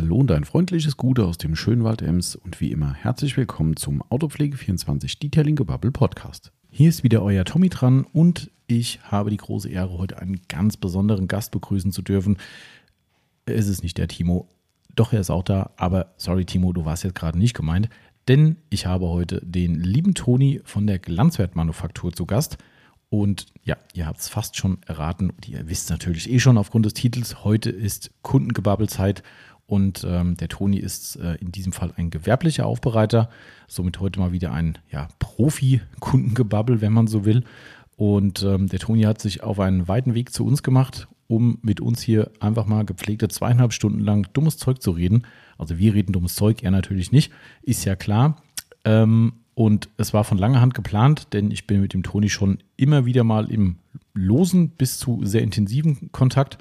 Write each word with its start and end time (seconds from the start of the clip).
Hallo 0.00 0.16
und 0.16 0.32
ein 0.32 0.44
freundliches 0.44 0.96
Gute 0.96 1.26
aus 1.26 1.36
dem 1.36 1.54
schönen 1.54 1.84
Wald 1.84 2.00
Ems 2.00 2.34
und 2.34 2.58
wie 2.58 2.72
immer 2.72 2.94
herzlich 2.94 3.36
willkommen 3.36 3.76
zum 3.76 4.02
Autopflege24 4.04 5.20
Detailing 5.20 5.56
Gebubble 5.56 5.92
Podcast. 5.92 6.52
Hier 6.70 6.88
ist 6.88 7.02
wieder 7.02 7.22
euer 7.22 7.44
Tommy 7.44 7.68
dran 7.68 8.06
und 8.14 8.50
ich 8.66 9.00
habe 9.02 9.28
die 9.28 9.36
große 9.36 9.68
Ehre, 9.68 9.98
heute 9.98 10.18
einen 10.18 10.40
ganz 10.48 10.78
besonderen 10.78 11.28
Gast 11.28 11.50
begrüßen 11.50 11.92
zu 11.92 12.00
dürfen. 12.00 12.38
Es 13.44 13.68
ist 13.68 13.82
nicht 13.82 13.98
der 13.98 14.08
Timo, 14.08 14.48
doch 14.96 15.12
er 15.12 15.20
ist 15.20 15.28
auch 15.28 15.44
da, 15.44 15.72
aber 15.76 16.14
sorry 16.16 16.46
Timo, 16.46 16.72
du 16.72 16.86
warst 16.86 17.04
jetzt 17.04 17.14
gerade 17.14 17.38
nicht 17.38 17.54
gemeint, 17.54 17.90
denn 18.26 18.56
ich 18.70 18.86
habe 18.86 19.06
heute 19.06 19.42
den 19.44 19.74
lieben 19.74 20.14
Toni 20.14 20.62
von 20.64 20.86
der 20.86 20.98
Glanzwertmanufaktur 20.98 22.14
zu 22.14 22.24
Gast. 22.24 22.56
Und 23.10 23.46
ja, 23.64 23.76
ihr 23.92 24.06
habt 24.06 24.20
es 24.20 24.28
fast 24.28 24.56
schon 24.56 24.78
erraten 24.86 25.30
und 25.30 25.48
ihr 25.48 25.68
wisst 25.68 25.90
natürlich 25.90 26.30
eh 26.30 26.38
schon 26.38 26.56
aufgrund 26.56 26.86
des 26.86 26.94
Titels, 26.94 27.44
heute 27.44 27.68
ist 27.68 28.12
Kundengebabbelzeit 28.22 29.24
und 29.70 30.04
ähm, 30.04 30.36
der 30.36 30.48
Toni 30.48 30.78
ist 30.78 31.14
äh, 31.14 31.36
in 31.36 31.52
diesem 31.52 31.72
Fall 31.72 31.92
ein 31.96 32.10
gewerblicher 32.10 32.66
Aufbereiter, 32.66 33.30
somit 33.68 34.00
heute 34.00 34.18
mal 34.18 34.32
wieder 34.32 34.52
ein 34.52 34.78
ja, 34.90 35.06
Profi-Kundengebabbel, 35.20 36.80
wenn 36.80 36.92
man 36.92 37.06
so 37.06 37.24
will. 37.24 37.44
Und 37.96 38.42
ähm, 38.42 38.66
der 38.66 38.80
Toni 38.80 39.02
hat 39.02 39.20
sich 39.20 39.44
auf 39.44 39.60
einen 39.60 39.86
weiten 39.86 40.14
Weg 40.14 40.32
zu 40.32 40.44
uns 40.44 40.64
gemacht, 40.64 41.06
um 41.28 41.58
mit 41.62 41.80
uns 41.80 42.02
hier 42.02 42.32
einfach 42.40 42.66
mal 42.66 42.84
gepflegte 42.84 43.28
zweieinhalb 43.28 43.72
Stunden 43.72 44.00
lang 44.00 44.26
dummes 44.32 44.56
Zeug 44.56 44.82
zu 44.82 44.90
reden. 44.90 45.22
Also 45.56 45.78
wir 45.78 45.94
reden 45.94 46.12
dummes 46.12 46.34
Zeug, 46.34 46.64
er 46.64 46.72
natürlich 46.72 47.12
nicht, 47.12 47.30
ist 47.62 47.84
ja 47.84 47.94
klar. 47.94 48.42
Ähm, 48.84 49.34
und 49.54 49.88
es 49.98 50.12
war 50.12 50.24
von 50.24 50.38
langer 50.38 50.60
Hand 50.60 50.74
geplant, 50.74 51.28
denn 51.32 51.52
ich 51.52 51.68
bin 51.68 51.80
mit 51.80 51.94
dem 51.94 52.02
Toni 52.02 52.28
schon 52.28 52.58
immer 52.76 53.04
wieder 53.04 53.22
mal 53.22 53.48
im 53.48 53.76
losen 54.14 54.70
bis 54.70 54.98
zu 54.98 55.20
sehr 55.22 55.42
intensiven 55.42 56.10
Kontakt 56.10 56.58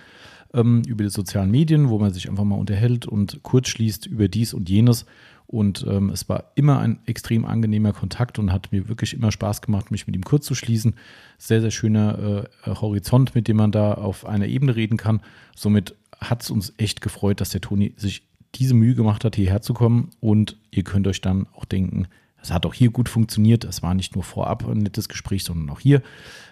ähm, 0.54 0.84
über 0.88 1.04
die 1.04 1.10
sozialen 1.10 1.52
Medien, 1.52 1.90
wo 1.90 2.00
man 2.00 2.14
sich 2.14 2.30
einfach 2.30 2.44
mal 2.44 2.56
unterhält 2.56 3.06
und 3.06 3.42
kurz 3.44 3.70
schließt 3.70 4.06
über 4.08 4.28
dies 4.28 4.54
und 4.54 4.70
jenes. 4.70 5.06
Und 5.48 5.84
ähm, 5.90 6.12
es 6.12 6.30
war 6.30 6.52
immer 6.54 6.80
ein 6.80 7.00
extrem 7.08 7.44
angenehmer 7.44 7.92
Kontakt 7.92 8.38
und 8.38 8.54
hat 8.54 8.72
mir 8.72 8.88
wirklich 8.88 9.16
immer 9.16 9.32
Spaß 9.32 9.64
gemacht, 9.64 9.90
mich 9.90 10.06
mit 10.06 10.16
ihm 10.16 10.24
kurz 10.24 10.46
zu 10.46 10.54
schließen. 10.54 10.94
Sehr, 11.40 11.60
sehr 11.60 11.72
schöner 11.72 12.46
äh, 12.66 12.70
Horizont, 12.70 13.34
mit 13.34 13.48
dem 13.48 13.58
man 13.58 13.72
da 13.72 13.96
auf 13.96 14.28
einer 14.28 14.46
Ebene 14.46 14.76
reden 14.76 14.98
kann. 14.98 15.22
Somit 15.56 15.96
hat 16.20 16.44
es 16.44 16.52
uns 16.52 16.74
echt 16.78 17.02
gefreut, 17.02 17.42
dass 17.42 17.50
der 17.50 17.62
Toni 17.62 17.94
sich 17.98 18.28
diese 18.56 18.76
Mühe 18.76 18.94
gemacht 18.94 19.26
hat, 19.26 19.36
hierher 19.36 19.62
zu 19.62 19.74
kommen. 19.74 20.12
Und 20.20 20.56
ihr 20.70 20.84
könnt 20.84 21.08
euch 21.08 21.22
dann 21.22 21.48
auch 21.56 21.66
denken, 21.66 22.08
es 22.42 22.52
hat 22.52 22.66
auch 22.66 22.74
hier 22.74 22.92
gut 22.92 23.10
funktioniert. 23.10 23.64
Es 23.64 23.84
war 23.84 23.94
nicht 23.94 24.16
nur 24.16 24.24
vorab 24.24 24.68
ein 24.68 24.80
nettes 24.80 25.10
Gespräch, 25.10 25.44
sondern 25.44 25.70
auch 25.70 25.80
hier. 25.80 26.02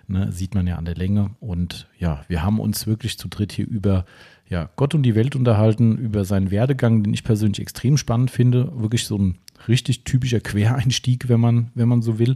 Ne, 0.09 0.31
sieht 0.31 0.55
man 0.55 0.67
ja 0.67 0.77
an 0.77 0.85
der 0.85 0.95
Länge. 0.95 1.31
Und 1.39 1.87
ja, 1.99 2.23
wir 2.27 2.43
haben 2.43 2.59
uns 2.59 2.87
wirklich 2.87 3.17
zu 3.17 3.27
dritt 3.27 3.51
hier 3.51 3.67
über 3.67 4.05
ja, 4.49 4.69
Gott 4.77 4.95
und 4.95 5.03
die 5.03 5.15
Welt 5.15 5.35
unterhalten, 5.35 5.97
über 5.97 6.23
seinen 6.23 6.51
Werdegang, 6.51 7.03
den 7.03 7.13
ich 7.13 7.25
persönlich 7.25 7.59
extrem 7.59 7.97
spannend 7.97 8.31
finde. 8.31 8.71
Wirklich 8.75 9.05
so 9.05 9.17
ein 9.17 9.37
richtig 9.67 10.05
typischer 10.05 10.39
Quereinstieg, 10.39 11.27
wenn 11.27 11.41
man, 11.41 11.71
wenn 11.75 11.89
man 11.89 12.01
so 12.01 12.19
will, 12.19 12.35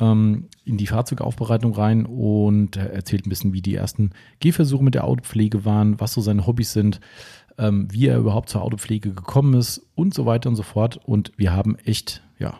ähm, 0.00 0.48
in 0.64 0.78
die 0.78 0.86
Fahrzeugaufbereitung 0.86 1.74
rein. 1.74 2.06
Und 2.06 2.76
er 2.76 2.92
erzählt 2.92 3.26
ein 3.26 3.30
bisschen, 3.30 3.52
wie 3.52 3.62
die 3.62 3.74
ersten 3.74 4.12
Gehversuche 4.40 4.82
mit 4.84 4.94
der 4.94 5.04
Autopflege 5.04 5.66
waren, 5.66 6.00
was 6.00 6.14
so 6.14 6.22
seine 6.22 6.46
Hobbys 6.46 6.72
sind. 6.72 7.00
Ähm, 7.58 7.88
wie 7.90 8.06
er 8.06 8.18
überhaupt 8.18 8.48
zur 8.48 8.62
Autopflege 8.62 9.12
gekommen 9.12 9.54
ist 9.54 9.82
und 9.94 10.14
so 10.14 10.24
weiter 10.26 10.48
und 10.48 10.56
so 10.56 10.62
fort. 10.62 10.98
Und 11.04 11.32
wir 11.36 11.52
haben 11.52 11.76
echt, 11.84 12.22
ja, 12.38 12.58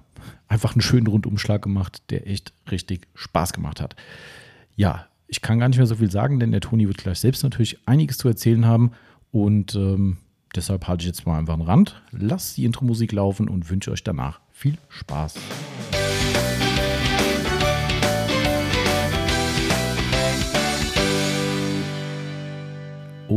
einfach 0.48 0.74
einen 0.74 0.82
schönen 0.82 1.06
Rundumschlag 1.06 1.62
gemacht, 1.62 2.02
der 2.10 2.26
echt 2.28 2.52
richtig 2.70 3.08
Spaß 3.14 3.52
gemacht 3.52 3.80
hat. 3.80 3.96
Ja, 4.76 5.06
ich 5.26 5.40
kann 5.40 5.58
gar 5.58 5.68
nicht 5.68 5.78
mehr 5.78 5.86
so 5.86 5.94
viel 5.94 6.10
sagen, 6.10 6.38
denn 6.40 6.52
der 6.52 6.60
Toni 6.60 6.86
wird 6.86 6.98
gleich 6.98 7.20
selbst 7.20 7.42
natürlich 7.42 7.78
einiges 7.86 8.18
zu 8.18 8.28
erzählen 8.28 8.66
haben 8.66 8.92
und 9.30 9.74
ähm, 9.74 10.18
deshalb 10.54 10.86
halte 10.86 11.02
ich 11.02 11.06
jetzt 11.06 11.26
mal 11.26 11.38
einfach 11.38 11.54
einen 11.54 11.62
Rand, 11.62 12.02
lasst 12.10 12.58
die 12.58 12.66
Intro-Musik 12.66 13.12
laufen 13.12 13.48
und 13.48 13.70
wünsche 13.70 13.90
euch 13.90 14.04
danach 14.04 14.40
viel 14.52 14.76
Spaß. 14.90 15.36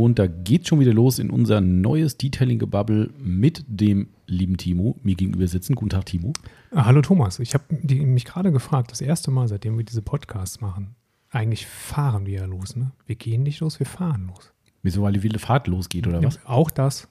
Und 0.04 0.18
da 0.18 0.26
geht 0.26 0.68
schon 0.68 0.80
wieder 0.80 0.92
los 0.92 1.18
in 1.18 1.30
unser 1.30 1.60
neues 1.60 2.16
Detailing-Gebubble 2.18 3.10
mit 3.18 3.64
dem 3.66 4.08
lieben 4.26 4.56
Timo 4.56 4.96
mir 5.02 5.14
gegenüber 5.14 5.46
sitzen. 5.46 5.74
Guten 5.74 5.90
Tag, 5.90 6.06
Timo. 6.06 6.32
Ah, 6.72 6.84
hallo 6.86 7.00
Thomas, 7.00 7.38
ich 7.38 7.54
habe 7.54 7.64
mich 7.82 8.24
gerade 8.24 8.52
gefragt, 8.52 8.90
das 8.90 9.00
erste 9.00 9.30
Mal, 9.30 9.48
seitdem 9.48 9.78
wir 9.78 9.84
diese 9.84 10.02
Podcasts 10.02 10.60
machen, 10.60 10.94
eigentlich 11.30 11.66
fahren 11.66 12.26
wir 12.26 12.40
ja 12.40 12.44
los, 12.44 12.76
ne? 12.76 12.92
Wir 13.06 13.16
gehen 13.16 13.42
nicht 13.42 13.60
los, 13.60 13.78
wir 13.78 13.86
fahren 13.86 14.26
los. 14.28 14.52
Wieso, 14.82 15.02
weil 15.02 15.12
die 15.12 15.22
wilde 15.22 15.38
Fahrt 15.38 15.66
losgeht, 15.66 16.06
oder 16.06 16.20
ja, 16.20 16.28
was? 16.28 16.44
Auch 16.44 16.70
das, 16.70 17.08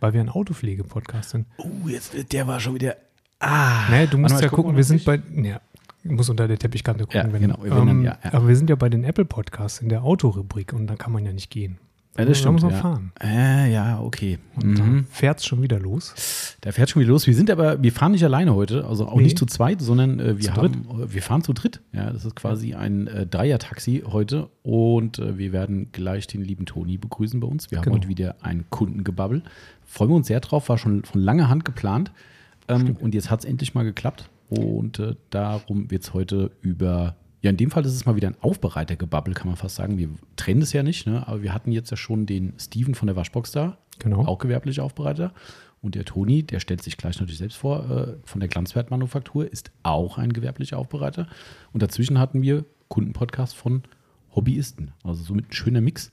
weil 0.00 0.12
wir 0.12 0.20
ein 0.20 0.28
Autopflege-Podcast 0.28 1.30
sind. 1.30 1.46
Oh, 1.58 1.88
jetzt, 1.88 2.14
der 2.32 2.46
war 2.46 2.60
schon 2.60 2.74
wieder. 2.74 2.96
Ah. 3.38 3.88
Naja, 3.90 4.06
du 4.06 4.18
musst 4.18 4.40
ja 4.40 4.48
gucken, 4.48 4.64
gucken 4.64 4.76
wir 4.76 4.84
sind 4.84 5.04
bei. 5.04 5.20
Ja, 5.42 5.60
muss 6.04 6.28
unter 6.28 6.48
der 6.48 6.58
Teppichkante 6.58 7.04
gucken. 7.04 7.26
Ja, 7.26 7.32
wenn, 7.32 7.40
genau. 7.40 7.64
Ähm, 7.64 7.70
dann, 7.70 8.02
ja, 8.02 8.18
ja. 8.22 8.34
Aber 8.34 8.48
wir 8.48 8.56
sind 8.56 8.70
ja 8.70 8.76
bei 8.76 8.88
den 8.88 9.04
Apple 9.04 9.24
Podcasts 9.24 9.80
in 9.80 9.88
der 9.88 10.02
Autorubrik 10.02 10.72
und 10.72 10.86
da 10.86 10.96
kann 10.96 11.12
man 11.12 11.24
ja 11.24 11.32
nicht 11.32 11.50
gehen. 11.50 11.78
Ja, 12.18 12.24
das 12.24 12.38
stimmt. 12.38 12.62
Ja. 12.62 12.70
fahren. 12.70 13.12
Äh, 13.22 13.72
ja, 13.72 14.00
okay. 14.00 14.38
Und 14.56 14.78
mhm. 14.78 15.06
fährt 15.10 15.38
es 15.38 15.46
schon 15.46 15.62
wieder 15.62 15.78
los. 15.78 16.56
Da 16.60 16.72
fährt 16.72 16.90
schon 16.90 17.00
wieder 17.00 17.12
los. 17.12 17.26
Wir 17.26 17.34
sind 17.34 17.50
aber, 17.50 17.82
wir 17.82 17.92
fahren 17.92 18.12
nicht 18.12 18.24
alleine 18.24 18.54
heute, 18.54 18.86
also 18.86 19.06
auch 19.06 19.16
nee. 19.16 19.24
nicht 19.24 19.38
zu 19.38 19.46
zweit, 19.46 19.80
sondern 19.80 20.18
äh, 20.20 20.38
wir, 20.38 20.44
zu 20.44 20.54
haben, 20.54 20.86
wir 21.08 21.22
fahren 21.22 21.42
zu 21.42 21.52
dritt. 21.52 21.80
Ja, 21.92 22.10
das 22.10 22.24
ist 22.24 22.36
quasi 22.36 22.74
ein 22.74 23.06
äh, 23.06 23.26
Dreier-Taxi 23.26 24.04
heute 24.06 24.48
und 24.62 25.18
äh, 25.18 25.38
wir 25.38 25.52
werden 25.52 25.90
gleich 25.92 26.26
den 26.26 26.42
lieben 26.42 26.66
Toni 26.66 26.96
begrüßen 26.98 27.40
bei 27.40 27.46
uns. 27.46 27.70
Wir 27.70 27.78
haben 27.78 27.84
Genau. 27.84 27.96
heute 27.96 28.08
wieder 28.08 28.36
ein 28.40 28.64
Kundengebabbel. 28.70 29.42
Freuen 29.84 30.10
wir 30.10 30.16
uns 30.16 30.26
sehr 30.26 30.40
drauf, 30.40 30.68
war 30.68 30.78
schon 30.78 31.04
von 31.04 31.20
langer 31.20 31.48
Hand 31.48 31.64
geplant. 31.64 32.10
Ähm, 32.68 32.96
und 33.00 33.14
jetzt 33.14 33.30
hat 33.30 33.40
es 33.40 33.44
endlich 33.44 33.74
mal 33.74 33.84
geklappt. 33.84 34.28
Und 34.48 34.98
äh, 34.98 35.14
darum 35.30 35.90
wird 35.90 36.02
es 36.02 36.14
heute 36.14 36.50
über 36.62 37.16
ja, 37.42 37.50
in 37.50 37.56
dem 37.56 37.70
Fall 37.70 37.84
ist 37.84 37.92
es 37.94 38.06
mal 38.06 38.16
wieder 38.16 38.28
ein 38.28 38.36
Aufbereitergebabbel, 38.40 39.34
kann 39.34 39.46
man 39.48 39.56
fast 39.56 39.76
sagen. 39.76 39.98
Wir 39.98 40.08
trennen 40.36 40.62
es 40.62 40.72
ja 40.72 40.82
nicht, 40.82 41.06
ne? 41.06 41.26
aber 41.28 41.42
wir 41.42 41.52
hatten 41.54 41.70
jetzt 41.72 41.90
ja 41.90 41.96
schon 41.96 42.26
den 42.26 42.54
Steven 42.58 42.94
von 42.94 43.06
der 43.06 43.16
Waschbox 43.16 43.52
da, 43.52 43.78
Genau. 43.98 44.24
auch 44.26 44.38
gewerblicher 44.38 44.82
Aufbereiter. 44.84 45.32
Und 45.82 45.94
der 45.94 46.04
Toni, 46.04 46.42
der 46.42 46.58
stellt 46.60 46.82
sich 46.82 46.96
gleich 46.96 47.20
natürlich 47.20 47.38
selbst 47.38 47.56
vor, 47.58 47.88
äh, 47.90 48.14
von 48.24 48.40
der 48.40 48.48
Glanzwertmanufaktur, 48.48 49.50
ist 49.52 49.70
auch 49.84 50.18
ein 50.18 50.32
gewerblicher 50.32 50.78
Aufbereiter. 50.78 51.28
Und 51.72 51.82
dazwischen 51.82 52.18
hatten 52.18 52.42
wir 52.42 52.64
Kundenpodcast 52.88 53.54
von 53.54 53.82
Hobbyisten. 54.34 54.92
Also 55.04 55.22
somit 55.22 55.48
ein 55.50 55.52
schöner 55.52 55.80
Mix. 55.80 56.12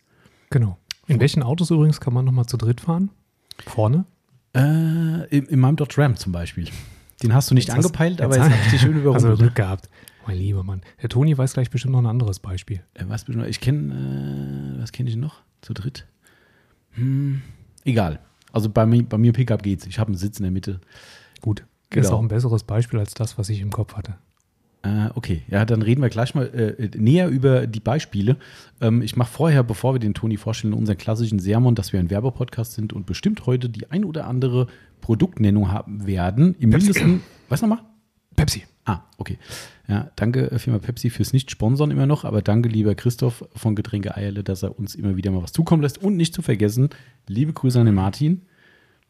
Genau. 0.50 0.78
In 1.08 1.20
welchen 1.20 1.42
Autos 1.44 1.72
übrigens 1.72 2.00
kann 2.00 2.14
man 2.14 2.26
nochmal 2.26 2.46
zu 2.46 2.58
dritt 2.58 2.82
fahren? 2.82 3.10
Vorne? 3.66 4.06
Äh, 4.56 4.60
in, 5.36 5.46
in 5.46 5.60
meinem 5.60 5.76
Dodge 5.78 5.98
Ram 6.02 6.16
zum 6.16 6.32
Beispiel. 6.32 6.68
Den 7.24 7.34
hast 7.34 7.50
du 7.50 7.56
nicht 7.56 7.68
Jetzt 7.68 7.78
hast- 7.78 7.86
angepeilt, 7.86 8.22
aber 8.22 8.36
jetzt 8.36 8.44
habe 8.46 8.56
ich 8.66 8.72
dich 8.72 8.82
schön 8.82 8.94
Also 8.96 9.00
überrumpelt. 9.02 9.40
Glück 9.40 9.56
gehabt. 9.56 9.90
Mein 10.26 10.38
lieber 10.38 10.64
Mann. 10.64 10.82
Der 11.02 11.10
Toni 11.10 11.38
weiß 11.38 11.54
gleich 11.54 11.70
bestimmt 11.70 11.94
noch 11.94 12.00
ein 12.02 12.06
anderes 12.06 12.40
Beispiel. 12.40 12.82
Äh, 12.94 13.06
was 13.08 13.26
bin 13.26 13.44
ich 13.46 13.60
kenne, 13.60 14.76
äh, 14.78 14.82
was 14.82 14.92
kenne 14.92 15.10
ich 15.10 15.16
noch? 15.16 15.42
Zu 15.62 15.74
dritt? 15.74 16.08
Hm, 16.92 17.42
egal. 17.86 18.20
Also 18.52 18.70
bei 18.70 18.86
mir, 18.86 19.04
bei 19.04 19.18
mir 19.18 19.34
Pickup 19.34 19.64
geht's. 19.64 19.86
Ich 19.88 20.00
habe 20.00 20.10
einen 20.10 20.18
Sitz 20.18 20.40
in 20.40 20.44
der 20.44 20.52
Mitte. 20.52 20.80
Gut. 21.42 21.66
Das 21.90 22.02
ist 22.02 22.08
Genau. 22.08 22.18
auch 22.18 22.22
ein 22.22 22.28
besseres 22.28 22.64
Beispiel 22.64 23.00
als 23.00 23.14
das, 23.14 23.38
was 23.38 23.50
ich 23.50 23.62
im 23.62 23.70
Kopf 23.72 23.96
hatte. 23.96 24.16
Äh, 24.84 25.10
okay, 25.16 25.44
ja, 25.48 25.64
dann 25.64 25.82
reden 25.82 26.02
wir 26.02 26.10
gleich 26.10 26.36
mal 26.36 26.48
äh, 26.48 26.90
näher 26.98 27.30
über 27.30 27.68
die 27.68 27.80
Beispiele. 27.80 28.36
Ähm, 28.82 29.02
ich 29.02 29.16
mache 29.16 29.32
vorher, 29.32 29.64
bevor 29.64 29.96
wir 29.96 30.00
den 30.00 30.14
Toni 30.14 30.36
vorstellen, 30.38 30.74
unseren 30.74 30.98
klassischen 30.98 31.40
Sermon, 31.40 31.74
dass 31.74 31.94
wir 31.94 32.00
ein 32.00 32.10
Werbepodcast 32.10 32.74
sind 32.74 32.92
und 32.94 33.06
bestimmt 33.06 33.46
heute 33.46 33.70
die 33.70 33.90
ein 33.92 34.04
oder 34.04 34.28
andere 34.28 34.68
Produktnennung 35.02 35.72
haben 35.72 36.06
werden. 36.06 36.56
Im 36.60 36.72
Pepsi. 36.72 36.88
Mindesten, 36.88 37.22
was 37.50 37.62
nochmal? 37.62 37.80
Pepsi. 38.36 38.64
Ah, 38.86 39.02
okay. 39.18 39.38
Ja, 39.88 40.12
danke 40.16 40.52
äh, 40.52 40.60
Firma 40.60 40.80
Pepsi 40.80 41.10
fürs 41.10 41.34
Nicht-Sponsoren 41.34 41.92
immer 41.92 42.06
noch, 42.06 42.26
aber 42.26 42.42
danke 42.42 42.70
lieber 42.70 42.96
Christoph 42.96 43.46
von 43.56 43.76
Getränke 43.76 44.16
Eierle, 44.16 44.44
dass 44.44 44.64
er 44.64 44.78
uns 44.78 44.96
immer 44.96 45.16
wieder 45.16 45.32
mal 45.32 45.44
was 45.44 45.54
zukommen 45.54 45.82
lässt. 45.82 45.98
Und 45.98 46.18
nicht 46.18 46.34
zu 46.34 46.42
vergessen, 46.42 46.90
liebe 47.28 47.54
Grüße 47.54 47.80
an 47.80 47.86
den 47.86 47.96
Martin, 47.96 48.42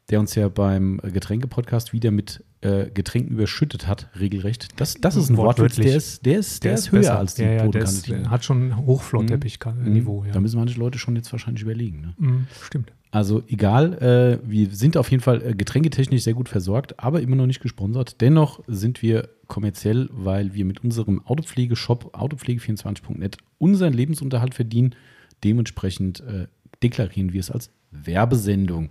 der 0.10 0.20
uns 0.20 0.36
ja 0.36 0.48
beim 0.50 1.00
äh, 1.04 1.12
Getränke-Podcast 1.12 1.94
wieder 1.94 2.12
mit 2.12 2.44
äh, 2.64 2.90
Getränken 2.92 3.34
überschüttet 3.34 3.88
hat, 3.88 4.10
regelrecht. 4.20 4.70
Das, 4.78 4.96
das 4.96 5.16
ist 5.16 5.30
ein 5.30 5.38
Wortwitz, 5.38 5.76
der 5.76 5.96
ist, 5.96 6.26
der 6.26 6.40
ist, 6.40 6.64
der 6.64 6.74
ist 6.74 6.92
höher 6.92 7.00
besser. 7.02 7.20
als 7.20 7.36
die 7.36 7.42
ja, 7.44 7.52
ja, 7.52 7.58
der 7.58 7.66
Bodenkantine. 7.66 8.30
hat 8.30 8.44
schon 8.46 8.76
Hochflorteppich-Niveau. 8.86 10.24
Da 10.28 10.36
Ja. 10.36 10.40
müssen 10.42 10.58
manche 10.60 10.80
Leute 10.80 10.98
schon 10.98 11.16
jetzt 11.16 11.32
wahrscheinlich 11.32 11.64
überlegen. 11.64 12.02
Ne? 12.02 12.14
Mhm, 12.18 12.48
stimmt. 12.62 12.92
Also 13.12 13.44
egal, 13.48 13.94
äh, 14.02 14.40
wir 14.50 14.72
sind 14.72 14.98
auf 14.98 15.12
jeden 15.12 15.22
Fall 15.22 15.42
äh, 15.44 15.54
getränketechnisch 15.54 16.24
sehr 16.24 16.34
gut 16.34 16.50
versorgt, 16.50 17.00
aber 17.00 17.22
immer 17.22 17.36
noch 17.36 17.46
nicht 17.46 17.62
gesponsert. 17.62 18.22
Dennoch 18.22 18.62
sind 18.68 19.04
wir 19.04 19.30
kommerziell, 19.48 20.10
weil 20.12 20.56
wir 20.56 20.66
mit 20.66 20.84
unserem 20.84 21.24
Autopflegeshop 21.24 22.16
autopflege24.net 22.18 23.38
unseren 23.60 23.94
Lebensunterhalt 23.94 24.56
verdienen. 24.56 24.96
Dementsprechend 25.44 26.22
äh, 26.22 26.48
deklarieren 26.82 27.34
wir 27.34 27.40
es 27.42 27.52
als 27.52 27.70
Werbesendung. 27.94 28.90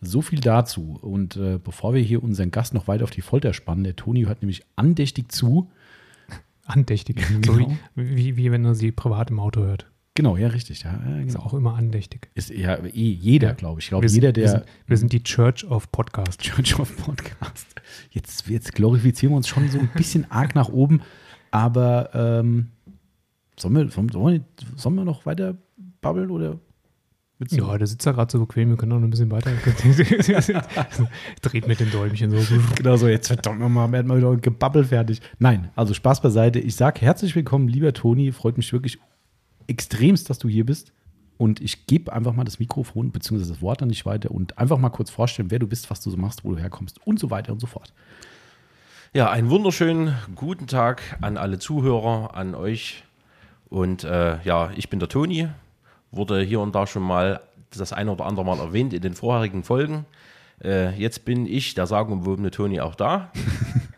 So 0.00 0.20
viel 0.22 0.40
dazu. 0.40 0.98
Und 1.00 1.36
äh, 1.36 1.58
bevor 1.62 1.94
wir 1.94 2.00
hier 2.02 2.22
unseren 2.22 2.50
Gast 2.50 2.74
noch 2.74 2.88
weiter 2.88 3.04
auf 3.04 3.10
die 3.10 3.22
Folter 3.22 3.52
spannen, 3.54 3.84
der 3.84 3.96
Toni 3.96 4.24
hört 4.24 4.42
nämlich 4.42 4.62
andächtig 4.76 5.32
zu. 5.32 5.70
Andächtig. 6.66 7.16
Genau. 7.40 7.52
So 7.52 7.76
wie, 7.94 8.16
wie, 8.16 8.36
wie 8.36 8.50
wenn 8.52 8.64
er 8.64 8.74
sie 8.74 8.92
privat 8.92 9.30
im 9.30 9.40
Auto 9.40 9.60
hört. 9.62 9.86
Genau, 10.16 10.36
ja, 10.36 10.46
richtig. 10.48 10.84
Ja, 10.84 10.92
ja, 11.08 11.20
Ist 11.20 11.34
genau. 11.34 11.46
auch 11.46 11.54
immer 11.54 11.74
andächtig. 11.74 12.30
Ist 12.34 12.50
ja 12.50 12.76
eh 12.84 12.90
jeder, 13.10 13.52
glaube 13.54 13.80
ich. 13.80 13.86
Ich 13.86 13.88
glaube, 13.88 14.02
Wir 14.04 14.08
sind- 14.08 14.22
jeder, 14.22 14.28
wir 14.28 14.42
der 14.44 14.48
sind, 14.48 14.64
wir 14.86 14.96
sind 14.96 15.12
die 15.12 15.22
Church 15.24 15.64
of 15.68 15.90
Podcast. 15.90 16.40
Church 16.40 16.78
of 16.78 16.96
Podcast. 17.04 17.66
Jetzt, 18.12 18.46
jetzt 18.48 18.72
glorifizieren 18.74 19.32
wir 19.32 19.38
uns 19.38 19.48
schon 19.48 19.68
so 19.68 19.78
ein 19.80 19.90
bisschen 19.96 20.30
arg 20.30 20.54
nach 20.54 20.68
oben, 20.68 21.00
aber 21.50 22.10
ähm, 22.14 22.68
sollen, 23.58 23.74
wir, 23.74 23.88
sollen, 23.88 24.08
sollen, 24.10 24.34
wir, 24.34 24.44
sollen 24.76 24.94
wir 24.94 25.04
noch 25.04 25.26
weiter 25.26 25.56
babbeln 26.00 26.30
oder? 26.30 26.60
Du- 27.40 27.56
Ja, 27.56 27.76
der 27.78 27.86
sitzt 27.86 28.06
da 28.06 28.12
gerade 28.12 28.30
so 28.30 28.38
bequem, 28.40 28.70
wir 28.70 28.76
können 28.76 28.92
auch 28.92 28.98
noch 28.98 29.06
ein 29.06 29.10
bisschen 29.10 29.30
weiter. 29.30 29.50
Dreht 31.42 31.66
mit 31.68 31.80
den 31.80 31.90
Däumchen 31.90 32.30
so. 32.30 32.58
Genau 32.76 32.96
so, 32.96 33.08
jetzt 33.08 33.28
verdammt 33.28 33.60
nochmal, 33.60 33.90
wir 33.90 34.16
wieder 34.16 34.36
gebabbelt 34.36 34.88
fertig. 34.88 35.20
Nein, 35.38 35.70
also 35.76 35.94
Spaß 35.94 36.20
beiseite. 36.22 36.58
Ich 36.60 36.76
sage 36.76 37.00
herzlich 37.00 37.34
willkommen, 37.34 37.68
lieber 37.68 37.92
Toni. 37.92 38.32
Freut 38.32 38.56
mich 38.56 38.72
wirklich 38.72 38.98
extremst, 39.66 40.30
dass 40.30 40.38
du 40.38 40.48
hier 40.48 40.66
bist. 40.66 40.92
Und 41.36 41.60
ich 41.60 41.86
gebe 41.86 42.12
einfach 42.12 42.32
mal 42.32 42.44
das 42.44 42.60
Mikrofon 42.60 43.10
bzw. 43.10 43.38
das 43.48 43.60
Wort 43.60 43.82
an 43.82 43.88
dich 43.88 44.06
weiter 44.06 44.30
und 44.30 44.56
einfach 44.56 44.78
mal 44.78 44.90
kurz 44.90 45.10
vorstellen, 45.10 45.50
wer 45.50 45.58
du 45.58 45.66
bist, 45.66 45.90
was 45.90 46.00
du 46.00 46.10
so 46.10 46.16
machst, 46.16 46.44
wo 46.44 46.52
du 46.52 46.58
herkommst 46.60 47.04
und 47.04 47.18
so 47.18 47.28
weiter 47.30 47.52
und 47.52 47.60
so 47.60 47.66
fort. 47.66 47.92
Ja, 49.12 49.30
einen 49.30 49.50
wunderschönen 49.50 50.14
guten 50.36 50.66
Tag 50.68 51.02
an 51.20 51.36
alle 51.36 51.58
Zuhörer, 51.58 52.34
an 52.36 52.54
euch. 52.54 53.02
Und 53.68 54.04
äh, 54.04 54.40
ja, 54.44 54.70
ich 54.76 54.88
bin 54.90 55.00
der 55.00 55.08
Toni, 55.08 55.48
wurde 56.16 56.40
hier 56.40 56.60
und 56.60 56.74
da 56.74 56.86
schon 56.86 57.02
mal 57.02 57.40
das 57.76 57.92
eine 57.92 58.12
oder 58.12 58.26
andere 58.26 58.44
Mal 58.44 58.58
erwähnt 58.58 58.92
in 58.92 59.02
den 59.02 59.14
vorherigen 59.14 59.62
Folgen. 59.62 60.06
Äh, 60.62 60.90
jetzt 60.96 61.24
bin 61.24 61.46
ich, 61.46 61.74
der 61.74 61.86
sagenumwobene 61.86 62.50
Toni, 62.50 62.80
auch 62.80 62.94
da. 62.94 63.32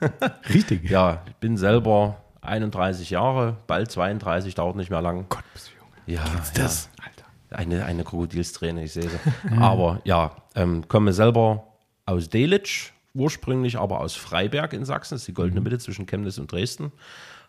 Richtig. 0.52 0.88
Ja, 0.88 1.22
ich 1.26 1.36
bin 1.36 1.56
selber 1.56 2.16
31 2.40 3.10
Jahre, 3.10 3.56
bald 3.66 3.90
32, 3.90 4.54
dauert 4.54 4.76
nicht 4.76 4.90
mehr 4.90 5.02
lang. 5.02 5.26
Gott, 5.28 5.44
bist 5.52 5.68
du 5.68 5.72
jung. 5.78 5.88
Ja, 6.06 6.24
das? 6.54 6.90
Alter. 7.02 7.26
eine, 7.50 7.84
eine 7.84 8.04
Krokodilsträne, 8.04 8.84
ich 8.84 8.92
sehe 8.92 9.08
sie. 9.08 9.18
Aber 9.60 10.00
ja, 10.04 10.32
ähm, 10.54 10.88
komme 10.88 11.12
selber 11.12 11.64
aus 12.06 12.28
Delitzsch, 12.28 12.92
ursprünglich 13.14 13.78
aber 13.78 14.00
aus 14.00 14.14
Freiberg 14.14 14.72
in 14.72 14.84
Sachsen, 14.84 15.14
das 15.14 15.22
ist 15.22 15.28
die 15.28 15.34
goldene 15.34 15.60
Mitte 15.60 15.78
zwischen 15.78 16.06
Chemnitz 16.06 16.38
und 16.38 16.50
Dresden. 16.50 16.92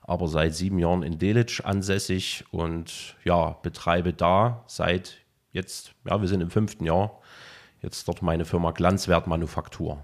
Aber 0.07 0.27
seit 0.29 0.55
sieben 0.55 0.79
Jahren 0.79 1.03
in 1.03 1.19
Delitzsch 1.19 1.61
ansässig 1.61 2.45
und 2.51 3.15
ja, 3.25 3.57
betreibe 3.61 4.13
da 4.13 4.63
seit 4.65 5.17
jetzt, 5.51 5.91
ja, 6.09 6.19
wir 6.21 6.27
sind 6.29 6.41
im 6.41 6.49
fünften 6.49 6.85
Jahr, 6.85 7.19
jetzt 7.81 8.07
dort 8.07 8.21
meine 8.21 8.45
Firma 8.45 8.71
Glanzwert 8.71 9.27
Manufaktur. 9.27 10.03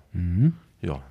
Ja. 0.81 1.01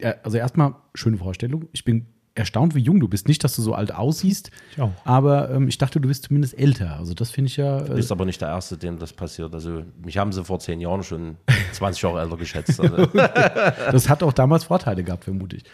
Ja, 0.00 0.14
also 0.24 0.36
erstmal 0.38 0.74
schöne 0.94 1.16
Vorstellung. 1.18 1.68
Ich 1.72 1.84
bin 1.84 2.06
erstaunt, 2.34 2.74
wie 2.74 2.80
jung 2.80 3.00
du 3.00 3.08
bist. 3.08 3.28
Nicht, 3.28 3.42
dass 3.44 3.56
du 3.56 3.62
so 3.62 3.74
alt 3.74 3.94
aussiehst, 3.94 4.50
Ich 4.72 4.80
auch. 4.80 4.90
aber 5.04 5.50
ähm, 5.50 5.68
ich 5.68 5.78
dachte, 5.78 6.00
du 6.00 6.08
bist 6.08 6.24
zumindest 6.24 6.58
älter. 6.58 6.96
Also 6.96 7.14
das 7.14 7.30
finde 7.30 7.48
ich 7.48 7.56
ja. 7.56 7.80
Äh, 7.86 7.94
Bist 7.94 8.12
aber 8.12 8.24
nicht 8.26 8.40
der 8.40 8.48
Erste, 8.48 8.76
dem 8.76 8.98
das 8.98 9.12
passiert. 9.12 9.54
Also 9.54 9.84
mich 10.04 10.18
haben 10.18 10.32
sie 10.32 10.44
vor 10.44 10.58
zehn 10.58 10.80
Jahren 10.80 11.02
schon 11.02 11.36
20 11.72 12.02
Jahre 12.02 12.20
älter 12.20 12.36
geschätzt. 12.36 12.78
Also, 12.78 13.06
das 13.16 14.08
hat 14.08 14.22
auch 14.22 14.32
damals 14.34 14.64
Vorteile 14.64 15.02
gehabt, 15.02 15.24
vermute 15.24 15.56
ich. 15.56 15.64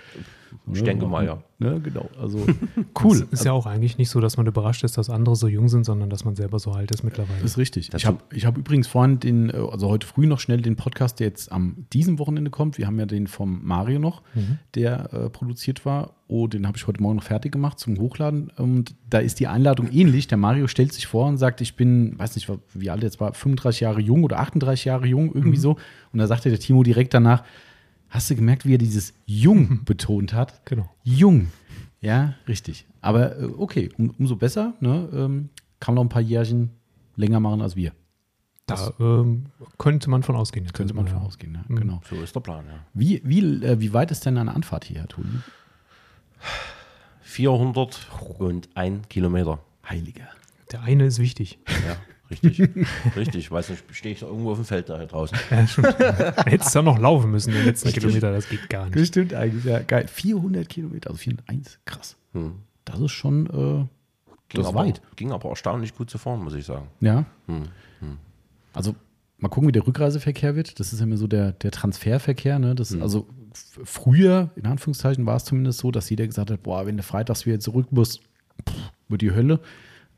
Ich 0.73 0.83
denke 0.83 1.07
mal, 1.07 1.25
ja. 1.25 1.43
Ne, 1.59 1.81
genau. 1.81 2.09
Also 2.21 2.45
cool. 3.05 3.17
Es 3.31 3.41
ist 3.41 3.45
ja 3.45 3.53
auch 3.53 3.67
eigentlich 3.67 3.97
nicht 3.97 4.11
so, 4.11 4.21
dass 4.21 4.37
man 4.37 4.47
überrascht 4.47 4.83
ist, 4.83 4.99
dass 4.99 5.11
andere 5.11 5.37
so 5.37 5.47
jung 5.47 5.69
sind, 5.69 5.85
sondern 5.85 6.11
dass 6.11 6.25
man 6.25 6.35
selber 6.35 6.59
so 6.59 6.73
alt 6.73 6.91
ist 6.91 7.05
mittlerweile. 7.05 7.41
Das 7.41 7.53
ist 7.53 7.59
richtig. 7.59 7.91
Das 7.91 8.01
ich 8.01 8.07
habe 8.07 8.19
ich 8.33 8.47
hab 8.47 8.59
übrigens 8.59 8.89
vorhin 8.89 9.21
den, 9.21 9.51
äh, 9.51 9.53
also 9.71 9.89
heute 9.89 10.07
früh 10.07 10.27
noch 10.27 10.41
schnell 10.41 10.61
den 10.61 10.75
Podcast, 10.75 11.21
der 11.21 11.29
jetzt 11.29 11.53
am 11.53 11.87
diesem 11.93 12.19
Wochenende 12.19 12.51
kommt. 12.51 12.79
Wir 12.79 12.87
haben 12.87 12.99
ja 12.99 13.07
den 13.07 13.29
vom 13.29 13.61
Mario 13.65 14.01
noch, 14.01 14.23
der 14.75 15.13
äh, 15.13 15.31
produziert 15.31 15.87
war. 15.87 16.15
Oh, 16.27 16.47
den 16.47 16.67
habe 16.67 16.77
ich 16.77 16.87
heute 16.87 17.03
Morgen 17.03 17.17
noch 17.17 17.25
fertig 17.25 17.53
gemacht 17.53 17.79
zum 17.79 17.99
Hochladen. 17.99 18.51
Und 18.57 18.95
da 19.09 19.19
ist 19.19 19.39
die 19.39 19.47
Einladung 19.47 19.91
ähnlich. 19.93 20.27
Der 20.27 20.39
Mario 20.39 20.67
stellt 20.67 20.93
sich 20.93 21.07
vor 21.07 21.27
und 21.27 21.37
sagt, 21.37 21.61
ich 21.61 21.77
bin, 21.77 22.19
weiß 22.19 22.35
nicht, 22.35 22.51
wie 22.75 22.91
alt 22.91 23.03
er 23.03 23.07
jetzt 23.07 23.21
war, 23.21 23.35
35 23.35 23.83
Jahre 23.83 24.01
jung 24.01 24.25
oder 24.25 24.41
38 24.41 24.87
Jahre 24.87 25.07
jung, 25.07 25.33
irgendwie 25.35 25.59
so. 25.59 25.77
Und 26.13 26.19
da 26.19 26.27
sagte 26.27 26.49
der 26.49 26.59
Timo 26.59 26.83
direkt 26.83 27.15
danach, 27.15 27.45
hast 28.13 28.31
du 28.31 28.37
gemerkt, 28.37 28.65
wie 28.65 28.75
er 28.75 28.79
dieses 28.79 29.15
Jung 29.27 29.85
betont 29.85 30.33
hat? 30.33 30.65
Genau. 30.67 30.89
Jung. 31.03 31.49
Ja, 32.01 32.35
richtig. 32.47 32.87
Aber 33.01 33.39
äh, 33.39 33.45
okay, 33.45 33.91
um, 33.97 34.11
umso 34.19 34.37
besser. 34.37 34.75
Ne? 34.81 35.09
Ähm, 35.13 35.49
kann 35.81 35.95
man 35.95 36.05
noch 36.05 36.05
ein 36.05 36.09
paar 36.11 36.23
Jährchen 36.23 36.71
länger 37.17 37.41
machen 37.41 37.61
als 37.63 37.75
wir. 37.75 37.93
Da 38.67 38.93
ähm, 39.01 39.47
könnte 39.79 40.09
man 40.09 40.23
von 40.23 40.37
ausgehen. 40.37 40.67
Könnte 40.73 40.95
man 40.95 41.07
erstmal, 41.07 41.21
von 41.21 41.23
ja. 41.23 41.27
ausgehen. 41.27 41.53
Ne? 41.53 41.65
Genau. 41.69 42.01
So 42.09 42.17
ist 42.17 42.35
der 42.35 42.41
Plan, 42.41 42.65
ja. 42.67 42.75
Wie, 42.95 43.21
wie, 43.25 43.41
äh, 43.65 43.81
wie 43.81 43.93
weit 43.93 44.11
ist 44.13 44.25
denn 44.25 44.39
eine 44.39 44.55
Anfahrt 44.55 44.85
hierher, 44.85 45.09
Toni? 45.09 45.41
401 47.23 49.09
Kilometer. 49.09 49.59
Heiliger. 49.89 50.29
Der 50.71 50.83
eine 50.83 51.07
ist 51.07 51.19
wichtig. 51.19 51.59
Ja, 51.87 51.97
richtig. 52.33 52.87
richtig. 53.17 53.51
Weiß 53.51 53.71
nicht, 53.71 53.85
stehe 53.93 54.15
ich 54.15 54.21
da 54.21 54.27
irgendwo 54.27 54.53
auf 54.53 54.59
dem 54.59 54.65
Feld 54.65 54.89
da 54.89 55.05
draußen. 55.05 55.39
Ja. 55.51 55.57
Hättest 56.47 56.75
du 56.75 56.83
noch 56.83 56.99
laufen 56.99 57.31
müssen, 57.31 57.53
den 57.53 57.65
letzten 57.65 57.93
Kilometer, 57.93 58.33
das 58.33 58.49
geht 58.49 58.69
gar 58.69 58.87
nicht. 58.87 58.97
Das 58.97 59.09
stimmt 59.09 59.35
eigentlich, 59.35 59.65
ja. 59.65 59.81
Geil. 59.81 60.07
400 60.09 60.69
Kilometer, 60.69 61.11
also 61.11 61.19
401, 61.19 61.79
krass. 61.85 62.17
Hm. 62.33 62.55
Das 62.85 62.99
ist 63.01 63.13
schon, 63.13 63.47
äh, 63.47 63.51
Ging, 63.51 63.87
das 64.61 64.61
ist 64.61 64.67
aber, 64.69 64.87
weit. 64.87 65.01
ging 65.17 65.33
aber 65.33 65.49
erstaunlich 65.51 65.95
gut 65.95 66.11
zu 66.11 66.19
fahren, 66.19 66.43
muss 66.43 66.55
ich 66.55 66.65
sagen. 66.65 66.89
Ja. 67.01 67.25
Hm. 67.47 67.69
Also 68.75 68.95
mal 69.39 69.49
gucken, 69.49 69.69
wie 69.69 69.73
der 69.73 69.87
Rückreiseverkehr 69.87 70.57
wird. 70.57 70.81
Das 70.81 70.93
ist 70.93 71.01
ja 71.01 71.07
immer 71.07 71.17
so 71.17 71.27
der, 71.27 71.53
der 71.53 71.71
Transferverkehr. 71.71 72.59
Ne? 72.59 72.75
Das, 72.75 72.91
Hm. 72.91 73.03
Also 73.03 73.27
früher, 73.85 74.51
in 74.57 74.67
Anführungszeichen, 74.67 75.27
war 75.27 75.37
es 75.37 75.45
zumindest 75.45 75.79
so, 75.81 75.91
dass 75.91 76.09
jeder 76.09 76.27
gesagt 76.27 76.51
hat, 76.51 76.63
boah, 76.63 76.87
wenn 76.87 76.97
du 76.97 77.03
freitags 77.03 77.45
wieder 77.45 77.61
zurück 77.61 77.89
musst, 77.91 78.21
pff, 78.69 78.75
wird 79.09 79.23
die 79.23 79.33
Hölle. 79.33 79.61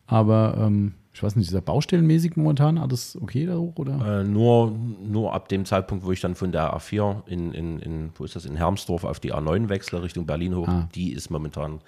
Aber 0.07 0.57
ähm, 0.61 0.95
ich 1.15 1.23
weiß 1.23 1.37
nicht, 1.37 1.47
ist 1.47 1.55
das 1.55 1.63
baustellenmäßig 1.63 2.37
momentan 2.37 2.77
alles 2.77 3.17
okay 3.21 3.47
da 3.47 3.55
hoch? 3.55 3.75
Oder? 3.77 4.21
Äh, 4.21 4.25
nur, 4.25 4.73
nur 5.01 5.33
ab 5.33 5.49
dem 5.49 5.65
Zeitpunkt, 5.65 6.05
wo 6.05 6.11
ich 6.13 6.21
dann 6.21 6.35
von 6.35 6.51
der 6.53 6.75
A4 6.77 7.27
in, 7.27 7.53
in, 7.53 7.79
in 7.79 8.11
wo 8.17 8.25
ist 8.25 8.35
das, 8.35 8.45
in 8.45 8.57
Hermsdorf 8.57 9.05
auf 9.05 9.21
die 9.21 9.33
A9 9.33 9.69
wechsle, 9.69 10.03
Richtung 10.03 10.27
Berlin 10.27 10.57
hoch, 10.57 10.67
Ah. 10.69 10.89
die 10.95 11.13
ist 11.13 11.31
momentan 11.31 11.81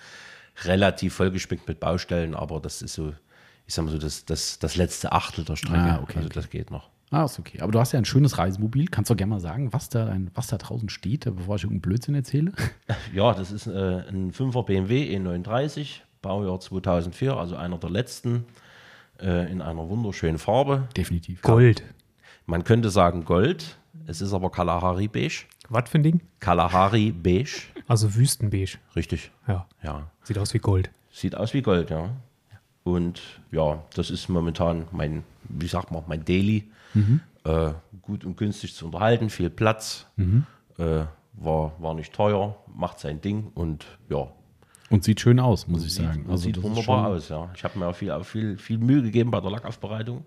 relativ 0.65 1.15
vollgespickt 1.15 1.67
mit 1.69 1.81
Baustellen, 1.81 2.35
aber 2.35 2.61
das 2.61 2.83
ist 2.83 2.95
so, 2.95 3.13
ich 3.67 3.75
sag 3.75 3.85
mal 3.85 3.91
so, 3.91 3.99
das, 3.99 4.25
das, 4.25 4.59
das 4.59 4.77
letzte 4.77 5.13
Achtel 5.13 5.45
der 5.45 5.57
Strecke. 5.57 5.77
Ah, 5.79 6.01
okay, 6.03 6.19
also 6.19 6.27
okay. 6.27 6.35
das 6.35 6.49
geht 6.51 6.71
noch. 6.71 6.89
Ah, 7.11 7.25
ist 7.25 7.39
okay. 7.39 7.61
Aber 7.61 7.71
du 7.73 7.79
hast 7.79 7.93
ja 7.93 7.99
ein 7.99 8.05
schönes 8.05 8.39
Reisemobil. 8.39 8.87
Kannst 8.89 9.11
du 9.11 9.17
gerne 9.17 9.31
mal 9.31 9.41
sagen, 9.41 9.73
was 9.73 9.89
da, 9.89 10.07
ein, 10.07 10.31
was 10.35 10.49
da 10.49 10.57
draußen 10.57 10.89
steht, 10.89 11.25
bevor 11.25 11.57
ich 11.57 11.63
irgendeinen 11.65 11.83
Blödsinn 11.83 12.15
erzähle? 12.15 12.53
Ja, 13.15 13.33
das 13.35 13.53
ist 13.53 13.67
äh, 13.67 14.03
ein 14.09 14.33
5er 14.33 14.65
BMW 14.65 15.17
E39, 15.17 16.01
Baujahr 16.23 16.59
2004, 16.61 17.37
also 17.37 17.57
einer 17.57 17.79
der 17.79 17.91
letzten, 17.91 18.45
äh, 19.21 19.51
in 19.51 19.61
einer 19.63 19.89
wunderschönen 19.89 20.39
Farbe. 20.39 20.89
Definitiv. 20.97 21.43
Gold. 21.43 21.83
Man 22.47 22.65
könnte 22.65 22.91
sagen 22.91 23.25
Gold, 23.25 23.77
es 24.07 24.21
ist 24.21 24.33
aber 24.33 24.51
Kalahari 24.51 25.09
Beige. 25.09 25.45
Was 25.69 25.89
für 25.91 25.99
ein 25.99 26.03
Ding? 26.05 26.21
Kalahari 26.41 27.11
Beige, 27.13 27.63
Also 27.89 28.15
Wüstenbeige. 28.15 28.79
richtig, 28.95 29.31
Ja. 29.49 29.67
ja. 29.83 30.07
Sieht 30.23 30.39
aus 30.39 30.55
wie 30.55 30.59
Gold. 30.59 30.91
Sieht 31.11 31.35
aus 31.35 31.55
wie 31.55 31.63
Gold, 31.63 31.91
ja. 31.91 32.11
Und 32.85 33.21
ja, 33.51 33.83
das 33.95 34.11
ist 34.11 34.29
momentan 34.29 34.87
mein, 34.93 35.25
wie 35.49 35.67
sagt 35.67 35.91
man, 35.91 36.05
mein 36.07 36.25
Daily. 36.25 36.71
Äh, 37.45 37.73
gut 38.03 38.25
und 38.25 38.37
günstig 38.37 38.75
zu 38.75 38.87
unterhalten, 38.87 39.29
viel 39.29 39.51
Platz, 39.51 40.07
äh, 40.79 41.05
war, 41.35 41.73
war 41.79 41.95
nicht 41.95 42.13
teuer, 42.13 42.57
macht 42.75 42.99
sein 43.01 43.21
Ding 43.21 43.51
und 43.55 43.85
ja, 44.09 44.29
Und 44.91 45.05
sieht 45.05 45.21
schön 45.21 45.41
aus, 45.41 45.67
muss 45.67 45.85
ich 45.85 45.95
sieht, 45.95 46.05
sagen. 46.05 46.27
Also 46.29 46.45
sieht 46.45 46.57
das 46.57 46.65
ist 46.65 46.71
wunderbar 46.71 47.09
aus, 47.09 47.29
ja. 47.29 47.51
Ich 47.55 47.65
habe 47.65 47.79
mir 47.79 47.87
auch 47.89 47.97
viel, 47.97 48.11
auch 48.11 48.25
viel, 48.25 48.57
viel 48.57 48.79
Mühe 48.79 49.03
gegeben 49.03 49.31
bei 49.31 49.41
der 49.41 49.51
Lackaufbereitung. 49.51 50.25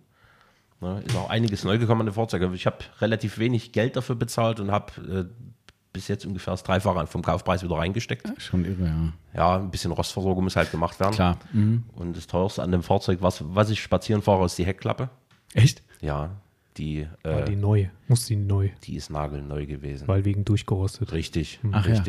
Ne, 0.81 1.03
ist 1.05 1.15
auch 1.15 1.29
einiges 1.29 1.63
neu 1.63 1.77
gekommen 1.77 2.01
an 2.01 2.07
den 2.07 2.13
Fahrzeugen. 2.13 2.53
Ich 2.53 2.65
habe 2.65 2.77
relativ 3.01 3.37
wenig 3.37 3.71
Geld 3.71 3.95
dafür 3.95 4.15
bezahlt 4.15 4.59
und 4.59 4.71
habe 4.71 5.29
äh, 5.29 5.55
bis 5.91 6.07
jetzt 6.07 6.25
ungefähr 6.25 6.53
das 6.53 6.63
Dreifache 6.63 7.05
vom 7.07 7.21
Kaufpreis 7.21 7.63
wieder 7.63 7.75
reingesteckt. 7.77 8.29
Schon 8.41 8.63
irre, 8.63 8.85
ja. 8.85 9.13
Ja, 9.33 9.55
ein 9.57 9.71
bisschen 9.71 9.91
Rostversorgung 9.91 10.43
muss 10.43 10.55
halt 10.55 10.71
gemacht 10.71 10.99
werden. 10.99 11.13
Klar. 11.13 11.37
Mhm. 11.51 11.83
Und 11.95 12.15
das 12.15 12.27
teuerste 12.27 12.63
an 12.63 12.71
dem 12.71 12.83
Fahrzeug, 12.83 13.21
was, 13.21 13.43
was 13.53 13.69
ich 13.69 13.81
spazieren 13.81 14.21
fahre, 14.21 14.45
ist 14.45 14.57
die 14.57 14.65
Heckklappe. 14.65 15.09
Echt? 15.53 15.83
Ja, 15.99 16.31
die, 16.77 17.07
War 17.23 17.41
äh, 17.41 17.45
die 17.45 17.51
die, 17.51 17.57
neu. 17.57 17.87
Muss 18.07 18.25
die 18.25 18.35
neu. 18.35 18.69
ist 18.87 19.09
nagelneu 19.09 19.65
gewesen. 19.65 20.07
Weil 20.07 20.23
wegen 20.25 20.45
durchgerostet. 20.45 21.11
Richtig, 21.11 21.59
Ach 21.71 21.85
ja. 21.85 22.01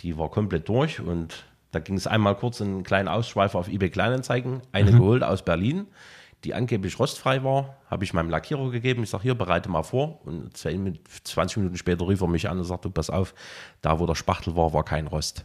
Die 0.00 0.16
war 0.18 0.30
komplett 0.30 0.68
durch 0.68 1.00
und 1.00 1.44
da 1.72 1.80
ging 1.80 1.96
es 1.96 2.06
einmal 2.06 2.34
kurz 2.36 2.60
einen 2.62 2.82
kleinen 2.82 3.08
Ausschweifer 3.08 3.58
auf 3.58 3.68
eBay 3.68 3.90
Kleinanzeigen. 3.90 4.62
Eine 4.72 4.92
Mhm. 4.92 4.98
geholt 4.98 5.22
aus 5.22 5.42
Berlin, 5.44 5.86
die 6.44 6.54
angeblich 6.54 6.98
rostfrei 6.98 7.42
war. 7.44 7.76
Habe 7.90 8.04
ich 8.04 8.14
meinem 8.14 8.30
Lackierer 8.30 8.70
gegeben. 8.70 9.02
Ich 9.02 9.10
sage, 9.10 9.24
hier, 9.24 9.34
bereite 9.34 9.68
mal 9.68 9.82
vor. 9.82 10.20
Und 10.24 10.56
20 10.56 11.56
Minuten 11.58 11.76
später 11.76 12.08
rief 12.08 12.20
er 12.20 12.28
mich 12.28 12.48
an 12.48 12.58
und 12.58 12.64
sagte, 12.64 12.90
pass 12.90 13.10
auf, 13.10 13.34
da 13.82 13.98
wo 13.98 14.06
der 14.06 14.14
Spachtel 14.14 14.54
war, 14.56 14.72
war 14.72 14.84
kein 14.84 15.06
Rost. 15.08 15.44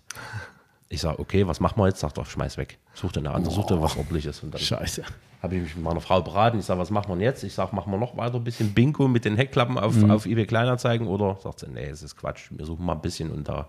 Ich 0.88 1.02
sage, 1.02 1.18
okay, 1.20 1.48
was 1.48 1.60
machen 1.60 1.80
wir 1.82 1.88
jetzt? 1.88 2.00
Sagt 2.00 2.20
er, 2.20 2.26
schmeiß 2.26 2.58
weg. 2.58 2.78
Such 2.94 3.12
dir 3.14 3.22
eine 3.22 3.32
andere, 3.32 3.52
such 3.52 3.66
dir 3.66 3.82
was 3.82 3.98
ordentliches. 3.98 4.44
Und 4.44 4.54
dann 4.54 4.62
Scheiße. 4.62 5.04
habe 5.42 5.56
ich 5.56 5.62
mich 5.64 5.76
mit 5.76 5.84
meiner 5.84 6.02
Frau 6.02 6.22
beraten. 6.22 6.60
Ich 6.60 6.66
sage, 6.66 6.80
was 6.80 6.92
machen 6.92 7.10
wir 7.10 7.16
denn 7.16 7.24
jetzt? 7.24 7.44
Ich 7.44 7.56
sage, 7.56 7.76
machen 7.76 7.92
wir 7.92 7.98
noch 7.98 8.16
weiter 8.16 8.36
ein 8.36 8.44
bisschen 8.44 8.74
Bingo 8.76 9.08
mit 9.08 9.26
den 9.26 9.36
Heckklappen 9.36 9.80
auf, 9.80 9.96
auf 10.10 10.28
eBay 10.28 10.46
Kleinanzeigen 10.46 11.08
oder 11.08 11.38
sagt 11.42 11.62
sie, 11.62 11.68
nee, 11.70 11.86
es 11.90 12.04
ist 12.04 12.16
Quatsch, 12.16 12.50
wir 12.52 12.66
suchen 12.66 12.86
mal 12.86 12.94
ein 12.94 13.02
bisschen 13.02 13.32
und 13.32 13.50
da 13.50 13.68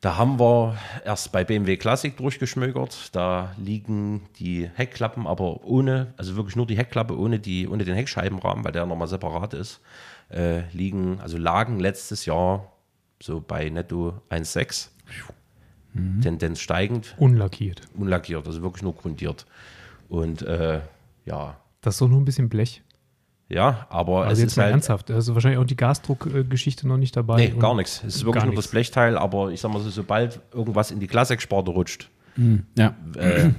Da 0.00 0.16
haben 0.16 0.38
wir 0.38 0.76
erst 1.04 1.32
bei 1.32 1.42
BMW 1.42 1.76
Classic 1.76 2.16
durchgeschmökert. 2.16 3.14
Da 3.14 3.54
liegen 3.56 4.22
die 4.38 4.68
Heckklappen, 4.74 5.26
aber 5.26 5.64
ohne, 5.64 6.12
also 6.16 6.36
wirklich 6.36 6.54
nur 6.54 6.66
die 6.66 6.76
Heckklappe 6.76 7.18
ohne, 7.18 7.38
die, 7.38 7.66
ohne 7.66 7.84
den 7.84 7.94
Heckscheibenrahmen, 7.94 8.64
weil 8.64 8.72
der 8.72 8.86
nochmal 8.86 9.08
separat 9.08 9.54
ist, 9.54 9.80
äh, 10.30 10.68
liegen, 10.72 11.18
also 11.20 11.38
lagen 11.38 11.80
letztes 11.80 12.26
Jahr 12.26 12.72
so 13.22 13.40
bei 13.40 13.70
netto 13.70 14.20
1,6. 14.30 14.88
Mhm. 15.94 16.20
Tendenz 16.20 16.60
steigend. 16.60 17.14
Unlackiert. 17.16 17.82
Unlackiert, 17.96 18.46
also 18.46 18.62
wirklich 18.62 18.82
nur 18.82 18.94
grundiert. 18.94 19.46
Und 20.08 20.42
äh, 20.42 20.80
ja. 21.24 21.56
Das 21.80 21.94
ist 21.94 22.00
doch 22.00 22.08
nur 22.08 22.20
ein 22.20 22.24
bisschen 22.24 22.48
Blech. 22.48 22.82
Ja, 23.48 23.86
aber 23.90 24.22
also 24.22 24.32
es 24.32 24.40
jetzt 24.40 24.50
ist 24.52 24.56
mal 24.56 24.64
halt, 24.64 24.72
ernsthaft. 24.72 25.10
Also 25.10 25.34
wahrscheinlich 25.34 25.60
auch 25.60 25.64
die 25.64 25.76
Gasdruckgeschichte 25.76 26.88
noch 26.88 26.96
nicht 26.96 27.16
dabei. 27.16 27.36
Nee, 27.36 27.54
gar 27.58 27.74
nichts. 27.76 28.02
Es 28.06 28.16
ist 28.16 28.24
wirklich 28.24 28.44
nur 28.44 28.54
das 28.54 28.68
Blechteil, 28.68 29.16
aber 29.16 29.50
ich 29.52 29.60
sag 29.60 29.72
mal 29.72 29.80
so, 29.80 29.90
sobald 29.90 30.40
irgendwas 30.52 30.90
in 30.90 30.98
die 30.98 31.06
Classic-Sparte 31.06 31.70
rutscht, 31.70 32.10
Ja. 32.74 32.94
äh, 33.16 33.50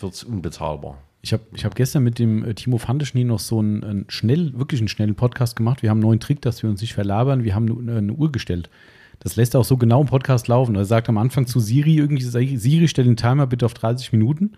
wird 0.00 0.14
es 0.14 0.24
unbezahlbar. 0.24 0.98
Ich 1.20 1.32
habe 1.32 1.42
ich 1.52 1.64
hab 1.64 1.74
gestern 1.74 2.04
mit 2.04 2.18
dem 2.18 2.44
äh, 2.44 2.54
Timo 2.54 2.78
Fandeschny 2.78 3.24
noch 3.24 3.40
so 3.40 3.58
einen, 3.58 3.84
einen 3.84 4.04
schnell, 4.08 4.56
wirklich 4.56 4.80
einen 4.80 4.88
schnellen 4.88 5.14
Podcast 5.14 5.56
gemacht. 5.56 5.82
Wir 5.82 5.90
haben 5.90 5.98
einen 5.98 6.06
neuen 6.06 6.20
Trick, 6.20 6.40
dass 6.40 6.62
wir 6.62 6.70
uns 6.70 6.80
nicht 6.80 6.94
verlabern. 6.94 7.44
Wir 7.44 7.54
haben 7.54 7.68
eine, 7.68 7.98
eine 7.98 8.12
Uhr 8.12 8.32
gestellt. 8.32 8.70
Das 9.20 9.36
lässt 9.36 9.56
auch 9.56 9.64
so 9.64 9.76
genau 9.76 10.00
im 10.00 10.06
Podcast 10.06 10.48
laufen. 10.48 10.74
Er 10.76 10.84
sagt 10.84 11.08
am 11.08 11.18
Anfang 11.18 11.46
zu 11.46 11.58
Siri 11.60 11.96
irgendwie, 11.96 12.22
Siri, 12.22 12.88
stell 12.88 13.04
den 13.04 13.16
Timer 13.16 13.46
bitte 13.46 13.66
auf 13.66 13.74
30 13.74 14.12
Minuten, 14.12 14.52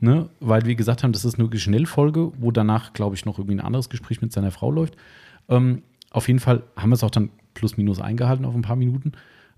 ne? 0.00 0.28
weil 0.40 0.64
wir 0.66 0.74
gesagt 0.74 1.04
haben, 1.04 1.12
das 1.12 1.24
ist 1.24 1.38
eine 1.38 1.56
Schnellfolge, 1.58 2.32
wo 2.38 2.50
danach, 2.50 2.92
glaube 2.92 3.14
ich, 3.14 3.24
noch 3.24 3.38
irgendwie 3.38 3.56
ein 3.56 3.60
anderes 3.60 3.88
Gespräch 3.88 4.20
mit 4.20 4.32
seiner 4.32 4.50
Frau 4.50 4.70
läuft. 4.70 4.96
Ähm, 5.48 5.82
auf 6.10 6.26
jeden 6.26 6.40
Fall 6.40 6.64
haben 6.76 6.90
wir 6.90 6.94
es 6.94 7.04
auch 7.04 7.10
dann 7.10 7.30
plus 7.54 7.76
minus 7.76 8.00
eingehalten 8.00 8.44
auf 8.44 8.54
ein 8.54 8.62
paar 8.62 8.76
Minuten. 8.76 9.12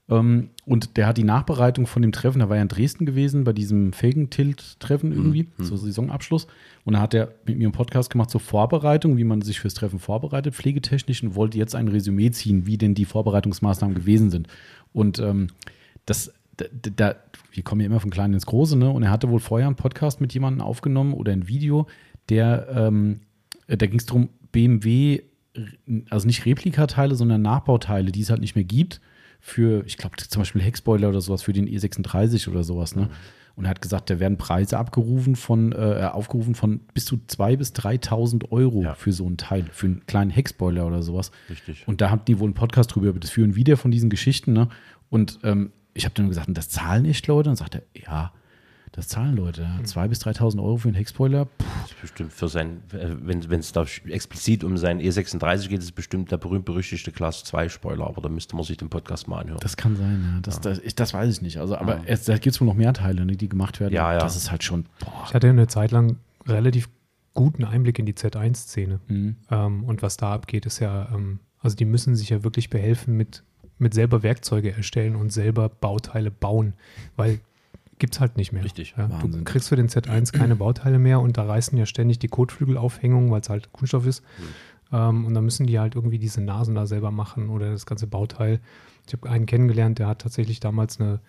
Ähm, 0.09 0.51
und 0.65 0.97
der 0.97 1.07
hat 1.07 1.17
die 1.19 1.25
Nachbereitung 1.25 1.87
von 1.87 2.03
dem 2.03 2.13
Treffen, 2.13 2.41
da 2.41 2.49
war 2.49 2.57
er 2.57 2.63
in 2.63 2.69
Dresden 2.69 3.07
gewesen, 3.07 3.45
bei 3.45 3.53
diesem 3.53 3.93
Felgentilt-Treffen 3.93 5.13
irgendwie, 5.13 5.49
so 5.59 5.77
Saisonabschluss. 5.77 6.47
Und 6.85 6.95
da 6.95 7.01
hat 7.01 7.15
er 7.15 7.33
mit 7.47 7.59
mir 7.59 7.67
einen 7.67 7.73
Podcast 7.73 8.11
gemacht 8.11 8.31
zur 8.31 8.41
Vorbereitung, 8.41 9.17
wie 9.17 9.25
man 9.25 9.43
sich 9.43 9.61
fürs 9.61 9.75
Treffen 9.75 9.99
vorbereitet, 9.99 10.55
pflegetechnisch, 10.55 11.23
und 11.23 11.35
wollte 11.35 11.59
jetzt 11.59 11.75
ein 11.75 11.89
Resümee 11.89 12.31
ziehen, 12.31 12.67
wie 12.67 12.79
denn 12.79 12.95
die 12.95 13.05
Vorbereitungsmaßnahmen 13.05 13.95
gewesen 13.95 14.31
sind. 14.31 14.49
Und 14.93 15.19
ähm, 15.19 15.49
das, 16.07 16.33
da, 16.57 16.67
da, 16.97 17.15
wir 17.53 17.63
kommen 17.63 17.81
ja 17.81 17.87
immer 17.87 18.01
von 18.01 18.11
klein 18.11 18.35
ins 18.35 18.47
Große, 18.47 18.77
ne? 18.77 18.91
Und 18.91 19.03
er 19.05 19.11
hatte 19.11 19.29
wohl 19.29 19.41
vorher 19.41 19.69
einen 19.69 19.77
Podcast 19.77 20.21
mit 20.21 20.35
jemandem 20.35 20.63
aufgenommen 20.63 21.15
oder 21.15 21.33
ein 21.33 21.49
Video, 21.49 21.87
der, 22.29 22.69
ähm, 22.75 23.21
da 23.69 23.87
ging 23.87 23.99
es 23.99 24.07
darum, 24.07 24.29
BMW, 24.53 25.23
also 26.11 26.27
nicht 26.27 26.47
Replikateile, 26.47 27.15
sondern 27.15 27.43
Nachbauteile, 27.43 28.13
die 28.13 28.21
es 28.21 28.31
halt 28.31 28.41
nicht 28.41 28.55
mehr 28.55 28.65
gibt, 28.65 29.01
für, 29.45 29.85
ich 29.87 29.97
glaube, 29.99 30.17
zum 30.17 30.41
Beispiel 30.41 30.63
Heckspoiler 30.63 31.09
oder 31.09 31.21
sowas 31.21 31.43
für 31.43 31.53
den 31.53 31.69
E36 31.69 32.49
oder 32.49 32.63
sowas, 32.65 32.95
ne? 32.97 33.11
Und 33.55 33.65
er 33.67 33.71
hat 33.71 33.83
gesagt, 33.83 34.09
da 34.09 34.19
werden 34.19 34.39
Preise 34.39 34.79
abgerufen 34.79 35.37
von, 35.37 35.73
äh, 35.73 36.09
aufgerufen 36.11 36.55
von 36.55 36.81
bis 36.95 37.05
zu 37.05 37.17
2.000 37.17 37.57
bis 37.59 37.73
3.000 37.75 38.51
Euro 38.51 38.83
Ja. 38.83 38.95
für 38.95 39.13
so 39.13 39.29
ein 39.29 39.37
Teil, 39.37 39.67
für 39.73 39.87
einen 39.89 40.07
kleinen 40.07 40.31
Heckspoiler 40.31 40.87
oder 40.87 41.03
sowas. 41.03 41.33
Richtig. 41.51 41.87
Und 41.87 42.01
da 42.01 42.09
hatten 42.09 42.25
die 42.27 42.39
wohl 42.39 42.47
einen 42.47 42.55
Podcast 42.55 42.95
drüber, 42.95 43.13
das 43.13 43.29
führen 43.29 43.55
wieder 43.55 43.77
von 43.77 43.91
diesen 43.91 44.09
Geschichten, 44.09 44.55
ne? 44.55 44.69
Und 45.11 45.41
ähm, 45.43 45.73
ich 45.93 46.07
habe 46.07 46.15
dann 46.15 46.29
gesagt, 46.29 46.49
und 46.49 46.57
das 46.57 46.71
zahlen 46.71 47.05
echt 47.05 47.27
Leute? 47.27 47.51
Und 47.51 47.57
sagt 47.57 47.75
er, 47.75 47.83
ja, 47.95 48.33
das 48.93 49.09
zahlen 49.09 49.37
Leute. 49.37 49.63
Ja. 49.63 49.79
2.000 49.85 50.09
bis 50.09 50.21
3.000 50.21 50.63
Euro 50.63 50.77
für 50.77 50.89
einen 50.89 50.97
Heckspoiler. 50.97 51.47
Puh, 51.47 51.65
Das 51.83 51.91
ist 51.93 52.01
bestimmt 52.01 52.33
für 52.33 52.49
sein, 52.49 52.83
äh, 52.93 53.09
wenn 53.23 53.41
es 53.61 53.73
da 53.73 53.85
explizit 54.07 54.65
um 54.65 54.77
seinen 54.77 55.01
E36 55.01 55.69
geht, 55.69 55.79
ist 55.79 55.87
es 55.87 55.93
bestimmt 55.93 56.31
der 56.31 56.37
berühmt-berüchtigte 56.37 57.11
Class 57.11 57.43
2 57.45 57.71
Spoiler, 57.71 58.07
aber 58.07 58.21
da 58.21 58.29
müsste 58.29 58.55
man 58.55 58.65
sich 58.65 58.77
den 58.77 58.91
Podcast 58.91 59.29
mal 59.29 59.41
anhören. 59.41 59.61
das 59.61 59.77
kann 59.77 59.97
sein, 59.97 60.23
ja. 60.35 60.41
Das, 60.43 60.61
Das, 60.61 60.79
ich, 60.79 60.95
das 60.95 61.15
weiß 61.15 61.35
ich 61.35 61.43
nicht. 61.43 61.59
Also, 61.59 61.77
aber 61.77 62.03
es, 62.07 62.25
da 62.25 62.35
gibt 62.37 62.55
es 62.55 62.61
wohl 62.61 62.69
noch 62.69 62.75
mehr 62.75 62.93
Teile, 62.93 63.25
ne, 63.25 63.33
die 63.37 63.49
gemacht 63.49 63.81
werden. 63.81 63.95
Ja, 63.95 64.13
ja. 64.13 64.19
Das 64.19 64.37
ist 64.37 64.51
halt 64.51 64.63
schon, 64.63 64.85
boah. 65.01 65.25
Ich 65.27 65.35
hatte 65.35 65.49
eine 65.49 65.67
Zeit 65.69 65.91
lang 65.91 66.17
relativ 66.47 66.89
guten 67.35 67.65
Einblick 67.65 67.99
in 67.99 68.05
die 68.05 68.13
Z1-Szene. 68.13 69.01
Mhm. 69.09 69.37
Ähm, 69.51 69.85
und 69.85 70.03
was 70.03 70.19
da 70.19 70.35
abgeht, 70.35 70.67
ist 70.67 70.81
ja, 70.81 71.09
ähm, 71.15 71.41
also 71.61 71.77
die 71.77 71.87
müssen 71.87 72.15
sich 72.15 72.29
ja 72.29 72.45
wirklich 72.45 72.69
behelfen 72.69 73.17
mit, 73.17 73.43
mit 73.79 73.95
selber 73.95 74.23
Werkzeuge 74.23 74.73
erstellen 74.73 75.17
und 75.17 75.33
selber 75.33 75.71
Bauteile 75.71 76.31
bauen, 76.31 76.75
weil 77.17 77.41
gibt 78.03 78.15
es 78.15 78.21
halt 78.21 78.37
nicht 78.37 78.51
mehr. 78.51 78.65
Richtig. 78.65 78.97
Ja, 78.99 79.07
du 79.07 79.45
kriegst 79.45 79.69
für 79.69 79.77
den 79.77 79.89
Z1 79.89 80.33
keine 80.33 80.57
Bauteile 80.57 80.99
mehr 80.99 81.21
und 81.21 81.37
da 81.37 81.45
reißen 81.45 81.79
ja 81.79 81.87
ständig 81.87 82.19
die 82.19 82.27
Kotflügelaufhängungen, 82.27 83.31
weil 83.31 83.43
es 83.43 83.49
halt 83.49 83.73
Kunststoff 83.73 84.07
ist. 84.07 84.25
Ähm, 84.91 85.25
und 85.25 85.35
dann 85.35 85.45
müssen 85.45 85.69
die 85.69 85.79
halt 85.79 85.95
irgendwie 85.95 86.19
diese 86.19 86.41
Nasen 86.41 86.75
da 86.75 86.85
selber 86.87 87.13
machen 87.13 87.49
oder 87.49 87.71
das 87.71 87.87
ganze 87.87 88.09
Bauteil. 88.09 88.59
Ich 89.07 89.13
habe 89.13 89.31
einen 89.31 89.47
kennengelernt, 89.47 90.01
der 90.01 90.09
hat 90.09 90.21
tatsächlich 90.21 90.59
damals 90.59 90.99
eine, 90.99 91.21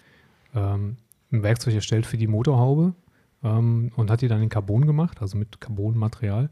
ähm, 0.56 0.98
ein 1.32 1.44
Werkzeug 1.44 1.76
erstellt 1.76 2.08
für 2.08 2.18
die 2.18 2.26
Motorhaube 2.26 2.96
ähm, 3.44 3.92
und 3.96 4.10
hat 4.10 4.22
die 4.22 4.28
dann 4.28 4.42
in 4.42 4.50
Carbon 4.50 4.88
gemacht, 4.88 5.22
also 5.22 5.38
mit 5.38 5.62
Carbonmaterial. 5.62 6.50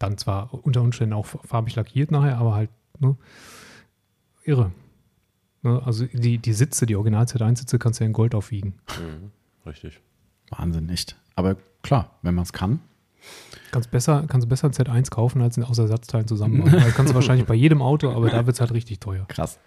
Dann 0.00 0.18
zwar 0.18 0.52
unter 0.52 0.82
Umständen 0.82 1.12
auch 1.12 1.26
farbig 1.26 1.76
lackiert 1.76 2.10
nachher, 2.10 2.36
aber 2.38 2.56
halt 2.56 2.70
ne, 2.98 3.16
irre. 4.42 4.72
Ne, 5.62 5.82
also 5.84 6.06
die, 6.06 6.38
die 6.38 6.52
Sitze, 6.52 6.86
die 6.86 6.96
Original 6.96 7.24
Z1-Sitze 7.24 7.78
kannst 7.78 8.00
du 8.00 8.04
ja 8.04 8.06
in 8.06 8.12
Gold 8.12 8.34
aufwiegen. 8.34 8.74
Mhm. 8.88 9.30
Richtig. 9.66 10.00
Wahnsinn, 10.50 10.88
echt. 10.88 11.16
Aber 11.34 11.56
klar, 11.82 12.18
wenn 12.22 12.34
man 12.34 12.44
es 12.44 12.52
kann. 12.52 12.80
Kannst 13.70 13.90
besser, 13.90 14.24
kannst 14.26 14.48
besser 14.48 14.68
ein 14.68 14.72
Z1 14.72 15.10
kaufen, 15.10 15.42
als 15.42 15.56
ihn 15.56 15.64
aus 15.64 15.78
Ersatzteilen 15.78 16.26
zusammenbauen. 16.26 16.72
Das 16.72 16.94
kannst 16.94 17.10
du 17.10 17.14
wahrscheinlich 17.14 17.46
bei 17.46 17.54
jedem 17.54 17.82
Auto, 17.82 18.10
aber 18.10 18.30
da 18.30 18.46
wird 18.46 18.54
es 18.54 18.60
halt 18.60 18.72
richtig 18.72 19.00
teuer. 19.00 19.26
Krass. 19.28 19.58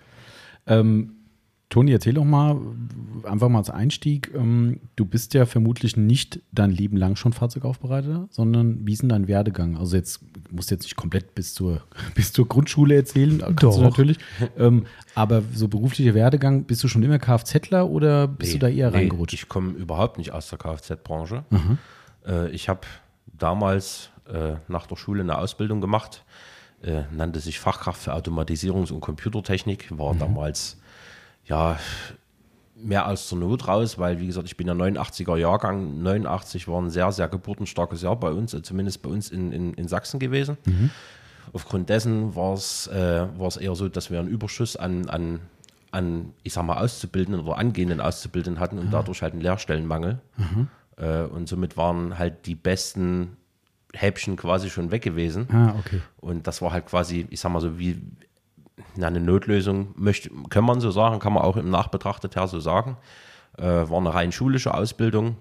Ähm, 0.66 1.14
Toni, 1.70 1.91
erzähl 1.91 2.13
doch 2.13 2.24
mal, 2.24 2.60
einfach 3.24 3.50
mal 3.50 3.58
als 3.58 3.72
Einstieg. 3.72 4.32
Ähm, 4.36 4.79
du 4.96 5.05
bist 5.05 5.34
ja 5.34 5.46
vermutlich 5.46 5.98
nicht 5.98 6.39
dein 6.51 6.72
Leben 6.72 6.98
lang 6.98 7.15
schon 7.15 7.34
Fahrzeugaufbereiter, 7.34 8.27
sondern 8.29 8.86
wie 8.86 8.93
ist 8.93 9.01
denn 9.01 9.10
dein 9.10 9.27
Werdegang? 9.27 9.77
Also 9.77 9.96
jetzt 9.96 10.22
musst 10.51 10.70
du 10.70 10.75
jetzt 10.75 10.84
nicht 10.84 10.96
komplett 10.96 11.34
bis 11.34 11.53
zur, 11.53 11.82
bis 12.15 12.32
zur 12.32 12.48
Grundschule 12.48 12.96
erzählen, 12.96 13.39
kannst 13.39 13.63
Doch. 13.63 13.75
du 13.75 13.82
natürlich. 13.82 14.20
Ähm, 14.58 14.86
aber 15.15 15.41
so 15.53 15.67
beruflicher 15.67 16.13
Werdegang, 16.13 16.65
bist 16.65 16.84
du 16.84 16.88
schon 16.88 17.01
immer 17.01 17.17
Kfzler 17.17 17.89
oder 17.89 18.27
bist 18.27 18.53
du 18.53 18.60
da 18.60 18.67
eher 18.67 18.91
nee, 18.91 18.98
reingerutscht? 18.98 19.34
Ich 19.34 19.50
komme 19.50 19.72
überhaupt 19.72 20.20
nicht 20.20 20.32
aus 20.32 20.50
der 20.50 20.60
Kfz-Branche. 20.60 21.43
Äh, 22.25 22.50
ich 22.51 22.70
habe 22.70 22.82
damals 23.25 24.10
äh, 24.32 24.55
nach 24.67 24.88
der 24.88 24.96
Schule 24.96 25.22
eine 25.22 25.38
Ausbildung 25.38 25.82
gemacht, 25.82 26.24
äh, 26.82 27.03
nannte 27.12 27.39
sich 27.39 27.60
Fachkraft 27.60 28.01
für 28.01 28.13
Automatisierungs- 28.13 28.91
und 28.91 29.01
Computertechnik, 29.01 29.98
war 29.98 30.13
damals 30.15 30.77
ja 31.46 31.78
mehr 32.76 33.08
aus 33.08 33.30
der 33.30 33.38
Not 33.38 33.68
raus, 33.68 33.98
weil 33.98 34.20
wie 34.20 34.28
gesagt, 34.28 34.48
ich 34.48 34.58
bin 34.58 34.68
ja 34.68 34.74
89er 34.74 35.38
Jahrgang, 35.38 36.02
89 36.04 36.68
war 36.68 36.82
ein 36.82 36.90
sehr, 36.90 37.12
sehr 37.12 37.28
geburtenstarkes 37.28 38.02
Jahr 38.02 38.16
bei 38.18 38.32
uns, 38.32 38.54
äh, 38.54 38.62
zumindest 38.62 39.02
bei 39.02 39.10
uns 39.10 39.30
in, 39.30 39.52
in, 39.52 39.74
in 39.74 39.88
Sachsen 39.88 40.20
gewesen. 40.20 40.58
Aufgrund 41.54 41.90
dessen 41.90 42.36
war 42.36 42.54
es 42.54 42.88
äh, 42.88 43.28
eher 43.60 43.76
so, 43.76 43.88
dass 43.90 44.10
wir 44.10 44.20
einen 44.20 44.28
Überschuss 44.30 44.76
an, 44.76 45.10
an, 45.10 45.40
an, 45.92 46.34
ich 46.44 46.54
sag 46.54 46.66
mal, 46.66 46.78
Auszubildenden 46.78 47.46
oder 47.46 47.58
angehenden 47.58 48.02
Auszubildenden 48.02 48.60
hatten 48.60 48.80
und 48.80 48.92
dadurch 48.92 49.22
halt 49.22 49.34
einen 49.34 49.42
Lehrstellenmangel. 49.42 50.20
Äh, 50.98 51.24
und 51.24 51.48
somit 51.48 51.78
waren 51.78 52.18
halt 52.18 52.46
die 52.48 52.56
besten 52.56 53.38
Häppchen 53.94 54.36
quasi 54.36 54.70
schon 54.70 54.90
weg 54.92 55.04
gewesen. 55.04 55.48
Ah, 55.52 55.76
okay. 55.78 56.02
Und 56.18 56.48
das 56.48 56.62
war 56.62 56.72
halt 56.72 56.88
quasi, 56.88 57.28
ich 57.30 57.40
sag 57.40 57.52
mal 57.52 57.62
so, 57.62 57.78
wie 57.78 58.02
na, 58.96 59.08
eine 59.08 59.20
Notlösung, 59.20 59.94
möchte, 59.96 60.30
kann 60.50 60.65
man 60.65 60.82
so 60.82 60.92
sagen, 60.92 61.20
kann 61.20 61.34
man 61.34 61.44
auch 61.44 61.58
im 61.58 61.70
Nachbetrachtet 61.70 62.36
her 62.36 62.48
so 62.48 62.60
sagen. 62.60 62.98
Äh, 63.58 63.63
war 63.63 63.98
eine 63.98 64.13
rein 64.13 64.32
schulische 64.32 64.74
Ausbildung, 64.74 65.38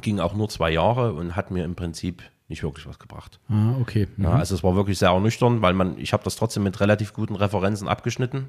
ging 0.00 0.20
auch 0.20 0.34
nur 0.34 0.48
zwei 0.48 0.70
Jahre 0.70 1.14
und 1.14 1.34
hat 1.34 1.50
mir 1.50 1.64
im 1.64 1.74
Prinzip 1.74 2.22
nicht 2.48 2.62
wirklich 2.62 2.86
was 2.86 2.98
gebracht. 2.98 3.40
Ah, 3.48 3.74
okay. 3.80 4.08
Ja, 4.18 4.32
also 4.32 4.54
es 4.54 4.62
war 4.62 4.74
wirklich 4.76 4.98
sehr 4.98 5.10
ernüchternd, 5.10 5.62
weil 5.62 5.72
man, 5.72 5.98
ich 5.98 6.12
habe 6.12 6.24
das 6.24 6.36
trotzdem 6.36 6.64
mit 6.64 6.80
relativ 6.80 7.12
guten 7.12 7.36
Referenzen 7.36 7.88
abgeschnitten 7.88 8.48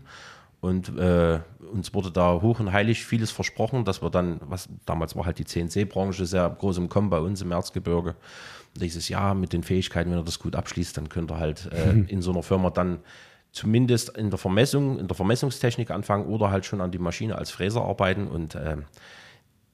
und 0.61 0.95
äh, 0.97 1.39
uns 1.71 1.93
wurde 1.93 2.11
da 2.11 2.39
hoch 2.41 2.59
und 2.59 2.71
heilig 2.71 3.03
vieles 3.03 3.31
versprochen, 3.31 3.83
dass 3.83 4.03
wir 4.03 4.11
dann, 4.11 4.39
was 4.41 4.69
damals 4.85 5.15
war 5.15 5.25
halt 5.25 5.39
die 5.39 5.45
CNC-Branche 5.45 6.27
sehr 6.27 6.47
groß 6.49 6.77
im 6.77 6.89
Kommen 6.89 7.09
bei 7.09 7.19
uns 7.19 7.41
im 7.41 7.51
Erzgebirge. 7.51 8.15
Dieses 8.75 9.09
Jahr 9.09 9.33
mit 9.33 9.53
den 9.53 9.63
Fähigkeiten, 9.63 10.11
wenn 10.11 10.19
er 10.19 10.23
das 10.23 10.39
gut 10.39 10.55
abschließt, 10.55 10.95
dann 10.97 11.09
könnt 11.09 11.31
ihr 11.31 11.39
halt 11.39 11.69
äh, 11.71 11.91
in 12.07 12.21
so 12.21 12.31
einer 12.31 12.43
Firma 12.43 12.69
dann 12.69 12.99
zumindest 13.51 14.15
in 14.17 14.29
der 14.29 14.39
Vermessung, 14.39 14.99
in 14.99 15.07
der 15.07 15.15
Vermessungstechnik 15.15 15.91
anfangen 15.91 16.25
oder 16.25 16.51
halt 16.51 16.65
schon 16.65 16.81
an 16.81 16.91
die 16.91 16.99
Maschine 16.99 17.37
als 17.37 17.51
Fräser 17.51 17.83
arbeiten 17.83 18.27
und 18.27 18.55
ähm, 18.55 18.83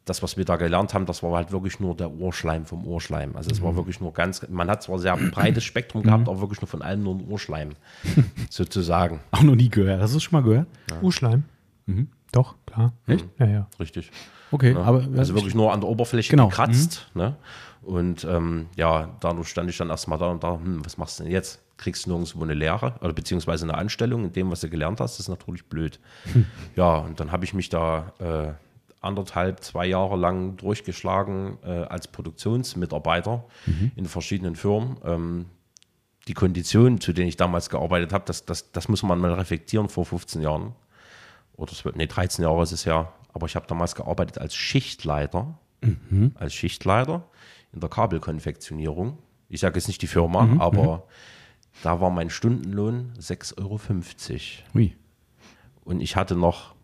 das, 0.05 0.23
was 0.23 0.37
wir 0.37 0.45
da 0.45 0.55
gelernt 0.55 0.93
haben, 0.93 1.05
das 1.05 1.21
war 1.21 1.35
halt 1.35 1.51
wirklich 1.51 1.81
nur 1.81 1.93
der 1.93 2.09
Ohrschleim 2.09 2.65
vom 2.65 2.87
Ohrschleim. 2.87 3.35
Also 3.35 3.51
es 3.51 3.61
war 3.61 3.75
wirklich 3.75 3.99
nur 3.99 4.13
ganz, 4.13 4.47
man 4.47 4.69
hat 4.69 4.81
zwar 4.81 4.99
sehr 4.99 5.17
breites 5.17 5.65
Spektrum 5.65 6.01
gehabt, 6.01 6.29
aber 6.29 6.39
wirklich 6.39 6.61
nur 6.61 6.69
von 6.69 6.81
allem 6.81 7.03
nur 7.03 7.15
ein 7.15 7.27
Ohrschleim, 7.27 7.71
sozusagen. 8.49 9.19
Auch 9.31 9.43
noch 9.43 9.55
nie 9.55 9.67
gehört. 9.69 10.01
Hast 10.01 10.13
du 10.13 10.17
es 10.17 10.23
schon 10.23 10.41
mal 10.41 10.47
gehört? 10.47 10.67
Urschleim? 11.01 11.43
Doch, 12.31 12.55
klar. 12.65 12.93
Echt? 13.05 13.25
Ja, 13.37 13.45
ja. 13.47 13.67
Richtig. 13.79 14.11
Okay, 14.51 14.71
Ja, 14.73 14.79
aber 14.81 15.05
also 15.17 15.35
wirklich 15.35 15.55
nur 15.55 15.73
an 15.73 15.81
der 15.81 15.89
Oberfläche 15.89 16.31
Genau. 16.31 16.47
gekratzt. 16.47 17.09
Ne? 17.13 17.35
Und 17.81 18.23
ähm, 18.23 18.67
ja, 18.77 19.09
dadurch 19.19 19.49
stand 19.49 19.69
ich 19.69 19.77
dann 19.77 19.89
erstmal 19.89 20.17
da 20.19 20.27
und 20.27 20.41
da, 20.43 20.53
hm, 20.53 20.85
was 20.85 20.97
machst 20.97 21.19
du 21.19 21.23
denn 21.23 21.31
jetzt? 21.33 21.61
Kriegst 21.77 22.07
nirgendwo 22.07 22.43
eine 22.43 22.53
Lehre 22.53 22.95
oder 23.01 23.13
beziehungsweise 23.13 23.65
eine 23.65 23.75
Anstellung 23.75 24.25
in 24.25 24.33
dem, 24.33 24.49
was 24.51 24.61
du 24.61 24.69
gelernt 24.69 24.99
hast, 24.99 25.13
das 25.13 25.21
ist 25.21 25.29
natürlich 25.29 25.65
blöd. 25.65 25.99
Hm. 26.33 26.45
Ja, 26.75 26.97
und 26.97 27.19
dann 27.19 27.31
habe 27.31 27.45
ich 27.45 27.53
mich 27.53 27.69
da 27.69 28.13
äh, 28.19 28.53
anderthalb, 28.99 29.63
zwei 29.63 29.85
Jahre 29.85 30.17
lang 30.17 30.57
durchgeschlagen 30.57 31.57
äh, 31.63 31.69
als 31.83 32.07
Produktionsmitarbeiter 32.07 33.43
Mhm. 33.65 33.91
in 33.95 34.05
verschiedenen 34.05 34.55
Firmen. 34.55 34.97
Ähm, 35.05 35.45
die 36.27 36.33
Konditionen, 36.33 36.99
zu 36.99 37.13
denen 37.13 37.29
ich 37.29 37.37
damals 37.37 37.69
gearbeitet 37.69 38.11
habe, 38.11 38.25
das, 38.25 38.45
das, 38.45 38.71
das 38.71 38.89
muss 38.89 39.03
man 39.03 39.19
mal 39.19 39.33
reflektieren 39.33 39.87
vor 39.87 40.05
15 40.05 40.41
Jahren. 40.41 40.73
Oder 41.55 41.71
zwölf- 41.73 41.95
nee, 41.95 42.07
13 42.07 42.43
Jahre 42.43 42.63
ist 42.63 42.71
es 42.73 42.83
ja. 42.85 43.13
Aber 43.33 43.45
ich 43.45 43.55
habe 43.55 43.65
damals 43.67 43.95
gearbeitet 43.95 44.39
als 44.39 44.55
Schichtleiter. 44.55 45.57
Als 46.35 46.53
Schichtleiter 46.55 47.23
in 47.71 47.79
der 47.79 47.89
Kabelkonfektionierung. 47.89 49.19
Ich 49.47 49.61
sage 49.61 49.75
jetzt 49.77 49.87
nicht 49.87 50.01
die 50.01 50.07
Firma, 50.07 50.57
aber 50.59 51.03
da 51.83 51.99
war 52.01 52.09
mein 52.09 52.29
Stundenlohn 52.29 53.11
6,50 53.19 53.57
Euro. 53.61 53.79
Ui. 54.75 54.93
Und 55.83 56.01
ich 56.01 56.15
hatte 56.15 56.35
noch 56.35 56.75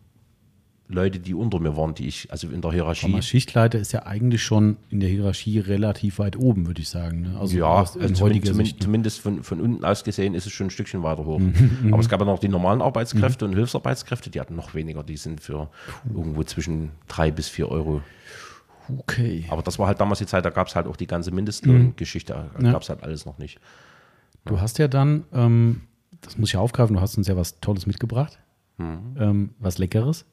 Leute, 0.86 1.18
die 1.18 1.32
unter 1.34 1.60
mir 1.60 1.76
waren, 1.78 1.94
die 1.94 2.06
ich, 2.06 2.30
also 2.30 2.48
in 2.48 2.60
der 2.60 2.70
Hierarchie. 2.72 3.10
Aber 3.12 3.22
Schichtleiter 3.22 3.78
ist 3.78 3.92
ja 3.92 4.04
eigentlich 4.04 4.42
schon 4.42 4.76
in 4.90 5.00
der 5.00 5.08
Hierarchie 5.08 5.58
relativ 5.58 6.18
weit 6.18 6.36
oben, 6.36 6.66
würde 6.66 6.82
ich 6.82 6.90
sagen. 6.90 7.22
Ne? 7.22 7.38
Also 7.40 7.56
ja, 7.56 7.64
aus, 7.66 7.96
also 7.96 8.06
in 8.06 8.14
zumindest, 8.14 8.54
Sicht. 8.54 8.78
ne? 8.80 8.84
zumindest 8.84 9.20
von, 9.20 9.42
von 9.42 9.60
unten 9.62 9.82
aus 9.84 10.04
gesehen 10.04 10.34
ist 10.34 10.46
es 10.46 10.52
schon 10.52 10.66
ein 10.66 10.70
Stückchen 10.70 11.02
weiter 11.02 11.24
hoch. 11.24 11.38
Mhm, 11.38 11.88
Aber 11.90 12.00
es 12.00 12.08
gab 12.10 12.20
ja 12.20 12.26
noch 12.26 12.38
die 12.38 12.48
normalen 12.48 12.82
Arbeitskräfte 12.82 13.46
und 13.46 13.54
Hilfsarbeitskräfte, 13.54 14.28
die 14.28 14.40
hatten 14.40 14.56
noch 14.56 14.74
weniger. 14.74 15.02
Die 15.02 15.16
sind 15.16 15.40
für 15.40 15.70
irgendwo 16.14 16.42
zwischen 16.44 16.90
drei 17.08 17.30
bis 17.30 17.48
vier 17.48 17.70
Euro. 17.70 18.02
Okay. 18.98 19.46
Aber 19.48 19.62
das 19.62 19.78
war 19.78 19.86
halt 19.86 19.98
damals 20.00 20.18
die 20.18 20.26
Zeit, 20.26 20.44
da 20.44 20.50
gab 20.50 20.66
es 20.68 20.76
halt 20.76 20.86
auch 20.86 20.96
die 20.96 21.06
ganze 21.06 21.30
Mindestlohngeschichte. 21.30 22.34
Da 22.34 22.58
Mhm. 22.58 22.66
Ja. 22.66 22.72
gab 22.72 22.82
es 22.82 22.90
halt 22.90 23.02
alles 23.02 23.24
noch 23.24 23.38
nicht. 23.38 23.58
Du 24.46 24.60
hast 24.60 24.78
ja 24.78 24.88
dann, 24.88 25.24
ähm, 25.32 25.80
das 26.20 26.36
muss 26.38 26.50
ich 26.50 26.56
aufgreifen, 26.56 26.94
du 26.96 27.00
hast 27.00 27.16
uns 27.16 27.26
ja 27.28 27.36
was 27.36 27.60
Tolles 27.60 27.86
mitgebracht. 27.86 28.38
Mhm. 28.78 29.16
Ähm, 29.18 29.50
was 29.58 29.78
Leckeres. 29.78 30.24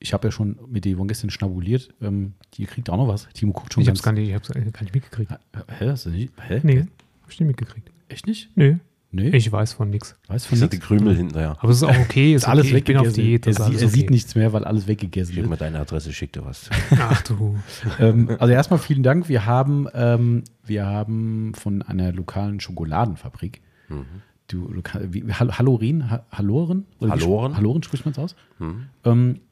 Ich 0.00 0.12
habe 0.12 0.28
ja 0.28 0.32
schon 0.32 0.58
mit 0.68 0.86
Yvonne 0.86 1.08
gestern 1.08 1.30
schnabuliert. 1.30 1.92
Ähm, 2.00 2.34
die 2.54 2.64
kriegt 2.66 2.88
auch 2.88 2.96
noch 2.96 3.08
was. 3.08 3.28
Timo 3.34 3.52
guckt 3.52 3.74
schon 3.74 3.82
Ich 3.82 3.88
hab's 3.88 4.00
ganz- 4.02 4.04
gar 4.16 4.20
nicht, 4.20 4.28
ich 4.28 4.34
hab's 4.34 4.48
gar 4.48 4.60
nicht 4.82 4.94
mitgekriegt. 4.94 5.32
Hä? 5.78 5.88
Hast 5.88 6.06
du 6.06 6.10
nicht? 6.10 6.32
Hä? 6.40 6.60
Nee, 6.62 6.80
hab 7.22 7.30
ich 7.30 7.40
nicht 7.40 7.48
mitgekriegt. 7.48 7.90
Echt 8.08 8.26
nicht? 8.26 8.50
Nee, 8.56 8.78
Nee. 9.10 9.30
ich 9.30 9.50
weiß 9.50 9.72
von 9.72 9.88
nichts. 9.88 10.16
weiß 10.28 10.44
von 10.46 10.58
nichts. 10.58 10.80
Krümel 10.80 11.16
hinterher. 11.16 11.56
Aber 11.60 11.70
es 11.70 11.78
ist 11.78 11.82
auch 11.82 11.98
okay, 11.98 12.34
ist 12.34 12.42
Ist 12.42 12.48
alles 12.48 12.66
okay. 12.66 12.76
ich 12.78 12.84
bin 12.84 12.96
auf 12.98 13.06
weggegessen. 13.06 13.24
Diät, 13.24 13.46
das 13.46 13.46
er 13.46 13.50
ist 13.52 13.56
sie- 13.56 13.62
alles 13.70 13.82
er 13.82 13.88
sieht 13.88 14.02
okay. 14.04 14.12
nichts 14.12 14.34
mehr, 14.34 14.52
weil 14.52 14.64
alles 14.64 14.86
weggegessen 14.86 15.32
Schick 15.34 15.42
wird. 15.44 15.50
mir 15.50 15.56
deine 15.56 15.80
Adresse, 15.80 16.12
schick 16.12 16.32
dir 16.32 16.44
was. 16.44 16.68
Ach 16.98 17.22
du. 17.22 17.58
ähm, 17.98 18.36
also 18.38 18.52
erstmal 18.52 18.78
vielen 18.78 19.02
Dank. 19.02 19.28
Wir 19.30 19.46
haben, 19.46 19.86
ähm, 19.94 20.44
wir 20.64 20.84
haben 20.86 21.52
von 21.54 21.80
einer 21.82 22.12
lokalen 22.12 22.60
Schokoladenfabrik. 22.60 23.62
Mhm. 23.88 24.04
Du, 24.48 24.68
lokal, 24.70 25.12
wie, 25.12 25.24
Hall- 25.32 25.56
Halloren? 25.58 26.10
Ha- 26.10 26.24
Halloren? 26.30 26.84
Oder 27.00 27.08
wie 27.16 27.20
Halloren. 27.20 27.52
sp- 27.52 27.56
Halloren 27.58 27.82
spricht 27.82 28.04
man 28.04 28.12
es 28.12 28.18
aus? 28.18 28.36
Mhm. 28.58 28.86
Ähm, 29.04 29.36
äh, 29.36 29.47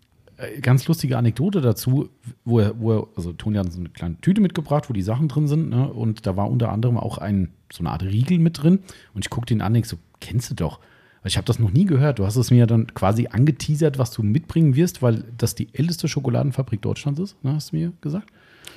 ganz 0.60 0.86
lustige 0.86 1.16
Anekdote 1.16 1.60
dazu, 1.60 2.10
wo 2.44 2.60
er, 2.60 2.78
wo 2.78 2.92
er, 2.92 3.08
also 3.16 3.32
Toni 3.32 3.56
hat 3.56 3.72
so 3.72 3.80
eine 3.80 3.88
kleine 3.88 4.20
Tüte 4.20 4.40
mitgebracht, 4.40 4.90
wo 4.90 4.92
die 4.92 5.02
Sachen 5.02 5.28
drin 5.28 5.48
sind, 5.48 5.70
ne? 5.70 5.90
Und 5.90 6.26
da 6.26 6.36
war 6.36 6.50
unter 6.50 6.70
anderem 6.70 6.98
auch 6.98 7.18
ein, 7.18 7.52
so 7.72 7.80
eine 7.80 7.90
Art 7.90 8.02
Riegel 8.02 8.38
mit 8.38 8.62
drin. 8.62 8.80
Und 9.14 9.24
ich 9.24 9.30
gucke 9.30 9.46
den 9.46 9.62
an, 9.62 9.72
denk 9.72 9.86
so, 9.86 9.96
kennst 10.20 10.50
du 10.50 10.54
doch. 10.54 10.80
Weil 11.22 11.30
Ich 11.30 11.36
habe 11.38 11.46
das 11.46 11.58
noch 11.58 11.70
nie 11.70 11.86
gehört. 11.86 12.18
Du 12.18 12.26
hast 12.26 12.36
es 12.36 12.50
mir 12.50 12.66
dann 12.66 12.92
quasi 12.94 13.28
angeteasert, 13.28 13.98
was 13.98 14.10
du 14.10 14.22
mitbringen 14.22 14.76
wirst, 14.76 15.00
weil 15.00 15.24
das 15.38 15.54
die 15.54 15.74
älteste 15.74 16.06
Schokoladenfabrik 16.06 16.82
Deutschlands 16.82 17.18
ist, 17.18 17.42
ne, 17.42 17.54
hast 17.54 17.72
du 17.72 17.76
mir 17.76 17.92
gesagt. 18.02 18.28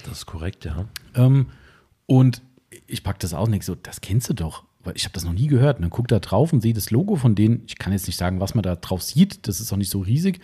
Das 0.05 0.19
ist 0.19 0.25
korrekt, 0.25 0.63
ja. 0.65 0.85
Ähm, 1.15 1.47
und 2.05 2.41
ich 2.87 3.03
packe 3.03 3.19
das 3.19 3.33
aus 3.33 3.47
und 3.47 3.51
denke 3.51 3.65
so, 3.65 3.75
das 3.75 4.01
kennst 4.01 4.29
du 4.29 4.33
doch. 4.33 4.63
Weil 4.83 4.95
ich 4.95 5.03
habe 5.03 5.13
das 5.13 5.25
noch 5.25 5.33
nie 5.33 5.47
gehört. 5.47 5.77
Und 5.77 5.81
dann 5.81 5.91
guck 5.91 6.07
da 6.07 6.19
drauf 6.19 6.53
und 6.53 6.61
sehe 6.61 6.73
das 6.73 6.89
Logo 6.89 7.17
von 7.17 7.35
denen. 7.35 7.63
Ich 7.67 7.77
kann 7.77 7.91
jetzt 7.91 8.07
nicht 8.07 8.15
sagen, 8.15 8.39
was 8.39 8.55
man 8.55 8.63
da 8.63 8.77
drauf 8.77 9.03
sieht. 9.03 9.45
Das 9.47 9.59
ist 9.59 9.73
auch 9.73 9.77
nicht 9.77 9.91
so 9.91 9.99
riesig. 9.99 10.39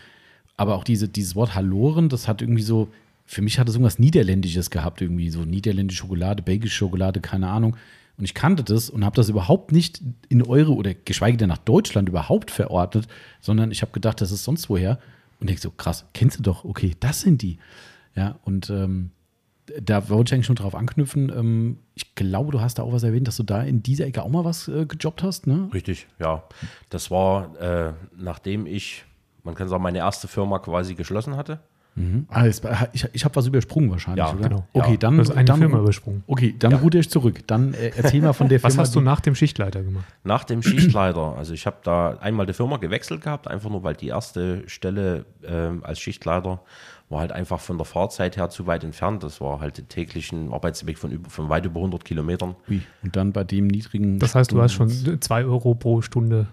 Aber 0.57 0.75
auch 0.75 0.83
diese, 0.83 1.07
dieses 1.09 1.35
Wort 1.35 1.55
Halloren, 1.55 2.09
das 2.09 2.27
hat 2.27 2.41
irgendwie 2.41 2.61
so, 2.61 2.89
für 3.25 3.41
mich 3.41 3.59
hat 3.59 3.67
es 3.67 3.75
irgendwas 3.75 3.99
Niederländisches 3.99 4.69
gehabt. 4.69 5.01
Irgendwie 5.01 5.29
so 5.29 5.43
niederländische 5.43 5.99
Schokolade, 5.99 6.43
belgische 6.43 6.75
Schokolade, 6.75 7.19
keine 7.21 7.49
Ahnung. 7.49 7.75
Und 8.17 8.23
ich 8.23 8.33
kannte 8.33 8.63
das 8.63 8.89
und 8.89 9.03
habe 9.03 9.15
das 9.15 9.27
überhaupt 9.29 9.71
nicht 9.71 10.01
in 10.29 10.41
eure 10.41 10.73
oder 10.73 10.93
geschweige 10.93 11.37
denn 11.37 11.49
nach 11.49 11.57
Deutschland 11.57 12.07
überhaupt 12.07 12.49
verordnet, 12.49 13.07
sondern 13.41 13.71
ich 13.71 13.81
habe 13.81 13.91
gedacht, 13.91 14.21
das 14.21 14.31
ist 14.31 14.43
sonst 14.43 14.69
woher. 14.69 14.99
Und 15.39 15.49
denke 15.49 15.61
so, 15.61 15.71
krass, 15.71 16.05
kennst 16.13 16.39
du 16.39 16.43
doch, 16.43 16.63
okay, 16.63 16.93
das 16.99 17.21
sind 17.21 17.41
die. 17.41 17.57
Ja, 18.15 18.39
und 18.45 18.69
ähm, 18.69 19.11
da 19.81 20.09
wollte 20.09 20.29
ich 20.29 20.33
eigentlich 20.35 20.45
schon 20.45 20.55
drauf 20.55 20.75
anknüpfen. 20.75 21.29
Ähm, 21.29 21.77
ich 21.93 22.15
glaube, 22.15 22.51
du 22.51 22.61
hast 22.61 22.79
da 22.79 22.83
auch 22.83 22.93
was 22.93 23.03
erwähnt, 23.03 23.27
dass 23.27 23.35
du 23.37 23.43
da 23.43 23.61
in 23.63 23.83
dieser 23.83 24.05
Ecke 24.05 24.23
auch 24.23 24.29
mal 24.29 24.45
was 24.45 24.67
äh, 24.69 24.85
gejobbt 24.85 25.23
hast, 25.23 25.47
ne? 25.47 25.69
Richtig, 25.73 26.07
ja. 26.19 26.43
Das 26.89 27.11
war, 27.11 27.59
äh, 27.59 27.93
nachdem 28.17 28.65
ich, 28.65 29.03
man 29.45 29.55
kann 29.55 29.67
sagen, 29.69 29.81
meine 29.83 29.99
erste 29.99 30.27
Firma 30.27 30.59
quasi 30.59 30.95
geschlossen 30.95 31.37
hatte. 31.37 31.59
Ah, 32.27 32.43
jetzt, 32.45 32.61
ich 32.91 33.07
ich 33.13 33.23
habe 33.23 33.37
was 33.37 33.47
übersprungen 33.47 33.89
wahrscheinlich, 33.89 34.25
Ja, 34.25 34.33
oder? 34.33 34.49
genau. 34.49 34.67
Okay, 34.73 34.91
Ja. 34.91 34.97
dann. 34.97 35.13
Du 35.15 35.21
hast 35.21 35.31
eine 35.31 35.45
dann, 35.45 35.59
Firma 35.59 35.79
übersprungen. 35.79 36.25
Okay, 36.27 36.53
dann 36.59 36.71
Ja. 36.71 36.77
ruder 36.79 36.99
ich 36.99 37.09
zurück. 37.09 37.47
Dann 37.47 37.73
äh, 37.73 37.93
erzähl 37.95 38.21
mal 38.21 38.33
von 38.33 38.49
der 38.49 38.61
Was 38.63 38.73
Firma. 38.73 38.81
hast 38.83 38.95
du 38.95 38.99
nach 38.99 39.21
dem 39.21 39.33
Schichtleiter 39.33 39.81
gemacht? 39.81 40.03
Nach 40.25 40.43
dem 40.43 40.61
Schichtleiter, 40.61 41.37
also 41.37 41.53
ich 41.53 41.65
habe 41.65 41.77
da 41.83 42.17
einmal 42.17 42.47
die 42.47 42.51
Firma 42.51 42.75
gewechselt 42.75 43.21
gehabt, 43.21 43.47
einfach 43.47 43.69
nur, 43.69 43.81
weil 43.83 43.93
die 43.95 44.09
erste 44.09 44.67
Stelle 44.67 45.23
ähm, 45.47 45.85
als 45.85 46.01
Schichtleiter 46.01 46.59
war 47.07 47.19
halt 47.21 47.31
einfach 47.31 47.61
von 47.61 47.77
der 47.77 47.85
Fahrzeit 47.85 48.35
her 48.35 48.49
zu 48.49 48.67
weit 48.67 48.83
entfernt. 48.83 49.23
Das 49.23 49.39
war 49.39 49.61
halt 49.61 49.77
den 49.77 49.87
täglichen 49.87 50.51
Arbeitsweg 50.51 50.97
von, 50.97 51.11
über, 51.11 51.29
von 51.29 51.47
weit 51.47 51.63
über 51.65 51.79
100 51.79 52.03
Kilometern. 52.03 52.55
Ui, 52.69 52.81
Und 53.03 53.15
dann 53.15 53.31
bei 53.31 53.45
dem 53.45 53.67
niedrigen. 53.67 54.19
Das 54.19 54.35
heißt, 54.35 54.51
du 54.51 54.61
hast 54.61 54.73
schon 54.73 54.89
zwei 55.21 55.45
Euro 55.45 55.75
pro 55.75 56.01
Stunde, 56.01 56.47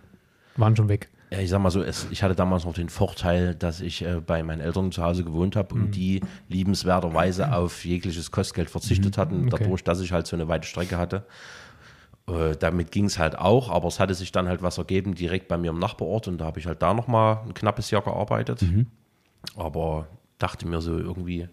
waren 0.56 0.76
schon 0.76 0.88
weg. 0.88 1.08
Ja, 1.32 1.38
ich 1.38 1.48
sag 1.48 1.60
mal 1.60 1.70
so, 1.70 1.82
es, 1.82 2.06
ich 2.10 2.22
hatte 2.22 2.34
damals 2.34 2.66
noch 2.66 2.74
den 2.74 2.90
Vorteil, 2.90 3.54
dass 3.54 3.80
ich 3.80 4.04
äh, 4.04 4.20
bei 4.20 4.42
meinen 4.42 4.60
Eltern 4.60 4.92
zu 4.92 5.02
Hause 5.02 5.24
gewohnt 5.24 5.56
habe 5.56 5.74
Mhm. 5.74 5.82
und 5.84 5.90
die 5.92 6.20
liebenswerterweise 6.48 7.54
auf 7.54 7.84
jegliches 7.86 8.30
Kostgeld 8.30 8.68
verzichtet 8.68 9.16
hatten, 9.16 9.42
Mhm. 9.42 9.48
Okay. 9.48 9.62
dadurch, 9.64 9.82
dass 9.82 10.00
ich 10.00 10.12
halt 10.12 10.26
so 10.26 10.36
eine 10.36 10.48
weite 10.48 10.66
Strecke 10.68 10.98
hatte. 10.98 11.24
Äh, 12.28 12.54
damit 12.58 12.92
ging 12.92 13.06
es 13.06 13.18
halt 13.18 13.36
auch, 13.38 13.70
aber 13.70 13.88
es 13.88 13.98
hatte 13.98 14.14
sich 14.14 14.30
dann 14.30 14.46
halt 14.46 14.62
was 14.62 14.76
ergeben 14.76 15.14
direkt 15.14 15.48
bei 15.48 15.56
mir 15.56 15.70
im 15.70 15.78
Nachbarort 15.78 16.28
und 16.28 16.36
da 16.38 16.44
habe 16.44 16.60
ich 16.60 16.66
halt 16.66 16.82
da 16.82 16.92
nochmal 16.92 17.38
ein 17.46 17.54
knappes 17.54 17.90
Jahr 17.90 18.02
gearbeitet. 18.02 18.60
Mhm. 18.62 18.86
Aber 19.56 20.08
dachte 20.38 20.68
mir 20.68 20.80
so 20.82 20.98
irgendwie, 20.98 21.48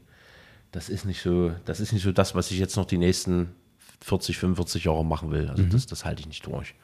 das 0.72 0.90
ist 0.90 1.06
nicht 1.06 1.22
so, 1.22 1.52
das 1.66 1.80
ist 1.80 1.94
nicht 1.94 2.04
so 2.04 2.12
das, 2.12 2.36
was 2.36 2.52
ich 2.52 2.60
jetzt 2.60 2.76
noch 2.76 2.86
die 2.86 2.98
nächsten 2.98 3.56
40, 4.02 4.38
45 4.38 4.84
Jahre 4.84 5.06
machen 5.06 5.32
will. 5.32 5.50
Also 5.50 5.64
das, 5.64 5.86
das 5.88 6.04
halte 6.06 6.20
ich 6.20 6.28
nicht 6.28 6.46
durch. 6.46 6.76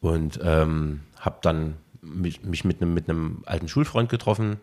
Und 0.00 0.38
ähm, 0.42 1.00
habe 1.18 1.38
dann 1.42 1.74
mich, 2.04 2.42
mich 2.44 2.64
mit 2.64 2.80
einem 2.80 2.94
mit 2.94 3.08
einem 3.08 3.42
alten 3.46 3.68
Schulfreund 3.68 4.08
getroffen, 4.08 4.58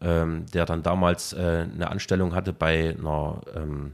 ähm, 0.00 0.46
der 0.52 0.66
dann 0.66 0.82
damals 0.82 1.32
äh, 1.32 1.66
eine 1.72 1.90
Anstellung 1.90 2.34
hatte 2.34 2.52
bei 2.52 2.96
einer 2.98 3.40
ähm, 3.54 3.92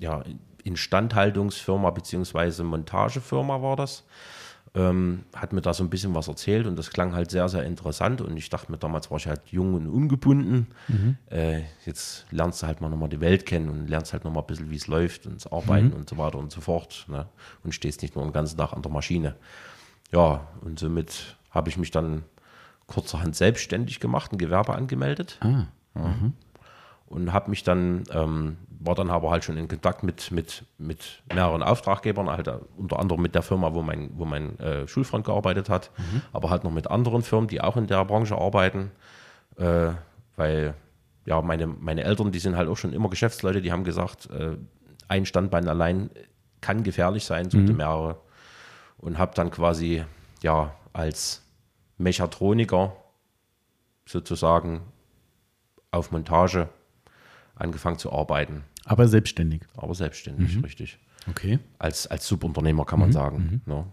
ja, 0.00 0.22
Instandhaltungsfirma 0.64 1.90
beziehungsweise 1.90 2.64
Montagefirma 2.64 3.62
war 3.62 3.76
das. 3.76 4.04
Ähm, 4.74 5.24
hat 5.34 5.54
mir 5.54 5.62
da 5.62 5.72
so 5.72 5.82
ein 5.82 5.88
bisschen 5.88 6.14
was 6.14 6.28
erzählt 6.28 6.66
und 6.66 6.76
das 6.76 6.90
klang 6.90 7.14
halt 7.14 7.30
sehr, 7.30 7.48
sehr 7.48 7.64
interessant. 7.64 8.20
Und 8.20 8.36
ich 8.36 8.50
dachte 8.50 8.70
mir, 8.70 8.76
damals 8.76 9.10
war 9.10 9.16
ich 9.16 9.26
halt 9.26 9.40
jung 9.46 9.72
und 9.72 9.86
ungebunden. 9.86 10.66
Äh, 11.30 11.62
jetzt 11.86 12.26
lernst 12.30 12.62
du 12.62 12.66
halt 12.66 12.82
mal 12.82 12.90
nochmal 12.90 13.08
die 13.08 13.20
Welt 13.20 13.46
kennen 13.46 13.70
und 13.70 13.88
lernst 13.88 14.12
halt 14.12 14.24
nochmal 14.24 14.42
ein 14.42 14.46
bisschen, 14.46 14.70
wie 14.70 14.76
es 14.76 14.86
läuft 14.86 15.24
und 15.24 15.36
das 15.36 15.50
Arbeiten 15.50 15.92
und 15.94 16.10
so 16.10 16.18
weiter 16.18 16.36
und 16.36 16.52
so 16.52 16.60
fort. 16.60 17.06
Ne? 17.08 17.26
Und 17.64 17.74
stehst 17.74 18.02
nicht 18.02 18.16
nur 18.16 18.24
den 18.24 18.34
ganzen 18.34 18.58
Tag 18.58 18.74
an 18.74 18.82
der 18.82 18.92
Maschine. 18.92 19.36
Ja, 20.12 20.46
und 20.60 20.78
somit 20.78 21.36
habe 21.56 21.68
ich 21.68 21.76
mich 21.76 21.90
dann 21.90 22.22
kurzerhand 22.86 23.34
selbstständig 23.34 23.98
gemacht, 23.98 24.32
ein 24.32 24.38
Gewerbe 24.38 24.74
angemeldet. 24.74 25.38
Ah, 25.40 25.66
und 27.08 27.32
habe 27.32 27.50
mich 27.50 27.62
dann, 27.62 28.04
ähm, 28.12 28.56
war 28.80 28.94
dann 28.94 29.10
aber 29.10 29.30
halt 29.30 29.44
schon 29.44 29.56
in 29.56 29.68
Kontakt 29.68 30.02
mit, 30.02 30.30
mit, 30.32 30.64
mit 30.78 31.22
mehreren 31.32 31.62
Auftraggebern, 31.62 32.28
halt 32.28 32.48
äh, 32.48 32.58
unter 32.76 32.98
anderem 32.98 33.22
mit 33.22 33.34
der 33.34 33.42
Firma, 33.42 33.74
wo 33.74 33.82
mein, 33.82 34.10
wo 34.14 34.24
mein 34.24 34.58
äh, 34.58 34.88
Schulfreund 34.88 35.24
gearbeitet 35.24 35.68
hat, 35.68 35.90
aber 36.32 36.50
halt 36.50 36.64
noch 36.64 36.72
mit 36.72 36.90
anderen 36.90 37.22
Firmen, 37.22 37.48
die 37.48 37.60
auch 37.60 37.76
in 37.76 37.86
der 37.86 38.04
Branche 38.04 38.36
arbeiten, 38.36 38.90
äh, 39.56 39.90
weil 40.36 40.74
ja, 41.24 41.40
meine, 41.42 41.66
meine 41.66 42.04
Eltern, 42.04 42.32
die 42.32 42.38
sind 42.38 42.56
halt 42.56 42.68
auch 42.68 42.76
schon 42.76 42.92
immer 42.92 43.08
Geschäftsleute, 43.08 43.62
die 43.62 43.72
haben 43.72 43.84
gesagt, 43.84 44.28
äh, 44.30 44.56
ein 45.08 45.26
Standbein 45.26 45.68
allein 45.68 46.10
kann 46.60 46.82
gefährlich 46.82 47.24
sein, 47.24 47.50
sollte 47.50 47.72
mehrere. 47.72 48.18
Und 48.98 49.18
habe 49.18 49.34
dann 49.34 49.50
quasi 49.50 50.04
ja 50.42 50.74
als 50.92 51.45
Mechatroniker 51.98 52.96
sozusagen 54.04 54.82
auf 55.90 56.10
Montage 56.10 56.68
angefangen 57.54 57.98
zu 57.98 58.12
arbeiten, 58.12 58.64
aber 58.84 59.08
selbstständig. 59.08 59.62
aber 59.76 59.94
selbstständig, 59.94 60.62
richtig. 60.62 60.98
Okay. 61.28 61.58
Als, 61.78 62.06
als 62.06 62.26
Subunternehmer 62.26 62.84
kann 62.84 63.00
man 63.00 63.12
sagen. 63.12 63.62
Ne? 63.66 63.86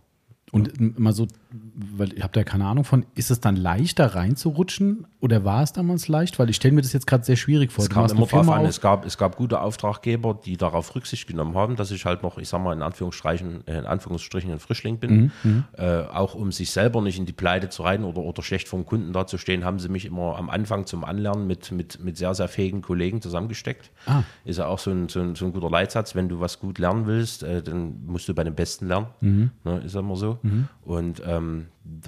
Und 0.52 1.00
mal 1.00 1.14
so 1.14 1.28
weil 1.76 2.14
ihr 2.14 2.24
habt 2.24 2.36
ja 2.36 2.44
keine 2.44 2.66
Ahnung 2.66 2.84
von, 2.84 3.06
ist 3.16 3.30
es 3.30 3.40
dann 3.40 3.56
leichter 3.56 4.16
reinzurutschen 4.16 5.06
oder 5.20 5.46
war 5.46 5.62
es 5.62 5.72
damals 5.72 6.08
leicht? 6.08 6.40
Weil 6.40 6.50
ich 6.50 6.56
stelle 6.56 6.74
mir 6.74 6.82
das 6.82 6.94
jetzt 6.94 7.06
gerade 7.06 7.24
sehr 7.24 7.36
schwierig 7.36 7.72
vor. 7.72 7.84
Es 7.84 7.90
kam 7.90 8.10
immer 8.10 8.26
drauf 8.26 8.50
an, 8.50 8.66
es 8.66 8.82
gab, 8.82 9.06
es 9.06 9.18
gab 9.18 9.36
gute 9.36 9.62
Auftraggeber, 9.62 10.40
die 10.44 10.58
darauf 10.58 10.96
Rücksicht 10.96 11.28
genommen 11.28 11.56
haben, 11.56 11.76
dass 11.76 11.92
ich 11.92 12.06
halt 12.06 12.24
noch, 12.24 12.38
ich 12.38 12.50
sag 12.50 12.62
mal, 12.64 12.74
in 12.74 12.82
Anführungsstrichen, 12.82 13.68
äh, 13.68 13.78
in 13.80 13.86
Anführungsstrichen 13.86 14.52
ein 14.52 14.60
Frischling 14.60 14.98
bin. 14.98 15.32
Mhm, 15.44 15.64
Äh, 15.78 16.04
auch 16.14 16.36
um 16.36 16.52
sich 16.52 16.72
selber 16.72 17.02
nicht 17.02 17.20
in 17.20 17.26
die 17.26 17.34
Pleite 17.34 17.70
zu 17.70 17.84
reiten 17.84 18.04
oder, 18.04 18.22
oder 18.22 18.42
schlecht 18.44 18.68
vom 18.68 18.86
Kunden 18.86 19.14
dazustehen, 19.14 19.64
haben 19.66 19.80
sie 19.80 19.90
mich 19.90 20.06
immer 20.06 20.38
am 20.38 20.50
Anfang 20.50 20.86
zum 20.86 21.04
Anlernen 21.04 21.48
mit, 21.48 21.72
mit, 21.72 22.04
mit 22.04 22.18
sehr, 22.18 22.34
sehr 22.36 22.48
fähigen 22.48 22.82
Kollegen 22.82 23.22
zusammengesteckt. 23.22 23.92
Ah. 24.06 24.24
Ist 24.46 24.60
ja 24.60 24.68
auch 24.68 24.80
so 24.80 24.92
ein, 24.92 25.10
so, 25.10 25.20
ein, 25.20 25.36
so 25.36 25.46
ein 25.46 25.54
guter 25.54 25.70
Leitsatz, 25.70 26.16
wenn 26.16 26.30
du 26.30 26.40
was 26.40 26.60
gut 26.60 26.80
lernen 26.80 27.06
willst, 27.06 27.44
äh, 27.44 27.62
dann 27.62 28.06
musst 28.06 28.28
du 28.28 28.34
bei 28.34 28.44
den 28.44 28.56
Besten 28.56 28.88
lernen. 28.88 29.08
Mhm. 29.22 29.52
Ne, 29.64 29.80
ist 29.86 29.94
ja 29.94 30.00
immer 30.02 30.16
so. 30.16 30.40
Und 30.84 31.22
ähm, 31.26 31.43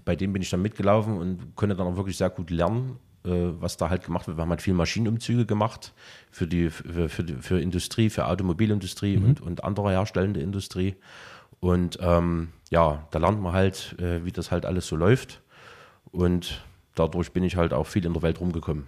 bei 0.03 0.15
dem 0.15 0.33
bin 0.33 0.41
ich 0.41 0.49
dann 0.49 0.61
mitgelaufen 0.61 1.17
und 1.17 1.55
konnte 1.55 1.75
dann 1.75 1.87
auch 1.87 1.95
wirklich 1.97 2.17
sehr 2.17 2.29
gut 2.29 2.49
lernen, 2.49 2.97
äh, 3.25 3.29
was 3.59 3.77
da 3.77 3.89
halt 3.89 4.03
gemacht 4.05 4.27
wird. 4.27 4.37
Wir 4.37 4.41
haben 4.41 4.49
halt 4.49 4.61
viel 4.61 4.73
Maschinenumzüge 4.73 5.45
gemacht 5.45 5.93
für 6.31 6.47
die 6.47 6.69
für, 6.69 7.09
für, 7.09 7.23
für 7.41 7.59
Industrie, 7.59 8.09
für 8.09 8.27
Automobilindustrie 8.27 9.17
und, 9.17 9.41
und 9.41 9.63
andere 9.63 9.91
herstellende 9.91 10.39
Industrie. 10.41 10.95
Und 11.59 11.97
ähm, 12.01 12.49
ja, 12.69 13.07
da 13.11 13.19
lernt 13.19 13.41
man 13.41 13.53
halt, 13.53 13.95
äh, 13.99 14.23
wie 14.25 14.31
das 14.31 14.51
halt 14.51 14.65
alles 14.65 14.87
so 14.87 14.95
läuft. 14.95 15.41
Und 16.11 16.63
dadurch 16.95 17.31
bin 17.31 17.43
ich 17.43 17.55
halt 17.55 17.73
auch 17.73 17.87
viel 17.87 18.05
in 18.05 18.13
der 18.13 18.21
Welt 18.21 18.39
rumgekommen. 18.39 18.85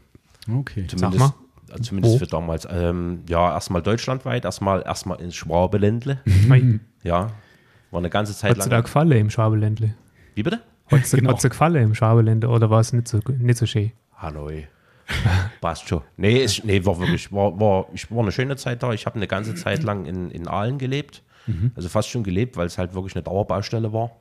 Okay. 0.52 0.86
Zumindest, 0.88 1.20
mal. 1.20 1.34
äh, 1.76 1.82
zumindest 1.82 2.16
Wo? 2.16 2.20
für 2.20 2.28
damals. 2.28 2.68
Ähm, 2.70 3.24
ja, 3.28 3.52
erstmal 3.54 3.82
deutschlandweit, 3.82 4.46
erstmal 4.46 4.82
erstmal 4.84 5.20
ins 5.22 5.36
Schwabeländle. 5.36 6.20
Mei, 6.48 6.80
Ja, 7.04 7.32
war 7.92 8.00
eine 8.00 8.10
ganze 8.10 8.34
Zeit 8.36 8.52
Hat 8.52 8.64
sie 8.64 8.70
da 8.70 8.78
lang. 8.78 8.84
gefallen 8.84 9.12
im 9.12 9.30
Schwabeländle? 9.30 9.94
Wie 10.38 10.44
bitte? 10.44 10.62
Hat 10.92 11.04
sie, 11.06 11.18
Genau. 11.18 11.36
sie 11.36 11.50
gefallen 11.50 11.84
im 11.84 11.96
Schwabeländle 11.96 12.48
oder 12.48 12.70
war 12.70 12.80
es 12.80 12.94
nicht 12.94 13.08
so, 13.08 13.20
nicht 13.40 13.58
so 13.58 13.66
schön? 13.66 13.92
Hanoi. 14.18 14.68
Passt 15.62 15.88
schon. 15.90 16.02
Nee, 16.16 16.44
ist, 16.44 16.64
nee, 16.64 16.86
war 16.86 17.00
wirklich, 17.00 17.32
war, 17.32 17.60
war, 17.60 17.88
ich 17.94 18.12
war 18.12 18.20
eine 18.20 18.32
schöne 18.32 18.56
Zeit 18.56 18.84
da. 18.84 18.94
Ich 18.94 19.08
habe 19.08 19.16
eine 19.16 19.26
ganze 19.28 19.56
Zeit 19.56 19.82
lang 19.82 20.06
in, 20.06 20.30
in 20.30 20.48
Aalen 20.48 20.78
gelebt. 20.78 21.24
Also 21.76 21.88
fast 21.88 22.10
schon 22.10 22.24
gelebt, 22.26 22.58
weil 22.58 22.68
es 22.68 22.78
halt 22.78 22.94
wirklich 22.94 23.16
eine 23.16 23.24
Dauerbaustelle 23.24 23.94
war, 23.94 24.12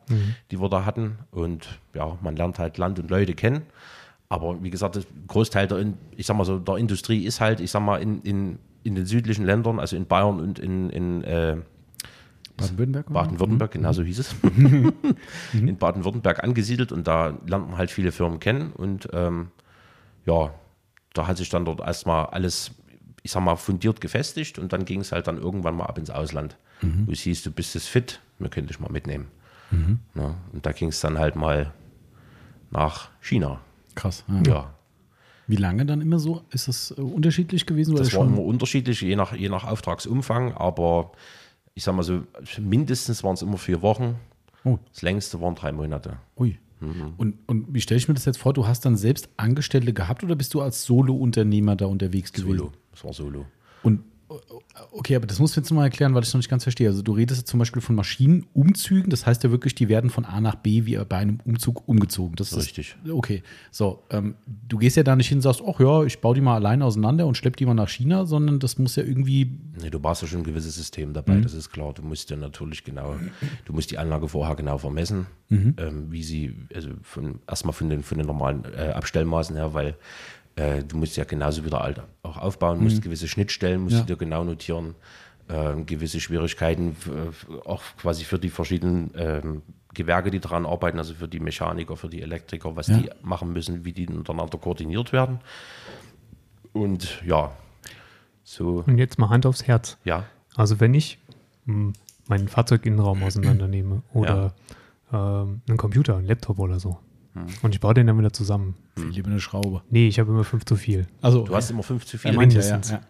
die 0.53 0.61
wir 0.61 0.69
da 0.69 0.85
hatten. 0.87 1.19
Und 1.33 1.67
ja, 1.93 2.17
man 2.23 2.37
lernt 2.37 2.61
halt 2.61 2.79
Land 2.79 3.01
und 3.01 3.11
Leute 3.11 3.35
kennen. 3.35 3.63
Aber 4.29 4.63
wie 4.63 4.71
gesagt, 4.71 4.95
das 4.95 5.07
Großteil 5.27 5.67
der, 5.67 5.85
ich 6.17 6.25
sag 6.25 6.37
mal 6.37 6.45
so, 6.45 6.61
der 6.61 6.77
Industrie 6.77 7.25
ist 7.25 7.41
halt, 7.41 7.59
ich 7.59 7.73
sag 7.73 7.81
mal, 7.83 8.01
in, 8.01 8.23
in, 8.23 8.59
in 8.85 8.95
den 8.95 9.07
südlichen 9.07 9.45
Ländern, 9.45 9.81
also 9.81 9.97
in 9.97 10.07
Bayern 10.07 10.39
und 10.39 10.61
in, 10.61 10.89
in 10.91 11.25
äh, 11.25 11.57
Baden-Württemberg? 12.57 13.13
Baden-Württemberg, 13.13 13.71
genau 13.73 13.93
so 13.93 14.03
hieß 14.03 14.19
es, 14.19 14.35
in 15.53 15.77
Baden-Württemberg 15.77 16.43
angesiedelt 16.43 16.93
und 16.93 17.07
da 17.07 17.39
lernt 17.47 17.69
man 17.71 17.79
halt 17.79 17.91
viele 17.91 18.13
Firmen 18.13 18.41
kennen 18.41 18.73
und 18.73 19.09
ähm, 19.13 19.49
ja, 20.25 20.53
da 21.15 21.27
hat 21.27 21.37
sich 21.37 21.49
dann 21.49 21.65
dort 21.65 21.81
erstmal 21.81 22.27
alles, 22.27 22.73
ich 23.23 23.31
sag 23.31 23.43
mal, 23.43 23.57
fundiert 23.57 24.01
gefestigt 24.01 24.59
und 24.59 24.73
dann 24.73 24.85
ging 24.85 25.01
es 25.01 25.13
halt 25.13 25.27
dann 25.27 25.39
irgendwann 25.39 25.77
mal 25.77 25.85
ab 25.85 25.99
ins 25.99 26.11
Ausland, 26.11 26.57
wo 26.81 27.13
es 27.13 27.21
hieß, 27.21 27.43
du 27.43 27.51
bist 27.51 27.75
jetzt 27.75 27.89
fit, 27.89 28.21
wir 28.39 28.49
können 28.49 28.67
dich 28.67 28.81
mal 28.81 28.91
mitnehmen. 28.91 29.29
Ja, 30.15 30.35
und 30.53 30.65
da 30.65 30.73
ging 30.73 30.89
es 30.91 31.01
dann 31.01 31.19
halt 31.19 31.37
mal 31.37 31.73
nach 32.71 33.11
China. 33.21 33.61
Krass. 33.95 34.25
Ja. 34.29 34.53
Ja, 34.53 34.75
Wie 35.47 35.57
lange 35.57 35.87
dann 35.87 36.01
immer 36.01 36.19
so? 36.19 36.43
Ist 36.51 36.69
das 36.69 36.95
äh, 36.97 37.01
unterschiedlich 37.01 37.67
gewesen? 37.67 37.93
oder 37.93 38.03
das 38.03 38.13
war 38.15 38.25
schon? 38.25 38.35
immer 38.35 38.45
unterschiedlich, 38.45 39.01
je 39.01 39.17
nach, 39.17 39.33
je 39.33 39.49
nach 39.49 39.65
Auftragsumfang, 39.65 40.53
aber 40.53 41.13
ich 41.77 41.85
sag 41.85 41.95
mal 41.95 42.03
so, 42.03 42.23
mindestens 42.59 43.23
waren 43.23 43.35
es 43.35 43.43
immer 43.43 43.59
vier 43.59 43.83
Wochen, 43.83 44.17
Oh, 44.65 44.81
das 44.93 45.03
längste 45.03 45.41
waren 45.41 45.55
drei 45.55 45.71
Monate. 45.71 46.19
ui. 46.37 46.59
Mhm. 46.81 47.15
Und, 47.17 47.37
und 47.47 47.73
wie 47.73 47.81
stelle 47.81 47.99
ich 47.99 48.09
mir 48.09 48.15
das 48.15 48.25
jetzt 48.25 48.39
vor? 48.39 48.53
Du 48.53 48.67
hast 48.67 48.85
dann 48.85 48.97
selbst 48.97 49.29
Angestellte 49.37 49.93
gehabt 49.93 50.25
oder 50.25 50.35
bist 50.35 50.53
du 50.55 50.61
als 50.61 50.85
Solo-Unternehmer 50.85 51.77
da 51.77 51.87
unterwegs 51.87 52.33
gewesen? 52.33 52.59
Solo. 52.59 52.73
Das 52.91 53.05
war 53.05 53.13
Solo. 53.13 53.47
Und 53.85 54.01
okay, 54.93 55.17
aber 55.17 55.27
das 55.27 55.39
musst 55.39 55.57
du 55.57 55.61
jetzt 55.61 55.71
nochmal 55.71 55.87
erklären, 55.87 56.15
weil 56.15 56.23
ich 56.23 56.29
es 56.29 56.35
noch 56.35 56.39
nicht 56.39 56.49
ganz 56.49 56.65
verstehe. 56.65 56.89
Also 56.89 57.03
du 57.03 57.13
redest 57.13 57.41
jetzt 57.41 57.51
zum 57.51 57.59
Beispiel 57.59 57.81
von 57.81 57.95
Maschinenumzügen, 57.95 59.11
das 59.11 59.27
heißt 59.27 59.45
ja 59.45 59.51
wirklich, 59.51 59.75
die 59.75 59.89
werden 59.89 60.11
von 60.11 60.25
A 60.25 60.41
nach 60.41 60.57
B 60.57 60.85
wie 60.87 60.97
bei 61.09 61.17
einem 61.17 61.39
Umzug 61.45 61.87
umgezogen. 61.89 62.37
Das 62.37 62.53
ist 62.53 62.59
Richtig. 62.59 62.97
Okay, 63.09 63.43
so, 63.71 64.03
ähm, 64.11 64.35
du 64.69 64.79
gehst 64.79 64.97
ja 64.97 65.03
da 65.03 65.15
nicht 65.15 65.29
hin 65.29 65.39
und 65.39 65.43
sagst, 65.43 65.63
ach 65.67 65.79
ja, 65.81 66.03
ich 66.05 66.21
baue 66.21 66.35
die 66.35 66.41
mal 66.41 66.57
alleine 66.57 66.85
auseinander 66.85 67.27
und 67.27 67.37
schlepp 67.37 67.57
die 67.57 67.67
mal 67.67 67.75
nach 67.75 67.89
China, 67.89 68.27
sondern 68.27 68.59
das 68.59 68.79
muss 68.79 68.97
ja 68.97 69.05
irgendwie, 69.05 69.59
Nee, 69.81 69.91
du 69.91 70.01
brauchst 70.01 70.23
ja 70.23 70.29
schon 70.29 70.41
ein 70.41 70.45
gewisses 70.45 70.75
System 70.75 71.13
dabei, 71.13 71.41
das 71.41 71.55
ist 71.55 71.71
klar. 71.71 71.93
Du 71.93 72.03
musst 72.03 72.31
ja 72.31 72.37
natürlich 72.37 72.83
genau, 72.83 73.17
du 73.65 73.73
musst 73.73 73.91
die 73.91 73.99
Anlage 73.99 74.29
vorher 74.29 74.57
genau 74.57 74.79
vermessen, 74.79 75.27
ähm, 75.79 76.07
wie 76.11 76.23
sie, 76.23 76.55
also 76.75 76.91
erstmal 77.47 77.75
von 77.75 77.91
den, 77.91 78.03
von 78.03 78.19
den 78.19 78.27
normalen 78.27 78.65
äh, 78.77 78.89
Abstellmaßen 78.91 79.55
her, 79.55 79.75
weil 79.75 79.97
äh, 80.57 80.83
du 80.83 80.97
musst 80.97 81.17
ja 81.17 81.25
genauso 81.25 81.65
wieder 81.65 81.81
alt 81.83 82.03
auch 82.23 82.37
aufbauen, 82.39 82.83
musst 82.83 83.03
gewisse 83.03 83.29
Schnittstellen, 83.29 83.81
musst 83.83 83.97
Ja. 83.97 84.01
du 84.03 84.07
dir 84.09 84.17
genau 84.17 84.43
notieren, 84.45 84.95
ähm, 85.49 85.87
gewisse 85.87 86.19
Schwierigkeiten, 86.21 86.97
äh, 87.07 87.69
auch 87.69 87.83
quasi 88.01 88.25
für 88.25 88.39
die 88.39 88.49
verschiedenen 88.51 89.11
ähm, 89.17 89.63
Gewerke, 89.95 90.31
die 90.31 90.41
daran 90.41 90.67
arbeiten, 90.67 90.99
also 90.99 91.15
für 91.15 91.29
die 91.29 91.41
Mechaniker, 91.41 91.97
für 91.97 92.09
die 92.09 92.21
Elektriker, 92.21 92.75
was 92.75 92.89
Ja. 92.89 92.99
die 92.99 93.11
machen 93.23 93.53
müssen, 93.53 93.85
wie 93.85 93.93
die 93.93 94.09
untereinander 94.09 94.59
koordiniert 94.59 95.13
werden. 95.13 95.39
Und 96.73 97.23
ja, 97.25 97.53
so, 98.45 98.83
Und 98.87 98.99
jetzt 98.99 99.19
mal 99.19 99.29
Hand 99.31 99.47
aufs 99.47 99.65
Herz. 99.67 99.97
ja, 100.05 100.25
Also 100.55 100.81
wenn 100.81 100.95
ich 100.95 101.19
mh, 101.65 101.93
meinen 102.29 102.49
Fahrzeuginnenraum 102.49 103.23
auseinandernehme 103.23 104.03
oder 104.13 104.55
ähm, 105.13 105.63
einen 105.69 105.77
Computer, 105.79 106.17
einen 106.17 106.27
Laptop 106.27 106.59
oder 106.59 106.79
so 106.81 106.99
Hm. 107.37 107.47
und 107.63 107.75
ich 107.75 107.81
baue 107.81 107.95
den 107.95 108.07
dann 108.07 108.19
wieder 108.19 108.33
zusammen. 108.33 108.75
viel 108.97 109.09
lieber 109.11 109.31
eine 109.31 109.41
Schraube. 109.41 109.83
Nee, 109.91 110.09
ich 110.09 110.19
habe 110.19 110.31
immer 110.31 110.45
fünf 110.45 110.65
zu 110.65 110.77
viel. 110.77 111.07
Also, 111.23 111.45
Du 111.45 111.55
hast 111.55 111.71
immer 111.71 111.83
fünf 111.83 112.05
zu 112.07 112.19
viel. 112.19 112.31
ja, 112.31 112.35
ja, 112.35 112.41
mindestens. 112.41 112.91
ja. 112.91 113.01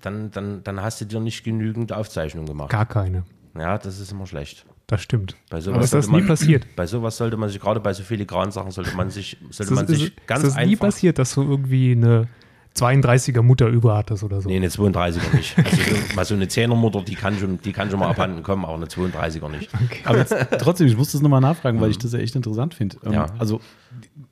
Dann, 0.00 0.30
dann, 0.30 0.64
dann 0.64 0.80
hast 0.80 1.00
du 1.00 1.04
dir 1.04 1.20
nicht 1.20 1.44
genügend 1.44 1.92
Aufzeichnungen 1.92 2.46
gemacht. 2.48 2.70
Gar 2.70 2.86
keine. 2.86 3.24
Ja, 3.58 3.76
das 3.76 3.98
ist 3.98 4.10
immer 4.10 4.26
schlecht. 4.26 4.64
Das 4.86 5.02
stimmt. 5.02 5.36
Bei 5.50 5.56
Aber 5.56 5.62
sowas, 5.62 5.84
ist 5.84 5.92
das 5.94 6.04
sollte 6.06 6.16
nie 6.16 6.22
man, 6.22 6.28
passiert? 6.28 6.66
bei 6.76 6.86
sowas 6.86 7.16
sollte 7.18 7.36
man 7.36 7.48
sich, 7.50 7.60
gerade 7.60 7.80
bei 7.80 7.92
so 7.92 8.02
filigranen 8.02 8.50
Sachen, 8.50 8.70
sollte 8.70 8.96
man 8.96 9.10
sich, 9.10 9.36
sollte 9.50 9.72
Ist 9.72 9.76
man 9.76 9.86
das, 9.86 9.96
sich 9.96 10.04
ist, 10.16 10.26
ganz 10.26 10.44
ist 10.44 10.48
das 10.50 10.56
nie 10.64 10.72
einfach. 10.72 10.86
passiert, 10.86 11.18
dass 11.18 11.34
du 11.34 11.42
irgendwie 11.42 11.92
eine 11.92 12.28
32er 12.76 13.42
Mutter 13.42 13.66
über 13.68 13.96
hattest 13.96 14.22
oder 14.24 14.40
so? 14.40 14.48
Nee, 14.48 14.56
eine 14.56 14.68
32er 14.68 15.36
nicht. 15.36 15.56
Also 15.58 15.76
so, 15.76 16.14
mal 16.16 16.24
so 16.24 16.34
eine 16.34 16.46
10er 16.46 16.74
Mutter, 16.74 17.02
die 17.02 17.14
kann 17.14 17.38
schon, 17.38 17.60
die 17.62 17.72
kann 17.72 17.90
schon 17.90 17.98
mal 18.00 18.08
abhanden 18.08 18.42
kommen, 18.42 18.64
aber 18.64 18.74
eine 18.74 18.86
32er 18.86 19.48
nicht. 19.50 19.70
Aber 20.04 20.18
jetzt, 20.18 20.34
trotzdem, 20.58 20.86
ich 20.86 20.96
muss 20.96 21.12
das 21.12 21.20
nochmal 21.22 21.40
nachfragen, 21.40 21.80
weil 21.80 21.90
ich 21.90 21.98
das 21.98 22.12
ja 22.12 22.18
echt 22.18 22.34
interessant 22.34 22.74
finde. 22.74 22.96
Ähm, 23.04 23.12
Ja. 23.12 23.26
Also, 23.38 23.60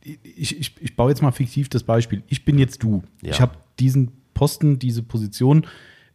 ich, 0.03 0.59
ich, 0.59 0.75
ich 0.81 0.97
baue 0.97 1.11
jetzt 1.11 1.23
mal 1.23 1.33
fiktiv 1.33 1.69
das 1.69 1.83
Beispiel. 1.83 2.23
Ich 2.29 2.45
bin 2.45 2.59
jetzt 2.59 2.83
du. 2.83 3.03
Ja. 3.23 3.31
Ich 3.33 3.41
habe 3.41 3.53
diesen 3.79 4.11
Posten, 4.35 4.79
diese 4.79 5.03
Position. 5.03 5.67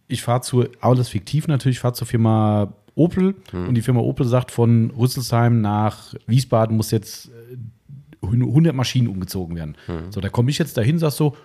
Ich 0.07 0.21
fahre 0.23 0.41
zur, 0.41 0.69
alles 0.81 1.09
fiktiv 1.09 1.47
natürlich, 1.47 1.79
fahre 1.79 1.93
zur 1.93 2.07
Firma 2.07 2.73
Opel 2.95 3.35
Hm. 3.51 3.67
und 3.67 3.75
die 3.75 3.81
Firma 3.81 3.99
Opel 4.01 4.25
sagt, 4.25 4.51
von 4.51 4.89
Rüsselsheim 4.91 5.61
nach 5.61 6.13
Wiesbaden 6.27 6.75
muss 6.77 6.91
jetzt 6.91 7.29
äh, 7.51 8.25
100 8.25 8.73
Maschinen 8.73 9.07
umgezogen 9.09 9.55
werden. 9.55 9.75
Hm. 9.85 10.11
So, 10.11 10.21
da 10.21 10.29
komme 10.29 10.49
ich 10.49 10.57
jetzt 10.57 10.77
dahin, 10.77 10.97
sag 10.97 11.11
so, 11.11 11.35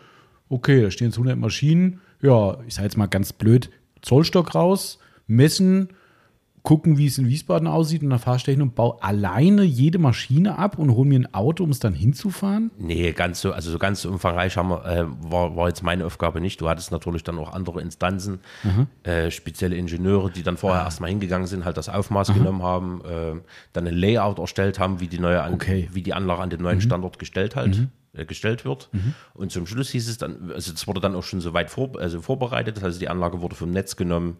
okay, 0.50 0.82
da 0.82 0.90
stehen 0.90 1.06
jetzt 1.06 1.16
100 1.16 1.38
Maschinen. 1.38 2.00
Ja, 2.20 2.58
ich 2.66 2.74
sage 2.74 2.84
jetzt 2.84 2.98
mal 2.98 3.06
ganz 3.06 3.32
blöd, 3.32 3.70
Zollstock 4.02 4.54
raus, 4.54 4.98
messen, 5.26 5.88
gucken, 6.62 6.98
wie 6.98 7.06
es 7.06 7.16
in 7.16 7.28
Wiesbaden 7.28 7.66
aussieht 7.66 8.02
und 8.02 8.10
dann 8.10 8.18
fahre 8.18 8.36
ich 8.36 8.60
und 8.60 8.74
baue 8.74 9.02
alleine 9.02 9.62
jede 9.62 9.98
Maschine 9.98 10.58
ab 10.58 10.78
und 10.78 10.90
hole 10.94 11.08
mir 11.08 11.20
ein 11.20 11.34
Auto, 11.34 11.64
um 11.64 11.70
es 11.70 11.78
dann 11.78 11.94
hinzufahren. 11.94 12.70
Nee, 12.78 13.12
ganz 13.12 13.40
so, 13.40 13.52
also 13.52 13.70
so 13.70 13.78
ganz 13.78 14.02
so 14.02 14.10
umfangreich 14.10 14.56
haben 14.56 14.68
wir, 14.68 14.84
äh, 14.84 15.04
war, 15.22 15.56
war 15.56 15.68
jetzt 15.68 15.82
meine 15.82 16.04
Aufgabe 16.04 16.40
nicht. 16.40 16.60
Du 16.60 16.68
hattest 16.68 16.92
natürlich 16.92 17.24
dann 17.24 17.38
auch 17.38 17.52
andere 17.54 17.80
Instanzen, 17.80 18.40
äh, 19.04 19.30
spezielle 19.30 19.76
Ingenieure, 19.76 20.30
die 20.30 20.42
dann 20.42 20.58
vorher 20.58 20.82
erstmal 20.82 21.08
hingegangen 21.10 21.46
sind, 21.46 21.64
halt 21.64 21.76
das 21.76 21.88
Aufmaß 21.88 22.34
genommen 22.34 22.62
haben, 22.62 23.00
äh, 23.04 23.40
dann 23.72 23.86
ein 23.86 23.94
Layout 23.94 24.38
erstellt 24.38 24.78
haben, 24.78 25.00
wie 25.00 25.08
die 25.08 25.18
neue 25.18 25.42
An 25.42 25.54
Okay. 25.54 25.88
wie 25.92 26.02
die 26.02 26.12
Anlage 26.12 26.42
an 26.42 26.50
den 26.50 26.60
neuen 26.60 26.80
Standort 26.80 27.18
gestellt 27.18 27.56
halt. 27.56 27.88
Äh, 28.12 28.24
gestellt 28.24 28.64
wird. 28.64 28.90
Und 29.34 29.52
zum 29.52 29.66
Schluss 29.66 29.90
hieß 29.90 30.08
es 30.08 30.18
dann, 30.18 30.50
also 30.52 30.72
es 30.72 30.86
wurde 30.86 31.00
dann 31.00 31.14
auch 31.14 31.22
schon 31.22 31.40
so 31.40 31.54
weit 31.54 31.70
vor, 31.70 31.92
also 31.98 32.20
vorbereitet, 32.20 32.76
das 32.76 32.84
heißt 32.84 33.00
die 33.00 33.08
Anlage 33.08 33.40
wurde 33.40 33.54
vom 33.54 33.70
Netz 33.70 33.96
genommen, 33.96 34.38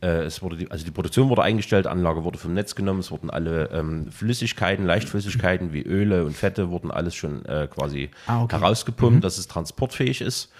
äh, 0.00 0.24
es 0.24 0.42
wurde 0.42 0.56
die, 0.56 0.70
also 0.70 0.84
die 0.84 0.90
Produktion 0.90 1.28
wurde 1.28 1.42
eingestellt, 1.42 1.86
Anlage 1.86 2.24
wurde 2.24 2.38
vom 2.38 2.52
Netz 2.54 2.74
genommen, 2.74 3.00
es 3.00 3.10
wurden 3.10 3.30
alle 3.30 3.70
ähm, 3.70 4.10
Flüssigkeiten, 4.10 4.84
Leichtflüssigkeiten 4.86 5.72
wie 5.72 5.82
Öle 5.82 6.24
und 6.24 6.36
Fette 6.36 6.70
wurden 6.70 6.90
alles 6.90 7.14
schon 7.14 7.44
äh, 7.44 7.68
quasi 7.72 8.10
Ah, 8.26 8.42
okay. 8.42 8.56
herausgepumpt, 8.58 9.22
dass 9.24 9.38
es 9.38 9.46
transportfähig 9.46 10.20
ist. 10.20 10.50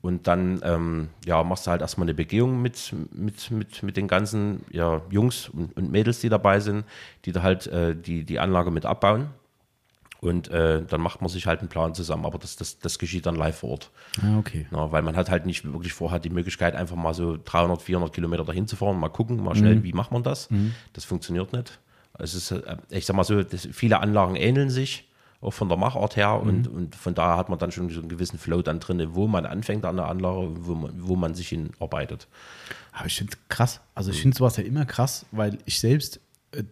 Und 0.00 0.26
dann 0.26 0.60
ähm, 0.64 1.08
ja, 1.24 1.42
machst 1.44 1.66
du 1.66 1.70
halt 1.70 1.80
erstmal 1.82 2.04
eine 2.06 2.14
Begehung 2.14 2.62
mit, 2.62 2.94
mit, 3.12 3.50
mit, 3.50 3.82
mit 3.82 3.96
den 3.96 4.08
ganzen 4.08 4.64
ja, 4.70 5.02
Jungs 5.10 5.48
und, 5.48 5.76
und 5.76 5.90
Mädels, 5.90 6.20
die 6.20 6.28
dabei 6.28 6.60
sind, 6.60 6.84
die 7.24 7.32
da 7.32 7.42
halt 7.42 7.66
äh, 7.66 7.94
die, 7.96 8.24
die 8.24 8.38
Anlage 8.38 8.70
mit 8.70 8.86
abbauen. 8.86 9.28
Und 10.22 10.48
äh, 10.50 10.84
dann 10.84 11.00
macht 11.00 11.20
man 11.20 11.28
sich 11.28 11.48
halt 11.48 11.58
einen 11.60 11.68
Plan 11.68 11.94
zusammen, 11.94 12.24
aber 12.26 12.38
das, 12.38 12.54
das, 12.54 12.78
das 12.78 13.00
geschieht 13.00 13.26
dann 13.26 13.34
live 13.34 13.58
vor 13.58 13.70
Ort. 13.70 13.90
Ah, 14.22 14.38
okay. 14.38 14.66
Ja, 14.70 14.92
weil 14.92 15.02
man 15.02 15.16
hat 15.16 15.28
halt 15.28 15.46
nicht 15.46 15.64
wirklich 15.64 15.92
vorher 15.92 16.20
die 16.20 16.30
Möglichkeit, 16.30 16.76
einfach 16.76 16.94
mal 16.94 17.12
so 17.12 17.36
300, 17.44 17.82
400 17.82 18.12
Kilometer 18.14 18.44
dahin 18.44 18.68
zu 18.68 18.76
fahren, 18.76 19.00
mal 19.00 19.08
gucken, 19.08 19.42
mal 19.42 19.56
schnell, 19.56 19.82
wie 19.82 19.92
macht 19.92 20.12
man 20.12 20.22
das. 20.22 20.48
Das 20.92 21.04
funktioniert 21.04 21.52
nicht. 21.52 21.80
Es 22.20 22.34
ist, 22.34 22.52
äh, 22.52 22.76
ich 22.90 23.04
sag 23.04 23.16
mal 23.16 23.24
so, 23.24 23.42
das, 23.42 23.66
viele 23.72 23.98
Anlagen 23.98 24.36
ähneln 24.36 24.70
sich, 24.70 25.08
auch 25.40 25.50
von 25.50 25.68
der 25.68 25.76
Machart 25.76 26.14
her. 26.14 26.40
Und, 26.40 26.68
und 26.68 26.94
von 26.94 27.14
daher 27.14 27.36
hat 27.36 27.48
man 27.48 27.58
dann 27.58 27.72
schon 27.72 27.90
so 27.90 27.98
einen 27.98 28.08
gewissen 28.08 28.38
Flow 28.38 28.62
dann 28.62 28.78
drin, 28.78 29.04
wo 29.14 29.26
man 29.26 29.44
anfängt 29.44 29.84
an 29.84 29.96
der 29.96 30.06
Anlage, 30.06 30.50
wo 30.66 30.74
man, 30.76 30.92
wo 30.96 31.16
man 31.16 31.34
sich 31.34 31.48
hinarbeitet. 31.48 32.28
Aber 32.92 33.06
ich 33.06 33.16
finde 33.16 33.32
es 33.32 33.38
krass. 33.48 33.80
Also 33.96 34.12
ich 34.12 34.20
finde 34.22 34.36
sowas 34.36 34.56
ja 34.56 34.62
immer 34.62 34.84
krass, 34.84 35.26
weil 35.32 35.58
ich 35.64 35.80
selbst 35.80 36.20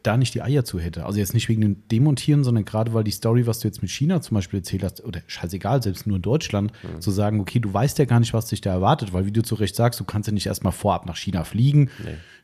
da 0.03 0.17
nicht 0.17 0.35
die 0.35 0.43
Eier 0.43 0.65
zu 0.65 0.79
hätte. 0.79 1.07
Also 1.07 1.19
jetzt 1.19 1.33
nicht 1.33 1.49
wegen 1.49 1.63
dem 1.63 1.89
Demontieren, 1.89 2.45
sondern 2.45 2.65
gerade 2.65 2.93
weil 2.93 3.05
die 3.05 3.11
Story, 3.11 3.47
was 3.47 3.61
du 3.61 3.69
jetzt 3.69 3.81
mit 3.81 3.91
China 3.91 4.21
zum 4.21 4.35
Beispiel 4.35 4.61
erzählt 4.61 4.83
hast, 4.85 5.03
oder 5.03 5.23
scheißegal, 5.27 5.83
selbst 5.83 6.07
nur 6.07 6.17
in 6.17 6.23
Deutschland, 6.23 6.73
zu 6.99 7.11
sagen, 7.11 7.41
okay, 7.41 7.61
du 7.61 7.73
weißt 7.73 7.99
ja 7.99 8.05
gar 8.05 8.21
nicht, 8.21 8.35
was 8.35 8.47
dich 8.47 8.61
da 8.61 8.71
erwartet, 8.73 9.13
weil 9.13 9.25
wie 9.25 9.33
du 9.33 9.43
zu 9.43 9.55
Recht 9.55 9.75
sagst, 9.75 9.99
du 9.99 10.05
kannst 10.05 10.27
ja 10.27 10.35
nicht 10.35 10.47
erstmal 10.47 10.73
vorab 10.73 11.07
nach 11.07 11.17
China 11.17 11.45
fliegen. 11.45 11.89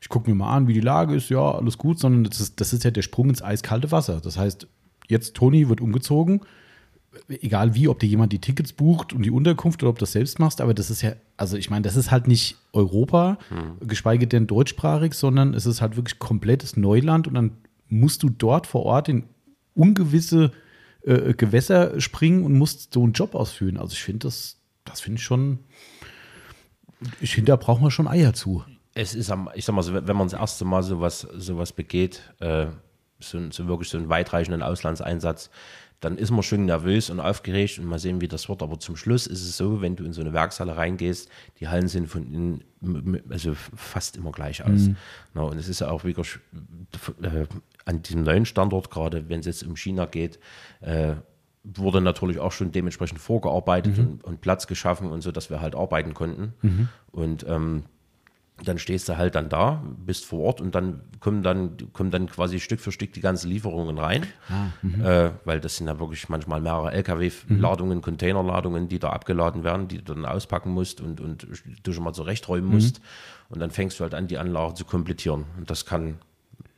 Ich 0.01 0.09
gucke 0.09 0.29
mir 0.29 0.35
mal 0.35 0.51
an, 0.51 0.67
wie 0.67 0.73
die 0.73 0.79
Lage 0.79 1.15
ist, 1.15 1.29
ja, 1.29 1.51
alles 1.51 1.77
gut, 1.77 1.99
sondern 1.99 2.23
das 2.23 2.39
ist, 2.39 2.59
das 2.59 2.73
ist 2.73 2.83
ja 2.83 2.91
der 2.91 3.03
Sprung 3.03 3.29
ins 3.29 3.43
eiskalte 3.43 3.91
Wasser. 3.91 4.19
Das 4.19 4.37
heißt, 4.37 4.67
jetzt 5.07 5.35
Toni 5.35 5.69
wird 5.69 5.79
umgezogen, 5.79 6.41
egal 7.27 7.75
wie, 7.75 7.87
ob 7.87 7.99
dir 7.99 8.07
jemand 8.07 8.33
die 8.33 8.39
Tickets 8.39 8.73
bucht 8.73 9.13
und 9.13 9.23
die 9.23 9.31
Unterkunft 9.31 9.83
oder 9.83 9.89
ob 9.89 9.97
du 9.97 10.03
das 10.03 10.11
selbst 10.11 10.39
machst, 10.39 10.61
aber 10.61 10.73
das 10.73 10.89
ist 10.89 11.01
ja, 11.01 11.13
also 11.37 11.57
ich 11.57 11.69
meine, 11.69 11.83
das 11.83 11.95
ist 11.95 12.11
halt 12.11 12.27
nicht 12.27 12.57
Europa, 12.73 13.37
geschweige 13.79 14.27
denn 14.27 14.47
deutschsprachig, 14.47 15.13
sondern 15.13 15.53
es 15.53 15.65
ist 15.65 15.81
halt 15.81 15.95
wirklich 15.95 16.19
komplettes 16.19 16.77
Neuland 16.77 17.27
und 17.27 17.33
dann 17.33 17.51
musst 17.89 18.23
du 18.23 18.29
dort 18.29 18.67
vor 18.67 18.83
Ort 18.83 19.09
in 19.09 19.23
ungewisse 19.75 20.51
äh, 21.03 21.33
Gewässer 21.33 21.99
springen 22.01 22.43
und 22.43 22.57
musst 22.57 22.93
so 22.93 23.03
einen 23.03 23.13
Job 23.13 23.35
ausführen. 23.35 23.77
Also 23.77 23.93
ich 23.93 24.03
finde 24.03 24.27
das, 24.27 24.57
das 24.83 25.01
finde 25.01 25.19
ich 25.19 25.23
schon, 25.23 25.59
ich 27.21 27.33
finde, 27.33 27.51
da 27.51 27.55
braucht 27.55 27.81
man 27.81 27.91
schon 27.91 28.07
Eier 28.07 28.33
zu. 28.33 28.63
Es 28.93 29.13
ist, 29.13 29.29
am, 29.29 29.49
ich 29.53 29.63
sag 29.63 29.75
mal 29.75 29.83
so, 29.83 29.93
wenn 29.93 30.17
man 30.17 30.27
das 30.27 30.39
erste 30.39 30.65
Mal 30.65 30.83
sowas, 30.83 31.21
sowas 31.37 31.71
begeht, 31.71 32.33
äh, 32.39 32.67
so, 33.19 33.51
so 33.51 33.67
wirklich 33.67 33.89
so 33.89 33.97
einen 33.97 34.09
weitreichenden 34.09 34.61
Auslandseinsatz, 34.61 35.49
dann 35.99 36.17
ist 36.17 36.29
man 36.29 36.43
schon 36.43 36.65
nervös 36.65 37.09
und 37.09 37.19
aufgeregt 37.19 37.79
und 37.79 37.85
mal 37.85 37.97
sehen, 37.97 38.21
wie 38.21 38.27
das 38.27 38.49
wird. 38.49 38.61
Aber 38.61 38.79
zum 38.79 38.95
Schluss 38.95 39.25
ist 39.25 39.41
es 39.41 39.57
so, 39.57 39.81
wenn 39.81 39.95
du 39.95 40.03
in 40.05 40.13
so 40.13 40.21
eine 40.21 40.31
Werkshalle 40.31 40.77
reingehst, 40.77 41.29
die 41.59 41.67
Hallen 41.67 41.87
sehen 41.87 42.07
von 42.07 42.31
innen 42.31 42.63
also 43.29 43.55
fast 43.55 44.17
immer 44.17 44.31
gleich 44.31 44.63
aus. 44.63 44.89
Na, 45.33 45.41
und 45.41 45.57
es 45.57 45.67
ist 45.67 45.81
ja 45.81 45.89
auch 45.89 46.03
wieder 46.03 46.21
äh, 47.23 47.45
an 47.85 48.03
diesem 48.03 48.21
neuen 48.23 48.45
Standort, 48.45 48.91
gerade 48.91 49.29
wenn 49.29 49.39
es 49.39 49.47
jetzt 49.47 49.63
um 49.63 49.75
China 49.75 50.05
geht, 50.05 50.39
äh, 50.81 51.15
wurde 51.63 51.99
natürlich 52.01 52.39
auch 52.39 52.51
schon 52.51 52.71
dementsprechend 52.71 53.19
vorgearbeitet 53.19 53.97
und, 53.97 54.23
und 54.23 54.41
Platz 54.41 54.67
geschaffen 54.67 55.09
und 55.09 55.21
so, 55.21 55.31
dass 55.31 55.49
wir 55.49 55.59
halt 55.61 55.75
arbeiten 55.75 56.13
konnten. 56.13 56.53
Und 57.11 57.45
ähm, 57.49 57.85
dann 58.63 58.79
stehst 58.79 59.07
du 59.07 59.17
halt 59.17 59.35
dann 59.35 59.49
da, 59.49 59.83
bist 60.05 60.25
vor 60.25 60.39
Ort 60.39 60.61
und 60.61 60.73
dann 60.73 61.01
kommen 61.19 61.43
dann, 61.43 61.77
kommen 61.93 62.09
dann 62.11 62.27
quasi 62.27 62.59
Stück 62.59 62.79
für 62.79 62.91
Stück 62.91 63.13
die 63.13 63.21
ganzen 63.21 63.49
Lieferungen 63.49 63.97
rein. 63.97 64.25
äh, 65.03 65.31
weil 65.45 65.59
das 65.59 65.77
sind 65.77 65.87
ja 65.87 65.99
wirklich 65.99 66.27
manchmal 66.29 66.59
mehrere 66.61 66.91
LKW-Ladungen, 66.91 68.01
Containerladungen, 68.01 68.87
die 68.87 68.99
da 68.99 69.09
abgeladen 69.09 69.63
werden, 69.63 69.87
die 69.87 69.97
du 69.99 70.15
dann 70.15 70.25
auspacken 70.25 70.71
musst 70.71 71.01
und, 71.01 71.21
und 71.21 71.47
du 71.83 71.93
schon 71.93 72.03
mal 72.03 72.13
zurechträumen 72.13 72.69
musst. 72.69 73.01
Und 73.49 73.59
dann 73.59 73.71
fängst 73.71 73.99
du 73.99 74.03
halt 74.03 74.13
an, 74.13 74.27
die 74.27 74.37
Anlage 74.37 74.73
zu 74.73 74.85
komplettieren. 74.85 75.45
Und 75.57 75.69
das 75.69 75.85
kann 75.85 76.17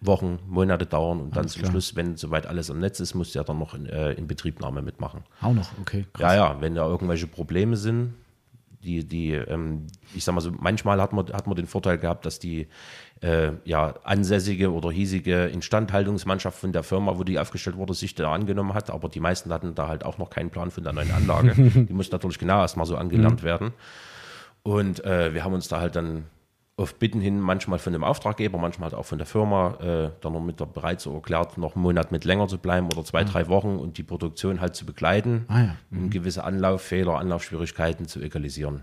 Wochen, 0.01 0.39
Monate 0.47 0.85
dauern 0.85 1.19
und 1.19 1.35
dann 1.35 1.47
zum 1.47 1.65
Schluss, 1.65 1.95
wenn 1.95 2.15
soweit 2.15 2.45
alles 2.45 2.71
am 2.71 2.79
Netz 2.79 2.99
ist, 2.99 3.15
musst 3.15 3.35
du 3.35 3.39
ja 3.39 3.43
dann 3.43 3.59
noch 3.59 3.73
in, 3.73 3.85
äh, 3.85 4.13
in 4.13 4.27
Betriebnahme 4.27 4.81
mitmachen. 4.81 5.23
Auch 5.41 5.53
noch, 5.53 5.77
okay. 5.81 6.05
Ja, 6.17 6.35
ja, 6.35 6.61
wenn 6.61 6.75
da 6.75 6.85
irgendwelche 6.85 7.27
Probleme 7.27 7.75
sind, 7.75 8.13
die, 8.83 9.05
die, 9.05 9.33
ähm, 9.33 9.87
ich 10.15 10.23
sag 10.23 10.35
mal 10.35 10.41
so, 10.41 10.51
manchmal 10.57 11.01
hat 11.01 11.13
man, 11.13 11.27
hat 11.33 11.47
man 11.47 11.55
den 11.55 11.67
Vorteil 11.67 11.97
gehabt, 11.97 12.25
dass 12.25 12.39
die 12.39 12.67
äh, 13.21 13.51
ja, 13.65 13.95
ansässige 14.03 14.71
oder 14.71 14.91
hiesige 14.91 15.45
Instandhaltungsmannschaft 15.47 16.57
von 16.57 16.71
der 16.71 16.83
Firma, 16.83 17.17
wo 17.17 17.23
die 17.23 17.39
aufgestellt 17.39 17.77
wurde, 17.77 17.93
sich 17.93 18.15
da 18.15 18.31
angenommen 18.31 18.73
hat, 18.73 18.89
aber 18.89 19.09
die 19.09 19.19
meisten 19.19 19.51
hatten 19.51 19.75
da 19.75 19.87
halt 19.87 20.05
auch 20.05 20.17
noch 20.17 20.29
keinen 20.29 20.49
Plan 20.49 20.71
von 20.71 20.83
der 20.83 20.93
neuen 20.93 21.11
Anlage. 21.11 21.53
die 21.57 21.93
mussten 21.93 22.15
natürlich 22.15 22.39
genau 22.39 22.61
erstmal 22.61 22.85
so 22.85 22.95
angelernt 22.95 23.43
werden. 23.43 23.73
Und 24.63 25.03
äh, 25.03 25.33
wir 25.33 25.43
haben 25.43 25.53
uns 25.53 25.67
da 25.67 25.79
halt 25.79 25.95
dann 25.95 26.25
auf 26.79 26.95
Bitten 26.95 27.19
hin, 27.21 27.39
manchmal 27.39 27.77
von 27.79 27.93
dem 27.93 28.03
Auftraggeber, 28.03 28.57
manchmal 28.57 28.91
halt 28.91 28.99
auch 28.99 29.05
von 29.05 29.17
der 29.17 29.27
Firma, 29.27 29.75
äh, 29.81 30.11
dann 30.21 30.33
noch 30.33 30.41
mit 30.41 30.59
der 30.59 30.65
bereit 30.65 31.01
so 31.01 31.13
erklärt, 31.13 31.57
noch 31.57 31.75
einen 31.75 31.83
Monat 31.83 32.11
mit 32.11 32.25
länger 32.25 32.47
zu 32.47 32.57
bleiben 32.57 32.87
oder 32.87 33.03
zwei, 33.03 33.23
drei 33.23 33.47
Wochen 33.47 33.77
und 33.77 33.97
die 33.97 34.03
Produktion 34.03 34.61
halt 34.61 34.75
zu 34.75 34.85
begleiten, 34.85 35.45
Ah 35.49 35.61
ja. 35.61 35.75
um 35.91 36.09
gewisse 36.09 36.43
Anlauffehler, 36.43 37.17
Anlaufschwierigkeiten 37.19 38.07
zu 38.07 38.21
egalisieren. 38.21 38.81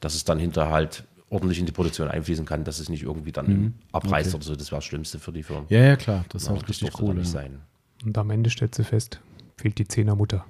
Dass 0.00 0.14
es 0.14 0.24
dann 0.24 0.38
hinterher 0.38 0.72
halt 0.72 1.04
ordentlich 1.30 1.58
in 1.60 1.66
die 1.66 1.72
Produktion 1.72 2.08
einfließen 2.08 2.44
kann, 2.44 2.64
dass 2.64 2.78
es 2.78 2.88
nicht 2.88 3.02
irgendwie 3.04 3.32
dann 3.32 3.74
abreißt 3.92 4.34
oder 4.34 4.44
so. 4.44 4.54
Das 4.54 4.70
wäre 4.70 4.78
das 4.78 4.84
Schlimmste 4.84 5.18
für 5.18 5.32
die 5.32 5.42
Firma. 5.42 5.64
Ja, 5.68 5.80
ja, 5.80 5.96
klar, 5.96 6.24
das 6.28 6.42
ist 6.42 6.48
auch 6.50 6.68
richtig 6.68 7.00
cool. 7.00 7.16
Ja. 7.16 7.24
sein. 7.24 7.60
Und 8.04 8.18
am 8.18 8.30
Ende 8.30 8.50
stellt 8.50 8.74
sie 8.74 8.84
fest, 8.84 9.20
fehlt 9.56 9.78
die 9.78 9.86
Zehnermutter. 9.86 10.44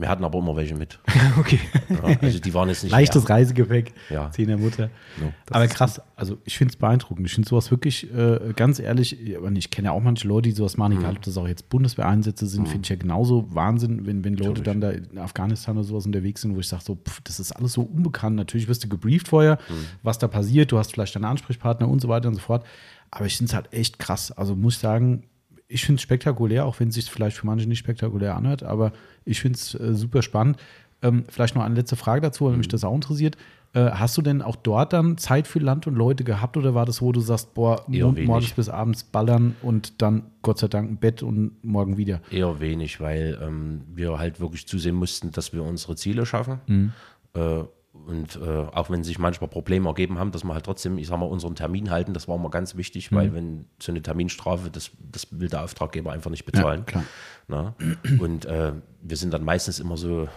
Wir 0.00 0.08
hatten 0.08 0.24
aber 0.24 0.38
immer 0.38 0.56
welche 0.56 0.74
mit. 0.74 0.98
okay. 1.38 1.58
Ja, 1.88 2.16
also 2.22 2.38
die 2.40 2.54
waren 2.54 2.68
jetzt 2.68 2.82
nicht 2.82 2.92
Leichtes 2.92 3.22
leer. 3.28 3.36
Reisegepäck, 3.36 3.92
Ja. 4.08 4.30
Zehner 4.30 4.56
Mutter. 4.56 4.84
Ja. 5.20 5.32
Aber 5.50 5.66
krass, 5.68 6.00
also 6.16 6.38
ich 6.44 6.56
finde 6.58 6.72
es 6.72 6.76
beeindruckend. 6.76 7.26
Ich 7.26 7.34
finde 7.34 7.48
sowas 7.48 7.70
wirklich, 7.70 8.12
äh, 8.14 8.52
ganz 8.56 8.78
ehrlich, 8.78 9.36
und 9.38 9.56
ich 9.56 9.70
kenne 9.70 9.86
ja 9.86 9.92
auch 9.92 10.02
manche 10.02 10.26
Leute, 10.26 10.48
die 10.48 10.54
sowas 10.54 10.76
machen, 10.76 10.94
Mhm. 10.94 11.00
egal 11.00 11.16
ob 11.16 11.22
das 11.22 11.36
auch 11.36 11.46
jetzt 11.48 11.68
Bundeswehreinsätze 11.68 12.46
sind, 12.46 12.68
finde 12.68 12.84
ich 12.84 12.88
ja 12.90 12.96
genauso 12.96 13.46
Wahnsinn, 13.54 14.06
wenn, 14.06 14.24
wenn 14.24 14.34
Leute 14.36 14.62
dann 14.62 14.80
da 14.80 14.90
in 14.90 15.18
Afghanistan 15.18 15.76
oder 15.76 15.84
sowas 15.84 16.06
unterwegs 16.06 16.40
sind, 16.40 16.54
wo 16.56 16.60
ich 16.60 16.68
sage, 16.68 16.82
so, 16.84 16.94
pff, 16.96 17.20
das 17.22 17.38
ist 17.40 17.52
alles 17.52 17.72
so 17.74 17.82
unbekannt. 17.82 18.36
Natürlich 18.36 18.68
wirst 18.68 18.82
du 18.84 18.88
gebrieft 18.88 19.28
vorher, 19.28 19.58
Mhm. 19.68 19.74
was 20.02 20.18
da 20.18 20.28
passiert, 20.28 20.72
du 20.72 20.78
hast 20.78 20.92
vielleicht 20.92 21.14
deinen 21.14 21.24
Ansprechpartner 21.26 21.88
und 21.88 22.00
so 22.00 22.08
weiter 22.08 22.28
und 22.28 22.34
so 22.34 22.40
fort. 22.40 22.64
Aber 23.12 23.26
ich 23.26 23.36
finde 23.36 23.50
es 23.50 23.54
halt 23.54 23.72
echt 23.72 23.98
krass. 23.98 24.30
Also 24.32 24.54
muss 24.54 24.74
ich 24.74 24.80
sagen, 24.80 25.24
ich 25.72 25.84
finde 25.84 25.96
es 25.98 26.02
spektakulär, 26.02 26.66
auch 26.66 26.80
wenn 26.80 26.88
es 26.88 26.96
sich 26.96 27.10
vielleicht 27.10 27.36
für 27.36 27.46
manche 27.46 27.68
nicht 27.68 27.78
spektakulär 27.78 28.36
anhört, 28.36 28.62
aber 28.62 28.92
ich 29.24 29.40
finde 29.40 29.56
es 29.56 29.74
äh, 29.74 29.94
super 29.94 30.20
spannend. 30.22 30.58
Ähm, 31.02 31.24
vielleicht 31.28 31.54
noch 31.54 31.62
eine 31.62 31.74
letzte 31.76 31.96
Frage 31.96 32.20
dazu, 32.20 32.46
weil 32.46 32.56
mich 32.56 32.66
Mhm. 32.66 32.72
das 32.72 32.84
auch 32.84 32.94
interessiert. 32.94 33.36
Äh, 33.72 33.90
hast 33.92 34.18
du 34.18 34.22
denn 34.22 34.42
auch 34.42 34.56
dort 34.56 34.92
dann 34.92 35.16
Zeit 35.16 35.46
für 35.46 35.60
Land 35.60 35.86
und 35.86 35.94
Leute 35.94 36.24
gehabt 36.24 36.56
oder 36.56 36.74
war 36.74 36.86
das, 36.86 37.00
wo 37.00 37.12
du 37.12 37.20
sagst, 37.20 37.54
boah, 37.54 37.84
morgens 38.26 38.50
bis 38.50 38.68
abends 38.68 39.04
ballern 39.04 39.54
und 39.62 40.02
dann 40.02 40.24
Gott 40.42 40.58
sei 40.58 40.66
Dank 40.66 40.90
ein 40.90 40.96
Bett 40.96 41.22
und 41.22 41.52
morgen 41.62 41.96
wieder? 41.96 42.20
Eher 42.32 42.58
wenig, 42.60 43.00
weil 43.00 43.38
ähm, 43.40 43.82
wir 43.94 44.18
halt 44.18 44.40
wirklich 44.40 44.66
zusehen 44.66 44.96
mussten, 44.96 45.30
dass 45.30 45.52
wir 45.52 45.62
unsere 45.62 45.94
Ziele 45.94 46.26
schaffen. 46.26 46.92
Äh, 47.34 47.60
und 47.92 48.36
äh, 48.36 48.66
auch 48.72 48.88
wenn 48.90 49.02
sich 49.02 49.18
manchmal 49.18 49.50
Probleme 49.50 49.88
ergeben 49.88 50.18
haben, 50.18 50.30
dass 50.30 50.44
wir 50.44 50.54
halt 50.54 50.64
trotzdem, 50.64 50.96
ich 50.96 51.08
sag 51.08 51.18
mal, 51.18 51.26
unseren 51.26 51.56
Termin 51.56 51.90
halten, 51.90 52.14
das 52.14 52.28
war 52.28 52.36
immer 52.36 52.50
ganz 52.50 52.76
wichtig, 52.76 53.10
weil 53.12 53.34
wenn 53.34 53.66
so 53.80 53.90
eine 53.90 54.00
Terminstrafe, 54.00 54.70
das, 54.70 54.92
das 55.10 55.26
will 55.32 55.48
der 55.48 55.64
Auftraggeber 55.64 56.12
einfach 56.12 56.30
nicht 56.30 56.44
bezahlen. 56.44 56.86
klar. 56.86 57.04
Na? 57.48 57.74
Und 58.20 58.44
äh, 58.46 58.72
wir 59.02 59.16
sind 59.16 59.32
dann 59.34 59.44
meistens 59.44 59.80
immer 59.80 59.96
so 59.96 60.28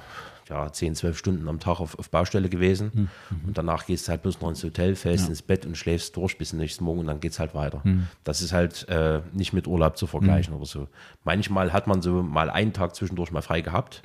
ja, 0.49 0.69
10, 0.69 0.95
12 0.95 1.17
Stunden 1.17 1.47
am 1.47 1.59
Tag 1.59 1.79
auf, 1.79 1.97
auf 1.97 2.09
Baustelle 2.09 2.49
gewesen. 2.49 3.09
Und 3.47 3.57
danach 3.57 3.85
gehst 3.85 4.07
du 4.07 4.11
halt 4.11 4.23
bloß 4.23 4.41
noch 4.41 4.49
ins 4.49 4.61
Hotel, 4.63 4.95
fällst 4.95 5.29
ins 5.29 5.41
Bett 5.41 5.65
und 5.65 5.77
schläfst 5.77 6.17
durch 6.17 6.37
bis 6.37 6.49
zum 6.49 6.59
nächsten 6.59 6.83
Morgen 6.83 6.99
und 6.99 7.07
dann 7.07 7.21
geht 7.21 7.31
es 7.31 7.39
halt 7.39 7.55
weiter. 7.55 7.81
Das 8.25 8.41
ist 8.41 8.51
halt 8.51 8.87
äh, 8.89 9.21
nicht 9.31 9.53
mit 9.53 9.67
Urlaub 9.67 9.97
zu 9.97 10.05
vergleichen 10.05 10.53
oder 10.53 10.65
so. 10.65 10.87
Manchmal 11.23 11.71
hat 11.71 11.87
man 11.87 12.01
so 12.01 12.21
mal 12.23 12.49
einen 12.49 12.73
Tag 12.73 12.93
zwischendurch 12.93 13.31
mal 13.31 13.41
frei 13.41 13.61
gehabt, 13.61 14.01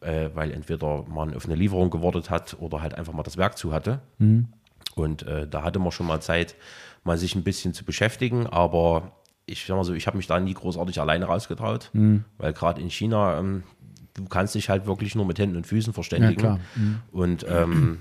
äh, 0.00 0.30
weil 0.34 0.50
entweder 0.52 1.04
man 1.08 1.34
auf 1.34 1.44
eine 1.46 1.54
Lieferung 1.54 1.90
gewartet 1.90 2.30
hat 2.30 2.56
oder 2.60 2.80
halt 2.82 2.94
einfach 2.94 3.12
mal 3.12 3.22
das 3.22 3.36
Werk 3.36 3.56
zu 3.58 3.72
hatte. 3.72 4.00
Und 4.94 5.22
äh, 5.22 5.46
da 5.48 5.62
hatte 5.62 5.78
man 5.78 5.92
schon 5.92 6.06
mal 6.06 6.20
Zeit, 6.20 6.54
mal 7.04 7.16
sich 7.18 7.34
ein 7.34 7.44
bisschen 7.44 7.74
zu 7.74 7.84
beschäftigen, 7.84 8.46
aber 8.46 9.12
ich 9.46 9.64
sag 9.66 9.76
mal 9.76 9.84
so, 9.84 9.94
ich 9.94 10.06
habe 10.06 10.16
mich 10.16 10.26
da 10.26 10.38
nie 10.40 10.54
großartig 10.54 11.00
alleine 11.00 11.24
rausgetraut, 11.26 11.90
Mhm. 11.92 12.24
weil 12.36 12.52
gerade 12.52 12.80
in 12.82 12.90
China, 12.90 13.38
ähm, 13.38 13.62
du 14.14 14.24
kannst 14.26 14.54
dich 14.54 14.68
halt 14.68 14.86
wirklich 14.86 15.14
nur 15.14 15.24
mit 15.24 15.38
Händen 15.38 15.56
und 15.56 15.66
Füßen 15.66 15.92
verständigen. 15.92 16.42
Ja. 16.44 16.58
Mhm. 16.74 16.98
Und 17.12 17.46
ähm, 17.48 17.98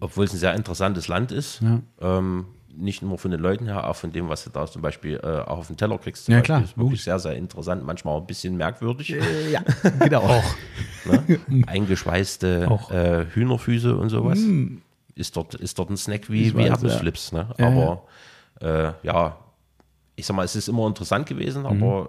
obwohl 0.00 0.24
es 0.24 0.32
ein 0.32 0.38
sehr 0.38 0.54
interessantes 0.54 1.08
Land 1.08 1.30
ist, 1.32 1.60
Ja. 1.60 1.80
ähm, 2.00 2.46
nicht 2.78 3.02
nur 3.02 3.16
von 3.18 3.30
den 3.30 3.40
Leuten 3.40 3.64
her, 3.66 3.88
auch 3.88 3.96
von 3.96 4.12
dem, 4.12 4.28
was 4.28 4.44
du 4.44 4.50
da 4.50 4.66
zum 4.66 4.82
Beispiel 4.82 5.18
äh, 5.22 5.26
auch 5.26 5.58
auf 5.58 5.66
den 5.68 5.76
Teller 5.76 5.98
kriegst. 5.98 6.28
Ja, 6.28 6.36
Beispiel, 6.36 6.44
klar, 6.44 6.62
ist 6.64 6.76
wirklich 6.78 7.02
sehr, 7.02 7.18
sehr 7.18 7.34
interessant, 7.34 7.84
manchmal 7.84 8.14
auch 8.14 8.20
ein 8.20 8.26
bisschen 8.26 8.56
merkwürdig. 8.56 9.14
Ja, 9.50 9.62
genau. 10.00 10.22
Auch. 10.22 10.44
ne? 11.06 11.40
Eingeschweißte 11.66 12.66
Auch. 12.70 12.90
äh, 12.90 13.26
Hühnerfüße 13.32 13.96
und 13.96 14.10
sowas. 14.10 14.40
Ist, 15.14 15.36
dort, 15.36 15.54
ist 15.54 15.78
dort 15.78 15.90
ein 15.90 15.96
Snack 15.96 16.28
wie, 16.30 16.40
Mm. 16.40 16.44
Ich 16.48 16.54
wie 16.54 16.58
weiß, 16.58 16.68
Erdnussflips. 16.68 17.32
Ne? 17.32 17.48
Ja, 17.58 17.66
Aber 17.68 18.02
Äh, 18.60 18.92
ja, 19.02 19.36
ich 20.14 20.24
sag 20.26 20.34
mal, 20.36 20.44
es 20.44 20.56
ist 20.56 20.68
immer 20.68 20.86
interessant 20.86 21.26
gewesen, 21.26 21.62
Mhm. 21.62 21.66
aber 21.82 22.08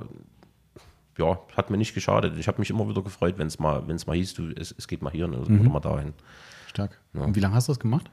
ja, 1.18 1.40
hat 1.56 1.70
mir 1.70 1.78
nicht 1.78 1.94
geschadet. 1.94 2.38
Ich 2.38 2.48
habe 2.48 2.60
mich 2.60 2.70
immer 2.70 2.88
wieder 2.88 3.02
gefreut, 3.02 3.36
wenn 3.38 3.48
es 3.48 3.60
mal, 3.60 3.88
wenn's 3.88 4.06
mal 4.08 4.16
hieß, 4.16 4.34
du, 4.36 4.50
es, 4.56 4.74
es 4.78 4.88
geht 4.88 5.02
mal 5.02 5.12
hier 5.12 5.28
oder, 5.28 5.50
Mhm. 5.50 5.62
oder 5.62 5.70
mal 5.70 5.80
dahin. 5.80 6.14
Stark. 6.68 7.00
Und 7.14 7.36
wie 7.36 7.40
lange 7.40 7.56
hast 7.56 7.68
du 7.68 7.72
das 7.72 7.80
gemacht? 7.80 8.10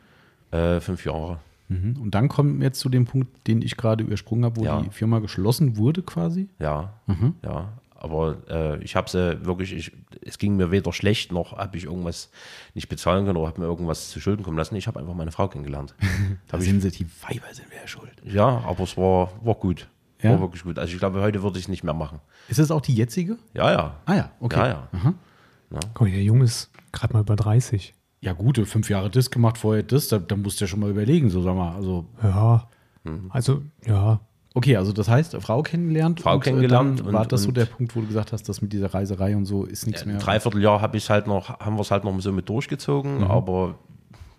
Äh, 0.53 0.81
fünf 0.81 1.05
Jahre. 1.05 1.39
Mhm. 1.83 2.01
Und 2.03 2.15
dann 2.15 2.29
kommen 2.29 2.59
wir 2.61 2.67
jetzt 2.67 2.81
zu 2.81 2.89
dem 2.89 3.05
Punkt, 3.07 3.47
den 3.47 3.63
ich 3.63 3.77
gerade 3.77 4.05
übersprungen 4.05 4.45
habe, 4.45 4.57
wo 4.61 4.65
Ja. 4.65 4.81
die 4.83 4.91
Firma 4.91 5.19
geschlossen 5.19 5.77
wurde 5.77 6.03
quasi. 6.03 6.49
Ja, 6.59 6.95
Mhm. 7.07 7.35
ja. 7.45 7.73
Aber 7.97 8.37
äh, 8.51 8.83
ich 8.85 8.97
habe 8.97 9.09
sie 9.09 9.47
wirklich, 9.47 9.73
ich, 9.73 9.93
es 10.21 10.37
ging 10.37 10.57
mir 10.57 10.71
weder 10.71 10.93
schlecht, 10.93 11.33
noch 11.33 11.57
habe 11.57 11.79
ich 11.79 11.85
irgendwas 11.85 12.31
nicht 12.75 12.91
bezahlen 12.91 13.25
können 13.25 13.39
oder 13.39 13.49
habe 13.49 13.63
mir 13.63 13.67
irgendwas 13.67 14.11
zu 14.11 14.21
Schulden 14.21 14.43
kommen 14.43 14.59
lassen. 14.59 14.77
Ich 14.77 14.87
habe 14.87 15.01
einfach 15.01 15.15
meine 15.15 15.33
Frau 15.33 15.49
kennengelernt. 15.49 15.95
Da 16.49 16.61
sind 16.61 16.83
sie, 16.83 16.91
die 16.91 17.07
Weiber 17.23 17.47
sind 17.53 17.71
wir 17.71 17.79
ja 17.81 17.87
schuld. 17.89 18.13
ja, 18.25 18.47
aber 18.67 18.83
es 18.85 18.97
war, 18.99 19.31
war 19.43 19.55
gut. 19.55 19.89
Ja? 20.21 20.33
War 20.33 20.41
wirklich 20.41 20.63
gut. 20.65 20.79
Also 20.79 20.93
ich 20.93 20.99
glaube, 20.99 21.21
heute 21.23 21.43
würde 21.43 21.59
ich 21.59 21.65
es 21.65 21.69
nicht 21.69 21.83
mehr 21.85 21.95
machen. 21.95 22.21
Ist 22.49 22.59
das 22.59 22.71
auch 22.71 22.81
die 22.83 22.95
jetzige? 22.95 23.39
Ja, 23.55 23.73
ja. 23.73 23.97
Ah 24.05 24.15
ja, 24.15 24.31
okay. 24.41 24.59
Ja, 24.69 24.89
ja. 24.93 25.81
Guck 25.95 26.03
mal, 26.03 26.11
der 26.11 26.23
Junge 26.23 26.45
ist 26.45 26.71
gerade 26.93 27.15
mal 27.15 27.21
über 27.21 27.37
30. 27.37 27.95
Ja, 28.25 28.33
gut, 28.33 28.59
fünf 28.67 28.89
Jahre 28.91 29.11
das 29.11 29.31
gemacht, 29.31 29.59
vorher 29.59 29.83
das, 29.83 30.09
da, 30.09 30.19
da 30.19 30.35
musst 30.37 30.61
du 30.61 30.65
ja 30.65 30.69
schon 30.69 30.81
mal 30.81 30.91
überlegen, 30.91 31.31
so 31.31 31.43
sag 31.43 31.55
mal. 31.55 31.75
Also, 31.75 32.07
Ja. 32.23 32.69
Mhm. 33.05 33.27
Also, 33.31 33.61
ja. 33.87 34.21
okay, 34.55 34.77
also 34.79 34.93
das 34.93 35.09
heißt, 35.11 35.37
Frau 35.41 35.63
kennengelernt. 35.63 36.21
Frau 36.23 36.35
und, 36.37 36.41
äh, 36.41 36.45
kennengelernt 36.45 37.01
Dann 37.01 37.13
war 37.13 37.23
und- 37.23 37.33
das 37.33 37.43
so 37.43 37.49
und- 37.49 37.57
der 37.59 37.67
Punkt, 37.67 37.95
wo 37.95 38.01
du 38.01 38.07
gesagt 38.07 38.33
hast, 38.33 38.49
das 38.49 38.63
mit 38.63 38.73
dieser 38.73 38.95
Reiserei 38.95 39.37
und 39.37 39.45
so 39.45 39.65
ist 39.65 39.87
nichts 39.87 40.07
mehr. 40.07 40.15
Ein 40.17 40.21
Dreivierteljahr 40.23 40.81
habe 40.81 40.97
ich 40.97 41.11
halt 41.11 41.27
noch, 41.27 41.51
haben 41.61 41.77
wir 41.77 41.83
es 41.83 41.91
halt 41.91 42.05
noch 42.05 42.19
so 42.21 42.33
mit 42.33 42.49
durchgezogen, 42.49 43.19
Mhm. 43.19 43.25
aber 43.25 43.79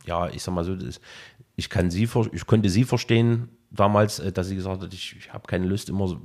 ja, 0.07 0.27
ich 0.29 0.41
sag 0.41 0.55
mal 0.55 0.63
so, 0.63 0.75
das, 0.75 0.99
ich 1.55 1.69
kann 1.69 1.91
sie, 1.91 2.09
ich 2.31 2.45
konnte 2.47 2.69
sie 2.69 2.83
verstehen 2.85 3.49
damals, 3.69 4.19
äh, 4.19 4.31
dass 4.31 4.47
sie 4.47 4.55
gesagt 4.55 4.81
hat, 4.81 4.93
ich, 4.93 5.15
ich 5.17 5.31
habe 5.31 5.45
keine 5.47 5.67
Lust 5.67 5.89
immer 5.89 6.07
so, 6.07 6.17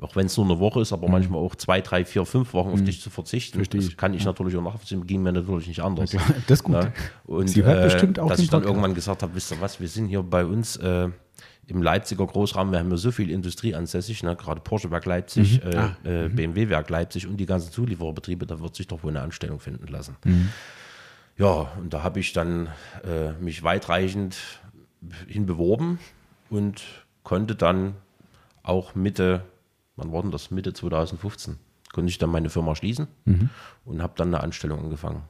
auch 0.00 0.16
wenn 0.16 0.26
es 0.26 0.36
nur 0.36 0.46
eine 0.46 0.58
Woche 0.58 0.80
ist, 0.80 0.92
aber 0.92 1.08
manchmal 1.08 1.40
auch 1.40 1.54
zwei, 1.54 1.80
drei, 1.80 2.04
vier, 2.04 2.24
fünf 2.26 2.52
Wochen 2.52 2.70
auf 2.72 2.82
dich 2.82 3.00
zu 3.00 3.10
verzichten. 3.10 3.58
Mhm. 3.58 3.62
Verstehe 3.62 3.80
das 3.80 3.96
kann 3.96 4.12
ich 4.14 4.24
natürlich 4.24 4.56
auch 4.56 4.62
nachvollziehen, 4.62 5.06
ging 5.06 5.22
mir 5.22 5.32
natürlich 5.32 5.68
nicht 5.68 5.80
anders. 5.82 6.10
klar, 6.10 6.24
das 6.46 6.58
ist 6.60 6.64
gut. 6.64 6.74
Ne? 6.74 6.92
Und 7.24 7.48
Sie 7.48 7.62
hört 7.64 7.78
äh, 7.80 7.84
bestimmt 7.84 8.18
auch 8.18 8.28
dass 8.28 8.40
ich 8.40 8.48
dann 8.50 8.60
Podcast. 8.62 8.70
irgendwann 8.74 8.94
gesagt 8.94 9.22
habe, 9.22 9.34
wisst 9.34 9.52
ihr 9.52 9.60
was, 9.60 9.80
wir 9.80 9.88
sind 9.88 10.06
hier 10.08 10.22
bei 10.22 10.44
uns 10.44 10.76
äh, 10.76 11.08
im 11.66 11.82
Leipziger 11.82 12.26
Großraum, 12.26 12.72
wir 12.72 12.78
haben 12.80 12.90
ja 12.90 12.96
so 12.96 13.10
viel 13.12 13.30
Industrie 13.30 13.74
ansässig, 13.74 14.22
ne? 14.22 14.36
gerade 14.36 14.60
Porsche-Werk 14.60 15.06
Leipzig, 15.06 15.62
Mhm. 15.64 15.70
äh, 15.70 15.76
Ah, 15.76 15.96
äh, 16.04 16.28
BMW-Werk 16.28 16.90
Leipzig 16.90 17.26
und 17.26 17.36
die 17.38 17.46
ganzen 17.46 17.72
Zuliefererbetriebe, 17.72 18.46
da 18.46 18.60
wird 18.60 18.74
sich 18.74 18.86
doch 18.88 19.02
wohl 19.02 19.10
eine 19.10 19.22
Anstellung 19.22 19.60
finden 19.60 19.86
lassen. 19.86 20.16
Mhm. 20.24 20.48
Ja, 21.38 21.72
und 21.80 21.94
da 21.94 22.02
habe 22.02 22.20
ich 22.20 22.32
dann 22.32 22.68
äh, 23.04 23.32
mich 23.40 23.62
weitreichend 23.62 24.36
hinbeworben 25.26 25.98
und 26.50 26.82
konnte 27.22 27.54
dann 27.54 27.94
auch 28.62 28.94
Mitte, 28.94 29.44
wann 29.96 30.12
war 30.12 30.22
denn 30.22 30.30
das? 30.30 30.50
Mitte 30.50 30.72
2015, 30.72 31.56
konnte 31.92 32.10
ich 32.10 32.18
dann 32.18 32.30
meine 32.30 32.50
Firma 32.50 32.74
schließen 32.74 33.08
Mhm. 33.24 33.50
und 33.84 34.02
habe 34.02 34.14
dann 34.16 34.28
eine 34.28 34.42
Anstellung 34.42 34.80
angefangen 34.84 35.22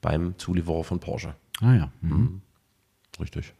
beim 0.00 0.38
Zulieferer 0.38 0.84
von 0.84 0.98
Porsche. 1.00 1.34
Ah 1.60 1.74
ja. 1.74 1.92
Mhm. 2.00 2.40
Richtig. 3.20 3.52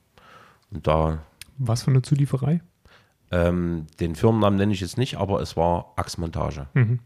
Und 0.70 0.86
da, 0.86 1.18
Was 1.58 1.82
für 1.82 1.90
eine 1.90 2.02
Zulieferei? 2.02 2.60
ähm, 3.30 3.86
den 4.00 4.14
Firmennamen 4.16 4.58
nenne 4.58 4.72
ich 4.72 4.80
jetzt 4.80 4.98
nicht, 4.98 5.16
aber 5.18 5.40
es 5.40 5.56
war 5.56 5.92
Achsmontage. 5.96 6.66
Mhm. 6.74 6.98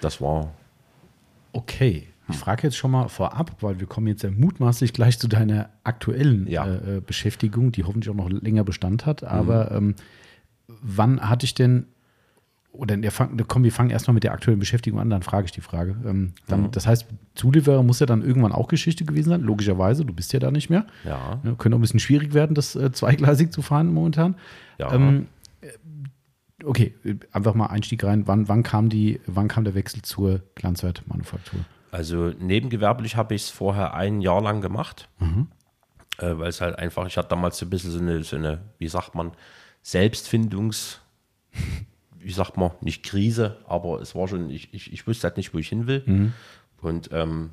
Das 0.00 0.20
war, 0.20 0.52
Okay. 1.54 2.08
Ich 2.28 2.36
frage 2.36 2.62
jetzt 2.62 2.76
schon 2.76 2.92
mal 2.92 3.08
vorab, 3.08 3.56
weil 3.62 3.78
wir 3.80 3.86
kommen 3.86 4.06
jetzt 4.06 4.22
ja 4.22 4.30
mutmaßlich 4.30 4.92
gleich 4.94 5.18
zu 5.18 5.28
deiner 5.28 5.68
aktuellen 5.84 6.46
Ja. 6.46 6.64
äh, 6.66 6.96
äh, 6.96 7.00
Beschäftigung, 7.00 7.72
die 7.72 7.84
hoffentlich 7.84 8.08
auch 8.10 8.14
noch 8.14 8.30
länger 8.30 8.64
Bestand 8.64 9.04
hat. 9.04 9.22
Aber 9.24 9.70
ähm, 9.72 9.94
wann 10.68 11.20
hatte 11.28 11.44
ich 11.44 11.54
denn, 11.54 11.86
oder 12.72 13.00
wir 13.00 13.10
fangen, 13.12 13.42
komm, 13.48 13.64
wir 13.64 13.72
fangen 13.72 13.90
erstmal 13.90 14.14
mit 14.14 14.24
der 14.24 14.32
aktuellen 14.32 14.58
Beschäftigung 14.58 14.98
an, 14.98 15.10
dann 15.10 15.22
frage 15.22 15.44
ich 15.44 15.52
die 15.52 15.60
Frage. 15.60 15.94
Ähm, 16.06 16.32
dann, 16.48 16.70
Das 16.70 16.86
heißt, 16.86 17.06
Zulieferer 17.34 17.82
muss 17.82 18.00
ja 18.00 18.06
dann 18.06 18.22
irgendwann 18.22 18.52
auch 18.52 18.68
Geschichte 18.68 19.04
gewesen 19.04 19.28
sein, 19.28 19.42
logischerweise, 19.42 20.04
du 20.06 20.14
bist 20.14 20.32
ja 20.32 20.40
da 20.40 20.50
nicht 20.50 20.70
mehr. 20.70 20.86
ja, 21.04 21.40
Ja, 21.44 21.54
könnte 21.58 21.76
auch 21.76 21.78
ein 21.78 21.82
bisschen 21.82 22.00
schwierig 22.00 22.32
werden, 22.32 22.54
das 22.54 22.74
äh, 22.74 22.90
zweigleisig 22.92 23.52
zu 23.52 23.60
fahren 23.62 23.92
momentan. 23.92 24.36
ja. 24.78 24.90
Ähm, 24.92 25.26
äh, 25.60 25.66
okay, 26.64 26.94
einfach 27.32 27.54
mal 27.54 27.66
Einstieg 27.66 28.04
rein. 28.04 28.26
Wann, 28.26 28.48
wann, 28.48 28.62
kam 28.62 28.88
die, 28.88 29.20
wann 29.26 29.48
kam 29.48 29.64
der 29.64 29.74
Wechsel 29.74 30.00
zur 30.02 30.40
Glanzwertmanufaktur? 30.54 31.60
Also 31.90 32.32
nebengewerblich 32.38 33.16
habe 33.16 33.34
ich 33.34 33.42
es 33.42 33.50
vorher 33.50 33.92
ein 33.92 34.22
Jahr 34.22 34.40
lang 34.42 34.62
gemacht, 34.62 35.08
Mhm. 35.20 35.48
äh, 36.18 36.38
weil 36.38 36.48
es 36.48 36.62
halt 36.62 36.78
einfach, 36.78 37.06
ich 37.06 37.18
hatte 37.18 37.28
damals 37.28 37.58
so 37.58 37.66
ein 37.66 37.70
bisschen 37.70 37.90
so 37.90 37.98
eine, 37.98 38.22
so 38.22 38.36
eine 38.36 38.62
wie 38.78 38.88
sagt 38.88 39.14
man, 39.14 39.32
Selbstfindungs, 39.82 41.00
wie 42.18 42.32
sagt 42.32 42.56
man, 42.56 42.72
nicht 42.80 43.02
Krise, 43.02 43.58
aber 43.66 44.00
es 44.00 44.14
war 44.14 44.28
schon, 44.28 44.50
ich, 44.50 44.72
ich, 44.72 44.92
ich 44.92 45.06
wusste 45.06 45.28
halt 45.28 45.36
nicht, 45.36 45.52
wo 45.54 45.58
ich 45.58 45.68
hin 45.68 45.86
will. 45.86 46.02
Mhm. 46.06 46.32
Und 46.80 47.10
ähm, 47.12 47.50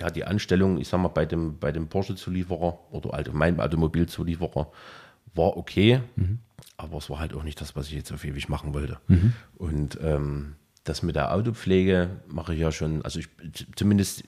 ja, 0.00 0.10
die 0.10 0.24
Anstellung, 0.24 0.78
ich 0.78 0.88
sag 0.88 1.00
mal, 1.00 1.08
bei 1.08 1.26
dem, 1.26 1.58
bei 1.58 1.72
dem 1.72 1.88
Porsche-Zulieferer 1.88 2.78
oder 2.90 3.14
allgemein 3.14 3.60
Automobilzulieferer 3.60 4.70
war 5.34 5.56
okay, 5.56 6.00
aber 6.76 6.98
es 6.98 7.08
war 7.10 7.18
halt 7.18 7.34
auch 7.34 7.42
nicht 7.42 7.60
das, 7.60 7.76
was 7.76 7.86
ich 7.88 7.92
jetzt 7.92 8.12
auf 8.12 8.24
ewig 8.24 8.48
machen 8.48 8.74
wollte. 8.74 8.98
Und 9.56 9.98
ähm, 10.02 10.56
das 10.84 11.02
mit 11.02 11.16
der 11.16 11.32
Autopflege 11.32 12.08
mache 12.26 12.54
ich 12.54 12.60
ja 12.60 12.72
schon, 12.72 13.02
also 13.02 13.20
ich 13.20 13.28
zumindest 13.76 14.24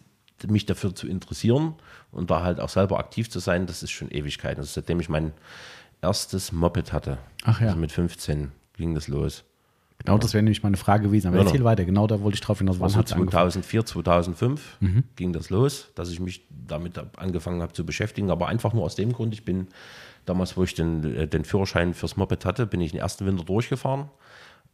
mich 0.47 0.67
dafür 0.67 0.95
zu 0.95 1.07
interessieren 1.07 1.75
und 2.11 2.31
da 2.31 2.43
halt 2.43 2.61
auch 2.61 2.69
selber 2.69 2.99
aktiv 2.99 3.31
zu 3.31 3.39
sein, 3.39 3.67
das 3.67 3.83
ist 3.83 3.91
schon 3.91 4.11
Ewigkeit. 4.11 4.59
Also 4.59 4.71
seitdem 4.73 5.01
ich 5.01 5.09
mein 5.09 5.33
erstes 6.03 6.53
Moped 6.53 6.93
hatte, 6.93 7.19
Ach 7.45 7.61
ja. 7.61 7.69
also 7.69 7.79
mit 7.79 7.93
15 7.93 8.53
ging 8.77 8.95
das 8.95 9.09
los. 9.09 9.45
Genau, 10.05 10.19
das 10.19 10.35
wäre 10.35 10.43
nämlich 10.43 10.65
meine 10.65 10.77
Frage 10.77 11.05
gewesen. 11.05 11.29
Aber 11.29 11.37
Ja, 11.39 11.45
erzähl 11.45 11.63
weiter. 11.63 11.85
Genau 11.85 12.09
da 12.09 12.21
wollte 12.23 12.35
ich 12.35 12.41
drauf 12.41 12.59
hinaus. 12.59 12.81
Wann 12.81 12.87
Also 12.87 12.99
hat 12.99 13.07
es 13.07 13.13
angefangen? 13.13 13.51
2004, 13.53 13.87
2005 13.87 14.79
ging 15.15 15.33
das 15.33 15.49
los, 15.51 15.91
dass 15.95 16.11
ich 16.11 16.19
mich 16.19 16.45
damit 16.51 17.01
angefangen 17.17 17.63
habe 17.63 17.73
zu 17.73 17.87
beschäftigen, 17.87 18.31
aber 18.31 18.49
einfach 18.49 18.73
nur 18.73 18.83
aus 18.83 18.97
dem 18.97 19.13
Grund, 19.13 19.33
ich 19.33 19.45
bin 19.45 19.69
damals, 20.25 20.57
wo 20.57 20.65
ich 20.65 20.75
den, 20.75 21.05
äh, 21.17 21.29
den 21.29 21.45
Führerschein 21.45 21.95
fürs 21.95 22.17
Moped 22.17 22.45
hatte, 22.45 22.67
bin 22.67 22.81
ich 22.81 22.91
den 22.93 23.01
ersten 23.01 23.27
Winter 23.27 23.45
durchgefahren 23.45 24.09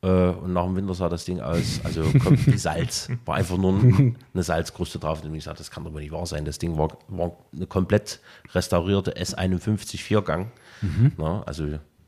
äh, 0.02 0.08
und 0.08 0.52
nach 0.54 0.64
dem 0.64 0.76
Winter 0.76 0.94
sah 0.94 1.08
das 1.10 1.26
Ding 1.26 1.40
aus, 1.40 1.80
also 1.84 2.02
kommt 2.24 2.46
wie 2.46 2.56
Salz, 2.56 3.10
war 3.26 3.34
einfach 3.36 3.58
nur 3.58 3.72
ein, 3.72 4.16
eine 4.34 4.42
Salzkruste 4.42 4.98
drauf 4.98 5.22
und 5.24 5.34
ich 5.34 5.44
sagte, 5.44 5.58
das 5.58 5.70
kann 5.70 5.84
doch 5.84 5.92
wohl 5.92 6.00
nicht 6.00 6.12
wahr 6.12 6.24
sein, 6.26 6.44
das 6.46 6.58
Ding 6.58 6.78
war, 6.78 6.96
war 7.08 7.32
eine 7.54 7.66
komplett 7.66 8.20
restaurierte 8.54 9.14
S51 9.14 9.98
Viergang, 9.98 10.52
Na, 11.16 11.42
also 11.44 11.66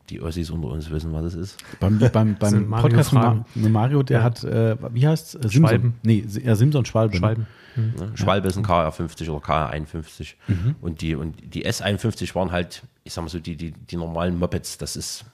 die 0.08 0.20
Ossis 0.20 0.50
unter 0.50 0.68
uns 0.68 0.90
wissen, 0.90 1.12
was 1.12 1.22
das 1.22 1.34
ist. 1.34 1.56
Beim, 1.78 1.98
beim, 1.98 2.34
beim 2.36 2.66
Mario 2.68 2.88
Podcast 2.88 3.12
mit, 3.12 3.22
Fragen. 3.22 3.44
Mit 3.54 3.72
Mario, 3.72 4.02
der 4.02 4.18
Ja. 4.18 4.24
hat, 4.24 4.42
äh, 4.44 4.76
wie 4.92 5.06
heißt 5.06 5.36
es? 5.36 5.52
Simson. 5.52 5.68
Schwalben. 5.68 5.94
Nee, 6.02 6.24
ja, 6.42 6.56
Simson 6.56 6.84
Schwalbe. 6.84 7.12
ne? 7.14 7.18
Schwalben. 7.18 7.46
Ne? 7.76 8.10
Schwalbe 8.14 8.48
ist 8.48 8.56
ein 8.56 8.64
KR50 8.66 9.30
oder 9.30 9.44
KR51. 9.44 10.34
Und, 10.80 11.00
die, 11.00 11.14
und 11.14 11.54
die 11.54 11.64
S51 11.64 12.34
waren 12.34 12.50
halt, 12.50 12.82
ich 13.04 13.12
sag 13.12 13.22
mal 13.22 13.28
so, 13.28 13.38
die, 13.38 13.54
die, 13.56 13.70
die 13.70 13.96
normalen 13.96 14.36
Mopeds, 14.36 14.78
das 14.78 14.96
ist, 14.96 15.24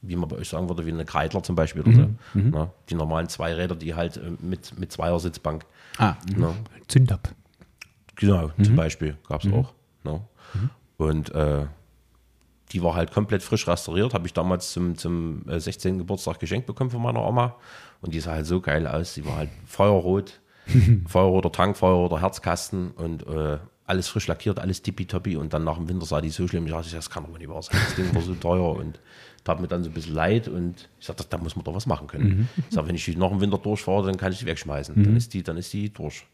wie 0.00 0.16
man 0.16 0.28
bei 0.30 0.36
euch 0.36 0.48
sagen 0.48 0.66
würde, 0.68 0.86
wie 0.86 0.92
eine 0.92 1.04
Kreidler 1.04 1.42
zum 1.42 1.54
Beispiel. 1.54 1.82
Oder 1.82 1.92
so. 1.92 2.38
Ne? 2.38 2.70
Die 2.88 2.94
normalen 2.94 3.28
Zweiräder, 3.28 3.76
die 3.76 3.94
halt 3.94 4.16
äh, 4.16 4.30
mit, 4.40 4.78
mit 4.78 4.90
Zweiersitzbank. 4.92 5.66
Ah, 5.98 6.14
Ne? 6.34 6.54
Zündab. 6.88 7.28
Genau, 8.16 8.50
zum 8.62 8.76
Beispiel 8.76 9.16
gab 9.28 9.44
es 9.44 9.52
auch. 9.52 9.74
Ne? 10.04 10.20
Und 10.96 11.34
äh, 11.34 11.66
die 12.72 12.82
war 12.82 12.94
halt 12.94 13.12
komplett 13.12 13.42
frisch 13.42 13.68
restauriert, 13.68 14.14
habe 14.14 14.26
ich 14.26 14.32
damals 14.32 14.72
zum, 14.72 14.96
zum 14.96 15.48
äh, 15.48 15.60
16. 15.60 15.98
Geburtstag 15.98 16.40
geschenkt 16.40 16.66
bekommen 16.66 16.90
von 16.90 17.02
meiner 17.02 17.26
Oma. 17.26 17.56
Und 18.00 18.14
die 18.14 18.20
sah 18.20 18.32
halt 18.32 18.46
so 18.46 18.60
geil 18.60 18.86
aus. 18.86 19.14
Die 19.14 19.24
war 19.26 19.36
halt 19.36 19.50
feuerrot, 19.66 20.40
feuerroter 21.06 21.52
Tank, 21.52 21.76
feuerroter 21.76 22.20
Herzkasten 22.20 22.92
und 22.92 23.26
äh, 23.26 23.58
alles 23.84 24.08
frisch 24.08 24.26
lackiert, 24.26 24.58
alles 24.58 24.82
tippitoppi. 24.82 25.36
Und 25.36 25.52
dann 25.52 25.64
nach 25.64 25.76
dem 25.76 25.88
Winter 25.88 26.06
sah 26.06 26.20
die 26.20 26.30
so 26.30 26.48
schlimm. 26.48 26.64
Ich 26.64 26.72
dachte, 26.72 26.94
das 26.94 27.10
kann 27.10 27.24
doch 27.24 27.38
nicht 27.38 27.48
wahr 27.48 27.62
sein. 27.62 27.78
Das 27.84 27.94
Ding 27.94 28.14
war 28.14 28.22
so 28.22 28.34
teuer 28.34 28.76
und 28.76 29.00
tat 29.44 29.60
mir 29.60 29.68
dann 29.68 29.84
so 29.84 29.90
ein 29.90 29.92
bisschen 29.92 30.14
leid. 30.14 30.48
Und 30.48 30.88
ich 30.98 31.06
sagte, 31.06 31.24
da 31.28 31.38
muss 31.38 31.56
man 31.56 31.64
doch 31.64 31.74
was 31.74 31.86
machen 31.86 32.06
können. 32.06 32.48
Ich 32.56 32.74
sage, 32.74 32.88
wenn 32.88 32.94
ich 32.94 33.04
die 33.04 33.16
noch 33.16 33.32
im 33.32 33.40
Winter 33.40 33.58
durchfahre, 33.58 34.06
dann 34.06 34.16
kann 34.16 34.32
ich 34.32 34.38
die 34.38 34.46
wegschmeißen. 34.46 34.94
Dann, 35.04 35.16
ist 35.16 35.34
die, 35.34 35.42
dann 35.42 35.56
ist 35.58 35.72
die 35.72 35.92
durch. 35.92 36.24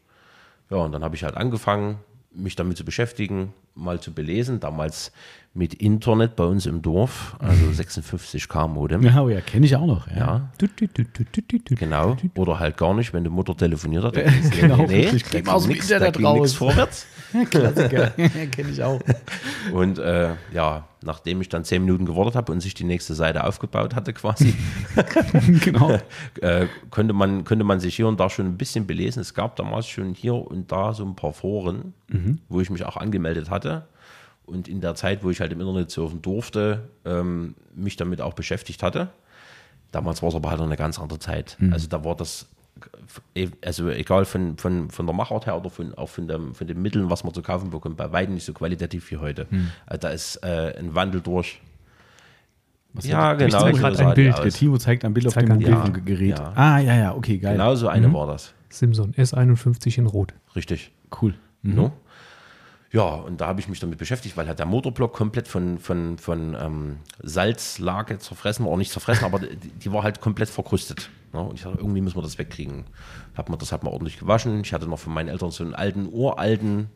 Ja, 0.69 0.77
und 0.77 0.91
dann 0.91 1.03
habe 1.03 1.15
ich 1.15 1.23
halt 1.23 1.35
angefangen, 1.35 1.99
mich 2.31 2.55
damit 2.55 2.77
zu 2.77 2.85
beschäftigen, 2.85 3.53
mal 3.75 3.99
zu 3.99 4.13
belesen. 4.13 4.59
Damals 4.59 5.11
mit 5.53 5.73
Internet 5.73 6.35
bei 6.35 6.43
uns 6.43 6.65
im 6.65 6.81
Dorf, 6.81 7.35
also 7.39 7.65
56K 7.81 8.67
Modem. 8.67 9.01
ja, 9.03 9.21
oh 9.21 9.29
ja 9.29 9.41
kenne 9.41 9.65
ich 9.65 9.75
auch 9.75 9.85
noch. 9.85 10.07
Ja. 10.07 10.15
Ja, 10.15 10.51
tut, 10.57 10.71
tut, 10.77 10.93
tut. 11.47 11.77
genau. 11.79 12.17
Oder 12.35 12.59
halt 12.59 12.77
gar 12.77 12.93
nicht, 12.93 13.13
wenn 13.13 13.23
die 13.23 13.29
Mutter 13.29 13.55
telefoniert 13.55 14.03
hat. 14.03 14.13
genau, 14.59 14.85
nee, 14.85 15.07
richtig. 15.09 15.47
Internet 15.47 16.01
da 16.01 16.11
ging 16.11 16.25
raus. 16.25 16.53
vorwärts. 16.53 17.07
Klassiker. 17.49 18.07
kenne 18.51 18.69
ich 18.69 18.83
auch. 18.83 18.99
Und 19.73 19.99
äh, 19.99 20.35
ja, 20.53 20.87
nachdem 21.01 21.41
ich 21.41 21.49
dann 21.49 21.63
zehn 21.63 21.83
Minuten 21.83 22.05
gewartet 22.05 22.35
habe 22.35 22.51
und 22.51 22.61
sich 22.61 22.73
die 22.73 22.83
nächste 22.83 23.13
Seite 23.13 23.43
aufgebaut 23.43 23.95
hatte 23.95 24.13
quasi, 24.13 24.53
genau. 25.63 25.97
äh, 26.41 26.67
könnte, 26.91 27.13
man, 27.13 27.43
könnte 27.43 27.63
man 27.63 27.79
sich 27.79 27.95
hier 27.95 28.07
und 28.07 28.19
da 28.19 28.29
schon 28.29 28.45
ein 28.45 28.57
bisschen 28.57 28.87
belesen. 28.87 29.21
Es 29.21 29.33
gab 29.33 29.55
damals 29.55 29.87
schon 29.87 30.13
hier 30.13 30.35
und 30.35 30.71
da 30.71 30.93
so 30.93 31.05
ein 31.05 31.15
paar 31.15 31.33
Foren, 31.33 31.93
wo 32.49 32.61
ich 32.61 32.69
mich 32.69 32.85
auch 32.85 32.97
angemeldet 32.97 33.49
hatte. 33.49 33.85
Und 34.45 34.67
in 34.67 34.81
der 34.81 34.95
Zeit, 34.95 35.23
wo 35.23 35.29
ich 35.29 35.41
halt 35.41 35.51
im 35.51 35.59
Internet 35.61 35.91
surfen 35.91 36.23
durfte, 36.23 36.89
ähm, 37.05 37.55
mich 37.75 37.97
damit 37.97 38.19
auch 38.19 38.33
beschäftigt 38.33 38.81
hatte. 38.81 39.09
Damals 39.91 40.23
war 40.23 40.29
es 40.29 40.35
aber 40.35 40.49
halt 40.49 40.59
eine 40.59 40.75
ganz 40.75 40.99
andere 40.99 41.19
Zeit. 41.19 41.57
Also 41.71 41.87
da 41.87 42.03
war 42.03 42.15
das, 42.15 42.47
also 43.65 43.89
egal 43.89 44.25
von, 44.25 44.57
von, 44.57 44.89
von 44.89 45.05
der 45.05 45.15
Machart 45.15 45.45
her 45.45 45.57
oder 45.57 45.69
von, 45.69 45.93
auch 45.95 46.09
von, 46.09 46.27
dem, 46.27 46.53
von 46.53 46.67
den 46.67 46.81
Mitteln, 46.81 47.09
was 47.09 47.23
man 47.23 47.33
zu 47.33 47.41
kaufen 47.41 47.69
bekommt, 47.69 47.97
bei 47.97 48.11
weitem 48.11 48.33
nicht 48.35 48.45
so 48.45 48.53
qualitativ 48.53 49.09
wie 49.11 49.17
heute. 49.17 49.47
Also 49.85 49.99
da 50.01 50.09
ist 50.09 50.37
äh, 50.43 50.75
ein 50.77 50.95
Wandel 50.95 51.21
durch. 51.21 51.61
ja, 53.01 53.33
Ich 53.33 53.37
genau. 53.39 53.59
so 53.59 53.71
gerade 53.73 53.95
sah 53.95 54.09
ein 54.09 54.15
Bild. 54.15 54.33
aus. 54.35 54.41
Der 54.41 54.51
Timo 54.51 54.77
zeigt 54.77 55.05
ein 55.05 55.13
Bild 55.13 55.27
auf 55.27 55.33
dem 55.35 55.45
Bild. 55.57 55.69
Mobilfunkgerät. 55.69 56.39
Ja. 56.39 56.53
Ah, 56.55 56.79
ja, 56.79 56.95
ja, 56.95 57.15
okay, 57.15 57.37
geil. 57.37 57.53
Genau 57.53 57.75
so 57.75 57.87
eine 57.87 58.11
war 58.13 58.27
das. 58.27 58.53
Simson 58.69 59.13
S51 59.13 59.97
in 59.97 60.05
Rot. 60.07 60.33
Richtig. 60.55 60.91
Cool. 61.21 61.33
No? 61.61 61.91
Ja, 62.91 63.03
und 63.03 63.39
da 63.39 63.47
habe 63.47 63.59
ich 63.59 63.67
mich 63.67 63.79
damit 63.79 63.99
beschäftigt, 63.99 64.35
weil 64.35 64.47
halt 64.47 64.57
der 64.57 64.65
Motorblock 64.65 65.13
komplett 65.13 65.47
von, 65.47 65.77
von, 65.77 66.17
von 66.17 66.57
ähm, 66.59 66.97
Salzlage 67.21 68.17
zerfressen 68.17 68.65
war, 68.65 68.71
auch 68.71 68.77
nicht 68.77 68.91
zerfressen, 68.91 69.25
aber 69.25 69.39
die, 69.39 69.55
die 69.55 69.91
war 69.93 70.01
halt 70.01 70.21
komplett 70.21 70.49
verkrustet. 70.49 71.09
Ne? 71.31 71.39
Und 71.39 71.55
ich 71.55 71.63
dachte, 71.63 71.77
irgendwie 71.77 72.01
müssen 72.01 72.17
wir 72.17 72.23
das 72.23 72.39
wegkriegen. 72.39 72.85
Hab 73.37 73.49
mir, 73.49 73.57
das 73.57 73.71
hat 73.71 73.83
man 73.83 73.93
ordentlich 73.93 74.17
gewaschen. 74.17 74.61
Ich 74.61 74.73
hatte 74.73 74.87
noch 74.87 74.97
von 74.97 75.13
meinen 75.13 75.29
Eltern 75.29 75.51
so 75.51 75.63
einen 75.63 75.75
alten, 75.75 76.09
uralten 76.11 76.89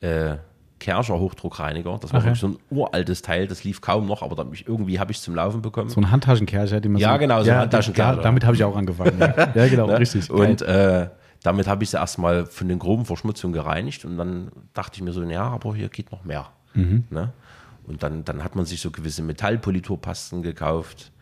äh, 0.00 0.36
Kerscher 0.80 1.20
Hochdruckreiniger. 1.20 1.98
Das 2.00 2.12
war 2.12 2.20
ja. 2.20 2.26
wirklich 2.26 2.40
so 2.40 2.48
ein 2.48 2.58
uraltes 2.70 3.22
Teil, 3.22 3.46
das 3.46 3.62
lief 3.62 3.80
kaum 3.80 4.06
noch, 4.06 4.22
aber 4.22 4.34
da 4.34 4.42
hab 4.42 4.52
ich, 4.52 4.66
irgendwie 4.66 4.98
habe 4.98 5.12
ich 5.12 5.18
es 5.18 5.22
zum 5.22 5.36
Laufen 5.36 5.62
bekommen. 5.62 5.90
So 5.90 6.00
ein 6.00 6.10
Handtaschenkercher, 6.10 6.80
den 6.80 6.92
man 6.92 7.00
Ja, 7.00 7.12
so, 7.12 7.18
genau, 7.18 7.42
so 7.44 7.50
ein 7.50 7.58
Handtaschenkercher. 7.58 8.16
Da, 8.16 8.22
damit 8.22 8.44
habe 8.44 8.56
ich 8.56 8.64
auch 8.64 8.74
angefangen. 8.74 9.16
Ja, 9.20 9.52
ja 9.54 9.68
genau, 9.68 9.86
Ne? 9.86 10.00
richtig. 10.00 10.28
Und 10.30 10.62
äh, 10.62 11.08
damit 11.42 11.66
habe 11.66 11.84
ich 11.84 11.90
sie 11.90 11.96
erstmal 11.96 12.46
von 12.46 12.68
den 12.68 12.78
groben 12.78 13.04
Verschmutzungen 13.04 13.52
gereinigt 13.52 14.04
und 14.04 14.16
dann 14.16 14.50
dachte 14.74 14.96
ich 14.96 15.02
mir 15.02 15.12
so, 15.12 15.22
ja, 15.22 15.44
aber 15.44 15.74
hier 15.74 15.88
geht 15.88 16.12
noch 16.12 16.24
mehr. 16.24 16.48
Mhm. 16.74 17.04
Ne? 17.10 17.32
Und 17.86 18.02
dann, 18.02 18.24
dann 18.24 18.44
hat 18.44 18.56
man 18.56 18.66
sich 18.66 18.80
so 18.80 18.90
gewisse 18.90 19.22
Metallpoliturpasten 19.22 20.42
gekauft. 20.42 21.12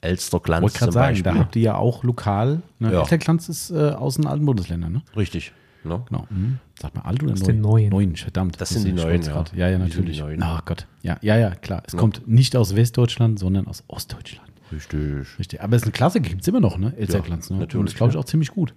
Elsterglanz 0.00 0.62
wollte 0.62 0.78
gerade 0.78 0.92
zum 0.92 0.94
sagen, 0.94 1.12
Beispiel. 1.12 1.32
da 1.32 1.38
habt 1.38 1.56
ihr 1.56 1.62
ja 1.62 1.74
auch 1.76 2.02
lokal, 2.04 2.62
ne? 2.78 2.92
Ja. 2.92 3.00
Elterglanz 3.00 3.50
ist 3.50 3.70
äh, 3.70 3.90
aus 3.90 4.14
den 4.16 4.26
alten 4.26 4.46
Bundesländern, 4.46 4.92
ne? 4.92 5.02
Richtig. 5.14 5.52
Ne? 5.84 6.02
Genau. 6.08 6.26
Mhm. 6.30 6.58
Sagt 6.78 6.94
man 6.94 7.04
alt 7.04 7.22
oder 7.22 7.32
Aus 7.32 7.40
neu? 7.40 7.46
den 7.46 7.60
neuen. 7.60 7.90
Neuen, 7.90 8.16
verdammt. 8.16 8.60
Das 8.60 8.70
sind 8.70 8.84
die 8.84 8.92
neuen, 8.92 9.22
ja. 9.22 9.44
Ja, 9.54 9.68
ja, 9.68 9.78
natürlich. 9.78 10.16
die 10.16 10.22
neuen. 10.22 10.42
Ach 10.42 10.64
Gott. 10.64 10.86
Ja, 11.02 11.18
ja, 11.22 11.36
ja, 11.36 11.50
klar. 11.50 11.82
Es 11.86 11.96
kommt 11.96 12.26
nicht 12.26 12.56
aus 12.56 12.76
Westdeutschland, 12.76 13.38
sondern 13.38 13.66
aus 13.66 13.84
Ostdeutschland. 13.86 14.49
Richtig. 14.72 15.38
Richtig. 15.38 15.60
Aber 15.62 15.76
es 15.76 15.82
ist 15.82 15.86
eine 15.86 15.92
Klasse, 15.92 16.20
gibt 16.20 16.42
es 16.42 16.48
immer 16.48 16.60
noch, 16.60 16.78
ne? 16.78 16.94
Elterglanz, 16.96 17.50
ne? 17.50 17.58
natürlich, 17.58 17.80
Und 17.80 17.88
das 17.88 17.96
glaube 17.96 18.10
ich 18.10 18.14
ja. 18.14 18.20
auch 18.20 18.24
ziemlich 18.24 18.50
gut. 18.50 18.74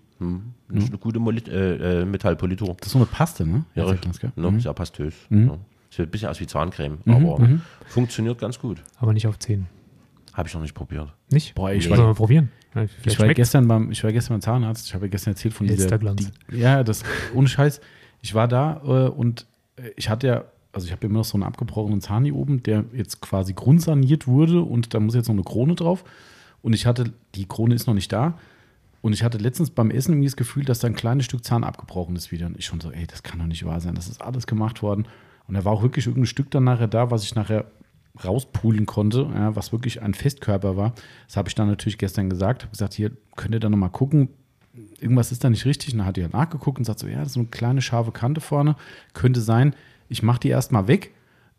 Das 0.70 0.84
ist 0.84 0.90
eine 0.90 0.98
gute 0.98 1.20
Molit 1.20 1.48
äh, 1.50 2.02
äh, 2.02 2.06
Metallpolitur. 2.06 2.76
Das 2.80 2.88
ist 2.88 2.94
so 2.94 3.00
eine 3.00 3.06
Paste, 3.06 3.46
ne? 3.46 3.66
Ja, 3.76 3.84
Elterglanz, 3.84 4.20
gell? 4.20 4.32
ne? 4.36 4.60
Sehr 4.60 4.74
pastös. 4.74 5.14
Ne? 5.30 5.60
Sieht 5.90 6.08
ein 6.08 6.12
bisschen 6.12 6.30
aus 6.30 6.40
wie 6.40 6.48
Zahncreme, 6.48 7.00
aber 7.06 7.60
funktioniert 7.86 8.40
ganz 8.40 8.58
gut. 8.60 8.82
Aber 8.98 9.14
nicht 9.14 9.28
auf 9.28 9.38
10. 9.38 9.68
Habe 10.34 10.48
ich 10.48 10.54
noch 10.56 10.62
nicht 10.62 10.74
probiert. 10.74 11.14
Nicht? 11.30 11.54
Boah, 11.54 11.72
ich 11.72 11.88
wir 11.88 11.96
mal 11.98 12.16
probieren? 12.16 12.50
Ja, 12.74 12.84
Ich 12.84 13.06
war, 13.06 13.14
schmeckt's. 13.14 13.36
gestern 13.36 13.68
beim, 13.68 13.92
ich 13.92 14.04
war 14.04 14.12
gestern 14.12 14.34
beim 14.36 14.42
Zahnarzt. 14.42 14.88
Ich 14.88 14.94
habe 14.96 15.06
ja 15.06 15.12
gestern 15.12 15.34
erzählt 15.34 15.54
von 15.54 15.68
dieser. 15.68 15.84
Elsterglanz. 15.84 16.32
Die, 16.50 16.58
ja, 16.58 16.84
das 16.84 17.04
ohne 17.36 17.48
Scheiß. 17.48 17.82
Ich 18.22 18.34
war 18.34 18.48
da 18.48 18.82
äh, 18.84 19.10
und 19.10 19.46
äh, 19.76 19.90
ich 19.96 20.10
hatte 20.10 20.28
ja, 20.28 20.46
also 20.74 20.88
ich 20.88 20.92
habe 20.92 21.06
immer 21.06 21.20
noch 21.20 21.26
so 21.26 21.36
einen 21.36 21.44
abgebrochenen 21.44 22.02
Zahn 22.02 22.26
hier 22.26 22.36
oben, 22.36 22.64
der 22.64 22.86
jetzt 22.94 23.22
quasi 23.22 23.54
grundsaniert 23.54 24.28
wurde 24.28 24.62
und 24.62 24.94
da 24.94 25.00
muss 25.00 25.16
jetzt 25.16 25.28
noch 25.28 25.36
eine 25.36 25.44
Krone 25.44 25.76
drauf. 25.76 26.04
Und 26.62 26.74
ich 26.74 26.86
hatte, 26.86 27.14
die 27.36 27.46
Krone 27.46 27.76
ist 27.76 27.88
noch 27.88 27.94
nicht 27.94 28.12
da. 28.12 28.38
Und 29.02 29.14
ich 29.14 29.24
hatte 29.24 29.38
letztens 29.38 29.70
beim 29.70 29.92
Essen 29.92 30.14
irgendwie 30.14 30.28
das 30.28 30.38
Gefühl, 30.38 30.66
dass 30.66 30.80
da 30.80 30.88
ein 30.88 30.96
kleines 30.96 31.26
Stück 31.26 31.44
Zahn 31.44 31.64
abgebrochen 31.64 32.16
ist 32.16 32.32
wieder. 32.32 32.48
Und 32.48 32.58
ich 32.58 32.66
schon 32.66 32.80
so, 32.80 32.90
ey, 32.90 33.06
das 33.06 33.22
kann 33.22 33.38
doch 33.38 33.46
nicht 33.46 33.66
wahr 33.66 33.82
sein. 33.82 33.96
Das 33.96 34.08
ist 34.08 34.22
alles 34.22 34.48
gemacht 34.48 34.82
worden. 34.82 35.06
Und 35.48 35.56
da 35.56 35.66
war 35.66 35.74
auch 35.74 35.84
wirklich 35.84 36.08
irgendein 36.08 36.28
Stück 36.28 36.50
dann 36.52 36.64
nachher 36.64 36.88
da, 36.88 37.12
was 37.12 37.24
ich 37.24 37.36
nachher 37.36 37.66
rauspulen 38.24 38.86
konnte, 38.86 39.30
ja, 39.34 39.56
was 39.56 39.72
wirklich 39.72 40.02
ein 40.02 40.14
Festkörper 40.14 40.78
war. 40.78 40.94
Das 41.28 41.36
habe 41.36 41.50
ich 41.50 41.56
dann 41.56 41.68
natürlich 41.68 41.98
gestern 41.98 42.30
gesagt. 42.30 42.64
Habe 42.64 42.72
gesagt, 42.72 42.94
hier 42.94 43.12
könnt 43.36 43.54
ihr 43.54 43.60
da 43.60 43.70
nochmal 43.70 43.90
gucken. 43.90 44.30
Irgendwas 45.00 45.34
ist 45.34 45.44
da 45.44 45.50
nicht 45.50 45.66
richtig. 45.66 45.92
Und 45.92 46.00
dann 46.00 46.08
hat 46.08 46.16
die 46.16 46.24
halt 46.24 46.34
nachgeguckt 46.34 46.80
und 46.80 46.86
sagt 46.86 47.00
so, 47.00 47.08
ja, 47.08 47.20
das 47.20 47.28
ist 47.28 47.34
so 47.34 47.42
eine 47.42 47.50
kleine 47.50 47.82
scharfe 47.82 48.14
Kante 48.14 48.40
vorne. 48.40 48.78
Könnte 49.14 49.42
sein, 49.42 49.76
ich 50.14 50.24
mache 50.24 50.40
die 50.40 50.50
erstmal 50.50 50.88
weg. 50.88 51.12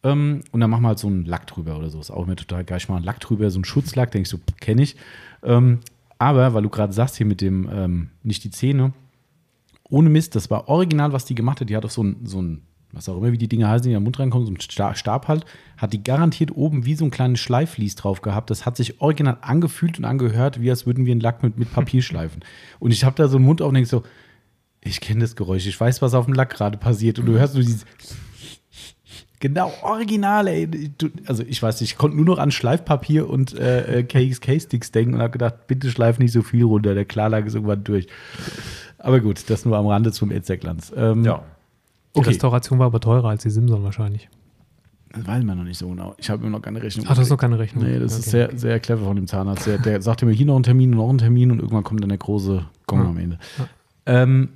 Ähm, 0.02 0.42
und 0.52 0.60
dann 0.60 0.70
machen 0.70 0.82
wir 0.82 0.88
halt 0.88 0.98
so 0.98 1.08
einen 1.08 1.24
Lack 1.24 1.46
drüber 1.46 1.76
oder 1.76 1.90
so. 1.90 1.98
Ist 2.00 2.10
auch 2.10 2.24
immer 2.26 2.36
total 2.36 2.64
geil. 2.64 2.78
Ich 2.78 2.88
mache 2.88 2.96
einen 2.98 3.04
Lack 3.06 3.20
drüber, 3.20 3.50
so 3.50 3.58
einen 3.58 3.64
Schutzlack, 3.64 4.10
denke 4.12 4.22
ich 4.26 4.28
so, 4.30 4.38
kenne 4.60 4.82
ich. 4.82 4.96
Ähm, 5.42 5.80
aber, 6.18 6.54
weil 6.54 6.62
du 6.62 6.68
gerade 6.70 6.92
sagst 6.92 7.16
hier 7.16 7.26
mit 7.26 7.40
dem, 7.40 7.68
ähm, 7.72 8.10
nicht 8.22 8.44
die 8.44 8.50
Zähne, 8.50 8.92
ohne 9.90 10.08
Mist, 10.08 10.34
das 10.36 10.50
war 10.50 10.68
original, 10.68 11.12
was 11.12 11.24
die 11.24 11.34
gemacht 11.34 11.60
hat. 11.60 11.68
Die 11.68 11.76
hat 11.76 11.84
auf 11.84 11.92
so 11.92 12.02
ein, 12.04 12.16
so 12.24 12.40
ein 12.40 12.62
was 12.92 13.08
auch 13.08 13.16
immer, 13.16 13.32
wie 13.32 13.38
die 13.38 13.48
Dinge 13.48 13.68
heißen, 13.68 13.82
die 13.82 13.90
in 13.90 13.94
den 13.98 14.04
Mund 14.04 14.20
reinkommen, 14.20 14.46
so 14.46 14.52
ein 14.52 14.60
Sta- 14.60 14.94
Stab 14.94 15.26
halt, 15.26 15.44
hat 15.76 15.92
die 15.92 16.04
garantiert 16.04 16.56
oben 16.56 16.86
wie 16.86 16.94
so 16.94 17.04
ein 17.04 17.10
kleines 17.10 17.40
Schleiflies 17.40 17.96
drauf 17.96 18.22
gehabt. 18.22 18.50
Das 18.50 18.66
hat 18.66 18.76
sich 18.76 19.00
original 19.00 19.38
angefühlt 19.40 19.98
und 19.98 20.04
angehört, 20.04 20.60
wie 20.60 20.70
als 20.70 20.86
würden 20.86 21.04
wir 21.04 21.10
einen 21.10 21.20
Lack 21.20 21.42
mit, 21.42 21.58
mit 21.58 21.72
Papier 21.72 22.02
schleifen. 22.08 22.42
Und 22.78 22.92
ich 22.92 23.02
habe 23.04 23.16
da 23.16 23.26
so 23.26 23.36
einen 23.36 23.46
Mund 23.46 23.60
auf 23.62 23.68
und 23.68 23.74
denke 23.74 23.88
so, 23.88 24.04
ich 24.80 25.00
kenne 25.00 25.20
das 25.20 25.34
Geräusch, 25.34 25.66
ich 25.66 25.80
weiß, 25.80 26.02
was 26.02 26.14
auf 26.14 26.26
dem 26.26 26.34
Lack 26.34 26.50
gerade 26.50 26.78
passiert. 26.78 27.18
Und 27.18 27.26
du 27.26 27.32
hörst 27.32 27.54
nur 27.54 27.64
dieses 27.64 27.84
Genau, 29.40 29.72
original, 29.82 30.46
ey. 30.48 30.90
Du, 30.96 31.08
also 31.26 31.42
ich 31.46 31.62
weiß 31.62 31.80
nicht, 31.80 31.92
ich 31.92 31.98
konnte 31.98 32.16
nur 32.16 32.24
noch 32.24 32.38
an 32.38 32.50
Schleifpapier 32.50 33.28
und 33.28 33.52
äh, 33.58 33.98
äh, 34.00 34.02
KXK-Sticks 34.04 34.90
denken 34.92 35.14
und 35.14 35.20
habe 35.20 35.32
gedacht, 35.32 35.66
bitte 35.66 35.90
schleif 35.90 36.18
nicht 36.18 36.32
so 36.32 36.42
viel 36.42 36.64
runter, 36.64 36.94
der 36.94 37.04
Klarlack 37.04 37.44
ist 37.46 37.54
irgendwann 37.54 37.84
durch. 37.84 38.06
Aber 38.98 39.20
gut, 39.20 39.50
das 39.50 39.64
nur 39.66 39.76
am 39.76 39.86
Rande 39.86 40.12
zum 40.12 40.30
Elzerglanz. 40.30 40.92
Ähm, 40.96 41.24
Ja. 41.24 41.42
Die 42.14 42.20
Okay, 42.20 42.28
Restauration 42.30 42.78
war 42.78 42.86
aber 42.86 43.00
teurer 43.00 43.28
als 43.30 43.42
die 43.42 43.50
Simson 43.50 43.82
wahrscheinlich. 43.82 44.28
das 45.12 45.26
weiß 45.26 45.42
man 45.44 45.58
noch 45.58 45.64
nicht 45.64 45.78
so 45.78 45.88
genau. 45.88 46.14
Ich 46.16 46.30
habe 46.30 46.42
immer 46.42 46.56
noch 46.58 46.62
keine 46.62 46.80
Rechnung. 46.80 47.04
Ach, 47.08 47.14
das 47.16 47.24
ist 47.26 47.30
noch 47.30 47.36
keine 47.38 47.58
Rechnung. 47.58 47.84
Nee, 47.84 47.98
das 47.98 48.12
ist 48.12 48.20
Okay. 48.28 48.30
sehr, 48.30 48.50
sehr 48.58 48.80
clever 48.80 49.04
von 49.04 49.16
dem 49.16 49.26
Zahnarzt. 49.26 49.66
Der, 49.66 49.78
der 49.78 50.00
sagte 50.00 50.24
mir 50.24 50.32
hier 50.32 50.46
noch 50.46 50.54
einen 50.54 50.62
Termin 50.62 50.92
und 50.92 50.96
noch 50.98 51.08
einen 51.08 51.18
Termin 51.18 51.50
und 51.50 51.58
irgendwann 51.58 51.82
kommt 51.84 52.00
dann 52.02 52.08
der 52.08 52.18
große 52.18 52.64
Gong 52.86 53.00
Ja. 53.02 53.08
am 53.08 53.18
Ende. 53.18 53.38
Ja. 53.58 53.66
Ähm, 54.06 54.48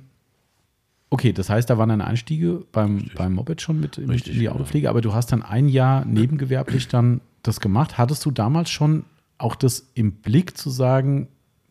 okay, 1.09 1.33
das 1.33 1.49
heißt, 1.49 1.69
da 1.69 1.77
waren 1.77 1.89
deine 1.89 2.05
Einstiege 2.05 2.63
beim, 2.71 3.09
beim 3.15 3.33
Moped 3.33 3.61
schon 3.61 3.79
mit, 3.79 3.97
mit 3.97 4.09
Richtig, 4.09 4.33
in 4.33 4.39
die 4.39 4.45
genau. 4.45 4.55
Autopflege, 4.55 4.89
aber 4.89 5.01
du 5.01 5.13
hast 5.13 5.31
dann 5.31 5.41
ein 5.43 5.67
Jahr 5.67 6.05
nebengewerblich 6.05 6.87
dann 6.87 7.21
das 7.43 7.59
gemacht. 7.59 7.97
Hattest 7.97 8.25
du 8.25 8.31
damals 8.31 8.69
schon 8.69 9.05
auch 9.37 9.55
das 9.55 9.89
im 9.95 10.11
Blick 10.13 10.57
zu 10.57 10.69
sagen, 10.69 11.27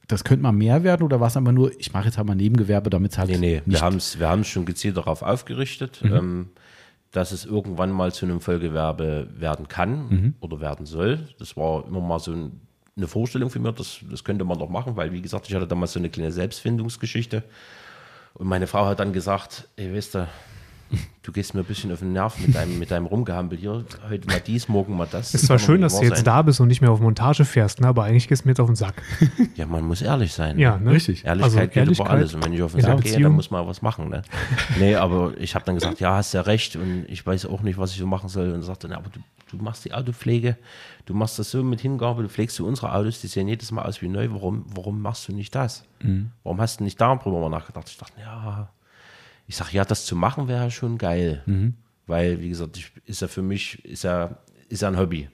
das 0.08 0.24
könnte 0.24 0.42
mal 0.42 0.52
mehr 0.52 0.82
werden 0.84 1.02
oder 1.02 1.20
war 1.20 1.26
es 1.28 1.36
einfach 1.36 1.52
nur, 1.52 1.70
ich 1.78 1.92
mache 1.92 2.06
jetzt 2.06 2.16
halt 2.16 2.26
mal 2.26 2.34
Nebengewerbe, 2.34 2.88
damit 2.88 3.12
es 3.12 3.18
halt 3.18 3.28
Nee, 3.30 3.36
nee, 3.38 3.62
wir 3.66 3.80
haben 3.82 3.96
es 3.96 4.18
wir 4.18 4.28
haben's 4.28 4.48
schon 4.48 4.64
gezielt 4.64 4.96
darauf 4.96 5.20
aufgerichtet, 5.22 6.00
Mhm. 6.02 6.12
ähm, 6.14 6.46
dass 7.12 7.30
es 7.32 7.44
irgendwann 7.44 7.90
mal 7.92 8.12
zu 8.12 8.24
einem 8.26 8.40
Vollgewerbe 8.40 9.28
werden 9.38 9.68
kann 9.68 10.08
Mhm. 10.08 10.34
oder 10.40 10.60
werden 10.60 10.86
soll. 10.86 11.28
Das 11.38 11.56
war 11.56 11.86
immer 11.86 12.00
mal 12.00 12.18
so 12.18 12.32
ein, 12.32 12.60
eine 12.96 13.06
Vorstellung 13.06 13.50
für 13.50 13.60
mich, 13.60 13.72
das, 13.74 14.00
das 14.10 14.24
könnte 14.24 14.44
man 14.44 14.58
doch 14.58 14.68
machen, 14.70 14.96
weil, 14.96 15.12
wie 15.12 15.20
gesagt, 15.22 15.46
ich 15.48 15.54
hatte 15.54 15.66
damals 15.66 15.92
so 15.92 15.98
eine 16.00 16.08
kleine 16.10 16.32
Selbstfindungsgeschichte. 16.32 17.44
Und 18.34 18.46
meine 18.46 18.66
Frau 18.66 18.86
hat 18.86 19.00
dann 19.00 19.12
gesagt, 19.12 19.68
ey, 19.76 19.94
weißt 19.94 20.14
du, 20.14 20.28
du 21.22 21.32
gehst 21.32 21.54
mir 21.54 21.60
ein 21.60 21.66
bisschen 21.66 21.92
auf 21.92 21.98
den 21.98 22.12
Nerv 22.12 22.38
mit 22.38 22.54
deinem, 22.54 22.78
mit 22.78 22.90
deinem 22.90 23.06
Rumgehampel 23.06 23.58
hier. 23.58 23.84
Heute 24.08 24.26
mal 24.26 24.40
dies, 24.40 24.68
morgen 24.68 24.96
mal 24.96 25.06
das. 25.10 25.34
Es 25.34 25.42
ist 25.42 25.46
zwar 25.46 25.56
kann 25.56 25.66
doch 25.66 25.66
schön, 25.66 25.80
dass 25.82 25.92
du 25.92 25.98
wahr 25.98 26.04
jetzt 26.04 26.16
sein. 26.16 26.24
da 26.24 26.42
bist 26.42 26.60
und 26.60 26.68
nicht 26.68 26.80
mehr 26.80 26.90
auf 26.90 27.00
Montage 27.00 27.44
fährst, 27.44 27.80
ne? 27.80 27.88
aber 27.88 28.04
eigentlich 28.04 28.28
gehst 28.28 28.44
du 28.44 28.48
mir 28.48 28.52
jetzt 28.52 28.60
auf 28.60 28.68
den 28.68 28.76
Sack. 28.76 29.02
Ja, 29.54 29.66
man 29.66 29.84
muss 29.84 30.02
ehrlich 30.02 30.32
sein. 30.32 30.58
Ja, 30.58 30.78
ne? 30.78 30.92
Richtig. 30.92 31.24
Ehrlichkeit 31.24 31.44
Also 31.44 31.58
geht 31.58 31.76
Ehrlichkeit 31.76 32.06
über 32.06 32.14
alles. 32.14 32.34
Und 32.34 32.44
wenn 32.44 32.52
ich 32.52 32.62
auf 32.62 32.72
den 32.72 32.80
Sack 32.80 33.02
gehe, 33.02 33.20
dann 33.20 33.32
muss 33.32 33.50
man 33.50 33.66
was 33.66 33.82
machen. 33.82 34.08
Ne? 34.08 34.22
nee, 34.78 34.94
aber 34.94 35.32
ich 35.38 35.54
habe 35.54 35.64
dann 35.64 35.74
gesagt, 35.74 36.00
ja, 36.00 36.14
hast 36.14 36.32
ja 36.32 36.42
recht. 36.42 36.76
Und 36.76 37.04
ich 37.08 37.26
weiß 37.26 37.46
auch 37.46 37.62
nicht, 37.62 37.76
was 37.76 37.92
ich 37.92 37.98
so 37.98 38.06
machen 38.06 38.28
soll. 38.28 38.52
Und 38.52 38.62
sagte, 38.62 38.88
aber 38.94 39.10
du, 39.10 39.20
du 39.50 39.56
machst 39.58 39.84
die 39.84 39.92
Autopflege, 39.94 40.56
du 41.06 41.14
machst 41.14 41.38
das 41.38 41.50
so 41.50 41.62
mit 41.62 41.80
Hingabe, 41.80 42.22
du 42.22 42.28
pflegst 42.28 42.58
du 42.58 42.66
unsere 42.66 42.94
Autos, 42.94 43.20
die 43.20 43.26
sehen 43.26 43.48
jedes 43.48 43.70
Mal 43.70 43.84
aus 43.84 44.00
wie 44.02 44.08
neu. 44.08 44.28
Warum, 44.30 44.64
warum 44.74 45.00
machst 45.00 45.28
du 45.28 45.32
nicht 45.32 45.54
das? 45.54 45.84
Warum 46.44 46.60
hast 46.60 46.80
du 46.80 46.84
nicht 46.84 47.00
darüber 47.00 47.40
mal 47.40 47.48
nachgedacht? 47.48 47.88
Ich 47.88 47.98
dachte, 47.98 48.20
ja, 48.20 48.70
ich 49.46 49.56
sage, 49.56 49.70
ja, 49.72 49.84
das 49.84 50.06
zu 50.06 50.14
machen 50.16 50.48
wäre 50.48 50.70
schon 50.70 50.98
geil. 50.98 51.42
Weil, 52.06 52.40
wie 52.40 52.48
gesagt, 52.48 52.76
ich, 52.76 52.92
ist 53.04 53.22
ja 53.22 53.28
für 53.28 53.42
mich, 53.42 53.84
ist 53.84 54.04
ja, 54.04 54.38
ist 54.68 54.82
ja 54.82 54.88
ein 54.88 54.98
Hobby. 54.98 55.28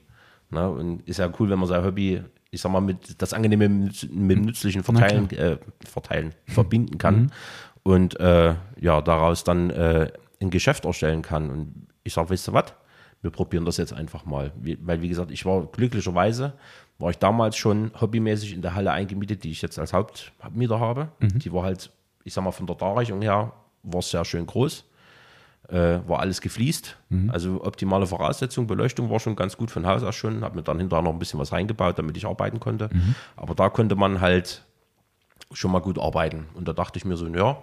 Ne? 0.49 0.69
Und 0.69 1.07
ist 1.07 1.19
ja 1.19 1.31
cool, 1.39 1.49
wenn 1.49 1.59
man 1.59 1.67
sein 1.67 1.83
Hobby, 1.83 2.21
ich 2.51 2.61
sag 2.61 2.71
mal, 2.71 2.81
mit 2.81 3.21
das 3.21 3.33
Angenehme 3.33 3.67
mit, 3.69 4.09
mit 4.13 4.37
dem 4.37 4.45
Nützlichen 4.45 4.83
verteilen, 4.83 5.29
äh, 5.31 5.57
verteilen 5.85 6.33
verbinden 6.47 6.97
kann. 6.97 7.31
Und 7.83 8.19
äh, 8.19 8.55
ja, 8.79 9.01
daraus 9.01 9.43
dann 9.43 9.69
äh, 9.69 10.11
ein 10.41 10.49
Geschäft 10.49 10.85
erstellen 10.85 11.21
kann. 11.21 11.49
Und 11.49 11.87
ich 12.03 12.13
sage, 12.13 12.29
weißt 12.29 12.47
du 12.47 12.53
was? 12.53 12.73
Wir 13.25 13.31
probieren 13.31 13.65
das 13.65 13.77
jetzt 13.77 13.91
einfach 13.91 14.25
mal. 14.25 14.51
Weil, 14.55 15.01
wie 15.01 15.09
gesagt, 15.09 15.31
ich 15.31 15.45
war 15.45 15.65
glücklicherweise, 15.65 16.53
war 16.99 17.09
ich 17.09 17.17
damals 17.17 17.57
schon 17.57 17.91
hobbymäßig 17.99 18.53
in 18.53 18.61
der 18.61 18.75
Halle 18.75 18.91
eingemietet, 18.91 19.43
die 19.43 19.49
ich 19.49 19.61
jetzt 19.63 19.79
als 19.79 19.93
Hauptmieter 19.93 20.79
habe. 20.79 21.09
Die 21.39 21.51
war 21.51 21.63
halt, 21.63 21.89
ich 22.23 22.33
sag 22.33 22.43
mal, 22.43 22.51
von 22.51 22.67
der 22.67 22.75
Darreichung 22.75 23.21
her, 23.23 23.51
war 23.83 24.01
sehr 24.03 24.23
schön 24.25 24.45
groß 24.45 24.85
äh, 25.69 25.99
war 26.07 26.19
alles 26.19 26.41
gefliest. 26.41 26.97
Also 27.31 27.63
optimale 27.63 28.05
Voraussetzung, 28.05 28.67
Beleuchtung 28.67 29.09
war 29.09 29.19
schon 29.19 29.35
ganz 29.35 29.57
gut 29.57 29.71
von 29.71 29.87
Haus 29.87 30.03
aus 30.03 30.15
schon. 30.15 30.43
Habe 30.43 30.57
mir 30.57 30.63
dann 30.63 30.77
hinterher 30.79 31.03
noch 31.03 31.11
ein 31.11 31.19
bisschen 31.19 31.39
was 31.39 31.51
reingebaut, 31.51 31.97
damit 31.97 32.15
ich 32.17 32.25
arbeiten 32.25 32.59
konnte. 32.59 32.89
Aber 33.35 33.55
da 33.55 33.69
konnte 33.69 33.95
man 33.95 34.21
halt 34.21 34.63
schon 35.51 35.71
mal 35.71 35.79
gut 35.79 35.97
arbeiten. 35.99 36.45
Und 36.53 36.67
da 36.67 36.73
dachte 36.73 36.97
ich 36.97 37.05
mir 37.05 37.17
so, 37.17 37.27
ja, 37.27 37.57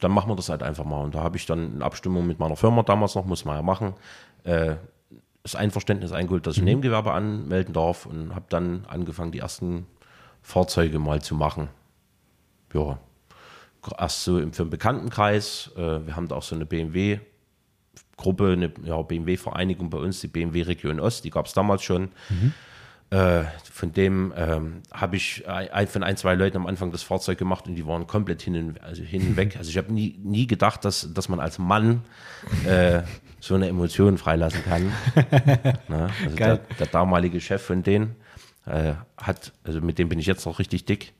dann 0.00 0.10
machen 0.10 0.30
wir 0.30 0.36
das 0.36 0.48
halt 0.48 0.62
einfach 0.62 0.84
mal. 0.84 1.00
Und 1.02 1.14
da 1.14 1.22
habe 1.22 1.36
ich 1.36 1.46
dann 1.46 1.76
in 1.76 1.82
Abstimmung 1.82 2.26
mit 2.26 2.38
meiner 2.38 2.56
Firma 2.56 2.82
damals 2.82 3.14
noch, 3.14 3.24
muss 3.24 3.44
man 3.44 3.56
ja 3.56 3.62
machen, 3.62 3.94
äh, 4.44 4.76
das 5.42 5.54
Einverständnis 5.54 6.12
eingeholt, 6.12 6.46
dass 6.46 6.56
ich 6.56 6.62
ein 6.62 6.66
Nebengewerbe 6.66 7.12
anmelden 7.12 7.74
darf 7.74 8.06
und 8.06 8.34
habe 8.34 8.46
dann 8.48 8.84
angefangen, 8.86 9.32
die 9.32 9.40
ersten 9.40 9.86
Fahrzeuge 10.40 10.98
mal 10.98 11.20
zu 11.20 11.34
machen. 11.34 11.68
Ja, 12.72 12.98
erst 13.98 14.24
so 14.24 14.38
im, 14.38 14.52
für 14.52 14.64
den 14.64 14.70
Bekanntenkreis. 14.70 15.70
Äh, 15.76 16.06
wir 16.06 16.16
haben 16.16 16.28
da 16.28 16.36
auch 16.36 16.42
so 16.42 16.54
eine 16.54 16.66
BMW-Gruppe, 16.66 18.52
eine 18.52 18.72
ja, 18.84 19.00
BMW-Vereinigung 19.02 19.90
bei 19.90 19.98
uns, 19.98 20.20
die 20.20 20.28
BMW 20.28 20.62
Region 20.62 21.00
Ost, 21.00 21.24
die 21.24 21.30
gab 21.30 21.46
es 21.46 21.52
damals 21.52 21.82
schon. 21.82 22.10
Äh, 23.12 23.44
von 23.70 23.92
dem 23.92 24.32
ähm, 24.38 24.82
habe 24.90 25.16
ich 25.16 25.46
ein, 25.46 25.86
von 25.86 26.02
ein, 26.02 26.16
zwei 26.16 26.34
Leuten 26.34 26.56
am 26.56 26.66
Anfang 26.66 26.92
das 26.92 27.02
Fahrzeug 27.02 27.36
gemacht 27.36 27.66
und 27.66 27.74
die 27.74 27.86
waren 27.86 28.06
komplett 28.06 28.40
hin, 28.40 28.78
also 28.80 29.02
hinweg. 29.02 29.56
Also 29.58 29.68
ich 29.68 29.76
habe 29.76 29.92
nie, 29.92 30.18
nie 30.22 30.46
gedacht, 30.46 30.84
dass, 30.86 31.12
dass 31.12 31.28
man 31.28 31.38
als 31.38 31.58
Mann 31.58 32.04
äh, 32.64 33.02
so 33.42 33.56
eine 33.56 33.66
Emotion 33.66 34.18
freilassen 34.18 34.62
kann. 34.64 34.92
Na, 35.88 36.10
also 36.24 36.36
der, 36.36 36.58
der, 36.58 36.86
damalige 36.86 37.40
Chef 37.40 37.60
von 37.60 37.82
denen 37.82 38.14
äh, 38.66 38.94
hat, 39.16 39.52
also 39.64 39.80
mit 39.80 39.98
dem 39.98 40.08
bin 40.08 40.20
ich 40.20 40.26
jetzt 40.26 40.46
noch 40.46 40.60
richtig 40.60 40.84
dick 40.84 41.12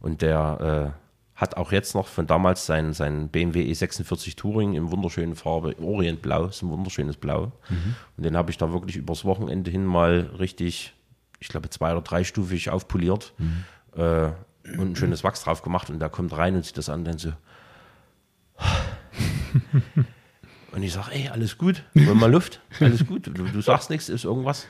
und 0.00 0.20
der 0.20 0.92
äh, 1.36 1.40
hat 1.40 1.56
auch 1.56 1.70
jetzt 1.70 1.94
noch 1.94 2.08
von 2.08 2.26
damals 2.26 2.66
sein, 2.66 2.92
sein 2.94 3.28
BMW 3.28 3.70
E46 3.70 4.36
Touring 4.36 4.74
in 4.74 4.90
wunderschönen 4.90 5.36
Farbe, 5.36 5.76
Orientblau, 5.80 6.46
ist 6.46 6.62
ein 6.62 6.68
wunderschönes 6.68 7.16
Blau. 7.16 7.52
Mhm. 7.68 7.94
Und 8.16 8.24
den 8.24 8.36
habe 8.36 8.50
ich 8.50 8.58
da 8.58 8.72
wirklich 8.72 8.96
übers 8.96 9.24
Wochenende 9.24 9.70
hin 9.70 9.86
mal 9.86 10.30
richtig, 10.40 10.94
ich 11.38 11.46
glaube, 11.46 11.70
zwei- 11.70 11.92
oder 11.92 12.02
dreistufig 12.02 12.70
aufpoliert 12.70 13.34
mhm. 13.38 13.64
äh, 13.94 14.32
und 14.76 14.90
ein 14.90 14.96
schönes 14.96 15.22
Wachs 15.22 15.44
drauf 15.44 15.62
gemacht. 15.62 15.90
Und 15.90 16.00
der 16.00 16.08
kommt 16.08 16.36
rein 16.36 16.56
und 16.56 16.64
sieht 16.64 16.76
das 16.76 16.88
an 16.88 17.00
und 17.00 17.04
dann 17.06 17.18
so. 17.18 17.32
und 20.72 20.82
ich 20.82 20.92
sage, 20.92 21.12
ey, 21.12 21.28
alles 21.28 21.58
gut, 21.58 21.82
wollen 21.94 22.18
mal 22.18 22.30
Luft, 22.30 22.60
alles 22.80 23.06
gut, 23.06 23.26
du, 23.26 23.32
du 23.32 23.60
sagst 23.60 23.90
nichts, 23.90 24.08
ist 24.08 24.24
irgendwas. 24.24 24.66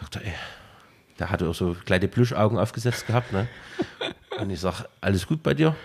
Sagt 0.00 0.16
er, 0.16 0.24
ey, 0.24 0.32
der 1.18 1.30
hatte 1.30 1.48
auch 1.48 1.54
so 1.54 1.76
kleine 1.84 2.08
Plüschaugen 2.08 2.58
aufgesetzt 2.58 3.06
gehabt, 3.06 3.32
ne? 3.32 3.46
Und 4.40 4.50
ich 4.50 4.60
sage, 4.60 4.86
alles 5.00 5.26
gut 5.26 5.42
bei 5.42 5.52
dir? 5.52 5.76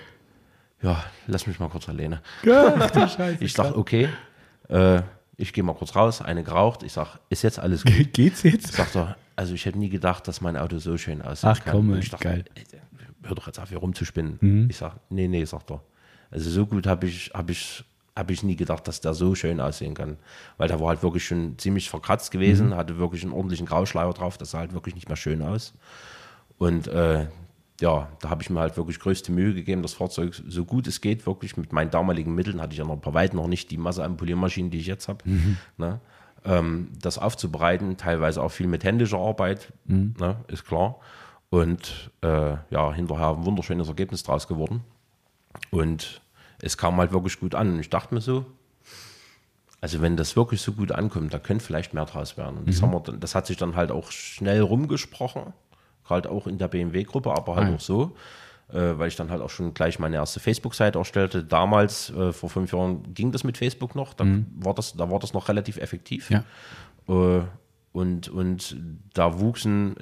Ja, 0.82 1.04
lass 1.28 1.48
mich 1.48 1.60
mal 1.60 1.70
kurz 1.70 1.90
alleine. 1.90 2.22
Scheiße, 2.44 3.38
ich 3.40 3.54
sage, 3.54 3.78
okay, 3.78 4.10
äh, 4.70 5.02
ich 5.38 5.52
gehe 5.52 5.64
mal 5.64 5.74
kurz 5.74 5.96
raus, 5.96 6.22
eine 6.22 6.44
geraucht. 6.44 6.84
Ich 6.84 6.94
sage, 6.94 7.20
ist 7.30 7.44
jetzt 7.44 7.60
alles 7.60 7.84
gut? 7.84 7.94
Geht's 8.14 8.44
jetzt? 8.44 8.74
Sagt 8.74 8.96
er, 8.96 9.18
also 9.36 9.54
ich 9.54 9.66
hätte 9.66 9.78
nie 9.78 9.90
gedacht, 9.90 10.28
dass 10.28 10.42
mein 10.42 10.56
Auto 10.56 10.78
so 10.78 10.98
schön 10.98 11.22
aussieht. 11.22 11.50
Ach 11.50 11.60
komm, 11.70 11.98
ich 11.98 12.10
dachte, 12.10 12.24
geil. 12.24 12.46
Hör 13.24 13.36
doch 13.36 13.48
jetzt 13.48 13.60
auf, 13.60 13.70
hier 13.70 13.80
rumzuspinnen. 13.80 14.38
Mhm. 14.40 14.70
Ich 14.70 14.78
sage, 14.78 14.96
nee, 15.10 15.28
nee, 15.28 15.44
sagt 15.44 15.72
er. 15.72 15.82
Also 16.32 16.50
so 16.50 16.66
gut 16.66 16.88
habe 16.88 17.08
ich, 17.08 17.32
hab 17.34 17.50
ich, 17.50 17.84
hab 18.16 18.32
ich 18.32 18.43
nie 18.43 18.55
gedacht, 18.55 18.88
dass 18.88 19.01
der 19.01 19.13
so 19.13 19.36
schön 19.36 19.59
aussehen 19.59 19.93
kann. 19.93 20.18
Weil 20.57 20.68
der 20.68 20.80
war 20.80 20.89
halt 20.89 21.03
wirklich 21.03 21.26
schon 21.26 21.57
ziemlich 21.57 21.89
verkratzt 21.89 22.32
gewesen, 22.32 22.70
mhm. 22.70 22.76
hatte 22.76 22.97
wirklich 22.97 23.24
einen 23.24 23.34
ordentlichen 23.34 23.66
Grauschleier 23.66 24.13
drauf, 24.13 24.38
das 24.38 24.51
sah 24.51 24.59
halt 24.59 24.74
wirklich 24.74 24.95
nicht 24.95 25.09
mehr 25.09 25.18
schön 25.18 25.41
aus. 25.41 25.74
Und 26.57 26.88
äh, 26.88 27.28
ja, 27.82 28.07
da 28.22 28.30
habe 28.30 28.41
ich 28.41 28.49
mir 28.49 28.61
halt 28.61 28.78
wirklich 28.78 28.99
größte 28.99 29.32
Mühe 29.32 29.53
gegeben, 29.53 29.82
das 29.82 29.93
Fahrzeug 29.93 30.34
so 30.47 30.63
gut 30.63 30.88
es 30.88 31.01
geht, 31.01 31.26
wirklich 31.26 31.57
mit 31.57 31.74
meinen 31.74 31.91
damaligen 31.91 32.34
Mitteln, 32.34 32.61
hatte 32.61 32.72
ich 32.72 32.80
ja 32.80 32.86
noch 32.86 32.93
ein 32.93 33.01
paar 33.01 33.13
weit 33.13 33.34
noch 33.34 33.47
nicht 33.47 33.70
die 33.70 33.78
Masse 33.78 34.03
an 34.03 34.16
Poliermaschinen, 34.16 34.72
die 34.72 34.80
ich 34.80 34.88
jetzt 34.88 35.09
habe, 35.09 35.28
mhm. 35.28 35.57
ne, 35.78 35.99
ähm, 36.45 36.89
das 37.01 37.18
aufzubereiten, 37.18 37.97
teilweise 37.97 38.41
auch 38.41 38.51
viel 38.51 38.68
mit 38.68 38.86
händischer 38.86 39.18
Arbeit, 39.18 39.74
mhm. 39.86 40.13
ne, 40.20 40.38
ist 40.47 40.66
klar. 40.66 40.99
Und 41.49 42.11
äh, 42.22 42.55
ja, 42.70 42.93
hinterher 42.93 43.30
ein 43.30 43.45
wunderschönes 43.45 43.88
Ergebnis 43.88 44.24
draus 44.24 44.47
geworden. 44.47 44.82
Und 45.70 46.22
es 46.60 46.78
kam 46.78 46.97
halt 46.97 47.12
wirklich 47.12 47.39
gut 47.39 47.56
an. 47.56 47.74
Und 47.74 47.80
ich 47.80 47.89
dachte 47.89 48.14
mir 48.14 48.22
so, 48.22 48.45
also 49.82 50.01
wenn 50.01 50.18
das 50.18 50.36
wirklich 50.36 50.62
so 50.62 50.72
gut 50.72 50.91
ankommt, 50.91 51.34
da 51.34 51.39
könnte 51.39 51.64
vielleicht 51.64 51.93
mehr 51.93 52.06
draus 52.06 52.38
werden. 52.38 52.58
Und 52.58 52.70
das, 52.70 52.82
mhm. 52.82 52.91
wir, 52.91 53.01
das 53.20 53.36
hat 53.36 53.45
sich 53.45 53.58
dann 53.58 53.76
halt 53.76 53.91
auch 53.91 54.12
schnell 54.12 54.62
rumgesprochen 54.62 55.53
gerade 56.06 56.30
auch 56.30 56.47
in 56.47 56.58
der 56.58 56.68
BMW-Gruppe, 56.68 57.32
aber 57.32 57.56
halt 57.56 57.70
ah, 57.70 57.76
auch 57.76 57.80
so, 57.80 58.16
äh, 58.72 58.97
weil 58.97 59.08
ich 59.08 59.16
dann 59.16 59.30
halt 59.30 59.41
auch 59.41 59.49
schon 59.49 59.74
gleich 59.74 59.99
meine 59.99 60.16
erste 60.16 60.39
Facebook-Seite 60.39 60.99
erstellte. 60.99 61.43
Damals, 61.43 62.10
äh, 62.12 62.32
vor 62.32 62.49
fünf 62.49 62.72
Jahren, 62.72 63.14
ging 63.14 63.32
das 63.32 63.43
mit 63.43 63.58
Facebook 63.58 63.95
noch, 63.95 64.14
da, 64.14 64.24
mhm. 64.24 64.45
war, 64.56 64.74
das, 64.74 64.93
da 64.93 65.10
war 65.10 65.20
das 65.20 65.34
noch 65.34 65.49
relativ 65.49 65.78
effektiv. 65.78 66.30
Ja. 66.30 66.43
Äh, 67.08 67.43
und, 67.91 68.30
und 68.30 68.76
da 69.14 69.39
wuchsen, 69.39 69.95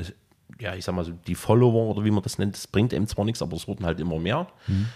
ja, 0.59 0.75
ich 0.75 0.83
sag 0.85 0.95
mal 0.95 1.05
so, 1.05 1.11
die 1.11 1.35
Follower 1.35 1.95
oder 1.95 2.03
wie 2.03 2.11
man 2.11 2.23
das 2.23 2.37
nennt, 2.37 2.55
das 2.55 2.67
bringt 2.67 2.91
eben 2.91 3.07
zwar 3.07 3.25
nichts, 3.25 3.41
aber 3.41 3.55
es 3.55 3.67
wurden 3.67 3.85
halt 3.85 3.99
immer 3.99 4.19
mehr. 4.19 4.47
Mhm. 4.67 4.87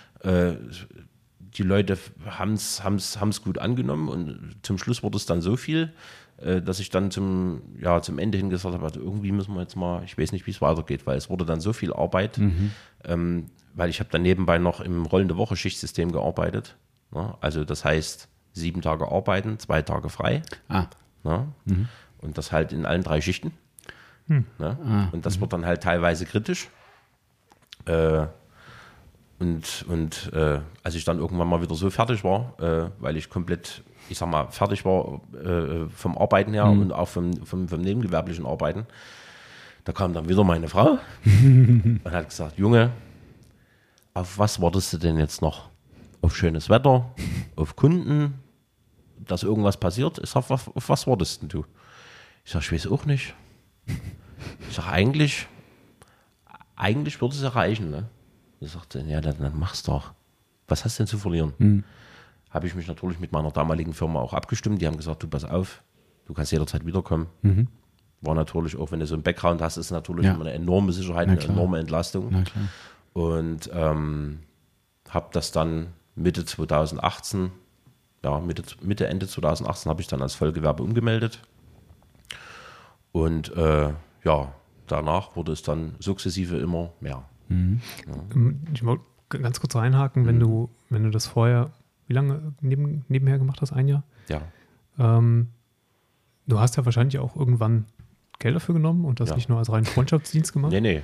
Die 1.58 1.64
Leute 1.64 1.98
haben 2.26 2.54
es 2.54 3.42
gut 3.44 3.58
angenommen 3.58 4.10
und 4.10 4.56
zum 4.62 4.78
Schluss 4.78 5.02
wurde 5.02 5.18
es 5.18 5.26
dann 5.26 5.42
so 5.42 5.56
viel, 5.56 5.92
äh, 6.38 6.62
dass 6.62 6.80
ich 6.80 6.90
dann 6.90 7.10
zum, 7.10 7.62
ja, 7.80 8.02
zum 8.02 8.20
Ende 8.20 8.38
hin 8.38 8.50
gesagt 8.50 8.76
habe, 8.76 8.86
also 8.86 9.00
irgendwie 9.00 9.32
müssen 9.32 9.56
wir 9.56 9.62
jetzt 9.62 9.76
mal, 9.76 10.04
ich 10.04 10.18
weiß 10.18 10.32
nicht, 10.32 10.46
wie 10.46 10.52
es 10.52 10.62
weitergeht, 10.62 11.08
weil 11.08 11.18
es 11.18 11.30
wurde 11.30 11.46
dann 11.46 11.60
so 11.60 11.74
viel 11.74 11.94
Arbeit, 11.94 12.38
mhm. 12.38 12.72
ähm, 13.06 13.50
weil 13.74 13.90
ich 13.90 14.00
habe 14.00 14.10
dann 14.12 14.22
nebenbei 14.22 14.60
noch 14.60 14.82
im 14.82 15.06
rollende 15.06 15.38
Woche 15.38 15.56
Schichtsystem 15.56 16.12
gearbeitet. 16.12 16.76
Ne? 17.12 17.34
Also 17.42 17.64
das 17.64 17.84
heißt, 17.84 18.28
sieben 18.54 18.82
Tage 18.82 19.12
arbeiten, 19.12 19.58
zwei 19.60 19.82
Tage 19.82 20.10
frei. 20.10 20.44
Ah. 20.68 20.86
Ne? 21.24 21.48
Mhm. 21.66 21.88
Und 22.20 22.38
das 22.38 22.52
halt 22.52 22.72
in 22.72 22.86
allen 22.86 23.04
drei 23.04 23.22
Schichten. 23.22 23.52
Mhm. 24.28 24.46
Ne? 24.60 24.78
Ah. 24.84 25.10
Und 25.12 25.26
das 25.26 25.38
mhm. 25.38 25.42
wird 25.42 25.54
dann 25.54 25.66
halt 25.66 25.82
teilweise 25.82 26.26
kritisch. 26.26 26.70
Äh, 27.86 28.28
und 29.40 29.86
und 29.88 30.32
äh, 30.34 30.60
als 30.84 30.96
ich 30.96 31.04
dann 31.04 31.20
irgendwann 31.20 31.48
mal 31.48 31.62
wieder 31.62 31.76
so 31.76 31.90
fertig 31.90 32.24
war, 32.24 32.54
äh, 32.60 32.90
weil 33.00 33.18
ich 33.18 33.30
komplett 33.30 33.84
ich 34.10 34.18
sag 34.18 34.30
mal, 34.30 34.48
fertig 34.48 34.86
war 34.86 35.22
äh, 35.34 35.88
vom 35.90 36.18
Arbeiten 36.18 36.54
her 36.54 36.66
mhm. 36.66 36.82
und 36.82 36.92
auch 36.94 37.08
vom, 37.08 37.46
vom, 37.46 37.68
vom, 37.68 37.82
nebengewerblichen 37.82 38.46
Arbeiten, 38.46 38.86
da 39.84 39.92
kam 39.92 40.14
dann 40.14 40.30
wieder 40.30 40.44
meine 40.44 40.68
Frau 40.68 40.98
und 41.26 42.02
hat 42.06 42.30
gesagt, 42.30 42.58
Junge, 42.58 42.92
auf 44.14 44.38
was 44.38 44.62
wartest 44.62 44.94
du 44.94 44.98
denn 44.98 45.18
jetzt 45.18 45.42
noch? 45.42 45.70
Auf 46.22 46.36
schönes 46.36 46.70
Wetter, 46.70 47.14
auf 47.56 47.76
Kunden, 47.76 48.40
dass 49.20 49.44
irgendwas 49.44 49.78
passiert? 49.78 50.20
Ich 50.20 50.30
sag, 50.30 50.50
auf, 50.50 50.76
auf 50.76 50.90
was 50.90 51.06
wartest 51.08 51.42
denn 51.42 51.50
du? 51.50 51.66
Ich 52.44 52.52
sag, 52.52 52.62
ich 52.62 52.72
weiß 52.72 52.88
auch 52.88 53.06
nicht. 53.06 53.36
Ich 54.68 54.76
sag, 54.76 54.88
eigentlich, 54.88 55.48
eigentlich 56.76 57.22
würde 57.22 57.36
es 57.36 57.44
erreichen, 57.44 57.90
ne? 57.92 58.10
Ich 58.60 58.72
sagte, 58.72 59.00
ja, 59.02 59.22
dann, 59.22 59.38
dann 59.40 59.58
mach's 59.58 59.84
doch. 59.84 60.14
Was 60.68 60.84
hast 60.84 60.98
du 60.98 61.04
denn 61.04 61.08
zu 61.08 61.18
verlieren? 61.18 61.54
Mhm 61.58 61.84
habe 62.50 62.68
ich 62.68 62.76
mich 62.76 62.88
natürlich 62.88 63.20
mit 63.20 63.32
meiner 63.32 63.52
damaligen 63.52 63.94
Firma 63.94 64.20
auch 64.20 64.34
abgestimmt. 64.34 64.82
Die 64.82 64.88
haben 64.88 64.98
gesagt, 64.98 65.24
du 65.24 65.28
pass 65.28 65.44
auf, 65.44 65.84
du 66.26 66.34
kannst 66.34 66.52
jederzeit 66.52 66.86
wiederkommen. 66.86 67.28
Mhm. 67.42 67.68
War 68.22 68.36
natürlich 68.36 68.76
auch, 68.78 68.92
wenn 68.92 69.00
du 69.00 69.08
so 69.08 69.14
einen 69.14 69.24
Background 69.24 69.62
hast, 69.62 69.78
ist 69.78 69.92
natürlich 69.92 70.26
ja. 70.26 70.34
immer 70.34 70.46
eine 70.46 70.54
enorme 70.54 70.92
Sicherheit, 70.92 71.30
eine 71.30 71.40
enorme 71.40 71.80
Entlastung. 71.80 72.46
Und 73.14 73.70
ähm, 73.74 74.40
habe 75.10 75.28
das 75.34 75.52
dann 75.52 75.88
Mitte 76.16 76.46
2018, 76.46 77.52
ja, 78.24 78.40
Mitte, 78.40 78.64
Mitte, 78.82 79.08
Ende 79.08 79.28
2018 79.28 79.90
habe 79.90 80.02
ich 80.02 80.08
dann 80.08 80.22
als 80.22 80.34
Vollgewerbe 80.34 80.84
umgemeldet. 80.84 81.42
Und 83.12 83.56
äh, 83.56 83.94
ja, 84.24 84.52
danach 84.88 85.36
wurde 85.36 85.52
es 85.52 85.62
dann 85.62 85.96
sukzessive 86.00 86.58
immer 86.58 86.92
mehr. 87.00 87.24
Mhm. 87.50 87.82
Ja. 88.08 88.54
Ich 88.74 88.86
wollte 88.86 89.04
ganz 89.30 89.60
kurz 89.60 89.76
reinhaken, 89.76 90.26
wenn 90.26 90.36
mhm. 90.36 90.40
du, 90.40 90.70
wenn 90.90 91.04
du 91.04 91.10
das 91.10 91.28
vorher 91.28 91.72
wie 92.08 92.14
lange 92.14 92.54
neben, 92.62 93.06
nebenher 93.10 93.38
gemacht 93.38 93.62
hast? 93.62 93.74
Ein 93.74 93.88
Jahr? 93.88 94.04
Ja. 94.30 94.42
Ähm, 94.98 95.50
du 96.48 96.60
hast 96.60 96.78
ja 96.78 96.86
wahrscheinlich 96.86 97.20
auch 97.20 97.36
irgendwann 97.36 97.86
Geld 98.40 98.56
dafür 98.56 98.76
genommen 98.76 99.06
und 99.06 99.20
das 99.20 99.30
ja. 99.30 99.36
nicht 99.36 99.50
nur 99.50 99.58
als 99.60 99.72
reinen 99.72 99.86
Freundschaftsdienst 99.86 100.54
gemacht. 100.54 100.72
Nee, 100.72 100.82
nee. 100.82 101.02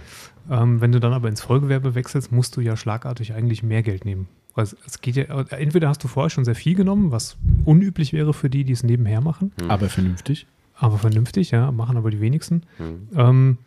Ähm, 0.50 0.82
wenn 0.82 0.92
du 0.92 1.00
dann 1.00 1.14
aber 1.14 1.28
ins 1.30 1.42
Vollgewerbe 1.42 1.96
wechselst, 1.96 2.32
musst 2.32 2.56
du 2.56 2.62
ja 2.62 2.78
schlagartig 2.78 3.34
eigentlich 3.34 3.64
mehr 3.64 3.84
Geld 3.84 4.06
nehmen. 4.06 4.28
Also 4.56 4.78
es 4.86 5.02
geht 5.02 5.16
ja, 5.16 5.24
entweder 5.50 5.90
hast 5.90 6.04
du 6.04 6.08
vorher 6.08 6.30
schon 6.30 6.46
sehr 6.46 6.56
viel 6.56 6.76
genommen, 6.76 7.12
was 7.12 7.38
unüblich 7.66 8.14
wäre 8.14 8.34
für 8.34 8.50
die, 8.50 8.64
die 8.64 8.74
es 8.74 8.84
nebenher 8.84 9.20
machen. 9.20 9.52
Hm. 9.60 9.72
Aber 9.72 9.90
vernünftig. 9.90 10.46
Aber 10.76 11.00
vernünftig, 11.00 11.52
ja, 11.52 11.72
machen 11.72 11.98
aber 11.98 12.12
die 12.12 12.22
wenigsten. 12.22 12.64
Hm. 12.78 13.08
Ähm, 13.16 13.58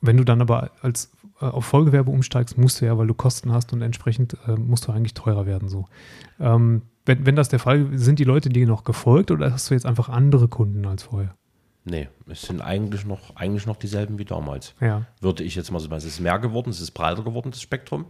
wenn 0.00 0.16
du 0.16 0.24
dann 0.24 0.40
aber 0.40 0.70
als 0.82 1.06
äh, 1.06 1.15
auf 1.38 1.66
Vollgewerbe 1.66 2.10
umsteigst, 2.10 2.56
musst 2.56 2.80
du 2.80 2.86
ja, 2.86 2.96
weil 2.96 3.06
du 3.06 3.14
Kosten 3.14 3.52
hast 3.52 3.72
und 3.72 3.82
entsprechend 3.82 4.36
äh, 4.46 4.52
musst 4.52 4.86
du 4.88 4.92
eigentlich 4.92 5.14
teurer 5.14 5.46
werden. 5.46 5.68
So. 5.68 5.86
Ähm, 6.40 6.82
wenn, 7.04 7.26
wenn 7.26 7.36
das 7.36 7.48
der 7.48 7.58
Fall 7.58 7.92
ist, 7.92 8.04
sind 8.04 8.18
die 8.18 8.24
Leute 8.24 8.48
dir 8.48 8.66
noch 8.66 8.84
gefolgt 8.84 9.30
oder 9.30 9.52
hast 9.52 9.70
du 9.70 9.74
jetzt 9.74 9.86
einfach 9.86 10.08
andere 10.08 10.48
Kunden 10.48 10.86
als 10.86 11.04
vorher? 11.04 11.34
Nee, 11.84 12.08
es 12.26 12.42
sind 12.42 12.60
eigentlich 12.60 13.04
noch, 13.04 13.36
eigentlich 13.36 13.66
noch 13.66 13.76
dieselben 13.76 14.18
wie 14.18 14.24
damals. 14.24 14.74
Ja. 14.80 15.06
Würde 15.20 15.44
ich 15.44 15.54
jetzt 15.54 15.70
mal 15.70 15.78
so 15.78 15.84
sagen, 15.84 15.98
es 15.98 16.04
ist 16.04 16.20
mehr 16.20 16.38
geworden, 16.40 16.70
es 16.70 16.80
ist 16.80 16.90
breiter 16.90 17.22
geworden, 17.22 17.52
das 17.52 17.62
Spektrum. 17.62 18.06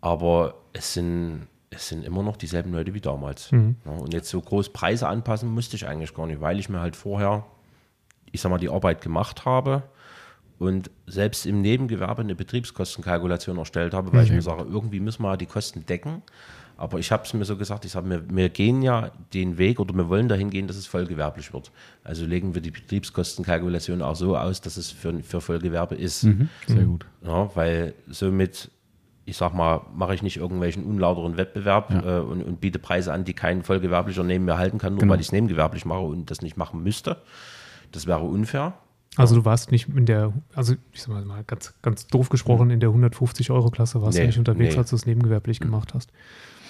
Aber 0.00 0.54
es 0.72 0.94
sind, 0.94 1.48
es 1.70 1.88
sind 1.88 2.04
immer 2.04 2.22
noch 2.22 2.36
dieselben 2.36 2.72
Leute 2.72 2.94
wie 2.94 3.00
damals. 3.00 3.50
Mhm. 3.50 3.76
Ja, 3.84 3.92
und 3.92 4.14
jetzt 4.14 4.28
so 4.28 4.40
groß 4.40 4.72
Preise 4.72 5.08
anpassen 5.08 5.48
musste 5.52 5.74
ich 5.74 5.88
eigentlich 5.88 6.14
gar 6.14 6.26
nicht, 6.26 6.40
weil 6.40 6.60
ich 6.60 6.68
mir 6.68 6.80
halt 6.80 6.94
vorher, 6.94 7.44
ich 8.30 8.40
sag 8.40 8.50
mal, 8.50 8.58
die 8.58 8.68
Arbeit 8.68 9.00
gemacht 9.00 9.44
habe 9.44 9.82
und 10.58 10.90
selbst 11.06 11.46
im 11.46 11.60
Nebengewerbe 11.60 12.22
eine 12.22 12.34
Betriebskostenkalkulation 12.34 13.58
erstellt 13.58 13.94
habe, 13.94 14.12
weil 14.12 14.20
mhm. 14.20 14.26
ich 14.26 14.32
mir 14.32 14.42
sage, 14.42 14.66
irgendwie 14.70 15.00
müssen 15.00 15.22
wir 15.22 15.36
die 15.36 15.46
Kosten 15.46 15.84
decken. 15.86 16.22
Aber 16.76 16.98
ich 16.98 17.12
habe 17.12 17.22
es 17.22 17.32
mir 17.32 17.44
so 17.44 17.56
gesagt, 17.56 17.84
ich 17.84 17.92
sage, 17.92 18.10
wir, 18.10 18.24
wir 18.28 18.48
gehen 18.48 18.82
ja 18.82 19.12
den 19.32 19.58
Weg 19.58 19.78
oder 19.78 19.94
wir 19.94 20.08
wollen 20.08 20.28
dahin 20.28 20.50
gehen, 20.50 20.66
dass 20.66 20.76
es 20.76 20.86
vollgewerblich 20.86 21.52
wird. 21.52 21.70
Also 22.02 22.26
legen 22.26 22.54
wir 22.54 22.62
die 22.62 22.72
Betriebskostenkalkulation 22.72 24.02
auch 24.02 24.16
so 24.16 24.36
aus, 24.36 24.60
dass 24.60 24.76
es 24.76 24.90
für, 24.90 25.22
für 25.22 25.40
Vollgewerbe 25.40 25.94
ist. 25.94 26.24
Mhm. 26.24 26.48
Sehr 26.66 26.82
mhm. 26.82 26.86
gut. 26.86 27.06
Ja, 27.22 27.54
weil 27.54 27.94
somit, 28.08 28.72
ich 29.24 29.36
sag 29.36 29.54
mal, 29.54 29.82
mache 29.94 30.16
ich 30.16 30.22
nicht 30.22 30.36
irgendwelchen 30.36 30.84
unlauteren 30.84 31.36
Wettbewerb 31.36 31.92
ja. 31.92 32.18
äh, 32.18 32.20
und, 32.20 32.42
und, 32.42 32.60
biete 32.60 32.80
Preise 32.80 33.12
an, 33.12 33.24
die 33.24 33.34
kein 33.34 33.62
Vollgewerblicher 33.62 34.24
neben 34.24 34.44
mir 34.44 34.58
halten 34.58 34.78
kann, 34.78 34.94
nur 34.94 35.00
genau. 35.00 35.12
weil 35.12 35.20
ich 35.20 35.28
es 35.28 35.32
nebengewerblich 35.32 35.84
mache 35.84 36.00
und 36.00 36.30
das 36.32 36.42
nicht 36.42 36.56
machen 36.56 36.82
müsste. 36.82 37.18
Das 37.92 38.08
wäre 38.08 38.22
unfair. 38.22 38.74
Also 39.16 39.36
du 39.36 39.44
warst 39.44 39.70
nicht 39.70 39.88
in 39.88 40.06
der, 40.06 40.32
also 40.54 40.74
ich 40.92 41.02
sag 41.02 41.24
mal, 41.24 41.44
ganz, 41.46 41.74
ganz 41.82 42.06
doof 42.06 42.28
gesprochen, 42.30 42.70
in 42.70 42.80
der 42.80 42.90
150-Euro-Klasse 42.90 44.02
warst 44.02 44.16
Nee, 44.16 44.22
du 44.22 44.26
nicht 44.28 44.38
unterwegs, 44.38 44.74
nee. 44.74 44.78
als 44.78 44.90
du 44.90 44.96
es 44.96 45.06
nebengewerblich 45.06 45.60
gemacht 45.60 45.94
hast. 45.94 46.10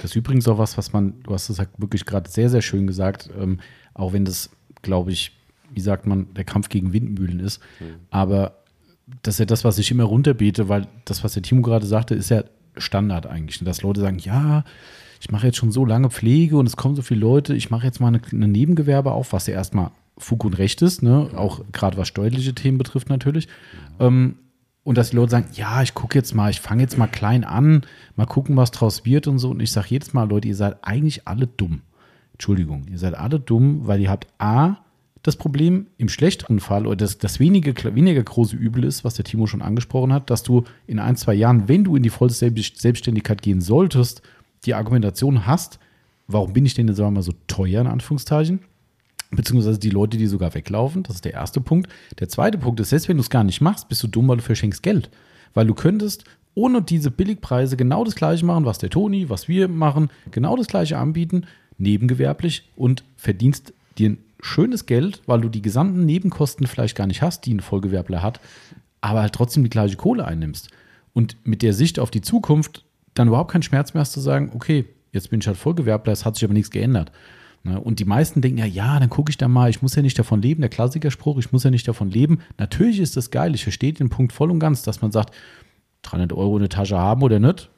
Das 0.03 0.11
ist 0.11 0.16
übrigens 0.16 0.47
auch 0.49 0.59
was, 0.59 0.76
was 0.76 0.92
man, 0.92 1.14
du 1.22 1.32
hast 1.32 1.49
es 1.49 1.59
halt 1.59 1.70
wirklich 1.78 2.05
gerade 2.05 2.28
sehr, 2.28 2.51
sehr 2.51 2.62
schön 2.62 2.86
gesagt, 2.86 3.30
ähm, 3.38 3.61
auch 3.95 4.12
wenn 4.12 4.24
das, 4.24 4.51
glaube 4.82 5.12
ich, 5.12 5.32
wie 5.72 5.80
sagt 5.80 6.07
man, 6.07 6.32
der 6.34 6.45
Kampf 6.45 6.68
gegen 6.68 6.92
Windmühlen 6.92 7.40
ist. 7.40 7.61
Aber 8.11 8.59
das 9.22 9.36
ist 9.36 9.38
ja 9.40 9.45
das, 9.47 9.64
was 9.64 9.78
ich 9.78 9.90
immer 9.90 10.05
runterbete, 10.05 10.68
weil 10.68 10.86
das, 11.05 11.24
was 11.24 11.34
der 11.34 11.42
Timo 11.42 11.62
gerade 11.62 11.86
sagte, 11.86 12.14
ist 12.14 12.30
ja 12.30 12.45
Standard 12.76 13.26
eigentlich. 13.26 13.59
Dass 13.64 13.82
Leute 13.82 14.01
sagen, 14.01 14.18
ja, 14.18 14.64
ich 15.20 15.30
mache 15.30 15.47
jetzt 15.47 15.57
schon 15.57 15.72
so 15.72 15.84
lange 15.84 16.11
Pflege 16.11 16.57
und 16.57 16.66
es 16.66 16.76
kommen 16.76 16.97
so 16.97 17.03
viele 17.03 17.20
Leute, 17.20 17.55
ich 17.55 17.70
mache 17.70 17.86
jetzt 17.86 18.01
mal 18.01 18.09
eine, 18.09 18.20
eine 18.30 18.49
Nebengewerbe 18.49 19.12
auf, 19.12 19.32
was 19.32 19.47
ja 19.47 19.55
erstmal 19.55 19.90
Fug 20.19 20.45
und 20.45 20.59
Recht 20.59 20.83
ist, 20.83 21.03
ne? 21.03 21.31
auch 21.35 21.61
gerade 21.73 21.97
was 21.97 22.09
steuerliche 22.09 22.55
Themen 22.55 22.79
betrifft 22.79 23.09
natürlich. 23.09 23.49
Ähm, 23.99 24.37
und 24.85 24.99
dass 24.99 25.11
die 25.11 25.17
Leute 25.17 25.31
sagen, 25.31 25.49
ja, 25.55 25.83
ich 25.83 25.95
gucke 25.95 26.17
jetzt 26.17 26.35
mal, 26.35 26.51
ich 26.51 26.61
fange 26.61 26.83
jetzt 26.83 26.99
mal 26.99 27.07
klein 27.07 27.43
an, 27.43 27.83
mal 28.17 28.27
gucken, 28.27 28.57
was 28.57 28.71
draus 28.71 29.05
wird 29.05 29.27
und 29.27 29.39
so. 29.39 29.51
Und 29.51 29.61
ich 29.61 29.73
sage 29.73 29.89
jedes 29.91 30.12
Mal, 30.12 30.29
Leute, 30.29 30.47
ihr 30.47 30.55
seid 30.57 30.77
eigentlich 30.83 31.27
alle 31.27 31.47
dumm. 31.47 31.81
Entschuldigung, 32.33 32.87
ihr 32.91 32.99
seid 32.99 33.15
alle 33.15 33.41
dumm, 33.41 33.87
weil 33.87 34.01
ihr 34.01 34.11
habt 34.11 34.27
A, 34.39 34.77
das 35.23 35.37
Problem 35.37 35.87
im 35.97 36.11
schlechteren 36.11 36.61
Fall 36.61 36.87
oder 36.87 36.97
das, 36.97 37.17
das 37.17 37.41
wenige, 37.41 37.75
weniger 37.95 38.23
große 38.23 38.57
Übel 38.57 38.85
ist, 38.85 39.05
was 39.05 39.15
der 39.15 39.25
Timo 39.25 39.47
schon 39.47 39.62
angesprochen 39.62 40.12
hat, 40.12 40.29
dass 40.29 40.43
du 40.43 40.65
in 40.87 40.99
ein, 40.99 41.17
zwei 41.17 41.33
Jahren, 41.33 41.67
wenn 41.67 41.83
du 41.83 41.97
in 41.97 42.03
die 42.03 42.11
volle 42.11 42.31
Selbst- 42.31 42.81
Selbstständigkeit 42.81 43.41
gehen 43.41 43.62
solltest, 43.62 44.21
die 44.67 44.75
Argumentation 44.75 45.47
hast, 45.47 45.79
warum 46.27 46.53
bin 46.53 46.67
ich 46.67 46.75
denn 46.75 46.89
jetzt 46.89 46.99
sagen 46.99 47.09
wir 47.09 47.21
mal 47.21 47.23
so 47.23 47.33
teuer 47.47 47.81
in 47.81 47.87
Anführungszeichen? 47.87 48.61
Beziehungsweise 49.37 49.78
die 49.78 49.91
Leute, 49.91 50.16
die 50.16 50.26
sogar 50.26 50.55
weglaufen. 50.55 51.03
Das 51.03 51.16
ist 51.16 51.24
der 51.24 51.35
erste 51.35 51.61
Punkt. 51.61 51.91
Der 52.18 52.28
zweite 52.28 52.59
Punkt 52.59 52.80
ist, 52.80 52.91
selbst 52.91 53.09
wenn 53.09 53.16
du 53.16 53.22
es 53.22 53.30
gar 53.30 53.45
nicht 53.45 53.61
machst, 53.61 53.89
bist 53.89 54.03
du 54.03 54.09
dumm, 54.09 54.28
weil 54.28 54.39
du 54.39 54.43
verschenkst 54.43 54.82
Geld. 54.82 55.11
Weil 55.55 55.66
du 55.66 55.74
könntest 55.74 56.24
ohne 56.55 56.82
diese 56.82 57.11
Billigpreise 57.11 57.76
genau 57.76 58.05
das 58.05 58.14
gleiche 58.14 58.45
machen, 58.45 58.64
was 58.64 58.78
der 58.78 58.91
Toni, 58.91 59.28
was 59.28 59.49
wir 59.49 59.68
machen, 59.68 60.11
genau 60.30 60.57
das 60.57 60.68
gleiche 60.68 60.99
anbieten, 60.99 61.47
nebengewerblich 61.78 62.70
und 62.76 63.05
verdienst 63.16 63.72
dir 63.99 64.11
ein 64.11 64.18
schönes 64.41 64.87
Geld, 64.87 65.22
weil 65.26 65.41
du 65.41 65.49
die 65.49 65.62
gesamten 65.62 66.05
Nebenkosten 66.05 66.66
vielleicht 66.66 66.97
gar 66.97 67.07
nicht 67.07 67.22
hast, 67.22 67.47
die 67.47 67.55
ein 67.55 67.61
Vollgewerbler 67.61 68.22
hat, 68.22 68.41
aber 69.01 69.22
halt 69.22 69.35
trotzdem 69.35 69.64
die 69.64 69.70
gleiche 69.70 69.97
Kohle 69.97 70.24
einnimmst. 70.24 70.70
Und 71.12 71.37
mit 71.45 71.62
der 71.62 71.72
Sicht 71.72 71.99
auf 71.99 72.11
die 72.11 72.20
Zukunft 72.20 72.85
dann 73.14 73.28
überhaupt 73.28 73.53
keinen 73.53 73.62
Schmerz 73.62 73.95
mehr 73.95 74.01
hast 74.01 74.12
zu 74.12 74.20
sagen, 74.20 74.53
okay, 74.55 74.85
jetzt 75.12 75.30
bin 75.30 75.41
ich 75.41 75.47
halt 75.47 75.57
Vollgewerbler, 75.57 76.12
es 76.12 76.24
hat 76.24 76.35
sich 76.35 76.45
aber 76.45 76.55
nichts 76.55 76.70
geändert. 76.70 77.12
Ne? 77.65 77.81
Und 77.81 77.99
die 77.99 78.05
meisten 78.05 78.43
denken 78.43 78.59
ja, 78.59 78.67
ja, 78.67 79.01
dann 79.01 79.11
gucke 79.11 79.31
ich 79.31 79.39
da 79.39 79.49
mal, 79.49 79.71
ich 79.71 79.83
muss 79.83 79.95
ja 79.97 80.03
nicht 80.03 80.19
davon 80.19 80.41
leben, 80.41 80.61
der 80.61 80.71
Klassikerspruch, 80.71 81.39
ich 81.39 81.51
muss 81.51 81.65
ja 81.65 81.71
nicht 81.71 81.89
davon 81.89 82.11
leben. 82.11 82.39
Natürlich 82.59 83.01
ist 83.01 83.17
das 83.17 83.31
geil, 83.31 83.55
ich 83.55 83.62
verstehe 83.62 83.93
den 83.93 84.11
Punkt 84.11 84.33
voll 84.33 84.51
und 84.51 84.61
ganz, 84.61 84.83
dass 84.83 85.03
man 85.03 85.11
sagt, 85.11 85.35
300 86.03 86.35
Euro 86.35 86.57
in 86.57 86.61
der 86.61 86.69
Tasche 86.69 86.99
haben 86.99 87.23
oder 87.23 87.41
nicht, 87.41 87.71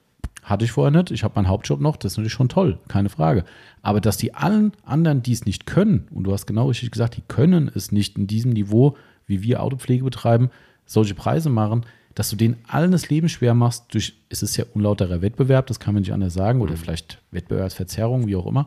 hatte 0.43 0.64
ich 0.64 0.72
vorher 0.72 0.91
nicht, 0.91 1.12
ich 1.12 1.24
habe 1.24 1.34
meinen 1.37 1.49
Hauptjob 1.49 1.80
noch, 1.80 1.97
das 1.97 2.12
ist 2.12 2.18
natürlich 2.18 2.32
schon 2.32 2.49
toll, 2.49 2.78
keine 2.89 3.09
Frage. 3.09 3.45
Aber 3.82 4.01
dass 4.01 4.16
die 4.16 4.34
allen 4.34 4.72
anderen, 4.84 5.22
die 5.22 5.32
es 5.32 5.47
nicht 5.47 5.66
können, 5.66 6.09
und 6.12 6.24
du 6.24 6.32
hast 6.32 6.47
genau 6.47 6.68
richtig 6.68 6.91
gesagt, 6.91 7.16
die 7.16 7.22
können 7.26 7.70
es 7.72 7.93
nicht 7.93 8.18
in 8.18 8.26
diesem 8.26 8.53
Niveau, 8.53 8.97
wie 9.26 9.43
wir 9.43 9.62
Autopflege 9.62 10.05
betreiben, 10.05 10.51
solche 10.84 11.14
Preise 11.14 11.49
machen, 11.49 11.87
dass 12.14 12.30
du 12.30 12.37
denen 12.37 12.57
allen 12.66 12.93
das 12.93 13.11
Leben 13.11 13.28
schwer 13.28 13.55
machst, 13.55 13.93
durch, 13.93 14.14
es 14.30 14.43
ist 14.43 14.57
ja 14.57 14.64
unlauterer 14.74 15.20
Wettbewerb, 15.20 15.66
das 15.66 15.78
kann 15.78 15.95
man 15.95 16.01
nicht 16.01 16.12
anders 16.12 16.34
sagen, 16.34 16.61
oder 16.61 16.76
vielleicht 16.76 17.20
Wettbewerbsverzerrung, 17.30 18.26
wie 18.26 18.37
auch 18.37 18.47
immer 18.47 18.66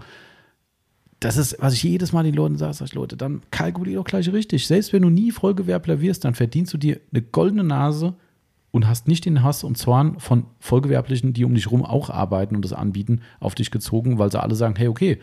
das 1.19 1.37
ist, 1.37 1.57
was 1.59 1.73
ich 1.73 1.83
jedes 1.83 2.13
Mal 2.13 2.23
den 2.23 2.33
Leuten 2.33 2.57
sage, 2.57 2.73
sag 2.73 2.87
ich, 2.87 2.93
Leute, 2.93 3.17
dann 3.17 3.41
kalkulier 3.51 3.97
doch 3.97 4.05
gleich 4.05 4.31
richtig. 4.31 4.67
Selbst 4.67 4.93
wenn 4.93 5.01
du 5.01 5.09
nie 5.09 5.31
Vollgewerbler 5.31 5.99
wirst, 5.99 6.23
dann 6.23 6.33
verdienst 6.33 6.73
du 6.73 6.77
dir 6.77 7.01
eine 7.11 7.21
goldene 7.21 7.63
Nase 7.63 8.15
und 8.71 8.87
hast 8.87 9.07
nicht 9.07 9.25
den 9.25 9.43
Hass 9.43 9.63
und 9.63 9.77
Zorn 9.77 10.19
von 10.19 10.45
Vollgewerblichen, 10.59 11.33
die 11.33 11.43
um 11.43 11.55
dich 11.55 11.71
rum 11.71 11.83
auch 11.83 12.09
arbeiten 12.09 12.55
und 12.55 12.63
das 12.63 12.73
anbieten, 12.73 13.21
auf 13.39 13.55
dich 13.55 13.71
gezogen, 13.71 14.17
weil 14.17 14.31
sie 14.31 14.41
alle 14.41 14.55
sagen, 14.55 14.75
hey, 14.77 14.87
okay, 14.87 15.19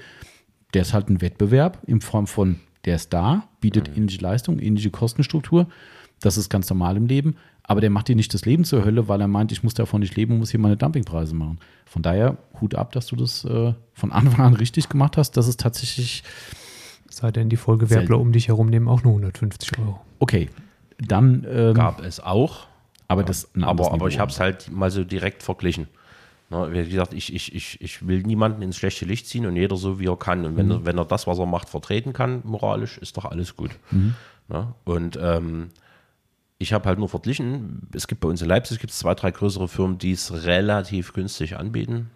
der 0.75 0.83
ist 0.83 0.93
halt 0.93 1.09
ein 1.09 1.21
Wettbewerb 1.21 1.83
in 1.87 2.01
Form 2.01 2.27
von, 2.27 2.61
der 2.85 2.97
ist 2.97 3.13
da, 3.13 3.49
bietet 3.61 3.97
ähnliche 3.97 4.21
Leistung, 4.21 4.59
ähnliche 4.59 4.91
Kostenstruktur. 4.91 5.69
Das 6.21 6.37
ist 6.37 6.49
ganz 6.49 6.69
normal 6.69 6.97
im 6.97 7.07
Leben. 7.07 7.37
Aber 7.69 7.81
der 7.81 7.91
macht 7.91 8.09
dir 8.09 8.15
nicht 8.17 8.33
das 8.33 8.45
Leben 8.45 8.65
zur 8.65 8.85
Hölle, 8.85 9.09
weil 9.09 9.21
er 9.21 9.27
meint, 9.29 9.51
ich 9.51 9.63
muss 9.65 9.75
davon 9.75 10.01
nicht 10.01 10.15
leben 10.17 10.35
und 10.35 10.39
muss 10.39 10.51
hier 10.53 10.61
meine 10.61 10.77
Dumpingpreise 10.77 11.35
machen. 11.35 11.59
Von 11.85 12.03
daher, 12.03 12.37
Hut 12.61 12.75
ab, 12.77 12.93
dass 12.93 13.07
du 13.07 13.17
das 13.17 13.45
äh, 13.45 13.75
von 13.93 14.13
Anfang 14.13 14.47
an 14.47 14.55
richtig 14.55 14.89
gemacht 14.89 15.17
hast. 15.17 15.33
Das 15.37 15.49
ist 15.49 15.61
tatsächlich, 15.61 16.23
Sei 17.11 17.31
denn, 17.33 17.49
die 17.49 17.57
Vollgewerbler 17.57 18.07
Selten. 18.07 18.21
um 18.23 18.33
dich 18.33 18.49
herum 18.49 18.69
nehmen 18.69 18.89
auch 18.89 19.03
nur 19.03 19.13
150 19.13 19.79
Euro. 19.79 20.01
okay. 20.19 20.49
Dann, 20.99 21.47
ähm, 21.51 21.75
Gab 21.75 22.03
es 22.03 22.21
auch. 22.21 22.67
aber 23.09 23.23
das 23.23 23.55
ein 23.55 23.65
anderes 23.65 23.89
Aber, 23.89 23.97
aber 23.97 24.09
ich 24.09 24.19
habe 24.19 24.31
es 24.31 24.41
halt 24.41 24.71
mal 24.71 24.91
so 24.91 25.05
direkt 25.05 25.43
verglichen. 25.43 25.89
Na, 26.49 26.73
wie 26.73 26.89
gesagt, 26.89 27.13
ich, 27.13 27.35
ich, 27.35 27.55
ich, 27.55 27.81
ich 27.83 28.07
will 28.07 28.23
niemanden 28.23 28.63
ins 28.63 28.77
schlechte 28.77 29.05
Licht 29.05 29.27
ziehen 29.27 29.45
und 29.45 29.57
jeder 29.57 29.77
so, 29.77 29.99
wie 29.99 30.07
er 30.07 30.17
kann. 30.17 30.45
Und 30.47 30.57
wenn, 30.57 30.71
er, 30.71 30.85
wenn 30.87 30.97
er 30.97 31.05
das, 31.05 31.27
was 31.27 31.39
er 31.39 31.45
macht, 31.47 31.69
vertreten 31.69 32.13
kann, 32.15 32.41
moralisch, 32.45 32.97
ist 32.99 33.17
doch 33.19 33.25
alles 33.27 33.57
gut. 33.57 33.73
Na, 34.49 34.75
und 34.85 35.19
ähm, 35.21 35.69
ich 36.59 36.73
habe 36.73 36.89
halt 36.89 36.99
nur 36.99 37.09
verglichen, 37.09 37.89
es 37.93 38.07
gibt 38.07 38.21
bei 38.21 38.29
uns 38.29 38.41
in 38.41 38.49
Leipzig 38.49 38.81
gibt's 38.81 38.99
zwei, 38.99 39.15
drei 39.15 39.31
größere 39.31 39.69
Firmen, 39.69 39.99
die 39.99 40.13
es 40.13 40.45
relativ 40.45 41.13
günstig 41.13 41.57
anbieten. 41.57 42.11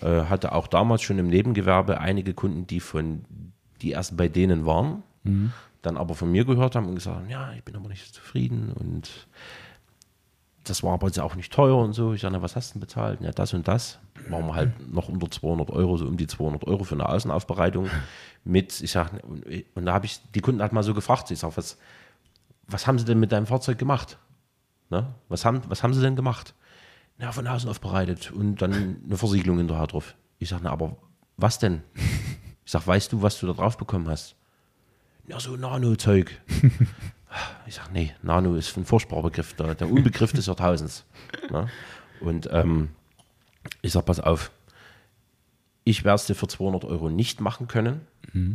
Äh, 0.00 0.24
hatte 0.24 0.52
auch 0.52 0.66
damals 0.66 1.02
schon 1.02 1.18
im 1.18 1.28
Nebengewerbe 1.28 1.98
einige 1.98 2.34
Kunden, 2.34 2.66
die 2.66 2.80
von 2.80 3.24
die 3.80 3.90
erst 3.90 4.16
bei 4.16 4.28
denen 4.28 4.66
waren, 4.66 5.02
dann 5.82 5.96
aber 5.96 6.14
von 6.14 6.30
mir 6.30 6.44
gehört 6.44 6.74
haben 6.74 6.88
und 6.88 6.94
gesagt 6.94 7.16
haben, 7.16 7.28
ja, 7.28 7.52
ich 7.52 7.64
bin 7.64 7.76
aber 7.76 7.88
nicht 7.88 8.14
zufrieden 8.14 8.72
und 8.72 9.26
das 10.64 10.82
war 10.82 10.94
aber 10.94 11.06
jetzt 11.08 11.20
auch 11.20 11.34
nicht 11.34 11.52
teuer 11.52 11.76
und 11.76 11.92
so. 11.92 12.14
Ich 12.14 12.22
sage, 12.22 12.32
na, 12.32 12.42
was 12.42 12.56
hast 12.56 12.70
du 12.70 12.74
denn 12.74 12.80
bezahlt? 12.80 13.20
Ja, 13.20 13.32
das 13.32 13.52
und 13.52 13.68
das. 13.68 13.98
Waren 14.30 14.46
wir 14.46 14.54
halt 14.54 14.92
noch 14.92 15.10
unter 15.10 15.30
200 15.30 15.70
Euro, 15.70 15.98
so 15.98 16.06
um 16.06 16.16
die 16.16 16.26
200 16.26 16.66
Euro 16.66 16.84
für 16.84 16.94
eine 16.94 17.08
Außenaufbereitung 17.08 17.90
mit. 18.44 18.80
Ich 18.80 18.92
sage, 18.92 19.20
und, 19.22 19.44
und 19.74 19.84
da 19.84 19.92
habe 19.92 20.06
ich 20.06 20.20
die 20.34 20.40
Kunden 20.40 20.62
halt 20.62 20.72
mal 20.72 20.82
so 20.82 20.94
gefragt. 20.94 21.30
Ich 21.30 21.40
sage, 21.40 21.56
was, 21.56 21.76
was 22.66 22.86
haben 22.86 22.98
sie 22.98 23.04
denn 23.04 23.20
mit 23.20 23.32
deinem 23.32 23.46
Fahrzeug 23.46 23.78
gemacht? 23.78 24.18
Ne? 24.90 25.14
Was, 25.28 25.44
haben, 25.44 25.62
was 25.68 25.82
haben 25.82 25.94
sie 25.94 26.00
denn 26.00 26.16
gemacht? 26.16 26.54
Na, 27.18 27.30
von 27.32 27.46
außen 27.46 27.70
aufbereitet 27.70 28.32
und 28.32 28.56
dann 28.56 29.02
eine 29.04 29.16
Versiegelung 29.16 29.58
hinterher 29.58 29.86
drauf. 29.86 30.14
Ich 30.38 30.48
sage, 30.48 30.62
na, 30.64 30.70
aber 30.70 30.96
was 31.36 31.58
denn? 31.58 31.82
Ich 32.64 32.72
sage, 32.72 32.86
weißt 32.86 33.12
du, 33.12 33.22
was 33.22 33.38
du 33.38 33.46
da 33.46 33.52
drauf 33.52 33.76
bekommen 33.76 34.08
hast? 34.08 34.36
Ja, 35.26 35.38
so 35.38 35.56
Nano-Zeug. 35.56 36.40
Ich 37.66 37.74
sage, 37.74 37.88
nee, 37.92 38.14
Nano 38.22 38.54
ist 38.54 38.76
ein 38.76 38.84
furchtbarer 38.84 39.22
Begriff, 39.22 39.54
der, 39.54 39.74
der 39.74 39.90
Unbegriff 39.90 40.32
des 40.32 40.46
Jahrtausends. 40.46 41.04
Ne? 41.50 41.68
Und 42.20 42.48
ähm, 42.52 42.90
ich 43.82 43.92
sage, 43.92 44.06
pass 44.06 44.20
auf, 44.20 44.52
ich 45.82 46.04
werde 46.04 46.16
es 46.16 46.26
dir 46.26 46.34
für 46.34 46.46
200 46.46 46.84
Euro 46.84 47.10
nicht 47.10 47.40
machen 47.40 47.66
können, 47.66 48.02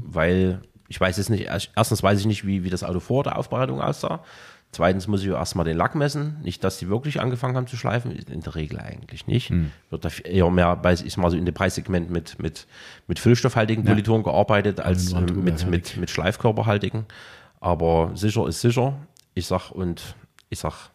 weil 0.06 0.62
ich 0.90 1.00
weiß 1.00 1.18
jetzt 1.18 1.30
nicht, 1.30 1.48
erstens 1.76 2.04
weiß 2.04 2.20
ich 2.20 2.26
nicht, 2.26 2.46
wie, 2.46 2.64
wie 2.64 2.70
das 2.70 2.84
Auto 2.84 3.00
vor 3.00 3.24
der 3.24 3.38
Aufbereitung 3.38 3.80
aussah. 3.80 4.24
Zweitens 4.72 5.08
muss 5.08 5.22
ich 5.22 5.30
erstmal 5.30 5.66
den 5.66 5.78
Lack 5.78 5.96
messen. 5.96 6.38
Nicht, 6.44 6.64
dass 6.64 6.78
die 6.78 6.90
wirklich 6.90 7.20
angefangen 7.22 7.56
haben 7.56 7.68
zu 7.68 7.78
schleifen. 7.78 8.12
In 8.12 8.42
der 8.42 8.56
Regel 8.56 8.80
eigentlich 8.80 9.26
nicht. 9.26 9.52
Wird 9.90 10.06
da 10.06 10.10
eher 10.24 10.50
mehr, 10.50 10.76
bei, 10.76 10.94
ich 10.94 11.18
mal 11.18 11.32
so 11.32 11.38
in 11.38 11.46
dem 11.46 11.56
Preissegment 11.56 12.10
mit, 12.10 12.40
mit, 12.40 12.68
mit 13.08 13.20
füllstoffhaltigen 13.20 13.84
Politoren 13.84 14.24
gearbeitet, 14.24 14.80
als 14.80 15.14
Wand 15.14 15.30
äh, 15.30 15.34
drüber, 15.34 15.44
mit, 15.44 15.68
mit, 15.68 15.98
mit 15.98 16.10
Schleifkörperhaltigen. 16.10 17.06
Aber 17.60 18.12
sicher 18.16 18.48
ist 18.48 18.62
sicher. 18.62 18.94
Ich 19.34 19.48
sag, 19.48 19.72
und 19.72 20.16
ich 20.50 20.60
sag, 20.60 20.92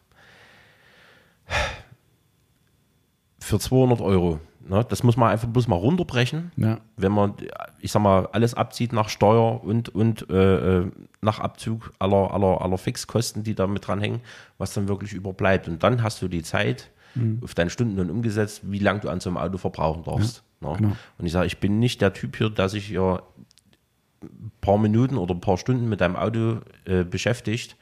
für 3.39 3.59
200 3.59 4.01
Euro, 4.01 4.39
ne, 4.67 4.85
das 4.87 5.03
muss 5.03 5.17
man 5.17 5.29
einfach 5.31 5.47
bloß 5.47 5.67
mal 5.67 5.75
runterbrechen 5.75 6.51
Ja. 6.57 6.79
wenn 6.97 7.11
man, 7.11 7.33
ich 7.79 7.91
sag 7.91 8.01
mal, 8.01 8.27
alles 8.31 8.53
abzieht 8.53 8.93
nach 8.93 9.09
Steuer 9.09 9.63
und, 9.63 9.89
und 9.89 10.29
äh, 10.29 10.79
äh, 10.79 10.91
nach 11.21 11.39
Abzug 11.39 11.93
aller, 11.99 12.33
aller, 12.33 12.61
aller 12.61 12.77
Fixkosten, 12.77 13.43
die 13.43 13.55
da 13.55 13.67
mit 13.67 13.87
dranhängen, 13.87 14.21
was 14.57 14.73
dann 14.73 14.87
wirklich 14.87 15.13
überbleibt. 15.13 15.67
Und 15.67 15.83
dann 15.83 16.03
hast 16.03 16.21
du 16.21 16.27
die 16.27 16.43
Zeit 16.43 16.91
auf 17.41 17.53
deinen 17.55 17.69
Stundenlohn 17.69 18.09
umgesetzt, 18.09 18.61
wie 18.63 18.79
lange 18.79 18.99
du 18.99 19.09
an 19.09 19.21
so 19.21 19.29
einem 19.29 19.37
Auto 19.37 19.57
verbrauchen 19.57 20.03
darfst. 20.03 20.43
ne? 20.59 20.73
genau. 20.77 20.95
Und 21.17 21.25
ich 21.25 21.31
sage, 21.31 21.47
ich 21.47 21.59
bin 21.59 21.79
nicht 21.79 22.01
der 22.01 22.11
Typ 22.11 22.35
hier, 22.35 22.49
der 22.49 22.67
sich 22.67 22.87
hier 22.87 23.23
ein 24.21 24.51
paar 24.59 24.77
Minuten 24.77 25.17
oder 25.17 25.33
ein 25.33 25.39
paar 25.39 25.57
Stunden 25.57 25.87
mit 25.87 26.01
deinem 26.01 26.15
Auto 26.17 26.57
äh, 26.85 27.03
beschäftigt, 27.05 27.77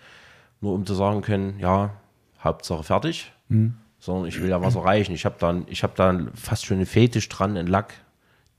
nur 0.62 0.74
um 0.74 0.86
zu 0.86 0.94
sagen 0.94 1.22
können, 1.22 1.58
ja, 1.60 1.96
Hauptsache 2.44 2.84
fertig, 2.84 3.32
sondern 4.04 4.26
ich 4.26 4.41
will 4.41 4.49
ja 4.49 4.62
was 4.62 4.76
erreichen. 4.76 5.14
Ich 5.14 5.24
habe 5.24 5.36
dann, 5.39 5.64
ich 5.70 5.82
habe 5.82 5.93
dann 5.95 6.30
fast 6.34 6.66
schon 6.66 6.76
einen 6.76 6.86
Fetisch 6.86 7.30
dran, 7.30 7.56
einen 7.56 7.70
Lack, 7.70 7.93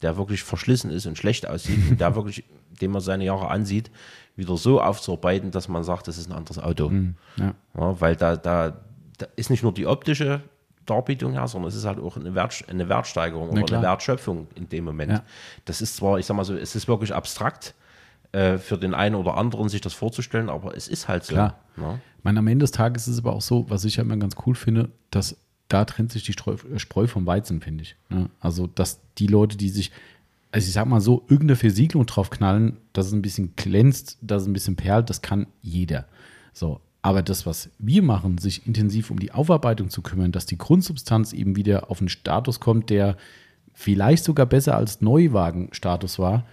der 0.01 0.17
wirklich 0.17 0.43
verschlissen 0.43 0.91
ist 0.91 1.05
und 1.05 1.19
schlecht 1.19 1.47
aussieht 1.47 1.91
und 1.91 2.01
der 2.01 2.15
wirklich, 2.17 2.45
dem 2.81 2.93
man 2.93 3.03
seine 3.03 3.25
Jahre 3.25 3.49
ansieht, 3.49 3.91
wieder 4.37 4.57
so 4.57 4.81
aufzuarbeiten, 4.81 5.51
dass 5.51 5.69
man 5.69 5.85
sagt, 5.85 6.09
das 6.09 6.17
ist 6.17 6.31
ein 6.31 6.33
anderes 6.33 6.59
Auto. 6.59 6.91
Ja. 7.37 7.55
Ja, 7.79 8.01
weil 8.01 8.17
da, 8.17 8.37
da, 8.37 8.75
da 9.19 9.27
ist 9.37 9.51
nicht 9.51 9.63
nur 9.63 9.75
die 9.75 9.87
optische 9.87 10.41
Darbietung 10.87 11.33
her, 11.33 11.47
sondern 11.47 11.69
es 11.69 11.75
ist 11.75 11.85
halt 11.85 11.99
auch 11.99 12.17
eine, 12.17 12.35
Wert, 12.35 12.65
eine 12.69 12.89
Wertsteigerung 12.89 13.51
oder 13.51 13.65
klar. 13.65 13.81
eine 13.81 13.89
Wertschöpfung 13.89 14.47
in 14.55 14.71
dem 14.71 14.85
Moment. 14.85 15.13
Ja. 15.13 15.25
Das 15.67 15.83
ist 15.83 15.97
zwar, 15.97 16.19
ich 16.19 16.25
sag 16.25 16.39
mal 16.39 16.45
so, 16.45 16.57
es 16.57 16.75
ist 16.75 16.89
wirklich 16.89 17.13
abstrakt, 17.13 17.75
äh, 18.35 18.59
für 18.59 18.77
den 18.77 18.95
einen 18.95 19.15
oder 19.15 19.37
anderen, 19.37 19.69
sich 19.69 19.81
das 19.81 19.95
vorzustellen, 19.95 20.51
aber 20.51 20.77
es 20.77 20.89
ist 20.89 21.07
halt 21.07 21.23
so. 21.23 21.35
Klar. 21.35 21.61
Ne? 21.77 22.01
Ich 22.19 22.25
meine, 22.25 22.41
am 22.41 22.49
Ende 22.49 22.65
des 22.65 22.73
Tages 22.73 23.07
ist 23.07 23.15
es 23.15 23.21
aber 23.21 23.33
auch 23.33 23.43
so, 23.43 23.71
was 23.71 23.85
ich 23.85 23.97
ja 23.97 24.03
immer 24.03 24.17
ganz 24.17 24.35
cool 24.45 24.57
finde, 24.57 24.91
dass 25.13 25.37
da 25.69 25.85
trennt 25.85 26.11
sich 26.11 26.25
die 26.25 26.33
Streu, 26.33 26.55
äh, 26.55 26.79
Spreu 26.81 27.07
vom 27.07 27.27
Weizen, 27.27 27.61
finde 27.61 27.83
ich. 27.83 27.97
Ne? 28.09 28.29
Also, 28.41 28.67
dass 28.67 28.99
die 29.19 29.29
Leute, 29.29 29.57
die 29.57 29.69
sich, 29.69 29.93
also 30.51 30.67
ich 30.67 30.73
sag 30.73 30.87
mal 30.87 31.01
so, 31.01 31.23
irgendeine 31.29 31.55
Versiegelung 31.55 32.07
drauf 32.07 32.31
knallen, 32.31 32.79
dass 32.93 33.07
es 33.07 33.13
ein 33.13 33.23
bisschen 33.23 33.55
glänzt, 33.55 34.19
dass 34.21 34.43
es 34.43 34.49
ein 34.49 34.53
bisschen 34.53 34.75
perlt, 34.75 35.11
das 35.11 35.23
kann 35.23 35.47
jeder. 35.63 36.07
So. 36.53 36.81
Aber 37.03 37.23
das, 37.23 37.47
was 37.47 37.71
wir 37.79 38.03
machen, 38.03 38.39
sich 38.39 38.67
intensiv 38.67 39.13
um 39.13 39.21
die 39.21 39.31
Aufarbeitung 39.31 39.91
zu 39.91 40.03
kümmern, 40.03 40.33
dass 40.33 40.47
die 40.47 40.59
Grundsubstanz 40.59 41.33
eben 41.35 41.55
wieder 41.55 41.89
auf 41.91 42.01
einen 42.01 42.09
Status 42.09 42.59
kommt, 42.59 42.91
der 42.91 43.17
vielleicht 43.75 44.25
sogar 44.25 44.47
besser 44.47 44.77
als 44.77 45.03
Neuwagen-Status 45.03 46.19
war, 46.19 46.45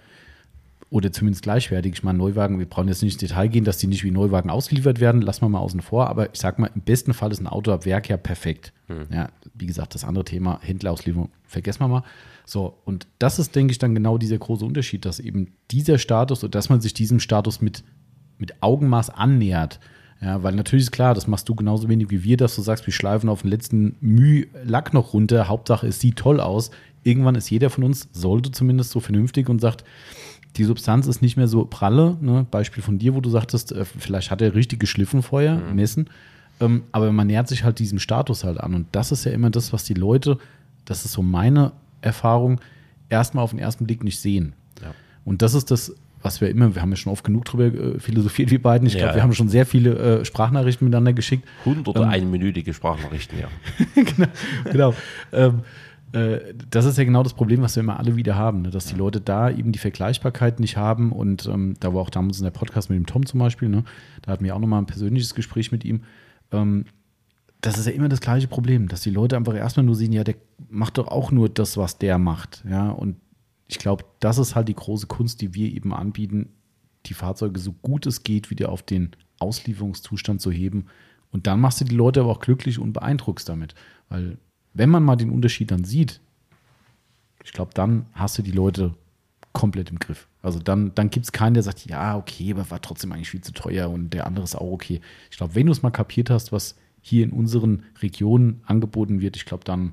oder 0.92 1.10
zumindest 1.10 1.42
gleichwertig. 1.42 1.94
Ich 1.94 2.02
meine, 2.02 2.18
Neuwagen, 2.18 2.58
wir 2.58 2.66
brauchen 2.66 2.88
jetzt 2.88 3.02
nicht 3.02 3.14
ins 3.14 3.30
Detail 3.30 3.48
gehen, 3.48 3.64
dass 3.64 3.78
die 3.78 3.86
nicht 3.86 4.04
wie 4.04 4.10
Neuwagen 4.10 4.50
ausgeliefert 4.50 5.00
werden, 5.00 5.22
lassen 5.22 5.40
wir 5.40 5.48
mal 5.48 5.60
außen 5.60 5.80
vor. 5.80 6.08
Aber 6.08 6.30
ich 6.34 6.38
sag 6.38 6.58
mal, 6.58 6.70
im 6.74 6.82
besten 6.82 7.14
Fall 7.14 7.32
ist 7.32 7.40
ein 7.40 7.46
Auto 7.46 7.72
ab 7.72 7.86
Werk 7.86 8.10
ja 8.10 8.18
perfekt. 8.18 8.74
Ja, 9.10 9.30
wie 9.54 9.64
gesagt, 9.64 9.94
das 9.94 10.04
andere 10.04 10.26
Thema, 10.26 10.60
Händlerauslieferung, 10.62 11.30
vergessen 11.44 11.80
wir 11.80 11.88
mal. 11.88 12.02
So, 12.44 12.76
und 12.84 13.06
das 13.18 13.38
ist, 13.38 13.56
denke 13.56 13.70
ich, 13.70 13.78
dann 13.78 13.94
genau 13.94 14.18
dieser 14.18 14.36
große 14.36 14.66
Unterschied, 14.66 15.06
dass 15.06 15.18
eben 15.18 15.54
dieser 15.70 15.96
Status 15.96 16.44
und 16.44 16.54
dass 16.54 16.68
man 16.68 16.82
sich 16.82 16.92
diesem 16.92 17.20
Status 17.20 17.62
mit, 17.62 17.84
mit 18.36 18.62
Augenmaß 18.62 19.08
annähert. 19.08 19.80
Ja, 20.20 20.42
weil 20.42 20.54
natürlich 20.54 20.84
ist 20.84 20.92
klar, 20.92 21.14
das 21.14 21.26
machst 21.26 21.48
du 21.48 21.54
genauso 21.54 21.88
wenig 21.88 22.10
wie 22.10 22.22
wir, 22.22 22.36
dass 22.36 22.54
du 22.54 22.60
sagst, 22.60 22.86
wir 22.86 22.92
schleifen 22.92 23.30
auf 23.30 23.42
den 23.42 23.50
letzten 23.50 23.96
Müh 24.00 24.44
Lack 24.62 24.92
noch 24.92 25.14
runter. 25.14 25.48
Hauptsache, 25.48 25.86
es 25.86 26.00
sieht 26.00 26.16
toll 26.16 26.38
aus. 26.38 26.70
Irgendwann 27.02 27.34
ist 27.34 27.50
jeder 27.50 27.70
von 27.70 27.82
uns, 27.82 28.10
sollte 28.12 28.50
zumindest 28.52 28.90
so 28.90 29.00
vernünftig 29.00 29.48
und 29.48 29.60
sagt, 29.60 29.84
die 30.56 30.64
Substanz 30.64 31.06
ist 31.06 31.22
nicht 31.22 31.36
mehr 31.36 31.48
so 31.48 31.64
pralle. 31.64 32.16
Ne? 32.20 32.46
Beispiel 32.50 32.82
von 32.82 32.98
dir, 32.98 33.14
wo 33.14 33.20
du 33.20 33.30
sagtest, 33.30 33.72
äh, 33.72 33.84
vielleicht 33.84 34.30
hat 34.30 34.42
er 34.42 34.54
richtig 34.54 34.80
geschliffen 34.80 35.22
vorher, 35.22 35.56
messen. 35.74 36.08
Ähm, 36.60 36.82
aber 36.92 37.10
man 37.12 37.26
nähert 37.26 37.48
sich 37.48 37.64
halt 37.64 37.78
diesem 37.78 37.98
Status 37.98 38.44
halt 38.44 38.60
an. 38.60 38.74
Und 38.74 38.86
das 38.92 39.12
ist 39.12 39.24
ja 39.24 39.32
immer 39.32 39.50
das, 39.50 39.72
was 39.72 39.84
die 39.84 39.94
Leute, 39.94 40.38
das 40.84 41.04
ist 41.04 41.12
so 41.12 41.22
meine 41.22 41.72
Erfahrung, 42.02 42.60
erstmal 43.08 43.44
auf 43.44 43.50
den 43.50 43.58
ersten 43.58 43.86
Blick 43.86 44.04
nicht 44.04 44.18
sehen. 44.20 44.52
Ja. 44.80 44.94
Und 45.24 45.42
das 45.42 45.54
ist 45.54 45.70
das, 45.70 45.94
was 46.22 46.40
wir 46.40 46.48
immer, 46.50 46.74
wir 46.74 46.82
haben 46.82 46.90
ja 46.90 46.96
schon 46.96 47.12
oft 47.12 47.24
genug 47.24 47.44
drüber 47.46 47.64
äh, 47.66 47.98
philosophiert, 47.98 48.50
wir 48.50 48.62
beiden. 48.62 48.86
Ich 48.86 48.94
Ja, 48.94 49.00
glaube, 49.00 49.14
wir 49.14 49.18
ja. 49.18 49.22
haben 49.24 49.34
schon 49.34 49.48
sehr 49.48 49.66
viele 49.66 50.20
äh, 50.20 50.24
Sprachnachrichten 50.24 50.86
miteinander 50.86 51.12
geschickt. 51.12 51.48
Hunderte 51.64 52.06
einminütige 52.06 52.72
Sprachnachrichten, 52.74 53.38
ja. 53.40 53.48
genau. 54.70 54.94
Ähm, 55.32 55.60
äh, 55.60 55.62
das 56.12 56.84
ist 56.84 56.98
ja 56.98 57.04
genau 57.04 57.22
das 57.22 57.32
Problem, 57.32 57.62
was 57.62 57.76
wir 57.76 57.82
immer 57.82 57.98
alle 57.98 58.16
wieder 58.16 58.34
haben, 58.34 58.62
ne? 58.62 58.70
dass 58.70 58.84
die 58.84 58.96
Leute 58.96 59.20
da 59.20 59.50
eben 59.50 59.72
die 59.72 59.78
Vergleichbarkeit 59.78 60.60
nicht 60.60 60.76
haben. 60.76 61.10
Und 61.10 61.46
ähm, 61.46 61.74
da 61.80 61.94
war 61.94 62.02
auch 62.02 62.10
damals 62.10 62.38
in 62.38 62.44
der 62.44 62.50
Podcast 62.50 62.90
mit 62.90 62.98
dem 62.98 63.06
Tom 63.06 63.24
zum 63.24 63.40
Beispiel, 63.40 63.68
ne? 63.68 63.84
da 64.20 64.32
hatten 64.32 64.44
wir 64.44 64.54
auch 64.54 64.60
nochmal 64.60 64.82
ein 64.82 64.86
persönliches 64.86 65.34
Gespräch 65.34 65.72
mit 65.72 65.84
ihm. 65.84 66.02
Ähm, 66.50 66.84
das 67.62 67.78
ist 67.78 67.86
ja 67.86 67.92
immer 67.92 68.08
das 68.08 68.20
gleiche 68.20 68.48
Problem, 68.48 68.88
dass 68.88 69.02
die 69.02 69.10
Leute 69.10 69.36
einfach 69.36 69.54
erstmal 69.54 69.86
nur 69.86 69.94
sehen, 69.94 70.12
ja, 70.12 70.24
der 70.24 70.34
macht 70.68 70.98
doch 70.98 71.08
auch 71.08 71.30
nur 71.30 71.48
das, 71.48 71.76
was 71.76 71.96
der 71.96 72.18
macht. 72.18 72.62
Ja, 72.68 72.90
und 72.90 73.16
ich 73.68 73.78
glaube, 73.78 74.04
das 74.20 74.36
ist 74.36 74.54
halt 74.54 74.68
die 74.68 74.74
große 74.74 75.06
Kunst, 75.06 75.40
die 75.40 75.54
wir 75.54 75.72
eben 75.72 75.94
anbieten, 75.94 76.50
die 77.06 77.14
Fahrzeuge 77.14 77.58
so 77.58 77.72
gut 77.72 78.06
es 78.06 78.22
geht 78.22 78.50
wieder 78.50 78.68
auf 78.68 78.82
den 78.82 79.12
Auslieferungszustand 79.38 80.40
zu 80.40 80.50
heben. 80.50 80.86
Und 81.30 81.46
dann 81.46 81.60
machst 81.60 81.80
du 81.80 81.84
die 81.84 81.94
Leute 81.94 82.20
aber 82.20 82.30
auch 82.30 82.40
glücklich 82.40 82.78
und 82.78 82.92
beeindruckst 82.92 83.48
damit. 83.48 83.74
Weil, 84.08 84.38
wenn 84.74 84.90
man 84.90 85.02
mal 85.02 85.16
den 85.16 85.30
Unterschied 85.30 85.70
dann 85.70 85.84
sieht, 85.84 86.20
ich 87.44 87.52
glaube, 87.52 87.72
dann 87.74 88.06
hast 88.12 88.38
du 88.38 88.42
die 88.42 88.52
Leute 88.52 88.94
komplett 89.52 89.90
im 89.90 89.98
Griff. 89.98 90.28
Also 90.42 90.58
dann, 90.58 90.94
dann 90.94 91.10
gibt 91.10 91.26
es 91.26 91.32
keinen, 91.32 91.54
der 91.54 91.62
sagt, 91.62 91.86
ja, 91.86 92.16
okay, 92.16 92.52
aber 92.52 92.70
war 92.70 92.80
trotzdem 92.80 93.12
eigentlich 93.12 93.30
viel 93.30 93.42
zu 93.42 93.52
teuer 93.52 93.90
und 93.90 94.10
der 94.10 94.26
andere 94.26 94.44
ist 94.44 94.54
auch 94.54 94.72
okay. 94.72 95.00
Ich 95.30 95.36
glaube, 95.36 95.54
wenn 95.54 95.66
du 95.66 95.72
es 95.72 95.82
mal 95.82 95.90
kapiert 95.90 96.30
hast, 96.30 96.52
was 96.52 96.76
hier 97.00 97.24
in 97.24 97.30
unseren 97.30 97.82
Regionen 98.00 98.62
angeboten 98.66 99.20
wird, 99.20 99.36
ich 99.36 99.44
glaube, 99.44 99.64
dann 99.64 99.92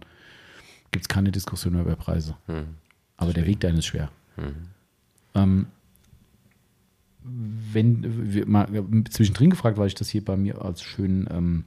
gibt 0.92 1.06
es 1.06 1.10
keine 1.10 1.32
Diskussion 1.32 1.74
mehr 1.74 1.84
über 1.84 1.96
Preise. 1.96 2.36
Aber 3.18 3.34
der 3.34 3.46
Weg 3.46 3.60
dahin 3.60 3.78
ist 3.78 3.88
schwer. 3.88 4.12
Ähm, 5.36 5.68
wenn 7.24 8.34
wir 8.34 8.48
mal 8.48 8.68
zwischendrin 9.10 9.50
gefragt, 9.50 9.78
weil 9.78 9.88
ich 9.88 9.96
das 9.96 10.10
hier 10.10 10.24
bei 10.24 10.38
mir 10.38 10.64
als 10.64 10.82
schönen, 10.82 11.28
ähm, 11.30 11.66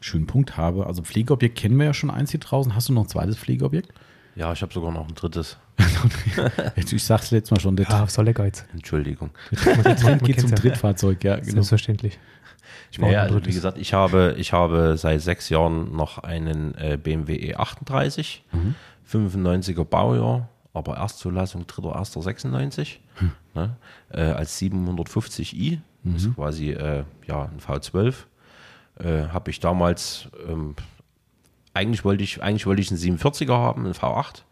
schönen 0.00 0.26
Punkt 0.26 0.56
habe. 0.56 0.86
Also 0.86 1.02
Pflegeobjekt 1.02 1.56
kennen 1.56 1.78
wir 1.78 1.86
ja 1.86 1.94
schon 1.94 2.10
eins 2.10 2.30
hier 2.30 2.40
draußen. 2.40 2.74
Hast 2.74 2.88
du 2.88 2.92
noch 2.92 3.04
ein 3.04 3.08
zweites 3.08 3.36
Pflegeobjekt? 3.36 3.92
Ja, 4.34 4.52
ich 4.52 4.62
habe 4.62 4.72
sogar 4.72 4.92
noch 4.92 5.08
ein 5.08 5.14
drittes. 5.14 5.58
ich 6.76 7.04
sag's 7.04 7.30
letztes 7.30 7.50
Mal 7.50 7.60
schon, 7.60 7.76
der 7.76 7.86
Ja, 7.88 8.06
soll 8.06 8.24
der 8.24 8.34
Geiz. 8.34 8.64
Entschuldigung. 8.72 9.30
Man, 9.64 9.96
man 10.02 10.18
geht 10.20 10.40
zum 10.40 10.50
ja. 10.50 10.56
Drittfahrzeug, 10.56 11.24
ja, 11.24 11.36
genau. 11.36 11.52
Selbstverständlich. 11.52 12.18
Ich 12.90 12.98
Naja, 12.98 13.20
ein 13.20 13.24
also 13.24 13.36
wie 13.36 13.40
drittes. 13.40 13.54
gesagt, 13.56 13.78
ich 13.78 13.92
habe, 13.94 14.34
ich 14.38 14.52
habe 14.52 14.96
seit 14.96 15.20
sechs 15.22 15.48
Jahren 15.48 15.94
noch 15.94 16.18
einen 16.18 16.74
äh, 16.76 16.98
BMW 17.02 17.52
E38, 17.54 18.40
95er 19.10 19.84
Baujahr, 19.84 20.48
aber 20.72 20.96
Erstzulassung 20.96 21.64
3.1.96 21.64 22.98
ne? 23.54 23.76
äh, 24.10 24.20
als 24.20 24.60
750i, 24.60 25.78
das 26.04 26.22
ist 26.24 26.34
quasi 26.36 26.70
äh, 26.70 27.04
ja, 27.26 27.44
ein 27.44 27.58
V12. 27.58 28.14
Äh, 28.98 29.28
habe 29.28 29.50
ich 29.50 29.60
damals, 29.60 30.28
ähm, 30.48 30.74
eigentlich 31.74 32.04
wollte 32.04 32.24
ich, 32.24 32.42
eigentlich 32.42 32.66
wollte 32.66 32.82
ich 32.82 32.90
einen 32.90 32.98
47er 32.98 33.56
haben, 33.56 33.84
einen 33.84 33.94
V8, 33.94 34.42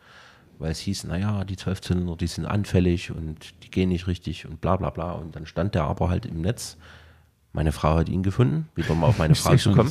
weil 0.58 0.70
es 0.70 0.78
hieß, 0.78 1.04
naja, 1.04 1.44
die 1.44 1.56
12-Zylinder, 1.56 2.16
die 2.16 2.26
sind 2.26 2.46
anfällig 2.46 3.10
und 3.10 3.62
die 3.64 3.70
gehen 3.70 3.88
nicht 3.88 4.06
richtig 4.06 4.46
und 4.46 4.60
bla 4.60 4.76
bla 4.76 4.90
bla. 4.90 5.12
Und 5.12 5.34
dann 5.34 5.46
stand 5.46 5.74
der 5.74 5.84
aber 5.84 6.08
halt 6.08 6.26
im 6.26 6.40
Netz. 6.40 6.76
Meine 7.52 7.72
Frau 7.72 7.96
hat 7.96 8.08
ihn 8.08 8.22
gefunden, 8.22 8.68
wieder 8.74 8.94
mal 8.94 9.06
auf 9.08 9.18
meine 9.18 9.32
Ich 9.32 9.40
Frau 9.40 9.56
zu 9.56 9.72
kommen. 9.72 9.90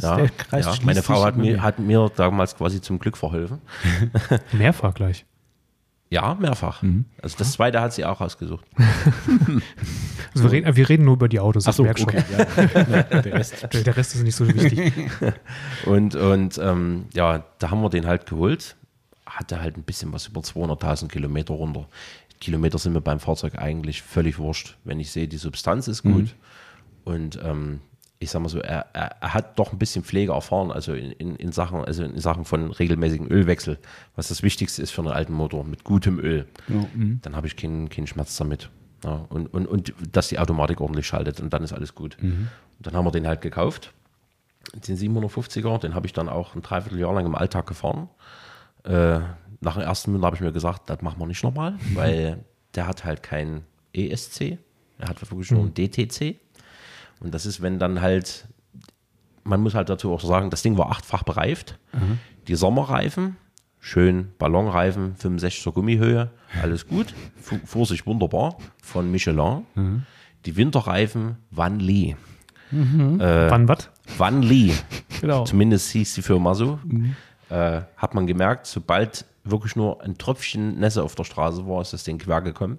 ja, 0.00 0.18
ja, 0.18 0.74
meine 0.82 1.02
Frau 1.02 1.24
hat 1.24 1.36
mir, 1.36 1.62
hat 1.62 1.78
mir 1.78 2.10
damals 2.14 2.56
quasi 2.56 2.80
zum 2.80 2.98
Glück 2.98 3.16
verholfen. 3.16 3.60
Mehrfach 4.52 4.94
gleich. 4.94 5.24
Ja, 6.14 6.34
mehrfach. 6.34 6.80
Mhm. 6.82 7.06
Also 7.20 7.36
das 7.38 7.50
zweite 7.52 7.80
hat 7.80 7.92
sie 7.92 8.04
auch 8.04 8.20
ausgesucht. 8.20 8.64
Also 10.32 10.46
wir, 10.46 10.52
reden, 10.52 10.74
wir 10.76 10.88
reden 10.88 11.04
nur 11.04 11.14
über 11.14 11.28
die 11.28 11.38
Autos, 11.38 11.62
ich 11.62 11.68
Achso, 11.68 11.84
merke 11.84 12.00
schon. 12.00 12.08
okay. 12.08 12.24
Ja. 12.32 12.82
Ja, 12.82 13.02
der 13.22 13.34
Rest. 13.34 13.62
Der, 13.72 13.82
der 13.82 13.96
Rest 13.96 14.16
ist 14.16 14.24
nicht 14.24 14.34
so 14.34 14.48
wichtig. 14.48 14.92
Und, 15.86 16.16
und 16.16 16.58
ähm, 16.58 17.06
ja, 17.14 17.44
da 17.60 17.70
haben 17.70 17.80
wir 17.82 17.88
den 17.90 18.04
halt 18.06 18.26
geholt. 18.26 18.74
Hatte 19.26 19.60
halt 19.60 19.76
ein 19.76 19.84
bisschen 19.84 20.12
was 20.12 20.26
über 20.26 20.40
200.000 20.40 21.06
Kilometer 21.06 21.54
runter. 21.54 21.86
Kilometer 22.40 22.78
sind 22.78 22.94
mir 22.94 23.00
beim 23.00 23.20
Fahrzeug 23.20 23.56
eigentlich 23.58 24.02
völlig 24.02 24.38
wurscht. 24.40 24.76
Wenn 24.82 24.98
ich 24.98 25.12
sehe, 25.12 25.28
die 25.28 25.36
Substanz 25.36 25.86
ist 25.86 26.02
gut. 26.02 26.34
Und 27.04 27.38
ähm, 27.44 27.80
ich 28.18 28.30
sag 28.30 28.40
mal 28.40 28.48
so, 28.48 28.60
er, 28.60 28.86
er, 28.92 29.16
er 29.20 29.34
hat 29.34 29.58
doch 29.58 29.72
ein 29.72 29.78
bisschen 29.78 30.04
Pflege 30.04 30.32
erfahren, 30.32 30.70
also 30.70 30.94
in, 30.94 31.12
in, 31.12 31.36
in, 31.36 31.52
Sachen, 31.52 31.84
also 31.84 32.04
in 32.04 32.18
Sachen 32.18 32.44
von 32.44 32.70
regelmäßigen 32.70 33.28
Ölwechsel, 33.28 33.78
was 34.16 34.28
das 34.28 34.42
Wichtigste 34.42 34.82
ist 34.82 34.92
für 34.92 35.02
einen 35.02 35.10
alten 35.10 35.32
Motor, 35.32 35.64
mit 35.64 35.84
gutem 35.84 36.18
Öl. 36.18 36.46
Dann 37.22 37.36
habe 37.36 37.46
ich 37.46 37.56
keinen, 37.56 37.88
keinen 37.88 38.06
Schmerz 38.06 38.36
damit. 38.36 38.70
Ja, 39.04 39.26
und, 39.28 39.48
und, 39.48 39.66
und 39.66 39.94
dass 40.12 40.28
die 40.28 40.38
Automatik 40.38 40.80
ordentlich 40.80 41.06
schaltet 41.06 41.40
und 41.40 41.52
dann 41.52 41.62
ist 41.62 41.74
alles 41.74 41.94
gut. 41.94 42.16
Und 42.78 42.86
dann 42.86 42.94
haben 42.94 43.04
wir 43.04 43.10
den 43.10 43.26
halt 43.26 43.42
gekauft 43.42 43.92
den 44.72 44.96
750er, 44.96 45.78
den 45.78 45.94
habe 45.94 46.06
ich 46.06 46.12
dann 46.12 46.28
auch 46.28 46.54
ein 46.54 46.62
Dreivierteljahr 46.62 47.14
lang 47.14 47.26
im 47.26 47.34
Alltag 47.34 47.66
gefahren. 47.66 48.08
Äh, 48.84 49.20
nach 49.60 49.74
dem 49.74 49.82
ersten 49.82 50.10
Minuten 50.10 50.26
habe 50.26 50.36
ich 50.36 50.42
mir 50.42 50.52
gesagt, 50.52 50.90
das 50.90 51.00
machen 51.02 51.18
wir 51.18 51.26
nicht 51.26 51.42
nochmal, 51.42 51.78
weil 51.94 52.44
der 52.74 52.86
hat 52.86 53.04
halt 53.04 53.22
kein 53.22 53.64
ESC, 53.92 54.58
er 54.98 55.08
hat 55.08 55.20
wirklich 55.30 55.50
nur 55.50 55.62
ein 55.62 55.74
DTC. 55.74 56.36
Und 57.20 57.34
das 57.34 57.46
ist, 57.46 57.62
wenn 57.62 57.78
dann 57.78 58.00
halt, 58.00 58.46
man 59.44 59.60
muss 59.60 59.74
halt 59.74 59.88
dazu 59.88 60.12
auch 60.12 60.20
sagen, 60.22 60.50
das 60.50 60.62
Ding 60.62 60.76
war 60.78 60.90
achtfach 60.90 61.22
bereift. 61.22 61.78
Die 62.48 62.54
Sommerreifen, 62.54 63.36
schön 63.80 64.32
Ballonreifen, 64.38 65.16
65er 65.16 65.72
Gummihöhe, 65.72 66.30
alles 66.62 66.86
gut, 66.86 67.14
fu- 67.40 67.60
fuhr 67.64 67.86
sich 67.86 68.06
wunderbar 68.06 68.56
von 68.82 69.10
Michelin. 69.10 69.64
Die 70.46 70.56
Winterreifen 70.56 71.36
Van 71.50 71.80
Lee. 71.80 72.16
Wann 73.50 73.68
was? 73.68 73.88
Van 74.18 74.42
Lee. 74.42 74.72
Genau. 75.20 75.44
Zumindest 75.44 75.90
hieß 75.92 76.14
die 76.14 76.22
Firma 76.22 76.54
so. 76.54 76.78
Äh, 77.50 77.82
hat 77.96 78.14
man 78.14 78.26
gemerkt, 78.26 78.66
sobald 78.66 79.24
wirklich 79.44 79.76
nur 79.76 80.02
ein 80.02 80.16
Tröpfchen 80.18 80.78
Nässe 80.78 81.02
auf 81.02 81.14
der 81.14 81.24
Straße 81.24 81.66
war, 81.68 81.82
ist 81.82 81.92
das 81.92 82.04
Ding 82.04 82.18
quer 82.18 82.40
gekommen 82.40 82.78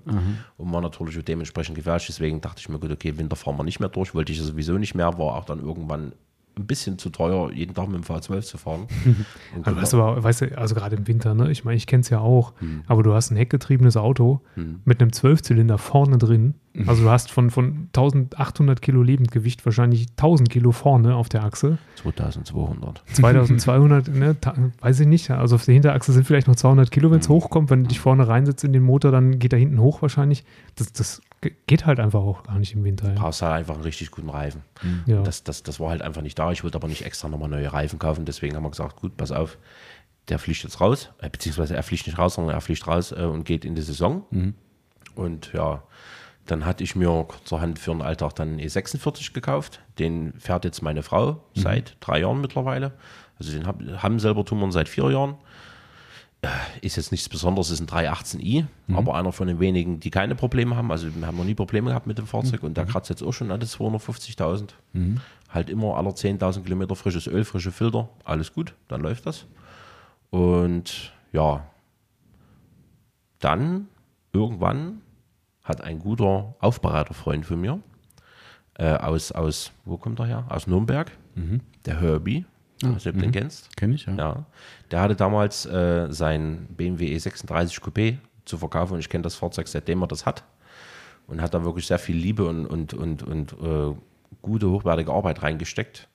und 0.58 0.74
war 0.74 0.82
natürlich 0.82 1.24
dementsprechend 1.24 1.76
gefährlich. 1.76 2.08
Deswegen 2.08 2.42
dachte 2.42 2.60
ich 2.60 2.70
mir, 2.70 2.80
gut, 2.80 2.92
okay, 2.92 3.18
Winter 3.18 3.36
fahren 3.36 3.58
wir 3.58 3.64
nicht 3.64 3.80
mehr 3.80 3.90
durch. 3.90 4.16
Wollte 4.16 4.32
ich 4.32 4.42
sowieso 4.42 4.78
nicht 4.78 4.96
mehr, 4.96 5.18
war 5.18 5.36
auch 5.36 5.46
dann 5.46 5.60
irgendwann 5.60 6.14
ein 6.58 6.66
bisschen 6.66 6.98
zu 6.98 7.10
teuer, 7.10 7.52
jeden 7.52 7.74
Tag 7.74 7.88
mit 7.90 7.98
dem 7.98 8.04
V12 8.04 8.42
zu 8.42 8.58
fahren. 8.58 8.88
Also, 9.64 9.82
weißt 9.82 9.94
du, 9.94 10.02
aber, 10.02 10.24
weißt 10.24 10.42
du, 10.42 10.58
also 10.58 10.76
gerade 10.76 10.96
im 10.96 11.08
Winter, 11.08 11.34
ne? 11.34 11.50
Ich 11.50 11.64
meine, 11.64 11.78
ich 11.78 11.88
kenne 11.88 12.02
es 12.02 12.10
ja 12.10 12.20
auch, 12.20 12.54
Hm. 12.60 12.82
aber 12.88 13.04
du 13.04 13.14
hast 13.14 13.32
ein 13.32 13.38
heckgetriebenes 13.38 13.96
Auto 13.98 14.42
mit 14.84 15.02
einem 15.02 15.14
Zwölfzylinder 15.14 15.78
vorne 15.78 16.18
drin. 16.18 16.56
Hm. 16.74 16.90
Also 16.90 17.04
du 17.04 17.10
hast 17.10 17.32
von, 17.32 17.50
von 17.50 17.88
1800 17.96 18.82
Kilo 18.82 19.02
Lebendgewicht 19.02 19.66
wahrscheinlich 19.66 20.08
1000 20.12 20.50
Kilo 20.50 20.72
vorne 20.72 21.16
auf 21.16 21.30
der 21.30 21.44
Achse. 21.46 21.78
2200. 21.96 23.02
2200, 23.14 24.08
ne, 24.10 24.36
weiß 24.82 25.00
ich 25.00 25.08
nicht. 25.08 25.32
Also 25.32 25.56
auf 25.56 25.66
der 25.66 25.74
Hinterachse 25.74 26.12
sind 26.12 26.26
vielleicht 26.26 26.48
noch 26.48 26.56
200 26.56 26.92
Kilo, 26.92 27.12
wenn 27.12 27.20
es 27.20 27.30
hochkommt. 27.30 27.70
Wenn 27.70 27.84
du 27.84 27.88
dich 27.90 28.00
vorne 28.00 28.28
reinsetzt 28.28 28.64
in 28.64 28.74
den 28.74 28.84
Motor, 28.84 29.12
dann 29.12 29.40
geht 29.40 29.54
er 29.54 29.60
hinten 29.60 29.80
hoch 29.80 30.02
wahrscheinlich. 30.02 30.44
Das, 30.76 30.92
das 30.92 31.22
Geht 31.68 31.86
halt 31.86 32.00
einfach 32.00 32.22
auch 32.22 32.44
gar 32.44 32.60
nicht 32.60 32.74
im 32.74 32.84
Winter. 32.84 33.08
Ja. 33.08 33.14
brauchst 33.16 33.42
halt 33.42 33.54
einfach 33.54 33.76
einen 33.76 33.84
richtig 33.84 34.12
guten 34.12 34.30
Reifen. 34.30 34.62
Ja. 35.06 35.22
Das, 35.22 35.44
das, 35.44 35.64
das 35.64 35.80
war 35.80 35.90
halt 35.90 36.02
einfach 36.02 36.22
nicht 36.22 36.38
da. 36.38 36.52
Ich 36.52 36.64
wollte 36.64 36.78
aber 36.78 36.88
nicht 36.88 37.06
extra 37.06 37.28
nochmal 37.28 37.50
neue 37.50 37.72
Reifen 37.72 38.00
kaufen. 38.00 38.26
Deswegen 38.26 38.56
haben 38.56 38.64
wir 38.64 38.70
gesagt, 38.72 38.96
gut, 38.98 39.18
pass 39.18 39.32
auf, 39.32 39.58
der 40.30 40.40
fliegt 40.40 40.64
jetzt 40.64 40.82
raus. 40.82 41.12
Äh, 41.20 41.30
beziehungsweise 41.30 41.76
er 41.76 41.84
fliegt 41.84 42.08
nicht 42.08 42.18
raus, 42.18 42.36
sondern 42.36 42.56
er 42.56 42.62
fliegt 42.62 42.88
raus 42.88 43.12
äh, 43.12 43.24
und 43.24 43.44
geht 43.44 43.66
in 43.66 43.76
die 43.76 43.82
Saison. 43.82 44.26
Und 45.16 45.54
ja, 45.54 45.84
dann 46.46 46.66
hatte 46.66 46.84
ich 46.84 46.96
mir 46.96 47.10
kurzerhand 47.28 47.80
für 47.80 47.92
den 47.92 48.02
Alltag 48.02 48.36
dann 48.36 48.50
einen 48.50 48.60
E46 48.60 49.34
gekauft. 49.34 49.82
Den 49.98 50.34
fährt 50.40 50.66
jetzt 50.66 50.82
meine 50.82 51.04
Frau 51.04 51.44
seit 51.56 51.98
drei 52.02 52.20
Jahren 52.20 52.42
mittlerweile. 52.42 52.94
Also 53.40 53.52
den 53.52 53.66
hab, 53.66 53.82
haben 53.98 54.20
selber 54.20 54.46
tun 54.46 54.60
wir 54.60 54.72
seit 54.72 54.88
vier 54.88 55.12
Jahren. 55.12 55.36
Äh, 56.46 56.86
Ist 56.86 56.96
jetzt 56.98 57.12
nichts 57.12 57.28
Besonderes, 57.30 57.70
ist 57.72 57.80
ein 57.82 57.88
318i, 57.88 58.66
aber 58.94 59.16
einer 59.16 59.32
von 59.32 59.48
den 59.48 59.60
wenigen, 59.60 60.00
die 60.00 60.10
keine 60.12 60.36
Probleme 60.36 60.76
haben. 60.76 60.92
Also 60.92 61.08
wir 61.16 61.26
haben 61.28 61.38
noch 61.38 61.44
nie 61.46 61.56
Probleme 61.56 61.90
gehabt 61.90 62.08
mit 62.08 62.18
dem 62.18 62.28
Fahrzeug 62.28 62.64
und 62.64 62.78
der 62.78 62.86
kratzt 62.86 63.10
jetzt 63.10 63.24
auch 63.24 63.32
schon 63.34 63.52
alle 63.52 63.66
250.000. 63.66 64.70
Halt 65.50 65.70
immer 65.70 65.96
alle 65.98 66.10
10.000 66.10 66.64
Kilometer 66.64 66.96
frisches 66.96 67.28
Öl, 67.28 67.46
frische 67.46 67.72
Filter, 67.72 68.10
alles 68.24 68.54
gut, 68.54 68.76
dann 68.88 69.02
läuft 69.02 69.26
das. 69.26 69.46
Und 70.30 71.14
ja, 71.32 71.66
dann 73.40 73.88
irgendwann 74.34 75.02
hat 75.64 75.82
ein 75.82 76.00
guter 76.00 76.56
Aufbereiterfreund 76.60 77.46
von 77.46 77.60
mir 77.60 77.80
äh, 78.78 78.94
aus, 78.96 79.32
aus, 79.32 79.72
wo 79.86 79.98
kommt 79.98 80.20
er 80.20 80.26
her? 80.26 80.46
Aus 80.50 80.68
Nürnberg, 80.68 81.12
der 81.86 82.00
Herbie, 82.02 82.46
ob 82.92 83.02
du 83.02 83.12
den 83.14 83.32
kennst. 83.32 83.76
Kenn 83.76 83.94
ich, 83.94 84.06
ja. 84.06 84.16
Ja, 84.16 84.46
der 84.92 85.02
hatte 85.02 85.16
damals 85.16 85.66
äh, 85.66 86.08
sein 86.12 86.68
BMW 86.70 87.16
E36 87.16 87.82
Coupé 87.82 88.18
zu 88.46 88.58
verkaufen 88.58 88.94
und 88.94 89.00
ich 89.00 89.10
kenne 89.10 89.24
das 89.24 89.36
Fahrzeug 89.36 89.68
seitdem 89.68 90.02
er 90.02 90.08
das 90.08 90.26
hat 90.26 90.44
und 91.28 91.42
hat 91.42 91.54
da 91.54 91.64
wirklich 91.64 91.88
sehr 91.88 92.00
viel 92.00 92.16
Liebe 92.16 92.46
und, 92.46 92.66
und, 92.66 92.94
und, 92.94 93.24
und 93.24 93.54
äh, 93.54 93.96
gute, 94.42 94.70
hochwertige 94.70 95.12
Arbeit 95.12 95.42
reingesteckt. 95.42 96.08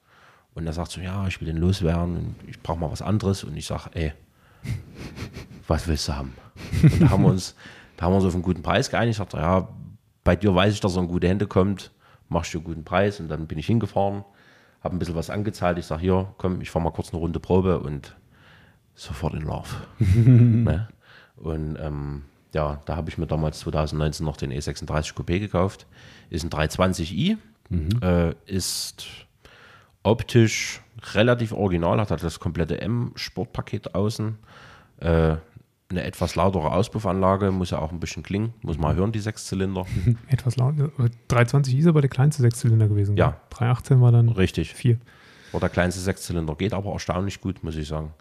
Und 0.55 0.67
er 0.67 0.73
sagt 0.73 0.91
so, 0.91 1.01
ja, 1.01 1.27
ich 1.27 1.41
will 1.41 1.47
den 1.47 1.57
loswerden 1.57 2.17
und 2.17 2.35
ich 2.49 2.61
brauche 2.61 2.79
mal 2.79 2.91
was 2.91 3.03
anderes. 3.03 3.45
Und 3.45 3.57
ich 3.57 3.67
sage, 3.67 3.91
ey, 3.95 4.13
was 5.67 5.87
willst 5.87 6.09
du 6.09 6.17
haben? 6.17 6.35
Und 6.83 7.03
da 7.03 7.11
haben 7.11 7.23
wir 7.23 7.31
uns, 7.31 7.55
da 7.97 8.07
haben 8.07 8.13
wir 8.13 8.17
uns 8.17 8.27
auf 8.27 8.35
einen 8.35 8.43
guten 8.43 8.63
Preis 8.63 8.91
geeinigt. 8.91 9.13
Ich 9.13 9.19
sagte, 9.19 9.39
ja, 9.39 9.69
bei 10.25 10.37
dir 10.37 10.55
weiß 10.55 10.75
ich, 10.75 10.81
dass 10.81 10.97
er 10.97 11.03
in 11.03 11.09
gute 11.09 11.29
Hände 11.29 11.47
kommt, 11.47 11.93
machst 12.29 12.53
du 12.55 12.59
einen 12.59 12.65
guten 12.65 12.85
Preis. 12.85 13.21
Und 13.21 13.29
dann 13.29 13.47
bin 13.47 13.59
ich 13.59 13.67
hingefahren, 13.67 14.25
habe 14.83 14.97
ein 14.97 14.99
bisschen 14.99 15.15
was 15.15 15.31
angezahlt. 15.31 15.79
Ich 15.79 15.87
sage, 15.87 16.03
hier, 16.03 16.35
komm, 16.39 16.61
ich 16.61 16.71
fahre 16.71 16.85
mal 16.85 16.91
kurz 16.91 17.11
eine 17.11 17.19
Runde 17.19 17.41
Probe 17.41 17.81
und 17.81 18.17
sofort 18.95 19.35
in 19.35 19.43
Love. 19.43 19.69
ne? 19.99 20.89
Und 21.37 21.77
ähm, 21.81 22.23
ja, 22.53 22.81
da 22.85 22.97
habe 22.97 23.09
ich 23.11 23.19
mir 23.19 23.27
damals 23.27 23.61
2019 23.61 24.25
noch 24.27 24.37
den 24.37 24.53
E36 24.53 25.15
Coupé 25.15 25.39
gekauft. 25.39 25.87
Ist 26.29 26.45
ein 26.45 26.51
320i, 26.51 27.37
äh, 28.03 28.35
ist 28.47 29.07
optisch 30.03 30.83
relativ 31.15 31.53
original, 31.53 32.01
hat 32.01 32.11
halt 32.11 32.23
das 32.23 32.41
komplette 32.41 32.81
M-Sportpaket 32.81 33.95
außen. 33.95 34.39
Äh, 34.99 35.37
eine 35.91 36.05
etwas 36.05 36.37
lautere 36.37 36.73
Auspuffanlage, 36.73 37.51
muss 37.51 37.71
ja 37.71 37.79
auch 37.79 37.91
ein 37.91 38.01
bisschen 38.01 38.23
klingen, 38.23 38.55
muss 38.63 38.79
man 38.79 38.95
hören, 38.97 39.13
die 39.13 39.19
Sechszylinder. 39.19 39.87
Etwas 40.29 40.57
laut. 40.57 40.79
Äh, 40.79 41.11
320 41.29 41.77
ist 41.79 41.87
aber 41.87 42.01
der 42.01 42.11
kleinste 42.11 42.43
Sechszylinder 42.43 42.89
gewesen. 42.89 43.17
Ja. 43.17 43.31
gell? 43.31 43.41
318 43.51 44.01
war 44.01 44.13
dann 44.13 44.29
Richtig. 44.29 44.73
4. 44.75 44.99
War 45.53 45.61
der 45.61 45.69
kleinste 45.69 46.01
Sechszylinder, 46.01 46.55
geht 46.55 46.73
aber 46.73 46.93
erstaunlich 46.93 47.41
gut, 47.41 47.65
muss 47.65 47.75
ich 47.77 47.89
sagen. 47.89 48.15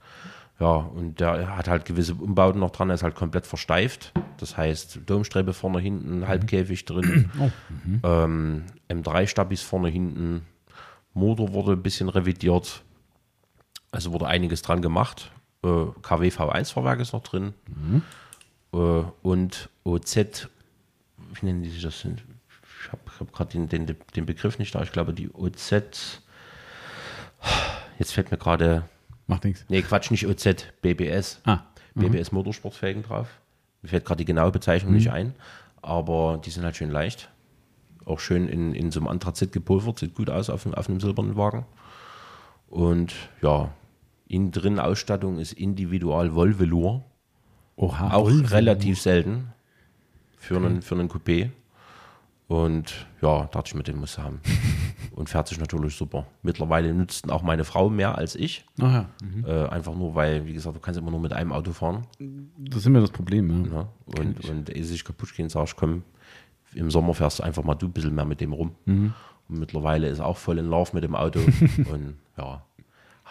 Ja, 0.59 0.75
und 0.75 1.19
der 1.19 1.55
hat 1.55 1.69
halt 1.69 1.85
gewisse 1.85 2.15
Umbauten 2.15 2.59
noch 2.59 2.71
dran, 2.71 2.89
er 2.89 2.95
ist 2.95 3.03
halt 3.03 3.15
komplett 3.15 3.45
versteift. 3.45 4.13
Das 4.37 4.57
heißt, 4.57 5.01
Domstrebe 5.05 5.53
vorne, 5.53 5.79
hinten, 5.79 6.27
Halbkäfig 6.27 6.83
drin, 6.85 7.29
ähm, 8.03 8.63
M3-Stabis 8.89 9.61
vorne, 9.61 9.89
hinten. 9.89 10.41
Motor 11.13 11.53
wurde 11.53 11.73
ein 11.73 11.83
bisschen 11.83 12.09
revidiert. 12.09 12.83
Also 13.91 14.11
wurde 14.11 14.27
einiges 14.27 14.61
dran 14.61 14.81
gemacht. 14.81 15.31
Äh, 15.63 15.85
KW 16.01 16.29
V1-Fahrwerk 16.29 16.99
ist 16.99 17.13
noch 17.13 17.23
drin. 17.23 17.53
Äh, 18.73 18.77
und 18.77 19.69
OZ, 19.83 20.15
wie 21.33 21.45
nennen 21.45 21.63
die 21.63 21.69
sich 21.69 21.81
das? 21.83 22.03
Ich 22.05 22.91
habe 22.91 23.01
hab 23.19 23.33
gerade 23.33 23.51
den, 23.51 23.67
den, 23.67 23.97
den 24.15 24.25
Begriff 24.25 24.57
nicht 24.59 24.73
da. 24.75 24.81
Ich 24.83 24.91
glaube, 24.91 25.13
die 25.13 25.29
OZ. 25.33 26.21
Jetzt 27.97 28.13
fällt 28.13 28.31
mir 28.31 28.37
gerade. 28.37 28.83
Macht 29.27 29.43
nichts. 29.43 29.65
Nee, 29.69 29.81
Quatsch, 29.81 30.11
nicht 30.11 30.25
OZ, 30.27 30.65
BBS. 30.81 31.41
Ah. 31.45 31.59
BBS 31.93 32.31
Motorsportfelgen 32.31 33.03
drauf. 33.03 33.27
Mir 33.81 33.89
fällt 33.89 34.05
gerade 34.05 34.17
die 34.19 34.25
genaue 34.25 34.51
Bezeichnung 34.51 34.93
nicht 34.93 35.11
ein, 35.11 35.35
aber 35.81 36.39
die 36.43 36.49
sind 36.49 36.63
halt 36.63 36.75
schön 36.77 36.89
leicht. 36.89 37.29
Auch 38.05 38.19
schön 38.19 38.47
in, 38.47 38.73
in 38.73 38.91
so 38.91 38.99
einem 38.99 39.07
Anthrazit 39.07 39.51
gepulvert, 39.51 39.99
sieht 39.99 40.15
gut 40.15 40.29
aus 40.29 40.49
auf, 40.49 40.65
einem- 40.65 40.75
auf 40.75 40.89
einem 40.89 40.99
silbernen 40.99 41.35
Wagen. 41.37 41.65
Und 42.69 43.13
ja, 43.41 43.69
innen 44.29 44.51
drin 44.51 44.79
Ausstattung 44.79 45.39
ist 45.39 45.53
individual 45.53 46.33
Volvelour. 46.33 47.03
Oha. 47.75 48.11
Auch 48.13 48.25
Volvo. 48.25 48.53
relativ 48.53 49.01
selten 49.01 49.49
für, 50.37 50.57
einen, 50.57 50.81
für 50.81 50.95
einen 50.95 51.09
Coupé. 51.09 51.49
Und 52.47 53.07
ja, 53.21 53.45
dachte 53.45 53.67
ich 53.67 53.75
mir, 53.75 53.83
den 53.83 53.97
muss 53.97 54.17
haben. 54.17 54.39
Und 55.11 55.29
fährt 55.29 55.47
sich 55.47 55.59
natürlich 55.59 55.95
super. 55.95 56.25
Mittlerweile 56.41 56.93
nützt 56.93 57.25
ihn 57.25 57.31
auch 57.31 57.43
meine 57.43 57.63
Frau 57.63 57.89
mehr 57.89 58.17
als 58.17 58.35
ich. 58.35 58.65
Ach 58.79 59.05
ja. 59.45 59.45
Äh, 59.45 59.69
einfach 59.69 59.93
nur, 59.93 60.15
weil, 60.15 60.45
wie 60.45 60.53
gesagt, 60.53 60.75
du 60.75 60.79
kannst 60.79 60.99
immer 60.99 61.11
nur 61.11 61.19
mit 61.19 61.33
einem 61.33 61.51
Auto 61.51 61.73
fahren. 61.73 62.07
Das 62.57 62.77
ist 62.77 62.85
immer 62.85 63.01
das 63.01 63.11
Problem, 63.11 63.65
ja. 63.65 63.69
Ne? 63.69 63.87
Und, 64.05 64.49
und 64.49 64.75
ehe 64.75 64.83
sich 64.83 65.03
kaputt 65.03 65.33
gehen, 65.35 65.49
sag 65.49 65.65
ich, 65.67 65.75
komm, 65.75 66.03
im 66.73 66.89
Sommer 66.89 67.13
fährst 67.13 67.39
du 67.39 67.43
einfach 67.43 67.63
mal 67.63 67.75
du 67.75 67.87
ein 67.87 67.91
bisschen 67.91 68.15
mehr 68.15 68.25
mit 68.25 68.41
dem 68.41 68.53
rum. 68.53 68.75
Und 69.47 69.59
mittlerweile 69.59 70.07
ist 70.07 70.19
auch 70.19 70.37
voll 70.37 70.57
in 70.59 70.65
Love 70.65 70.91
mit 70.93 71.03
dem 71.03 71.15
Auto. 71.15 71.39
und 71.91 72.15
ja, 72.37 72.63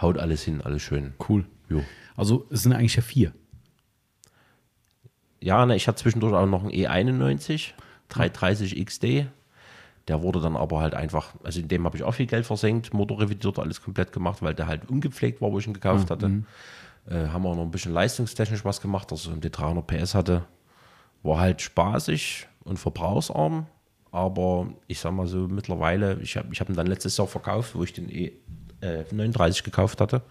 haut 0.01 0.19
alles 0.19 0.43
hin, 0.43 0.61
alles 0.63 0.83
schön. 0.83 1.15
Cool. 1.29 1.45
Jo. 1.69 1.83
Also 2.17 2.47
es 2.51 2.63
sind 2.63 2.73
eigentlich 2.73 2.97
ja 2.97 3.03
vier. 3.03 3.33
Ja, 5.41 5.65
ne, 5.67 5.77
ich 5.77 5.87
hatte 5.87 6.03
zwischendurch 6.03 6.35
auch 6.35 6.47
noch 6.47 6.63
einen 6.63 6.73
E91, 6.73 7.73
330 8.09 8.85
XD. 8.85 9.27
Der 10.09 10.23
wurde 10.23 10.41
dann 10.41 10.57
aber 10.57 10.81
halt 10.81 10.95
einfach, 10.95 11.35
also 11.45 11.61
in 11.61 11.69
dem 11.69 11.85
habe 11.85 11.97
ich 11.97 12.03
auch 12.03 12.13
viel 12.13 12.27
Geld 12.27 12.47
versenkt, 12.47 12.95
Motor 12.95 13.21
revidiert, 13.21 13.59
alles 13.59 13.83
komplett 13.83 14.11
gemacht, 14.13 14.43
weil 14.43 14.55
der 14.55 14.67
halt 14.67 14.89
ungepflegt 14.89 15.41
war, 15.41 15.53
wo 15.53 15.59
ich 15.59 15.67
ihn 15.67 15.75
gekauft 15.75 16.11
hatte. 16.11 16.27
Äh, 17.09 17.29
haben 17.29 17.43
wir 17.43 17.55
noch 17.55 17.63
ein 17.63 17.71
bisschen 17.71 17.93
leistungstechnisch 17.93 18.65
was 18.65 18.81
gemacht, 18.81 19.13
dass 19.13 19.27
er 19.27 19.35
um 19.35 19.41
die 19.41 19.51
300 19.51 19.87
PS 19.87 20.15
hatte. 20.15 20.45
War 21.23 21.39
halt 21.39 21.61
spaßig 21.61 22.49
und 22.65 22.79
verbrauchsarm, 22.79 23.67
aber 24.11 24.69
ich 24.87 24.99
sag 25.01 25.13
mal 25.13 25.27
so 25.27 25.47
mittlerweile, 25.49 26.19
ich 26.21 26.37
habe 26.37 26.49
ich 26.53 26.61
hab 26.61 26.69
ihn 26.69 26.77
dann 26.77 26.87
letztes 26.87 27.17
Jahr 27.17 27.27
verkauft, 27.27 27.75
wo 27.75 27.85
ich 27.85 27.93
den 27.93 28.09
E39 28.83 29.65
gekauft 29.65 30.01
hatte, 30.01 30.23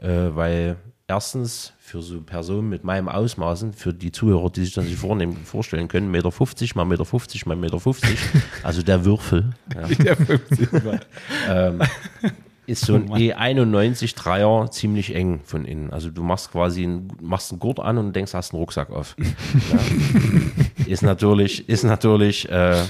äh, 0.00 0.08
weil 0.08 0.76
erstens 1.08 1.72
für 1.78 2.02
so 2.02 2.20
Personen 2.20 2.68
mit 2.68 2.84
meinem 2.84 3.08
Ausmaßen, 3.08 3.72
für 3.72 3.92
die 3.94 4.10
Zuhörer, 4.10 4.50
die 4.50 4.64
sich 4.64 4.74
das 4.74 4.84
nicht 4.84 4.98
vornehmen, 4.98 5.36
vorstellen 5.44 5.88
können, 5.88 6.10
Meter 6.10 6.32
50 6.32 6.74
mal 6.74 6.84
Meter 6.84 7.04
50 7.04 7.46
mal 7.46 7.56
Meter 7.56 7.78
50, 7.78 8.18
also 8.62 8.82
der 8.82 9.04
Würfel, 9.04 9.54
ja, 9.74 9.86
Der 10.04 10.16
50 10.16 10.68
war. 10.84 11.00
ist 12.66 12.84
so 12.84 12.96
ein 12.96 13.08
E91 13.08 14.16
Dreier 14.16 14.68
ziemlich 14.72 15.14
eng 15.14 15.40
von 15.44 15.64
innen. 15.64 15.92
Also 15.92 16.10
du 16.10 16.24
machst 16.24 16.50
quasi 16.50 16.82
einen, 16.82 17.12
machst 17.20 17.52
einen 17.52 17.60
Gurt 17.60 17.78
an 17.78 17.96
und 17.98 18.14
denkst, 18.14 18.34
hast 18.34 18.52
einen 18.52 18.60
Rucksack 18.60 18.90
auf. 18.90 19.14
ja. 19.18 20.86
Ist 20.86 21.02
natürlich, 21.02 21.68
ist 21.68 21.84
natürlich, 21.84 22.48
äh, 22.48 22.82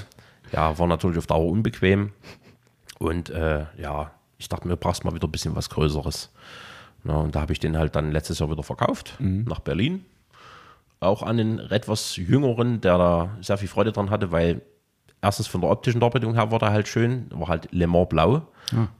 ja, 0.53 0.79
war 0.79 0.87
natürlich 0.87 1.19
auf 1.19 1.27
Dauer 1.27 1.51
unbequem. 1.51 2.13
Und 2.99 3.29
äh, 3.29 3.67
ja, 3.79 4.11
ich 4.39 4.49
dachte 4.49 4.69
mir, 4.69 4.77
brauchst 4.77 5.05
mal 5.05 5.15
wieder 5.15 5.29
ein 5.29 5.33
bisschen 5.33 5.57
was 5.57 5.71
Größeres. 5.71 6.31
Na, 7.05 7.19
und 7.19 7.35
da 7.35 7.41
habe 7.41 7.53
ich 7.53 7.61
den 7.61 7.77
halt 7.77 7.95
dann 7.97 8.11
letztes 8.13 8.39
Jahr 8.39 8.51
wieder 8.51 8.63
verkauft 8.63 9.17
nach 9.19 9.61
Berlin. 9.61 10.05
Auch 11.01 11.23
an 11.23 11.37
den 11.37 11.59
etwas 11.59 12.17
jüngeren, 12.17 12.81
der 12.81 12.99
da 12.99 13.37
sehr 13.41 13.59
viel 13.59 13.69
Freude 13.69 13.93
dran 13.93 14.11
hatte, 14.11 14.33
weil 14.33 14.63
erstens 15.23 15.47
von 15.47 15.61
der 15.61 15.71
optischen 15.71 16.01
Darbietung 16.01 16.35
her 16.35 16.51
war 16.51 16.59
der 16.59 16.73
halt 16.73 16.89
schön, 16.89 17.27
war 17.31 17.49
halt 17.49 17.69
Le 17.73 17.87
Mans 17.87 18.09
Blau. 18.09 18.43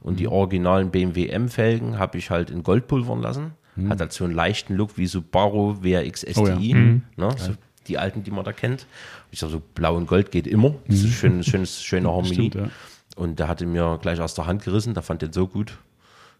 Und 0.01 0.19
die 0.19 0.27
originalen 0.27 0.91
BMW 0.91 1.27
M-Felgen 1.27 1.99
habe 1.99 2.17
ich 2.17 2.29
halt 2.29 2.49
in 2.49 2.63
Gold 2.63 2.87
pulvern 2.87 3.21
lassen. 3.21 3.51
Hat 3.89 3.99
halt 3.99 4.11
so 4.13 4.23
einen 4.23 4.33
leichten 4.33 4.75
Look 4.75 4.97
wie 4.97 5.05
Subaru 5.05 5.83
WRX 5.83 6.21
STI. 6.21 6.39
Oh 6.39 6.47
ja. 6.47 6.55
ne? 6.57 7.01
so 7.37 7.53
die 7.87 7.97
alten, 7.97 8.23
die 8.23 8.31
man 8.31 8.43
da 8.43 8.53
kennt. 8.53 8.87
Ich 9.31 9.39
sage 9.39 9.51
so, 9.53 9.61
Blau 9.75 9.95
und 9.95 10.07
Gold 10.07 10.31
geht 10.31 10.47
immer. 10.47 10.73
Das 10.87 10.99
ist 10.99 11.13
schön, 11.13 11.43
schönes, 11.43 11.81
schöne 11.83 12.07
Harmonie. 12.11 12.33
Stimmt, 12.33 12.55
ja. 12.55 12.69
Und 13.17 13.39
der 13.39 13.47
hatte 13.47 13.65
mir 13.65 13.97
gleich 14.01 14.21
aus 14.21 14.35
der 14.35 14.45
Hand 14.45 14.63
gerissen, 14.63 14.93
der 14.93 15.03
fand 15.03 15.21
den 15.21 15.33
so 15.33 15.47
gut. 15.47 15.79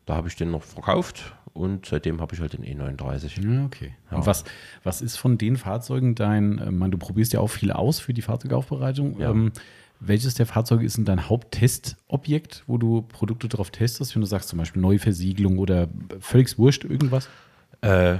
Da 0.05 0.15
habe 0.15 0.29
ich 0.29 0.35
den 0.37 0.51
noch 0.51 0.63
verkauft 0.63 1.33
und 1.53 1.85
seitdem 1.85 2.21
habe 2.21 2.33
ich 2.33 2.39
halt 2.39 2.53
den 2.53 2.63
E39. 2.63 3.41
Ja, 3.45 3.65
okay. 3.65 3.93
Und 4.11 4.25
was, 4.25 4.45
was 4.83 5.01
ist 5.01 5.17
von 5.17 5.37
den 5.37 5.57
Fahrzeugen 5.57 6.15
dein, 6.15 6.59
äh, 6.59 6.71
man, 6.71 6.91
du 6.91 6.97
probierst 6.97 7.33
ja 7.33 7.41
auch 7.41 7.49
viel 7.49 7.71
aus 7.73 7.99
für 7.99 8.13
die 8.13 8.21
Fahrzeugaufbereitung. 8.21 9.19
Ja. 9.19 9.31
Ähm, 9.31 9.51
welches 9.99 10.35
der 10.35 10.45
Fahrzeuge 10.45 10.85
ist 10.85 10.97
denn 10.97 11.05
dein 11.05 11.27
Haupttestobjekt, 11.27 12.63
wo 12.67 12.77
du 12.77 13.01
Produkte 13.01 13.49
drauf 13.49 13.71
testest, 13.71 14.15
wenn 14.15 14.21
du 14.21 14.27
sagst 14.27 14.49
zum 14.49 14.59
Beispiel 14.59 14.81
neue 14.81 14.99
Versiegelung 14.99 15.57
oder 15.57 15.87
völlig 16.19 16.57
wurscht 16.57 16.85
irgendwas? 16.85 17.27
Äh, 17.81 18.17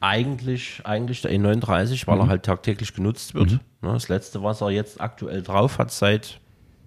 Eigentlich, 0.00 0.82
eigentlich 0.84 1.22
der 1.22 1.32
E39, 1.32 2.06
weil 2.06 2.20
er 2.20 2.28
halt 2.28 2.44
tagtäglich 2.44 2.94
genutzt 2.94 3.34
wird. 3.34 3.52
Ne, 3.52 3.60
Das 3.80 4.08
letzte, 4.08 4.42
was 4.42 4.60
er 4.60 4.70
jetzt 4.70 5.00
aktuell 5.00 5.42
drauf 5.42 5.78
hat, 5.78 5.90
seit 5.90 6.38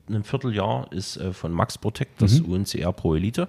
einem 0.10 0.24
Vierteljahr, 0.24 0.92
ist 0.92 1.18
äh, 1.18 1.34
von 1.34 1.52
Max 1.52 1.78
Protect, 1.78 2.22
das 2.22 2.40
UNCR 2.40 2.92
Pro 2.94 3.16
Elite, 3.16 3.48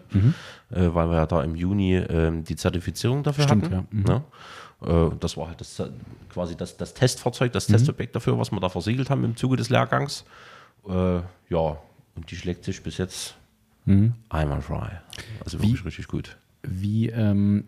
äh, 0.70 0.88
weil 0.92 1.08
wir 1.08 1.16
ja 1.16 1.26
da 1.26 1.42
im 1.42 1.56
Juni 1.56 1.96
ähm, 1.96 2.44
die 2.44 2.56
Zertifizierung 2.56 3.22
dafür 3.22 3.44
Stimmt, 3.44 3.70
hatten. 3.70 3.74
ja. 3.74 3.84
Mhm. 3.90 4.02
Ne? 4.02 5.11
Äh, 5.12 5.16
das 5.18 5.36
war 5.36 5.48
halt 5.48 5.61
das, 5.61 5.78
äh, 5.80 5.90
quasi 6.28 6.56
das, 6.56 6.76
das 6.76 6.94
Testfahrzeug, 6.94 7.52
das 7.52 7.66
Testobjekt 7.66 8.14
dafür, 8.14 8.38
was 8.38 8.50
wir 8.50 8.61
da 8.61 8.68
versiegelt 8.68 9.11
haben 9.11 9.24
im 9.24 9.36
Zuge 9.36 9.56
des 9.56 9.70
Lehrgangs. 9.70 10.24
Äh, 10.88 11.16
ja, 11.48 11.78
und 12.16 12.30
die 12.30 12.36
schlägt 12.36 12.64
sich 12.64 12.82
bis 12.82 12.98
jetzt 12.98 13.36
einmal 14.28 14.62
frei. 14.62 15.00
Also 15.44 15.61
wirklich 15.61 15.84
richtig 15.84 16.06
gut. 16.06 16.36
Wie 16.62 17.08
ähm, 17.08 17.64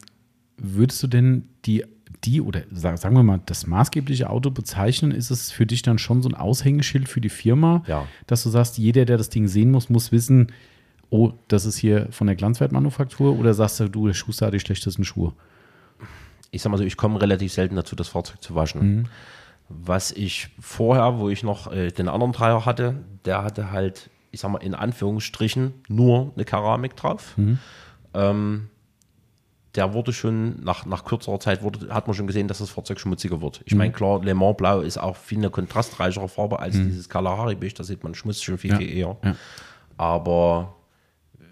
würdest 0.57 1.03
du 1.03 1.09
denn 1.09 1.49
die, 1.65 1.85
die 2.25 2.41
oder 2.41 2.63
sag, 2.71 2.99
sagen 2.99 3.17
wir 3.17 3.23
mal, 3.23 3.41
das 3.47 3.67
maßgebliche 3.67 4.31
Auto 4.31 4.51
bezeichnen? 4.51 5.11
Ist 5.13 5.31
es 5.31 5.51
für 5.51 5.67
dich 5.67 5.83
dann 5.83 5.99
schon 5.99 6.23
so 6.23 6.29
ein 6.29 6.35
Aushängeschild 6.35 7.09
für 7.09 7.21
die 7.21 7.29
Firma, 7.29 7.83
Ja. 7.87 8.07
dass 8.27 8.43
du 8.43 8.51
sagst, 8.51 8.79
jeder, 8.79 9.05
der 9.05 9.17
das 9.19 9.29
Ding 9.29 9.49
sehen 9.49 9.71
muss, 9.71 9.91
muss 9.91 10.13
wissen, 10.13 10.53
oh, 11.11 11.33
das 11.49 11.65
ist 11.67 11.77
hier 11.77 12.09
von 12.11 12.27
der 12.27 12.37
Glanzwertmanufaktur 12.37 13.39
oder 13.39 13.55
sagst 13.55 13.81
du, 13.81 13.89
du, 13.89 14.07
der 14.07 14.15
Schuster 14.15 14.47
hat 14.47 14.55
die 14.55 14.61
schlechtesten 14.61 15.05
Schuhe? 15.05 15.33
ich 16.55 16.61
sag 16.61 16.71
mal 16.71 16.77
so, 16.77 16.85
ich 16.85 16.99
komme 16.99 17.19
relativ 17.21 17.51
selten 17.51 17.77
dazu, 17.77 17.97
das 17.97 18.09
Fahrzeug 18.09 18.43
zu 18.43 18.55
waschen. 18.55 19.09
Was 19.71 20.13
ich 20.13 20.49
vorher, 20.61 21.19
wo 21.19 21.31
ich 21.31 21.43
noch 21.43 21.73
äh, 21.73 21.91
den 21.91 22.09
anderen 22.09 22.33
Dreier 22.33 22.67
hatte, 22.67 22.97
der 23.25 23.43
hatte 23.43 23.71
halt, 23.71 24.11
ich 24.33 24.41
sag 24.41 24.51
mal, 24.51 24.59
in 24.59 24.75
Anführungsstrichen 24.75 25.73
nur 25.89 26.31
eine 26.35 26.45
Keramik 26.45 26.95
drauf. 26.95 27.37
Ähm, 28.13 28.69
der 29.75 29.95
wurde 29.95 30.13
schon, 30.13 30.63
nach, 30.63 30.85
nach 30.85 31.05
kürzerer 31.05 31.41
Zeit 31.41 31.63
wurde, 31.63 31.93
hat 31.95 32.07
man 32.07 32.15
schon 32.15 32.27
gesehen, 32.27 32.47
dass 32.49 32.59
das 32.59 32.71
Fahrzeug 32.71 33.01
schmutziger 33.01 33.41
wird. 33.41 33.63
Ich 33.65 33.75
meine, 33.75 33.93
klar, 33.93 34.23
Le 34.23 34.35
Mans 34.35 34.57
Blau 34.57 34.81
ist 34.81 34.99
auch 34.99 35.17
viel 35.17 35.39
eine 35.39 35.49
kontrastreichere 35.51 36.29
Farbe 36.29 36.59
als 36.61 36.75
dieses 36.75 37.09
Kalahari 37.09 37.55
Beige, 37.55 37.75
da 37.75 37.85
sieht 37.85 38.03
man 38.05 38.15
Schmutz 38.15 38.43
schon 38.43 38.59
viel, 38.59 38.73
Ja, 38.73 38.77
viel 38.79 38.95
eher. 38.95 39.17
ja. 39.25 39.35
Aber 39.97 40.75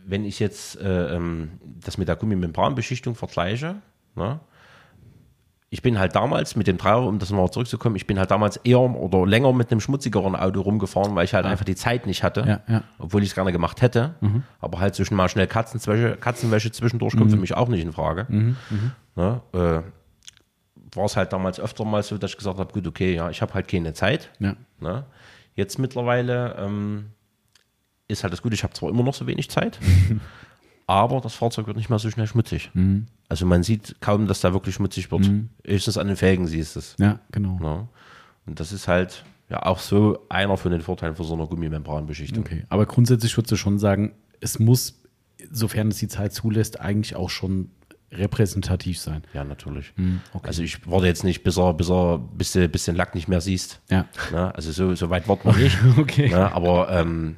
wenn 0.07 0.25
ich 0.25 0.39
jetzt 0.39 0.79
äh, 0.81 1.15
ähm, 1.15 1.53
das 1.63 1.97
mit 1.97 2.09
der 2.09 2.17
Gummimembranbeschichtung 2.17 3.15
vergleiche, 3.15 3.77
ne, 4.17 4.41
ich 5.73 5.83
bin 5.83 5.99
halt 6.01 6.17
damals 6.17 6.57
mit 6.57 6.67
dem 6.67 6.79
Dreier, 6.79 7.03
um 7.07 7.21
das 7.21 7.31
mal 7.31 7.49
zurückzukommen, 7.51 7.95
ich 7.95 8.07
bin 8.07 8.19
halt 8.19 8.33
damals 8.33 8.57
eher 8.59 8.81
oder 8.81 9.25
länger 9.25 9.53
mit 9.53 9.71
einem 9.71 9.81
schmutzigeren 9.81 10.35
Auto 10.35 10.61
rumgefahren, 10.63 11.15
weil 11.15 11.25
ich 11.25 11.33
halt 11.35 11.47
einfach 11.47 11.65
die 11.65 11.77
Zeit 11.77 12.07
nicht 12.07 12.25
hatte, 12.25 12.41
Ja, 12.67 12.75
ja. 12.75 12.83
obwohl 12.99 13.23
ich 13.23 13.29
es 13.29 13.35
gerne 13.37 13.53
gemacht 13.53 13.81
hätte. 13.81 14.17
Aber 14.61 14.81
halt 14.81 14.97
zwischen 14.97 15.15
mal 15.15 15.29
schnell 15.29 15.47
Katzenwäsche, 15.47 16.17
Katzenwäsche 16.17 16.73
zwischendurch 16.73 17.17
kommt 17.17 17.31
für 17.31 17.37
mich 17.37 17.55
auch 17.57 17.69
nicht 17.69 17.83
in 17.83 17.93
Frage. 17.93 18.27
Ne, 19.15 19.41
äh, 19.53 19.59
war 20.97 21.05
es 21.05 21.17
halt 21.17 21.33
damals 21.33 21.61
öfter 21.61 21.85
mal 21.85 22.03
so, 22.03 22.19
dass 22.19 22.33
ich 22.33 22.37
gesagt 22.37 22.59
habe, 22.59 22.73
gut, 22.73 22.87
okay, 22.89 23.15
ja, 23.15 23.31
ich 23.31 23.41
habe 23.41 23.55
halt 23.55 23.69
keine 23.69 23.93
Zeit. 23.93 24.29
Ja. 24.41 24.57
Ne? 24.81 25.05
Jetzt 25.55 25.79
mittlerweile 25.79 26.57
ähm, 26.59 27.11
ist 28.09 28.25
halt 28.25 28.33
das 28.33 28.43
Gute, 28.43 28.55
ich 28.55 28.65
habe 28.65 28.73
zwar 28.73 28.89
immer 28.89 29.05
noch 29.05 29.15
so 29.15 29.27
wenig 29.29 29.51
Zeit, 29.51 29.79
aber 30.91 31.21
das 31.21 31.35
Fahrzeug 31.35 31.69
wird 31.69 31.77
nicht 31.77 31.89
mehr 31.89 32.01
so 32.01 32.11
schnell 32.11 32.27
schmutzig. 32.27 32.71
Mhm. 32.75 33.07
Also 33.29 33.47
man 33.47 33.63
sieht 33.63 34.01
kaum, 34.01 34.27
dass 34.27 34.41
da 34.41 34.53
wirklich 34.53 34.75
schmutzig 34.75 35.13
wird. 35.13 35.31
Höchstens 35.65 35.97
an 35.97 36.09
den 36.09 36.17
Felgen 36.17 36.49
siehst 36.49 36.75
du 36.75 36.81
es. 36.81 36.97
Ja, 36.99 37.21
genau. 37.31 37.61
Ne? 37.61 37.87
Und 38.45 38.59
das 38.59 38.73
ist 38.73 38.89
halt 38.89 39.25
ja 39.49 39.65
auch 39.65 39.79
so 39.79 40.19
einer 40.29 40.57
von 40.57 40.73
den 40.73 40.81
Vorteilen 40.81 41.15
von 41.15 41.25
so 41.25 41.35
einer 41.35 41.47
Gummimembranbeschichtung. 41.47 42.43
Okay, 42.43 42.65
aber 42.71 42.87
grundsätzlich 42.87 43.37
würdest 43.37 43.53
du 43.53 43.57
schon 43.57 43.79
sagen, 43.79 44.15
es 44.41 44.59
muss, 44.59 45.01
sofern 45.53 45.89
es 45.89 45.99
die 45.99 46.09
Zeit 46.09 46.33
zulässt, 46.33 46.81
eigentlich 46.81 47.15
auch 47.15 47.31
schon 47.31 47.71
repräsentativ 48.11 48.99
sein. 48.99 49.23
Ja, 49.33 49.45
natürlich. 49.45 49.93
Mhm, 49.95 50.21
okay. 50.33 50.49
Also 50.49 50.65
ich 50.65 50.91
warte 50.91 51.07
jetzt 51.07 51.23
nicht, 51.23 51.45
bis 51.45 51.57
er, 51.57 51.73
bis 51.73 51.89
er, 51.89 52.19
bis 52.19 52.51
du, 52.51 52.69
bis 52.69 52.87
den 52.87 52.97
Lack 52.97 53.15
nicht 53.15 53.29
mehr 53.29 53.41
siehst. 53.41 53.81
Ja. 53.91 54.07
Ne? 54.33 54.53
Also 54.57 54.73
so, 54.73 54.93
so 54.97 55.09
weit 55.09 55.29
warten 55.29 55.55
wir 55.55 55.57
nicht. 55.57 55.79
Okay. 55.99 56.31
Ne? 56.31 56.53
Aber 56.53 56.91
ähm, 56.91 57.37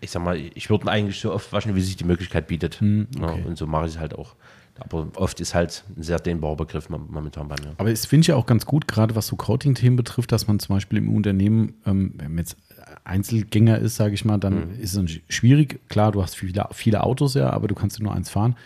ich 0.00 0.10
sag 0.10 0.22
mal, 0.22 0.36
ich 0.36 0.70
würde 0.70 0.84
ihn 0.84 0.88
eigentlich 0.88 1.20
so 1.20 1.32
oft 1.32 1.52
waschen, 1.52 1.74
wie 1.74 1.80
sich 1.80 1.96
die 1.96 2.04
Möglichkeit 2.04 2.46
bietet. 2.46 2.80
Hm, 2.80 3.08
ne? 3.18 3.26
Und 3.46 3.58
so 3.58 3.66
mache 3.66 3.86
ich 3.86 3.92
es 3.94 3.98
halt 3.98 4.14
auch. 4.14 4.34
Aber 4.80 5.08
oft 5.16 5.40
ist 5.40 5.54
halt 5.56 5.82
ein 5.96 6.04
sehr 6.04 6.20
dehnbarer 6.20 6.54
Begriff 6.54 6.88
mom- 6.88 7.08
momentan 7.10 7.48
bei 7.48 7.56
mir. 7.60 7.74
Aber 7.78 7.90
es 7.90 8.06
finde 8.06 8.20
ich 8.22 8.26
ja 8.28 8.36
auch 8.36 8.46
ganz 8.46 8.64
gut, 8.64 8.86
gerade 8.86 9.16
was 9.16 9.26
so 9.26 9.34
Coating-Themen 9.34 9.96
betrifft, 9.96 10.30
dass 10.30 10.46
man 10.46 10.60
zum 10.60 10.76
Beispiel 10.76 10.98
im 10.98 11.12
Unternehmen, 11.14 11.74
ähm, 11.84 12.12
wenn 12.16 12.28
man 12.30 12.38
jetzt 12.38 12.56
Einzelgänger 13.04 13.78
ist, 13.78 13.96
sage 13.96 14.14
ich 14.14 14.24
mal, 14.24 14.38
dann 14.38 14.78
ist 14.78 14.94
es 14.94 15.02
sch- 15.04 15.20
schwierig. 15.28 15.80
Klar, 15.88 16.12
du 16.12 16.22
hast 16.22 16.36
viele, 16.36 16.66
viele 16.72 17.02
Autos 17.02 17.34
ja, 17.34 17.50
aber 17.50 17.66
du 17.68 17.74
kannst 17.74 18.00
nur 18.00 18.14
eins 18.14 18.30
fahren. 18.30 18.56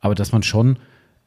Aber 0.00 0.14
dass 0.14 0.32
man 0.32 0.42
schon 0.42 0.78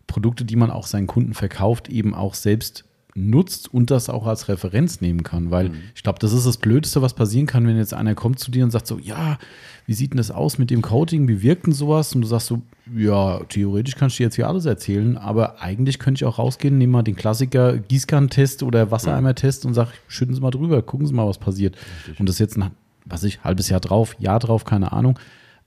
Produkte, 0.07 0.43
die 0.45 0.55
man 0.55 0.71
auch 0.71 0.87
seinen 0.87 1.07
Kunden 1.07 1.33
verkauft, 1.33 1.89
eben 1.89 2.13
auch 2.15 2.33
selbst 2.33 2.85
nutzt 3.15 3.73
und 3.73 3.91
das 3.91 4.09
auch 4.09 4.27
als 4.27 4.47
Referenz 4.47 5.01
nehmen 5.01 5.23
kann. 5.23 5.51
Weil 5.51 5.71
ich 5.95 6.03
glaube, 6.03 6.19
das 6.19 6.33
ist 6.33 6.45
das 6.45 6.57
Blödste, 6.57 7.01
was 7.01 7.13
passieren 7.13 7.47
kann, 7.47 7.67
wenn 7.67 7.77
jetzt 7.77 7.93
einer 7.93 8.15
kommt 8.15 8.39
zu 8.39 8.51
dir 8.51 8.63
und 8.63 8.71
sagt 8.71 8.87
so, 8.87 8.99
ja, 8.99 9.37
wie 9.85 9.93
sieht 9.93 10.13
denn 10.13 10.17
das 10.17 10.31
aus 10.31 10.57
mit 10.57 10.69
dem 10.69 10.81
Coating, 10.81 11.27
wie 11.27 11.41
wirkt 11.41 11.65
denn 11.65 11.73
sowas? 11.73 12.13
Und 12.15 12.21
du 12.21 12.27
sagst 12.27 12.47
so, 12.47 12.61
ja, 12.95 13.39
theoretisch 13.49 13.95
kannst 13.95 14.15
du 14.15 14.17
dir 14.19 14.27
jetzt 14.27 14.35
hier 14.35 14.47
alles 14.47 14.65
erzählen, 14.65 15.17
aber 15.17 15.61
eigentlich 15.61 15.99
könnte 15.99 16.19
ich 16.19 16.25
auch 16.25 16.39
rausgehen, 16.39 16.77
nehme 16.77 16.93
mal 16.93 17.03
den 17.03 17.15
Klassiker 17.15 17.77
Gießkannentest 17.77 18.63
oder 18.63 18.91
Wassereimer-Test 18.91 19.65
und 19.65 19.73
sag, 19.73 19.89
schütten 20.07 20.35
Sie 20.35 20.41
mal 20.41 20.51
drüber, 20.51 20.81
gucken 20.81 21.07
Sie 21.07 21.13
mal, 21.13 21.27
was 21.27 21.39
passiert. 21.39 21.75
Und 22.19 22.29
das 22.29 22.39
jetzt 22.39 22.57
ein, 22.57 22.71
was 23.05 23.23
ich, 23.23 23.43
halbes 23.43 23.69
Jahr 23.69 23.79
drauf, 23.79 24.15
Jahr 24.19 24.39
drauf, 24.39 24.65
keine 24.65 24.91
Ahnung. 24.91 25.17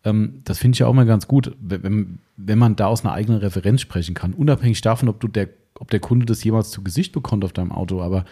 Ähm, 0.05 0.41
das 0.45 0.59
finde 0.59 0.77
ich 0.77 0.81
ja 0.81 0.87
auch 0.87 0.93
mal 0.93 1.07
ganz 1.07 1.27
gut, 1.27 1.57
wenn, 1.61 2.19
wenn 2.37 2.59
man 2.59 2.77
da 2.77 2.87
aus 2.87 3.05
einer 3.05 3.15
eigenen 3.15 3.41
Referenz 3.41 3.81
sprechen 3.81 4.15
kann, 4.15 4.35
unabhängig 4.35 4.81
davon, 4.81 5.09
ob 5.09 5.21
du 5.21 5.29
der, 5.29 5.49
ob 5.79 5.91
der 5.91 6.01
Kunde 6.01 6.27
das 6.27 6.45
jemals 6.45 6.71
zu 6.71 6.83
Gesicht 6.83 7.13
bekommt 7.13 7.45
auf 7.45 7.53
deinem 7.53 7.73
Auto. 7.73 8.01
Aber 8.01 8.25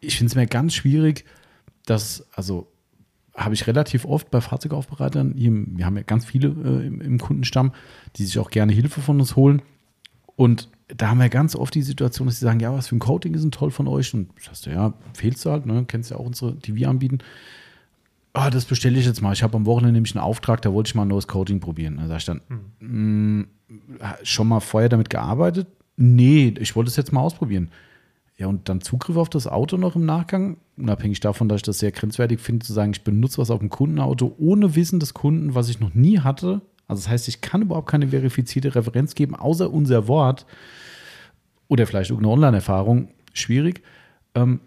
ich 0.00 0.16
finde 0.16 0.30
es 0.30 0.36
mir 0.36 0.46
ganz 0.46 0.74
schwierig, 0.74 1.24
dass, 1.86 2.26
also 2.32 2.68
habe 3.34 3.54
ich 3.54 3.66
relativ 3.66 4.04
oft 4.04 4.30
bei 4.30 4.40
Fahrzeugaufbereitern, 4.40 5.34
hier, 5.36 5.52
wir 5.52 5.86
haben 5.86 5.96
ja 5.96 6.02
ganz 6.02 6.24
viele 6.24 6.48
äh, 6.48 6.86
im, 6.86 7.00
im 7.00 7.18
Kundenstamm, 7.18 7.72
die 8.16 8.24
sich 8.24 8.38
auch 8.38 8.50
gerne 8.50 8.72
Hilfe 8.72 9.00
von 9.00 9.20
uns 9.20 9.36
holen. 9.36 9.62
Und 10.36 10.68
da 10.88 11.08
haben 11.08 11.20
wir 11.20 11.28
ganz 11.28 11.54
oft 11.54 11.74
die 11.74 11.82
Situation, 11.82 12.26
dass 12.26 12.38
sie 12.38 12.44
sagen, 12.44 12.60
ja, 12.60 12.72
was 12.72 12.88
für 12.88 12.96
ein 12.96 13.00
Coating 13.00 13.34
ist 13.34 13.42
denn 13.42 13.50
toll 13.50 13.70
von 13.70 13.86
euch? 13.88 14.12
Und 14.14 14.30
sagst 14.40 14.66
du, 14.66 14.70
ja, 14.70 14.94
fehlst 15.14 15.44
du 15.44 15.50
halt, 15.50 15.66
ne? 15.66 15.84
kennst 15.86 16.10
ja 16.10 16.16
auch 16.16 16.26
unsere, 16.26 16.54
die 16.54 16.74
wir 16.74 16.88
anbieten. 16.88 17.18
Ah, 18.32 18.50
das 18.50 18.64
bestelle 18.64 18.98
ich 18.98 19.06
jetzt 19.06 19.20
mal. 19.20 19.32
Ich 19.32 19.42
habe 19.42 19.56
am 19.56 19.66
Wochenende 19.66 19.94
nämlich 19.94 20.14
einen 20.14 20.24
Auftrag, 20.24 20.62
da 20.62 20.72
wollte 20.72 20.88
ich 20.88 20.94
mal 20.94 21.02
ein 21.02 21.08
neues 21.08 21.26
Coating 21.26 21.60
probieren. 21.60 21.96
Da 21.96 22.06
sage 22.06 22.18
ich 22.18 22.24
dann, 22.24 22.40
"Mm, 22.80 23.48
schon 24.22 24.48
mal 24.48 24.60
vorher 24.60 24.88
damit 24.88 25.10
gearbeitet? 25.10 25.66
Nee, 26.00 26.54
ich 26.60 26.76
wollte 26.76 26.88
es 26.88 26.96
jetzt 26.96 27.12
mal 27.12 27.20
ausprobieren. 27.20 27.70
Ja, 28.36 28.46
und 28.46 28.68
dann 28.68 28.80
Zugriff 28.80 29.16
auf 29.16 29.28
das 29.28 29.48
Auto 29.48 29.76
noch 29.76 29.96
im 29.96 30.06
Nachgang, 30.06 30.58
unabhängig 30.76 31.18
davon, 31.18 31.48
dass 31.48 31.56
ich 31.56 31.62
das 31.64 31.80
sehr 31.80 31.90
grenzwertig 31.90 32.38
finde, 32.38 32.64
zu 32.64 32.72
sagen, 32.72 32.92
ich 32.92 33.02
benutze 33.02 33.38
was 33.38 33.50
auf 33.50 33.58
dem 33.58 33.68
Kundenauto 33.68 34.32
ohne 34.38 34.76
Wissen 34.76 35.00
des 35.00 35.12
Kunden, 35.12 35.56
was 35.56 35.68
ich 35.68 35.80
noch 35.80 35.92
nie 35.92 36.20
hatte. 36.20 36.60
Also 36.86 37.02
das 37.02 37.08
heißt, 37.08 37.26
ich 37.26 37.40
kann 37.40 37.62
überhaupt 37.62 37.90
keine 37.90 38.08
verifizierte 38.08 38.76
Referenz 38.76 39.16
geben, 39.16 39.34
außer 39.34 39.72
unser 39.72 40.06
Wort 40.06 40.46
oder 41.66 41.84
vielleicht 41.84 42.10
irgendeine 42.10 42.32
Online-Erfahrung. 42.34 43.08
Schwierig. 43.34 43.82
Ähm, 44.36 44.60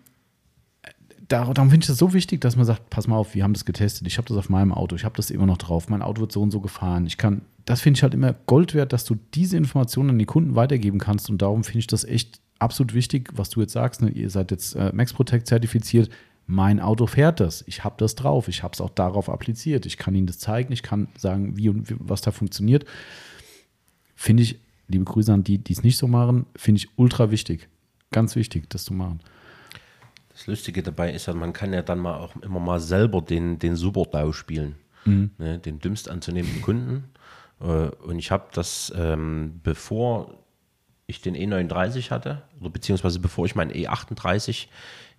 dar- 1.30 1.54
darum 1.54 1.70
finde 1.70 1.86
ich 1.86 1.88
das 1.88 1.98
so 1.98 2.14
wichtig, 2.14 2.42
dass 2.42 2.58
man 2.58 2.66
sagt, 2.66 2.90
pass 2.90 3.08
mal 3.08 3.16
auf, 3.16 3.36
wir 3.36 3.44
haben 3.46 3.54
das 3.54 3.64
getestet, 3.64 4.06
ich 4.06 4.18
habe 4.18 4.28
das 4.28 4.36
auf 4.36 4.50
meinem 4.50 4.74
Auto, 4.74 4.98
ich 4.98 5.06
habe 5.06 5.16
das 5.16 5.32
immer 5.32 5.46
noch 5.46 5.58
drauf, 5.58 5.88
mein 5.88 6.02
Auto 6.02 6.20
wird 6.20 6.34
so 6.34 6.42
und 6.42 6.52
so 6.52 6.60
gefahren. 6.60 7.08
Ich 7.08 7.18
kann, 7.18 7.44
das 7.66 7.82
finde 7.82 7.98
ich 7.98 8.04
halt 8.04 8.14
immer 8.14 8.34
Gold 8.46 8.74
wert, 8.74 8.94
dass 8.94 9.06
du 9.06 9.16
diese 9.34 9.58
Informationen 9.58 10.12
an 10.12 10.20
die 10.20 10.26
Kunden 10.26 10.56
weitergeben 10.56 11.00
kannst 11.00 11.30
und 11.30 11.42
darum 11.42 11.64
finde 11.64 11.80
ich 11.80 11.88
das 11.88 12.04
echt 12.04 12.40
absolut 12.60 12.94
wichtig, 12.94 13.30
was 13.34 13.50
du 13.50 13.62
jetzt 13.62 13.74
sagst. 13.74 14.02
Ne? 14.02 14.10
Ihr 14.10 14.30
seid 14.30 14.52
jetzt 14.52 14.76
äh, 14.76 14.92
Max 14.94 15.14
Protect 15.14 15.48
zertifiziert. 15.48 16.10
Mein 16.48 16.80
Auto 16.80 17.08
fährt 17.08 17.40
das. 17.40 17.64
Ich 17.68 17.84
habe 17.84 17.96
das 17.98 18.16
drauf. 18.16 18.48
Ich 18.48 18.64
habe 18.64 18.74
es 18.74 18.82
auch 18.82 18.90
darauf 18.90 19.30
appliziert. 19.30 19.86
Ich 19.86 19.98
kann 19.98 20.16
Ihnen 20.16 20.28
das 20.28 20.40
zeigen. 20.40 20.72
Ich 20.74 20.84
kann 20.84 21.08
sagen, 21.18 21.58
wie 21.58 21.70
und 21.70 21.90
wie, 21.90 21.96
was 22.00 22.22
da 22.22 22.32
funktioniert. 22.32 22.86
Finde 24.16 24.44
ich, 24.44 24.60
liebe 24.88 25.06
Grüße 25.06 25.34
an 25.34 25.44
die, 25.44 25.58
die 25.58 25.74
es 25.74 25.84
nicht 25.84 25.98
so 25.98 26.08
machen, 26.08 26.46
finde 26.56 26.80
ich 26.80 26.90
ultra 26.98 27.32
wichtig. 27.32 27.70
Ganz 28.12 28.36
wichtig, 28.36 28.70
das 28.70 28.84
zu 28.84 28.94
machen. 28.94 29.22
Das 30.30 30.48
Lustige 30.48 30.84
dabei 30.84 31.14
ist 31.14 31.28
ja, 31.28 31.34
man 31.34 31.54
kann 31.54 31.74
ja 31.74 31.82
dann 31.82 32.00
mal 32.00 32.18
auch 32.18 32.36
immer 32.38 32.60
mal 32.60 32.80
selber 32.80 33.22
den, 33.22 33.58
den 33.60 33.76
Superdau 33.76 34.32
spielen. 34.32 34.76
Ne, 35.38 35.58
den 35.58 35.80
dümmst 35.80 36.10
anzunehmenden 36.10 36.62
Kunden. 36.62 37.06
Äh, 37.62 37.90
Und 38.08 38.20
ich 38.20 38.32
habe 38.32 38.46
das, 38.54 38.92
ähm, 38.96 39.60
bevor 39.64 40.34
ich 41.08 41.22
den 41.22 41.36
E39 41.36 42.10
hatte, 42.12 42.42
oder 42.60 42.70
beziehungsweise 42.70 43.20
bevor 43.20 43.46
ich 43.46 43.56
meinen 43.56 43.72
E38 43.72 44.68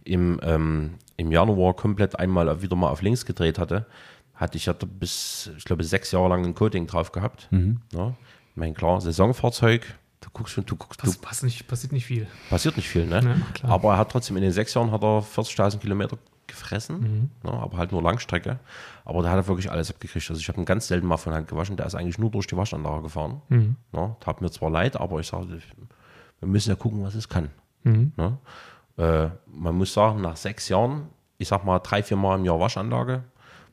im, 0.05 0.40
ähm, 0.43 0.95
im 1.16 1.30
Januar 1.30 1.74
komplett 1.74 2.18
einmal 2.18 2.62
wieder 2.62 2.76
mal 2.76 2.88
auf 2.88 3.03
links 3.03 3.26
gedreht 3.26 3.59
hatte, 3.59 3.86
hatte 4.34 4.57
ich 4.57 4.66
ja 4.66 4.72
da 4.72 4.86
bis, 4.86 5.51
ich 5.57 5.64
glaube, 5.64 5.84
sechs 5.84 6.11
Jahre 6.11 6.28
lang 6.30 6.45
ein 6.45 6.55
Coating 6.55 6.86
drauf 6.86 7.12
gehabt. 7.12 7.49
Ja. 7.93 8.09
Ich 8.51 8.57
meine, 8.57 8.72
klar, 8.72 9.01
Saisonfahrzeug, 9.01 9.95
du 10.20 10.28
guckst 10.32 10.55
schon, 10.55 10.66
du 10.66 10.76
guckst, 10.76 11.01
du 11.03 11.07
Das 11.07 11.16
passt 11.18 11.45
nicht, 11.45 11.68
passiert 11.68 11.93
nicht 11.93 12.07
viel. 12.07 12.26
Passiert 12.51 12.76
nicht 12.76 12.88
viel, 12.88 13.07
ne? 13.07 13.20
Ja, 13.22 13.53
klar. 13.55 13.72
aber 13.72 13.93
er 13.93 13.99
hat 13.99 14.11
trotzdem 14.11 14.36
in 14.36 14.43
den 14.43 14.53
sechs 14.53 14.74
Jahren 14.74 14.90
hat 14.90 15.03
er 15.03 15.22
40.000 15.22 15.78
Kilometer 15.78 16.18
gefressen, 16.53 17.31
ne? 17.43 17.53
aber 17.53 17.79
halt 17.79 17.93
nur 17.93 18.03
Langstrecke. 18.03 18.59
Aber 19.05 19.23
da 19.23 19.31
hat 19.31 19.37
er 19.37 19.49
wirklich 19.49 19.71
alles 19.71 19.91
abgekriegt. 19.91 20.29
Also 20.31 20.41
ich 20.41 20.49
habe 20.49 20.61
ihn 20.61 20.65
ganz 20.65 20.87
selten 20.87 21.07
mal 21.07 21.17
von 21.17 21.35
Hand 21.35 21.49
gewaschen. 21.49 21.77
Der 21.77 21.87
ist 21.87 21.95
eigentlich 21.95 22.19
nur 22.19 22.31
durch 22.31 22.47
die 22.47 22.57
Waschanlage 22.57 23.03
gefahren. 23.03 23.43
Ne? 23.93 24.17
Tat 24.21 24.41
mir 24.41 24.51
zwar 24.51 24.71
leid, 24.71 24.97
aber 24.97 25.21
ich 25.21 25.27
sage, 25.27 25.61
Wir 26.41 26.49
müssen 26.49 26.71
ja 26.71 26.77
gucken, 26.77 27.03
was 27.03 27.15
es 27.15 27.29
kann. 27.29 27.51
Mhm. 27.85 28.13
Ne? 28.17 28.39
Äh, 28.99 29.29
man 29.47 29.75
muss 29.77 29.93
sagen, 29.93 30.21
nach 30.21 30.37
sechs 30.37 30.69
Jahren, 30.69 31.09
ich 31.39 31.49
sag 31.49 31.65
mal 31.65 31.79
drei, 31.81 32.03
vier 32.03 32.17
Mal 32.17 32.39
im 32.39 32.45
Jahr 32.45 32.61
Waschanlage, 32.61 33.25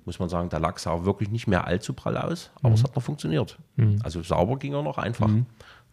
muss 0.05 0.17
man 0.17 0.29
sagen, 0.29 0.49
der 0.49 0.59
Lachs 0.59 0.83
sah 0.83 1.05
wirklich 1.05 1.29
nicht 1.29 1.47
mehr 1.47 1.67
allzu 1.67 1.93
prall 1.93 2.17
aus, 2.17 2.49
aber 2.63 2.73
es 2.73 2.83
hat 2.83 2.95
noch 2.95 3.03
funktioniert. 3.03 3.59
Also 4.03 4.23
sauber 4.23 4.57
ging 4.57 4.73
er 4.73 4.81
noch 4.81 4.97
einfach. 4.97 5.27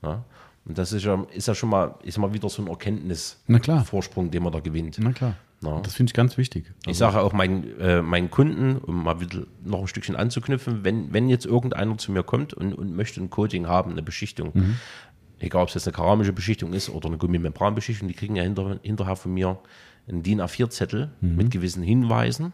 Ne? 0.02 0.22
Und 0.66 0.76
das 0.78 0.92
ist 0.92 1.04
ja, 1.04 1.24
ist 1.32 1.48
ja 1.48 1.54
schon 1.54 1.70
mal, 1.70 1.94
ist 2.02 2.18
mal 2.18 2.32
wieder 2.32 2.48
so 2.48 2.62
ein. 2.62 2.68
Erkenntnisvorsprung, 2.68 4.30
den 4.30 4.42
man 4.42 4.52
da 4.52 4.60
gewinnt. 4.60 4.96
Na 5.00 5.12
klar. 5.12 5.36
Ja. 5.62 5.80
Das 5.80 5.94
finde 5.94 6.10
ich 6.10 6.14
ganz 6.14 6.36
wichtig. 6.36 6.72
Ich 6.86 6.98
sage 6.98 7.20
auch 7.20 7.32
meinen, 7.32 7.80
äh, 7.80 8.02
meinen 8.02 8.30
Kunden, 8.30 8.76
um 8.76 9.04
mal 9.04 9.20
wieder 9.20 9.44
noch 9.64 9.80
ein 9.80 9.86
Stückchen 9.86 10.14
anzuknüpfen, 10.14 10.84
wenn, 10.84 11.12
wenn 11.12 11.28
jetzt 11.28 11.46
irgendeiner 11.46 11.96
zu 11.96 12.12
mir 12.12 12.22
kommt 12.22 12.52
und, 12.52 12.74
und 12.74 12.94
möchte 12.94 13.22
ein 13.22 13.30
Coating 13.30 13.66
haben, 13.66 13.92
eine 13.92 14.02
Beschichtung, 14.02 14.52
egal 15.38 15.62
ob 15.62 15.68
es 15.68 15.74
jetzt 15.74 15.86
eine 15.86 15.94
keramische 15.94 16.32
Beschichtung 16.32 16.74
ist 16.74 16.90
oder 16.90 17.08
eine 17.08 17.16
Gummimembranbeschichtung, 17.16 18.06
die 18.06 18.14
kriegen 18.14 18.36
ja 18.36 18.42
hinter, 18.42 18.78
hinterher 18.82 19.16
von 19.16 19.32
mir 19.32 19.58
einen 20.08 20.22
DIN 20.22 20.40
A4-Zettel 20.42 21.10
mit 21.20 21.50
gewissen 21.50 21.82
Hinweisen 21.82 22.52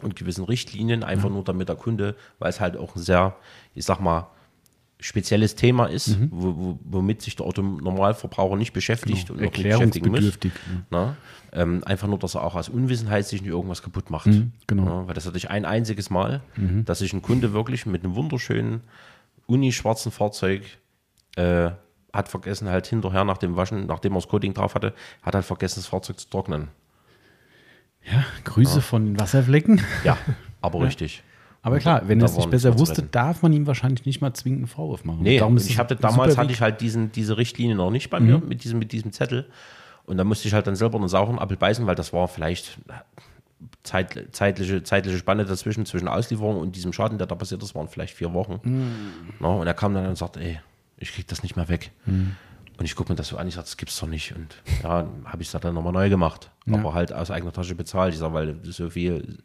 und 0.00 0.16
gewissen 0.16 0.44
Richtlinien, 0.44 1.02
einfach 1.02 1.28
nur 1.28 1.44
damit 1.44 1.68
der 1.68 1.76
Kunde, 1.76 2.14
weil 2.38 2.50
es 2.50 2.60
halt 2.60 2.76
auch 2.76 2.94
ein 2.94 3.02
sehr, 3.02 3.36
ich 3.74 3.84
sag 3.84 4.00
mal, 4.00 4.28
spezielles 5.02 5.56
Thema 5.56 5.86
ist, 5.86 6.16
wo, 6.30 6.56
wo, 6.56 6.78
womit 6.84 7.22
sich 7.22 7.36
der 7.36 7.44
Autonormalverbraucher 7.46 8.56
nicht 8.56 8.72
beschäftigt 8.72 9.30
und 9.30 9.36
auch 9.36 9.42
muss. 9.42 9.46
Erklärungsbedürftig. 9.48 10.52
Na? 10.90 11.16
Ähm, 11.52 11.82
einfach 11.84 12.08
nur, 12.08 12.18
dass 12.18 12.34
er 12.34 12.44
auch 12.44 12.54
aus 12.54 12.68
Unwissenheit 12.68 13.26
sich 13.26 13.42
nicht 13.42 13.50
irgendwas 13.50 13.82
kaputt 13.82 14.10
macht. 14.10 14.30
genau. 14.66 14.84
Ja, 14.84 15.06
weil 15.08 15.14
das 15.14 15.26
hatte 15.26 15.36
ich 15.36 15.50
ein 15.50 15.64
einziges 15.64 16.08
Mal, 16.08 16.40
dass 16.84 17.00
sich 17.00 17.12
ein 17.12 17.20
Kunde 17.20 17.52
wirklich 17.52 17.84
mit 17.84 18.04
einem 18.04 18.14
wunderschönen 18.14 18.80
uni-schwarzen 19.46 20.12
Fahrzeug 20.12 20.62
äh, 21.36 21.70
hat 22.12 22.28
vergessen, 22.28 22.68
halt 22.68 22.86
hinterher 22.86 23.24
nach 23.24 23.38
dem 23.38 23.56
Waschen, 23.56 23.86
nachdem 23.86 24.12
er 24.12 24.16
das 24.16 24.28
Coating 24.28 24.54
drauf 24.54 24.74
hatte, 24.74 24.94
hat 25.22 25.34
halt 25.34 25.44
vergessen, 25.44 25.80
das 25.80 25.86
Fahrzeug 25.86 26.18
zu 26.20 26.28
trocknen. 26.28 26.68
Ja, 28.04 28.24
Grüße 28.44 28.80
von 28.80 29.04
den 29.04 29.20
Wasserflecken. 29.20 29.80
Ja, 30.04 30.16
aber 30.60 30.80
richtig. 30.80 31.22
Aber 31.64 31.78
klar, 31.78 32.02
wenn 32.06 32.20
er 32.20 32.24
es 32.26 32.36
nicht 32.36 32.50
besser 32.50 32.78
wusste, 32.78 33.02
darf 33.02 33.42
man 33.42 33.52
ihm 33.52 33.66
wahrscheinlich 33.68 34.04
nicht 34.04 34.20
mal 34.20 34.34
zwingend 34.34 34.58
einen 34.60 34.66
Vorwurf 34.66 35.04
machen. 35.04 35.22
Nee, 35.22 35.40
ich 35.56 35.78
hatte 35.78 35.94
damals 35.96 36.36
hatte 36.36 36.52
ich 36.52 36.60
halt 36.60 36.80
diesen, 36.80 37.12
diese 37.12 37.36
Richtlinie 37.36 37.76
noch 37.76 37.90
nicht 37.90 38.10
bei 38.10 38.18
mir 38.20 38.38
mit, 38.38 38.64
diesem, 38.64 38.78
mit 38.80 38.90
diesem 38.92 39.12
Zettel. 39.12 39.46
Und 40.04 40.16
da 40.16 40.24
musste 40.24 40.48
ich 40.48 40.54
halt 40.54 40.66
dann 40.66 40.74
selber 40.74 40.98
einen 40.98 41.08
sauren 41.08 41.38
Apfel 41.38 41.56
beißen, 41.56 41.86
weil 41.86 41.94
das 41.94 42.12
war 42.12 42.26
vielleicht 42.26 42.78
Zeit, 43.84 44.28
zeitliche, 44.32 44.82
zeitliche 44.82 45.18
Spanne 45.18 45.44
dazwischen, 45.44 45.86
zwischen 45.86 46.08
Auslieferung 46.08 46.58
und 46.58 46.74
diesem 46.74 46.92
Schaden, 46.92 47.18
der 47.18 47.28
da 47.28 47.36
passiert 47.36 47.62
ist, 47.62 47.76
waren 47.76 47.86
vielleicht 47.86 48.14
vier 48.14 48.32
Wochen. 48.34 48.60
Na, 49.38 49.48
und 49.48 49.66
er 49.68 49.74
kam 49.74 49.94
dann 49.94 50.06
und 50.06 50.18
sagte, 50.18 50.40
ey, 50.40 50.58
ich 50.98 51.12
krieg 51.12 51.28
das 51.28 51.44
nicht 51.44 51.54
mehr 51.54 51.68
weg. 51.68 51.92
Und 52.82 52.86
ich 52.86 52.96
gucke 52.96 53.12
mir 53.12 53.16
das 53.16 53.28
so 53.28 53.36
an, 53.36 53.46
ich 53.46 53.54
sage, 53.54 53.66
das 53.66 53.76
gibt's 53.76 53.96
doch 54.00 54.08
nicht. 54.08 54.34
Und 54.34 54.56
ja, 54.82 55.06
habe 55.24 55.40
ich 55.40 55.54
es 55.54 55.60
dann 55.60 55.72
nochmal 55.72 55.92
neu 55.92 56.08
gemacht. 56.08 56.50
Aber 56.68 56.94
halt 56.94 57.12
aus 57.12 57.30
eigener 57.30 57.52
Tasche 57.52 57.76
bezahlt. 57.76 58.12
Ich 58.12 58.18
sage, 58.18 58.34
weil 58.34 58.56
so 58.64 58.90
viel, 58.90 59.38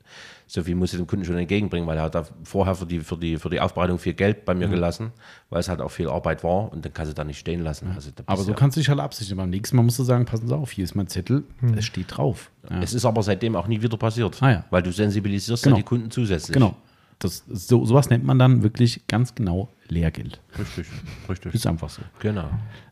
so 0.47 0.63
viel 0.63 0.73
muss 0.73 0.91
ich 0.91 0.97
dem 0.97 1.05
Kunden 1.05 1.23
schon 1.23 1.37
entgegenbringen, 1.37 1.87
weil 1.87 1.97
er 1.97 2.03
hat 2.05 2.15
da 2.15 2.23
vorher 2.43 2.73
für 2.73 2.87
die, 2.87 2.99
für 3.01 3.15
die, 3.15 3.37
für 3.37 3.51
die 3.51 3.59
Aufbereitung 3.59 3.99
viel 3.99 4.15
Geld 4.15 4.43
bei 4.43 4.55
mir 4.55 4.67
gelassen, 4.67 5.11
weil 5.51 5.59
es 5.59 5.69
halt 5.69 5.81
auch 5.81 5.89
viel 5.91 6.09
Arbeit 6.09 6.43
war 6.43 6.71
und 6.71 6.83
dann 6.83 6.91
kannst 6.95 7.11
du 7.11 7.13
da 7.13 7.23
nicht 7.23 7.37
stehen 7.37 7.61
lassen. 7.63 7.91
Also, 7.93 8.09
da 8.15 8.23
Aber 8.25 8.41
so 8.41 8.49
ja- 8.49 8.55
kannst 8.57 8.75
du 8.75 8.79
dich 8.79 8.89
halt 8.89 8.99
absichern. 8.99 9.37
Beim 9.37 9.51
nächsten 9.51 9.75
Mal 9.77 9.83
musst 9.83 9.99
du 9.99 10.03
sagen, 10.03 10.25
passen 10.25 10.47
Sie 10.47 10.55
auf, 10.55 10.71
hier 10.71 10.83
ist 10.85 10.95
mein 10.95 11.05
Zettel, 11.07 11.43
es 11.75 11.85
steht 11.85 12.17
drauf. 12.17 12.49
Ja. 12.71 12.81
Es 12.81 12.95
ist 12.95 13.05
aber 13.05 13.21
seitdem 13.21 13.55
auch 13.55 13.67
nie 13.67 13.83
wieder 13.83 13.97
passiert, 13.97 14.41
Ah 14.41 14.49
ja. 14.49 14.65
weil 14.71 14.81
du 14.81 14.91
sensibilisierst 14.91 15.63
Genau. 15.63 15.75
ja 15.75 15.81
die 15.83 15.85
Kunden 15.85 16.09
zusätzlich. 16.09 16.53
Genau. 16.55 16.75
Das, 17.19 17.43
so, 17.47 17.83
sowas 17.85 18.09
nennt 18.11 18.23
man 18.23 18.37
dann 18.37 18.61
wirklich 18.61 19.07
ganz 19.07 19.33
genau 19.33 19.69
Lehrgeld. 19.89 20.39
Richtig, 20.59 20.85
richtig. 21.27 21.55
Ist 21.55 21.65
einfach 21.65 21.89
so. 21.89 22.03
Genau. 22.19 22.47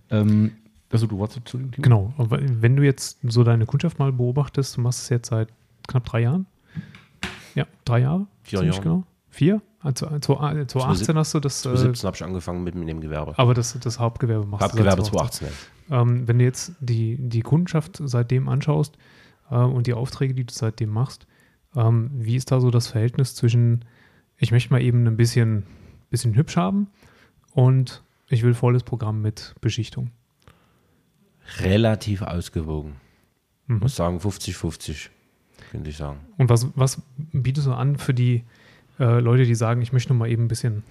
Ähm, 0.10 0.52
also 0.92 1.08
du 1.08 1.18
wolltest 1.18 1.48
zu 1.48 1.58
dem 1.58 1.72
Thema? 1.72 1.84
Genau. 1.84 2.14
Aber 2.18 2.40
wenn 2.42 2.76
du 2.76 2.84
jetzt 2.84 3.20
so 3.24 3.44
deine 3.44 3.66
Kundschaft 3.66 4.00
mal 4.00 4.12
beobachtest, 4.12 4.78
du 4.78 4.82
machst 4.82 5.04
es 5.04 5.10
jetzt 5.10 5.30
seit 5.30 5.50
knapp 5.88 6.06
drei 6.06 6.22
Jahren. 6.22 6.46
Ja, 7.54 7.66
drei 7.86 8.00
Jahre. 8.00 8.28
Vier 8.44 8.64
Jahre. 8.64 8.82
Genau. 8.82 9.04
Vier? 9.30 9.62
Also 9.82 10.08
2018 10.08 11.16
hast 11.18 11.34
du 11.34 11.40
das, 11.40 11.60
äh, 11.60 11.70
2017 11.70 12.08
habe 12.08 12.16
ich 12.16 12.24
angefangen 12.24 12.64
mit 12.64 12.74
dem 12.76 13.02
Gewerbe. 13.02 13.38
aber 13.38 13.54
das, 13.54 13.78
das 13.80 14.00
Hauptgewerbe 14.00 14.48
machst 14.48 14.64
Hauptgewerbe 14.64 14.98
du. 14.98 15.04
seit 15.04 15.12
2018. 15.12 15.48
2018. 15.90 16.20
Ähm, 16.20 16.28
wenn 16.28 16.40
du 16.40 16.46
jetzt 16.46 16.72
die, 16.80 17.18
die 17.20 17.42
Kundenschaft 17.42 18.02
seitdem 18.04 18.48
anschaust 18.48 18.98
äh, 19.52 19.58
und 19.58 19.86
die 19.86 19.94
Aufträge, 19.94 20.34
die 20.34 20.44
du 20.44 20.54
seitdem 20.54 20.90
machst, 20.90 21.28
ähm, 21.76 22.10
wie 22.14 22.36
ist 22.36 22.52
da 22.52 22.60
so 22.60 22.72
das 22.72 22.88
Verhältnis 22.88 23.36
zwischen, 23.36 23.86
ich 24.38 24.52
möchte 24.52 24.74
mal 24.74 24.82
eben 24.82 25.06
ein 25.06 25.18
bisschen, 25.18 25.66
bisschen 26.10 26.36
hübsch 26.36 26.58
haben 26.58 26.88
und 27.52 28.02
ich 28.30 28.44
will 28.44 28.54
volles 28.54 28.84
Programm 28.84 29.22
mit 29.22 29.56
Beschichtung? 29.62 30.12
Relativ 31.60 32.22
ausgewogen. 32.22 32.96
Mhm. 33.68 33.80
muss 33.80 33.96
sagen 33.96 34.18
50-50, 34.20 35.10
könnte 35.72 35.90
ich 35.90 35.98
sagen. 35.98 36.20
Und 36.38 36.50
was, 36.50 36.68
was 36.76 37.02
bietest 37.18 37.68
du 37.68 37.74
an 37.74 37.98
für 37.98 38.14
die 38.14 38.44
äh, 39.00 39.20
Leute, 39.20 39.46
die 39.46 39.56
sagen, 39.56 39.82
ich 39.82 39.92
möchte 39.94 40.10
nur 40.14 40.20
mal 40.20 40.30
eben 40.30 40.46
ein 40.46 40.48
bisschen, 40.48 40.84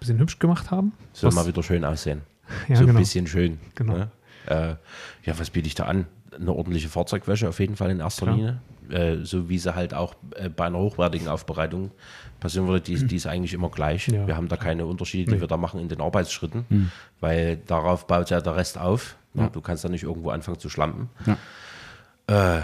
bisschen 0.00 0.18
hübsch 0.18 0.38
gemacht 0.38 0.70
haben? 0.70 0.92
Soll 1.12 1.28
Was- 1.28 1.34
mal 1.34 1.46
wieder 1.46 1.62
schön 1.62 1.84
aussehen. 1.84 2.22
Ja, 2.68 2.76
so 2.76 2.82
ein 2.82 2.86
genau. 2.88 2.98
bisschen 3.00 3.26
schön. 3.26 3.58
Genau. 3.74 3.94
Ne? 3.96 4.10
Äh, 4.46 4.76
ja, 5.24 5.36
was 5.36 5.50
biete 5.50 5.66
ich 5.66 5.74
da 5.74 5.86
an? 5.86 6.06
Eine 6.40 6.52
ordentliche 6.52 6.88
Fahrzeugwäsche 6.88 7.48
auf 7.48 7.60
jeden 7.60 7.76
Fall 7.76 7.90
in 7.90 8.00
erster 8.00 8.26
Klar. 8.26 8.36
Linie. 8.36 8.60
Äh, 8.88 9.24
so 9.24 9.48
wie 9.48 9.58
sie 9.58 9.74
halt 9.74 9.94
auch 9.94 10.14
äh, 10.36 10.48
bei 10.48 10.66
einer 10.66 10.78
hochwertigen 10.78 11.26
Aufbereitung 11.26 11.90
passieren 12.38 12.68
würde, 12.68 12.82
die, 12.82 13.04
die 13.06 13.16
ist 13.16 13.26
eigentlich 13.26 13.52
immer 13.52 13.68
gleich. 13.68 14.06
Ja. 14.08 14.26
Wir 14.26 14.36
haben 14.36 14.48
da 14.48 14.56
keine 14.56 14.86
Unterschiede, 14.86 15.32
die 15.34 15.40
wir 15.40 15.48
da 15.48 15.56
machen 15.56 15.80
in 15.80 15.88
den 15.88 16.00
Arbeitsschritten, 16.00 16.66
Hm. 16.68 16.90
weil 17.20 17.56
darauf 17.66 18.06
baut 18.06 18.30
ja 18.30 18.40
der 18.40 18.54
Rest 18.54 18.78
auf. 18.78 19.16
Ja. 19.34 19.48
Du 19.48 19.60
kannst 19.60 19.84
da 19.84 19.88
nicht 19.88 20.04
irgendwo 20.04 20.30
anfangen 20.30 20.60
zu 20.60 20.68
schlampen. 20.70 21.10
Ja. 21.26 22.58
Äh, 22.58 22.62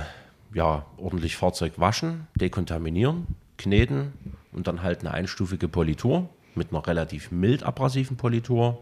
ja, 0.55 0.85
ordentlich 0.97 1.37
Fahrzeug 1.37 1.73
waschen, 1.79 2.27
dekontaminieren, 2.37 3.27
kneten 3.59 4.13
und 4.53 4.67
dann 4.67 4.83
halt 4.83 5.01
eine 5.01 5.13
einstufige 5.13 5.67
Politur 5.67 6.29
mit 6.55 6.71
einer 6.71 6.87
relativ 6.87 7.31
mild 7.31 7.63
abrasiven 7.63 8.17
Politur 8.17 8.79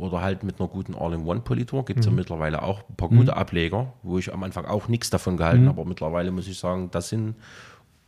oder 0.00 0.20
halt 0.20 0.42
mit 0.42 0.58
einer 0.58 0.68
guten 0.68 0.94
All-in-One-Politur. 0.94 1.84
Gibt 1.84 2.00
es 2.00 2.06
ja 2.06 2.12
mittlerweile 2.12 2.62
auch 2.62 2.88
ein 2.88 2.96
paar 2.96 3.08
gute 3.08 3.36
Ableger, 3.36 3.92
wo 4.02 4.18
ich 4.18 4.32
am 4.32 4.42
Anfang 4.42 4.64
auch 4.64 4.88
nichts 4.88 5.10
davon 5.10 5.36
gehalten 5.36 5.68
habe, 5.68 5.80
aber 5.80 5.88
mittlerweile 5.88 6.30
muss 6.30 6.48
ich 6.48 6.58
sagen, 6.58 6.90
das 6.90 7.10
sind 7.10 7.34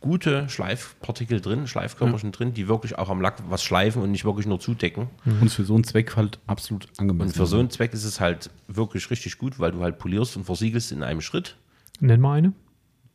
gute 0.03 0.49
Schleifpartikel 0.49 1.39
drin, 1.39 1.65
Schleifkörperchen 1.65 2.33
drin, 2.33 2.53
die 2.53 2.67
wirklich 2.67 2.97
auch 2.97 3.09
am 3.09 3.21
Lack 3.21 3.41
was 3.49 3.63
schleifen 3.63 4.01
und 4.01 4.11
nicht 4.11 4.25
wirklich 4.25 4.45
nur 4.45 4.59
zudecken. 4.59 5.07
Und 5.25 5.49
für 5.49 5.63
so 5.63 5.75
einen 5.75 5.85
Zweck 5.85 6.15
halt 6.17 6.39
absolut 6.45 6.87
angemessen. 6.97 7.29
Und 7.29 7.35
für 7.35 7.45
so 7.45 7.57
einen 7.57 7.69
Zweck 7.69 7.93
ist 7.93 8.03
es 8.03 8.19
halt 8.19 8.49
wirklich 8.67 9.09
richtig 9.09 9.37
gut, 9.37 9.59
weil 9.59 9.71
du 9.71 9.81
halt 9.81 9.99
polierst 9.99 10.35
und 10.35 10.43
versiegelst 10.43 10.91
in 10.91 11.03
einem 11.03 11.21
Schritt. 11.21 11.55
Nenn 12.01 12.19
mal 12.19 12.37
eine, 12.37 12.53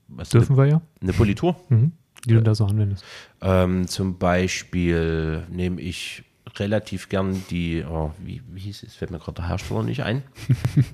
Was 0.09 0.31
dürfen 0.31 0.57
wir 0.57 0.67
ja, 0.67 0.81
eine 1.03 1.13
Politur. 1.13 1.57
mhm. 1.69 1.93
die 2.25 2.35
du 2.35 2.43
da 2.43 2.55
so 2.55 2.65
anwendest. 2.65 3.05
Ähm, 3.43 3.87
zum 3.87 4.19
Beispiel 4.19 5.47
nehme 5.51 5.81
ich 5.83 6.25
relativ 6.61 7.09
gern 7.09 7.43
die, 7.51 7.85
oh, 7.89 8.13
wie, 8.19 8.43
wie 8.51 8.61
hieß 8.61 8.83
es, 8.85 8.95
fällt 8.95 9.11
mir 9.11 9.19
gerade 9.19 9.37
der 9.43 9.49
Hersteller 9.49 9.83
nicht 9.83 10.03
ein. 10.03 10.23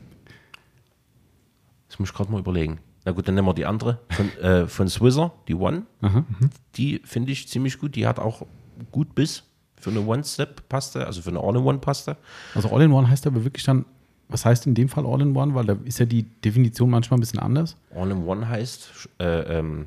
das 1.89 1.99
muss 1.99 2.11
ich 2.11 2.15
gerade 2.15 2.31
mal 2.33 2.41
überlegen. 2.41 2.79
Na 3.05 3.13
gut, 3.13 3.29
dann 3.29 3.35
nehmen 3.35 3.47
wir 3.47 3.55
die 3.55 3.67
andere 3.67 4.01
von, 4.11 4.29
äh, 4.39 4.67
von 4.67 4.89
Swisser, 4.89 5.33
die 5.49 5.55
One. 5.55 5.83
Die 6.77 7.01
finde 7.05 7.33
ich 7.33 7.49
ziemlich 7.49 7.79
gut. 7.79 7.97
Die 7.97 8.07
hat 8.07 8.19
auch 8.19 8.47
gut 8.91 9.15
Biss 9.15 9.45
für 9.77 9.91
eine 9.91 10.01
One-Step-Paste, 10.01 11.07
also 11.07 11.21
für 11.21 11.29
eine 11.31 11.41
All-in-One-Paste. 11.41 12.17
Also 12.55 12.71
All-in-One 12.71 13.09
heißt 13.09 13.27
aber 13.27 13.45
wirklich 13.45 13.65
dann, 13.65 13.85
was 14.29 14.47
heißt 14.47 14.67
in 14.67 14.75
dem 14.75 14.89
Fall 14.89 15.05
All-in-One? 15.07 15.55
Weil 15.55 15.67
da 15.67 15.77
ist 15.85 15.99
ja 15.99 16.07
die 16.07 16.23
Definition 16.23 16.89
manchmal 16.89 17.19
ein 17.19 17.21
bisschen 17.21 17.41
anders. 17.41 17.77
All-in-One 17.95 18.49
heißt 18.49 19.09
äh, 19.21 19.59
ähm, 19.59 19.87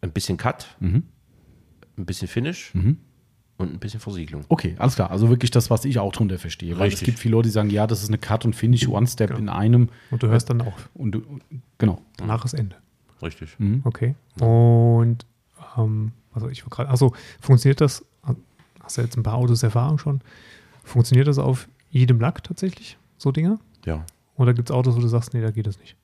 ein 0.00 0.10
bisschen 0.12 0.38
Cut, 0.38 0.74
Mhm. 0.80 1.02
ein 1.98 2.06
bisschen 2.06 2.28
Finish 2.28 2.72
und 3.58 3.72
ein 3.72 3.78
bisschen 3.78 4.00
Versiegelung. 4.00 4.44
Okay, 4.48 4.74
alles 4.78 4.94
klar. 4.96 5.10
Also 5.10 5.28
wirklich 5.28 5.50
das, 5.50 5.70
was 5.70 5.84
ich 5.84 5.98
auch 5.98 6.12
drunter 6.12 6.38
verstehe. 6.38 6.78
Weil 6.78 6.88
es 6.88 6.94
Richtig. 6.94 7.06
gibt 7.06 7.18
viele 7.20 7.32
Leute, 7.32 7.48
die 7.48 7.52
sagen, 7.52 7.70
ja, 7.70 7.86
das 7.86 8.02
ist 8.02 8.08
eine 8.08 8.18
Cut 8.18 8.44
und 8.44 8.54
Finish, 8.56 8.88
One-Step 8.88 9.38
in 9.38 9.48
einem. 9.48 9.88
Und 10.10 10.22
du 10.22 10.28
hörst 10.28 10.50
dann 10.50 10.60
auch 10.62 10.72
Und 10.94 11.12
du, 11.12 11.22
genau. 11.78 12.00
nach 12.24 12.42
das 12.42 12.54
Ende. 12.54 12.76
Richtig. 13.22 13.56
Okay. 13.84 14.14
Und 14.40 15.18
ähm, 15.76 16.12
also 16.32 16.48
ich 16.48 16.64
war 16.64 16.70
gerade, 16.70 16.88
also 16.90 17.12
funktioniert 17.40 17.80
das, 17.80 18.04
hast 18.82 18.98
du 18.98 19.02
jetzt 19.02 19.16
ein 19.16 19.22
paar 19.22 19.34
Autos 19.34 19.62
Erfahrung 19.62 19.98
schon, 19.98 20.20
funktioniert 20.82 21.28
das 21.28 21.38
auf 21.38 21.68
jedem 21.90 22.18
Lack 22.20 22.42
tatsächlich, 22.42 22.98
so 23.18 23.30
Dinge? 23.30 23.58
Ja. 23.84 24.04
Oder 24.36 24.54
gibt 24.54 24.70
es 24.70 24.74
Autos, 24.74 24.96
wo 24.96 25.00
du 25.00 25.08
sagst, 25.08 25.34
nee, 25.34 25.40
da 25.42 25.50
geht 25.50 25.66
das 25.66 25.78
nicht? 25.78 25.94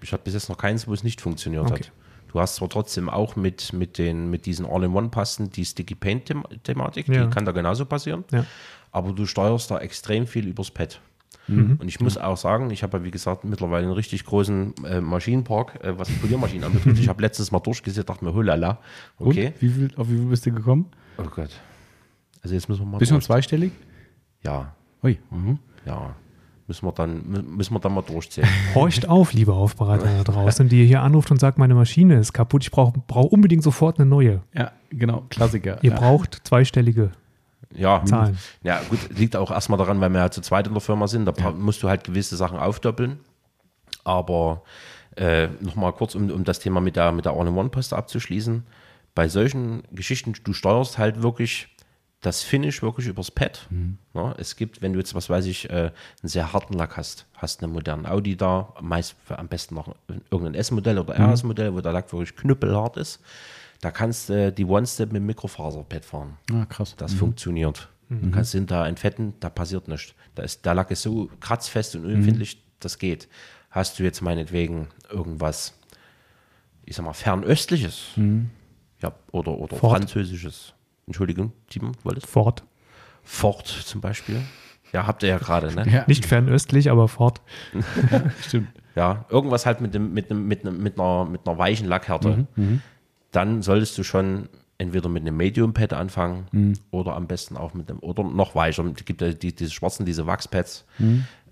Ich 0.00 0.12
habe 0.12 0.22
bis 0.22 0.34
jetzt 0.34 0.48
noch 0.48 0.56
keins, 0.56 0.88
wo 0.88 0.94
es 0.94 1.02
nicht 1.04 1.20
funktioniert 1.20 1.64
Okay. 1.64 1.84
hat. 1.84 1.92
Du 2.32 2.40
hast 2.40 2.56
zwar 2.56 2.68
trotzdem 2.68 3.08
auch 3.10 3.36
mit, 3.36 3.72
mit, 3.72 3.98
den, 3.98 4.30
mit 4.30 4.46
diesen 4.46 4.64
All-in-One-Pasten 4.66 5.50
die 5.50 5.64
Sticky 5.64 5.94
Paint-Thematik, 5.94 7.08
Ja. 7.08 7.24
die 7.24 7.30
kann 7.30 7.44
da 7.44 7.52
genauso 7.52 7.84
passieren. 7.84 8.24
Ja. 8.32 8.46
Aber 8.90 9.12
du 9.12 9.26
steuerst 9.26 9.70
da 9.70 9.78
extrem 9.78 10.26
viel 10.26 10.48
übers 10.48 10.70
Pad. 10.70 11.00
Mhm. 11.48 11.76
Und 11.80 11.88
ich 11.88 12.00
muss 12.00 12.16
auch 12.16 12.36
sagen, 12.36 12.70
ich 12.70 12.82
habe 12.82 12.98
ja 12.98 13.04
wie 13.04 13.10
gesagt 13.10 13.44
mittlerweile 13.44 13.84
einen 13.86 13.94
richtig 13.94 14.24
großen 14.24 14.74
äh, 14.84 15.00
Maschinenpark, 15.00 15.82
äh, 15.84 15.98
was 15.98 16.08
Poliermaschinen 16.10 16.64
anbetrifft. 16.64 16.98
Ich 17.00 17.08
habe 17.08 17.20
letztes 17.20 17.50
Mal 17.50 17.60
durchgesehen, 17.60 18.06
dachte 18.06 18.24
mir, 18.24 18.32
hulala, 18.32 18.78
okay. 19.18 19.46
Und? 19.48 19.60
Wie 19.62 19.68
viel, 19.68 19.90
auf 19.96 20.08
wie 20.08 20.16
viel 20.16 20.26
bist 20.26 20.46
du 20.46 20.52
gekommen? 20.52 20.86
Oh 21.18 21.24
Gott. 21.24 21.50
Also 22.42 22.54
jetzt 22.54 22.68
müssen 22.68 22.82
wir 22.82 22.86
mal 22.86 22.98
Bist 22.98 23.10
du 23.12 23.18
zweistellig? 23.18 23.72
Ja, 24.42 24.74
Ui. 25.02 25.18
Mhm. 25.30 25.58
ja. 25.84 26.14
Müssen 26.68 26.86
wir 26.86 26.92
dann, 26.92 27.22
mü- 27.24 27.42
müssen 27.42 27.74
wir 27.74 27.80
dann 27.80 27.92
mal 27.94 28.02
durchziehen. 28.02 28.46
Horcht 28.74 29.08
auf, 29.08 29.32
liebe 29.32 29.52
Aufbereiter 29.52 30.06
da 30.06 30.22
draußen, 30.32 30.68
die 30.68 30.86
hier 30.86 31.02
anruft 31.02 31.30
und 31.30 31.40
sagt, 31.40 31.58
meine 31.58 31.74
Maschine 31.74 32.18
ist 32.18 32.32
kaputt, 32.32 32.62
ich 32.62 32.70
brauche 32.70 32.92
brauch 33.06 33.24
unbedingt 33.32 33.62
sofort 33.64 33.98
eine 33.98 34.08
neue. 34.08 34.42
Ja, 34.54 34.72
genau, 34.90 35.24
Klassiker. 35.28 35.78
Ihr 35.82 35.90
ja. 35.90 35.96
braucht 35.98 36.40
zweistellige 36.44 37.10
Ja, 37.74 38.04
Zahlen. 38.04 38.38
Ja, 38.62 38.80
gut, 38.88 38.98
liegt 39.18 39.34
auch 39.36 39.50
erstmal 39.50 39.78
daran, 39.78 40.00
weil 40.00 40.10
wir 40.10 40.20
ja 40.20 40.30
zu 40.30 40.40
zweit 40.40 40.66
in 40.68 40.72
der 40.74 40.80
Firma 40.80 41.08
sind. 41.08 41.24
Da 41.26 41.32
bra- 41.32 41.50
musst 41.52 41.82
du 41.82 41.88
halt 41.88 42.04
gewisse 42.04 42.36
Sachen 42.36 42.58
aufdoppeln. 42.58 43.18
Aber 44.04 44.62
äh, 45.16 45.48
nochmal 45.60 45.92
kurz, 45.92 46.14
um, 46.14 46.30
um 46.30 46.44
das 46.44 46.58
Thema 46.60 46.80
mit 46.80 46.96
der, 46.96 47.12
mit 47.12 47.24
der 47.24 47.32
All-in-One-Poste 47.32 47.96
abzuschließen. 47.96 48.64
Bei 49.14 49.28
solchen 49.28 49.82
Geschichten, 49.92 50.32
du 50.44 50.52
steuerst 50.52 50.96
halt 50.98 51.22
wirklich 51.22 51.68
das 52.22 52.42
Finish 52.42 52.82
wirklich 52.82 53.06
übers 53.08 53.30
Pad. 53.30 53.68
Ja, 54.14 54.34
es 54.38 54.56
gibt, 54.56 54.80
wenn 54.80 54.92
du 54.94 54.98
jetzt, 54.98 55.14
was 55.14 55.28
weiß 55.28 55.44
ich, 55.46 55.68
äh, 55.68 55.72
einen 55.72 55.92
sehr 56.22 56.52
harten 56.52 56.74
Lack 56.74 56.96
hast, 56.96 57.26
hast 57.34 57.62
einen 57.62 57.72
modernen 57.72 58.06
Audi 58.06 58.36
da, 58.36 58.72
meist 58.80 59.16
am 59.28 59.48
besten 59.48 59.74
noch 59.74 59.94
irgendein 60.30 60.54
S-Modell 60.54 60.98
oder 60.98 61.18
RS-Modell, 61.18 61.74
wo 61.74 61.80
der 61.80 61.92
Lack 61.92 62.12
wirklich 62.12 62.34
knüppelhart 62.36 62.96
ist. 62.96 63.20
Da 63.80 63.90
kannst 63.90 64.28
du 64.28 64.34
äh, 64.34 64.52
die 64.52 64.64
One-Step 64.64 65.12
mit 65.12 65.22
Mikrofaser-Pad 65.22 66.04
fahren. 66.04 66.36
Ah, 66.52 66.64
krass. 66.64 66.94
Das 66.96 67.12
funktioniert. 67.12 67.88
Du 68.08 68.30
kannst 68.30 68.52
hinter 68.52 68.86
entfetten, 68.86 69.32
da 69.40 69.48
passiert 69.48 69.88
nichts. 69.88 70.14
Da 70.34 70.42
ist, 70.42 70.66
der 70.66 70.74
Lack 70.74 70.90
ist 70.90 71.00
so 71.02 71.30
kratzfest 71.40 71.96
und 71.96 72.04
unempfindlich, 72.04 72.62
das 72.78 72.98
geht. 72.98 73.26
Hast 73.70 73.98
du 73.98 74.02
jetzt 74.02 74.20
meinetwegen 74.20 74.88
irgendwas, 75.10 75.72
ich 76.84 76.94
sag 76.94 77.06
mal, 77.06 77.14
fernöstliches, 77.14 78.08
ja, 79.00 79.12
oder, 79.30 79.52
oder 79.56 79.76
Ford. 79.76 79.96
französisches, 80.00 80.74
Entschuldigung, 81.06 81.52
Timon, 81.68 81.92
wolltest 82.04 82.26
Ford. 82.26 82.62
Ford 83.22 83.66
zum 83.66 84.00
Beispiel. 84.00 84.40
Ja, 84.92 85.06
habt 85.06 85.22
ihr 85.22 85.30
ja 85.30 85.38
gerade, 85.38 85.74
ne? 85.74 85.86
Ja, 85.90 86.04
Nicht 86.06 86.26
fernöstlich, 86.26 86.90
aber 86.90 87.08
Ford. 87.08 87.40
stimmt. 88.46 88.68
Ja, 88.94 89.24
irgendwas 89.30 89.64
halt 89.64 89.80
mit, 89.80 89.94
dem, 89.94 90.12
mit, 90.12 90.30
einem, 90.30 90.46
mit, 90.46 90.66
einem, 90.66 90.82
mit, 90.82 90.98
einer, 91.00 91.24
mit 91.24 91.46
einer 91.46 91.56
weichen 91.58 91.88
Lackhärte. 91.88 92.46
Dann 93.30 93.62
solltest 93.62 93.96
du 93.96 94.02
schon 94.02 94.48
entweder 94.76 95.08
mit 95.08 95.22
einem 95.22 95.36
Medium-Pad 95.36 95.92
anfangen 95.94 96.46
oder 96.90 97.14
am 97.14 97.26
besten 97.26 97.56
auch 97.56 97.72
mit 97.72 97.88
einem, 97.88 98.00
oder 98.00 98.22
noch 98.24 98.54
weicher. 98.54 98.84
Es 98.94 99.04
gibt 99.06 99.22
ja 99.22 99.32
die, 99.32 99.54
diese 99.54 99.70
schwarzen, 99.70 100.04
diese 100.04 100.26
Wachspads. 100.26 100.84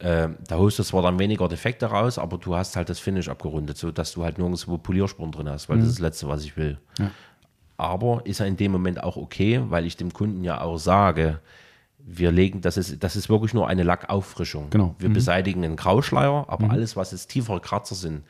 Äh, 0.00 0.28
da 0.46 0.56
holst 0.56 0.78
du 0.78 0.82
zwar 0.82 1.02
dann 1.02 1.18
weniger 1.18 1.48
Defekte 1.48 1.86
raus, 1.86 2.18
aber 2.18 2.36
du 2.38 2.56
hast 2.56 2.76
halt 2.76 2.88
das 2.90 2.98
Finish 2.98 3.28
abgerundet, 3.28 3.78
sodass 3.78 4.12
du 4.12 4.24
halt 4.24 4.36
nirgendwo 4.38 4.76
Polierspuren 4.78 5.32
drin 5.32 5.48
hast, 5.48 5.68
weil 5.70 5.78
das 5.78 5.86
ist 5.88 5.94
das 5.94 6.00
Letzte, 6.02 6.28
was 6.28 6.44
ich 6.44 6.56
will. 6.58 6.78
Aber 7.80 8.20
ist 8.26 8.40
ja 8.40 8.46
in 8.46 8.58
dem 8.58 8.72
Moment 8.72 9.02
auch 9.02 9.16
okay, 9.16 9.62
weil 9.68 9.86
ich 9.86 9.96
dem 9.96 10.12
Kunden 10.12 10.44
ja 10.44 10.60
auch 10.60 10.76
sage, 10.76 11.40
wir 11.98 12.30
legen, 12.30 12.60
das 12.60 12.76
ist, 12.76 13.02
das 13.02 13.16
ist 13.16 13.30
wirklich 13.30 13.54
nur 13.54 13.68
eine 13.68 13.84
Lackauffrischung. 13.84 14.68
Genau. 14.68 14.94
Wir 14.98 15.08
beseitigen 15.08 15.64
einen 15.64 15.76
Grauschleier, 15.76 16.44
aber 16.48 16.70
alles, 16.70 16.96
was 16.96 17.12
jetzt 17.12 17.28
tiefere 17.28 17.60
Kratzer 17.60 17.94
sind, 17.94 18.22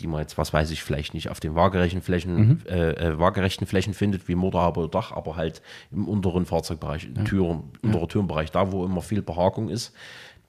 die 0.00 0.06
man 0.06 0.20
jetzt, 0.20 0.36
was 0.36 0.52
weiß 0.52 0.70
ich, 0.70 0.82
vielleicht 0.82 1.14
nicht 1.14 1.30
auf 1.30 1.40
den 1.40 1.54
waagerechten 1.54 2.02
Flächen, 2.02 2.64
äh, 2.66 2.90
äh, 2.90 3.18
waagerechten 3.18 3.66
Flächen 3.66 3.94
findet, 3.94 4.28
wie 4.28 4.34
Motorhaube 4.34 4.80
oder 4.80 4.90
Dach, 4.90 5.12
aber 5.12 5.36
halt 5.36 5.62
im 5.90 6.06
unteren 6.06 6.44
Fahrzeugbereich, 6.44 7.08
Türen, 7.24 7.70
unterer 7.82 8.08
Türenbereich, 8.08 8.50
da 8.50 8.70
wo 8.70 8.84
immer 8.84 9.02
viel 9.02 9.22
Behagung 9.22 9.70
ist, 9.70 9.94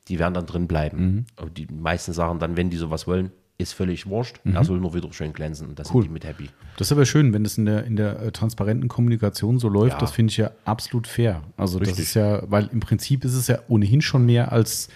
die 0.09 0.19
werden 0.19 0.33
dann 0.33 0.45
drin 0.45 0.67
bleiben. 0.67 1.25
Und 1.41 1.57
die 1.57 1.67
meisten 1.67 2.11
sagen 2.11 2.39
dann, 2.39 2.57
wenn 2.57 2.69
die 2.69 2.77
sowas 2.77 3.07
wollen, 3.07 3.31
ist 3.61 3.73
völlig 3.73 4.07
wurscht. 4.07 4.39
Er 4.43 4.63
soll 4.63 4.79
nur 4.79 4.93
wieder 4.93 5.11
schön 5.13 5.33
glänzen 5.33 5.67
und 5.67 5.79
da 5.79 5.83
Cool. 5.91 6.01
sind 6.03 6.09
die 6.09 6.13
mit 6.13 6.25
happy. 6.25 6.49
Das 6.77 6.87
ist 6.87 6.91
aber 6.91 7.05
schön, 7.05 7.33
wenn 7.33 7.43
das 7.43 7.57
in 7.57 7.65
der, 7.65 7.85
in 7.85 7.95
der 7.95 8.19
äh, 8.21 8.31
transparenten 8.31 8.87
Kommunikation 8.89 9.59
so 9.59 9.69
läuft, 9.69 9.93
Ja. 9.93 9.99
das 9.99 10.11
finde 10.11 10.31
ich 10.31 10.37
ja 10.37 10.51
absolut 10.65 11.07
fair. 11.07 11.41
Also 11.57 11.79
das 11.79 11.89
Richtig. 11.89 12.05
ist 12.05 12.13
ja, 12.15 12.43
weil 12.49 12.69
im 12.73 12.79
Prinzip 12.79 13.23
ist 13.25 13.33
es 13.35 13.47
ja 13.47 13.59
ohnehin 13.67 14.01
schon 14.01 14.25
mehr 14.25 14.51
als, 14.51 14.89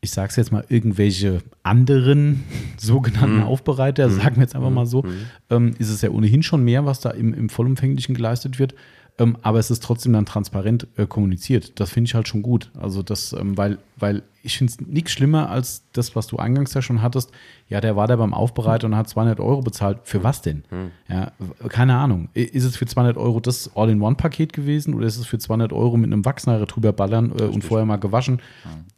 ich 0.00 0.10
sage 0.10 0.28
es 0.30 0.36
jetzt 0.36 0.52
mal, 0.52 0.64
irgendwelche 0.68 1.42
anderen 1.62 2.44
sogenannten 2.78 3.42
Aufbereiter, 3.42 4.10
sagen 4.10 4.36
wir 4.36 4.42
jetzt 4.42 4.54
einfach 4.54 4.70
mal 4.70 4.86
so, 4.86 5.04
ähm, 5.50 5.74
ist 5.78 5.90
es 5.90 6.02
ja 6.02 6.10
ohnehin 6.10 6.42
schon 6.42 6.62
mehr, 6.64 6.84
was 6.86 7.00
da 7.00 7.10
im, 7.10 7.34
im 7.34 7.48
Vollumfänglichen 7.48 8.14
geleistet 8.14 8.58
wird. 8.58 8.74
Ähm, 9.18 9.38
aber 9.40 9.58
es 9.58 9.70
ist 9.70 9.82
trotzdem 9.82 10.12
dann 10.12 10.26
transparent 10.26 10.86
äh, 10.96 11.06
kommuniziert. 11.06 11.80
Das 11.80 11.90
finde 11.90 12.08
ich 12.08 12.14
halt 12.14 12.28
schon 12.28 12.42
gut. 12.42 12.70
Also 12.78 13.02
das, 13.02 13.32
ähm, 13.32 13.56
weil, 13.56 13.78
weil 13.96 14.22
ich 14.42 14.58
finde 14.58 14.72
es 14.72 14.80
nichts 14.86 15.12
schlimmer 15.12 15.48
als 15.48 15.84
das, 15.94 16.14
was 16.14 16.26
du 16.26 16.36
eingangs 16.36 16.74
ja 16.74 16.82
schon 16.82 17.00
hattest. 17.00 17.30
Ja, 17.70 17.80
der 17.80 17.96
war 17.96 18.06
da 18.08 18.16
beim 18.16 18.34
Aufbereiter 18.34 18.86
und 18.86 18.94
hat 18.94 19.08
200 19.08 19.40
Euro 19.40 19.62
bezahlt. 19.62 20.00
Für 20.04 20.22
was 20.22 20.42
denn? 20.42 20.64
Ja, 21.08 21.32
w- 21.38 21.68
keine 21.68 21.96
Ahnung. 21.96 22.28
Ist 22.34 22.64
es 22.64 22.76
für 22.76 22.84
200 22.84 23.16
Euro 23.16 23.40
das 23.40 23.70
All-in-One-Paket 23.74 24.52
gewesen 24.52 24.92
oder 24.92 25.06
ist 25.06 25.16
es 25.16 25.26
für 25.26 25.38
200 25.38 25.72
Euro 25.72 25.96
mit 25.96 26.12
einem 26.12 26.24
Wachsnare 26.26 26.66
drüber 26.66 26.92
ballern 26.92 27.32
äh, 27.38 27.44
und 27.44 27.64
vorher 27.64 27.86
mal 27.86 27.96
gewaschen? 27.96 28.42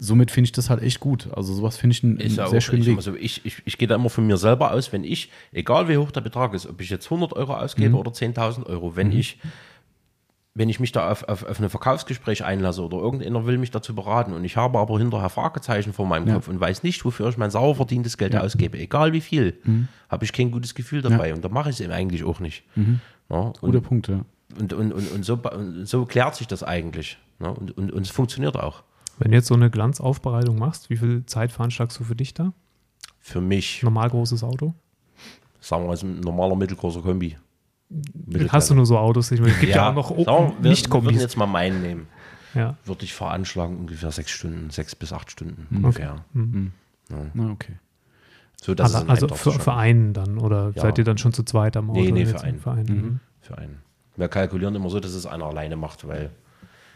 Somit 0.01 0.33
finde 0.33 0.47
ich 0.47 0.53
das 0.53 0.69
halt 0.69 0.83
echt 0.83 0.99
gut. 0.99 1.29
Also 1.35 1.55
sowas 1.55 1.77
finde 1.77 1.95
ich 1.95 2.03
einen, 2.03 2.21
einen 2.21 2.35
ja 2.35 2.49
sehr 2.49 2.59
auch, 2.59 2.63
schönen 2.63 2.83
ich, 2.83 2.89
Weg. 2.89 2.97
mal 2.97 3.03
so, 3.03 3.15
ich, 3.15 3.47
ich, 3.47 3.63
ich 3.65 3.79
gehe 3.79 3.87
da 3.87 3.95
immer 3.95 4.11
von 4.11 4.27
mir 4.27 4.37
selber 4.37 4.73
aus, 4.73 4.93
wenn 4.93 5.05
ich, 5.05 5.31
egal 5.53 5.89
wie 5.89 5.97
hoch 5.97 6.11
der 6.11 6.23
Betrag 6.23 6.55
ist, 6.55 6.67
ob 6.67 6.81
ich 6.81 6.91
jetzt 6.91 7.07
100 7.07 7.33
Euro 7.35 7.55
ausgebe 7.55 7.91
Mhm. 7.91 7.95
oder 7.95 8.11
10.000 8.11 8.67
Euro, 8.67 8.97
wenn 8.97 9.13
ich 9.13 9.39
wenn 10.59 10.69
ich 10.69 10.81
mich 10.81 10.93
da 10.93 11.11
auf, 11.11 11.23
auf, 11.29 11.45
auf 11.45 11.61
ein 11.61 11.69
Verkaufsgespräch 11.71 12.45
einlasse 12.45 12.83
oder 12.85 12.99
irgendeiner 12.99 13.47
will 13.47 13.59
mich 13.59 13.71
dazu 13.71 13.95
beraten 13.95 14.33
und 14.33 14.45
ich 14.45 14.57
habe 14.57 14.79
aber 14.79 14.99
hinterher 14.99 15.29
Fragezeichen 15.29 15.93
vor 15.93 16.07
meinem 16.07 16.27
Ja. 16.29 16.35
Kopf 16.35 16.49
und 16.49 16.59
weiß 16.61 16.83
nicht, 16.83 17.05
wofür 17.05 17.29
ich 17.29 17.37
mein 17.39 17.51
sauer 17.51 17.75
verdientes 17.77 18.19
Geld 18.19 18.35
ausgebe, 18.37 18.79
egal 18.79 19.13
wie 19.13 19.21
viel, 19.21 19.59
Mhm. 19.65 19.89
habe 20.09 20.25
ich 20.25 20.33
kein 20.33 20.51
gutes 20.51 20.75
Gefühl 20.75 21.01
dabei 21.01 21.33
und 21.33 21.45
da 21.45 21.49
mache 21.49 21.71
ich 21.71 21.77
es 21.77 21.81
eben 21.81 21.93
eigentlich 21.93 22.25
auch 22.25 22.41
nicht. 22.41 22.65
Mhm. 22.77 23.01
Ja, 23.31 23.53
Guter 23.61 23.79
und, 23.79 23.83
Punkt, 23.83 24.09
ja. 24.09 24.21
und, 24.59 24.73
und, 24.73 24.93
und, 24.93 25.13
und, 25.13 25.25
so, 25.25 25.35
und 25.35 25.87
so 25.87 26.05
klärt 26.07 26.35
sich 26.35 26.47
das 26.47 26.63
eigentlich. 26.63 27.19
Ja, 27.41 27.49
und, 27.51 27.77
und, 27.79 27.93
und 27.93 28.03
es 28.03 28.11
funktioniert 28.11 28.57
auch. 28.57 28.83
Wenn 29.19 29.31
du 29.31 29.37
jetzt 29.37 29.47
so 29.49 29.55
eine 29.55 29.71
Glanzaufbereitung 29.71 30.59
machst, 30.59 30.91
wie 30.91 30.97
viel 30.97 31.25
Zeit 31.27 31.53
veranschlagst 31.53 31.99
du 32.01 32.05
für 32.05 32.17
dich 32.17 32.35
da? 32.35 32.53
Für 33.21 33.41
mich, 33.41 33.83
Normal 33.83 34.11
großes 34.11 34.43
Auto? 34.43 34.75
sagen 35.61 35.83
wir 35.85 35.89
mal, 35.89 35.95
ist 35.95 36.03
ein 36.05 36.21
normaler 36.21 36.57
mittelgroßer 36.57 37.03
Kombi. 37.03 37.37
Hast 38.51 38.71
du 38.71 38.75
nur 38.75 38.87
so 38.87 38.99
Autos? 38.99 39.31
Ich 39.31 39.41
meine, 39.41 39.53
es 39.53 39.61
gibt 39.61 39.75
ja, 39.75 39.89
auch 39.91 39.95
noch 39.95 40.11
wir, 40.11 40.19
wir, 40.19 40.27
wir 40.27 40.33
würden 40.49 40.63
Nicht-Kombis. 40.63 41.21
jetzt 41.21 41.37
mal 41.37 41.47
meinen 41.47 41.81
nehmen. 41.83 42.07
Ja. 42.55 42.77
Würde 42.85 43.05
ich 43.05 43.15
veranschlagen, 43.15 43.77
ungefähr 43.79 44.11
sechs 44.11 44.31
Stunden, 44.31 44.71
sechs 44.71 44.95
bis 44.95 45.13
acht 45.13 45.31
Stunden 45.31 45.67
Mhm. 45.71 45.77
ungefähr. 45.85 46.25
Na, 47.35 47.51
okay. 47.51 47.75
So, 48.61 48.75
dass 48.75 48.95
Also, 48.95 49.07
also 49.09 49.29
für, 49.29 49.53
für 49.53 49.75
einen 49.75 50.13
dann 50.13 50.39
oder 50.39 50.73
Ja. 50.75 50.83
seid 50.83 50.99
ihr 50.99 51.05
dann 51.05 51.17
schon 51.19 51.33
zu 51.33 51.43
zweit 51.45 51.77
am 51.77 51.91
Auto? 51.91 52.01
Nee, 52.01 52.11
nee, 52.13 52.27
für 52.27 52.41
einen. 52.43 52.59
Für 52.59 52.73
einen. 52.73 52.87
Mhm. 52.97 53.21
für 53.41 53.57
einen. 53.59 53.79
Wir 54.17 54.29
kalkulieren 54.29 54.75
immer 54.75 54.91
so, 54.91 54.99
dass 54.99 55.13
es 55.15 55.27
einer 55.27 55.45
alleine 55.47 55.77
macht, 55.77 56.07
weil 56.09 56.31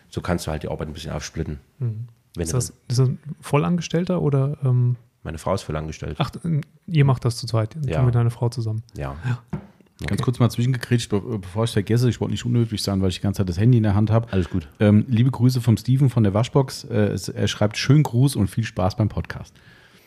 so 0.09 0.21
kannst 0.21 0.47
du 0.47 0.51
halt 0.51 0.65
die 0.65 0.69
Arbeit 0.69 0.89
ein 0.89 0.93
bisschen 0.95 1.13
aufsplitten. 1.13 1.61
Wenn 1.79 2.07
Ist 2.37 2.53
das, 2.53 2.71
ist 2.89 2.99
das 2.99 3.09
ein 3.09 3.19
Vollangestellter 3.41 4.21
oder 4.21 4.57
ähm, 4.65 4.97
meine 5.23 5.39
Frau 5.39 5.55
ist 5.55 5.63
voll 5.63 5.77
angestellt. 5.77 6.17
ach, 6.19 6.31
ihr 6.87 7.05
macht 7.05 7.25
das 7.25 7.37
zu 7.37 7.47
zweit, 7.47 7.77
Ja. 7.87 8.03
mit 8.03 8.15
deiner 8.15 8.31
Frau 8.31 8.49
zusammen. 8.49 8.83
Ja. 8.97 9.15
Ganz 10.07 10.23
kurz 10.23 10.39
mal 10.39 10.51
zwischengekriegt, 10.51 11.09
be 11.09 11.21
bevor 11.39 11.65
ich 11.65 11.71
es 11.71 11.75
vergesse, 11.75 12.09
ich 12.09 12.21
wollte 12.21 12.33
nicht 12.33 12.45
unhöflich 12.45 12.83
sein, 12.83 13.01
weil 13.03 13.09
ich 13.09 13.17
die 13.17 13.23
ganze 13.23 13.39
Zeit 13.39 13.49
das 13.49 13.59
Handy 13.59 13.79
in 13.79 13.83
der 13.83 13.95
Hand 13.95 14.11
habe. 14.11 14.33
Alles 14.33 14.51
gut. 14.51 14.69
Ähm, 14.81 15.05
liebe 15.09 15.31
Grüße 15.31 15.61
vom 15.61 15.77
Steven 15.77 16.11
von 16.11 16.23
der 16.23 16.35
Waschbox. 16.35 16.85
Äh, 16.85 17.17
er 17.35 17.49
schreibt 17.49 17.77
schönen 17.77 18.03
Gruß 18.03 18.37
und 18.37 18.49
viel 18.49 18.65
Spaß 18.65 18.97
beim 18.97 19.09
Podcast. 19.09 19.55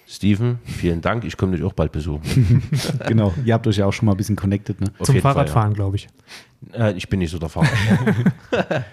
Steven, 0.07 0.59
vielen 0.63 1.01
Dank. 1.01 1.23
Ich 1.23 1.35
komme 1.35 1.55
dich 1.55 1.65
auch 1.65 1.73
bald 1.73 1.91
besuchen. 1.91 2.61
genau, 3.07 3.34
ihr 3.43 3.53
habt 3.53 3.65
euch 3.65 3.77
ja 3.77 3.88
auch 3.88 3.93
schon 3.93 4.05
mal 4.05 4.11
ein 4.11 4.17
bisschen 4.17 4.35
connected, 4.35 4.80
ne? 4.80 4.91
Zum 5.01 5.19
Fahrradfahren, 5.19 5.73
glaube 5.73 5.95
ich. 5.95 6.07
ja. 6.73 6.89
äh, 6.89 6.93
ich 6.93 7.09
bin 7.09 7.19
nicht 7.19 7.31
so 7.31 7.39
der 7.39 7.49
Fahrer. 7.49 7.67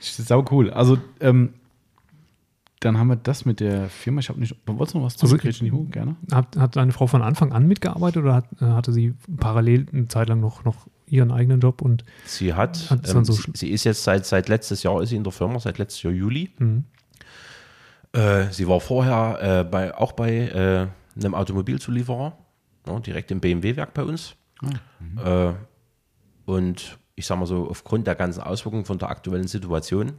Sau 0.00 0.44
cool. 0.50 0.70
Also, 0.70 0.98
ähm, 1.20 1.50
dann 2.80 2.96
haben 2.96 3.08
wir 3.08 3.16
das 3.16 3.44
mit 3.44 3.60
der 3.60 3.88
Firma. 3.88 4.20
Ich 4.20 4.28
habe 4.28 4.38
nicht. 4.38 4.54
Wolltest 4.66 4.94
du 4.94 4.98
noch 4.98 5.06
was 5.06 5.16
zu 5.16 5.26
Also, 5.26 5.36
Gerne. 5.90 6.16
Hat, 6.30 6.56
hat 6.56 6.76
deine 6.76 6.92
Frau 6.92 7.06
von 7.06 7.22
Anfang 7.22 7.52
an 7.52 7.66
mitgearbeitet 7.66 8.22
oder 8.22 8.34
hat, 8.34 8.46
äh, 8.60 8.66
hatte 8.66 8.92
sie 8.92 9.14
parallel 9.36 9.86
eine 9.92 10.08
Zeit 10.08 10.28
lang 10.28 10.40
noch, 10.40 10.64
noch 10.64 10.86
ihren 11.06 11.32
eigenen 11.32 11.60
Job 11.60 11.82
und 11.82 12.04
Sie 12.26 12.54
hat, 12.54 12.90
Hat 12.90 13.08
ähm, 13.08 13.24
so 13.24 13.32
sie, 13.32 13.50
sie 13.54 13.70
ist 13.70 13.84
jetzt 13.84 14.04
seit, 14.04 14.26
seit 14.26 14.48
letztes 14.48 14.82
Jahr 14.82 15.02
ist 15.02 15.08
sie 15.08 15.16
in 15.16 15.24
der 15.24 15.32
Firma, 15.32 15.58
seit 15.58 15.78
letztes 15.78 16.02
Jahr 16.02 16.12
Juli. 16.12 16.50
Mhm. 16.58 16.84
Äh, 18.12 18.50
sie 18.52 18.68
war 18.68 18.80
vorher 18.80 19.60
äh, 19.60 19.64
bei, 19.64 19.94
auch 19.94 20.12
bei 20.12 20.30
äh, 20.48 20.86
einem 21.18 21.34
Automobilzulieferer, 21.34 22.36
ja, 22.86 23.00
direkt 23.00 23.30
im 23.30 23.40
BMW-Werk 23.40 23.94
bei 23.94 24.04
uns. 24.04 24.34
Äh, 25.24 25.52
und 26.46 26.98
ich 27.14 27.26
sage 27.26 27.40
mal 27.40 27.46
so, 27.46 27.68
aufgrund 27.68 28.06
der 28.06 28.14
ganzen 28.14 28.42
Auswirkungen 28.42 28.84
von 28.84 28.98
der 28.98 29.10
aktuellen 29.10 29.48
Situation 29.48 30.12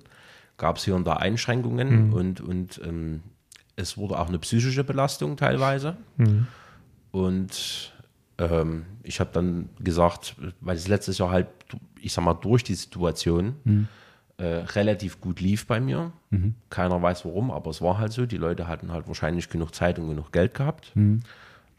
gab 0.60 0.78
es 0.78 0.86
hier 0.86 0.96
und 0.96 1.06
da 1.08 1.14
Einschränkungen 1.14 1.88
und, 2.14 2.42
und 2.42 2.80
ähm, 2.86 3.22
es 3.76 3.98
wurde 3.98 4.20
auch 4.20 4.28
eine 4.28 4.38
psychische 4.40 4.84
Belastung 4.84 5.38
teilweise. 5.38 5.98
Und 7.12 7.94
ähm, 8.38 8.86
ich 9.02 9.20
habe 9.20 9.32
dann 9.34 9.70
gesagt, 9.80 10.36
weil 10.62 10.76
es 10.76 10.88
letztes 10.88 11.18
Jahr 11.18 11.32
halt, 11.32 11.48
ich 12.00 12.14
sag 12.14 12.24
mal, 12.24 12.36
durch 12.36 12.64
die 12.64 12.76
Situation 12.76 13.56
äh, 14.38 14.46
relativ 14.46 15.20
gut 15.20 15.42
lief 15.42 15.66
bei 15.66 15.80
mir. 15.80 16.12
Keiner 16.70 17.02
weiß 17.02 17.26
warum, 17.26 17.52
aber 17.52 17.72
es 17.72 17.82
war 17.82 17.98
halt 17.98 18.12
so. 18.14 18.26
Die 18.26 18.38
Leute 18.38 18.68
hatten 18.68 18.92
halt 18.92 19.08
wahrscheinlich 19.08 19.50
genug 19.50 19.74
Zeit 19.74 19.98
und 19.98 20.08
genug 20.08 20.32
Geld 20.32 20.54
gehabt. 20.54 20.92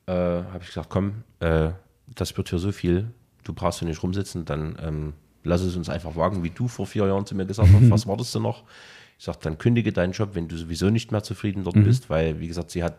Äh, 0.06 0.12
habe 0.12 0.58
ich 0.62 0.68
gesagt, 0.68 0.88
komm, 0.90 1.22
äh, 1.40 1.70
das 2.14 2.36
wird 2.36 2.48
hier 2.48 2.58
so 2.58 2.72
viel, 2.72 3.06
du 3.44 3.52
brauchst 3.52 3.78
hier 3.78 3.88
nicht 3.88 4.02
rumsitzen, 4.02 4.44
dann 4.44 4.76
ähm, 4.82 5.12
lass 5.44 5.60
es 5.62 5.76
uns 5.76 5.88
einfach 5.88 6.16
wagen, 6.16 6.42
wie 6.42 6.50
du 6.50 6.68
vor 6.68 6.86
vier 6.86 7.06
Jahren 7.06 7.26
zu 7.26 7.34
mir 7.34 7.46
gesagt 7.46 7.68
hast, 7.72 7.90
was 7.90 8.06
wartest 8.06 8.34
du 8.34 8.40
noch? 8.40 8.64
Ich 9.18 9.24
sage, 9.24 9.38
dann 9.42 9.58
kündige 9.58 9.92
deinen 9.92 10.12
Job, 10.12 10.30
wenn 10.34 10.48
du 10.48 10.56
sowieso 10.56 10.88
nicht 10.90 11.12
mehr 11.12 11.22
zufrieden 11.22 11.64
dort 11.64 11.76
bist, 11.84 12.08
weil, 12.08 12.40
wie 12.40 12.48
gesagt, 12.48 12.70
sie 12.70 12.82
hat, 12.82 12.94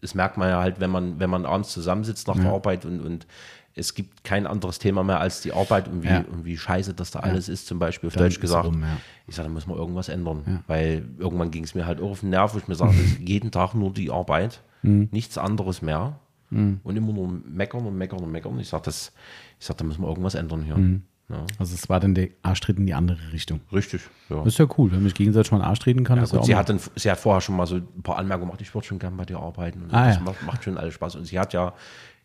das 0.00 0.14
merkt 0.14 0.36
man 0.36 0.48
ja 0.48 0.60
halt, 0.60 0.78
wenn 0.78 0.90
man, 0.90 1.18
wenn 1.18 1.30
man 1.30 1.44
abends 1.46 1.70
zusammensitzt 1.72 2.28
nach 2.28 2.36
der 2.36 2.52
Arbeit 2.52 2.84
und, 2.84 3.00
und 3.00 3.26
es 3.74 3.92
gibt 3.94 4.24
kein 4.24 4.46
anderes 4.46 4.78
Thema 4.78 5.02
mehr 5.02 5.20
als 5.20 5.40
die 5.42 5.52
Arbeit 5.52 5.88
und 5.88 6.02
wie, 6.02 6.08
Ja. 6.08 6.24
und 6.32 6.44
wie 6.44 6.56
scheiße 6.56 6.94
das 6.94 7.10
da 7.10 7.20
alles 7.20 7.48
ist, 7.48 7.66
zum 7.66 7.78
Beispiel 7.78 8.06
auf 8.08 8.14
Dann 8.14 8.24
Deutsch 8.24 8.40
gesagt. 8.40 8.66
rum, 8.66 8.80
ja. 8.82 8.96
Ich 9.26 9.34
sage, 9.34 9.48
da 9.48 9.52
muss 9.52 9.66
man 9.66 9.76
irgendwas 9.76 10.08
ändern, 10.08 10.62
weil 10.66 11.04
irgendwann 11.18 11.50
ging 11.50 11.64
es 11.64 11.74
mir 11.74 11.84
halt 11.86 12.00
auch 12.00 12.10
auf 12.12 12.20
den 12.20 12.30
Nerv, 12.30 12.54
wo 12.54 12.58
ich 12.58 12.68
mir 12.68 12.74
sage, 12.76 12.94
jeden 13.20 13.50
Tag 13.50 13.74
nur 13.74 13.92
die 13.92 14.10
Arbeit, 14.10 14.60
Mhm. 14.82 15.08
nichts 15.10 15.36
anderes 15.36 15.82
mehr 15.82 16.20
und 16.50 16.80
immer 16.96 17.12
nur 17.12 17.28
meckern 17.28 17.84
und 17.86 17.98
meckern 17.98 18.20
und 18.20 18.30
meckern. 18.30 18.56
Ich 18.60 18.68
sage, 18.68 18.88
sage, 18.92 19.76
da 19.78 19.84
muss 19.84 19.98
man 19.98 20.08
irgendwas 20.08 20.36
ändern 20.36 20.62
hier. 20.62 20.76
Mhm. 20.76 21.02
Ja, 21.28 21.44
Also 21.58 21.74
es 21.74 21.88
war 21.88 21.98
dann 22.00 22.14
der 22.14 22.28
Arschtritt 22.42 22.78
in 22.78 22.86
die 22.86 22.94
andere 22.94 23.18
Richtung. 23.32 23.60
richtig. 23.72 24.02
Ja. 24.30 24.36
Das 24.44 24.54
ist 24.54 24.58
ja 24.58 24.66
cool, 24.78 24.90
wenn 24.92 24.98
man 24.98 25.08
sich 25.08 25.14
gegenseitig 25.14 25.50
mal 25.50 25.58
einen 25.58 25.66
Arsch 25.68 25.80
treten 25.80 26.04
kann. 26.04 26.18
Ja, 26.18 26.24
gut, 26.24 26.44
sie, 26.44 26.54
hat 26.54 26.68
dann, 26.68 26.78
sie 26.94 27.10
hat 27.10 27.18
vorher 27.18 27.40
schon 27.40 27.56
mal 27.56 27.66
so 27.66 27.76
ein 27.76 28.02
paar 28.02 28.16
Anmerkungen 28.18 28.48
gemacht, 28.50 28.60
ich 28.60 28.72
würde 28.74 28.86
schon 28.86 28.98
gern 28.98 29.16
bei 29.16 29.24
dir 29.24 29.38
arbeiten. 29.40 29.82
Und 29.82 29.92
Ah, 29.94 30.06
das 30.06 30.16
ja. 30.16 30.22
macht, 30.22 30.42
macht 30.44 30.62
schon 30.64 30.78
alles 30.78 30.94
Spaß. 30.94 31.16
Und 31.16 31.24
sie 31.24 31.38
hat 31.38 31.52
ja 31.52 31.72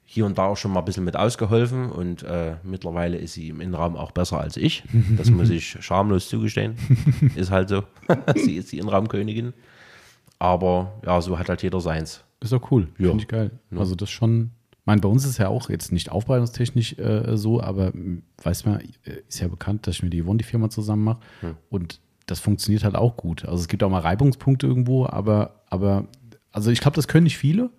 hier 0.03 0.25
und 0.25 0.37
da 0.37 0.45
auch 0.45 0.57
schon 0.57 0.71
mal 0.71 0.79
ein 0.79 0.85
bisschen 0.85 1.05
mit 1.05 1.15
ausgeholfen 1.15 1.89
und 1.89 2.21
äh, 2.23 2.55
mittlerweile 2.63 3.17
ist 3.17 3.33
sie 3.33 3.47
im 3.49 3.61
Innenraum 3.61 3.95
auch 3.95 4.11
besser 4.11 4.39
als 4.41 4.57
ich. 4.57 4.83
Das 5.17 5.29
muss 5.31 5.49
ich 5.49 5.77
schamlos 5.79 6.27
zugestehen. 6.29 6.75
ist 7.35 7.49
halt 7.49 7.69
so. 7.69 7.83
sie 8.35 8.57
ist 8.57 8.71
die 8.71 8.77
Innenraumkönigin. 8.79 9.53
Aber 10.39 10.93
ja, 11.05 11.21
so 11.21 11.37
hat 11.39 11.49
halt 11.49 11.61
jeder 11.63 11.79
seins. 11.81 12.23
Ist 12.39 12.51
doch 12.53 12.71
cool. 12.71 12.87
Ja. 12.97 13.09
Finde 13.09 13.23
ich 13.23 13.27
geil. 13.27 13.51
Also 13.75 13.95
das 13.95 14.09
schon. 14.09 14.51
Ich 14.81 14.87
meine, 14.87 15.01
bei 15.01 15.07
uns 15.09 15.25
ist 15.25 15.37
ja 15.37 15.47
auch 15.47 15.69
jetzt 15.69 15.91
nicht 15.91 16.11
aufbereitungstechnisch 16.11 16.97
äh, 16.97 17.37
so, 17.37 17.61
aber 17.61 17.93
m, 17.93 18.23
weiß 18.43 18.65
man, 18.65 18.79
äh, 18.79 19.21
ist 19.27 19.39
ja 19.39 19.47
bekannt, 19.47 19.85
dass 19.85 19.95
ich 19.95 20.03
mit 20.03 20.13
Yvonne 20.15 20.37
die 20.39 20.43
Firma 20.43 20.69
zusammen 20.69 21.03
mache. 21.03 21.19
Und 21.69 21.99
das 22.25 22.39
funktioniert 22.39 22.83
halt 22.83 22.95
auch 22.95 23.15
gut. 23.15 23.45
Also 23.45 23.61
es 23.61 23.67
gibt 23.67 23.83
auch 23.83 23.89
mal 23.89 23.99
Reibungspunkte 24.01 24.65
irgendwo, 24.65 25.05
aber, 25.05 25.61
aber 25.69 26.05
also 26.51 26.71
ich 26.71 26.79
glaube, 26.81 26.95
das 26.95 27.07
können 27.07 27.25
nicht 27.25 27.37
viele. 27.37 27.69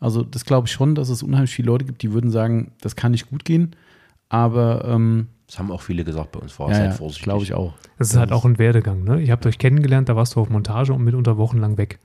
Also 0.00 0.24
das 0.24 0.44
glaube 0.44 0.66
ich 0.66 0.72
schon, 0.72 0.96
dass 0.96 1.10
es 1.10 1.22
unheimlich 1.22 1.52
viele 1.54 1.66
Leute 1.66 1.84
gibt, 1.84 2.02
die 2.02 2.12
würden 2.12 2.30
sagen, 2.32 2.72
das 2.80 2.96
kann 2.96 3.12
nicht 3.12 3.30
gut 3.30 3.44
gehen. 3.44 3.76
Aber 4.28 4.84
ähm, 4.86 5.28
Das 5.46 5.58
haben 5.60 5.70
auch 5.70 5.82
viele 5.82 6.02
gesagt 6.04 6.32
bei 6.32 6.40
uns 6.40 6.52
vorher. 6.52 6.76
ja, 6.76 6.82
Seid 6.84 6.90
ja, 6.92 6.96
vorsichtig. 6.98 7.24
glaube 7.24 7.44
ich 7.44 7.54
auch. 7.54 7.74
Das 7.98 8.10
ist 8.10 8.16
halt 8.16 8.32
auch 8.32 8.44
ein 8.44 8.58
Werdegang. 8.58 9.04
Ne? 9.04 9.20
Ihr 9.20 9.30
habt 9.32 9.46
euch 9.46 9.58
kennengelernt, 9.58 10.08
da 10.08 10.16
warst 10.16 10.34
du 10.34 10.40
auf 10.40 10.48
Montage 10.50 10.92
und 10.92 11.04
mitunter 11.04 11.36
wochenlang 11.36 11.76
weg. 11.78 12.00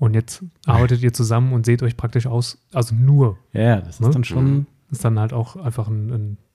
Und 0.00 0.14
jetzt 0.14 0.42
arbeitet 0.66 1.02
ihr 1.02 1.12
zusammen 1.12 1.52
und 1.52 1.64
seht 1.66 1.82
euch 1.84 1.96
praktisch 1.96 2.26
aus, 2.26 2.58
also 2.72 2.94
nur. 2.94 3.38
Ja, 3.52 3.76
das 3.82 3.96
ist 3.96 4.00
Ne? 4.00 4.10
dann 4.10 4.24
schon. 4.24 4.66
Das 4.88 4.98
ist 4.98 5.04
dann 5.04 5.18
halt 5.20 5.32
auch 5.32 5.54
einfach 5.56 5.86
ein, 5.88 6.08
ein, 6.08 6.12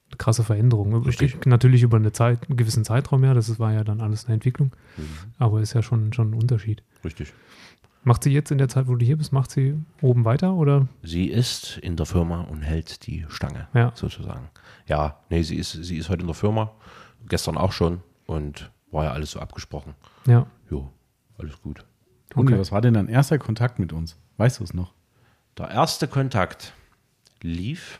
eine 0.09 0.17
krasse 0.17 0.43
Veränderung. 0.43 1.09
Steht 1.11 1.45
natürlich 1.45 1.83
über 1.83 1.95
eine 1.97 2.11
Zeit, 2.11 2.49
einen 2.49 2.57
gewissen 2.57 2.83
Zeitraum 2.83 3.23
her, 3.23 3.33
das 3.33 3.57
war 3.59 3.71
ja 3.71 3.83
dann 3.85 4.01
alles 4.01 4.25
eine 4.25 4.33
Entwicklung. 4.33 4.75
Aber 5.37 5.61
ist 5.61 5.73
ja 5.73 5.81
schon, 5.83 6.11
schon 6.11 6.31
ein 6.31 6.33
Unterschied. 6.33 6.83
Richtig. 7.05 7.31
Macht 8.03 8.23
sie 8.23 8.31
jetzt 8.31 8.51
in 8.51 8.57
der 8.57 8.67
Zeit, 8.67 8.87
wo 8.87 8.95
du 8.95 9.05
hier 9.05 9.17
bist, 9.17 9.31
macht 9.31 9.51
sie 9.51 9.75
oben 10.01 10.25
weiter 10.25 10.53
oder? 10.53 10.87
Sie 11.01 11.27
ist 11.27 11.77
in 11.77 11.95
der 11.95 12.05
Firma 12.05 12.41
und 12.41 12.61
hält 12.61 13.07
die 13.07 13.25
Stange, 13.29 13.67
Ja. 13.73 13.91
sozusagen. 13.95 14.49
Ja, 14.87 15.19
nee, 15.29 15.41
sie 15.43 15.55
ist, 15.55 15.71
sie 15.71 15.97
ist 15.97 16.09
heute 16.09 16.21
in 16.21 16.27
der 16.27 16.35
Firma, 16.35 16.71
gestern 17.29 17.57
auch 17.57 17.71
schon 17.71 18.01
und 18.27 18.71
war 18.91 19.05
ja 19.05 19.11
alles 19.11 19.31
so 19.31 19.39
abgesprochen. 19.39 19.93
Ja. 20.27 20.45
Jo, 20.69 20.89
alles 21.39 21.59
gut. 21.61 21.85
Toni, 22.35 22.51
Okay. 22.51 22.59
was 22.59 22.71
war 22.71 22.81
denn 22.81 22.93
dein 22.93 23.07
erster 23.07 23.37
Kontakt 23.39 23.79
mit 23.79 23.91
uns? 23.93 24.17
Weißt 24.37 24.59
du 24.59 24.63
es 24.63 24.73
noch? 24.73 24.93
Der 25.57 25.69
erste 25.71 26.07
Kontakt 26.07 26.73
lief 27.41 27.99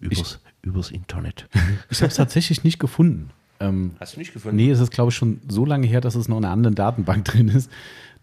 übers, 0.00 0.40
übers 0.62 0.90
Internet. 0.90 1.48
Ich 1.90 2.00
habe 2.00 2.08
es 2.08 2.16
tatsächlich 2.16 2.64
nicht 2.64 2.78
gefunden. 2.78 3.30
Ähm, 3.60 3.92
Hast 4.00 4.16
du 4.16 4.18
nicht 4.20 4.32
gefunden? 4.34 4.56
nee, 4.56 4.70
es 4.70 4.80
ist, 4.80 4.90
glaube 4.90 5.10
ich, 5.10 5.16
schon 5.16 5.40
so 5.48 5.64
lange 5.64 5.86
her, 5.86 6.00
dass 6.00 6.14
es 6.14 6.28
noch 6.28 6.36
in 6.38 6.44
einer 6.44 6.52
anderen 6.52 6.74
Datenbank 6.74 7.24
drin 7.26 7.48
ist. 7.48 7.70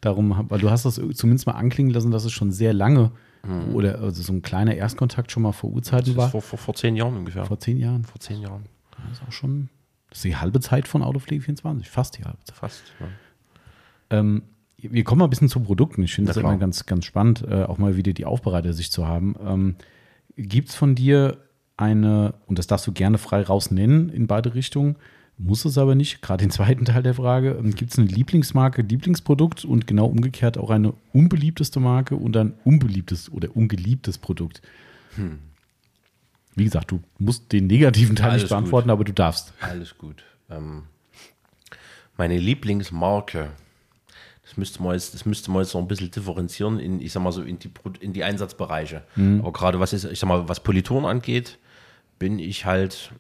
Darum, 0.02 0.46
weil 0.50 0.60
du 0.60 0.70
hast 0.70 0.86
das 0.86 0.96
zumindest 1.14 1.48
mal 1.48 1.54
anklingen 1.54 1.94
lassen, 1.94 2.12
dass 2.12 2.26
es 2.26 2.32
schon 2.34 2.52
sehr 2.52 2.74
lange 2.74 3.12
oder 3.74 4.00
also 4.00 4.22
so 4.24 4.32
ein 4.32 4.42
kleiner 4.42 4.74
Erstkontakt 4.76 5.30
schon 5.32 5.44
mal 5.44 5.52
vor 5.52 5.70
Urzeiten 5.70 6.16
war. 6.16 6.30
vor, 6.30 6.42
vor, 6.42 6.58
vor 6.58 6.76
zehn 6.76 6.96
Jahren 6.96 7.18
ungefähr. 7.18 7.44
Vor 7.46 7.60
zehn 7.60 7.78
Jahren. 7.78 8.06
vor 8.06 8.20
zehn 8.22 8.40
Jahren. 8.42 8.66
Das 9.10 9.18
ist 9.20 9.28
auch 9.28 9.32
schon 9.34 9.70
das 10.10 10.20
ist 10.20 10.24
die 10.26 10.36
halbe 10.38 10.60
Zeit 10.62 10.88
von 10.88 11.02
Autopflege 11.04 11.42
24. 11.44 11.90
Fast 11.90 12.18
die 12.18 12.24
halbe 12.24 12.38
Zeit. 12.46 12.56
Fast. 12.56 12.84
Ja. 13.00 13.08
Ähm, 14.20 14.44
wir 14.92 15.04
kommen 15.04 15.20
mal 15.20 15.26
ein 15.26 15.30
bisschen 15.30 15.50
zu 15.50 15.60
Produkten. 15.60 16.04
Ich 16.04 16.14
finde 16.14 16.30
das 16.30 16.38
immer 16.38 16.58
ganz, 16.58 16.86
ganz 16.86 17.06
spannend, 17.06 17.44
äh, 17.48 17.64
auch 17.64 17.78
mal 17.78 17.96
wieder 17.96 18.14
die 18.14 18.26
Aufbereiter-Sicht 18.26 18.92
zu 18.92 19.08
haben. 19.08 19.36
Ähm, 19.46 19.76
Gibt 20.36 20.70
es 20.70 20.76
von 20.76 20.96
dir 20.96 21.38
eine, 21.78 22.34
und 22.48 22.60
das 22.60 22.68
darfst 22.68 22.88
du 22.88 22.92
gerne 22.92 23.18
frei 23.18 23.42
raus 23.42 23.72
nennen 23.72 24.10
in 24.10 24.28
beide 24.28 24.56
Richtungen, 24.56 24.96
muss 25.38 25.66
es 25.66 25.78
aber 25.78 25.96
nicht, 25.96 26.22
gerade 26.22 26.44
den 26.44 26.52
zweiten 26.52 26.86
Teil 26.86 27.04
der 27.04 27.14
Frage, 27.14 27.60
gibt 27.76 27.92
es 27.92 28.00
eine 28.00 28.08
Lieblingsmarke, 28.08 28.82
Lieblingsprodukt 28.82 29.66
und 29.66 29.88
genau 29.88 30.06
umgekehrt 30.06 30.58
auch 30.58 30.70
eine 30.70 30.94
unbeliebteste 31.12 31.80
Marke 31.80 32.16
und 32.16 32.36
ein 32.38 32.54
unbeliebtes 32.64 33.32
oder 33.32 33.56
ungeliebtes 33.56 34.18
Produkt? 34.18 34.62
Wie 36.56 36.64
gesagt, 36.64 36.92
du 36.92 37.02
musst 37.18 37.52
den 37.52 37.68
negativen 37.68 38.16
Teil 38.16 38.32
Alles 38.32 38.44
nicht 38.44 38.50
beantworten, 38.50 38.90
aber 38.90 39.04
du 39.04 39.12
darfst. 39.12 39.54
Alles 39.60 39.98
gut. 39.98 40.24
Ähm, 40.50 40.84
meine 42.18 42.38
Lieblingsmarke, 42.38 43.52
das 44.54 44.58
müsste 44.58 44.84
man 44.84 44.94
jetzt, 44.94 45.16
das 45.16 45.26
müsste 45.26 45.50
man 45.50 45.64
jetzt 45.64 45.74
noch 45.74 45.82
ein 45.82 45.88
bisschen 45.88 46.12
differenzieren 46.12 46.80
in, 46.80 47.02
ich 47.02 47.12
sag 47.12 47.24
mal 47.24 47.32
so, 47.32 47.42
in 47.42 47.58
die, 47.58 47.72
in 48.02 48.14
die 48.14 48.24
Einsatzbereiche. 48.24 49.02
Aber 49.42 49.52
gerade 49.52 49.80
was 49.80 49.94
ist, 49.94 50.06
ich 50.06 50.20
sag 50.20 50.28
mal, 50.28 50.48
was 50.48 50.60
Politoren 50.60 51.06
angeht, 51.06 51.58
bin 52.20 52.38
ich 52.38 52.66
halt 52.66 53.12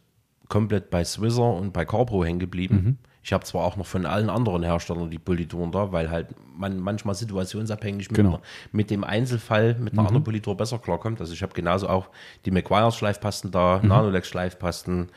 komplett 0.47 0.91
bei 0.91 1.03
Swisser 1.03 1.51
und 1.53 1.73
bei 1.73 1.85
Carpro 1.85 2.23
hängen 2.23 2.37
geblieben. 2.39 2.99
Ich 3.23 3.33
habe 3.33 3.43
zwar 3.45 3.63
auch 3.63 3.77
noch 3.77 3.85
von 3.85 4.05
allen 4.05 4.29
anderen 4.29 4.63
Herstellern 4.63 5.09
die 5.09 5.17
Politoren 5.17 5.71
da, 5.71 5.91
weil 5.91 6.11
halt 6.11 6.27
man 6.55 6.77
manchmal 6.79 7.15
situationsabhängig 7.15 8.09
mit, 8.11 8.17
Genau. 8.17 8.41
mit 8.71 8.91
dem 8.91 9.03
Einzelfall 9.03 9.75
mit 9.79 9.93
einer 9.93 10.01
anderen 10.07 10.23
Politur 10.25 10.55
besser 10.57 10.77
klarkommt. 10.77 11.19
Also 11.21 11.33
ich 11.33 11.41
habe 11.41 11.53
genauso 11.53 11.87
auch 11.89 12.09
die 12.45 12.51
McGuire's 12.51 12.95
Schleifpasten 12.95 13.49
da, 13.51 13.79
Nanolex 13.81 14.27
Schleifpasten, 14.27 15.09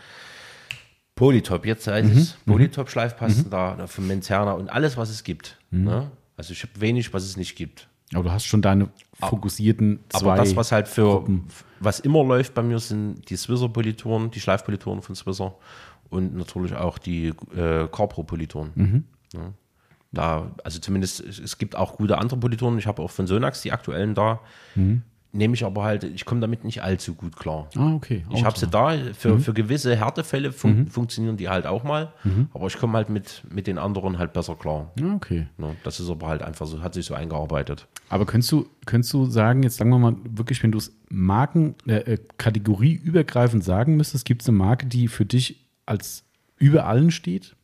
Polytop, 1.15 1.65
jetzt 1.65 1.87
heißt 1.87 2.15
es 2.15 2.33
Polytop 2.45 2.91
Schleifpasten 2.91 3.51
da, 3.51 3.75
da 3.75 3.87
von 3.87 4.07
Menzerna 4.07 4.53
und 4.53 4.69
alles, 4.69 4.97
was 4.99 5.09
es 5.09 5.25
gibt. 5.25 5.59
Ne? 5.85 6.11
Also 6.37 6.53
ich 6.53 6.63
habe 6.63 6.81
wenig, 6.81 7.13
was 7.13 7.25
es 7.25 7.37
nicht 7.37 7.57
gibt. 7.57 7.89
Aber 8.15 8.25
du 8.25 8.31
hast 8.31 8.45
schon 8.45 8.63
deine 8.63 8.89
fokussierten 9.19 10.01
zwei. 10.09 10.33
Aber 10.33 10.37
das, 10.37 10.55
was 10.55 10.71
halt 10.71 10.87
für, 10.87 11.25
was 11.81 12.01
immer 12.01 12.23
läuft 12.25 12.55
bei 12.55 12.63
mir, 12.63 12.79
sind 12.79 13.29
die 13.29 13.37
Swisser-Politoren, 13.37 14.31
die 14.31 14.41
Schleifpolitoren 14.41 15.03
von 15.03 15.17
Swisser 15.17 15.57
und 16.09 16.37
natürlich 16.37 16.75
auch 16.75 16.99
die 16.99 17.29
äh, 17.57 17.89
Carpro-Politoren. 17.91 19.05
Ja. 19.33 19.53
Da, 20.13 20.53
also 20.63 20.79
zumindest, 20.79 21.21
es, 21.21 21.39
es 21.39 21.59
gibt 21.59 21.75
auch 21.75 21.97
gute 21.97 22.19
andere 22.19 22.39
Politoren. 22.39 22.79
Ich 22.79 22.87
habe 22.87 23.03
auch 23.03 23.11
von 23.11 23.27
Sonax 23.27 23.63
die 23.63 23.73
aktuellen 23.73 24.15
da. 24.15 24.41
Nehme 25.37 25.55
ich 25.55 25.65
aber 25.65 25.85
halt, 25.85 26.05
ich 26.05 26.25
komme 26.25 26.41
damit 26.41 26.65
nicht 26.65 26.83
allzu 26.83 27.15
gut 27.15 27.37
klar. 27.37 27.69
ah, 27.77 27.93
okay. 27.95 28.25
Ich 28.31 28.41
Auch 28.41 28.47
habe 28.47 28.59
sie 28.59 28.67
da, 28.67 28.97
für, 29.13 29.39
für 29.39 29.53
gewisse 29.53 29.95
Härtefälle 29.95 30.51
fun 30.51 30.89
funktionieren 30.89 31.37
die 31.37 31.49
halt 31.49 31.67
auch 31.67 31.85
mal, 31.85 32.13
aber 32.55 32.67
ich 32.67 32.79
komme 32.79 32.95
halt 32.95 33.11
mit, 33.11 33.43
mit 33.53 33.67
den 33.67 33.79
anderen 33.79 34.19
halt 34.19 34.33
besser 34.33 34.55
klar. 34.55 34.93
Ah, 35.01 35.15
okay. 35.15 35.47
Ne? 35.59 35.77
Das 35.85 36.01
ist 36.01 36.09
aber 36.09 36.29
halt 36.29 36.43
einfach 36.43 36.67
so, 36.67 36.83
hat 36.83 36.95
sich 36.95 37.07
so 37.07 37.15
eingearbeitet. 37.15 37.87
Aber 38.09 38.25
könntest 38.25 38.51
du, 38.53 38.67
könntest 38.87 39.13
du 39.13 39.27
sagen, 39.27 39.63
jetzt 39.63 39.77
sagen 39.77 39.91
wir 39.91 39.99
mal 39.99 40.17
wirklich, 40.29 40.63
wenn 40.63 40.73
du 40.73 40.79
es 40.79 40.97
Marken, 41.09 41.75
äh, 41.87 41.97
äh, 41.97 42.19
kategorieübergreifend 42.39 43.63
sagen 43.65 43.97
müsstest, 43.97 44.25
gibt 44.25 44.43
es 44.43 44.49
eine 44.49 44.57
Marke, 44.59 44.87
die 44.87 45.09
für 45.09 45.25
dich 45.25 45.67
als 45.85 46.25
über 46.57 46.87
allen 46.87 47.11
steht? 47.11 47.57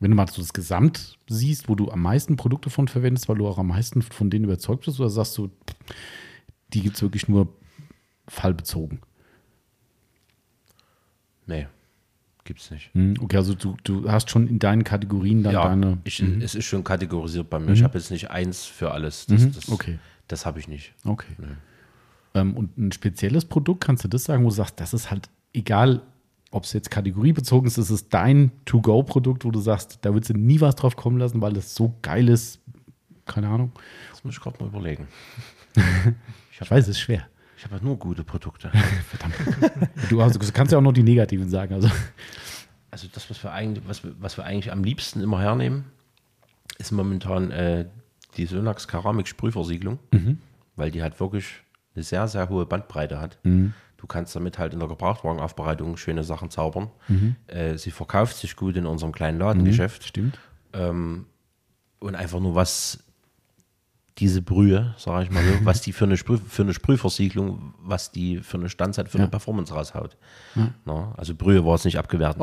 Wenn 0.00 0.12
du 0.12 0.16
mal 0.16 0.28
so 0.28 0.40
das 0.40 0.52
Gesamt 0.52 1.18
siehst, 1.28 1.68
wo 1.68 1.74
du 1.74 1.90
am 1.90 2.02
meisten 2.02 2.36
Produkte 2.36 2.70
von 2.70 2.86
verwendest, 2.86 3.28
weil 3.28 3.36
du 3.36 3.48
auch 3.48 3.58
am 3.58 3.68
meisten 3.68 4.02
von 4.02 4.30
denen 4.30 4.44
überzeugt 4.44 4.84
bist, 4.84 5.00
oder 5.00 5.10
sagst 5.10 5.36
du, 5.38 5.50
die 6.74 6.82
gibt 6.82 6.96
es 6.96 7.02
wirklich 7.02 7.28
nur 7.28 7.48
fallbezogen? 8.26 9.00
Nee, 11.46 11.66
gibt's 12.44 12.70
nicht. 12.70 12.92
Hm, 12.94 13.14
Okay, 13.20 13.36
also 13.36 13.54
du, 13.54 13.76
du 13.84 14.10
hast 14.10 14.30
schon 14.30 14.46
in 14.48 14.58
deinen 14.58 14.84
Kategorien 14.84 15.42
dann 15.42 15.52
Ja, 15.54 15.68
deine. 15.68 15.98
ich, 16.04 16.20
es 16.20 16.54
ist 16.54 16.66
schon 16.66 16.84
kategorisiert 16.84 17.48
bei 17.50 17.58
mir. 17.58 17.72
Ich 17.72 17.82
habe 17.82 17.98
jetzt 17.98 18.10
nicht 18.10 18.30
eins 18.30 18.64
für 18.64 18.90
alles. 18.92 19.26
Das, 19.26 19.50
das, 19.52 19.68
Okay. 19.70 19.98
das 20.28 20.44
habe 20.46 20.58
ich 20.60 20.68
nicht. 20.68 20.94
Okay. 21.04 21.32
Ähm, 22.34 22.54
und 22.56 22.76
ein 22.76 22.92
spezielles 22.92 23.44
Produkt, 23.46 23.82
kannst 23.84 24.04
du 24.04 24.08
das 24.08 24.24
sagen, 24.24 24.44
wo 24.44 24.48
du 24.50 24.54
sagst, 24.54 24.78
das 24.80 24.92
ist 24.92 25.10
halt 25.10 25.30
egal, 25.54 26.02
ob 26.50 26.64
es 26.64 26.72
jetzt 26.74 26.90
kategoriebezogen 26.90 27.66
ist, 27.66 27.78
das 27.78 27.90
ist 27.90 28.12
dein 28.12 28.52
To-Go-Produkt, 28.66 29.44
wo 29.44 29.50
du 29.50 29.60
sagst, 29.60 29.98
da 30.02 30.12
würdest 30.14 30.30
du 30.30 30.34
nie 30.34 30.60
was 30.60 30.76
drauf 30.76 30.96
kommen 30.96 31.18
lassen, 31.18 31.40
weil 31.40 31.52
das 31.54 31.74
so 31.74 31.94
geil 32.02 32.28
ist. 32.28 32.60
Keine 33.26 33.48
Ahnung. 33.48 33.72
Das 34.10 34.24
muss 34.24 34.34
ich 34.34 34.40
gerade 34.40 34.58
mal 34.62 34.68
überlegen. 34.68 35.06
Ich 36.60 36.70
weiß, 36.70 36.84
es 36.84 36.90
ist 36.90 37.00
schwer. 37.00 37.26
Ich 37.56 37.64
habe 37.64 37.76
ja 37.76 37.82
nur 37.82 37.98
gute 37.98 38.24
Produkte. 38.24 38.70
Du, 40.10 40.20
also, 40.22 40.38
du 40.38 40.52
kannst 40.52 40.72
ja 40.72 40.78
auch 40.78 40.82
noch 40.82 40.92
die 40.92 41.02
negativen 41.02 41.48
sagen. 41.50 41.74
Also, 41.74 41.90
Also 42.90 43.06
das, 43.12 43.28
was 43.28 43.42
wir 43.44 43.52
eigentlich, 43.52 43.86
was 43.86 44.02
was 44.18 44.36
wir 44.38 44.44
eigentlich 44.44 44.72
am 44.72 44.82
liebsten 44.82 45.20
immer 45.20 45.40
hernehmen, 45.40 45.84
ist 46.78 46.92
momentan 46.92 47.50
äh, 47.50 47.86
die 48.36 48.46
Sonax 48.46 48.88
Keramik 48.88 49.28
Sprühversiegelung, 49.28 49.98
weil 50.76 50.90
die 50.90 51.02
halt 51.02 51.18
wirklich 51.20 51.46
eine 51.94 52.04
sehr, 52.04 52.28
sehr 52.28 52.48
hohe 52.48 52.64
Bandbreite 52.64 53.20
hat. 53.20 53.38
Du 53.42 54.06
kannst 54.06 54.34
damit 54.36 54.58
halt 54.58 54.72
in 54.72 54.78
der 54.78 54.88
Gebrauchtwagenaufbereitung 54.88 55.96
schöne 55.96 56.22
Sachen 56.22 56.50
zaubern. 56.50 56.90
Mhm. 57.08 57.34
Äh, 57.48 57.76
sie 57.76 57.90
verkauft 57.90 58.36
sich 58.36 58.54
gut 58.54 58.76
in 58.76 58.86
unserem 58.86 59.12
kleinen 59.12 59.38
Ladengeschäft. 59.38 60.04
Stimmt. 60.04 60.38
Und 60.72 62.14
einfach 62.14 62.38
nur 62.40 62.54
was 62.54 63.02
diese 64.18 64.42
Brühe, 64.42 64.94
sage 64.96 65.24
ich 65.24 65.30
mal 65.30 65.42
so, 65.42 65.50
was 65.64 65.80
die 65.80 65.92
für 65.92 66.04
eine, 66.04 66.16
Sprüh, 66.16 66.38
für 66.38 66.62
eine 66.62 66.74
Sprühversiegelung, 66.74 67.74
was 67.82 68.10
die 68.10 68.38
für 68.38 68.58
eine 68.58 68.68
Standzeit, 68.68 69.08
für 69.08 69.18
eine 69.18 69.28
Performance 69.28 69.72
raushaut. 69.72 70.16
Na, 70.84 71.14
also 71.16 71.34
Brühe 71.34 71.64
war 71.64 71.74
es 71.74 71.84
nicht 71.84 71.98
abwertend 71.98 72.38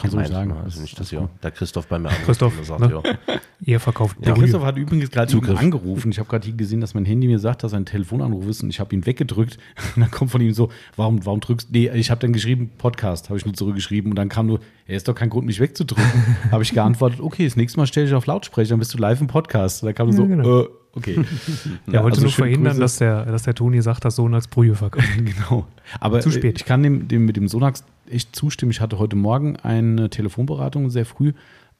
kannst 0.00 0.04
du 0.04 0.08
gemeint. 0.10 0.28
sagen. 0.28 0.50
ne? 0.50 0.60
Also 0.62 0.80
nicht, 0.80 0.98
dass 0.98 1.10
hier 1.10 1.28
der 1.42 1.50
Christoph 1.50 1.86
bei 1.86 1.98
mir 1.98 2.08
Christoph, 2.24 2.54
und 2.70 2.80
ne? 2.80 3.02
ja, 3.04 3.36
Ihr 3.60 3.80
verkauft 3.80 4.16
Der 4.24 4.32
Brühe. 4.32 4.44
Christoph 4.44 4.62
hat 4.62 4.76
übrigens 4.76 5.10
gerade 5.10 5.36
angerufen. 5.56 6.10
Ich 6.10 6.18
habe 6.18 6.28
gerade 6.28 6.46
hier 6.46 6.54
gesehen, 6.54 6.80
dass 6.80 6.94
mein 6.94 7.04
Handy 7.04 7.26
mir 7.26 7.38
sagt, 7.38 7.62
dass 7.64 7.74
ein 7.74 7.84
Telefonanruf 7.84 8.46
ist 8.46 8.62
und 8.62 8.70
ich 8.70 8.80
habe 8.80 8.94
ihn 8.94 9.04
weggedrückt. 9.04 9.58
Und 9.96 10.02
dann 10.02 10.10
kommt 10.10 10.30
von 10.30 10.40
ihm 10.40 10.52
so, 10.52 10.70
warum, 10.96 11.24
warum 11.26 11.40
drückst 11.40 11.68
du? 11.68 11.72
Nee, 11.72 11.90
ich 11.90 12.10
habe 12.10 12.20
dann 12.20 12.32
geschrieben, 12.32 12.70
Podcast, 12.78 13.28
habe 13.28 13.38
ich 13.38 13.44
nur 13.44 13.54
zurückgeschrieben 13.54 14.12
und 14.12 14.16
dann 14.16 14.28
kam 14.28 14.46
nur, 14.46 14.60
er 14.88 14.96
ist 14.96 15.06
doch 15.06 15.14
kein 15.14 15.28
Grund, 15.30 15.46
mich 15.46 15.60
wegzudrücken. 15.60 16.04
habe 16.50 16.62
ich 16.62 16.72
geantwortet, 16.72 17.20
okay, 17.20 17.44
das 17.44 17.56
nächste 17.56 17.78
Mal 17.78 17.86
stelle 17.86 18.06
ich 18.06 18.14
auf 18.14 18.26
Lautsprecher, 18.26 18.70
dann 18.70 18.78
bist 18.80 18.92
du 18.94 18.98
live 18.98 19.20
im 19.20 19.26
Podcast. 19.28 19.82
Und 19.82 19.86
dann 19.86 19.94
kam 19.94 20.06
nur 20.08 20.16
so, 20.16 20.22
Ja, 20.22 20.28
genau. 20.28 20.60
äh, 20.62 20.68
okay. 20.94 21.14
Er 21.92 22.02
wollte 22.02 22.16
also 22.16 22.22
nur 22.22 22.32
verhindern, 22.32 22.72
Grüße. 22.72 22.80
dass 22.80 22.96
der, 22.96 23.24
dass 23.26 23.42
der 23.44 23.54
Toni 23.54 23.80
sagt, 23.82 24.04
dass 24.04 24.16
Sohn 24.16 24.34
als 24.34 24.48
Brühe 24.48 24.74
verkauft. 24.74 25.06
Genau. 25.16 25.66
Aber 26.00 26.20
Zu 26.20 26.30
spät. 26.30 26.58
ich 26.58 26.64
kann 26.64 26.82
dem, 26.82 27.06
dem 27.06 27.26
mit 27.26 27.36
dem 27.36 27.46
Sonax 27.48 27.84
echt 28.10 28.34
zustimmen. 28.34 28.72
Ich 28.72 28.80
hatte 28.80 28.98
heute 28.98 29.14
Morgen 29.14 29.56
eine 29.56 30.08
Telefonberatung 30.10 30.88
sehr 30.90 31.04
früh, 31.04 31.32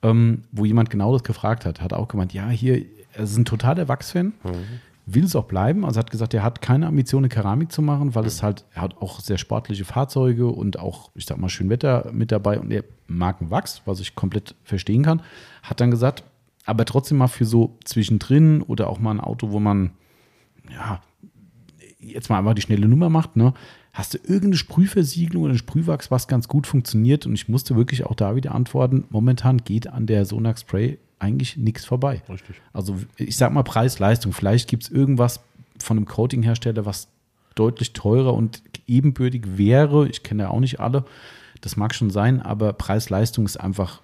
ähm, 0.02 0.42
wo 0.52 0.66
jemand 0.66 0.90
genau 0.90 1.12
das 1.14 1.24
gefragt 1.24 1.64
hat. 1.64 1.80
Hat 1.80 1.94
auch 1.94 2.08
gemeint, 2.08 2.34
ja, 2.34 2.48
hier, 2.50 2.84
er 3.14 3.24
ist 3.24 3.36
ein 3.38 3.46
totaler 3.46 3.88
Wachsfan, 3.88 4.34
will 5.14 5.24
es 5.24 5.36
auch 5.36 5.44
bleiben. 5.44 5.84
Also 5.84 5.98
hat 5.98 6.10
gesagt, 6.10 6.34
er 6.34 6.42
hat 6.42 6.60
keine 6.62 6.86
Ambition, 6.86 7.20
eine 7.20 7.28
Keramik 7.28 7.72
zu 7.72 7.82
machen, 7.82 8.14
weil 8.14 8.26
es 8.26 8.42
halt, 8.42 8.64
er 8.74 8.82
hat 8.82 8.98
auch 8.98 9.20
sehr 9.20 9.38
sportliche 9.38 9.84
Fahrzeuge 9.84 10.48
und 10.48 10.78
auch, 10.78 11.10
ich 11.14 11.26
sag 11.26 11.38
mal, 11.38 11.48
schön 11.48 11.70
Wetter 11.70 12.10
mit 12.12 12.32
dabei 12.32 12.58
und 12.60 12.70
er 12.70 12.84
mag 13.06 13.40
einen 13.40 13.50
Wachs, 13.50 13.82
was 13.84 14.00
ich 14.00 14.14
komplett 14.14 14.54
verstehen 14.64 15.02
kann. 15.02 15.22
Hat 15.62 15.80
dann 15.80 15.90
gesagt, 15.90 16.24
aber 16.66 16.84
trotzdem 16.84 17.18
mal 17.18 17.28
für 17.28 17.46
so 17.46 17.78
zwischendrin 17.84 18.62
oder 18.62 18.90
auch 18.90 18.98
mal 18.98 19.12
ein 19.12 19.20
Auto, 19.20 19.52
wo 19.52 19.60
man, 19.60 19.92
ja, 20.70 21.00
jetzt 21.98 22.28
mal 22.28 22.38
einfach 22.38 22.54
die 22.54 22.62
schnelle 22.62 22.88
Nummer 22.88 23.08
macht, 23.08 23.36
ne? 23.36 23.54
Hast 23.94 24.14
du 24.14 24.18
irgendeine 24.18 24.56
Sprühversiegelung 24.56 25.42
oder 25.44 25.56
Sprühwachs, 25.56 26.10
was 26.10 26.28
ganz 26.28 26.46
gut 26.46 26.66
funktioniert? 26.66 27.26
Und 27.26 27.34
ich 27.34 27.48
musste 27.48 27.74
wirklich 27.74 28.04
auch 28.04 28.14
da 28.14 28.36
wieder 28.36 28.54
antworten, 28.54 29.04
momentan 29.10 29.58
geht 29.58 29.88
an 29.88 30.06
der 30.06 30.24
Sonax 30.24 30.60
Spray 30.60 30.98
eigentlich 31.18 31.56
nichts 31.56 31.84
vorbei. 31.84 32.22
Richtig. 32.28 32.60
Also 32.72 32.96
ich 33.16 33.36
sag 33.36 33.52
mal 33.52 33.62
Preis-Leistung. 33.62 34.32
Vielleicht 34.32 34.68
gibt 34.68 34.84
es 34.84 34.88
irgendwas 34.90 35.40
von 35.80 35.96
einem 35.96 36.06
Coating-Hersteller, 36.06 36.86
was 36.86 37.08
deutlich 37.54 37.92
teurer 37.92 38.34
und 38.34 38.62
ebenbürtig 38.86 39.58
wäre. 39.58 40.08
Ich 40.08 40.22
kenne 40.22 40.44
ja 40.44 40.48
auch 40.50 40.60
nicht 40.60 40.80
alle. 40.80 41.04
Das 41.60 41.76
mag 41.76 41.94
schon 41.94 42.10
sein, 42.10 42.40
aber 42.40 42.72
Preis-Leistung 42.72 43.44
ist 43.44 43.56
einfach, 43.56 44.00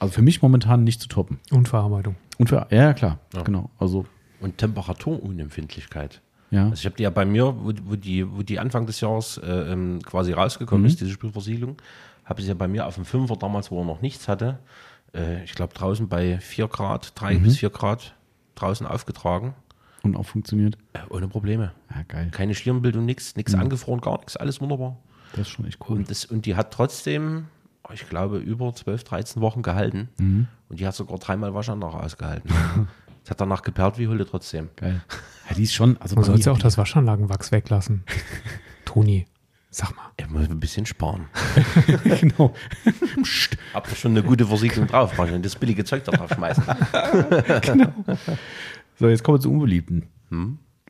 also 0.00 0.12
für 0.12 0.22
mich 0.22 0.42
momentan 0.42 0.82
nicht 0.84 1.00
zu 1.00 1.08
toppen. 1.08 1.38
Und 1.52 1.68
Verarbeitung. 1.68 2.16
Und 2.38 2.48
für, 2.48 2.66
ja, 2.70 2.92
klar, 2.92 3.18
genau. 3.44 3.70
Also, 3.78 4.04
Und 4.40 4.58
Temperaturunempfindlichkeit. 4.58 6.20
ja. 6.50 6.64
Also 6.64 6.74
ich 6.74 6.84
habe 6.86 6.96
die 6.96 7.02
ja 7.04 7.10
bei 7.10 7.24
mir, 7.24 7.46
wo, 7.46 7.72
wo, 7.84 7.96
die, 7.96 8.30
wo 8.30 8.42
die 8.42 8.58
Anfang 8.58 8.86
des 8.86 9.00
Jahres 9.00 9.38
äh, 9.38 9.72
ähm, 9.72 10.00
quasi 10.02 10.32
rausgekommen 10.32 10.86
ist, 10.86 11.00
diese 11.00 11.10
Sprühversiegelung, 11.10 11.76
habe 12.24 12.40
ich 12.40 12.46
sie 12.46 12.50
ja 12.50 12.54
bei 12.54 12.68
mir 12.68 12.86
auf 12.86 12.96
dem 12.96 13.04
Fünfer 13.04 13.36
damals, 13.36 13.70
wo 13.70 13.80
er 13.80 13.84
noch 13.84 14.02
nichts 14.02 14.28
hatte, 14.28 14.58
äh, 15.14 15.44
ich 15.44 15.54
glaube 15.54 15.74
draußen 15.74 16.08
bei 16.08 16.38
4 16.40 16.68
Grad, 16.68 17.12
3 17.20 17.36
bis 17.38 17.58
4 17.58 17.70
Grad 17.70 18.14
draußen 18.54 18.86
aufgetragen, 18.86 19.54
Und 20.02 20.16
auch 20.16 20.24
funktioniert. 20.26 20.76
äh, 20.92 20.98
ohne 21.10 21.28
Probleme. 21.28 21.72
Ja, 21.94 22.02
geil. 22.08 22.28
Keine 22.32 22.54
Schirmbildung, 22.54 23.04
nichts, 23.04 23.36
nichts 23.36 23.54
angefroren, 23.54 24.00
gar 24.00 24.18
nichts, 24.18 24.36
alles 24.36 24.60
wunderbar. 24.60 24.96
Das 25.32 25.42
ist 25.42 25.50
schon 25.50 25.66
echt 25.66 25.78
cool. 25.88 25.98
Und, 25.98 26.10
das, 26.10 26.24
und 26.24 26.46
die 26.46 26.56
hat 26.56 26.72
trotzdem, 26.72 27.46
ich 27.92 28.08
glaube, 28.08 28.38
über 28.38 28.74
12, 28.74 29.04
13 29.04 29.42
Wochen 29.42 29.62
gehalten. 29.62 30.08
Und 30.68 30.80
die 30.80 30.86
hat 30.86 30.94
sogar 30.94 31.18
dreimal 31.18 31.54
Waschanlage 31.54 31.98
ausgehalten. 32.00 32.50
Es 33.24 33.30
hat 33.30 33.42
danach 33.42 33.60
geperlt 33.60 33.98
wie 33.98 34.08
Hulle 34.08 34.24
trotzdem. 34.24 34.70
Geil. 34.76 35.02
Ja, 35.50 35.54
die 35.54 35.64
ist 35.64 35.74
schon, 35.74 35.98
also 35.98 36.14
Man 36.14 36.24
sollte 36.24 36.44
ja 36.46 36.52
auch 36.52 36.58
das 36.58 36.78
Waschanlagenwachs 36.78 37.52
weglassen. 37.52 38.02
Toni, 38.86 39.26
sag 39.70 39.94
mal. 39.94 40.10
Ich 40.16 40.28
muss 40.28 40.48
ein 40.48 40.60
bisschen 40.60 40.86
sparen. 40.86 41.28
genau. 42.04 42.54
Hab 43.74 43.88
da 43.88 43.94
schon 43.94 44.12
eine 44.12 44.22
gute 44.22 44.46
Versiegelung 44.46 44.88
drauf. 44.88 45.12
Das 45.42 45.56
billige 45.56 45.84
Zeug 45.84 46.04
da 46.04 46.12
drauf 46.12 46.30
schmeißen. 46.30 46.64
So, 49.00 49.08
jetzt 49.08 49.22
kommen 49.22 49.38
wir 49.38 49.42
zu 49.42 49.52
unbeliebten. 49.52 50.08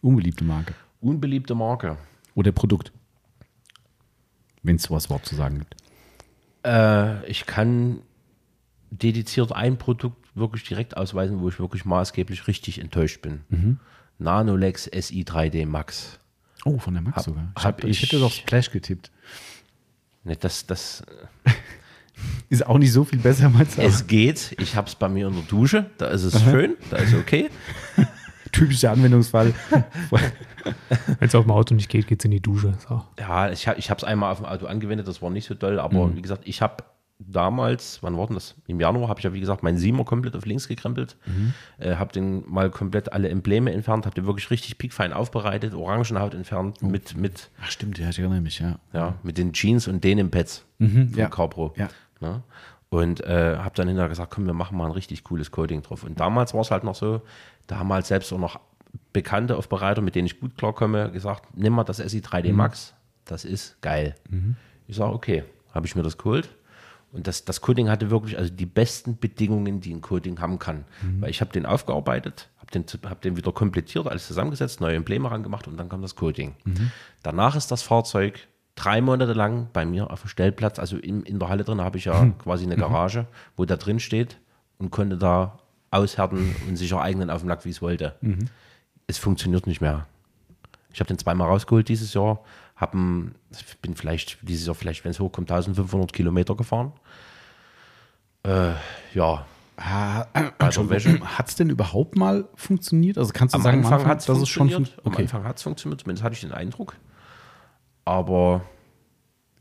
Unbeliebte 0.00 0.42
Marke. 0.42 0.72
Unbeliebte 1.02 1.54
Marke. 1.54 1.98
Oder 2.34 2.52
Produkt. 2.52 2.90
Wenn 4.62 4.76
es 4.76 4.84
sowas 4.84 5.04
überhaupt 5.06 5.26
zu 5.26 5.34
sagen 5.34 5.58
gibt. 5.58 5.76
Äh, 6.64 7.26
ich 7.26 7.44
kann 7.44 8.00
dediziert 8.90 9.52
ein 9.52 9.76
Produkt 9.76 10.34
wirklich 10.34 10.64
direkt 10.64 10.96
ausweisen, 10.96 11.40
wo 11.40 11.50
ich 11.50 11.60
wirklich 11.60 11.84
maßgeblich 11.84 12.46
richtig 12.46 12.78
enttäuscht 12.80 13.20
bin. 13.20 13.78
Nanolex 14.18 14.84
SI 14.84 15.24
3D 15.24 15.66
Max. 15.66 16.18
Oh, 16.64 16.78
von 16.78 16.94
der 16.94 17.02
Max 17.02 17.16
Hab- 17.18 17.24
sogar. 17.24 17.52
Ich, 17.56 17.64
hab 17.64 17.84
ich 17.84 17.90
ich- 17.90 18.02
hätte 18.02 18.20
doch 18.20 18.32
Splash 18.32 18.70
getippt. 18.70 19.10
Ne, 20.24 20.36
das, 20.36 20.66
das, 20.66 21.02
Ist 22.50 22.66
auch 22.66 22.78
nicht 22.78 22.92
so 22.92 23.04
viel 23.04 23.18
besser, 23.20 23.48
meinst 23.48 23.78
du? 23.78 23.82
es 23.82 24.06
geht. 24.06 24.54
Ich 24.58 24.74
habe 24.74 24.88
es 24.88 24.94
bei 24.96 25.08
mir 25.08 25.28
in 25.28 25.34
der 25.34 25.44
Dusche. 25.44 25.88
Da 25.98 26.08
ist 26.08 26.24
es 26.24 26.42
schön. 26.42 26.76
Da 26.90 26.96
ist 26.96 27.14
okay. 27.14 27.48
Typischer 28.52 28.90
Anwendungsfall. 28.90 29.54
Wenn 31.20 31.28
es 31.28 31.34
auf 31.34 31.44
dem 31.44 31.50
Auto 31.52 31.74
nicht 31.74 31.88
geht, 31.88 32.06
geht 32.08 32.20
es 32.20 32.24
in 32.24 32.30
die 32.32 32.40
Dusche. 32.40 32.74
So. 32.88 33.04
Ja, 33.18 33.50
ich, 33.50 33.68
hab- 33.68 33.78
ich 33.78 33.88
habe 33.90 33.98
es 33.98 34.04
einmal 34.04 34.32
auf 34.32 34.38
dem 34.38 34.46
Auto 34.46 34.66
angewendet. 34.66 35.06
Das 35.06 35.22
war 35.22 35.30
nicht 35.30 35.46
so 35.46 35.54
doll. 35.54 35.78
Aber 35.78 36.14
wie 36.16 36.22
gesagt, 36.22 36.42
ich 36.46 36.60
habe 36.60 36.82
damals, 37.18 38.02
wann 38.02 38.16
war 38.16 38.26
denn 38.26 38.34
das? 38.34 38.54
Im 38.66 38.80
Januar 38.80 39.08
habe 39.08 39.20
ich 39.20 39.24
ja, 39.24 39.32
wie 39.32 39.40
gesagt, 39.40 39.62
meinen 39.62 39.78
Siemer 39.78 40.04
komplett 40.04 40.36
auf 40.36 40.46
links 40.46 40.68
gekrempelt. 40.68 41.16
Äh, 41.78 41.96
habe 41.96 42.12
den 42.12 42.48
mal 42.48 42.70
komplett 42.70 43.12
alle 43.12 43.28
Embleme 43.28 43.72
entfernt. 43.72 44.06
Habe 44.06 44.14
den 44.14 44.26
wirklich 44.26 44.50
richtig 44.50 44.78
piekfein 44.78 45.12
aufbereitet. 45.12 45.74
Orangenhaut 45.74 46.34
entfernt. 46.34 46.82
Mit, 46.82 47.16
mit, 47.16 47.50
Ach, 47.60 47.70
stimmt, 47.70 47.98
ja, 47.98 48.08
ich 48.08 48.18
erinnere 48.18 48.40
mich, 48.40 48.60
ja. 48.60 48.78
ja, 48.92 49.14
mit 49.22 49.38
den 49.38 49.52
Jeans 49.52 49.88
und 49.88 50.04
den 50.04 50.18
im 50.18 50.30
Pads 50.30 50.64
von 50.78 51.12
ja. 51.14 51.28
Carpro. 51.28 51.74
Ja. 51.76 51.88
Ne? 52.20 52.42
Und 52.90 53.20
äh, 53.24 53.56
habe 53.58 53.74
dann 53.74 53.88
hinterher 53.88 54.08
gesagt, 54.08 54.32
komm, 54.32 54.46
wir 54.46 54.54
machen 54.54 54.76
mal 54.76 54.86
ein 54.86 54.92
richtig 54.92 55.24
cooles 55.24 55.50
Coating 55.50 55.82
drauf. 55.82 56.04
Und 56.04 56.20
damals 56.20 56.54
war 56.54 56.62
es 56.62 56.70
halt 56.70 56.84
noch 56.84 56.94
so, 56.94 57.22
da 57.66 57.78
haben 57.78 57.92
halt 57.92 58.06
selbst 58.06 58.32
auch 58.32 58.38
noch 58.38 58.60
bekannte 59.12 59.56
Aufbereiter, 59.56 60.00
mit 60.00 60.14
denen 60.14 60.26
ich 60.26 60.40
gut 60.40 60.56
klarkomme, 60.56 61.10
gesagt, 61.10 61.48
nimm 61.54 61.74
mal 61.74 61.84
das 61.84 61.98
SI 61.98 62.20
3D 62.20 62.52
Max, 62.52 62.94
das 63.26 63.44
ist 63.44 63.80
geil. 63.82 64.14
Ich 64.86 64.96
sage, 64.96 65.12
okay, 65.12 65.44
habe 65.74 65.86
ich 65.86 65.94
mir 65.94 66.02
das 66.02 66.16
geholt. 66.16 66.48
Und 67.12 67.26
das, 67.26 67.44
das 67.44 67.60
Coating 67.60 67.88
hatte 67.88 68.10
wirklich 68.10 68.36
also 68.36 68.52
die 68.52 68.66
besten 68.66 69.18
Bedingungen, 69.18 69.80
die 69.80 69.94
ein 69.94 70.02
Coating 70.02 70.40
haben 70.40 70.58
kann. 70.58 70.84
Weil 71.20 71.30
ich 71.30 71.40
habe 71.40 71.52
den 71.52 71.64
aufgearbeitet, 71.66 72.48
habe 72.58 72.70
den, 72.70 72.84
hab 73.08 73.22
den 73.22 73.36
wieder 73.36 73.52
komplettiert, 73.52 74.06
alles 74.06 74.26
zusammengesetzt, 74.26 74.80
neue 74.80 74.96
Embleme 74.96 75.30
rangemacht 75.30 75.66
und 75.68 75.76
dann 75.78 75.88
kam 75.88 76.02
das 76.02 76.16
Coating. 76.16 76.54
Danach 77.22 77.56
ist 77.56 77.70
das 77.70 77.82
Fahrzeug 77.82 78.46
drei 78.74 79.00
Monate 79.00 79.32
lang 79.32 79.68
bei 79.72 79.84
mir 79.84 80.10
auf 80.10 80.20
dem 80.20 80.28
Stellplatz, 80.28 80.78
also 80.78 80.96
in, 80.96 81.22
in 81.24 81.38
der 81.40 81.48
Halle 81.48 81.64
drin 81.64 81.80
habe 81.80 81.98
ich 81.98 82.04
ja 82.04 82.26
quasi 82.38 82.64
eine 82.64 82.76
Garage, 82.76 83.26
wo 83.56 83.64
der 83.64 83.76
drin 83.76 83.98
steht 83.98 84.38
und 84.78 84.90
konnte 84.90 85.16
da 85.16 85.58
aushärten 85.90 86.54
und 86.68 86.76
sich 86.76 86.92
ereignen 86.92 87.30
auf 87.30 87.40
dem 87.40 87.48
Lack, 87.48 87.64
wie 87.64 87.70
es 87.70 87.82
wollte. 87.82 88.14
Es 89.06 89.18
funktioniert 89.18 89.66
nicht 89.66 89.80
mehr. 89.80 90.06
Ich 90.92 91.00
habe 91.00 91.08
den 91.08 91.18
zweimal 91.18 91.48
rausgeholt 91.48 91.88
dieses 91.88 92.14
Jahr, 92.14 92.40
hab 92.78 92.94
ein, 92.94 93.34
bin 93.82 93.94
vielleicht 93.94 94.38
dieses 94.40 94.66
Jahr 94.66 94.74
vielleicht, 94.74 95.04
wenn 95.04 95.10
es 95.10 95.20
hochkommt, 95.20 95.50
1500 95.50 96.12
Kilometer 96.12 96.54
gefahren. 96.56 96.92
Äh, 98.44 98.72
ja, 99.14 99.44
Ah, 99.80 100.26
bei 100.58 100.70
der 100.70 100.90
Wäsche. 100.90 101.20
Hat 101.20 101.48
es 101.48 101.54
denn 101.54 101.70
überhaupt 101.70 102.16
mal 102.16 102.48
funktioniert? 102.56 103.16
Also 103.16 103.32
kannst 103.32 103.54
du 103.54 103.58
Am 103.58 103.62
sagen, 103.62 103.84
Anfang 103.84 104.06
hat 104.06 104.18
es 104.18 104.26
dass 104.26 104.38
es 104.38 104.48
schon 104.48 104.68
funktioniert. 104.68 104.94
fun- 104.94 105.04
Am 105.06 105.12
okay. 105.12 105.22
Anfang 105.22 105.44
hat 105.44 105.56
es 105.58 105.62
funktioniert, 105.62 106.00
zumindest 106.00 106.24
hatte 106.24 106.34
ich 106.34 106.40
den 106.40 106.50
Eindruck. 106.50 106.96
Aber 108.04 108.62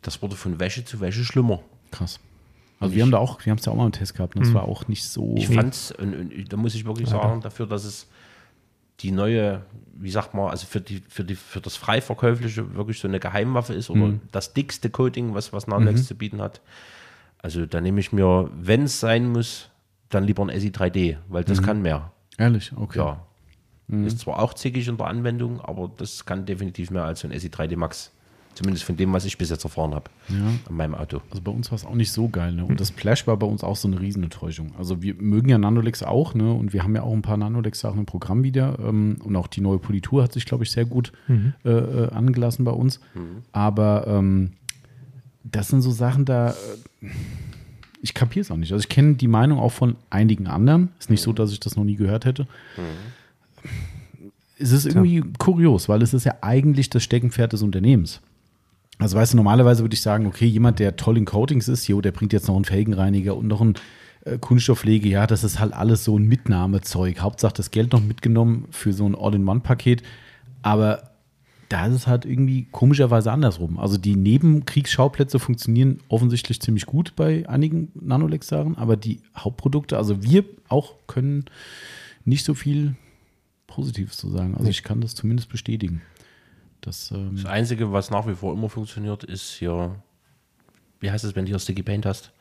das 0.01 0.19
wurde 0.23 0.35
von 0.35 0.59
Wäsche 0.59 0.83
zu 0.83 0.99
Wäsche 1.01 1.23
schlimmer. 1.23 1.59
Krass. 1.91 2.19
Also 2.79 2.95
wir 2.95 3.03
haben 3.03 3.11
da 3.11 3.19
auch, 3.19 3.45
wir 3.45 3.51
haben 3.51 3.59
es 3.59 3.65
ja 3.65 3.71
auch 3.71 3.75
mal 3.77 3.85
im 3.85 3.91
Test 3.91 4.15
gehabt. 4.15 4.35
Und 4.35 4.43
das 4.45 4.53
war 4.55 4.63
auch 4.63 4.87
nicht 4.87 5.03
so. 5.07 5.35
Ich 5.37 5.49
und, 5.55 5.91
und 5.99 6.45
da 6.51 6.57
muss 6.57 6.73
ich 6.73 6.85
wirklich 6.85 7.09
sagen, 7.09 7.41
dafür, 7.41 7.67
dass 7.67 7.83
es 7.85 8.07
die 9.01 9.11
neue, 9.11 9.61
wie 9.93 10.09
sagt 10.09 10.33
man, 10.33 10.49
also 10.49 10.65
für, 10.65 10.81
die, 10.81 11.03
für, 11.07 11.23
die, 11.23 11.35
für 11.35 11.61
das 11.61 11.75
Freiverkäufliche 11.75 12.75
wirklich 12.75 12.99
so 12.99 13.07
eine 13.07 13.19
Geheimwaffe 13.19 13.73
ist 13.73 13.89
oder 13.89 14.13
das 14.31 14.53
dickste 14.53 14.89
Coating, 14.89 15.33
was, 15.33 15.53
was 15.53 15.67
Nanolex 15.67 16.07
zu 16.07 16.15
bieten 16.15 16.41
hat. 16.41 16.61
Also 17.39 17.65
da 17.65 17.79
nehme 17.81 17.99
ich 17.99 18.11
mir, 18.11 18.49
wenn 18.53 18.83
es 18.83 18.99
sein 18.99 19.31
muss, 19.31 19.69
dann 20.09 20.23
lieber 20.23 20.43
ein 20.43 20.59
SI 20.59 20.69
3D, 20.69 21.17
weil 21.27 21.43
das 21.43 21.61
kann 21.61 21.81
mehr. 21.81 22.11
Ehrlich, 22.37 22.71
okay. 22.75 22.99
Ja. 22.99 23.23
Ist 23.89 24.19
zwar 24.19 24.39
auch 24.39 24.53
zickig 24.53 24.87
in 24.87 24.97
der 24.97 25.07
Anwendung, 25.07 25.61
aber 25.61 25.89
das 25.95 26.25
kann 26.25 26.45
definitiv 26.45 26.91
mehr 26.91 27.03
als 27.05 27.21
so 27.21 27.27
ein 27.27 27.39
SI 27.39 27.47
3D 27.47 27.77
Max 27.77 28.11
Zumindest 28.57 28.85
von 28.85 28.97
dem, 28.97 29.13
was 29.13 29.23
ich 29.25 29.37
bis 29.37 29.51
jetzt 29.51 29.63
erfahren 29.65 29.93
habe 29.93 30.09
Ja. 30.29 30.35
an 30.67 30.75
meinem 30.75 30.95
Auto. 30.95 31.21
Also 31.29 31.43
bei 31.43 31.51
uns 31.51 31.69
war 31.69 31.75
es 31.75 31.85
auch 31.85 31.93
nicht 31.93 32.11
so 32.11 32.27
geil. 32.27 32.51
Ne? 32.53 32.65
Und 32.65 32.79
das 32.79 32.87
Splash 32.87 33.27
war 33.27 33.37
bei 33.37 33.45
uns 33.45 33.63
auch 33.63 33.75
so 33.75 33.87
eine 33.87 33.99
Riesenenttäuschung. 33.99 34.71
Also 34.79 35.03
wir 35.03 35.13
mögen 35.13 35.47
ja 35.49 35.59
Nanolex 35.59 36.01
auch, 36.01 36.33
ne? 36.33 36.51
Und 36.51 36.73
wir 36.73 36.81
haben 36.83 36.95
ja 36.95 37.03
auch 37.03 37.13
ein 37.13 37.21
paar 37.21 37.37
Nanolex-Sachen 37.37 37.99
im 37.99 38.05
Programm 38.07 38.41
wieder. 38.43 38.79
Ähm, 38.79 39.17
und 39.23 39.35
auch 39.35 39.45
die 39.45 39.61
neue 39.61 39.77
Politur 39.77 40.23
hat 40.23 40.33
sich, 40.33 40.45
glaube 40.45 40.63
ich, 40.63 40.71
sehr 40.71 40.85
gut 40.85 41.11
äh, 41.63 41.69
äh, 41.69 42.09
angelassen 42.11 42.65
bei 42.65 42.71
uns. 42.71 42.99
Aber 43.51 44.07
ähm, 44.07 44.53
das 45.43 45.67
sind 45.67 45.81
so 45.81 45.91
Sachen, 45.91 46.25
da. 46.25 46.49
Äh, 46.49 47.07
ich 48.01 48.13
kapiere 48.15 48.41
es 48.41 48.49
auch 48.51 48.57
nicht. 48.57 48.71
Also 48.73 48.81
ich 48.81 48.89
kenne 48.89 49.15
die 49.15 49.27
Meinung 49.27 49.59
auch 49.59 49.71
von 49.71 49.95
einigen 50.09 50.47
anderen. 50.47 50.89
Ist 50.99 51.09
nicht 51.11 51.21
so, 51.21 51.31
dass 51.31 51.51
ich 51.51 51.59
das 51.59 51.75
noch 51.75 51.83
nie 51.83 51.95
gehört 51.95 52.25
hätte. 52.25 52.47
Es 54.59 54.71
ist 54.71 54.85
irgendwie 54.85 55.23
kurios, 55.37 55.87
weil 55.89 56.01
es 56.01 56.13
ist 56.15 56.23
ja 56.23 56.35
eigentlich 56.41 56.89
das 56.89 57.03
Steckenpferd 57.03 57.53
des 57.53 57.61
Unternehmens. 57.61 58.21
Also 58.99 59.17
weißt 59.17 59.33
du, 59.33 59.37
normalerweise 59.37 59.83
würde 59.83 59.93
ich 59.93 60.01
sagen, 60.01 60.25
okay, 60.25 60.45
jemand, 60.45 60.79
der 60.79 60.95
toll 60.95 61.17
in 61.17 61.25
Coatings 61.25 61.67
ist, 61.67 61.87
jo, 61.87 62.01
der 62.01 62.11
bringt 62.11 62.33
jetzt 62.33 62.47
noch 62.47 62.55
einen 62.55 62.65
Felgenreiniger 62.65 63.35
und 63.35 63.47
noch 63.47 63.61
einen 63.61 63.75
äh, 64.25 64.37
Kunststoffpflege, 64.39 65.07
ja, 65.07 65.27
das 65.27 65.43
ist 65.43 65.59
halt 65.59 65.73
alles 65.73 66.03
so 66.03 66.17
ein 66.17 66.23
Mitnahmezeug. 66.23 67.19
Hauptsache 67.19 67.53
das 67.53 67.71
Geld 67.71 67.93
noch 67.93 68.01
mitgenommen 68.01 68.67
für 68.71 68.93
so 68.93 69.07
ein 69.07 69.15
All-in-One-Paket. 69.15 70.01
Aber 70.63 71.11
da 71.69 71.85
ist 71.87 71.93
es 71.93 72.07
halt 72.07 72.25
irgendwie 72.25 72.67
komischerweise 72.71 73.31
andersrum. 73.31 73.77
Also 73.77 73.97
die 73.97 74.15
Nebenkriegsschauplätze 74.15 75.37
funktionieren 75.37 75.99
offensichtlich 76.07 76.61
ziemlich 76.61 76.85
gut 76.85 77.15
bei 77.15 77.47
einigen 77.47 77.91
Nanolex-Sachen, 77.99 78.77
aber 78.77 78.95
die 78.95 79.21
Hauptprodukte, 79.37 79.97
also 79.97 80.23
wir 80.23 80.45
auch 80.69 80.95
können 81.07 81.45
nicht 82.25 82.45
so 82.45 82.53
viel 82.53 82.95
Positives 83.67 84.17
zu 84.17 84.29
sagen. 84.29 84.55
Also 84.55 84.69
ich 84.69 84.83
kann 84.83 85.01
das 85.01 85.13
zumindest 85.13 85.49
bestätigen. 85.49 86.01
Das, 86.81 87.11
ähm, 87.11 87.35
Das 87.35 87.45
Einzige, 87.45 87.91
was 87.91 88.09
nach 88.11 88.27
wie 88.27 88.35
vor 88.35 88.53
immer 88.53 88.69
funktioniert, 88.69 89.23
ist 89.23 89.51
hier, 89.53 89.95
wie 90.99 91.11
heißt 91.11 91.25
es, 91.25 91.35
wenn 91.35 91.45
du 91.45 91.49
hier 91.49 91.59
Sticky 91.59 91.83
Paint 91.83 92.05
hast? 92.05 92.31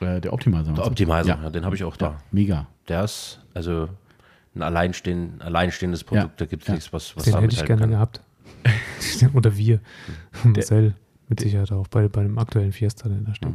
äh, 0.00 0.20
der 0.20 0.32
Optimizer. 0.32 0.72
Der? 0.72 0.86
Optimizer, 0.86 1.26
Ja. 1.28 1.42
ja, 1.42 1.50
den 1.50 1.64
habe 1.64 1.74
ich 1.76 1.84
auch 1.84 1.96
da. 1.96 2.06
Ja, 2.10 2.18
mega. 2.32 2.66
Der 2.88 3.04
ist 3.04 3.40
also 3.54 3.88
ein 4.54 4.62
alleinstehend, 4.62 5.42
alleinstehendes 5.42 6.04
Produkt, 6.04 6.24
Ja, 6.26 6.32
da 6.36 6.46
gibt 6.46 6.62
es 6.62 6.68
ja. 6.68 6.74
nichts, 6.74 6.92
was, 6.92 7.14
was 7.16 7.24
Den 7.24 7.34
da 7.34 7.40
hätte 7.40 7.54
ich 7.54 7.64
gerne 7.64 7.82
kann. 7.82 7.90
gehabt. 7.90 8.20
Oder 9.34 9.56
wir. 9.56 9.80
Marcel, 10.44 10.94
mit 11.28 11.40
Sicherheit 11.40 11.70
auch 11.72 11.86
bei, 11.88 12.08
bei 12.08 12.22
dem 12.22 12.38
aktuellen 12.38 12.72
Fiesta, 12.72 13.08
der 13.08 13.18
da 13.18 13.34
steht. 13.34 13.52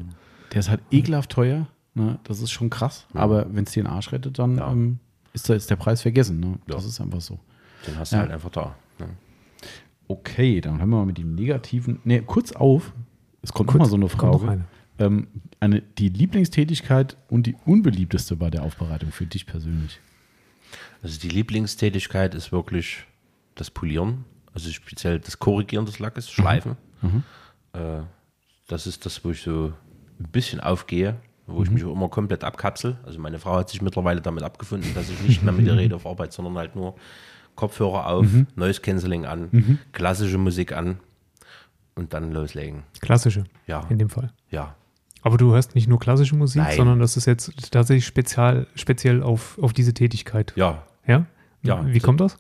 Der 0.53 0.59
ist 0.59 0.69
halt 0.69 0.81
ekelhaft 0.91 1.31
teuer. 1.31 1.67
Ne? 1.95 2.19
Das 2.23 2.39
ist 2.39 2.51
schon 2.51 2.69
krass. 2.69 3.05
Aber 3.13 3.45
wenn 3.53 3.63
es 3.65 3.71
dir 3.71 3.83
den 3.83 3.87
Arsch 3.91 4.11
rettet, 4.11 4.37
dann 4.39 4.57
Ja. 4.57 4.71
ähm, 4.71 4.99
ist, 5.33 5.49
da, 5.49 5.55
ist 5.55 5.69
der 5.69 5.75
Preis 5.75 6.01
vergessen. 6.01 6.39
Ne? 6.39 6.59
Das 6.67 6.85
ist 6.85 7.01
einfach 7.01 7.21
so. 7.21 7.39
Den 7.87 7.97
hast 7.97 8.13
du 8.13 8.17
halt 8.17 8.31
einfach 8.31 8.49
da. 8.51 8.75
Ne? 8.99 9.07
Okay, 10.07 10.61
dann 10.61 10.79
haben 10.81 10.89
wir 10.89 10.97
mal 10.97 11.05
mit 11.05 11.17
dem 11.17 11.35
negativen. 11.35 11.99
Ne, 12.03 12.21
kurz 12.21 12.51
auf. 12.51 12.93
Es 13.41 13.53
kommt 13.53 13.69
Kurz, 13.69 13.79
mal 13.79 13.89
so 13.89 13.95
eine 13.95 14.09
Frage. 14.09 14.47
eine. 14.47 14.65
Ähm, 14.97 15.27
eine, 15.59 15.81
die 15.81 16.09
Lieblingstätigkeit 16.09 17.17
und 17.29 17.47
die 17.47 17.55
unbeliebteste 17.65 18.35
bei 18.35 18.49
der 18.49 18.63
Aufbereitung 18.63 19.11
für 19.11 19.25
dich 19.25 19.45
persönlich. 19.45 19.99
Also 21.03 21.19
die 21.19 21.29
Lieblingstätigkeit 21.29 22.33
ist 22.33 22.51
wirklich 22.51 23.05
das 23.55 23.69
Polieren, 23.69 24.25
also 24.53 24.69
speziell 24.71 25.19
das 25.19 25.37
Korrigieren 25.39 25.85
des 25.85 25.99
Lackes, 25.99 26.29
Schleifen. 26.31 26.77
Äh, 27.73 28.01
das 28.67 28.87
ist 28.87 29.05
das, 29.05 29.23
wo 29.23 29.31
ich 29.31 29.41
so 29.41 29.73
ein 30.19 30.31
bisschen 30.31 30.59
aufgehe, 30.59 31.17
wo 31.45 31.61
ich 31.61 31.69
mich 31.69 31.83
auch 31.83 31.91
immer 31.93 32.09
komplett 32.09 32.43
abkapsel. 32.43 32.97
Also 33.03 33.19
meine 33.19 33.37
Frau 33.37 33.57
hat 33.57 33.69
sich 33.69 33.81
mittlerweile 33.81 34.21
damit 34.21 34.43
abgefunden, 34.43 34.93
dass 34.95 35.09
ich 35.09 35.19
nicht 35.21 35.43
mehr 35.43 35.53
mit 35.53 35.67
ihr 35.67 35.75
rede 35.75 35.95
auf 35.97 36.05
Arbeit, 36.05 36.33
sondern 36.33 36.57
halt 36.57 36.75
nur 36.75 36.95
Kopfhörer 37.55 38.07
auf, 38.07 38.27
Noise 38.55 38.81
Cancelling 38.81 39.25
an, 39.25 39.79
klassische 39.93 40.37
Musik 40.37 40.71
an 40.73 40.97
und 41.95 42.13
dann 42.13 42.31
loslegen. 42.31 42.83
Klassische, 43.01 43.45
Ja, 43.67 43.85
in 43.89 43.97
dem 43.97 44.09
Fall. 44.09 44.31
ja. 44.49 44.75
Aber 45.21 45.37
du 45.37 45.53
hörst 45.53 45.73
nicht 45.73 45.87
nur 45.87 45.99
klassische 45.99 46.35
Musik, 46.35 46.61
Nein. 46.61 46.75
sondern 46.77 46.99
das 46.99 47.17
ist 47.17 47.25
jetzt 47.25 47.71
tatsächlich 47.71 48.05
spezial, 48.05 48.67
speziell 48.75 49.23
auf, 49.23 49.57
auf 49.59 49.73
diese 49.73 49.91
Tätigkeit. 49.91 50.53
Ja, 50.55 50.83
Ja? 51.07 51.25
Ja. 51.63 51.83
Wie 51.87 51.99
kommt 51.99 52.21
das? 52.21 52.37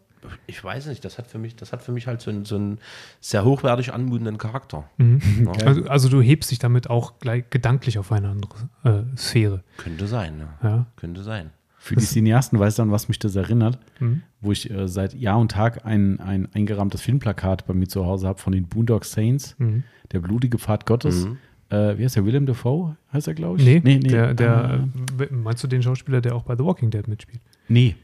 ich 0.47 0.63
weiß 0.63 0.87
nicht, 0.87 1.03
das 1.05 1.17
hat 1.17 1.27
für 1.27 1.37
mich, 1.37 1.55
das 1.55 1.71
hat 1.71 1.81
für 1.81 1.91
mich 1.91 2.07
halt 2.07 2.21
so 2.21 2.29
einen, 2.31 2.45
so 2.45 2.55
einen 2.55 2.79
sehr 3.21 3.43
hochwertig 3.43 3.93
anmutenden 3.93 4.37
Charakter. 4.37 4.87
Also, 5.65 5.83
also 5.87 6.09
du 6.09 6.21
hebst 6.21 6.51
dich 6.51 6.59
damit 6.59 6.89
auch 6.89 7.19
gleich 7.19 7.49
gedanklich 7.49 7.97
auf 7.99 8.11
eine 8.11 8.29
andere 8.29 8.55
äh, 8.83 9.17
Sphäre. 9.17 9.63
Könnte 9.77 10.07
sein, 10.07 10.37
ne? 10.37 10.47
Ja. 10.63 10.85
Könnte 10.95 11.23
sein. 11.23 11.51
Für 11.85 11.95
die 11.95 12.03
Cineasten 12.03 12.57
weiß 12.59 12.75
dann, 12.77 12.89
was 12.89 13.07
mich 13.09 13.19
das 13.19 13.35
erinnert, 13.35 13.77
Mhm. 13.99 14.23
wo 14.41 14.51
ich 14.51 14.71
äh, 14.71 14.87
seit 14.87 15.13
Jahr 15.13 15.37
und 15.37 15.51
Tag 15.51 15.85
ein, 15.85 16.19
ein 16.19 16.47
eingerahmtes 16.53 17.01
Filmplakat 17.01 17.67
bei 17.67 17.75
mir 17.75 17.87
zu 17.87 18.05
Hause 18.07 18.27
habe 18.27 18.39
von 18.39 18.53
den 18.53 18.65
Boondock 18.65 19.05
Saints, 19.05 19.55
Mhm. 19.59 19.83
der 20.11 20.19
blutige 20.19 20.57
Pfad 20.57 20.87
Gottes. 20.87 21.27
Äh, 21.69 21.97
wie 21.97 22.03
heißt 22.03 22.15
der? 22.15 22.25
Willem 22.25 22.47
Dafoe 22.47 22.95
heißt 23.13 23.27
er, 23.27 23.35
glaube 23.35 23.59
ich? 23.59 23.65
Nee, 23.83 23.99
der, 23.99 24.33
der, 24.33 24.55
Ah, 24.55 25.23
äh, 25.23 25.27
meinst 25.31 25.63
du 25.63 25.67
den 25.67 25.83
Schauspieler, 25.83 26.21
der 26.21 26.35
auch 26.35 26.43
bei 26.43 26.55
The 26.55 26.63
Walking 26.63 26.89
Dead 26.89 27.07
mitspielt? 27.07 27.41
nee. 27.67 27.95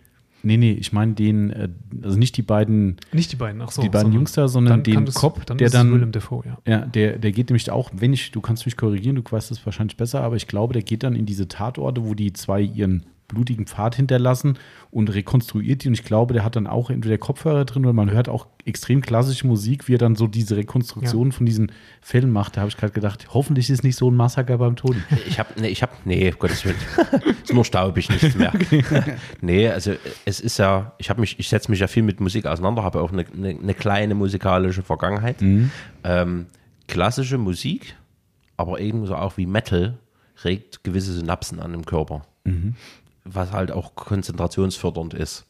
Nee, 0.43 0.57
nee, 0.57 0.71
ich 0.71 0.91
meine 0.91 1.13
den, 1.13 1.51
äh, 1.51 1.69
also 2.01 2.17
nicht 2.17 2.35
die 2.35 2.41
beiden, 2.41 2.97
Nicht 3.11 3.31
die 3.31 3.35
beiden, 3.35 3.61
ach 3.61 3.69
so. 3.69 3.83
die 3.83 3.89
beiden 3.89 4.05
sondern- 4.05 4.13
Jungs 4.21 4.31
da, 4.31 4.47
sondern 4.47 4.81
den 4.81 5.05
das- 5.05 5.13
Cop, 5.13 5.45
dann 5.45 5.59
der 5.59 5.69
dann, 5.69 5.91
Willem 5.91 6.11
Dafoe, 6.11 6.43
ja. 6.47 6.57
Ja, 6.65 6.79
der, 6.87 7.19
der 7.19 7.31
geht 7.31 7.49
nämlich 7.51 7.69
auch, 7.69 7.91
wenn 7.95 8.11
ich, 8.11 8.31
du 8.31 8.41
kannst 8.41 8.65
mich 8.65 8.75
korrigieren, 8.75 9.15
du 9.15 9.21
weißt 9.23 9.51
es 9.51 9.63
wahrscheinlich 9.67 9.97
besser, 9.97 10.21
aber 10.23 10.37
ich 10.37 10.47
glaube, 10.47 10.73
der 10.73 10.81
geht 10.81 11.03
dann 11.03 11.15
in 11.15 11.27
diese 11.27 11.47
Tatorte, 11.47 12.03
wo 12.03 12.15
die 12.15 12.33
zwei 12.33 12.59
ihren 12.61 13.03
blutigen 13.31 13.65
Pfad 13.65 13.95
hinterlassen 13.95 14.57
und 14.91 15.13
rekonstruiert 15.13 15.83
die. 15.83 15.87
Und 15.87 15.93
ich 15.93 16.03
glaube, 16.03 16.33
der 16.33 16.43
hat 16.43 16.55
dann 16.55 16.67
auch 16.67 16.89
entweder 16.89 17.17
Kopfhörer 17.17 17.65
drin 17.65 17.85
oder 17.85 17.93
man 17.93 18.11
hört 18.11 18.29
auch 18.29 18.47
extrem 18.65 19.01
klassische 19.01 19.47
Musik, 19.47 19.87
wie 19.87 19.95
er 19.95 19.97
dann 19.97 20.15
so 20.15 20.27
diese 20.27 20.55
Rekonstruktion 20.57 21.31
von 21.31 21.45
diesen 21.45 21.71
Fällen 22.01 22.31
macht. 22.31 22.57
Da 22.57 22.61
habe 22.61 22.69
ich 22.69 22.77
gerade 22.77 22.93
gedacht, 22.93 23.27
hoffentlich 23.33 23.69
ist 23.69 23.83
nicht 23.83 23.95
so 23.95 24.11
ein 24.11 24.15
Massaker 24.15 24.57
beim 24.57 24.75
Tod. 24.75 24.95
Ich 25.27 25.39
habe, 25.39 25.49
nee, 25.59 25.69
ich 25.69 25.81
habe, 25.81 25.93
nee, 26.05 26.31
Gottes 26.31 26.65
Willen, 26.65 26.75
ist 27.43 27.53
nur 27.53 27.65
staubig, 27.65 28.09
nichts 28.09 28.35
mehr. 28.35 28.53
nee, 29.41 29.67
also 29.67 29.93
es 30.25 30.39
ist 30.39 30.59
ja, 30.59 30.93
ich 30.97 31.09
habe 31.09 31.21
mich, 31.21 31.39
ich 31.39 31.49
setze 31.49 31.71
mich 31.71 31.79
ja 31.79 31.87
viel 31.87 32.03
mit 32.03 32.19
Musik 32.19 32.45
auseinander, 32.45 32.83
habe 32.83 33.01
auch 33.01 33.11
eine, 33.11 33.25
eine, 33.33 33.49
eine 33.49 33.73
kleine 33.73 34.13
musikalische 34.13 34.83
Vergangenheit. 34.83 35.37
Ähm, 36.03 36.47
klassische 36.87 37.37
Musik, 37.37 37.95
aber 38.57 38.79
ebenso 38.79 39.15
auch 39.15 39.37
wie 39.37 39.45
Metal 39.45 39.97
regt 40.43 40.83
gewisse 40.83 41.13
Synapsen 41.13 41.59
an 41.59 41.73
im 41.73 41.85
Körper, 41.85 42.23
was 43.23 43.51
halt 43.51 43.71
auch 43.71 43.95
konzentrationsfördernd 43.95 45.13
ist. 45.13 45.47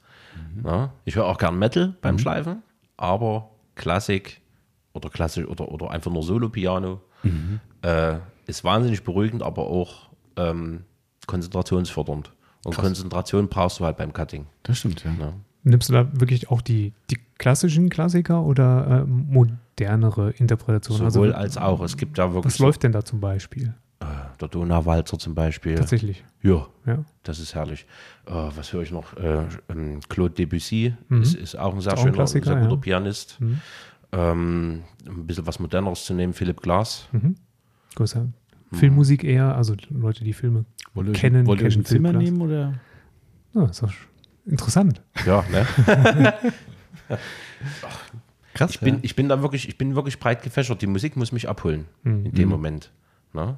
Ja, 0.63 0.93
ich 1.05 1.15
höre 1.15 1.25
auch 1.25 1.37
gern 1.37 1.59
Metal 1.59 1.93
beim 2.01 2.17
Schleifen, 2.17 2.63
aber 2.97 3.49
Klassik 3.75 4.41
oder 4.93 5.09
klassisch 5.09 5.45
oder, 5.45 5.69
oder 5.71 5.91
einfach 5.91 6.11
nur 6.11 6.23
Solo-Piano 6.23 7.01
äh, 7.81 8.17
ist 8.47 8.63
wahnsinnig 8.63 9.03
beruhigend, 9.03 9.43
aber 9.43 9.67
auch 9.67 10.09
ähm, 10.37 10.83
konzentrationsfördernd. 11.27 12.31
Und 12.63 12.75
Konzentration 12.75 13.47
brauchst 13.47 13.79
du 13.79 13.85
halt 13.85 13.97
beim 13.97 14.13
Cutting. 14.13 14.45
Das 14.63 14.77
stimmt, 14.77 15.03
ja. 15.03 15.11
Ja. 15.19 15.33
Nimmst 15.63 15.89
du 15.89 15.93
da 15.93 16.07
wirklich 16.19 16.49
auch 16.49 16.61
die, 16.61 16.93
die 17.09 17.17
klassischen 17.37 17.89
Klassiker 17.89 18.43
oder 18.43 19.01
äh, 19.01 19.05
modernere 19.05 20.31
Interpretationen? 20.31 21.09
Sowohl 21.09 21.33
also, 21.33 21.39
als 21.39 21.57
auch. 21.57 21.81
Es 21.81 21.97
gibt 21.97 22.17
da 22.17 22.33
wirklich 22.33 22.53
was 22.53 22.59
läuft 22.59 22.83
denn 22.83 22.91
da 22.91 23.03
zum 23.03 23.19
Beispiel? 23.19 23.73
Äh, 24.01 24.05
der 24.39 24.47
Donauwalzer 24.47 25.17
zum 25.19 25.33
Beispiel. 25.35 25.75
Tatsächlich. 25.75 26.23
Ja, 26.41 26.67
Ja. 26.85 27.03
das 27.23 27.39
ist 27.39 27.55
herrlich. 27.55 27.85
Äh, 28.25 28.31
was 28.33 28.73
höre 28.73 28.81
ich 28.81 28.91
noch? 28.91 29.15
Äh, 29.17 29.43
ähm, 29.69 29.99
Claude 30.09 30.33
Debussy 30.33 30.93
ist, 31.09 31.35
ist 31.35 31.55
auch 31.57 31.73
ein 31.73 31.81
sehr 31.81 31.93
Mhm. 31.93 31.97
Auch 31.97 32.01
ein 32.01 32.03
schöner, 32.05 32.15
Klassiker, 32.15 32.45
sehr 32.45 32.55
guter 32.55 32.69
ja. 32.71 32.75
Mhm. 32.75 32.81
Pianist. 32.81 33.39
Ähm, 34.13 34.83
ein 35.07 35.25
bisschen 35.27 35.47
was 35.47 35.59
Moderneres 35.59 36.03
zu 36.05 36.13
nehmen, 36.13 36.33
Philipp 36.33 36.61
Glass. 36.61 37.07
Größer. 37.95 38.27
Filmmusik 38.73 39.23
eher, 39.23 39.55
also 39.55 39.75
Leute, 39.89 40.23
die 40.23 40.33
Filme 40.33 40.65
Wollt 40.93 41.13
kennen, 41.13 41.45
wollt 41.45 41.61
ihr 41.61 41.67
euch 41.67 41.75
ein 41.77 41.85
Zimmer 41.85 42.11
Glass. 42.11 42.23
nehmen 42.23 42.41
oder? 42.41 42.73
Ja, 43.53 43.65
ist 43.65 43.81
doch 43.83 43.91
interessant. 44.45 45.01
Ja, 45.25 45.43
ne? 45.51 45.67
Krass, 48.53 48.71
Ich 48.71 48.79
bin, 48.79 48.99
ich 49.01 49.15
bin 49.15 49.29
da 49.29 49.41
wirklich, 49.41 49.67
ich 49.69 49.77
bin 49.77 49.95
wirklich 49.95 50.19
breit 50.19 50.41
gefächert. 50.43 50.81
Die 50.81 50.87
Musik 50.87 51.15
muss 51.15 51.31
mich 51.31 51.47
abholen 51.47 51.85
Mhm. 52.03 52.25
in 52.27 52.31
dem 52.33 52.49
Moment. 52.49 52.91
Ne? 53.33 53.57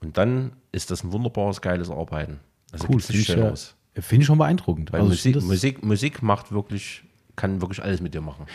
Und 0.00 0.16
dann 0.16 0.52
ist 0.72 0.90
das 0.90 1.04
ein 1.04 1.12
wunderbares, 1.12 1.60
geiles 1.60 1.90
Arbeiten. 1.90 2.40
Also 2.72 2.86
cool, 2.88 3.00
finde 3.00 3.20
ich, 3.20 3.28
ja, 3.28 3.54
finde 4.02 4.22
ich 4.22 4.26
schon 4.26 4.38
beeindruckend. 4.38 4.92
Weil 4.92 5.00
Also 5.00 5.10
Musik, 5.10 5.42
Musik, 5.42 5.84
Musik 5.84 6.22
macht 6.22 6.52
wirklich, 6.52 7.02
kann 7.36 7.60
wirklich 7.60 7.82
alles 7.82 8.00
mit 8.00 8.14
dir 8.14 8.20
machen. 8.20 8.46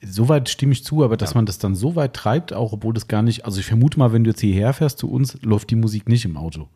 Soweit 0.00 0.48
stimme 0.48 0.72
ich 0.72 0.84
zu, 0.84 1.02
aber 1.02 1.16
dass 1.16 1.34
man 1.34 1.46
das 1.46 1.58
dann 1.58 1.74
so 1.74 1.96
weit 1.96 2.14
treibt, 2.14 2.52
auch 2.52 2.72
obwohl 2.72 2.92
das 2.92 3.08
gar 3.08 3.22
nicht, 3.22 3.44
also 3.44 3.58
ich 3.58 3.66
vermute 3.66 3.98
mal, 3.98 4.12
wenn 4.12 4.24
du 4.24 4.30
jetzt 4.30 4.40
hierher 4.40 4.72
fährst 4.72 4.98
zu 4.98 5.10
uns, 5.10 5.40
läuft 5.42 5.70
die 5.70 5.76
Musik 5.76 6.08
nicht 6.08 6.24
im 6.24 6.36
Auto. 6.36 6.68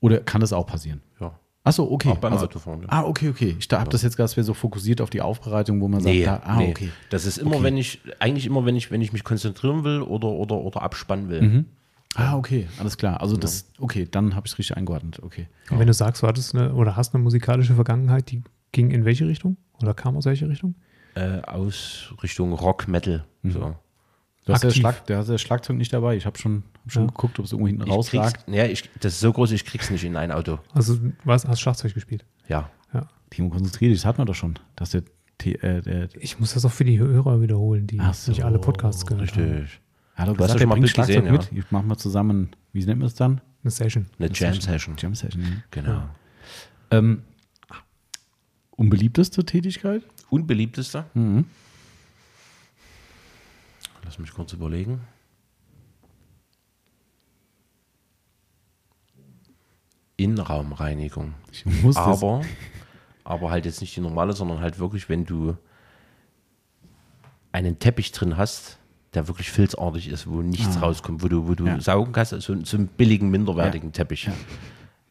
Oder 0.00 0.18
kann 0.18 0.40
das 0.40 0.52
auch 0.52 0.66
passieren? 0.66 1.00
Ja. 1.20 1.38
Achso, 1.64 1.84
okay. 1.84 2.08
Auch 2.08 2.18
beim 2.18 2.32
also, 2.32 2.46
Autofahren, 2.46 2.82
ja. 2.82 2.88
Ah, 2.90 3.04
okay, 3.04 3.28
okay. 3.28 3.56
Ich 3.56 3.68
habe 3.70 3.88
das 3.88 4.02
jetzt 4.02 4.16
gerade, 4.16 4.42
so 4.42 4.52
fokussiert 4.52 5.00
auf 5.00 5.10
die 5.10 5.20
Aufbereitung, 5.20 5.80
wo 5.80 5.86
man 5.86 6.00
sagt, 6.00 6.12
Nee, 6.12 6.24
da, 6.24 6.42
ah, 6.44 6.56
nee. 6.56 6.70
okay. 6.70 6.88
Das 7.08 7.24
ist 7.24 7.38
immer, 7.38 7.62
wenn 7.62 7.76
ich, 7.76 8.00
eigentlich 8.18 8.46
immer, 8.46 8.66
wenn 8.66 8.74
ich, 8.74 8.90
wenn 8.90 9.00
ich 9.00 9.12
mich 9.12 9.22
konzentrieren 9.22 9.84
will 9.84 10.00
oder, 10.00 10.28
oder, 10.28 10.56
oder 10.56 10.82
abspannen 10.82 11.28
will. 11.28 11.42
Mhm. 11.42 11.66
Ah, 12.14 12.36
okay, 12.36 12.68
alles 12.78 12.96
klar. 12.98 13.20
Also 13.20 13.36
das, 13.36 13.66
okay, 13.78 14.06
dann 14.10 14.34
habe 14.34 14.46
ich 14.46 14.52
es 14.52 14.58
richtig 14.58 14.76
eingeordnet. 14.76 15.20
Okay. 15.22 15.48
Und 15.70 15.78
wenn 15.78 15.86
du 15.86 15.94
sagst, 15.94 16.22
du 16.22 16.26
hattest 16.26 16.54
eine 16.54 16.74
oder 16.74 16.96
hast 16.96 17.14
eine 17.14 17.22
musikalische 17.22 17.74
Vergangenheit, 17.74 18.30
die 18.30 18.42
ging 18.72 18.90
in 18.90 19.04
welche 19.04 19.26
Richtung? 19.26 19.56
Oder 19.80 19.94
kam 19.94 20.16
aus 20.16 20.26
welche 20.26 20.48
Richtung? 20.48 20.74
Äh, 21.14 21.40
aus 21.42 22.12
Richtung 22.22 22.52
Rock, 22.52 22.86
Metal. 22.88 23.24
Mhm. 23.42 23.50
So. 23.50 23.76
Du 24.44 24.52
hast 24.52 24.64
ja. 24.64 24.70
Schlag, 24.70 25.06
der 25.06 25.18
hat 25.18 25.28
ja 25.28 25.38
Schlagzeug 25.38 25.76
nicht 25.76 25.92
dabei. 25.92 26.16
Ich 26.16 26.26
habe 26.26 26.36
schon, 26.38 26.64
hab 26.84 26.90
schon 26.92 27.02
Ja. 27.04 27.08
geguckt, 27.08 27.38
ob 27.38 27.44
es 27.44 27.52
irgendwo 27.52 27.68
hinten 27.68 27.82
rausragt. 27.90 28.44
ja, 28.48 28.64
ich, 28.66 28.90
das 29.00 29.14
ist 29.14 29.20
so 29.20 29.32
groß, 29.32 29.52
ich 29.52 29.64
krieg's 29.64 29.88
nicht 29.90 30.04
in 30.04 30.16
ein 30.16 30.32
Auto. 30.32 30.58
Also, 30.74 30.98
was, 31.24 31.46
hast 31.46 31.60
Schlagzeug 31.60 31.94
gespielt? 31.94 32.24
Ja. 32.48 32.68
Ja. 32.92 33.06
Timo, 33.30 33.48
konzentrier 33.50 33.88
dich, 33.90 33.98
das 34.00 34.04
hatten 34.06 34.18
wir 34.18 34.24
doch 34.26 34.34
schon. 34.34 34.58
Dass 34.76 34.90
der, 34.90 35.02
T- 35.38 35.52
äh, 35.54 35.80
der 35.80 36.08
Ich 36.18 36.38
muss 36.40 36.54
das 36.54 36.64
auch 36.64 36.72
für 36.72 36.84
die 36.84 36.98
Hörer 36.98 37.40
wiederholen, 37.40 37.86
die 37.86 38.00
so, 38.12 38.30
nicht 38.32 38.44
alle 38.44 38.58
Podcasts 38.58 39.06
gehört 39.06 39.32
haben. 39.36 39.42
Richtig. 39.60 39.80
Hat 40.14 40.28
doch 40.28 40.36
Du 40.36 40.44
hast 40.44 40.50
ja 40.50 40.54
gesagt, 40.54 40.60
schon 40.60 40.68
mal 40.68 40.74
bringt 40.74 40.94
Bild 40.94 41.06
gesehen, 41.06 41.32
mit. 41.32 41.52
Ich 41.52 41.70
mach 41.70 41.82
mal 41.82 41.96
zusammen, 41.96 42.50
wie 42.72 42.84
nennt 42.84 42.98
man 42.98 43.06
es 43.06 43.14
dann? 43.14 43.40
Eine 43.62 43.70
Session. 43.70 44.06
Eine 44.18 44.30
Jam 44.32 44.54
Session. 44.60 44.96
Jam 44.98 45.14
Session. 45.14 45.42
ja. 45.42 45.50
Genau. 45.70 46.08
Ähm, 46.90 47.22
unbeliebteste 48.72 49.44
Tätigkeit? 49.44 50.02
Unbeliebteste? 50.30 51.06
Mhm. 51.14 51.46
Lass 54.04 54.18
mich 54.18 54.32
kurz 54.32 54.52
überlegen. 54.52 55.00
Innenraumreinigung. 60.16 61.34
Ich 61.50 61.64
muss 61.64 61.94
das. 61.94 62.04
Aber, 62.04 62.42
aber 63.24 63.50
halt 63.50 63.64
jetzt 63.64 63.80
nicht 63.80 63.96
die 63.96 64.00
normale, 64.00 64.32
sondern 64.34 64.60
halt 64.60 64.78
wirklich, 64.78 65.08
wenn 65.08 65.24
du 65.24 65.56
einen 67.52 67.78
Teppich 67.78 68.12
drin 68.12 68.36
hast, 68.36 68.78
der 69.14 69.28
wirklich 69.28 69.50
filzartig 69.50 70.08
ist, 70.08 70.26
wo 70.28 70.40
nichts 70.42 70.80
rauskommt, 70.80 71.22
wo 71.22 71.28
du, 71.28 71.46
wo 71.46 71.54
du 71.54 71.66
Ja. 71.66 71.80
saugen 71.80 72.12
kannst, 72.12 72.30
so, 72.40 72.64
so 72.64 72.76
einen 72.76 72.86
billigen, 72.86 73.30
minderwertigen 73.30 73.92
Teppich. 73.92 74.30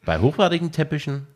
Bei 0.06 0.20
hochwertigen 0.20 0.72
Teppichen 0.72 1.28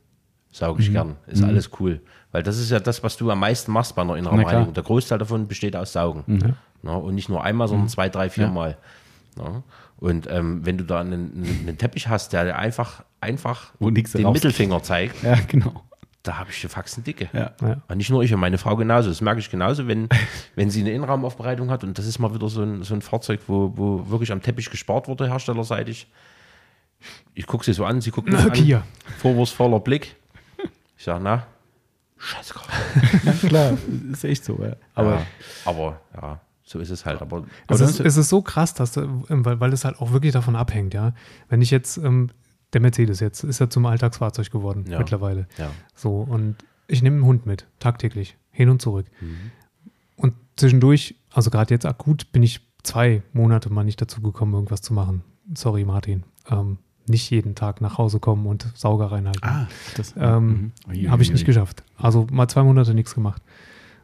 sauge 0.51 0.81
ich 0.81 0.91
gern, 0.91 1.15
ist 1.27 1.43
alles 1.43 1.69
cool. 1.79 2.01
Weil 2.31 2.41
das 2.43 2.57
ist 2.57 2.71
ja 2.71 2.79
das, 2.79 3.03
was 3.03 3.17
du 3.17 3.29
am 3.29 3.39
meisten 3.39 3.71
machst 3.71 3.95
bei 3.95 4.01
einer 4.01 4.15
Innenraumreinigung. 4.15 4.73
Der 4.73 4.83
Großteil 4.83 5.19
davon 5.19 5.47
besteht 5.47 5.75
aus 5.75 5.93
Saugen. 5.93 6.55
Ja, 6.83 6.93
und 6.93 7.15
nicht 7.15 7.29
nur 7.29 7.43
einmal, 7.43 7.67
sondern 7.67 7.87
zwei, 7.89 8.09
drei, 8.09 8.29
vier 8.29 8.47
Mal. 8.47 8.77
Ja. 9.37 9.63
Und 9.97 10.27
ähm, 10.29 10.65
wenn 10.65 10.77
du 10.77 10.83
da 10.83 10.99
einen, 11.01 11.45
einen 11.67 11.77
Teppich 11.77 12.07
hast, 12.09 12.33
der 12.33 12.57
einfach, 12.57 13.03
einfach 13.21 13.73
den 13.79 14.25
raus- 14.25 14.33
Mittelfinger 14.33 14.81
zeigt, 14.83 15.23
Ja, 15.23 15.35
genau. 15.47 15.83
Da 16.27 16.37
habe 16.37 16.49
ich 16.51 16.61
die 16.61 16.67
Faxen 16.67 17.03
dicke. 17.03 17.29
Ja. 17.33 17.51
Ja. 17.61 17.81
Und 17.87 17.97
nicht 17.97 18.09
nur 18.09 18.23
ich 18.23 18.33
und 18.33 18.39
meine 18.39 18.57
Frau 18.57 18.75
genauso. 18.75 19.09
Das 19.09 19.21
merke 19.21 19.39
ich 19.39 19.49
genauso, 19.49 19.87
wenn, 19.87 20.09
wenn 20.55 20.69
sie 20.69 20.81
eine 20.81 20.91
Innenraumaufbereitung 20.91 21.69
hat. 21.69 21.83
Und 21.83 21.97
das 21.97 22.05
ist 22.05 22.19
mal 22.19 22.33
wieder 22.33 22.49
so 22.49 22.61
ein, 22.61 22.83
so 22.83 22.93
ein 22.93 23.01
Fahrzeug, 23.01 23.41
wo, 23.47 23.71
wo 23.75 24.09
wirklich 24.09 24.31
am 24.31 24.41
Teppich 24.41 24.69
gespart 24.69 25.07
wurde, 25.07 25.27
herstellerseitig. 25.27 26.07
Ich 27.33 27.45
gucke 27.45 27.63
sie 27.65 27.73
so 27.73 27.85
an, 27.85 28.01
sie 28.01 28.11
guckt 28.11 28.29
mich 28.29 28.39
Na, 28.39 28.77
an. 28.77 28.83
Vorwurfsvoller 29.19 29.79
Blick. 29.79 30.15
Ich 30.97 31.03
sage, 31.03 31.23
na, 31.23 31.45
scheiße. 32.17 32.53
ja, 33.25 33.31
klar, 33.47 33.77
ist 34.11 34.23
echt 34.23 34.45
so. 34.45 34.57
Ja. 34.63 34.75
Aber 34.95 35.15
ja, 35.15 35.25
aber 35.65 36.01
ja, 36.15 36.41
so 36.63 36.79
ist 36.79 36.89
es 36.89 37.05
halt. 37.05 37.21
Aber, 37.21 37.37
aber 37.37 37.47
Es 37.67 37.79
dann 37.79 37.89
ist, 37.89 37.99
es 37.99 38.17
ist 38.17 38.29
so 38.29 38.41
krass, 38.41 38.73
dass 38.73 38.95
weil, 38.97 39.59
weil 39.59 39.73
es 39.73 39.85
halt 39.85 39.99
auch 39.99 40.11
wirklich 40.11 40.33
davon 40.33 40.55
abhängt, 40.55 40.93
ja. 40.93 41.13
Wenn 41.49 41.61
ich 41.61 41.71
jetzt, 41.71 41.97
ähm, 41.97 42.29
der 42.75 42.81
Mercedes 42.81 43.19
jetzt 43.21 43.43
ist 43.43 43.59
ja 43.59 43.69
zum 43.69 43.85
Alltagsfahrzeug 43.87 44.51
geworden 44.51 44.85
Ja. 44.87 44.99
mittlerweile. 44.99 45.47
ja, 45.57 45.71
So, 45.95 46.19
und 46.21 46.57
ich 46.87 47.01
nehme 47.01 47.15
einen 47.15 47.25
Hund 47.25 47.45
mit, 47.47 47.65
tagtäglich, 47.79 48.37
hin 48.51 48.69
und 48.69 48.81
zurück. 48.81 49.07
Mhm. 49.21 49.51
Und 50.17 50.33
zwischendurch, 50.57 51.15
also 51.33 51.49
gerade 51.49 51.73
jetzt 51.73 51.85
akut, 51.85 52.31
bin 52.31 52.43
ich 52.43 52.61
zwei 52.83 53.23
Monate 53.33 53.71
mal 53.73 53.83
nicht 53.83 53.99
dazu 54.01 54.21
gekommen, 54.21 54.53
irgendwas 54.53 54.81
zu 54.81 54.93
machen. 54.93 55.23
Sorry, 55.55 55.83
Martin. 55.85 56.23
Ähm, 56.49 56.77
nicht 57.07 57.29
jeden 57.31 57.55
Tag 57.55 57.81
nach 57.81 57.97
Hause 57.97 58.19
kommen 58.19 58.45
und 58.45 58.67
Sauger 58.75 59.07
reinhalten. 59.11 59.43
ah, 59.43 59.67
das 59.95 60.13
Ähm, 60.17 60.71
mhm. 60.87 61.09
Habe 61.09 61.23
ich 61.23 61.31
nicht 61.31 61.45
geschafft. 61.45 61.83
Also 61.97 62.27
mal 62.31 62.47
zwei 62.47 62.63
Monate 62.63 62.93
nichts 62.93 63.15
gemacht. 63.15 63.41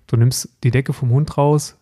Du 0.07 0.17
nimmst 0.17 0.49
die 0.63 0.71
Decke 0.71 0.93
vom 0.93 1.09
Hund 1.11 1.37
raus. 1.37 1.77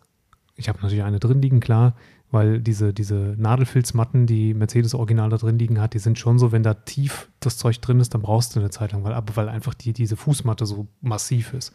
Ich 0.55 0.67
habe 0.69 0.79
natürlich 0.81 1.03
eine 1.03 1.19
drin 1.19 1.41
liegen, 1.41 1.59
klar, 1.61 1.93
weil 2.31 2.60
diese, 2.60 2.93
diese 2.93 3.35
Nadelfilzmatten, 3.38 4.27
die 4.27 4.53
Mercedes 4.53 4.93
Original 4.93 5.30
da 5.30 5.38
drin 5.38 5.57
liegen 5.57 5.81
hat, 5.81 5.93
die 5.93 5.99
sind 5.99 6.19
schon 6.19 6.38
so, 6.38 6.51
wenn 6.51 6.61
da 6.61 6.76
tief 6.76 7.27
das 7.39 7.57
Zeug 7.57 7.81
drin 7.81 7.99
ist, 7.99 8.14
dann 8.14 8.22
brauchst 8.22 8.56
du 8.56 8.60
eine 8.60 8.69
Zeit 8.69 8.91
lang, 8.91 9.03
weil, 9.03 9.19
weil 9.34 9.49
einfach 9.49 9.73
die, 9.73 9.93
diese 9.93 10.15
Fußmatte 10.15 10.65
so 10.65 10.88
massiv 11.01 11.53
ist. 11.53 11.73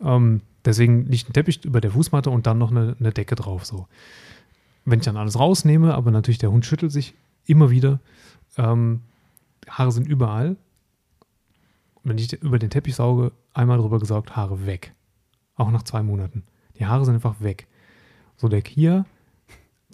Ähm, 0.00 0.40
deswegen 0.64 1.04
liegt 1.04 1.28
ein 1.28 1.34
Teppich 1.34 1.64
über 1.64 1.82
der 1.82 1.90
Fußmatte 1.90 2.30
und 2.30 2.46
dann 2.46 2.56
noch 2.56 2.70
eine, 2.70 2.96
eine 2.98 3.12
Decke 3.12 3.34
drauf. 3.34 3.66
So. 3.66 3.88
Wenn 4.86 5.00
ich 5.00 5.04
dann 5.04 5.18
alles 5.18 5.38
rausnehme, 5.38 5.94
aber 5.94 6.10
natürlich 6.10 6.38
der 6.38 6.50
Hund 6.50 6.64
schüttelt 6.64 6.92
sich 6.92 7.14
immer 7.46 7.70
wieder, 7.70 8.00
ähm, 8.56 9.02
Haare 9.68 9.92
sind 9.92 10.08
überall, 10.08 10.56
wenn 12.04 12.16
ich 12.16 12.32
über 12.42 12.58
den 12.58 12.70
Teppich 12.70 12.94
sauge, 12.94 13.32
einmal 13.52 13.78
drüber 13.78 13.98
gesaugt, 13.98 14.34
Haare 14.34 14.64
weg. 14.64 14.94
Auch 15.56 15.70
nach 15.70 15.82
zwei 15.82 16.02
Monaten. 16.02 16.44
Die 16.78 16.86
Haare 16.86 17.04
sind 17.04 17.14
einfach 17.14 17.40
weg. 17.40 17.66
So 18.38 18.48
der 18.48 18.62
Kia, 18.62 19.04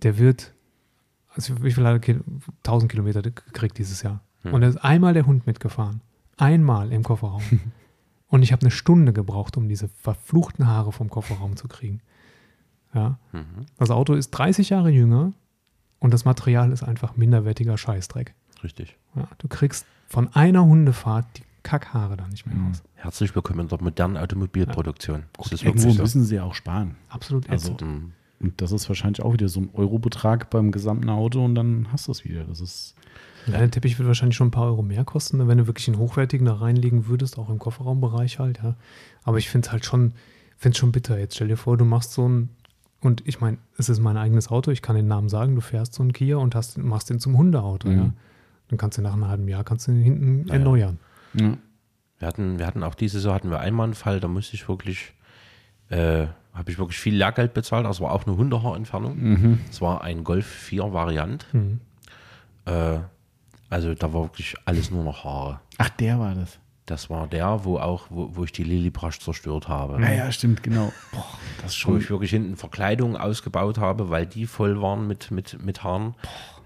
der 0.03 0.19
wird, 0.19 0.55
also 1.35 1.63
wie 1.63 1.73
viele 1.73 1.99
Kil 2.01 2.23
1000 2.65 2.91
Kilometer 2.91 3.23
gekriegt 3.23 3.79
dieses 3.79 4.03
Jahr. 4.03 4.23
Und 4.45 4.61
da 4.61 4.69
ist 4.69 4.77
einmal 4.77 5.13
der 5.15 5.27
Hund 5.27 5.47
mitgefahren. 5.47 6.01
Einmal 6.37 6.93
im 6.93 7.03
Kofferraum. 7.03 7.43
Und 8.29 8.43
ich 8.43 8.53
habe 8.53 8.63
eine 8.63 8.71
Stunde 8.71 9.13
gebraucht, 9.13 9.57
um 9.57 9.69
diese 9.69 9.89
verfluchten 9.89 10.67
Haare 10.67 10.93
vom 10.93 11.09
Kofferraum 11.11 11.57
zu 11.57 11.67
kriegen. 11.69 12.01
Ja. 12.95 13.19
Das 13.79 13.91
Auto 13.91 14.15
ist 14.15 14.31
30 14.31 14.71
Jahre 14.71 14.91
jünger 14.91 15.33
und 15.99 16.13
das 16.15 16.25
Material 16.25 16.73
ist 16.73 16.83
einfach 16.83 17.17
minderwertiger 17.17 17.77
Scheißdreck. 17.77 18.35
richtig. 18.63 18.97
Ja, 19.15 19.29
du 19.39 19.49
kriegst 19.49 19.87
von 20.07 20.33
einer 20.35 20.65
Hundefahrt 20.65 21.27
die 21.37 21.43
Kackhaare 21.63 22.17
da 22.17 22.27
nicht 22.29 22.47
mehr 22.47 22.55
Mhm. 22.57 22.69
raus. 22.69 22.83
Herzlich 22.95 23.35
willkommen 23.35 23.61
in 23.61 23.69
der 23.69 23.83
modernen 23.83 24.17
Automobilproduktion. 24.17 25.25
Das 25.37 25.53
ist 25.53 25.63
Irgendwo 25.65 25.85
wirklich 25.85 25.97
so. 25.97 26.03
müssen 26.03 26.25
sie 26.25 26.41
auch 26.41 26.55
sparen. 26.55 26.97
Absolut 27.09 27.49
Also, 27.51 27.73
ätzend. 27.75 27.83
Mhm. 27.89 28.13
Und 28.41 28.61
das 28.61 28.73
ist 28.73 28.89
wahrscheinlich 28.89 29.23
auch 29.23 29.33
wieder 29.33 29.49
so 29.49 29.61
ein 29.61 29.71
Eurobetrag 29.73 30.51
beim 30.51 30.71
gesamten 30.73 31.09
Auto 31.09 31.45
und 31.45 31.55
dann 31.55 31.89
hast 31.91 32.07
du 32.09 32.13
es 32.13 32.25
wieder. 32.25 32.45
Das 32.45 32.61
ist. 32.61 32.95
Ja, 33.47 33.59
der 33.59 33.71
Teppich 33.71 33.99
wird 33.99 34.09
wahrscheinlich 34.09 34.37
schon 34.37 34.49
ein 34.49 34.53
paar 34.53 34.67
Euro 34.67 34.83
mehr 34.83 35.05
kosten, 35.05 35.39
ne, 35.39 35.47
wenn 35.47 35.59
du 35.59 35.67
wirklich 35.69 35.87
einen 35.89 35.99
hochwertigen 35.99 36.47
da 36.47 36.55
reinlegen 36.55 37.07
würdest, 37.07 37.39
auch 37.39 37.49
im 37.49 37.59
Kofferraumbereich 37.61 38.39
halt, 38.41 38.59
ja. 38.63 38.75
Aber 39.23 39.39
ich 39.39 39.49
finde 39.49 39.67
es 39.67 39.73
halt 39.73 39.85
schon, 39.85 40.13
finde 40.57 40.77
schon 40.77 40.91
bitter. 40.93 41.19
Jetzt 41.19 41.37
stell 41.37 41.49
dir 41.49 41.57
vor, 41.57 41.77
du 41.77 41.85
machst 41.85 42.13
so 42.13 42.29
ein, 42.29 42.49
und 43.01 43.23
ich 43.25 43.41
meine, 43.41 43.59
es 43.79 43.89
ist 43.89 44.01
mein 44.01 44.17
eigenes 44.17 44.49
Auto, 44.49 44.73
ich 44.73 44.83
kann 44.83 44.97
den 44.97 45.07
Namen 45.07 45.29
sagen, 45.29 45.55
du 45.55 45.61
fährst 45.61 45.95
so 45.95 46.03
ein 46.03 46.13
Kia 46.13 46.39
und 46.39 46.57
hast, 46.57 46.77
machst 46.79 47.09
den 47.09 47.21
zum 47.21 47.39
Hundeauto, 47.39 47.89
Mhm. 47.89 47.97
ja. 47.97 48.11
Dann 48.69 48.79
kannst 48.79 48.99
du 48.99 49.03
nach 49.03 49.13
einem 49.13 49.29
halben 49.29 49.47
Jahr 49.47 49.63
kannst 49.63 49.87
du 49.87 49.93
ihn 49.93 50.03
hinten 50.03 50.49
erneuern. 50.49 50.99
Ja. 51.35 51.57
Wir 52.19 52.27
hatten, 52.27 52.59
wir 52.59 52.67
hatten 52.67 52.83
auch 52.83 52.97
diese 52.97 53.19
Saison 53.19 53.35
hatten 53.35 53.51
wir 53.51 53.61
einmal 53.61 53.85
einen 53.85 53.95
Fall, 53.95 54.19
da 54.19 54.27
musste 54.27 54.57
ich 54.57 54.69
wirklich, 54.69 55.13
äh, 55.89 56.27
habe 56.57 56.71
ich 56.71 56.79
wirklich 56.79 56.99
viel 56.99 57.15
Lehrgeld 57.17 57.55
bezahlt. 57.55 57.85
Das 57.87 58.01
war 58.01 58.13
auch 58.13 58.27
eine 58.27 58.37
Hundehaarentfernung. 58.37 59.59
Es 59.71 59.81
war 59.81 60.03
ein 60.03 60.25
Golf 60.25 60.47
4 60.47 60.93
Variant. 60.93 61.47
Mhm. 61.53 61.81
Äh, 62.65 62.99
also 63.69 63.95
da 63.95 64.13
war 64.13 64.23
wirklich 64.25 64.55
alles 64.65 64.91
nur 64.91 65.05
noch 65.05 65.25
Haare. 65.25 65.61
Ach, 65.79 65.89
der 65.91 66.19
war 66.19 66.35
das. 66.35 66.59
Das 66.87 67.11
war 67.11 67.27
der, 67.27 67.65
wo 67.65 67.79
auch, 67.79 68.07
wo, 68.11 68.37
wo 68.37 68.45
ich 68.45 68.53
die 68.53 68.63
Lillibrasch 68.63 69.19
zerstört 69.19 69.67
habe. 69.69 70.01
Ja, 70.01 70.13
ja, 70.13 70.31
stimmt, 70.33 70.63
genau. 70.63 70.93
Boah, 71.13 71.25
das 71.61 71.73
ist 71.75 71.79
Wo 71.85 71.91
schon. 71.93 71.99
ich 72.01 72.11
wirklich 72.11 72.31
hinten 72.31 72.57
Verkleidungen 72.57 73.17
ausgebaut 73.17 73.79
habe, 73.79 74.09
weil 74.09 74.25
die 74.25 74.47
voll 74.47 74.81
waren 74.81 75.07
mit, 75.09 75.33
mit, 75.33 75.61
mit 75.65 75.83
Haaren. 75.83 76.15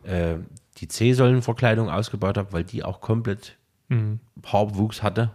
Äh, 0.05 0.35
die 0.77 0.89
C-Säulenverkleidung 0.89 1.89
ausgebaut 1.91 2.37
habe, 2.37 2.53
weil 2.53 2.65
die 2.65 2.85
auch 2.85 3.01
komplett 3.01 3.57
Mhm. 3.89 4.21
Haarwuchs 4.47 5.03
hatte. 5.03 5.33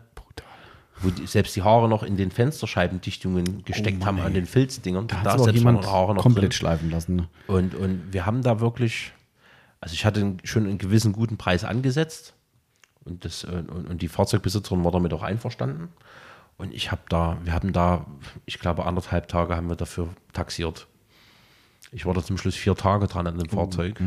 Wo 1.01 1.09
die, 1.09 1.27
selbst 1.27 1.55
die 1.55 1.61
Haare 1.61 1.89
noch 1.89 2.03
in 2.03 2.15
den 2.15 2.31
Fensterscheibendichtungen 2.31 3.63
gesteckt 3.65 3.99
Mann, 3.99 4.07
haben 4.07 4.17
ey. 4.19 4.25
an 4.25 4.33
den 4.33 4.45
Filzdingern. 4.45 5.07
Da 5.07 5.21
Da 5.23 5.33
hat 5.33 5.45
jetzt 5.45 5.55
jemand 5.55 5.85
Haare 5.85 6.15
noch 6.15 6.21
komplett 6.21 6.45
drin. 6.45 6.51
schleifen 6.53 6.89
lassen. 6.89 7.15
Ne? 7.17 7.29
Und, 7.47 7.75
und 7.75 8.13
wir 8.13 8.25
haben 8.25 8.41
da 8.41 8.59
wirklich, 8.61 9.11
also 9.81 9.93
ich 9.93 10.05
hatte 10.05 10.37
schon 10.43 10.65
einen 10.65 10.77
gewissen 10.77 11.11
guten 11.11 11.37
Preis 11.37 11.63
angesetzt 11.63 12.33
und, 13.03 13.25
das, 13.25 13.43
äh, 13.43 13.47
und, 13.47 13.87
und 13.87 14.01
die 14.01 14.07
Fahrzeugbesitzerin 14.07 14.83
war 14.83 14.91
damit 14.91 15.13
auch 15.13 15.23
einverstanden. 15.23 15.89
Und 16.57 16.73
ich 16.73 16.91
habe 16.91 17.01
da, 17.09 17.37
wir 17.43 17.51
haben 17.53 17.73
da, 17.73 18.05
ich 18.45 18.59
glaube, 18.59 18.85
anderthalb 18.85 19.27
Tage 19.27 19.55
haben 19.55 19.67
wir 19.67 19.75
dafür 19.75 20.09
taxiert. 20.31 20.87
Ich 21.91 22.05
war 22.05 22.13
da 22.13 22.23
zum 22.23 22.37
Schluss 22.37 22.55
vier 22.55 22.75
Tage 22.75 23.07
dran 23.07 23.27
an 23.27 23.37
dem 23.37 23.49
Fahrzeug 23.49 23.99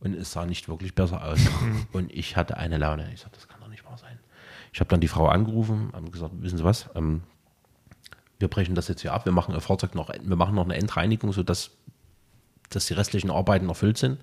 und 0.00 0.14
es 0.14 0.32
sah 0.32 0.46
nicht 0.46 0.68
wirklich 0.68 0.94
besser 0.94 1.24
aus. 1.24 1.40
und 1.92 2.12
ich 2.12 2.36
hatte 2.36 2.56
eine 2.56 2.78
Laune. 2.78 3.10
Ich 3.12 3.20
sagte, 3.20 3.38
das 3.38 3.48
kann 3.48 3.60
doch 3.60 3.68
nicht 3.68 3.84
wahr 3.84 3.98
sein. 3.98 4.18
Ich 4.74 4.80
habe 4.80 4.88
dann 4.88 5.00
die 5.00 5.08
Frau 5.08 5.28
angerufen, 5.28 5.90
haben 5.94 6.10
gesagt, 6.10 6.34
wissen 6.38 6.58
Sie 6.58 6.64
was, 6.64 6.90
ähm, 6.94 7.22
wir 8.38 8.48
brechen 8.48 8.74
das 8.74 8.88
jetzt 8.88 9.00
hier 9.00 9.14
ab, 9.14 9.24
wir 9.24 9.32
machen 9.32 9.54
Ihr 9.54 9.60
Fahrzeug 9.60 9.94
noch, 9.94 10.10
wir 10.10 10.36
machen 10.36 10.54
noch 10.54 10.64
eine 10.64 10.74
Endreinigung, 10.74 11.32
sodass 11.32 11.70
dass 12.70 12.86
die 12.86 12.94
restlichen 12.94 13.30
Arbeiten 13.30 13.68
erfüllt 13.68 13.98
sind. 13.98 14.18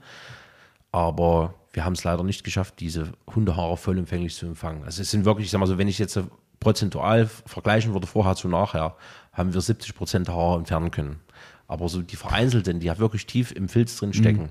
Aber 0.92 1.54
wir 1.74 1.86
haben 1.86 1.94
es 1.94 2.04
leider 2.04 2.24
nicht 2.24 2.44
geschafft, 2.44 2.80
diese 2.80 3.14
Hundehaare 3.34 3.78
vollumfänglich 3.78 4.36
zu 4.36 4.46
empfangen. 4.46 4.84
Also 4.84 5.02
es 5.02 5.12
sind 5.12 5.26
wirklich, 5.26 5.46
ich 5.46 5.52
sag 5.52 5.60
mal 5.60 5.68
so, 5.68 5.78
wenn 5.78 5.88
ich 5.88 6.00
jetzt 6.00 6.20
prozentual 6.60 7.28
vergleichen 7.28 7.94
würde, 7.94 8.08
vorher 8.08 8.36
zu 8.36 8.48
nachher, 8.48 8.96
haben 9.32 9.54
wir 9.54 9.62
70 9.62 9.96
Prozent 9.96 10.30
Haare 10.30 10.60
entfernen 10.60 10.92
können. 10.92 11.22
Aber 11.68 11.88
so 11.88 12.02
die 12.02 12.18
vereinzelten, 12.18 12.82
die 12.82 12.88
ja 12.88 13.00
wirklich 13.00 13.26
tief 13.26 13.52
im 13.54 13.70
Filz 13.70 13.96
drin 13.96 14.14
stecken, 14.14 14.50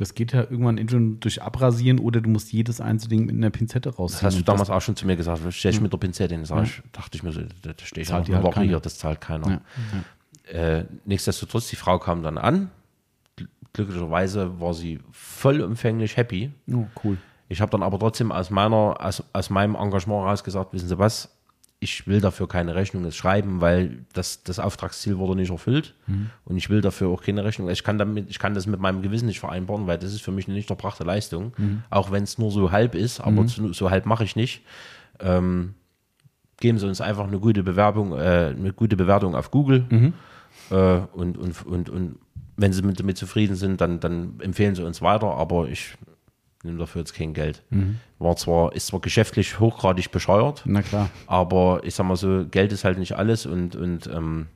Das 0.00 0.14
geht 0.14 0.32
ja 0.32 0.40
irgendwann 0.40 0.78
entweder 0.78 1.02
durch 1.20 1.42
Abrasieren 1.42 1.98
oder 1.98 2.22
du 2.22 2.30
musst 2.30 2.54
jedes 2.54 2.80
einzelne 2.80 3.10
Ding 3.16 3.26
mit 3.26 3.36
einer 3.36 3.50
Pinzette 3.50 3.90
rausziehen. 3.90 4.20
das 4.22 4.34
hast 4.34 4.38
du 4.38 4.44
damals 4.44 4.70
auch 4.70 4.80
schon 4.80 4.96
zu 4.96 5.06
mir 5.06 5.14
gesagt, 5.14 5.42
stell 5.50 5.74
ich 5.74 5.80
mit 5.82 5.92
der 5.92 5.98
Pinzette 5.98 6.34
hin. 6.34 6.42
Ich, 6.42 6.82
dachte 6.90 7.18
ich 7.18 7.22
mir 7.22 7.32
so, 7.32 7.42
da 7.60 7.72
stehe 7.84 8.00
ich 8.00 8.08
die 8.08 8.14
eine 8.14 8.36
halt 8.36 8.42
Woche 8.42 8.62
hier, 8.62 8.80
das 8.80 8.96
zahlt 8.96 9.20
keiner. 9.20 9.62
Ja, 10.48 10.58
Äh, 10.58 10.86
nichtsdestotrotz, 11.04 11.68
die 11.68 11.76
Frau 11.76 11.98
kam 11.98 12.22
dann 12.22 12.38
an, 12.38 12.70
glücklicherweise 13.74 14.58
war 14.58 14.72
sie 14.72 15.00
vollumfänglich 15.12 16.16
happy. 16.16 16.50
Oh, 16.72 16.86
cool. 17.04 17.18
Ich 17.50 17.60
habe 17.60 17.70
dann 17.70 17.82
aber 17.82 17.98
trotzdem 17.98 18.32
aus 18.32 18.48
meiner, 18.48 18.96
aus, 18.98 19.22
aus 19.34 19.50
meinem 19.50 19.74
Engagement 19.74 20.24
heraus 20.24 20.42
gesagt, 20.42 20.72
wissen 20.72 20.88
Sie 20.88 20.98
was, 20.98 21.28
ich 21.82 22.06
will 22.06 22.20
dafür 22.20 22.46
keine 22.46 22.74
Rechnung 22.74 23.04
jetzt 23.04 23.16
schreiben, 23.16 23.62
weil 23.62 24.04
das, 24.12 24.42
das 24.42 24.58
Auftragsziel 24.58 25.16
wurde 25.16 25.34
nicht 25.34 25.50
erfüllt. 25.50 25.94
Und 26.44 26.58
ich 26.58 26.68
will 26.68 26.82
dafür 26.82 27.08
auch 27.08 27.22
keine 27.22 27.42
Rechnung. 27.42 27.70
Ich 27.70 27.82
kann, 27.82 27.96
damit, 27.96 28.28
ich 28.28 28.38
kann 28.38 28.52
das 28.52 28.66
mit 28.66 28.80
meinem 28.80 29.00
Gewissen 29.00 29.24
nicht 29.24 29.40
vereinbaren, 29.40 29.86
weil 29.86 29.96
das 29.96 30.12
ist 30.12 30.20
für 30.20 30.30
mich 30.30 30.46
eine 30.46 30.56
nicht 30.56 30.68
erbrachte 30.68 31.04
Leistung, 31.04 31.52
auch 31.88 32.10
wenn 32.12 32.22
es 32.24 32.36
nur 32.36 32.50
so 32.50 32.70
halb 32.70 32.94
ist, 32.94 33.20
aber 33.20 33.46
zu, 33.46 33.72
so 33.72 33.90
halb 33.90 34.04
mache 34.04 34.24
ich 34.24 34.36
nicht. 34.36 34.62
Ähm, 35.20 35.74
geben 36.58 36.78
Sie 36.78 36.86
uns 36.86 37.00
einfach 37.00 37.26
eine 37.26 37.38
gute 37.40 37.62
Bewerbung, 37.62 38.12
äh, 38.12 38.54
eine 38.56 38.74
gute 38.74 38.96
Bewertung 38.96 39.34
auf 39.34 39.50
Google. 39.50 39.86
Äh, 40.70 41.00
und, 41.14 41.38
und, 41.38 41.64
und, 41.64 41.88
und 41.88 42.18
wenn 42.58 42.74
Sie 42.74 42.82
mit, 42.82 43.00
damit 43.00 43.16
zufrieden 43.16 43.56
sind, 43.56 43.80
dann, 43.80 44.00
dann 44.00 44.34
empfehlen 44.40 44.74
Sie 44.74 44.84
uns 44.84 45.00
weiter, 45.00 45.28
aber 45.28 45.68
ich 45.68 45.94
nehme 46.62 46.78
dafür 46.78 47.00
jetzt 47.00 47.14
kein 47.14 47.32
Geld. 47.34 47.62
War 48.18 48.36
zwar, 48.36 48.74
ist 48.74 48.88
zwar 48.88 49.00
geschäftlich 49.00 49.58
hochgradig 49.60 50.10
bescheuert, 50.10 50.62
Na 50.66 50.82
klar. 50.82 51.08
aber 51.26 51.80
ich 51.84 51.94
sag 51.94 52.06
mal 52.06 52.16
so, 52.16 52.44
Geld 52.50 52.72
ist 52.72 52.84
halt 52.84 52.98
nicht 52.98 53.16
alles 53.16 53.46
und, 53.46 53.76
und 53.76 54.06
ähm, 54.08 54.46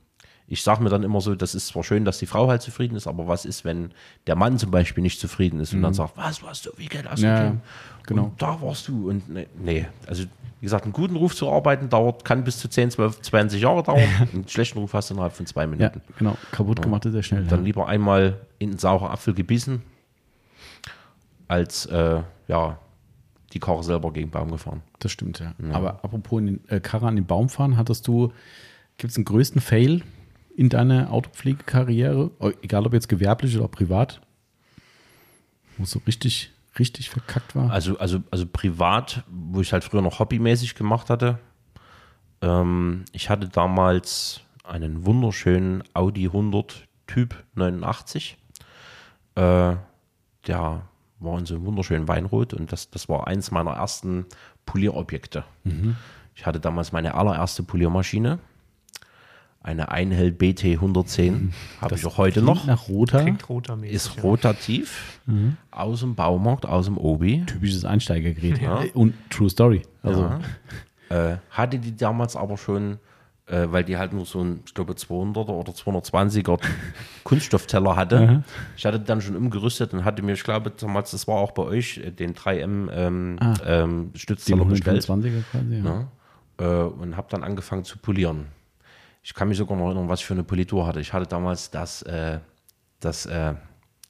ich 0.47 0.61
sage 0.61 0.83
mir 0.83 0.89
dann 0.89 1.01
immer 1.01 1.21
so, 1.21 1.33
das 1.33 1.55
ist 1.55 1.67
zwar 1.67 1.83
schön, 1.83 2.05
dass 2.05 2.19
die 2.19 2.27
Frau 2.27 2.47
halt 2.47 2.61
zufrieden 2.61 2.95
ist, 2.95 3.07
aber 3.07 3.27
was 3.27 3.45
ist, 3.45 3.65
wenn 3.65 3.89
der 4.27 4.35
Mann 4.35 4.59
zum 4.59 4.69
Beispiel 4.69 5.01
nicht 5.01 5.19
zufrieden 5.19 5.59
ist 5.59 5.73
und 5.73 5.81
dann 5.81 5.95
sagt, 5.95 6.15
was, 6.17 6.39
du 6.39 6.47
hast 6.47 6.63
so 6.63 6.71
viel 6.73 6.87
Geld 6.87 7.07
ausgegeben? 7.07 7.61
genau. 8.05 8.25
Und 8.25 8.39
da 8.41 8.61
warst 8.61 8.87
du. 8.87 9.09
Und 9.09 9.27
nee, 9.27 9.47
nee, 9.57 9.87
also 10.05 10.23
wie 10.59 10.65
gesagt, 10.67 10.83
einen 10.83 10.93
guten 10.93 11.15
Ruf 11.15 11.35
zu 11.35 11.51
arbeiten 11.51 11.89
dauert, 11.89 12.23
kann 12.23 12.43
bis 12.43 12.59
zu 12.59 12.67
10, 12.69 12.91
12, 12.91 13.21
20 13.21 13.61
Jahre 13.61 13.81
dauern. 13.81 14.03
einen 14.33 14.47
schlechten 14.47 14.77
Ruf 14.77 14.93
hast 14.93 15.09
du 15.09 15.15
innerhalb 15.15 15.33
von 15.33 15.47
zwei 15.47 15.61
Ja, 15.63 15.67
Minuten. 15.67 16.01
genau. 16.17 16.37
Kaputt 16.51 16.79
gemacht 16.81 17.05
ist 17.05 17.13
sehr 17.13 17.23
schnell. 17.23 17.45
Dann 17.45 17.59
ja. 17.61 17.65
lieber 17.65 17.87
einmal 17.87 18.39
in 18.59 18.69
den 18.71 18.77
sauren 18.77 19.09
Apfel 19.11 19.33
gebissen, 19.33 19.81
als 21.47 21.85
äh, 21.85 22.21
ja, 22.47 22.79
die 23.53 23.59
Karre 23.59 23.83
selber 23.83 24.11
gegen 24.11 24.27
den 24.27 24.31
Baum 24.31 24.51
gefahren. 24.51 24.81
Das 24.99 25.11
stimmt, 25.11 25.39
ja. 25.39 25.53
Aber 25.71 26.03
apropos 26.03 26.39
in 26.39 26.45
den, 26.45 26.69
äh, 26.69 26.79
Karre 26.79 27.07
an 27.07 27.15
den 27.15 27.25
Baum 27.25 27.49
fahren, 27.49 27.77
hattest 27.77 28.07
du, 28.07 28.33
gibt 28.97 29.11
es 29.11 29.17
einen 29.17 29.25
größten 29.25 29.61
Fail 29.61 30.03
in 30.55 30.69
deiner 30.69 31.11
Autopflegekarriere? 31.11 32.31
Oh, 32.39 32.51
Egal 32.61 32.85
ob 32.85 32.93
jetzt 32.93 33.07
gewerblich 33.07 33.57
oder 33.57 33.67
privat? 33.67 34.21
Wo 35.77 35.83
es 35.83 35.91
so 35.91 36.01
richtig, 36.05 36.51
richtig 36.79 37.09
verkackt 37.09 37.55
war? 37.55 37.71
Also, 37.71 37.97
also, 37.97 38.19
also 38.31 38.45
privat, 38.45 39.23
wo 39.29 39.61
ich 39.61 39.73
halt 39.73 39.83
früher 39.83 40.01
noch 40.01 40.19
hobbymäßig 40.19 40.75
gemacht 40.75 41.09
hatte. 41.09 41.39
Ähm, 42.41 43.05
ich 43.13 43.29
hatte 43.29 43.47
damals 43.47 44.41
einen 44.63 45.05
wunderschönen 45.05 45.83
Audi 45.93 46.25
100 46.25 46.87
Typ 47.07 47.43
89. 47.55 48.37
Äh, 49.35 49.75
der 50.47 50.81
war 51.19 51.39
in 51.39 51.45
so 51.45 51.55
einem 51.55 51.65
wunderschönen 51.65 52.07
Weinrot 52.07 52.53
und 52.53 52.71
das, 52.71 52.89
das 52.89 53.07
war 53.09 53.27
eins 53.27 53.51
meiner 53.51 53.71
ersten 53.71 54.25
Polierobjekte. 54.65 55.43
Ich 56.35 56.45
hatte 56.45 56.59
damals 56.59 56.91
meine 56.91 57.15
allererste 57.15 57.63
Poliermaschine. 57.63 58.39
Eine 59.61 59.89
Einhell 59.89 60.31
BT 60.31 60.65
110. 60.65 61.51
Habe 61.81 61.95
ich 61.95 62.05
auch 62.05 62.17
heute 62.19 62.41
noch. 62.43 62.63
Klingt 62.63 62.67
Nach 62.67 62.87
roter. 62.87 63.21
Klingt 63.23 63.49
rotermäßig. 63.49 63.95
Ist 63.95 64.15
ja. 64.17 64.21
rotativ. 64.21 65.19
Aus 65.71 66.01
dem 66.01 66.13
Baumarkt, 66.13 66.67
aus 66.67 66.85
dem 66.85 66.97
Obi. 66.99 67.43
Typisches 67.47 67.83
Einsteigergerät. 67.83 68.93
Und 68.93 69.15
True 69.31 69.49
Story. 69.49 69.81
Also, 70.03 70.29
Äh, 71.09 71.37
hatte 71.51 71.79
die 71.79 71.95
damals 71.95 72.35
aber 72.35 72.57
schon, 72.57 72.97
äh, 73.47 73.67
weil 73.69 73.83
die 73.83 73.97
halt 73.97 74.13
nur 74.13 74.25
so 74.25 74.41
ein, 74.43 74.61
ich 74.65 74.73
glaube, 74.73 74.93
200er 74.93 75.49
oder 75.49 75.71
220er 75.71 76.59
Kunststoffteller 77.23 77.95
hatte. 77.95 78.43
Ich 78.75 78.85
hatte 78.85 78.99
dann 78.99 79.21
schon 79.21 79.35
umgerüstet 79.35 79.93
und 79.93 80.03
hatte 80.03 80.23
mir, 80.23 80.33
ich 80.33 80.43
glaube, 80.43 80.71
damals, 80.71 81.11
das 81.11 81.27
war 81.27 81.35
auch 81.35 81.51
bei 81.51 81.63
euch, 81.63 81.97
äh, 81.97 82.11
den 82.11 82.33
3M 82.33 82.89
ähm, 82.91 83.39
ähm, 83.65 84.11
den 84.11 84.19
Stützteller 84.19 84.65
bestellt. 84.65 85.05
125er 85.05 85.43
quasi. 85.51 85.81
Ja. 85.83 86.07
Ja, 86.59 86.85
äh, 86.85 86.87
und 86.87 87.17
habe 87.17 87.27
dann 87.29 87.43
angefangen 87.43 87.83
zu 87.83 87.97
polieren. 87.97 88.47
Ich 89.21 89.33
kann 89.33 89.47
mich 89.47 89.57
sogar 89.57 89.77
noch 89.77 89.87
erinnern, 89.87 90.07
was 90.09 90.19
ich 90.21 90.25
für 90.25 90.33
eine 90.33 90.43
Politur 90.43 90.85
hatte. 90.85 90.99
Ich 90.99 91.13
hatte 91.13 91.27
damals 91.27 91.71
das, 91.71 92.01
äh, 92.03 92.39
das 92.99 93.25
äh, 93.25 93.53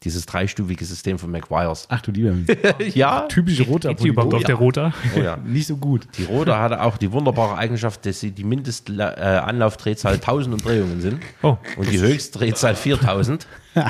dieses 0.04 0.26
dreistufige 0.26 0.86
System 0.86 1.18
von 1.18 1.32
McGuire's. 1.32 1.88
Ach 1.90 2.02
du 2.02 2.12
lieber. 2.12 2.34
ja, 2.94 3.22
Typische 3.22 3.64
roter 3.64 3.90
Geht 3.90 4.04
die 4.04 4.08
überhaupt 4.10 4.34
Oh 4.34 4.38
auf 4.38 4.42
ja. 4.44 4.48
der 4.48 4.56
Roter? 4.56 4.94
oh 5.16 5.20
ja. 5.22 5.38
Nicht 5.46 5.68
so 5.68 5.78
gut. 5.78 6.08
Die 6.18 6.24
Roda 6.26 6.60
hatte 6.60 6.82
auch 6.82 6.98
die 6.98 7.12
wunderbare 7.12 7.58
Eigenschaft, 7.58 8.06
dass 8.06 8.20
sie 8.20 8.32
die 8.32 8.44
Mindestanlaufdrehzahl 8.44 10.14
1000 10.16 10.56
Umdrehungen 10.56 11.02
sind 11.02 11.22
Oh, 11.42 11.58
und 11.78 11.90
die 11.90 12.00
Höchstdrehzahl 12.00 12.76
4000. 12.76 13.48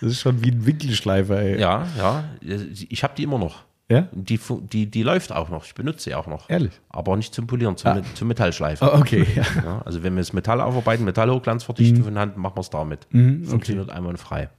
Das 0.00 0.12
ist 0.12 0.20
schon 0.20 0.44
wie 0.44 0.50
ein 0.50 0.66
Winkelschleifer, 0.66 1.40
ey. 1.40 1.58
Ja, 1.58 1.86
ja, 1.96 2.24
ich 2.42 3.02
habe 3.04 3.14
die 3.16 3.22
immer 3.22 3.38
noch. 3.38 3.62
Ja? 3.88 4.08
Die, 4.12 4.38
die, 4.70 4.90
die 4.90 5.02
läuft 5.02 5.32
auch 5.32 5.48
noch, 5.48 5.64
ich 5.64 5.74
benutze 5.74 6.04
sie 6.04 6.14
auch 6.14 6.26
noch. 6.26 6.50
Ehrlich? 6.50 6.72
Aber 6.90 7.16
nicht 7.16 7.34
zum 7.34 7.46
Polieren, 7.46 7.76
zum, 7.78 8.02
zum 8.14 8.28
Metallschleifen. 8.28 8.86
Oh, 8.86 8.98
okay. 8.98 9.26
Ja. 9.34 9.42
Ja, 9.64 9.82
also 9.86 10.02
wenn 10.02 10.14
wir 10.14 10.20
das 10.20 10.34
Metall 10.34 10.60
aufarbeiten, 10.60 11.04
Metallhochglanzverdichtung 11.04 12.04
von 12.04 12.18
Hand, 12.18 12.36
machen 12.36 12.56
wir 12.56 12.60
es 12.60 12.68
damit. 12.70 13.06
Funktioniert 13.44 13.88
einwandfrei. 13.88 14.50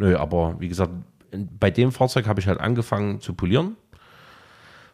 Nö, 0.00 0.16
aber 0.16 0.58
wie 0.58 0.68
gesagt, 0.68 0.92
bei 1.58 1.70
dem 1.70 1.92
Fahrzeug 1.92 2.26
habe 2.26 2.40
ich 2.40 2.48
halt 2.48 2.58
angefangen 2.58 3.20
zu 3.20 3.34
polieren. 3.34 3.76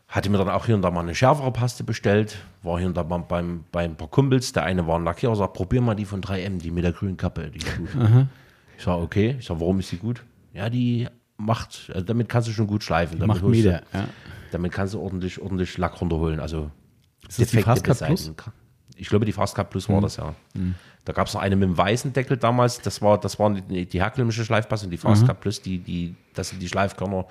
Hatte 0.08 0.30
mir 0.30 0.38
dann 0.38 0.48
auch 0.48 0.66
hier 0.66 0.74
und 0.74 0.82
da 0.82 0.90
mal 0.90 1.00
eine 1.00 1.14
schärfere 1.14 1.52
Paste 1.52 1.84
bestellt. 1.84 2.38
War 2.64 2.78
hier 2.78 2.88
und 2.88 2.96
da 2.96 3.04
mal 3.04 3.18
beim, 3.18 3.64
bei 3.70 3.84
ein 3.84 3.94
paar 3.94 4.08
Kumpels. 4.08 4.52
Der 4.52 4.64
eine 4.64 4.84
war 4.88 4.98
ein 4.98 5.04
Lackierer, 5.04 5.36
sagt, 5.36 5.54
probier 5.54 5.80
mal 5.80 5.94
die 5.94 6.04
von 6.04 6.20
3M, 6.22 6.58
die 6.58 6.72
mit 6.72 6.82
der 6.82 6.90
grünen 6.90 7.16
Kappe. 7.16 7.52
Die 7.52 7.58
ist 7.58 7.76
gut. 7.76 7.88
Ich 8.76 8.82
sage, 8.82 9.00
okay. 9.00 9.36
Ich 9.38 9.46
sage, 9.46 9.60
warum 9.60 9.78
ist 9.78 9.92
die 9.92 9.98
gut? 9.98 10.24
Ja, 10.52 10.68
die 10.70 11.06
macht, 11.36 11.90
also 11.94 12.04
damit 12.04 12.28
kannst 12.28 12.48
du 12.48 12.52
schon 12.52 12.66
gut 12.66 12.82
schleifen. 12.82 13.20
Damit 13.20 13.36
Macht 13.36 13.42
holst 13.44 13.64
du-. 13.64 13.68
Ja. 13.68 14.08
damit 14.50 14.72
kannst 14.72 14.94
du 14.94 15.00
ordentlich, 15.00 15.40
ordentlich 15.40 15.78
Lack 15.78 16.00
runterholen. 16.00 16.40
Also 16.40 16.72
Ist 17.28 17.40
das 17.40 17.50
die 17.50 17.62
Fastcard 17.62 17.98
Plus? 18.00 18.32
Ich 18.96 19.08
glaube, 19.08 19.24
die 19.24 19.32
Fastcard 19.32 19.70
Plus 19.70 19.88
war 19.88 20.00
das 20.00 20.16
ja. 20.16 20.34
Da 21.06 21.12
gab 21.12 21.28
es 21.28 21.34
noch 21.34 21.40
eine 21.40 21.54
mit 21.54 21.68
dem 21.68 21.78
weißen 21.78 22.12
Deckel 22.12 22.36
damals. 22.36 22.80
Das 22.80 23.00
war, 23.00 23.18
das 23.18 23.38
waren 23.38 23.62
die, 23.68 23.86
die 23.86 24.00
herkömmliche 24.00 24.44
Schleifpasse 24.44 24.86
und 24.86 24.90
die 24.90 24.96
Fastcard 24.96 25.40
Plus, 25.40 25.62
die, 25.62 25.78
die, 25.78 26.16
das 26.34 26.48
sind 26.48 26.60
die 26.60 26.68
Schleifkörner 26.68 27.26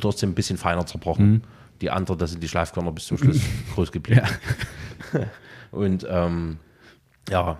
trotzdem 0.00 0.30
ein 0.30 0.34
bisschen 0.34 0.58
feiner 0.58 0.84
zerbrochen. 0.84 1.44
Die 1.80 1.90
andere, 1.90 2.16
das 2.16 2.32
sind 2.32 2.42
die 2.42 2.48
Schleifkörner 2.48 2.90
bis 2.90 3.06
zum 3.06 3.16
Schluss 3.16 3.40
groß 3.74 3.92
geblieben. 3.92 4.26
Und 5.70 6.04
ähm, 6.10 6.58
ja, 7.30 7.56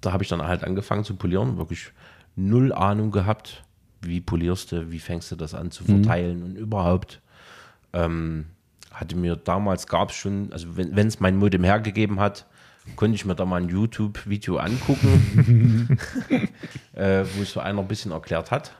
da 0.00 0.12
habe 0.12 0.22
ich 0.22 0.30
dann 0.30 0.42
halt 0.42 0.64
angefangen 0.64 1.04
zu 1.04 1.16
polieren, 1.16 1.58
wirklich 1.58 1.92
null 2.34 2.72
Ahnung 2.72 3.10
gehabt, 3.10 3.64
wie 4.00 4.22
polierst 4.22 4.72
du, 4.72 4.90
wie 4.90 5.00
fängst 5.00 5.30
du 5.30 5.36
das 5.36 5.54
an 5.54 5.70
zu 5.70 5.84
verteilen 5.84 6.42
und 6.42 6.56
überhaupt. 6.56 7.20
Ähm, 7.92 8.46
hatte 8.90 9.16
mir 9.16 9.36
damals 9.36 9.86
gab 9.86 10.10
es 10.10 10.16
schon, 10.16 10.50
also 10.50 10.76
wenn 10.76 11.06
es 11.06 11.20
mein 11.20 11.36
Modem 11.36 11.62
hergegeben 11.62 12.20
hat, 12.20 12.46
konnte 12.96 13.14
ich 13.14 13.24
mir 13.24 13.34
da 13.34 13.44
mal 13.44 13.62
ein 13.62 13.68
YouTube-Video 13.68 14.56
angucken, 14.56 15.98
äh, 16.92 17.24
wo 17.34 17.42
es 17.42 17.52
so 17.52 17.60
einer 17.60 17.80
ein 17.80 17.88
bisschen 17.88 18.12
erklärt 18.12 18.50
hat. 18.50 18.72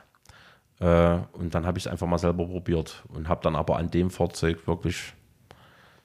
Äh, 0.79 1.17
und 1.33 1.53
dann 1.55 1.65
habe 1.65 1.77
ich 1.77 1.85
es 1.85 1.91
einfach 1.91 2.07
mal 2.07 2.17
selber 2.17 2.45
probiert 2.45 3.03
und 3.09 3.29
habe 3.29 3.41
dann 3.43 3.55
aber 3.55 3.77
an 3.77 3.91
dem 3.91 4.09
Fahrzeug 4.09 4.67
wirklich 4.67 5.13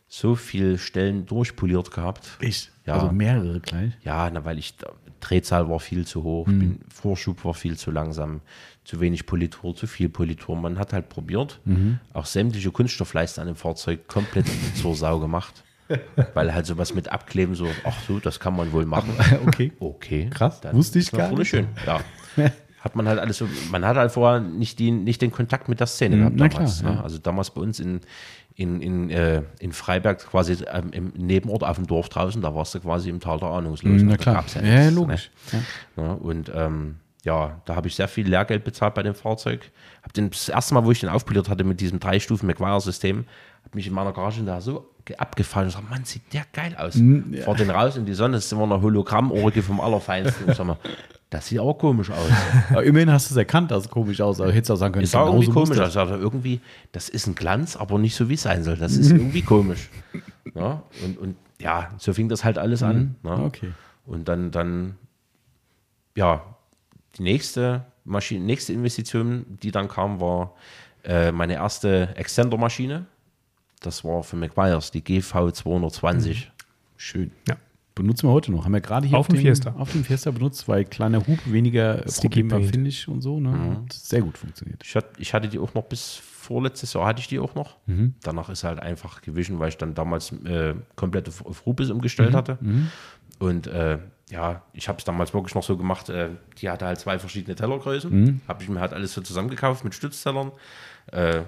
so 0.07 0.35
viele 0.35 0.79
Stellen 0.79 1.27
durchpoliert 1.27 1.91
gehabt. 1.91 2.39
Echt? 2.41 2.73
Ja. 2.87 2.95
Also 2.95 3.13
mehrere 3.13 3.61
gleich. 3.61 3.93
Ja, 4.03 4.31
na, 4.31 4.45
weil 4.45 4.59
ich, 4.59 4.75
Drehzahl 5.21 5.69
war 5.69 5.81
viel 5.81 6.07
zu 6.07 6.23
hoch, 6.23 6.47
bin, 6.47 6.81
Vorschub 6.89 7.45
war 7.45 7.53
viel 7.53 7.77
zu 7.77 7.91
langsam, 7.91 8.41
zu 8.85 9.01
wenig 9.01 9.27
Politur, 9.27 9.75
zu 9.75 9.87
viel 9.87 10.09
Politur. 10.09 10.57
Man 10.57 10.79
hat 10.79 10.95
halt 10.95 11.11
probiert, 11.11 11.61
auch 12.15 12.25
sämtliche 12.25 12.71
Kunststoffleisten 12.71 13.43
an 13.43 13.49
dem 13.49 13.57
Fahrzeug 13.57 14.09
komplett 14.09 14.47
zur 14.75 14.95
Sau 14.95 15.19
gemacht. 15.19 15.63
Weil 16.35 16.55
halt 16.55 16.67
sowas 16.67 16.95
mit 16.95 17.11
Abkleben 17.11 17.55
so, 17.55 17.67
ach 17.85 17.97
so, 18.07 18.19
das 18.19 18.41
kann 18.41 18.55
man 18.57 18.73
wohl 18.73 18.87
machen. 18.87 19.13
Okay. 19.47 19.73
Okay. 19.81 20.31
Krass, 20.31 20.61
wusste 20.73 20.99
ich 20.99 21.11
gar 21.11 21.31
nicht. 21.33 21.49
schön, 21.49 21.69
ja. 21.87 22.01
Hat 22.81 22.95
man 22.95 23.09
halt 23.09 23.19
alles 23.19 23.39
so, 23.39 23.49
man 23.71 23.85
hat 23.85 23.97
halt 23.97 24.13
vorher 24.13 24.41
nicht, 24.41 24.79
die, 24.79 24.91
nicht 24.91 25.21
den 25.21 25.33
Kontakt 25.33 25.69
mit 25.69 25.81
der 25.81 25.87
Szene 25.89 26.19
gehabt 26.19 26.37
na 26.37 26.49
damals. 26.49 26.81
klar, 26.81 26.93
ne? 26.93 26.99
ja. 26.99 27.03
Also 27.03 27.19
damals 27.19 27.51
bei 27.51 27.61
uns 27.61 27.81
in, 27.81 28.01
in, 28.55 28.81
in, 28.81 29.11
äh, 29.11 29.43
in 29.59 29.73
Freiberg, 29.73 30.19
quasi 30.27 30.57
ähm, 30.73 30.91
im 30.93 31.13
Nebenort 31.17 31.65
auf 31.65 31.77
dem 31.77 31.87
Dorf 31.87 32.09
draußen, 32.09 32.41
da 32.41 32.55
warst 32.55 32.75
du 32.75 32.81
quasi 32.81 33.11
im 33.11 33.21
Tal 33.21 33.39
der 33.41 33.49
Ahnungslosen. 33.49 34.07
Na 34.07 34.17
Da 34.17 34.17
klar. 34.17 34.45
Ja, 34.55 34.61
nichts, 34.63 34.69
ja, 34.69 34.89
logisch. 34.91 35.31
Ja. 35.53 35.59
Ne? 35.59 35.65
Ja, 36.09 36.13
und 36.13 36.53
ähm, 36.55 36.97
ja, 37.25 37.61
da 37.65 37.75
habe 37.75 37.89
ich 37.89 37.97
sehr 37.97 38.09
viel 38.09 38.29
Lehrgeld 38.29 38.63
bezahlt 38.65 38.95
bei 38.95 39.03
dem 39.03 39.15
Fahrzeug. 39.15 39.71
Hab 40.03 40.13
den, 40.13 40.31
das 40.31 40.49
erste 40.49 40.75
Mal, 40.75 40.85
wo 40.85 40.93
ich 40.93 41.01
den 41.01 41.09
aufpoliert 41.09 41.49
hatte 41.49 41.65
mit 41.65 41.81
diesem 41.81 41.99
drei 41.99 42.21
Stufen 42.21 42.47
McGuire-System, 42.47 43.25
hat 43.65 43.75
mich 43.75 43.87
in 43.89 43.93
meiner 43.93 44.13
Garage 44.13 44.43
da 44.45 44.61
so 44.61 44.89
ge- 45.09 45.17
abgefallen 45.17 45.67
und 45.67 45.73
gesagt, 45.75 45.91
Mann, 45.91 46.05
sieht 46.05 46.33
der 46.33 46.45
geil 46.53 46.77
aus. 46.79 46.95
Mhm, 46.95 47.35
Fahr 47.45 47.55
den 47.57 47.71
raus 47.71 47.97
in 47.97 48.07
die 48.07 48.15
Sonne, 48.15 48.37
das 48.37 48.45
ist 48.47 48.53
immer 48.53 48.63
eine 48.65 48.81
Hologramm-Orgie 48.81 49.63
vom 49.63 49.81
Allerfeinsten. 49.81 50.47
Sag 50.55 50.67
mal, 50.67 50.77
das 51.31 51.47
sieht 51.49 51.59
aber 51.59 51.75
komisch 51.75 52.11
aus. 52.11 52.31
Aber 52.71 52.85
immerhin 52.85 53.11
hast 53.11 53.29
du 53.31 53.35
es 53.35 53.37
erkannt, 53.37 53.71
dass 53.71 53.85
es 53.85 53.91
komisch 53.91 54.21
aussah. 54.21 54.47
Hättest 54.49 54.71
auch 54.71 54.77
sagen 54.77 54.93
können, 54.95 55.05
Ist 55.05 55.15
auch 55.17 55.27
genau 55.27 55.37
irgendwie 55.43 55.53
komisch. 55.53 55.77
das. 55.77 55.97
Also 55.97 56.15
irgendwie, 56.15 56.61
das 56.93 57.09
ist 57.09 57.27
ein 57.27 57.35
Glanz, 57.35 57.77
aber 57.77 57.99
nicht 57.99 58.15
so, 58.15 58.29
wie 58.29 58.35
es 58.35 58.43
sein 58.43 58.63
soll. 58.65 58.77
Das 58.77 58.97
ist 58.97 59.11
irgendwie 59.11 59.43
komisch. 59.43 59.91
Ja, 60.55 60.83
und, 61.05 61.19
und 61.19 61.37
ja, 61.61 61.91
so 61.99 62.13
fing 62.15 62.29
das 62.29 62.45
halt 62.45 62.57
alles 62.59 62.83
an. 62.83 63.17
Ne? 63.23 63.31
Okay. 63.45 63.73
Und 64.07 64.29
dann, 64.29 64.51
dann, 64.51 64.97
ja, 66.17 66.43
die 67.19 67.23
nächste 67.23 67.85
Maschine, 68.05 68.45
nächste 68.45 68.73
Investition, 68.73 69.45
die 69.63 69.71
dann 69.71 69.89
kam, 69.89 70.21
war 70.21 70.55
äh, 71.05 71.31
meine 71.33 71.55
erste 71.55 72.09
Extender-Maschine. 72.17 73.05
Das 73.81 74.05
war 74.05 74.23
für 74.23 74.37
McGuire's, 74.37 74.91
die 74.91 75.03
GV 75.03 75.53
220. 75.53 76.51
Schön. 76.97 77.31
Ja. 77.49 77.57
Benutzen 77.95 78.29
wir 78.29 78.33
heute 78.33 78.53
noch. 78.53 78.65
Haben 78.65 78.75
wir 78.75 78.81
gerade 78.81 79.09
hier 79.09 79.19
Auf 79.19 79.27
dem 79.27 79.39
Fiesta. 79.39 79.75
Auf 79.77 79.91
dem 79.91 80.05
Fiesta 80.05 80.31
benutzt, 80.31 80.69
weil 80.69 80.85
kleiner 80.85 81.19
Hub, 81.27 81.39
weniger 81.47 81.99
Sticky 82.09 82.29
Problem 82.29 82.51
war 82.53 82.59
Paint. 82.61 82.71
Finish 82.71 83.09
und 83.09 83.23
so. 83.23 83.41
Ne? 83.41 83.51
Hat 83.51 83.93
Sehr 83.93 84.21
gut 84.23 84.39
funktioniert. 84.39 84.83
Ich, 84.85 84.95
hatte, 84.95 85.09
ich 85.19 85.35
hatte 85.35 85.49
die 85.49 85.59
auch 85.59 85.75
noch 85.75 85.83
bis 85.85 86.15
vorletztes 86.15 86.93
Jahr 86.93 87.07
hatte 87.07 87.21
ich 87.21 87.27
die 87.27 87.41
auch 87.41 87.55
noch. 87.57 87.77
Danach 88.23 88.49
ist 88.51 88.63
halt 88.63 88.79
einfach 88.79 89.21
gewichen, 89.21 89.59
weil 89.59 89.71
ich 89.71 89.77
dann 89.77 89.95
damals 89.95 90.31
äh, 90.45 90.75
komplett 90.95 91.29
auf, 91.29 91.45
auf 91.45 91.67
Rubis 91.67 91.91
umgestellt 91.91 92.35
hatte. 92.35 92.59
Und 93.41 93.67
äh, 93.67 93.99
ja, 94.31 94.63
ich 94.73 94.89
habe 94.89 94.99
es 94.99 95.05
damals 95.05 95.35
wirklich 95.35 95.55
noch 95.55 95.63
so 95.63 95.77
gemacht, 95.77 96.09
äh, 96.09 96.29
die 96.59 96.71
hatte 96.71 96.87
halt 96.87 97.01
zwei 97.01 97.19
verschiedene 97.19 97.57
Tellergrößen. 97.57 98.11
Habe 98.47 98.63
ich 98.63 98.69
mir 98.69 98.81
halt 98.81 98.93
alles 98.93 99.13
so 99.13 99.21
zusammengekauft 99.23 99.83
mit 99.85 99.95
Stütztellern. 99.95 100.53
Äh, 101.11 101.43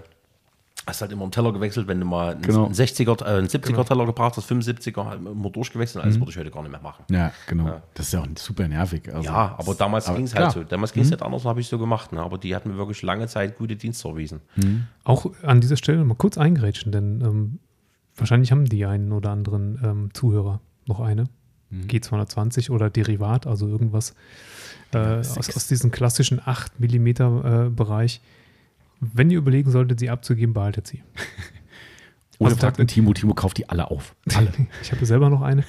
hast 0.86 1.02
halt 1.02 1.12
immer 1.12 1.23
einen 1.23 1.31
Teller 1.32 1.52
gewechselt, 1.52 1.86
wenn 1.89 2.01
du 2.01 2.07
mal 2.07 2.32
einen, 2.32 2.43
Genau. 2.43 2.65
einen 2.65 2.74
60er, 2.74 3.23
äh, 3.23 3.39
einen 3.39 3.48
70er 3.48 3.85
Teller 3.86 4.07
gebraucht 4.07 4.36
hast, 4.36 4.51
75er, 4.51 5.05
halt 5.05 5.20
immer 5.24 5.51
durchgewechselt. 5.51 6.02
Alles 6.02 6.19
würde 6.19 6.31
ich 6.31 6.39
heute 6.39 6.51
gar 6.51 6.62
nicht 6.62 6.73
mehr 6.73 6.81
machen. 6.81 7.05
Ja, 7.11 7.32
genau. 7.47 7.81
Das 7.94 8.07
ist 8.07 8.12
ja 8.12 8.20
auch 8.20 8.27
super 8.36 8.66
nervig. 8.66 9.09
Also, 9.12 9.23
Ja, 9.28 9.55
aber 9.59 9.74
damals 9.74 10.07
ging 10.07 10.24
es 10.24 10.32
klar. 10.32 10.44
halt 10.44 10.55
so. 10.55 10.65
Damals 10.65 10.93
ging 10.93 11.02
es 11.02 11.11
nicht 11.11 11.23
anders, 11.23 11.44
habe 11.44 11.61
ich 11.61 11.69
so 11.69 11.78
gemacht. 11.78 12.12
Ne? 12.12 12.20
Aber 12.20 12.39
die 12.39 12.55
hatten 12.57 12.70
mir 12.70 12.77
wirklich 12.77 13.02
lange 13.02 13.27
Zeit 13.28 13.59
gute 13.59 13.77
Dienste 13.77 14.09
erwiesen. 14.09 14.40
Auch 15.05 15.27
an 15.43 15.61
dieser 15.61 15.77
Stelle 15.77 16.02
mal 16.05 16.15
kurz 16.15 16.39
eingrätschen, 16.39 16.93
denn 16.93 17.20
ähm, 17.20 17.59
wahrscheinlich 18.16 18.51
haben 18.51 18.65
die 18.65 18.85
einen 18.86 19.12
oder 19.12 19.31
anderen 19.31 19.78
ähm, 19.85 20.11
Zuhörer 20.15 20.61
noch 20.86 21.01
eine. 21.01 21.24
G220 21.73 22.70
oder 22.70 22.90
Derivat, 22.90 23.47
also 23.47 23.69
irgendwas 23.69 24.15
äh, 24.93 24.98
aus, 24.98 25.36
aus 25.55 25.69
diesem 25.69 25.93
klassischen 25.93 26.40
8 26.44 26.81
mm 26.81 27.07
äh, 27.07 27.70
Bereich. 27.70 28.20
Wenn 29.01 29.31
ihr 29.31 29.39
überlegen 29.39 29.70
solltet, 29.70 29.98
sie 30.01 30.10
abzugeben, 30.10 30.52
behaltet 30.55 30.86
sie. 30.86 31.02
Oder 32.39 32.51
Also 32.52 32.60
fragt 32.60 32.78
den 32.78 32.86
Timo, 32.86 33.12
Timo 33.12 33.35
kauft 33.35 33.59
die 33.59 33.68
alle 33.68 33.90
auf. 33.90 34.14
Alle. 34.35 34.51
Ich 34.82 34.93
habe 34.93 35.05
selber 35.05 35.28
noch 35.28 35.43
eine. 35.43 35.62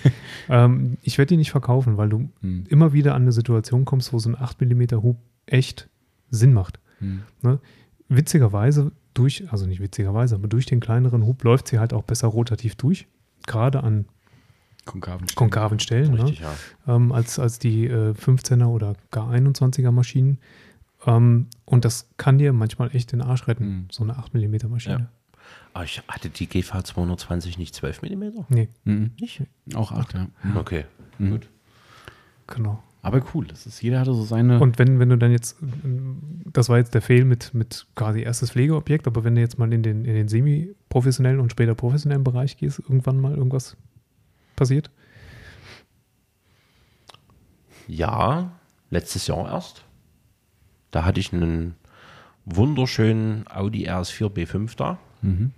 ähm, 0.47 0.97
ich 1.01 1.17
werde 1.17 1.29
die 1.29 1.37
nicht 1.37 1.51
verkaufen, 1.51 1.97
weil 1.97 2.07
du 2.09 2.29
Hm. 2.41 2.63
immer 2.69 2.93
wieder 2.93 3.13
an 3.13 3.23
eine 3.23 3.31
Situation 3.33 3.83
kommst, 3.83 4.13
wo 4.13 4.19
so 4.19 4.29
ein 4.29 4.37
8 4.39 4.61
mm 4.61 5.03
Hub 5.03 5.17
echt 5.47 5.89
Sinn 6.29 6.53
macht. 6.53 6.79
Hm. 6.99 7.23
Ne? 7.41 7.59
Witzigerweise 8.07 8.91
durch, 9.13 9.51
also 9.51 9.65
nicht 9.65 9.81
witzigerweise, 9.81 10.35
aber 10.35 10.47
durch 10.47 10.65
den 10.65 10.79
kleineren 10.79 11.25
Hub 11.25 11.43
läuft 11.43 11.67
sie 11.67 11.79
halt 11.79 11.91
auch 11.93 12.03
besser 12.03 12.27
rotativ 12.29 12.75
durch. 12.75 13.07
Gerade 13.47 13.83
an 13.83 14.05
Konkaven. 14.85 15.27
konkaven 15.35 15.79
Stellen, 15.79 16.13
Richtig, 16.13 16.39
ne? 16.39 16.47
ja. 16.87 16.95
ähm, 16.95 17.11
als, 17.11 17.37
als 17.37 17.59
die 17.59 17.85
äh, 17.87 18.11
15er 18.13 18.65
oder 18.67 18.93
gar 19.11 19.29
21er 19.31 19.91
Maschinen. 19.91 20.39
Ähm, 21.05 21.47
und 21.65 21.85
das 21.85 22.09
kann 22.17 22.37
dir 22.37 22.53
manchmal 22.53 22.95
echt 22.95 23.11
den 23.11 23.21
Arsch 23.21 23.47
retten, 23.47 23.65
Mhm. 23.67 23.87
so 23.91 24.03
eine 24.03 24.17
8 24.17 24.33
mm 24.33 24.55
Maschine. 24.69 24.95
Ja. 24.99 25.07
Aber 25.73 25.83
ich 25.85 26.01
hatte 26.07 26.29
die 26.29 26.47
GV 26.47 26.83
220 26.83 27.57
nicht 27.57 27.73
12 27.75 28.01
mm? 28.01 28.45
Nee, 28.49 28.69
Mhm. 28.83 29.11
Nicht? 29.19 29.43
Auch 29.73 29.91
acht, 29.91 30.13
ja. 30.13 30.27
Okay, 30.55 30.85
Mhm. 31.17 31.31
gut. 31.31 31.49
genau. 32.47 32.83
Aber 33.03 33.23
cool, 33.33 33.47
das 33.47 33.65
ist, 33.65 33.81
jeder 33.81 33.99
hatte 33.99 34.13
so 34.13 34.23
seine. 34.23 34.59
Und 34.59 34.77
wenn, 34.77 34.99
wenn 34.99 35.09
du 35.09 35.17
dann 35.17 35.31
jetzt, 35.31 35.57
das 36.53 36.69
war 36.69 36.77
jetzt 36.77 36.93
der 36.93 37.01
Fail 37.01 37.25
mit, 37.25 37.51
mit 37.55 37.87
quasi 37.95 38.21
erstes 38.21 38.51
Pflegeobjekt, 38.51 39.07
aber 39.07 39.23
wenn 39.23 39.33
du 39.33 39.41
jetzt 39.41 39.57
mal 39.57 39.73
in 39.73 39.81
den, 39.81 40.05
in 40.05 40.13
den 40.13 40.27
semi-professionellen 40.27 41.39
und 41.39 41.51
später 41.51 41.73
professionellen 41.73 42.23
Bereich 42.23 42.57
gehst, 42.57 42.77
irgendwann 42.77 43.19
mal 43.19 43.33
irgendwas 43.35 43.75
passiert? 44.55 44.91
Ja, 47.87 48.51
letztes 48.89 49.25
Jahr 49.27 49.49
erst. 49.51 49.83
Da 50.91 51.05
hatte 51.05 51.19
ich 51.19 51.33
einen 51.33 51.75
wunderschönen 52.45 53.45
Audi 53.49 53.89
RS4 53.89 54.29
B5 54.29 54.75
da. 54.75 54.99
Mhm. 55.21 55.51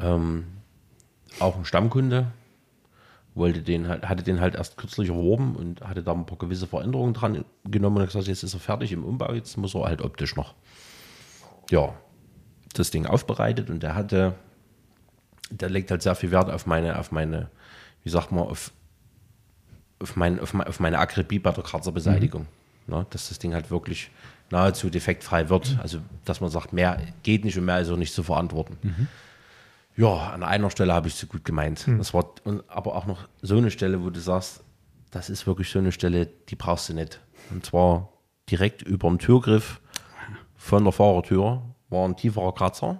Ähm, 0.00 0.44
auch 1.38 1.56
ein 1.56 1.64
Stammkunde. 1.64 2.26
Wollte 3.34 3.62
den 3.62 3.88
halt, 3.88 4.06
hatte 4.08 4.22
den 4.22 4.40
halt 4.40 4.56
erst 4.56 4.76
kürzlich 4.76 5.08
erworben 5.08 5.56
und 5.56 5.80
hatte 5.80 6.02
da 6.02 6.12
ein 6.12 6.26
paar 6.26 6.36
gewisse 6.36 6.66
Veränderungen 6.66 7.14
dran 7.14 7.46
genommen 7.64 7.96
und 7.96 8.06
gesagt, 8.06 8.26
jetzt 8.26 8.42
ist 8.42 8.52
er 8.52 8.60
fertig 8.60 8.92
im 8.92 9.04
Umbau, 9.04 9.32
jetzt 9.32 9.56
muss 9.56 9.74
er 9.74 9.84
halt 9.84 10.02
optisch 10.02 10.36
noch. 10.36 10.54
Ja, 11.70 11.94
das 12.74 12.90
Ding 12.90 13.06
aufbereitet 13.06 13.70
und 13.70 13.82
der 13.82 13.94
hatte, 13.94 14.34
der 15.50 15.70
legt 15.70 15.90
halt 15.90 16.02
sehr 16.02 16.14
viel 16.14 16.30
Wert 16.30 16.50
auf 16.50 16.66
meine, 16.66 16.98
auf 16.98 17.10
meine, 17.10 17.48
wie 18.02 18.10
sagt 18.10 18.32
man, 18.32 18.44
auf, 18.44 18.70
auf, 19.98 20.14
mein, 20.16 20.38
auf, 20.38 20.52
mein, 20.52 20.66
auf 20.66 20.78
meine 20.78 20.98
Akribie 20.98 21.38
bei 21.38 21.52
der 21.52 21.64
Kratzerbeseitigung. 21.64 22.46
Ne, 22.86 23.06
dass 23.10 23.28
das 23.28 23.38
Ding 23.38 23.54
halt 23.54 23.70
wirklich 23.70 24.10
nahezu 24.50 24.90
defektfrei 24.90 25.48
wird. 25.48 25.78
Also, 25.80 25.98
dass 26.24 26.40
man 26.40 26.50
sagt, 26.50 26.72
mehr 26.72 27.00
geht 27.22 27.44
nicht 27.44 27.56
und 27.58 27.64
mehr 27.64 27.80
ist 27.80 27.90
auch 27.90 27.96
nicht 27.96 28.12
zu 28.12 28.22
verantworten. 28.22 28.76
Ja, 29.96 30.30
an 30.30 30.42
einer 30.42 30.70
Stelle 30.70 30.92
habe 30.92 31.08
ich 31.08 31.14
es 31.14 31.20
so 31.20 31.26
gut 31.26 31.44
gemeint. 31.44 31.86
Das 31.98 32.14
war 32.14 32.26
aber 32.68 32.94
auch 32.94 33.06
noch 33.06 33.28
so 33.40 33.56
eine 33.56 33.70
Stelle, 33.70 34.02
wo 34.02 34.10
du 34.10 34.20
sagst, 34.20 34.62
das 35.10 35.30
ist 35.30 35.46
wirklich 35.46 35.70
so 35.70 35.78
eine 35.78 35.92
Stelle, 35.92 36.26
die 36.48 36.56
brauchst 36.56 36.88
du 36.88 36.94
nicht. 36.94 37.20
Und 37.50 37.66
zwar 37.66 38.08
direkt 38.50 38.82
über 38.82 39.08
dem 39.08 39.18
Türgriff 39.18 39.80
von 40.56 40.84
der 40.84 40.92
Fahrertür 40.92 41.62
war 41.90 42.08
ein 42.08 42.16
tieferer 42.16 42.54
Kratzer. 42.54 42.96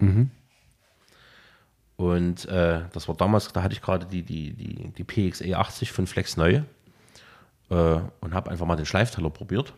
Und 1.95 2.45
äh, 2.45 2.81
das 2.91 3.07
war 3.07 3.15
damals, 3.15 3.51
da 3.53 3.63
hatte 3.63 3.73
ich 3.73 3.81
gerade 3.81 4.05
die, 4.05 4.23
die, 4.23 4.53
die, 4.53 4.91
die 4.91 5.03
PXE 5.03 5.57
80 5.57 5.91
von 5.91 6.07
Flex 6.07 6.37
neu 6.37 6.63
äh, 7.69 7.99
und 8.21 8.33
habe 8.33 8.51
einfach 8.51 8.65
mal 8.65 8.75
den 8.75 8.85
Schleifteller 8.85 9.29
probiert. 9.29 9.73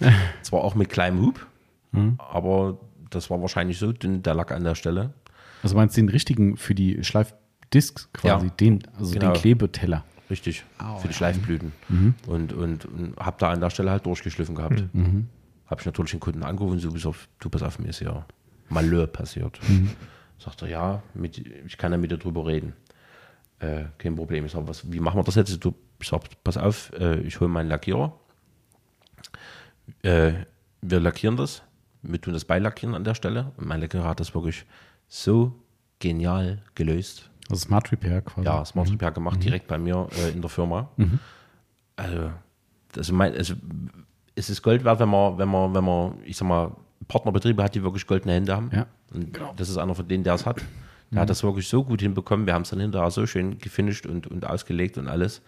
Zwar 0.42 0.62
auch 0.64 0.74
mit 0.74 0.88
kleinem 0.88 1.20
Hub, 1.22 1.46
aber 2.18 2.78
das 3.10 3.28
war 3.30 3.40
wahrscheinlich 3.40 3.78
so 3.78 3.92
dünn, 3.92 4.22
der 4.22 4.34
Lack 4.34 4.50
an 4.52 4.64
der 4.64 4.74
Stelle. 4.74 5.12
Also 5.62 5.76
meinst 5.76 5.96
du 5.96 6.00
den 6.00 6.08
richtigen 6.08 6.56
für 6.56 6.74
die 6.74 7.04
Schleifdiscs 7.04 8.10
quasi, 8.12 8.46
Ja. 8.46 8.52
den, 8.52 8.82
also 8.98 9.12
Genau. 9.12 9.32
den 9.32 9.40
Klebeteller. 9.40 10.04
Richtig, 10.30 10.64
Au, 10.78 10.96
für 10.98 11.08
die. 11.08 11.14
Schleifblüten. 11.14 11.72
Und, 12.26 12.52
und, 12.54 12.86
und 12.86 13.16
habe 13.18 13.36
da 13.38 13.50
an 13.50 13.60
der 13.60 13.68
Stelle 13.70 13.90
halt 13.90 14.06
durchgeschliffen 14.06 14.54
gehabt. 14.54 14.82
Habe 15.66 15.80
ich 15.80 15.86
natürlich 15.86 16.10
den 16.12 16.20
Kunden 16.20 16.42
angerufen, 16.42 16.78
so, 16.78 16.90
pass 16.90 17.06
auf, 17.06 17.28
du 17.38 17.50
pass 17.50 17.62
auf, 17.62 17.78
mir 17.78 17.88
ist 17.88 18.00
ja 18.00 18.24
Malheur 18.70 19.06
passiert. 19.06 19.60
Sagt 20.38 20.62
er, 20.62 20.68
ja, 20.68 21.02
mit, 21.14 21.38
ich 21.66 21.76
kann 21.76 21.92
ja 21.92 21.98
mit 21.98 22.10
dir 22.10 22.16
drüber 22.18 22.46
reden. 22.46 22.72
Äh, 23.60 23.84
kein 23.98 24.16
Problem. 24.16 24.46
Ich 24.46 24.52
sage, 24.52 24.66
was, 24.66 24.90
wie 24.90 24.98
machen 24.98 25.18
wir 25.18 25.22
das 25.24 25.34
jetzt? 25.36 25.62
Du, 25.64 25.74
ich 26.02 26.08
sag, 26.08 26.22
pass 26.44 26.56
auf, 26.56 26.92
äh, 26.98 27.20
ich 27.20 27.40
hole 27.40 27.48
meinen 27.48 27.68
Lackierer. 27.68 28.12
Äh, 30.02 30.32
wir 30.80 31.00
lackieren 31.00 31.36
das. 31.36 31.62
Wir 32.02 32.20
tun 32.20 32.32
das 32.32 32.44
beilackieren 32.44 32.94
an 32.94 33.04
der 33.04 33.14
Stelle. 33.14 33.52
Und 33.56 33.66
mein 33.66 33.80
Lackierer 33.80 34.08
hat 34.08 34.20
das 34.20 34.34
wirklich 34.34 34.66
so 35.08 35.54
genial 36.00 36.62
gelöst. 36.74 37.30
Also 37.48 37.66
Smart 37.66 37.90
Repair 37.92 38.22
quasi. 38.22 38.46
Ja, 38.46 38.64
Smart 38.64 38.90
Repair 38.90 39.12
gemacht, 39.12 39.42
direkt 39.42 39.68
bei 39.68 39.78
mir 39.78 40.08
äh, 40.18 40.30
in 40.30 40.40
der 40.40 40.50
Firma. 40.50 40.90
Also, 41.96 42.30
also, 42.96 43.14
mein, 43.14 43.34
also, 43.34 43.54
es 44.34 44.50
ist 44.50 44.62
Gold 44.62 44.84
wert, 44.84 44.98
wenn 45.00 45.08
man, 45.08 45.38
wenn 45.38 45.48
man, 45.48 45.74
wenn 45.74 45.84
man, 45.84 46.14
ich 46.24 46.36
sag 46.36 46.48
mal, 46.48 46.72
Partnerbetriebe 47.06 47.62
hat, 47.62 47.74
die 47.74 47.82
wirklich 47.82 48.06
goldene 48.06 48.34
Hände 48.34 48.56
haben. 48.56 48.70
Ja. 48.72 48.86
Und 49.12 49.38
das 49.56 49.68
ist 49.68 49.76
einer 49.76 49.94
von 49.94 50.08
denen, 50.08 50.24
der 50.24 50.34
es 50.34 50.46
hat. 50.46 50.62
Der 51.12 51.20
hat 51.20 51.30
das 51.30 51.42
wirklich 51.42 51.68
so 51.68 51.84
gut 51.84 52.00
hinbekommen. 52.00 52.46
Wir 52.46 52.54
haben 52.54 52.62
es 52.62 52.70
dann 52.70 52.80
hinterher 52.80 53.10
so 53.10 53.26
schön 53.26 53.58
gefinisht 53.58 54.06
und, 54.06 54.26
und 54.26 54.46
ausgelegt 54.46 54.96
und 54.96 55.08
alles. 55.08 55.42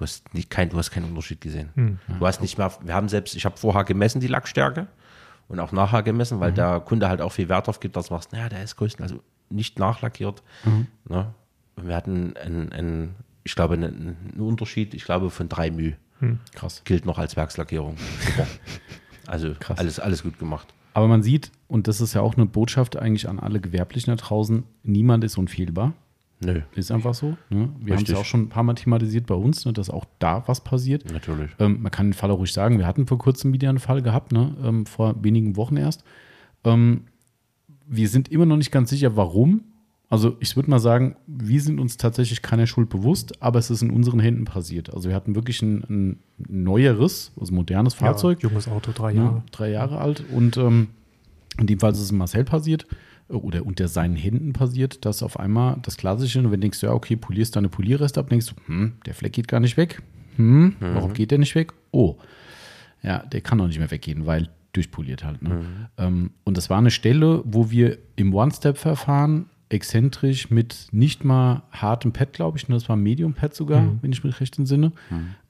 Du 0.00 0.04
hast 0.04 0.32
nicht 0.32 0.48
kein, 0.48 0.70
du 0.70 0.78
hast 0.78 0.90
keinen 0.90 1.04
Unterschied 1.04 1.42
gesehen. 1.42 1.98
Du 2.18 2.26
hast 2.26 2.40
nicht 2.40 2.56
mehr, 2.56 2.72
wir 2.82 2.94
haben 2.94 3.10
selbst, 3.10 3.36
ich 3.36 3.44
habe 3.44 3.58
vorher 3.58 3.84
gemessen 3.84 4.18
die 4.18 4.28
Lackstärke 4.28 4.86
und 5.46 5.60
auch 5.60 5.72
nachher 5.72 6.02
gemessen, 6.02 6.40
weil 6.40 6.52
der 6.54 6.80
Kunde 6.80 7.06
halt 7.10 7.20
auch 7.20 7.32
viel 7.32 7.50
Wert 7.50 7.66
drauf 7.66 7.80
gibt, 7.80 7.96
dass 7.96 8.06
du 8.08 8.14
machst, 8.14 8.32
naja, 8.32 8.48
der 8.48 8.62
ist 8.62 8.76
größten, 8.76 9.02
also 9.02 9.20
nicht 9.50 9.78
nachlackiert. 9.78 10.42
Ne? 11.06 11.34
Und 11.76 11.86
wir 11.86 11.94
hatten 11.94 12.34
einen, 12.38 12.72
einen 12.72 13.14
ich 13.44 13.54
glaube, 13.54 13.74
einen, 13.74 14.16
einen 14.32 14.40
Unterschied, 14.40 14.94
ich 14.94 15.04
glaube, 15.04 15.28
von 15.28 15.50
drei 15.50 15.70
μ. 15.70 15.92
Krass. 16.54 16.80
Gilt 16.84 17.04
noch 17.04 17.18
als 17.18 17.36
Werkslackierung. 17.36 17.96
Also 19.26 19.54
alles, 19.76 20.00
alles 20.00 20.24
gut 20.24 20.40
gemacht. 20.40 20.74
Aber 20.92 21.06
man 21.06 21.22
sieht, 21.22 21.52
und 21.68 21.86
das 21.86 22.00
ist 22.00 22.14
ja 22.14 22.20
auch 22.20 22.34
eine 22.36 22.46
Botschaft 22.46 22.96
eigentlich 22.96 23.28
an 23.28 23.38
alle 23.38 23.60
Gewerblichen 23.60 24.10
da 24.10 24.16
draußen, 24.16 24.64
niemand 24.82 25.22
ist 25.22 25.38
unfehlbar. 25.38 25.92
Nö, 26.42 26.60
Ist 26.74 26.90
einfach 26.90 27.12
so. 27.12 27.36
Ne? 27.50 27.68
Wir 27.80 27.94
haben 27.94 28.02
es 28.02 28.08
ja 28.10 28.16
auch 28.16 28.24
schon 28.24 28.42
ein 28.42 28.48
paar 28.48 28.62
Mal 28.62 28.74
thematisiert 28.74 29.26
bei 29.26 29.34
uns, 29.34 29.66
ne, 29.66 29.74
dass 29.74 29.90
auch 29.90 30.06
da 30.18 30.42
was 30.46 30.62
passiert. 30.64 31.10
natürlich. 31.12 31.50
Ähm, 31.58 31.82
man 31.82 31.92
kann 31.92 32.06
den 32.08 32.12
Fall 32.14 32.30
auch 32.30 32.38
ruhig 32.38 32.52
sagen, 32.52 32.78
wir 32.78 32.86
hatten 32.86 33.06
vor 33.06 33.18
kurzem 33.18 33.52
wieder 33.52 33.68
einen 33.68 33.78
Fall 33.78 34.00
gehabt, 34.00 34.32
ne? 34.32 34.54
ähm, 34.64 34.86
vor 34.86 35.22
wenigen 35.22 35.56
Wochen 35.56 35.76
erst. 35.76 36.02
Ähm, 36.64 37.02
wir 37.86 38.08
sind 38.08 38.28
immer 38.32 38.46
noch 38.46 38.56
nicht 38.56 38.70
ganz 38.70 38.88
sicher, 38.88 39.16
warum. 39.16 39.64
Also 40.08 40.36
ich 40.40 40.56
würde 40.56 40.70
mal 40.70 40.80
sagen, 40.80 41.16
wir 41.26 41.60
sind 41.60 41.78
uns 41.78 41.96
tatsächlich 41.96 42.40
keiner 42.42 42.66
Schuld 42.66 42.88
bewusst, 42.88 43.42
aber 43.42 43.58
es 43.58 43.70
ist 43.70 43.82
in 43.82 43.90
unseren 43.90 44.18
Händen 44.18 44.44
passiert. 44.44 44.92
Also 44.94 45.08
wir 45.08 45.14
hatten 45.14 45.34
wirklich 45.34 45.60
ein, 45.62 45.84
ein 45.88 46.18
neueres, 46.48 47.32
also 47.38 47.54
modernes 47.54 47.94
Fahrzeug. 47.94 48.42
Ja, 48.42 48.48
junges 48.48 48.66
Auto, 48.66 48.92
drei 48.94 49.12
Ja, 49.12 49.22
Jahre. 49.24 49.42
drei 49.52 49.70
Jahre 49.70 49.98
alt. 49.98 50.24
Und 50.32 50.56
ähm, 50.56 50.88
in 51.58 51.66
dem 51.66 51.78
Fall 51.78 51.92
ist 51.92 52.00
es 52.00 52.12
Marcel 52.12 52.44
passiert 52.44 52.86
oder 53.30 53.64
unter 53.64 53.88
seinen 53.88 54.16
Händen 54.16 54.52
passiert, 54.52 55.04
dass 55.04 55.22
auf 55.22 55.38
einmal 55.38 55.78
das 55.82 55.96
Klassische, 55.96 56.42
wenn 56.42 56.50
du 56.50 56.58
denkst, 56.58 56.82
ja, 56.82 56.92
okay, 56.92 57.16
polierst 57.16 57.56
deine 57.56 57.68
Polierreste 57.68 58.20
ab, 58.20 58.28
denkst 58.28 58.46
du, 58.46 58.54
hm, 58.66 58.92
der 59.06 59.14
Fleck 59.14 59.32
geht 59.32 59.48
gar 59.48 59.60
nicht 59.60 59.76
weg. 59.76 60.02
Hm, 60.36 60.76
warum 60.80 61.12
geht 61.12 61.30
der 61.30 61.38
nicht 61.38 61.54
weg? 61.54 61.72
Oh. 61.90 62.16
Ja, 63.02 63.18
der 63.20 63.40
kann 63.40 63.60
auch 63.60 63.66
nicht 63.66 63.78
mehr 63.78 63.90
weggehen, 63.90 64.26
weil 64.26 64.48
durchpoliert 64.72 65.24
halt. 65.24 65.42
Ne? 65.42 65.64
Ähm, 65.98 66.30
und 66.44 66.56
das 66.56 66.70
war 66.70 66.78
eine 66.78 66.90
Stelle, 66.90 67.42
wo 67.44 67.70
wir 67.70 67.98
im 68.16 68.32
One-Step-Verfahren 68.34 69.46
exzentrisch 69.68 70.50
mit 70.50 70.88
nicht 70.90 71.24
mal 71.24 71.62
hartem 71.70 72.12
Pad, 72.12 72.32
glaube 72.32 72.58
ich, 72.58 72.68
ne, 72.68 72.74
das 72.74 72.88
war 72.88 72.96
Medium-Pad 72.96 73.54
sogar, 73.54 73.82
wenn 74.02 74.12
ich 74.12 74.22
mich 74.24 74.40
recht 74.40 74.58
entsinne, 74.58 74.92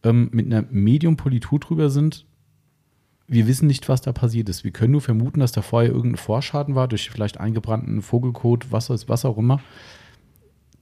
ähm, 0.03 0.29
mit 0.33 0.47
einer 0.47 0.65
Medium-Politur 0.71 1.59
drüber 1.59 1.91
sind. 1.91 2.27
Wir 3.33 3.47
wissen 3.47 3.67
nicht, 3.69 3.89
was 3.89 4.01
da 4.03 4.13
passiert 4.13 4.49
ist. 4.49 4.65
Wir 4.65 4.73
können 4.73 4.91
nur 4.93 5.01
vermuten, 5.01 5.39
dass 5.41 5.53
da 5.53 5.63
vorher 5.63 5.91
irgendein 5.91 6.17
Vorschaden 6.19 6.75
war, 6.75 6.89
durch 6.89 7.11
vielleicht 7.11 7.39
eingebrannten 7.39 8.03
Vogelkot, 8.03 8.73
was, 8.73 8.91
was 9.09 9.25
auch 9.25 9.39
immer. 9.39 9.61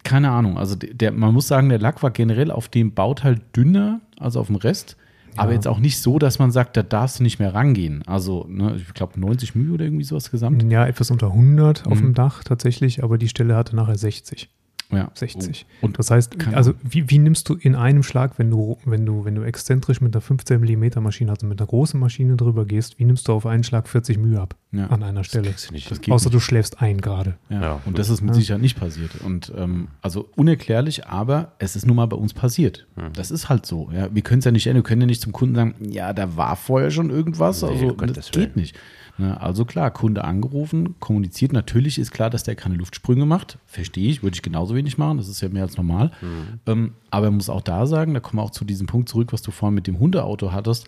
Keine 0.04 0.30
Ahnung. 0.30 0.56
Also 0.56 0.74
der, 0.76 1.12
man 1.12 1.34
muss 1.34 1.48
sagen, 1.48 1.68
der 1.68 1.78
Lack 1.78 2.02
war 2.02 2.10
generell 2.10 2.50
auf 2.50 2.68
dem 2.68 2.94
Bauteil 2.94 3.40
dünner 3.54 4.00
als 4.18 4.36
auf 4.36 4.46
dem 4.46 4.56
Rest. 4.56 4.96
Aber 5.36 5.50
Ja. 5.50 5.56
jetzt 5.56 5.68
auch 5.68 5.78
nicht 5.78 6.00
so, 6.00 6.18
dass 6.18 6.38
man 6.38 6.50
sagt, 6.50 6.76
da 6.76 6.82
darfst 6.82 7.18
du 7.18 7.22
nicht 7.22 7.38
mehr 7.38 7.52
rangehen. 7.52 8.02
Also, 8.06 8.46
ne, 8.48 8.76
ich 8.76 8.94
glaube, 8.94 9.20
90 9.20 9.54
Mühe 9.54 9.74
oder 9.74 9.84
irgendwie 9.84 10.04
sowas 10.04 10.30
gesamt. 10.30 10.62
Ja, 10.72 10.86
etwas 10.86 11.10
unter 11.10 11.32
100 11.32 11.86
auf 11.86 11.98
Mhm. 12.00 12.06
dem 12.06 12.14
Dach 12.14 12.42
tatsächlich, 12.44 13.04
aber 13.04 13.18
die 13.18 13.28
Stelle 13.28 13.54
hatte 13.54 13.76
nachher 13.76 13.98
60. 13.98 14.48
Ja. 14.90 15.10
60. 15.12 15.66
Oh. 15.82 15.86
Und 15.86 15.98
Das 15.98 16.10
heißt, 16.10 16.38
Keine 16.38 16.56
also 16.56 16.72
wie, 16.82 17.10
wie 17.10 17.18
nimmst 17.18 17.46
du 17.50 17.54
in 17.54 17.74
einem 17.74 18.02
Schlag, 18.02 18.38
wenn 18.38 18.50
du, 18.50 18.78
wenn 18.86 19.04
du, 19.04 19.24
wenn 19.26 19.34
du 19.34 19.42
exzentrisch 19.42 20.00
mit 20.00 20.14
einer 20.14 20.22
15 20.22 20.60
mm 20.60 21.02
Maschine, 21.02 21.30
also 21.32 21.46
mit 21.46 21.60
einer 21.60 21.66
großen 21.66 22.00
Maschine 22.00 22.36
drüber 22.36 22.64
gehst, 22.64 22.98
wie 22.98 23.04
nimmst 23.04 23.28
du 23.28 23.32
auf 23.34 23.44
einen 23.44 23.64
Schlag 23.64 23.86
40 23.86 24.16
Mühe 24.16 24.40
ab 24.40 24.54
Ja. 24.72 24.86
an 24.86 25.02
einer 25.02 25.24
Stelle? 25.24 25.50
du 25.50 25.72
nicht 25.74 25.90
das 25.90 25.98
Außer 26.08 26.28
nicht. 26.30 26.34
du 26.34 26.40
schläfst 26.40 26.80
ein 26.80 27.00
gerade. 27.02 27.36
Ja, 27.50 27.60
Ja, 27.60 27.80
und 27.84 27.98
das 27.98 28.08
ist 28.08 28.22
mit 28.22 28.30
Ja. 28.30 28.34
Sicherheit 28.40 28.62
nicht 28.62 28.80
passiert. 28.80 29.20
Und 29.20 29.52
ähm, 29.56 29.88
also 30.00 30.30
unerklärlich, 30.36 31.06
aber 31.06 31.52
es 31.58 31.76
ist 31.76 31.86
nun 31.86 31.96
mal 31.96 32.06
bei 32.06 32.16
uns 32.16 32.32
passiert. 32.32 32.86
Das 33.12 33.30
ist 33.30 33.50
halt 33.50 33.66
so. 33.66 33.90
Ja. 33.92 34.08
Wir 34.14 34.22
können 34.22 34.38
es 34.38 34.46
ja 34.46 34.52
nicht 34.52 34.66
ändern. 34.66 34.84
Wir 34.84 34.88
können 34.88 35.02
ja 35.02 35.06
nicht 35.06 35.20
zum 35.20 35.32
Kunden 35.32 35.54
sagen, 35.54 35.74
ja, 35.80 36.14
da 36.14 36.36
war 36.38 36.56
vorher 36.56 36.90
schon 36.90 37.10
irgendwas. 37.10 37.60
Nee, 37.62 37.68
also 37.68 37.90
das 37.92 38.32
Willen. 38.34 38.46
geht 38.46 38.56
nicht. 38.56 38.74
Ne, 39.18 39.40
also 39.40 39.64
klar, 39.64 39.90
Kunde 39.90 40.22
angerufen, 40.22 40.94
kommuniziert. 41.00 41.52
Natürlich 41.52 41.98
ist 41.98 42.12
klar, 42.12 42.30
dass 42.30 42.44
der 42.44 42.54
keine 42.54 42.76
Luftsprünge 42.76 43.26
macht. 43.26 43.58
Verstehe 43.66 44.08
ich, 44.08 44.22
würde 44.22 44.36
ich 44.36 44.42
genauso 44.42 44.76
wenig 44.76 44.96
machen. 44.96 45.18
Das 45.18 45.28
ist 45.28 45.40
ja 45.40 45.48
mehr 45.48 45.64
als 45.64 45.76
normal. 45.76 46.12
Hm. 46.20 46.60
Ähm, 46.66 46.92
aber 47.10 47.26
man 47.26 47.36
muss 47.36 47.50
auch 47.50 47.62
da 47.62 47.86
sagen, 47.86 48.14
da 48.14 48.20
kommen 48.20 48.38
wir 48.38 48.44
auch 48.44 48.52
zu 48.52 48.64
diesem 48.64 48.86
Punkt 48.86 49.08
zurück, 49.08 49.32
was 49.32 49.42
du 49.42 49.50
vorhin 49.50 49.74
mit 49.74 49.88
dem 49.88 49.98
Hundeauto 49.98 50.52
hattest. 50.52 50.86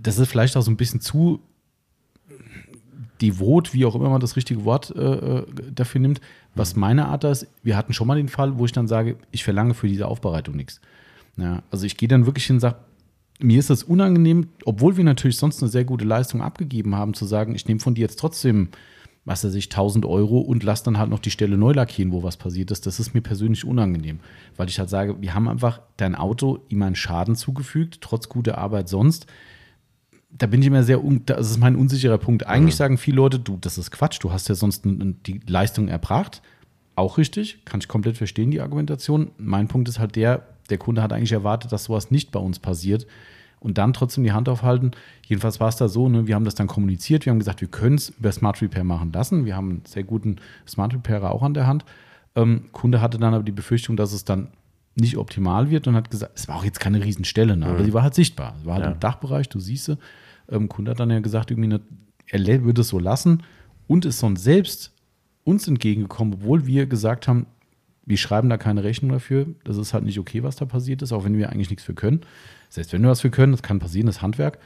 Das 0.00 0.18
ist 0.18 0.28
vielleicht 0.28 0.56
auch 0.56 0.62
so 0.62 0.70
ein 0.70 0.78
bisschen 0.78 1.02
zu 1.02 1.40
devot, 3.20 3.74
wie 3.74 3.84
auch 3.84 3.94
immer 3.94 4.08
man 4.08 4.20
das 4.20 4.36
richtige 4.36 4.64
Wort 4.64 4.94
äh, 4.96 5.00
äh, 5.02 5.46
dafür 5.70 6.00
nimmt. 6.00 6.22
Was 6.54 6.76
meine 6.76 7.08
Art 7.08 7.24
da 7.24 7.30
ist, 7.30 7.46
wir 7.62 7.76
hatten 7.76 7.92
schon 7.92 8.06
mal 8.06 8.16
den 8.16 8.28
Fall, 8.28 8.58
wo 8.58 8.64
ich 8.64 8.72
dann 8.72 8.88
sage, 8.88 9.16
ich 9.32 9.44
verlange 9.44 9.74
für 9.74 9.86
diese 9.86 10.08
Aufbereitung 10.08 10.56
nichts. 10.56 10.80
Ja, 11.36 11.62
also 11.70 11.84
ich 11.84 11.98
gehe 11.98 12.08
dann 12.08 12.24
wirklich 12.24 12.46
hin 12.46 12.56
und 12.56 12.60
sage, 12.60 12.76
mir 13.40 13.58
ist 13.58 13.70
das 13.70 13.82
unangenehm, 13.82 14.48
obwohl 14.64 14.96
wir 14.96 15.04
natürlich 15.04 15.36
sonst 15.36 15.62
eine 15.62 15.70
sehr 15.70 15.84
gute 15.84 16.04
Leistung 16.04 16.42
abgegeben 16.42 16.94
haben, 16.94 17.14
zu 17.14 17.24
sagen, 17.24 17.54
ich 17.54 17.66
nehme 17.66 17.80
von 17.80 17.94
dir 17.94 18.02
jetzt 18.02 18.18
trotzdem, 18.18 18.68
was 19.24 19.44
weiß 19.44 19.54
ich, 19.54 19.66
1000 19.66 20.06
Euro 20.06 20.38
und 20.38 20.62
lass 20.62 20.82
dann 20.82 20.98
halt 20.98 21.10
noch 21.10 21.18
die 21.18 21.30
Stelle 21.30 21.56
neu 21.56 21.72
lackieren, 21.72 22.12
wo 22.12 22.22
was 22.22 22.36
passiert 22.36 22.70
ist. 22.70 22.86
Das 22.86 23.00
ist 23.00 23.14
mir 23.14 23.22
persönlich 23.22 23.64
unangenehm, 23.64 24.20
weil 24.56 24.68
ich 24.68 24.78
halt 24.78 24.90
sage, 24.90 25.20
wir 25.20 25.34
haben 25.34 25.48
einfach 25.48 25.80
dein 25.96 26.14
Auto 26.14 26.60
ihm 26.68 26.82
einen 26.82 26.94
Schaden 26.94 27.34
zugefügt, 27.34 27.98
trotz 28.00 28.28
guter 28.28 28.58
Arbeit 28.58 28.88
sonst 28.88 29.26
da 30.36 30.46
bin 30.46 30.60
ich 30.60 30.66
immer 30.66 30.82
sehr, 30.82 31.00
das 31.26 31.50
ist 31.50 31.58
mein 31.58 31.76
unsicherer 31.76 32.18
Punkt. 32.18 32.46
Eigentlich 32.46 32.74
sagen 32.74 32.98
viele 32.98 33.16
Leute, 33.16 33.38
du, 33.38 33.56
das 33.60 33.78
ist 33.78 33.92
Quatsch, 33.92 34.18
du 34.20 34.32
hast 34.32 34.48
ja 34.48 34.54
sonst 34.54 34.82
die 34.84 35.40
Leistung 35.46 35.88
erbracht. 35.88 36.42
Auch 36.96 37.18
richtig, 37.18 37.64
kann 37.64 37.80
ich 37.80 37.88
komplett 37.88 38.16
verstehen, 38.16 38.50
die 38.50 38.60
Argumentation. 38.60 39.30
Mein 39.36 39.68
Punkt 39.68 39.88
ist 39.88 39.98
halt 39.98 40.16
der, 40.16 40.46
der 40.70 40.78
Kunde 40.78 41.02
hat 41.02 41.12
eigentlich 41.12 41.32
erwartet, 41.32 41.72
dass 41.72 41.84
sowas 41.84 42.10
nicht 42.10 42.30
bei 42.32 42.40
uns 42.40 42.58
passiert 42.58 43.06
und 43.60 43.78
dann 43.78 43.92
trotzdem 43.92 44.24
die 44.24 44.32
Hand 44.32 44.48
aufhalten. 44.48 44.90
Jedenfalls 45.26 45.60
war 45.60 45.68
es 45.68 45.76
da 45.76 45.88
so, 45.88 46.08
ne, 46.08 46.26
wir 46.26 46.34
haben 46.34 46.44
das 46.44 46.54
dann 46.54 46.66
kommuniziert, 46.66 47.24
wir 47.26 47.30
haben 47.30 47.38
gesagt, 47.38 47.60
wir 47.60 47.68
können 47.68 47.96
es 47.96 48.10
über 48.10 48.30
Smart 48.32 48.60
Repair 48.62 48.84
machen 48.84 49.12
lassen. 49.12 49.44
Wir 49.44 49.56
haben 49.56 49.70
einen 49.70 49.82
sehr 49.86 50.04
guten 50.04 50.36
Smart 50.68 50.92
Repairer 50.94 51.30
auch 51.30 51.42
an 51.42 51.54
der 51.54 51.66
Hand. 51.66 51.84
Ähm, 52.36 52.66
Kunde 52.72 53.00
hatte 53.00 53.18
dann 53.18 53.32
aber 53.34 53.44
die 53.44 53.52
Befürchtung, 53.52 53.96
dass 53.96 54.12
es 54.12 54.24
dann 54.24 54.48
nicht 54.96 55.16
optimal 55.16 55.70
wird 55.70 55.86
und 55.88 55.94
hat 55.96 56.10
gesagt, 56.10 56.32
es 56.36 56.46
war 56.46 56.56
auch 56.56 56.64
jetzt 56.64 56.78
keine 56.80 57.02
Riesenstelle, 57.02 57.56
ne, 57.56 57.66
aber 57.66 57.84
sie 57.84 57.92
war 57.94 58.02
halt 58.02 58.14
sichtbar. 58.14 58.54
Es 58.60 58.66
war 58.66 58.74
halt 58.74 58.84
Ja. 58.84 58.90
im 58.92 59.00
Dachbereich, 59.00 59.48
du 59.48 59.58
siehst 59.60 59.86
sie. 59.86 59.98
Ähm, 60.50 60.68
Kunde 60.68 60.90
hat 60.90 61.00
dann 61.00 61.10
ja 61.10 61.20
gesagt, 61.20 61.50
irgendwie 61.50 61.74
eine, 61.74 61.80
er 62.46 62.64
würde 62.64 62.82
es 62.82 62.88
so 62.88 62.98
lassen 62.98 63.42
und 63.86 64.04
ist 64.04 64.18
sonst 64.18 64.44
selbst 64.44 64.92
uns 65.42 65.66
entgegengekommen, 65.68 66.34
obwohl 66.34 66.66
wir 66.66 66.86
gesagt 66.86 67.28
haben, 67.28 67.46
wir 68.06 68.16
schreiben 68.16 68.48
da 68.48 68.56
keine 68.56 68.84
Rechnung 68.84 69.10
dafür. 69.12 69.46
Das 69.64 69.76
ist 69.76 69.94
halt 69.94 70.04
nicht 70.04 70.18
okay, 70.18 70.42
was 70.42 70.56
da 70.56 70.64
passiert 70.64 71.02
ist, 71.02 71.12
auch 71.12 71.24
wenn 71.24 71.38
wir 71.38 71.50
eigentlich 71.50 71.70
nichts 71.70 71.84
für 71.84 71.94
können. 71.94 72.20
Selbst 72.68 72.92
wenn 72.92 73.02
wir 73.02 73.10
was 73.10 73.20
für 73.20 73.30
können, 73.30 73.52
das 73.52 73.62
kann 73.62 73.78
passieren, 73.78 74.06
das 74.06 74.22
Handwerk. 74.22 74.58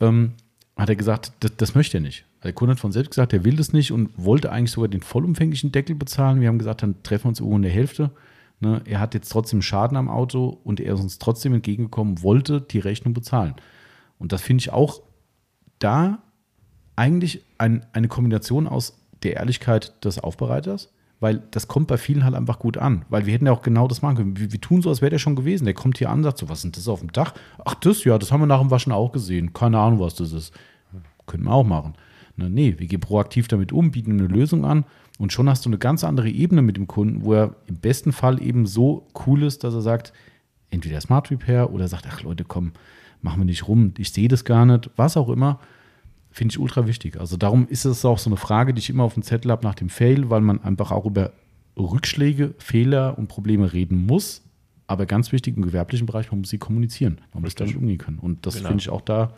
Ähm, 0.00 0.32
hat 0.76 0.88
er 0.88 0.96
gesagt, 0.96 1.32
das, 1.40 1.52
das 1.56 1.74
möchte 1.74 1.98
er 1.98 2.00
nicht. 2.00 2.24
Der 2.44 2.52
Kunde 2.52 2.72
hat 2.72 2.80
von 2.80 2.92
selbst 2.92 3.10
gesagt, 3.10 3.32
er 3.32 3.44
will 3.44 3.56
das 3.56 3.72
nicht 3.72 3.92
und 3.92 4.10
wollte 4.16 4.50
eigentlich 4.50 4.72
sogar 4.72 4.88
den 4.88 5.02
vollumfänglichen 5.02 5.72
Deckel 5.72 5.94
bezahlen. 5.94 6.40
Wir 6.40 6.48
haben 6.48 6.58
gesagt, 6.58 6.82
dann 6.82 7.02
treffen 7.02 7.24
wir 7.24 7.28
uns 7.28 7.40
irgendwo 7.40 7.56
in 7.56 7.62
der 7.62 7.70
Hälfte. 7.70 8.10
Ne, 8.60 8.80
er 8.84 9.00
hat 9.00 9.14
jetzt 9.14 9.30
trotzdem 9.30 9.62
Schaden 9.62 9.96
am 9.96 10.08
Auto 10.08 10.60
und 10.64 10.80
er 10.80 10.94
ist 10.94 11.00
uns 11.00 11.18
trotzdem 11.18 11.54
entgegengekommen, 11.54 12.22
wollte 12.22 12.60
die 12.60 12.78
Rechnung 12.78 13.14
bezahlen. 13.14 13.54
Und 14.18 14.32
das 14.32 14.42
finde 14.42 14.62
ich 14.62 14.72
auch 14.72 15.02
da 15.78 16.22
eigentlich 16.94 17.44
ein, 17.58 17.84
eine 17.92 18.08
Kombination 18.08 18.68
aus 18.68 18.98
der 19.22 19.36
Ehrlichkeit 19.36 20.04
des 20.04 20.18
Aufbereiters, 20.18 20.92
weil 21.22 21.40
das 21.52 21.68
kommt 21.68 21.86
bei 21.86 21.98
vielen 21.98 22.24
halt 22.24 22.34
einfach 22.34 22.58
gut 22.58 22.76
an. 22.76 23.04
Weil 23.08 23.26
wir 23.26 23.32
hätten 23.32 23.46
ja 23.46 23.52
auch 23.52 23.62
genau 23.62 23.86
das 23.86 24.02
machen 24.02 24.16
können. 24.16 24.36
Wir, 24.36 24.50
wir 24.50 24.60
tun 24.60 24.82
so, 24.82 24.88
als 24.88 25.00
wäre 25.00 25.10
der 25.10 25.18
schon 25.18 25.36
gewesen. 25.36 25.64
Der 25.64 25.72
kommt 25.72 25.98
hier 25.98 26.10
an 26.10 26.24
sagt 26.24 26.38
so, 26.38 26.48
was 26.48 26.62
denn 26.62 26.72
das 26.72 26.88
auf 26.88 26.98
dem 26.98 27.12
Dach? 27.12 27.32
Ach, 27.64 27.76
das, 27.76 28.02
ja, 28.02 28.18
das 28.18 28.32
haben 28.32 28.40
wir 28.40 28.46
nach 28.46 28.60
dem 28.60 28.72
Waschen 28.72 28.92
auch 28.92 29.12
gesehen. 29.12 29.52
Keine 29.52 29.78
Ahnung, 29.78 30.00
was 30.00 30.16
das 30.16 30.32
ist. 30.32 30.52
Können 31.26 31.44
wir 31.44 31.52
auch 31.52 31.64
machen. 31.64 31.94
Ne, 32.36 32.50
nee, 32.50 32.74
wir 32.76 32.88
gehen 32.88 33.00
proaktiv 33.00 33.46
damit 33.46 33.72
um, 33.72 33.92
bieten 33.92 34.18
eine 34.18 34.26
Lösung 34.26 34.64
an 34.64 34.84
und 35.18 35.32
schon 35.32 35.48
hast 35.48 35.64
du 35.64 35.68
eine 35.68 35.78
ganz 35.78 36.02
andere 36.02 36.28
Ebene 36.28 36.62
mit 36.62 36.76
dem 36.76 36.88
Kunden, 36.88 37.24
wo 37.24 37.34
er 37.34 37.54
im 37.66 37.76
besten 37.76 38.12
Fall 38.12 38.42
eben 38.42 38.66
so 38.66 39.06
cool 39.26 39.42
ist, 39.42 39.64
dass 39.64 39.74
er 39.74 39.82
sagt, 39.82 40.12
entweder 40.70 41.00
Smart 41.00 41.30
Repair 41.30 41.72
oder 41.72 41.88
sagt, 41.88 42.06
ach 42.08 42.22
Leute, 42.22 42.44
komm, 42.44 42.72
machen 43.20 43.40
wir 43.40 43.44
nicht 43.44 43.68
rum, 43.68 43.92
ich 43.98 44.12
sehe 44.12 44.28
das 44.28 44.44
gar 44.44 44.64
nicht, 44.64 44.90
was 44.96 45.16
auch 45.16 45.28
immer, 45.28 45.60
finde 46.32 46.52
ich 46.52 46.58
ultra 46.58 46.86
wichtig. 46.86 47.18
Also 47.20 47.36
darum 47.36 47.68
ist 47.68 47.84
es 47.84 48.04
auch 48.04 48.18
so 48.18 48.28
eine 48.30 48.36
Frage, 48.36 48.74
die 48.74 48.80
ich 48.80 48.90
immer 48.90 49.04
auf 49.04 49.14
dem 49.14 49.22
Zettel 49.22 49.50
habe 49.50 49.62
nach 49.64 49.74
dem 49.74 49.88
Fail, 49.88 50.28
weil 50.30 50.40
man 50.40 50.62
einfach 50.62 50.90
auch 50.90 51.06
über 51.06 51.32
Rückschläge, 51.78 52.54
Fehler 52.58 53.16
und 53.18 53.28
Probleme 53.28 53.72
reden 53.72 54.04
muss. 54.06 54.42
Aber 54.86 55.06
ganz 55.06 55.32
wichtig 55.32 55.56
im 55.56 55.62
gewerblichen 55.62 56.06
Bereich, 56.06 56.30
man 56.30 56.40
muss 56.40 56.50
sie 56.50 56.58
kommunizieren. 56.58 57.20
Man 57.32 57.42
muss 57.44 57.54
damit 57.54 57.76
umgehen 57.76 57.98
können. 57.98 58.18
Und 58.18 58.44
das 58.46 58.56
Genau. 58.56 58.68
finde 58.68 58.82
ich 58.82 58.90
auch 58.90 59.00
da 59.00 59.32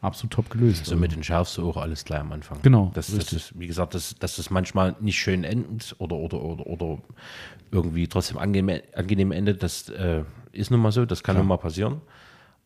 absolut 0.00 0.32
top 0.32 0.48
gelöst. 0.50 0.86
So 0.86 0.96
mit 0.96 1.12
den 1.12 1.22
schärfst 1.22 1.58
du 1.58 1.68
auch 1.68 1.76
alles 1.76 2.04
gleich 2.04 2.20
am 2.20 2.32
Anfang. 2.32 2.58
Genau, 2.62 2.90
Das, 2.94 3.08
das 3.14 3.32
ist, 3.32 3.58
wie 3.58 3.66
gesagt, 3.66 3.94
dass, 3.94 4.14
dass 4.14 4.36
das 4.36 4.48
manchmal 4.50 4.94
nicht 5.00 5.18
schön 5.18 5.44
endet 5.44 5.94
oder, 5.98 6.16
oder, 6.16 6.40
oder, 6.40 6.66
oder 6.66 6.98
irgendwie 7.72 8.06
trotzdem 8.06 8.38
angenehm, 8.38 8.80
angenehm 8.94 9.32
endet, 9.32 9.62
das 9.62 9.88
äh, 9.90 10.22
ist 10.52 10.70
nun 10.70 10.80
mal 10.80 10.92
so, 10.92 11.04
das 11.04 11.22
kann 11.22 11.34
Klar. 11.34 11.42
nun 11.42 11.48
mal 11.48 11.56
passieren. 11.58 12.00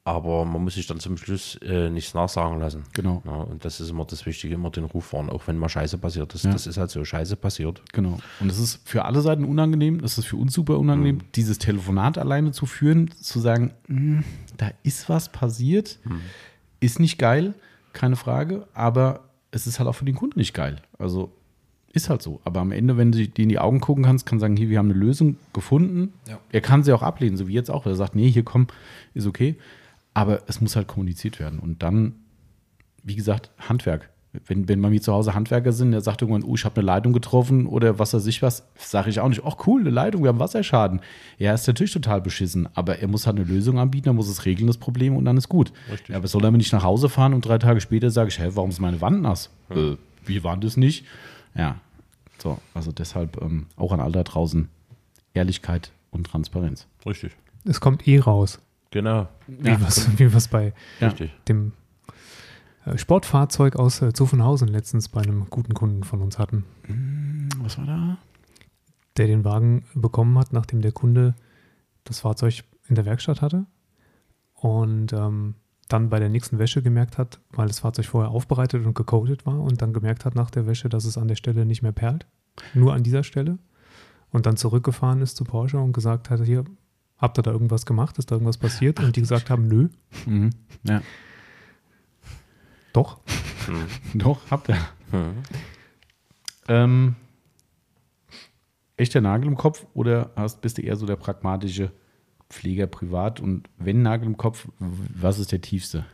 Aber 0.04 0.44
man 0.44 0.64
muss 0.64 0.74
sich 0.74 0.88
dann 0.88 0.98
zum 0.98 1.16
Schluss 1.16 1.54
äh, 1.62 1.88
nichts 1.88 2.12
nachsagen 2.12 2.58
lassen. 2.58 2.82
Genau. 2.92 3.22
Ja, 3.24 3.34
und 3.34 3.64
das 3.64 3.80
ist 3.80 3.88
immer 3.90 4.04
das 4.04 4.26
Wichtige, 4.26 4.54
immer 4.54 4.70
den 4.70 4.82
Ruf 4.84 5.12
wahren, 5.12 5.30
auch 5.30 5.46
wenn 5.46 5.56
mal 5.58 5.68
Scheiße 5.68 5.96
passiert 5.98 6.34
ist. 6.34 6.44
Ja. 6.44 6.50
Das 6.50 6.66
ist 6.66 6.76
halt 6.76 6.90
so, 6.90 7.04
Scheiße 7.04 7.36
passiert. 7.36 7.82
Genau. 7.92 8.18
Und 8.40 8.50
es 8.50 8.58
ist 8.58 8.80
für 8.88 9.04
alle 9.04 9.20
Seiten 9.20 9.44
unangenehm, 9.44 10.00
es 10.02 10.18
ist 10.18 10.24
für 10.26 10.36
uns 10.36 10.54
super 10.54 10.78
unangenehm, 10.80 11.18
dieses 11.36 11.58
Telefonat 11.58 12.18
alleine 12.18 12.50
zu 12.50 12.66
führen, 12.66 13.12
zu 13.20 13.38
sagen, 13.38 13.74
"Hm, 13.86 14.24
da 14.56 14.72
ist 14.82 15.08
was 15.08 15.30
passiert, 15.30 16.00
ist 16.80 16.98
nicht 16.98 17.18
geil, 17.18 17.54
keine 17.92 18.16
Frage, 18.16 18.66
aber 18.74 19.20
es 19.52 19.68
ist 19.68 19.78
halt 19.78 19.88
auch 19.88 19.94
für 19.94 20.04
den 20.04 20.16
Kunden 20.16 20.40
nicht 20.40 20.52
geil. 20.52 20.82
Also 20.98 21.30
ist 21.92 22.08
halt 22.10 22.22
so. 22.22 22.40
Aber 22.44 22.60
am 22.60 22.72
Ende, 22.72 22.96
wenn 22.96 23.12
du 23.12 23.28
dir 23.28 23.42
in 23.42 23.50
die 23.50 23.58
Augen 23.58 23.78
gucken 23.80 24.02
kannst, 24.02 24.26
kann 24.26 24.40
sagen, 24.40 24.56
hier, 24.56 24.68
wir 24.70 24.78
haben 24.78 24.90
eine 24.90 24.98
Lösung 24.98 25.36
gefunden. 25.52 26.12
Ja. 26.26 26.38
Er 26.50 26.62
kann 26.62 26.82
sie 26.82 26.92
auch 26.92 27.02
ablehnen, 27.02 27.36
so 27.36 27.46
wie 27.48 27.52
jetzt 27.52 27.70
auch. 27.70 27.84
Er 27.86 27.94
sagt, 27.94 28.16
nee, 28.16 28.30
hier 28.30 28.42
komm, 28.44 28.66
ist 29.14 29.26
okay. 29.26 29.56
Aber 30.14 30.42
es 30.46 30.60
muss 30.60 30.76
halt 30.76 30.88
kommuniziert 30.88 31.40
werden. 31.40 31.58
Und 31.58 31.82
dann, 31.82 32.16
wie 33.02 33.16
gesagt, 33.16 33.50
Handwerk. 33.58 34.10
Wenn, 34.46 34.66
wenn 34.66 34.80
bei 34.80 34.88
mir 34.88 35.02
zu 35.02 35.12
Hause 35.12 35.34
Handwerker 35.34 35.72
sind, 35.72 35.92
der 35.92 36.00
sagt 36.00 36.22
irgendwann, 36.22 36.42
oh, 36.42 36.54
ich 36.54 36.64
habe 36.64 36.76
eine 36.76 36.86
Leitung 36.86 37.12
getroffen 37.12 37.66
oder 37.66 37.98
was 37.98 38.14
weiß 38.14 38.26
ich 38.26 38.40
was, 38.40 38.66
sage 38.76 39.10
ich 39.10 39.20
auch 39.20 39.28
nicht, 39.28 39.42
ach 39.44 39.66
cool, 39.66 39.82
eine 39.82 39.90
Leitung, 39.90 40.22
wir 40.22 40.28
haben 40.28 40.38
Wasserschaden. 40.38 41.00
Ja, 41.36 41.52
ist 41.52 41.66
natürlich 41.66 41.92
total 41.92 42.22
beschissen, 42.22 42.66
aber 42.74 42.98
er 42.98 43.08
muss 43.08 43.26
halt 43.26 43.36
eine 43.36 43.44
Lösung 43.44 43.78
anbieten, 43.78 44.08
er 44.08 44.14
muss 44.14 44.30
es 44.30 44.46
regeln, 44.46 44.68
das 44.68 44.78
Problem, 44.78 45.16
und 45.16 45.26
dann 45.26 45.36
ist 45.36 45.50
gut. 45.50 45.70
Richtig. 45.90 46.08
Ja, 46.08 46.16
aber 46.16 46.28
soll 46.28 46.42
er 46.44 46.50
mir 46.50 46.56
nicht 46.56 46.72
nach 46.72 46.82
Hause 46.82 47.10
fahren 47.10 47.34
und 47.34 47.44
drei 47.44 47.58
Tage 47.58 47.82
später 47.82 48.10
sage 48.10 48.30
ich, 48.30 48.38
hä, 48.38 48.48
warum 48.54 48.70
ist 48.70 48.80
meine 48.80 49.02
Wand 49.02 49.20
nass? 49.20 49.50
Äh, 49.68 49.96
wie 50.24 50.42
war 50.42 50.56
das 50.56 50.78
nicht? 50.78 51.04
Ja, 51.54 51.76
so, 52.38 52.58
also 52.72 52.90
deshalb 52.90 53.40
ähm, 53.42 53.66
auch 53.76 53.92
an 53.92 54.00
all 54.00 54.12
da 54.12 54.22
draußen 54.22 54.68
Ehrlichkeit 55.34 55.92
und 56.10 56.26
Transparenz. 56.26 56.86
Richtig. 57.04 57.32
Es 57.64 57.80
kommt 57.80 58.08
eh 58.08 58.18
raus, 58.18 58.60
Genau. 58.92 59.28
wie 59.48 59.68
Ja, 59.68 59.80
wir 59.80 60.34
es 60.36 60.48
bei 60.48 60.72
Ja. 61.00 61.08
Richtig. 61.08 61.32
dem 61.48 61.72
äh, 62.84 62.96
Sportfahrzeug 62.96 63.76
aus 63.76 64.00
äh, 64.02 64.12
Zuffenhausen 64.12 64.68
letztens 64.68 65.08
bei 65.08 65.20
einem 65.22 65.46
guten 65.50 65.74
Kunden 65.74 66.04
von 66.04 66.22
uns 66.22 66.38
hatten, 66.38 66.64
Was 67.58 67.78
war 67.78 67.86
da? 67.86 68.18
der 69.18 69.26
den 69.26 69.44
Wagen 69.44 69.84
bekommen 69.94 70.38
hat, 70.38 70.52
nachdem 70.52 70.80
der 70.80 70.92
Kunde 70.92 71.34
das 72.04 72.20
Fahrzeug 72.20 72.64
in 72.88 72.94
der 72.94 73.04
Werkstatt 73.04 73.42
hatte. 73.42 73.66
Und 74.54 75.12
ähm, 75.12 75.54
dann 75.88 76.08
bei 76.08 76.18
der 76.18 76.28
nächsten 76.30 76.58
Wäsche 76.58 76.82
gemerkt 76.82 77.18
hat, 77.18 77.40
weil 77.50 77.66
das 77.68 77.80
Fahrzeug 77.80 78.06
vorher 78.06 78.30
aufbereitet 78.30 78.86
und 78.86 78.94
gecoatet 78.94 79.44
war 79.44 79.60
und 79.60 79.82
dann 79.82 79.92
gemerkt 79.92 80.24
hat 80.24 80.34
nach 80.34 80.50
der 80.50 80.66
Wäsche, 80.66 80.88
dass 80.88 81.04
es 81.04 81.18
an 81.18 81.28
der 81.28 81.34
Stelle 81.34 81.66
nicht 81.66 81.82
mehr 81.82 81.92
perlt, 81.92 82.26
nur 82.72 82.94
an 82.94 83.02
dieser 83.02 83.24
Stelle 83.24 83.58
und 84.30 84.46
dann 84.46 84.56
zurückgefahren 84.56 85.20
ist 85.20 85.36
zu 85.36 85.44
Porsche 85.44 85.78
und 85.78 85.92
gesagt 85.92 86.30
hat, 86.30 86.40
hier, 86.44 86.64
habt 87.22 87.38
ihr 87.38 87.42
da 87.42 87.52
irgendwas 87.52 87.86
gemacht, 87.86 88.18
ist 88.18 88.30
da 88.30 88.34
irgendwas 88.34 88.58
passiert? 88.58 89.00
Und 89.00 89.16
die 89.16 89.20
gesagt 89.20 89.48
haben, 89.48 89.66
nö, 89.68 89.88
Mhm. 90.26 90.50
Ja. 90.82 91.00
doch. 92.92 93.20
Doch, 94.12 94.40
habt 94.50 94.68
ihr. 94.68 94.76
Hm. 95.12 95.34
Ähm, 96.68 97.14
echter 98.96 99.20
Nagel 99.20 99.46
im 99.46 99.56
Kopf 99.56 99.86
oder 99.94 100.30
hast, 100.36 100.60
bist 100.60 100.78
du 100.78 100.82
eher 100.82 100.96
so 100.96 101.06
der 101.06 101.16
pragmatische 101.16 101.92
Pfleger 102.50 102.86
privat? 102.88 103.40
Und 103.40 103.68
wenn 103.78 104.02
Nagel 104.02 104.26
im 104.26 104.36
Kopf, 104.36 104.68
was 104.78 105.38
ist 105.38 105.52
der 105.52 105.60
tiefste? 105.60 106.04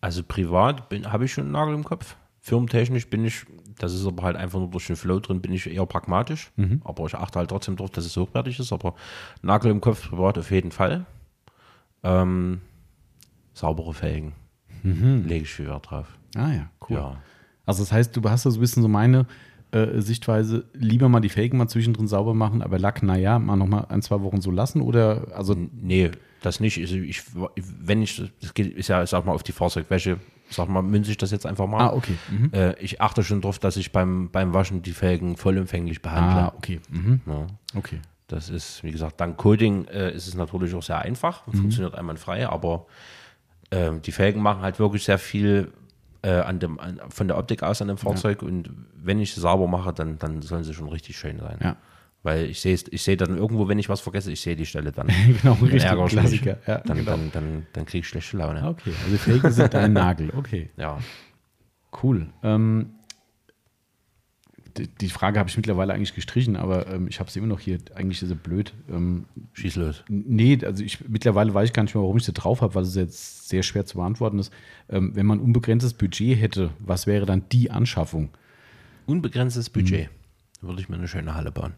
Also 0.00 0.22
privat 0.22 0.88
habe 1.04 1.24
ich 1.24 1.32
schon 1.32 1.44
einen 1.44 1.52
Nagel 1.52 1.74
im 1.74 1.84
Kopf. 1.84 2.16
Firmentechnisch 2.40 3.08
bin 3.08 3.24
ich, 3.24 3.46
das 3.78 3.92
ist 3.92 4.06
aber 4.06 4.22
halt 4.22 4.36
einfach 4.36 4.58
nur 4.58 4.70
durch 4.70 4.86
den 4.86 4.96
Flow 4.96 5.20
drin, 5.20 5.40
bin 5.40 5.52
ich 5.52 5.66
eher 5.70 5.86
pragmatisch. 5.86 6.52
Aber 6.84 7.06
ich 7.06 7.14
achte 7.14 7.38
halt 7.38 7.50
trotzdem 7.50 7.76
darauf, 7.76 7.90
dass 7.90 8.04
es 8.04 8.16
hochwertig 8.16 8.58
ist. 8.60 8.72
Aber 8.72 8.94
Nagel 9.42 9.70
im 9.70 9.80
Kopf 9.80 10.08
privat 10.08 10.38
auf 10.38 10.50
jeden 10.50 10.70
Fall. 10.70 11.06
Ähm, 12.02 12.60
saubere 13.52 13.94
Felgen. 13.94 14.32
Lege 15.26 15.44
ich 15.44 15.50
viel 15.50 15.66
Wert 15.66 15.90
drauf. 15.90 16.06
Ah 16.36 16.52
ja, 16.52 16.70
cool. 16.88 16.96
Ja. 16.96 17.16
Also 17.66 17.82
das 17.82 17.92
heißt, 17.92 18.16
du 18.16 18.22
hast 18.28 18.44
da 18.44 18.50
so 18.50 18.58
ein 18.58 18.60
bisschen 18.60 18.82
so 18.82 18.88
meine 18.88 19.26
äh, 19.72 20.00
Sichtweise, 20.00 20.66
lieber 20.74 21.08
mal 21.08 21.20
die 21.20 21.28
Felgen 21.30 21.58
mal 21.58 21.68
zwischendrin 21.68 22.06
sauber 22.06 22.34
machen, 22.34 22.62
aber 22.62 22.78
Lack, 22.78 23.02
naja, 23.02 23.38
mal 23.38 23.56
noch 23.56 23.66
mal 23.66 23.86
ein, 23.88 24.02
zwei 24.02 24.20
Wochen 24.20 24.40
so 24.40 24.50
lassen 24.50 24.80
oder, 24.82 25.28
also, 25.34 25.56
Nee, 25.56 26.10
das 26.44 26.60
nicht. 26.60 26.78
Also 26.78 26.96
ich, 26.96 27.22
wenn 27.56 28.02
ich, 28.02 28.22
das 28.40 28.54
geht, 28.54 28.76
ist 28.76 28.88
ja, 28.88 29.02
ich 29.02 29.10
sag 29.10 29.24
mal, 29.24 29.32
auf 29.32 29.42
die 29.42 29.52
Fahrzeugwäsche, 29.52 30.18
sag 30.50 30.68
mal, 30.68 30.82
münze 30.82 31.10
ich 31.10 31.16
das 31.16 31.30
jetzt 31.30 31.46
einfach 31.46 31.66
mal. 31.66 31.80
ah, 31.80 31.92
okay. 31.92 32.14
Mhm. 32.30 32.50
Äh, 32.52 32.78
ich 32.78 33.00
achte 33.00 33.22
schon 33.22 33.40
darauf, 33.40 33.58
dass 33.58 33.76
ich 33.76 33.92
beim, 33.92 34.30
beim 34.30 34.52
Waschen 34.54 34.82
die 34.82 34.92
Felgen 34.92 35.36
vollumfänglich 35.36 36.02
behandle. 36.02 36.42
Ah, 36.42 36.52
okay. 36.56 36.80
Mhm. 36.90 37.20
Ja. 37.26 37.46
Okay. 37.74 38.00
Das 38.28 38.48
ist, 38.48 38.82
wie 38.82 38.90
gesagt, 38.90 39.20
dank 39.20 39.36
Coding 39.36 39.86
äh, 39.86 40.12
ist 40.14 40.26
es 40.26 40.34
natürlich 40.34 40.74
auch 40.74 40.82
sehr 40.82 40.98
einfach 40.98 41.46
und 41.46 41.56
funktioniert 41.56 41.94
einwandfrei, 41.94 42.48
aber 42.48 42.86
ähm, 43.70 44.00
die 44.02 44.12
Felgen 44.12 44.42
machen 44.42 44.62
halt 44.62 44.78
wirklich 44.78 45.04
sehr 45.04 45.18
viel 45.18 45.72
äh, 46.22 46.30
an 46.30 46.58
dem, 46.58 46.80
an, 46.80 47.00
von 47.10 47.28
der 47.28 47.36
Optik 47.36 47.62
aus 47.62 47.82
an 47.82 47.88
dem 47.88 47.98
Fahrzeug 47.98 48.42
und 48.42 48.70
wenn 48.96 49.20
ich 49.20 49.34
sie 49.34 49.40
sauber 49.40 49.66
mache, 49.66 49.92
dann, 49.92 50.18
dann 50.18 50.40
sollen 50.40 50.64
sie 50.64 50.72
schon 50.72 50.88
richtig 50.88 51.18
schön 51.18 51.38
sein. 51.38 51.58
Ja. 51.62 51.76
Weil 52.24 52.46
ich 52.46 52.60
sehe 52.60 52.76
ich 52.90 53.02
sehe 53.02 53.16
dann 53.18 53.36
irgendwo, 53.36 53.68
wenn 53.68 53.78
ich 53.78 53.88
was 53.88 54.00
vergesse, 54.00 54.32
ich 54.32 54.40
sehe 54.40 54.56
die 54.56 54.66
Stelle 54.66 54.90
dann. 54.92 55.06
genau, 55.42 55.54
Dann 55.60 55.68
richtig. 55.68 56.08
Klassiker. 56.08 56.56
Ja, 56.66 56.78
Dann, 56.78 56.96
genau. 56.96 57.10
dann, 57.12 57.30
dann, 57.32 57.66
dann 57.74 57.84
kriege 57.86 58.00
ich 58.00 58.08
schlechte 58.08 58.36
Laune. 58.38 58.66
Okay, 58.66 58.92
also 59.04 59.16
Felgen 59.18 59.52
sind 59.52 59.72
dein 59.74 59.92
Nagel. 59.92 60.32
Okay, 60.34 60.70
Ja. 60.76 60.98
cool. 62.02 62.26
Ähm, 62.42 62.86
die, 64.78 64.88
die 64.88 65.08
Frage 65.10 65.38
habe 65.38 65.48
ich 65.50 65.56
mittlerweile 65.56 65.92
eigentlich 65.92 66.14
gestrichen, 66.14 66.56
aber 66.56 66.86
ähm, 66.88 67.06
ich 67.08 67.20
habe 67.20 67.30
sie 67.30 67.38
immer 67.38 67.48
noch 67.48 67.60
hier. 67.60 67.78
Eigentlich 67.94 68.22
ist 68.22 68.28
sie 68.30 68.34
blöd. 68.34 68.72
Ähm, 68.90 69.26
Schieß 69.52 69.76
los. 69.76 70.02
Nee, 70.08 70.58
also 70.64 70.82
ich 70.82 71.06
mittlerweile 71.06 71.52
weiß 71.54 71.68
ich 71.68 71.72
gar 71.74 71.82
nicht 71.84 71.94
mehr, 71.94 72.02
warum 72.02 72.16
ich 72.16 72.24
sie 72.24 72.32
drauf 72.32 72.62
habe, 72.62 72.74
weil 72.74 72.82
es 72.84 72.94
jetzt 72.94 73.48
sehr 73.50 73.62
schwer 73.62 73.84
zu 73.84 73.98
beantworten 73.98 74.38
ist. 74.38 74.52
Ähm, 74.88 75.12
wenn 75.14 75.26
man 75.26 75.40
unbegrenztes 75.40 75.92
Budget 75.94 76.40
hätte, 76.40 76.70
was 76.80 77.06
wäre 77.06 77.26
dann 77.26 77.44
die 77.52 77.70
Anschaffung? 77.70 78.30
Unbegrenztes 79.06 79.68
Budget. 79.70 80.08
Würde 80.62 80.80
ich 80.80 80.88
mir 80.88 80.96
eine 80.96 81.06
schöne 81.06 81.34
Halle 81.34 81.52
bauen. 81.52 81.74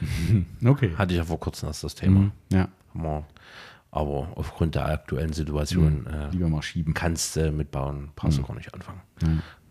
Okay. 0.64 0.94
Hatte 0.96 1.12
ich 1.12 1.18
ja 1.18 1.24
vor 1.24 1.40
kurzem 1.40 1.68
erst 1.68 1.84
das 1.84 1.94
Thema. 1.94 2.30
Ja, 2.52 2.68
Haben 2.94 3.02
wir- 3.02 3.24
Aber 3.92 4.28
aufgrund 4.36 4.74
der 4.76 4.86
aktuellen 4.86 5.32
Situation 5.32 6.06
äh, 6.06 6.30
lieber 6.30 6.48
mal 6.48 6.62
schieben. 6.62 6.94
kannst 6.94 7.34
du 7.36 7.50
mitbauen, 7.52 8.10
brauchst 8.16 8.38
du 8.38 8.42
gar 8.42 8.54
nicht 8.54 8.72
anfangen. 8.74 9.00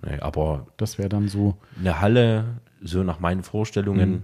Nee, 0.03 0.19
aber 0.19 0.67
Das 0.77 0.97
wäre 0.97 1.09
dann 1.09 1.27
so. 1.29 1.57
eine 1.79 1.99
Halle, 2.01 2.59
so 2.81 3.03
nach 3.03 3.19
meinen 3.19 3.43
Vorstellungen, 3.43 4.23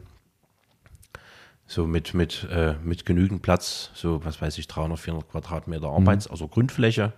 so 1.68 1.88
mit, 1.88 2.14
mit, 2.14 2.48
äh, 2.52 2.76
mit 2.84 3.06
genügend 3.06 3.42
Platz, 3.42 3.90
so 3.96 4.24
was 4.24 4.40
weiß 4.42 4.58
ich, 4.60 4.68
300, 4.68 5.00
400 5.00 5.30
Quadratmeter 5.32 5.88
Arbeits-, 5.90 6.28
also 6.28 6.48
Grundfläche, 6.48 7.14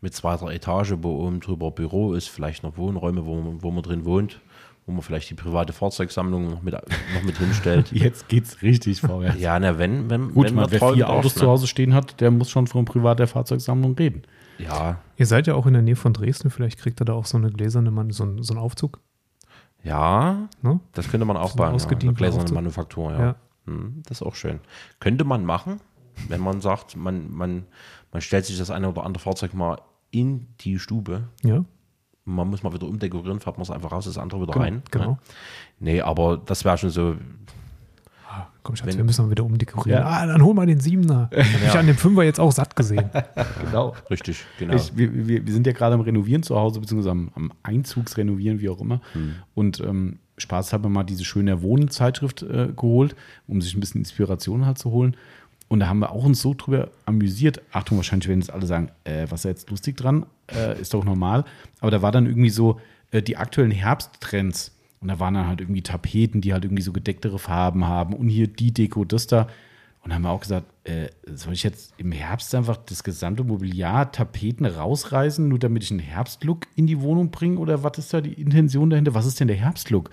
mit 0.00 0.14
zweiter 0.14 0.48
Etage, 0.50 0.94
wo 1.02 1.26
oben 1.26 1.40
drüber 1.40 1.70
Büro 1.70 2.14
ist, 2.14 2.28
vielleicht 2.28 2.62
noch 2.62 2.76
Wohnräume, 2.78 3.26
wo, 3.26 3.56
wo 3.60 3.70
man 3.70 3.82
drin 3.82 4.04
wohnt, 4.06 4.40
wo 4.86 4.92
man 4.92 5.02
vielleicht 5.02 5.30
die 5.30 5.34
private 5.34 5.72
Fahrzeugsammlung 5.72 6.50
noch 6.50 6.62
mit, 6.62 6.74
noch 6.74 7.22
mit 7.24 7.38
hinstellt. 7.38 7.92
Jetzt 7.92 8.28
geht's 8.28 8.62
richtig 8.62 9.00
vorwärts. 9.00 9.40
ja, 9.40 9.58
na, 9.60 9.78
wenn, 9.78 10.10
wenn, 10.10 10.32
Gut, 10.34 10.46
wenn 10.46 10.54
man, 10.56 10.70
wer 10.70 10.80
vier 10.92 11.08
Autos 11.08 11.36
ne? 11.36 11.40
zu 11.42 11.46
Hause 11.48 11.66
stehen 11.66 11.94
hat, 11.94 12.20
der 12.20 12.30
muss 12.30 12.50
schon 12.50 12.66
von 12.66 12.84
privater 12.84 13.26
Fahrzeugsammlung 13.26 13.94
reden. 13.94 14.22
Ja, 14.58 14.98
Ihr 15.16 15.26
seid 15.26 15.46
ja 15.46 15.54
auch 15.54 15.66
in 15.66 15.72
der 15.72 15.82
Nähe 15.82 15.96
von 15.96 16.12
Dresden, 16.12 16.50
vielleicht 16.50 16.78
kriegt 16.78 17.00
ihr 17.00 17.04
da 17.04 17.12
auch 17.14 17.26
so 17.26 17.36
eine 17.38 17.50
gläserne 17.50 17.90
Mann, 17.90 18.10
so, 18.10 18.24
ein, 18.24 18.42
so 18.42 18.54
einen 18.54 18.62
Aufzug. 18.62 19.00
ja, 19.82 20.48
Ne? 20.62 20.80
das 20.92 21.08
könnte 21.10 21.24
man 21.26 21.36
auch 21.36 21.50
So 21.50 21.56
bauen. 21.56 21.76
Ja. 21.78 21.88
Eine 21.88 22.12
gläserne 22.14 22.42
Aufzug. 22.42 22.54
Manufaktur, 22.54 23.12
ja. 23.12 23.20
Ja. 23.20 23.36
Hm, 23.66 24.02
das 24.06 24.20
ist 24.20 24.26
auch 24.26 24.34
schön. 24.34 24.60
Könnte 25.00 25.24
man 25.24 25.44
machen, 25.44 25.80
wenn 26.28 26.40
man 26.40 26.60
sagt, 26.60 26.96
man, 26.96 27.30
man, 27.30 27.64
man 28.12 28.20
stellt 28.20 28.44
sich 28.44 28.58
das 28.58 28.70
eine 28.70 28.88
oder 28.88 29.04
andere 29.04 29.22
Fahrzeug 29.22 29.54
mal 29.54 29.80
in 30.10 30.48
die 30.60 30.78
Stube. 30.78 31.28
Ja, 31.42 31.64
Man 32.24 32.48
muss 32.48 32.62
mal 32.62 32.72
wieder 32.72 32.86
umdekorieren, 32.86 33.40
fährt 33.40 33.56
man 33.58 33.62
es 33.62 33.70
einfach 33.70 33.90
raus, 33.92 34.04
das 34.04 34.16
andere 34.18 34.40
wieder 34.42 34.52
Genau, 34.52 34.64
rein. 34.64 34.82
genau. 34.90 35.10
Ne? 35.12 35.18
Nee, 35.80 36.00
aber 36.02 36.36
das 36.44 36.64
wäre 36.64 36.78
schon 36.78 36.90
so, 36.90 37.16
Ah, 38.34 38.46
komm, 38.62 38.76
Schatz, 38.76 38.86
Wenn- 38.88 38.96
wir 38.96 39.04
müssen 39.04 39.26
mal 39.26 39.30
wieder 39.30 39.44
umdekorieren. 39.44 40.00
Ja. 40.00 40.06
Ah, 40.08 40.26
dann 40.26 40.42
hol 40.42 40.54
mal 40.54 40.64
den 40.66 40.80
Siebener. 40.80 41.28
Hab 41.36 41.36
ich 41.66 41.76
an 41.78 41.86
dem 41.86 41.96
Fünfer 41.98 42.22
jetzt 42.22 42.40
auch 42.40 42.50
satt 42.52 42.74
gesehen. 42.76 43.10
Genau. 43.66 43.94
richtig, 44.08 44.44
genau. 44.58 44.74
Ich, 44.74 44.96
wir, 44.96 45.26
wir, 45.28 45.46
wir 45.46 45.52
sind 45.52 45.66
ja 45.66 45.72
gerade 45.74 45.94
am 45.94 46.00
Renovieren 46.00 46.42
zu 46.42 46.56
Hause, 46.58 46.80
beziehungsweise 46.80 47.10
am, 47.10 47.30
am 47.34 47.52
Einzugsrenovieren, 47.62 48.60
wie 48.60 48.68
auch 48.70 48.80
immer. 48.80 49.00
Und 49.54 49.80
ähm, 49.80 50.18
Spaß 50.38 50.72
habe 50.72 50.88
mal 50.88 51.04
diese 51.04 51.24
schöne 51.26 51.60
Wohnzeitschrift 51.62 52.42
äh, 52.42 52.68
geholt, 52.74 53.16
um 53.46 53.60
sich 53.60 53.74
ein 53.76 53.80
bisschen 53.80 54.00
Inspiration 54.00 54.64
halt 54.64 54.78
zu 54.78 54.90
holen. 54.90 55.16
Und 55.72 55.80
da 55.80 55.88
haben 55.88 56.00
wir 56.00 56.12
auch 56.12 56.24
uns 56.24 56.42
so 56.42 56.52
drüber 56.52 56.90
amüsiert. 57.06 57.62
Achtung, 57.72 57.96
wahrscheinlich 57.96 58.28
werden 58.28 58.40
jetzt 58.40 58.52
alle 58.52 58.66
sagen, 58.66 58.90
äh, 59.04 59.26
was 59.30 59.38
ist 59.38 59.44
da 59.46 59.48
jetzt 59.48 59.70
lustig 59.70 59.96
dran? 59.96 60.26
Äh, 60.54 60.78
ist 60.78 60.92
doch 60.92 61.02
normal. 61.02 61.46
Aber 61.80 61.90
da 61.90 62.02
war 62.02 62.12
dann 62.12 62.26
irgendwie 62.26 62.50
so 62.50 62.78
äh, 63.10 63.22
die 63.22 63.38
aktuellen 63.38 63.70
Herbsttrends. 63.70 64.76
Und 65.00 65.08
da 65.08 65.18
waren 65.18 65.32
dann 65.32 65.46
halt 65.46 65.62
irgendwie 65.62 65.80
Tapeten, 65.80 66.42
die 66.42 66.52
halt 66.52 66.66
irgendwie 66.66 66.82
so 66.82 66.92
gedecktere 66.92 67.38
Farben 67.38 67.86
haben. 67.86 68.12
Und 68.12 68.28
hier 68.28 68.48
die 68.48 68.74
Deko, 68.74 69.06
das 69.06 69.28
da. 69.28 69.48
Und 70.02 70.10
da 70.10 70.16
haben 70.16 70.22
wir 70.22 70.30
auch 70.30 70.42
gesagt, 70.42 70.66
äh, 70.84 71.08
soll 71.24 71.54
ich 71.54 71.62
jetzt 71.62 71.94
im 71.96 72.12
Herbst 72.12 72.54
einfach 72.54 72.76
das 72.76 73.02
gesamte 73.02 73.42
Mobiliar, 73.42 74.12
Tapeten 74.12 74.66
rausreißen, 74.66 75.48
nur 75.48 75.58
damit 75.58 75.84
ich 75.84 75.90
einen 75.90 76.00
Herbstlook 76.00 76.66
in 76.76 76.86
die 76.86 77.00
Wohnung 77.00 77.30
bringe? 77.30 77.58
Oder 77.58 77.82
was 77.82 77.96
ist 77.96 78.12
da 78.12 78.20
die 78.20 78.34
Intention 78.34 78.90
dahinter? 78.90 79.14
Was 79.14 79.24
ist 79.24 79.40
denn 79.40 79.48
der 79.48 79.56
Herbstlook? 79.56 80.10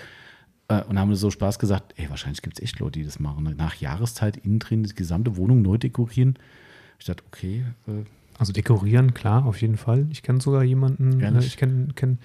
Äh, 0.70 0.84
und 0.84 0.98
haben 0.98 1.10
wir 1.10 1.18
so 1.18 1.30
Spaß 1.32 1.60
gesagt, 1.60 1.94
ey, 1.98 2.10
wahrscheinlich 2.10 2.42
gibt 2.42 2.58
es 2.58 2.64
echt 2.64 2.80
Leute, 2.80 3.00
die 3.00 3.06
das 3.06 3.20
machen. 3.20 3.44
ne? 3.44 3.56
Nach 3.56 3.76
Jahreszeit 3.76 4.38
innen 4.38 4.60
drin 4.60 4.84
die 4.84 4.94
gesamte 4.96 5.36
Wohnung 5.36 5.62
neu 5.62 5.78
dekorieren. 5.78 6.40
Ich 7.00 7.06
dachte, 7.06 7.24
okay, 7.28 7.66
äh, 7.88 8.04
Also 8.38 8.54
dekorieren, 8.54 9.14
klar, 9.14 9.46
auf 9.46 9.62
jeden 9.62 9.78
Fall. 9.78 10.08
Ich 10.12 10.24
kenne 10.24 10.40
sogar 10.42 10.64
jemanden, 10.64 11.20
äh, 11.20 11.26
Ehrlich? 11.26 11.48
ich 11.48 11.58
kenne 11.58 11.90
kenn 11.96 12.20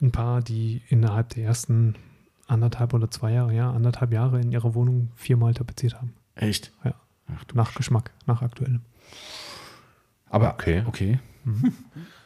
ein 0.00 0.10
paar, 0.12 0.40
die 0.42 0.80
innerhalb 0.88 1.28
der 1.30 1.44
ersten 1.44 1.94
anderthalb 2.46 2.92
oder 2.94 3.10
zwei 3.10 3.32
Jahre, 3.32 3.54
ja, 3.54 3.70
anderthalb 3.70 4.12
Jahre 4.12 4.40
in 4.40 4.50
ihrer 4.52 4.74
Wohnung 4.74 5.10
viermal 5.14 5.54
tapeziert 5.54 5.94
haben. 5.94 6.12
echt. 6.34 6.72
Ja. 6.84 6.94
Ach. 7.34 7.44
Nach 7.54 7.74
Geschmack, 7.74 8.10
nach 8.26 8.42
aktuellem. 8.42 8.80
Aber 10.28 10.54
Okay. 10.54 10.82
okay. 10.86 11.18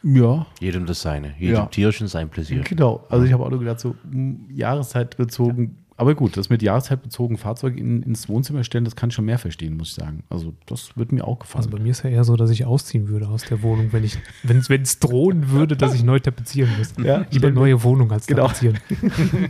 Ja, 0.03 0.45
Jedem 0.59 0.85
das 0.85 1.01
seine. 1.01 1.33
Jedem 1.39 1.55
Ja. 1.55 1.65
Tierchen 1.65 2.07
sein 2.07 2.29
Pläsier. 2.29 2.61
Genau. 2.61 3.05
Also 3.09 3.25
ich 3.25 3.33
habe 3.33 3.43
auch 3.43 3.49
nur 3.49 3.59
gedacht, 3.59 3.79
so 3.79 3.95
mh, 4.09 4.35
Jahreszeitbezogen. 4.53 5.77
Aber 5.99 6.13
gut, 6.13 6.37
das 6.37 6.49
mit 6.51 6.61
Jahreszeitbezogen 6.61 7.37
Fahrzeug 7.37 7.75
in, 7.75 8.03
ins 8.03 8.29
Wohnzimmer 8.29 8.63
stellen, 8.63 8.85
das 8.85 8.95
kann 8.95 9.09
ich 9.09 9.15
schon 9.15 9.25
mehr 9.25 9.39
verstehen, 9.39 9.75
muss 9.77 9.89
ich 9.89 9.93
sagen. 9.95 10.21
Also 10.29 10.53
das 10.67 10.95
wird 10.95 11.11
mir 11.11 11.27
auch 11.27 11.39
gefallen. 11.39 11.65
Also 11.65 11.75
bei 11.75 11.81
mir 11.81 11.89
ist 11.89 12.03
ja 12.03 12.11
eher 12.11 12.23
so, 12.23 12.35
dass 12.35 12.51
ich 12.51 12.65
ausziehen 12.65 13.07
würde 13.07 13.27
aus 13.27 13.45
der 13.45 13.63
Wohnung, 13.63 13.87
wenn 13.91 14.03
ich, 14.03 14.19
wenn 14.43 14.57
es 14.59 14.99
drohen 14.99 15.49
würde, 15.49 15.75
dass 15.75 15.95
ich 15.95 16.03
neu 16.03 16.19
tapezieren 16.19 16.69
müsste. 16.77 17.01
Ja, 17.01 17.25
Lieber 17.31 17.49
neue 17.49 17.81
Wohnung 17.83 18.11
als 18.11 18.27
Genau. 18.27 18.43
tapezieren. 18.47 18.77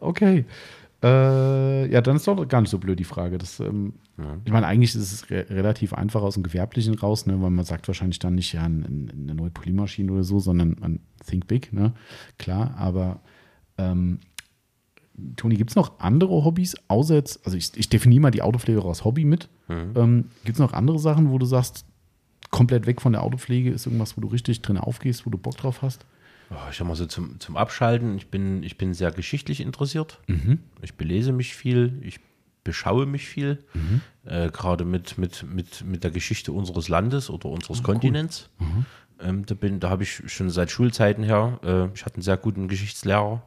Okay. 0.00 0.44
Äh, 1.02 1.90
ja, 1.92 2.00
dann 2.00 2.16
ist 2.16 2.26
doch 2.26 2.48
gar 2.48 2.60
nicht 2.60 2.70
so 2.70 2.78
blöd 2.78 2.98
die 2.98 3.04
Frage. 3.04 3.38
Das, 3.38 3.60
ähm, 3.60 3.94
Ich 4.44 4.50
meine, 4.52 4.66
eigentlich 4.66 4.94
ist 4.96 5.12
es 5.12 5.30
re 5.30 5.46
relativ 5.48 5.92
einfach 5.94 6.22
aus 6.22 6.34
dem 6.34 6.42
Gewerblichen 6.42 6.94
raus, 6.98 7.26
ne, 7.26 7.40
weil 7.40 7.50
man 7.50 7.64
sagt 7.64 7.86
wahrscheinlich 7.86 8.18
dann 8.18 8.34
nicht, 8.34 8.52
ja, 8.52 8.62
ein- 8.64 8.82
ein- 8.84 9.10
eine 9.22 9.34
neue 9.34 9.50
Polymaschine 9.50 10.10
oder 10.12 10.24
so, 10.24 10.40
sondern 10.40 10.76
man 10.80 11.00
think 11.24 11.46
big, 11.46 11.72
ne? 11.72 11.92
Klar, 12.38 12.74
aber 12.76 13.20
ähm, 13.78 14.18
Toni, 15.36 15.56
gibt 15.56 15.70
es 15.70 15.76
noch 15.76 15.98
andere 16.00 16.44
Hobbys, 16.44 16.76
außer 16.88 17.14
jetzt, 17.14 17.44
also 17.44 17.56
ich, 17.56 17.70
ich 17.76 17.88
definiere 17.88 18.22
mal 18.22 18.30
die 18.30 18.42
Autopflege 18.42 18.80
auch 18.82 18.88
als 18.88 19.04
Hobby 19.04 19.24
mit. 19.24 19.48
Ähm, 19.96 20.24
gibt 20.44 20.56
es 20.56 20.60
noch 20.60 20.72
andere 20.72 20.98
Sachen, 20.98 21.30
wo 21.30 21.38
du 21.38 21.46
sagst, 21.46 21.84
komplett 22.50 22.86
weg 22.86 23.00
von 23.00 23.12
der 23.12 23.22
Autopflege 23.22 23.70
ist 23.70 23.86
irgendwas, 23.86 24.16
wo 24.16 24.20
du 24.20 24.28
richtig 24.28 24.62
drin 24.62 24.78
aufgehst, 24.78 25.26
wo 25.26 25.30
du 25.30 25.38
Bock 25.38 25.56
drauf 25.56 25.82
hast? 25.82 26.04
Oh, 26.50 26.54
ich 26.70 26.76
sag 26.76 26.86
mal 26.86 26.96
so 26.96 27.06
zum, 27.06 27.38
zum 27.40 27.56
Abschalten, 27.56 28.16
ich 28.16 28.28
bin, 28.28 28.62
ich 28.62 28.78
bin 28.78 28.94
sehr 28.94 29.10
geschichtlich 29.10 29.60
interessiert. 29.60 30.18
Ich 30.82 30.94
belese 30.94 31.32
mich 31.32 31.54
viel. 31.54 32.00
Ich 32.02 32.20
beschaue 32.64 33.06
mich 33.06 33.26
viel, 33.26 33.64
äh, 34.26 34.50
gerade 34.50 34.84
mit, 34.84 35.16
mit, 35.16 35.42
mit, 35.48 35.84
mit 35.86 36.04
der 36.04 36.10
Geschichte 36.10 36.52
unseres 36.52 36.88
Landes 36.90 37.30
oder 37.30 37.48
unseres 37.48 37.78
Kontinents. 37.82 38.50
Ähm, 39.20 39.46
da 39.46 39.54
bin, 39.54 39.80
da 39.80 39.88
habe 39.88 40.02
ich 40.02 40.22
schon 40.26 40.50
seit 40.50 40.70
Schulzeiten 40.70 41.22
her, 41.24 41.58
äh, 41.64 41.86
ich 41.94 42.04
hatte 42.04 42.16
einen 42.16 42.22
sehr 42.22 42.36
guten 42.36 42.68
Geschichtslehrer, 42.68 43.42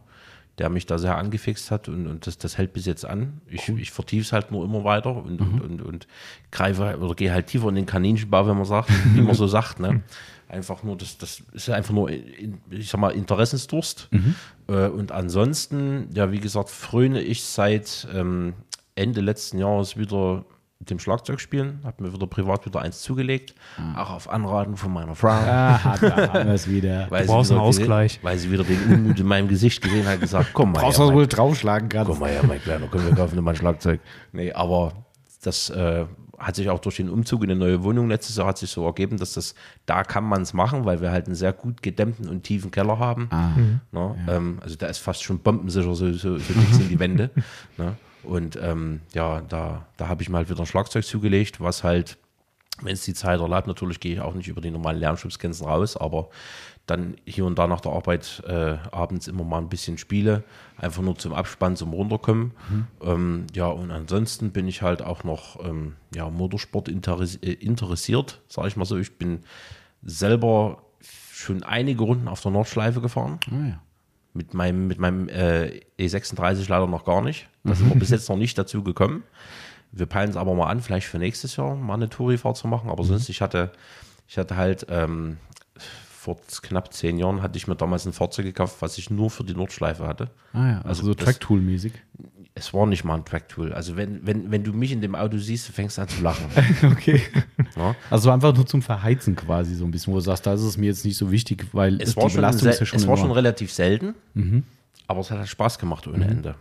der 0.58 0.70
mich 0.70 0.86
da 0.88 0.98
sehr 0.98 1.18
angefixt 1.18 1.70
hat 1.70 1.88
und, 1.88 2.08
und 2.08 2.26
das, 2.26 2.40
das 2.40 2.58
hält 2.58 2.74
bis 2.74 2.86
jetzt 2.88 3.06
an. 3.06 3.42
Ich, 3.48 3.70
ich 3.70 3.92
vertiefe 3.92 4.24
es 4.24 4.34
halt 4.34 4.52
nur 4.52 4.66
immer 4.66 4.84
weiter 4.84 5.16
und, 5.16 5.40
und, 5.40 5.62
und, 5.62 5.82
und 5.82 6.08
greife 6.52 6.98
oder 7.00 7.14
gehe 7.14 7.32
halt 7.32 7.48
tiefer 7.48 7.70
in 7.70 7.76
den 7.76 7.86
Kaninchenbau, 7.86 8.48
wenn 8.48 8.58
man 8.58 8.66
sagt, 8.66 8.90
wie 9.14 9.22
man 9.22 9.36
so 9.36 9.46
sagt. 9.46 9.80
Ne? 9.80 10.02
Einfach 10.52 10.84
nur, 10.84 10.98
das, 10.98 11.18
das 11.18 11.42
ist 11.54 11.70
einfach 11.70 11.94
nur, 11.94 12.10
ich 12.10 12.90
sag 12.90 13.00
mal, 13.00 13.12
Interessensdurst. 13.12 14.10
Äh, 14.68 14.88
und 14.88 15.14
ansonsten, 15.14 16.10
ja, 16.14 16.34
wie 16.34 16.42
gesagt, 16.42 16.70
fröne 16.70 17.22
ich 17.22 17.42
seit 17.44 18.06
ähm, 18.14 18.54
Ende 18.96 19.22
letzten 19.22 19.60
Jahres 19.60 19.96
wieder 19.96 20.44
dem 20.82 21.00
Schlagzeug 21.00 21.40
spielen, 21.40 21.80
habe 21.86 22.04
mir 22.04 22.14
wieder 22.14 22.28
privat 22.28 22.66
wieder 22.66 22.82
eins 22.82 23.02
zugelegt, 23.02 23.54
auch 23.96 24.10
auf 24.10 24.30
Anraten 24.30 24.76
von 24.76 24.92
meiner 24.92 25.16
Frau. 25.16 25.30
Ah, 25.30 25.96
da 26.02 26.34
haben 26.34 26.48
wir 26.48 26.54
es 26.56 26.68
wieder. 26.68 27.06
Weil 27.10 27.26
Du 27.26 27.32
brauchst 27.32 27.50
sie 27.50 27.54
wieder 27.54 27.62
einen 27.62 27.70
Ausgleich. 27.70 28.12
Gesehen, 28.14 28.24
weil 28.26 28.38
sie 28.38 28.52
wieder 28.52 28.64
den 28.64 28.94
Unmut 28.94 29.20
in 29.20 29.28
meinem 29.28 29.48
Gesicht 29.48 29.82
gesehen 29.82 30.06
hat, 30.08 30.20
gesagt, 30.20 30.50
komm 30.54 30.74
mal, 30.74 30.80
Brauchst 30.82 31.00
du 31.00 31.14
wohl 31.14 31.28
draufschlagen 31.28 31.88
kannst. 31.88 32.10
komm 32.10 32.20
mal 32.20 32.30
her, 32.32 32.42
mein 32.46 32.62
Kleiner, 32.62 32.88
komm, 32.92 33.06
wir 33.06 33.16
kaufen 33.16 33.42
mal 33.42 33.52
ein 33.52 33.56
Schlagzeug. 33.58 34.02
Nee, 34.34 34.52
aber 34.52 34.92
das 35.44 35.70
äh, 35.70 36.06
hat 36.42 36.56
sich 36.56 36.70
auch 36.70 36.80
durch 36.80 36.98
den 36.98 37.10
Umzug 37.10 37.44
in 37.44 37.52
eine 37.52 37.60
neue 37.60 37.84
Wohnung 37.84 38.10
letztes 38.10 38.38
Jahr 38.38 38.48
hat 38.48 38.58
sich 38.58 38.70
so 38.70 38.86
ergeben, 38.86 39.18
dass 39.18 39.34
das, 39.34 39.56
da 39.86 40.04
kann 40.04 40.24
man 40.24 40.42
es 40.42 40.54
machen, 40.54 40.86
weil 40.86 41.02
wir 41.02 41.12
halt 41.12 41.28
einen 41.28 41.36
sehr 41.36 41.54
gut 41.54 41.82
gedämmten 41.82 42.28
und 42.28 42.44
tiefen 42.44 42.72
Keller 42.72 43.00
haben. 43.00 43.30
Ne? 43.92 44.16
Ähm, 44.28 44.60
also 44.62 44.76
da 44.76 44.88
ist 44.88 44.98
fast 44.98 45.24
schon 45.24 45.40
bombensicher, 45.40 45.94
so, 45.94 46.12
so, 46.12 46.38
so 46.38 46.54
dick 46.54 46.74
sind 46.74 46.90
die 46.90 47.00
Wände. 47.00 47.30
Ne? 47.78 47.96
Und 48.24 48.60
ähm, 48.62 49.02
ja, 49.14 49.42
da, 49.42 49.86
da 49.98 50.08
habe 50.08 50.22
ich 50.22 50.30
mal 50.30 50.48
wieder 50.50 50.60
ein 50.60 50.66
Schlagzeug 50.66 51.04
zugelegt, 51.06 51.60
was 51.60 51.84
halt 51.84 52.18
wenn 52.82 52.94
es 52.94 53.04
die 53.04 53.14
Zeit 53.14 53.40
erlaubt, 53.40 53.68
natürlich 53.68 54.00
gehe 54.00 54.14
ich 54.14 54.22
auch 54.22 54.34
nicht 54.34 54.48
über 54.48 54.62
die 54.62 54.72
normalen 54.72 55.00
Lärmschutzgrenzen 55.00 55.68
raus, 55.68 55.98
aber 55.98 56.30
dann 56.92 57.16
hier 57.26 57.46
und 57.46 57.58
da 57.58 57.68
nach 57.68 57.82
der 57.82 57.94
Arbeit 57.94 58.44
äh, 58.48 58.78
abends 58.92 59.28
immer 59.28 59.44
mal 59.44 59.60
ein 59.60 59.70
bisschen 59.70 59.98
spiele, 59.98 60.44
einfach 60.78 61.02
nur 61.02 61.18
zum 61.18 61.34
Abspannen, 61.34 61.78
zum 61.78 61.94
Runterkommen. 61.94 62.52
Ähm, 63.02 63.48
ja, 63.54 63.68
und 63.68 63.92
ansonsten 63.92 64.52
bin 64.52 64.68
ich 64.68 64.82
halt 64.82 65.02
auch 65.02 65.24
noch 65.24 65.64
ähm, 65.66 65.96
ja, 66.14 66.30
Motorsport 66.30 66.90
äh, 66.90 67.54
interessiert, 67.54 68.42
sage 68.48 68.68
ich 68.68 68.76
mal 68.76 68.86
so. 68.86 68.98
Ich 68.98 69.18
bin 69.18 69.40
selber 70.04 70.84
schon 71.32 71.64
einige 71.64 72.04
Runden 72.04 72.28
auf 72.28 72.42
der 72.42 72.52
Nordschleife 72.52 73.02
gefahren. 73.02 73.40
Ah, 73.50 73.68
ja. 73.68 73.82
Mit 74.34 74.54
meinem, 74.54 74.88
mit 74.88 75.00
meinem 75.00 75.28
äh, 75.28 75.82
E36 76.00 76.70
leider 76.70 76.88
noch 76.88 77.06
gar 77.06 77.22
nicht. 77.22 77.48
Da 77.64 77.76
sind 77.76 77.90
wir 77.90 78.00
bis 78.00 78.10
jetzt 78.10 78.28
noch 78.28 78.38
nicht 78.38 78.58
dazu 78.58 78.82
gekommen. 78.82 79.24
Wir 79.92 80.08
peilen 80.08 80.32
es 80.32 80.36
aber 80.36 80.56
mal 80.56 80.68
an, 80.68 80.82
vielleicht 80.82 81.06
für 81.06 81.20
nächstes 81.20 81.58
Jahr 81.58 81.76
mal 81.76 81.94
eine 81.94 82.10
Tourifahrt 82.10 82.58
zu 82.58 82.68
machen. 82.68 82.90
Aber 82.90 83.04
sonst, 83.04 83.30
ich 83.30 83.40
hatte, 83.40 83.72
ich 84.28 84.40
hatte 84.40 84.56
halt 84.56 84.88
ähm, 84.90 85.38
vor 86.22 86.38
knapp 86.62 86.94
zehn 86.94 87.18
Jahren 87.18 87.42
hatte 87.42 87.58
ich 87.58 87.68
mir 87.68 87.76
damals 87.76 88.06
ein 88.06 88.14
Fahrzeug 88.14 88.46
gekauft, 88.46 88.76
was 88.82 89.00
ich 89.00 89.10
nur 89.10 89.32
für 89.32 89.44
die 89.44 89.56
Nordschleife 89.56 90.06
hatte. 90.08 90.30
Ah 90.54 90.68
ja, 90.68 90.78
also, 90.84 90.90
Also 90.90 91.04
so 91.06 91.12
Tracktool-mäßig. 91.14 91.94
Es 92.54 92.76
war 92.76 92.86
nicht 92.86 93.04
mal 93.04 93.16
ein 93.16 93.26
Tracktool. 93.26 93.74
Also 93.74 93.98
wenn, 93.98 94.24
wenn, 94.24 94.52
wenn 94.52 94.64
du 94.64 94.72
mich 94.72 94.92
in 94.92 95.02
dem 95.02 95.16
Auto 95.16 95.40
siehst, 95.40 95.68
du 95.70 95.74
fängst 95.74 95.98
an 95.98 96.08
zu 96.08 96.22
lachen. 96.22 96.46
Okay. 96.92 97.24
Ja. 97.76 97.96
Also 98.12 98.30
einfach 98.30 98.54
nur 98.54 98.68
zum 98.68 98.84
Verheizen 98.84 99.36
quasi 99.36 99.74
so 99.74 99.84
ein 99.86 99.90
bisschen, 99.90 100.14
wo 100.14 100.18
du 100.18 100.22
sagst, 100.22 100.46
da 100.46 100.54
ist 100.54 100.62
es 100.62 100.78
mir 100.78 100.88
jetzt 100.88 101.06
nicht 101.06 101.18
so 101.18 101.32
wichtig, 101.32 101.66
weil 101.74 102.00
Es 102.00 102.12
die 102.12 102.18
war, 102.18 102.30
schon, 102.30 102.36
Belastung 102.36 102.70
ist 102.70 102.80
ja 102.82 102.86
schon 102.86 103.00
es 103.00 103.08
war 103.08 103.18
schon 103.18 103.32
relativ 103.32 103.74
selten, 103.74 104.14
aber 105.08 105.22
es 105.22 105.32
hat 105.32 105.40
halt 105.40 105.50
Spaß 105.50 105.80
gemacht 105.80 106.06
ohne 106.08 106.26
Ende. 106.26 106.54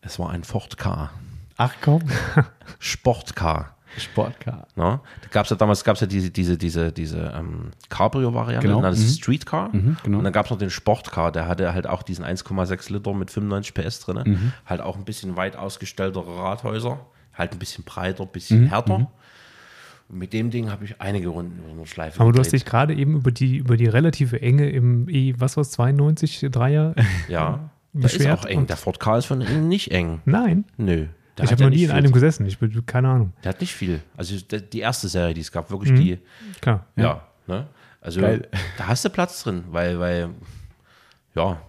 Es 0.00 0.18
war 0.18 0.30
ein 0.30 0.44
Ford 0.44 0.78
K. 0.78 1.10
Ach 1.58 1.74
komm, 1.82 2.02
Sport-Car. 2.78 3.76
Sportcar. 3.98 4.66
Ne? 4.76 5.00
Da 5.22 5.28
gab 5.30 5.44
es 5.44 5.50
ja 5.50 5.56
damals 5.56 5.84
gab's 5.84 6.00
ja 6.00 6.06
diese, 6.06 6.30
diese, 6.30 6.56
diese, 6.58 6.92
diese 6.92 7.32
ähm, 7.36 7.70
Cabrio-Variante, 7.88 8.66
Genau, 8.66 8.78
genau. 8.80 8.90
das 8.90 9.00
mhm. 9.00 9.08
Streetcar. 9.08 9.70
genau. 10.02 10.18
Und 10.18 10.24
dann 10.24 10.32
gab 10.32 10.46
es 10.46 10.50
noch 10.50 10.58
den 10.58 10.70
Sportcar, 10.70 11.32
der 11.32 11.46
hatte 11.48 11.72
halt 11.74 11.86
auch 11.86 12.02
diesen 12.02 12.24
1,6 12.24 12.92
Liter 12.92 13.12
mit 13.14 13.30
95 13.30 13.74
PS 13.74 14.00
drin. 14.00 14.22
Mhm. 14.24 14.52
Halt 14.66 14.80
auch 14.80 14.96
ein 14.96 15.04
bisschen 15.04 15.36
weit 15.36 15.56
ausgestelltere 15.56 16.38
Rathäuser, 16.38 17.00
halt 17.34 17.52
ein 17.52 17.58
bisschen 17.58 17.84
breiter, 17.84 18.22
ein 18.24 18.28
bisschen 18.32 18.62
Mhm, 18.64 18.68
härter. 18.68 19.10
Und 20.10 20.18
mit 20.18 20.32
dem 20.32 20.50
Ding 20.50 20.70
habe 20.70 20.84
ich 20.86 21.00
einige 21.00 21.28
Runden 21.28 21.58
über 21.58 21.70
eine 21.70 21.86
Schleife 21.86 22.20
Aber 22.20 22.32
du 22.32 22.38
hast 22.38 22.46
gedreht. 22.46 22.62
dich 22.62 22.64
gerade 22.70 22.94
eben 22.94 23.14
über 23.16 23.30
die, 23.30 23.58
über 23.58 23.76
die 23.76 23.86
relative 23.86 24.40
Enge 24.40 24.70
im 24.70 25.06
E, 25.08 25.34
was 25.36 25.56
war's, 25.58 25.70
92, 25.72 26.46
Dreier? 26.50 26.94
Ja, 27.28 27.68
der 27.92 28.10
ist 28.10 28.26
auch 28.26 28.44
eng. 28.46 28.66
Der 28.66 28.76
Ford 28.78 29.00
K 29.00 29.18
ist 29.18 29.26
von 29.26 29.40
innen 29.42 29.68
nicht 29.68 29.90
eng. 29.90 30.20
Nein. 30.24 30.64
Nö. 30.78 31.06
Der 31.38 31.44
ich 31.46 31.50
habe 31.52 31.62
ja 31.62 31.68
noch 31.70 31.76
nie 31.76 31.84
in 31.84 31.90
einem 31.90 32.12
gesessen. 32.12 32.44
Ich 32.46 32.58
bin, 32.58 32.84
keine 32.86 33.08
Ahnung. 33.08 33.32
Der 33.44 33.50
hat 33.50 33.60
nicht 33.60 33.72
viel. 33.74 34.00
Also 34.16 34.36
die 34.40 34.80
erste 34.80 35.08
Serie, 35.08 35.34
die 35.34 35.40
es 35.40 35.50
gab, 35.52 35.70
wirklich 35.70 35.92
Mhm. 35.92 35.96
die, 35.96 36.18
Klar. 36.60 36.86
Ja, 36.96 37.26
ne? 37.46 37.66
Also 38.00 38.20
Geil. 38.20 38.46
da 38.76 38.86
hast 38.88 39.04
du 39.04 39.10
Platz 39.10 39.42
drin, 39.42 39.64
weil, 39.70 39.98
weil, 39.98 40.30
ja, 41.34 41.60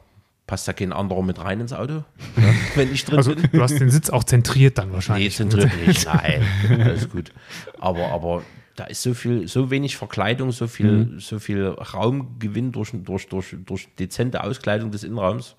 passt 0.48 0.68
da 0.68 0.74
kein 0.74 0.94
anderer 0.94 1.22
mit 1.24 1.40
rein 1.40 1.60
ins 1.60 1.74
Auto, 1.74 1.94
ne? 1.94 2.04
wenn 2.76 2.92
ich 2.94 3.06
drin 3.06 3.18
Also 3.18 3.36
bin. 3.36 3.50
du 3.52 3.62
hast 3.62 3.80
den 3.80 3.90
Sitz 3.90 4.10
auch 4.10 4.24
zentriert 4.24 4.78
dann 4.78 4.90
Nee, 4.90 4.94
wahrscheinlich. 4.96 5.36
zentriert 5.36 5.72
nicht, 5.88 6.06
nein, 6.14 6.42
alles 6.84 7.10
gut. 7.10 7.32
Aber, 7.80 8.08
aber 8.10 8.44
da 8.76 8.86
ist 8.86 9.02
so 9.04 9.14
viel, 9.14 9.48
so 9.48 9.70
wenig 9.72 9.98
Verkleidung, 9.98 10.52
so 10.52 10.68
viel, 10.68 11.16
so 11.20 11.38
viel 11.40 11.68
Raumgewinn 11.68 12.72
durch, 12.72 12.92
durch, 12.94 13.28
durch, 13.28 13.56
durch 13.66 13.88
dezente 14.00 14.44
Auskleidung 14.44 14.90
des 14.92 15.04
Innenraums. 15.04 15.56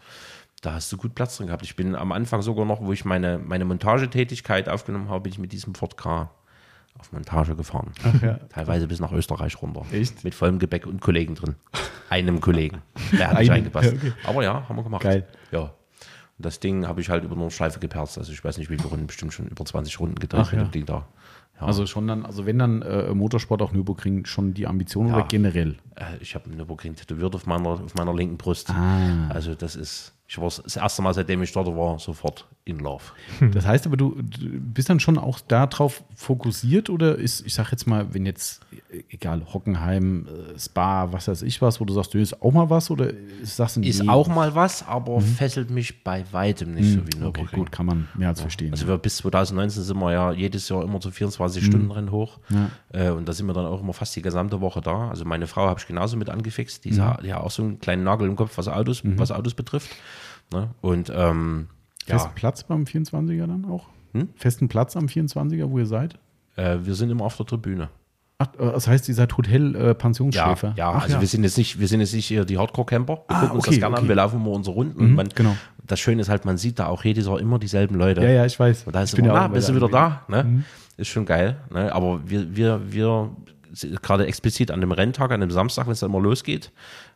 Da 0.61 0.75
hast 0.75 0.93
du 0.93 0.97
gut 0.99 1.15
Platz 1.15 1.37
drin 1.39 1.47
gehabt. 1.47 1.63
Ich 1.65 1.75
bin 1.77 1.95
am 1.95 2.13
Anfang 2.13 2.43
sogar 2.43 2.67
noch, 2.67 2.81
wo 2.83 2.93
ich 2.93 3.05
meine, 3.05 3.39
meine 3.39 3.65
Montagetätigkeit 3.65 4.69
aufgenommen 4.69 5.09
habe, 5.09 5.21
bin 5.23 5.33
ich 5.33 5.39
mit 5.39 5.53
diesem 5.53 5.75
Ford 5.75 5.97
K 5.97 6.31
auf 6.99 7.13
Montage 7.13 7.57
gefahren. 7.57 7.93
ja. 8.21 8.35
Teilweise 8.51 8.87
bis 8.87 9.01
nach 9.01 9.13
Österreich 9.13 9.61
runter. 9.63 9.87
Echt? 9.91 10.23
Mit 10.23 10.35
vollem 10.35 10.59
Gepäck 10.59 10.87
und 10.87 11.01
Kollegen 11.01 11.35
drin. 11.35 11.55
Einem 12.11 12.41
Kollegen. 12.41 12.83
Der 13.13 13.31
hat 13.31 13.39
nicht 13.39 13.49
ja, 13.49 13.57
okay. 13.81 14.13
Aber 14.25 14.43
ja, 14.45 14.69
haben 14.69 14.77
wir 14.77 14.83
gemacht. 14.83 15.03
Geil. 15.03 15.27
Ja. 15.51 15.61
Und 15.61 16.47
das 16.47 16.61
Ding 16.61 16.87
habe 16.87 17.01
ich 17.01 17.09
halt 17.09 17.25
über 17.25 17.37
eine 17.37 17.51
Schleife 17.51 17.81
geperzt. 17.81 18.19
Also 18.19 18.33
ich 18.33 18.45
weiß 18.45 18.59
nicht, 18.59 18.69
wie 18.71 18.77
viele 18.77 18.89
Runden, 18.89 19.07
bestimmt 19.07 19.33
schon 19.33 19.47
über 19.47 19.65
20 19.65 19.99
Runden 20.01 20.17
gedreht 20.17 20.41
Ach, 20.43 20.53
ja. 20.53 20.65
Ding 20.65 20.85
da. 20.85 21.07
Ja. 21.59 21.67
Also 21.67 21.87
schon 21.87 22.07
dann, 22.07 22.25
also 22.27 22.45
wenn 22.47 22.59
dann 22.59 22.83
äh, 22.83 23.15
Motorsport 23.15 23.63
auf 23.63 23.73
Nürburgring 23.73 24.25
schon 24.27 24.53
die 24.55 24.67
Ambition 24.67 25.09
Ja. 25.09 25.17
oder 25.17 25.25
generell? 25.27 25.77
Äh, 25.95 26.17
ich 26.21 26.35
habe 26.35 26.51
Nürburgring 26.51 26.97
tätowiert 26.97 27.35
auf 27.35 27.47
meiner, 27.47 27.69
auf 27.69 27.95
meiner 27.95 28.15
linken 28.15 28.37
Brust. 28.37 28.71
Ah. 28.71 29.29
Also 29.29 29.55
das 29.55 29.77
ist, 29.77 30.15
ich 30.31 30.39
war 30.39 30.45
das 30.45 30.77
erste 30.77 31.03
Mal, 31.03 31.13
seitdem 31.13 31.43
ich 31.43 31.51
dort 31.51 31.67
war, 31.67 31.99
sofort 31.99 32.47
in 32.67 32.79
Love. 32.79 33.03
Das 33.53 33.67
heißt 33.67 33.87
aber, 33.87 33.97
du, 33.97 34.11
du 34.21 34.49
bist 34.61 34.89
dann 34.91 35.01
schon 35.01 35.19
auch 35.19 35.41
darauf 35.41 36.05
fokussiert 36.15 36.91
oder 36.91 37.17
ist, 37.17 37.45
ich 37.47 37.55
sag 37.55 37.73
jetzt 37.73 37.87
mal, 37.87 38.13
wenn 38.15 38.27
jetzt, 38.27 38.61
äh, 38.93 39.03
egal, 39.09 39.43
Hockenheim, 39.53 40.27
äh, 40.55 40.59
Spa, 40.59 41.11
was 41.11 41.27
weiß 41.27 41.43
ich 41.43 41.61
was, 41.63 41.81
wo 41.81 41.85
du 41.87 41.95
sagst, 41.95 42.13
du 42.15 42.19
ist 42.19 42.41
auch 42.43 42.53
mal 42.53 42.69
was 42.71 42.91
oder 42.91 43.13
sagst 43.43 43.77
du, 43.77 43.81
Ist 43.81 44.03
nee, 44.03 44.09
auch 44.09 44.29
mal 44.29 44.55
was, 44.55 44.87
aber 44.87 45.21
fesselt 45.21 45.71
mich 45.71 46.05
bei 46.05 46.25
weitem 46.33 46.75
nicht 46.75 46.93
so 46.93 46.99
wie 46.99 47.01
Mhm. 47.01 47.07
Okay, 47.07 47.19
Nürburgring. 47.41 47.59
gut, 47.61 47.73
kann 47.73 47.87
man 47.87 48.09
mehr 48.15 48.29
als 48.29 48.41
verstehen. 48.41 48.73
Also 48.73 48.87
wir, 48.87 48.99
bis 48.99 49.17
2019 49.17 49.83
sind 49.83 49.99
wir 49.99 50.13
ja 50.13 50.33
jedes 50.33 50.69
Jahr 50.69 50.85
immer 50.85 51.01
zu 51.01 51.11
24 51.11 51.65
Stunden 51.65 51.91
Rennen 51.91 52.11
hoch. 52.13 52.39
Ja. 52.51 52.71
Äh, 52.93 53.11
und 53.11 53.27
da 53.29 53.33
sind 53.33 53.47
wir 53.47 53.55
dann 53.55 53.67
auch 53.67 53.81
immer 53.81 53.95
fast 53.95 54.15
die 54.15 54.23
gesamte 54.23 54.61
Woche 54.61 54.81
da. 54.81 55.09
Also 55.09 55.25
meine 55.25 55.47
Frau 55.47 55.67
habe 55.67 55.81
ich 55.81 55.87
genauso 55.87 56.17
mit 56.17 56.29
angefixt. 56.31 56.85
Die, 56.85 56.91
ist- 56.91 57.01
die 57.25 57.33
hat 57.33 57.41
auch 57.41 57.51
so 57.51 57.63
einen 57.63 57.79
kleinen 57.81 58.05
Nagel 58.05 58.29
im 58.29 58.37
Kopf, 58.37 58.57
was 58.59 58.69
Autos, 58.69 59.01
was 59.05 59.33
Autos 59.33 59.55
betrifft. 59.55 59.91
Ne? 60.53 60.69
Und 60.83 61.11
ähm, 61.15 61.69
Festen 62.11 62.31
ja, 62.31 62.35
Platz 62.35 62.65
beim 62.65 62.85
24er 62.85 63.47
dann 63.47 63.65
auch? 63.65 63.87
Hm? 64.13 64.29
Festen 64.37 64.69
Platz 64.69 64.97
am 64.97 65.07
24er, 65.07 65.71
wo 65.71 65.79
ihr 65.79 65.87
seid? 65.87 66.19
äh, 66.57 66.79
wir 66.83 66.95
sind 66.95 67.11
immer 67.11 67.25
auf 67.25 67.37
der 67.37 67.47
Tribüne. 67.47 67.89
Ach, 68.39 68.49
äh, 68.59 68.73
das 68.73 68.87
heißt, 68.89 69.09
ihr 69.09 69.15
seid 69.15 69.37
Hotel 69.37 69.75
äh, 69.75 69.95
Ja, 70.31 70.57
ja 70.77 70.91
Ach, 70.91 71.03
also 71.05 71.21
wir 71.21 71.29
sind 71.29 71.45
jetzt 71.45 71.59
nicht, 71.59 71.79
wir 71.79 71.89
sind 71.89 72.01
jetzt 72.01 72.15
nicht 72.15 72.27
hier 72.27 72.45
die 72.45 72.59
Hardcore-Camper. 72.59 73.25
Wir 73.29 73.37
Ah, 73.37 73.41
gucken 73.41 73.57
uns 73.57 73.67
okay, 73.67 73.77
das 73.77 73.81
gerne 73.81 73.95
okay. 73.97 74.03
an, 74.03 74.09
wir 74.09 74.17
laufen 74.17 74.41
immer 74.41 74.51
unsere 74.51 74.75
Runden. 74.75 74.99
und 74.99 75.15
man, 75.15 75.29
genau. 75.35 75.57
Das 75.87 76.01
Schöne 76.01 76.23
ist 76.23 76.29
halt, 76.29 76.45
man 76.45 76.57
sieht 76.57 76.79
da 76.79 76.87
auch 76.87 77.05
jedes 77.05 77.27
Jahr 77.27 77.41
immer 77.41 77.59
dieselben 77.59 77.97
Leute. 77.97 78.23
Ja, 78.23 78.31
ja, 78.31 78.47
ich 78.47 78.59
weiß. 78.59 78.85
Und 78.87 78.95
da 78.95 79.03
ist 79.03 79.13
ich 79.13 79.19
immer, 79.19 79.29
ja 79.29 79.35
na, 79.35 79.49
bist 79.49 79.69
du 79.69 79.75
wieder 79.75 79.89
der 79.89 80.23
da? 80.29 80.43
Ne? 80.43 80.65
Ist 80.97 81.09
schon 81.09 81.27
geil. 81.27 81.57
Ne? 81.73 81.93
Aber 81.93 82.21
wir, 82.29 82.55
wir, 82.55 82.93
wir, 82.93 83.31
gerade 84.03 84.27
explizit 84.27 84.71
an 84.71 84.81
dem 84.81 84.93
Renntag, 84.93 85.31
an 85.33 85.41
dem 85.41 85.51
Samstag, 85.51 85.87
wenn 85.87 85.93
es 85.93 86.01
dann 86.01 86.11
immer 86.11 86.21
losgeht, 86.21 86.73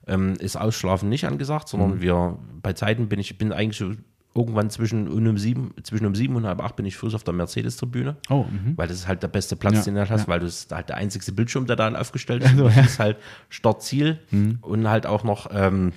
ähm, 0.06 0.34
ist 0.38 0.56
Ausschlafen 0.56 1.08
nicht 1.08 1.26
angesagt, 1.26 1.68
sondern 1.68 2.00
wir, 2.00 2.38
bei 2.62 2.72
Zeiten 2.72 3.08
bin 3.08 3.20
ich, 3.20 3.38
bin 3.38 3.52
eigentlich 3.52 3.98
irgendwann 4.34 4.68
zwischen 4.70 5.08
um 5.08 5.38
sieben, 5.38 5.74
zwischen 5.82 6.06
um 6.06 6.14
sieben 6.14 6.34
und 6.36 6.44
halb 6.46 6.60
acht 6.62 6.76
bin 6.76 6.86
ich 6.86 6.96
Fuß 6.96 7.14
auf 7.14 7.24
der 7.24 7.34
Mercedes-Tribüne. 7.34 8.16
Oh, 8.30 8.44
mhm. 8.50 8.76
Weil 8.76 8.88
das 8.88 8.98
ist 8.98 9.08
halt 9.08 9.22
der 9.22 9.28
beste 9.28 9.54
Platz, 9.56 9.74
Ja, 9.76 9.82
den 9.82 9.94
du 9.94 10.00
halt 10.00 10.10
hast, 10.10 10.22
ja. 10.22 10.28
weil 10.28 10.40
das 10.40 10.60
ist 10.60 10.72
halt 10.72 10.88
der 10.88 10.96
einzigste 10.96 11.32
Bildschirm, 11.32 11.66
der 11.66 11.76
da 11.76 11.92
aufgestellt 11.94 12.42
ist. 12.42 12.50
Also, 12.50 12.64
das 12.64 12.76
ja. 12.76 12.82
ist 12.82 12.98
halt 12.98 13.16
Start-Ziel 13.48 14.18
Mhm. 14.30 14.58
und 14.62 14.88
halt 14.88 15.06
auch 15.06 15.22
noch 15.24 15.48
ähm, 15.52 15.92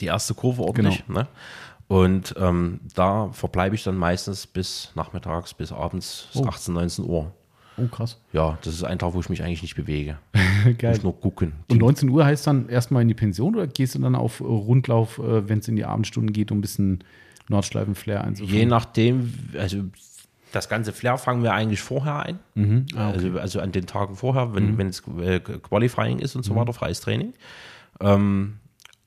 die 0.00 0.06
erste 0.06 0.34
Kurve 0.34 0.62
ordentlich. 0.62 1.04
Genau. 1.06 1.20
Ne? 1.20 1.28
Und 1.88 2.34
ähm, 2.38 2.80
da 2.94 3.28
verbleibe 3.32 3.74
ich 3.76 3.84
dann 3.84 3.96
meistens 3.96 4.46
bis 4.46 4.90
nachmittags, 4.94 5.54
bis 5.54 5.72
abends 5.72 6.28
Oh. 6.34 6.44
18, 6.46 6.74
19 6.74 7.04
Uhr. 7.04 7.32
Oh, 7.78 7.86
krass. 7.88 8.20
Ja, 8.32 8.58
das 8.62 8.74
ist 8.74 8.84
ein 8.84 8.98
Tag, 8.98 9.12
wo 9.14 9.20
ich 9.20 9.28
mich 9.28 9.42
eigentlich 9.42 9.62
nicht 9.62 9.74
bewege. 9.76 10.18
Ich 10.68 10.78
Geil. 10.78 10.94
muss 10.94 11.02
nur 11.04 11.20
gucken. 11.20 11.52
Und 11.70 11.78
19 11.78 12.08
Uhr 12.08 12.24
heißt 12.24 12.44
dann 12.46 12.68
erstmal 12.68 13.02
in 13.02 13.08
die 13.08 13.14
Pension 13.14 13.54
oder 13.54 13.68
gehst 13.68 13.94
du 13.94 14.00
dann 14.00 14.16
auf 14.16 14.40
Rundlauf, 14.40 15.18
äh, 15.18 15.48
wenn 15.48 15.60
es 15.60 15.68
in 15.68 15.76
die 15.76 15.84
Abendstunden 15.84 16.32
geht, 16.32 16.50
um 16.50 16.58
ein 16.58 16.60
bisschen 16.60 17.04
Nordschleifen-Flair 17.48 18.24
einzuführen? 18.24 18.58
Je 18.58 18.66
nachdem, 18.66 19.32
also 19.58 19.84
das 20.52 20.68
ganze 20.68 20.92
Flair 20.92 21.18
fangen 21.18 21.42
wir 21.42 21.52
eigentlich 21.52 21.80
vorher 21.82 22.24
ein. 22.24 22.38
Mhm. 22.54 22.86
Ah, 22.94 23.10
also, 23.10 23.38
also 23.38 23.60
an 23.60 23.72
den 23.72 23.86
Tagen 23.86 24.16
vorher, 24.16 24.54
wenn 24.54 24.78
wenn 24.78 24.88
es 24.88 25.02
äh, 25.20 25.40
Qualifying 25.40 26.18
ist 26.18 26.36
und 26.36 26.44
so 26.44 26.54
weiter, 26.54 26.72
freies 26.72 27.00
Training. 27.00 27.34
Ähm, 28.00 28.58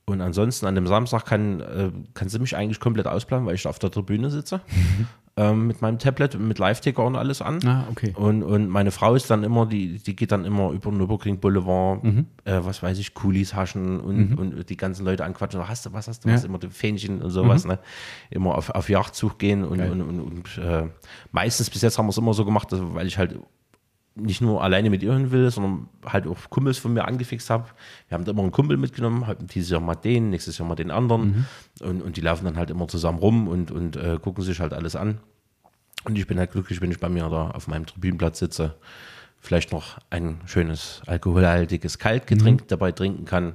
und 0.10 0.22
ansonsten 0.22 0.66
an 0.66 0.76
dem 0.76 0.88
Samstag 0.88 1.26
kann, 1.26 1.60
äh, 1.62 1.92
kannst 2.14 2.36
du 2.36 2.40
mich 2.40 2.56
eigentlich 2.56 2.80
komplett 2.80 3.08
ausplanen, 3.08 3.46
weil 3.46 3.56
ich 3.56 3.68
auf 3.68 3.80
der 3.80 3.92
Tribüne 3.92 4.30
sitze 4.30 4.62
ähm, 5.38 5.68
mit 5.68 5.82
meinem 5.82 6.00
Tablet 6.00 6.36
und 6.36 6.48
mit 6.48 6.60
Live-Ticker 6.60 7.06
und 7.06 7.16
alles 7.16 7.42
an. 7.42 7.60
Ah, 7.66 7.86
okay. 7.90 8.14
Und, 8.16 8.44
und 8.44 8.68
meine 8.68 8.92
Frau 8.92 9.16
ist 9.16 9.30
dann 9.30 9.44
immer, 9.44 9.66
die, 9.66 9.98
die 10.00 10.16
geht 10.16 10.32
dann 10.34 10.44
immer 10.44 10.72
über 10.72 10.90
den 10.92 10.98
Nürburgring 10.98 11.40
Boulevard, 11.40 12.04
äh, 12.04 12.60
was 12.62 12.84
weiß 12.84 13.00
ich, 13.00 13.14
Coolies 13.14 13.54
haschen 13.54 14.00
und, 14.02 14.36
und 14.38 14.70
die 14.70 14.76
ganzen 14.78 15.06
Leute 15.06 15.24
anquatschen. 15.24 15.66
Hast 15.68 15.86
du 15.86 15.94
was, 15.94 16.08
hast 16.10 16.26
du 16.26 16.30
Ja. 16.30 16.36
was? 16.36 16.44
Immer 16.44 16.58
die 16.60 16.68
Fähnchen 16.70 17.22
und 17.22 17.30
sowas, 17.30 17.66
ne? 17.66 17.80
Immer 18.30 18.56
auf, 18.56 18.70
auf 18.72 18.90
Jagdzug 18.90 19.40
gehen 19.40 19.64
und, 19.64 19.78
Geil. 19.78 19.92
und, 19.92 20.02
und, 20.02 20.20
und 20.20 20.58
äh, 20.58 20.88
meistens 21.32 21.70
bis 21.70 21.82
jetzt 21.84 21.98
haben 21.98 22.08
wir 22.08 22.12
es 22.12 22.18
immer 22.18 22.34
so 22.34 22.44
gemacht, 22.44 22.72
dass, 22.72 22.80
weil 22.94 23.08
ich 23.08 23.18
halt 23.18 23.40
nicht 24.20 24.42
nur 24.42 24.64
alleine 24.64 24.90
mit 24.90 25.04
ihr 25.04 25.14
hin 25.14 25.32
will, 25.32 25.50
sondern 25.50 25.90
halt 26.06 26.28
auch 26.28 26.38
Kumpels 26.50 26.78
von 26.78 26.94
mir 26.94 27.06
angefixt 27.06 27.50
habe. 27.50 27.66
Wir 28.08 28.16
haben 28.16 28.26
da 28.26 28.32
immer 28.32 28.44
einen 28.44 28.52
Kumpel 28.52 28.78
mitgenommen, 28.78 29.28
halt 29.28 29.54
dieses 29.54 29.70
Jahr 29.70 29.82
mal 29.82 29.96
den, 29.96 30.30
nächstes 30.30 30.58
Jahr 30.58 30.68
mal 30.68 30.76
den 30.76 30.92
anderen. 30.92 31.46
Und, 31.82 32.02
und 32.02 32.18
die 32.18 32.22
laufen 32.22 32.46
dann 32.46 32.58
halt 32.58 32.70
immer 32.70 32.88
zusammen 32.88 33.20
rum 33.20 33.48
und, 33.48 33.72
und 33.72 33.96
äh, 33.96 34.18
gucken 34.22 34.44
sich 34.44 34.60
halt 34.60 34.74
alles 34.74 34.96
an. 34.96 35.20
Und 36.06 36.18
ich 36.18 36.28
bin 36.28 36.40
halt 36.40 36.52
glücklich, 36.52 36.82
wenn 36.82 36.92
ich 36.92 37.00
bei 37.00 37.10
mir 37.10 37.28
da 37.30 37.52
auf 37.52 37.68
meinem 37.68 37.86
Tribünenplatz 37.86 38.40
sitze, 38.40 38.76
vielleicht 39.40 39.72
noch 39.72 39.98
ein 40.10 40.40
schönes 40.46 41.02
alkoholhaltiges 41.06 41.98
Kaltgetränk 41.98 42.68
dabei 42.68 42.92
trinken 42.92 43.26
kann. 43.26 43.54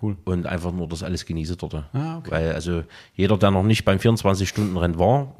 Cool. 0.00 0.16
Und 0.24 0.46
einfach 0.46 0.72
nur 0.72 0.88
das 0.88 1.02
alles 1.02 1.24
genieße 1.24 1.56
dort. 1.56 1.74
Ah, 1.92 2.18
okay. 2.18 2.30
Weil 2.30 2.52
also 2.52 2.82
jeder, 3.14 3.38
der 3.38 3.50
noch 3.50 3.62
nicht 3.62 3.84
beim 3.84 3.98
24-Stunden-Rennen 3.98 4.98
war, 4.98 5.34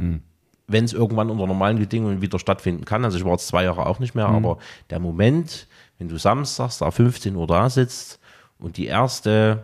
wenn 0.66 0.85
es 0.85 0.93
irgendwann 0.93 1.31
unter 1.31 1.47
normalen 1.47 1.78
Bedingungen 1.78 2.23
wieder 2.23 2.39
stattfinden 2.39 2.85
kann, 2.85 3.05
also 3.05 3.19
ich 3.19 3.24
war 3.24 3.32
jetzt 3.32 3.47
zwei 3.49 3.65
Jahre 3.65 3.86
auch 3.86 3.99
nicht 3.99 4.15
mehr, 4.15 4.27
aber 4.27 4.59
der 4.91 4.99
Moment, 4.99 5.66
wenn 5.99 6.09
du 6.09 6.16
samstags 6.19 6.78
da 6.78 6.91
15 6.91 7.36
Uhr 7.36 7.47
da 7.47 7.69
sitzt 7.69 8.19
und 8.59 8.77
die 8.78 8.86
erste, 8.86 9.62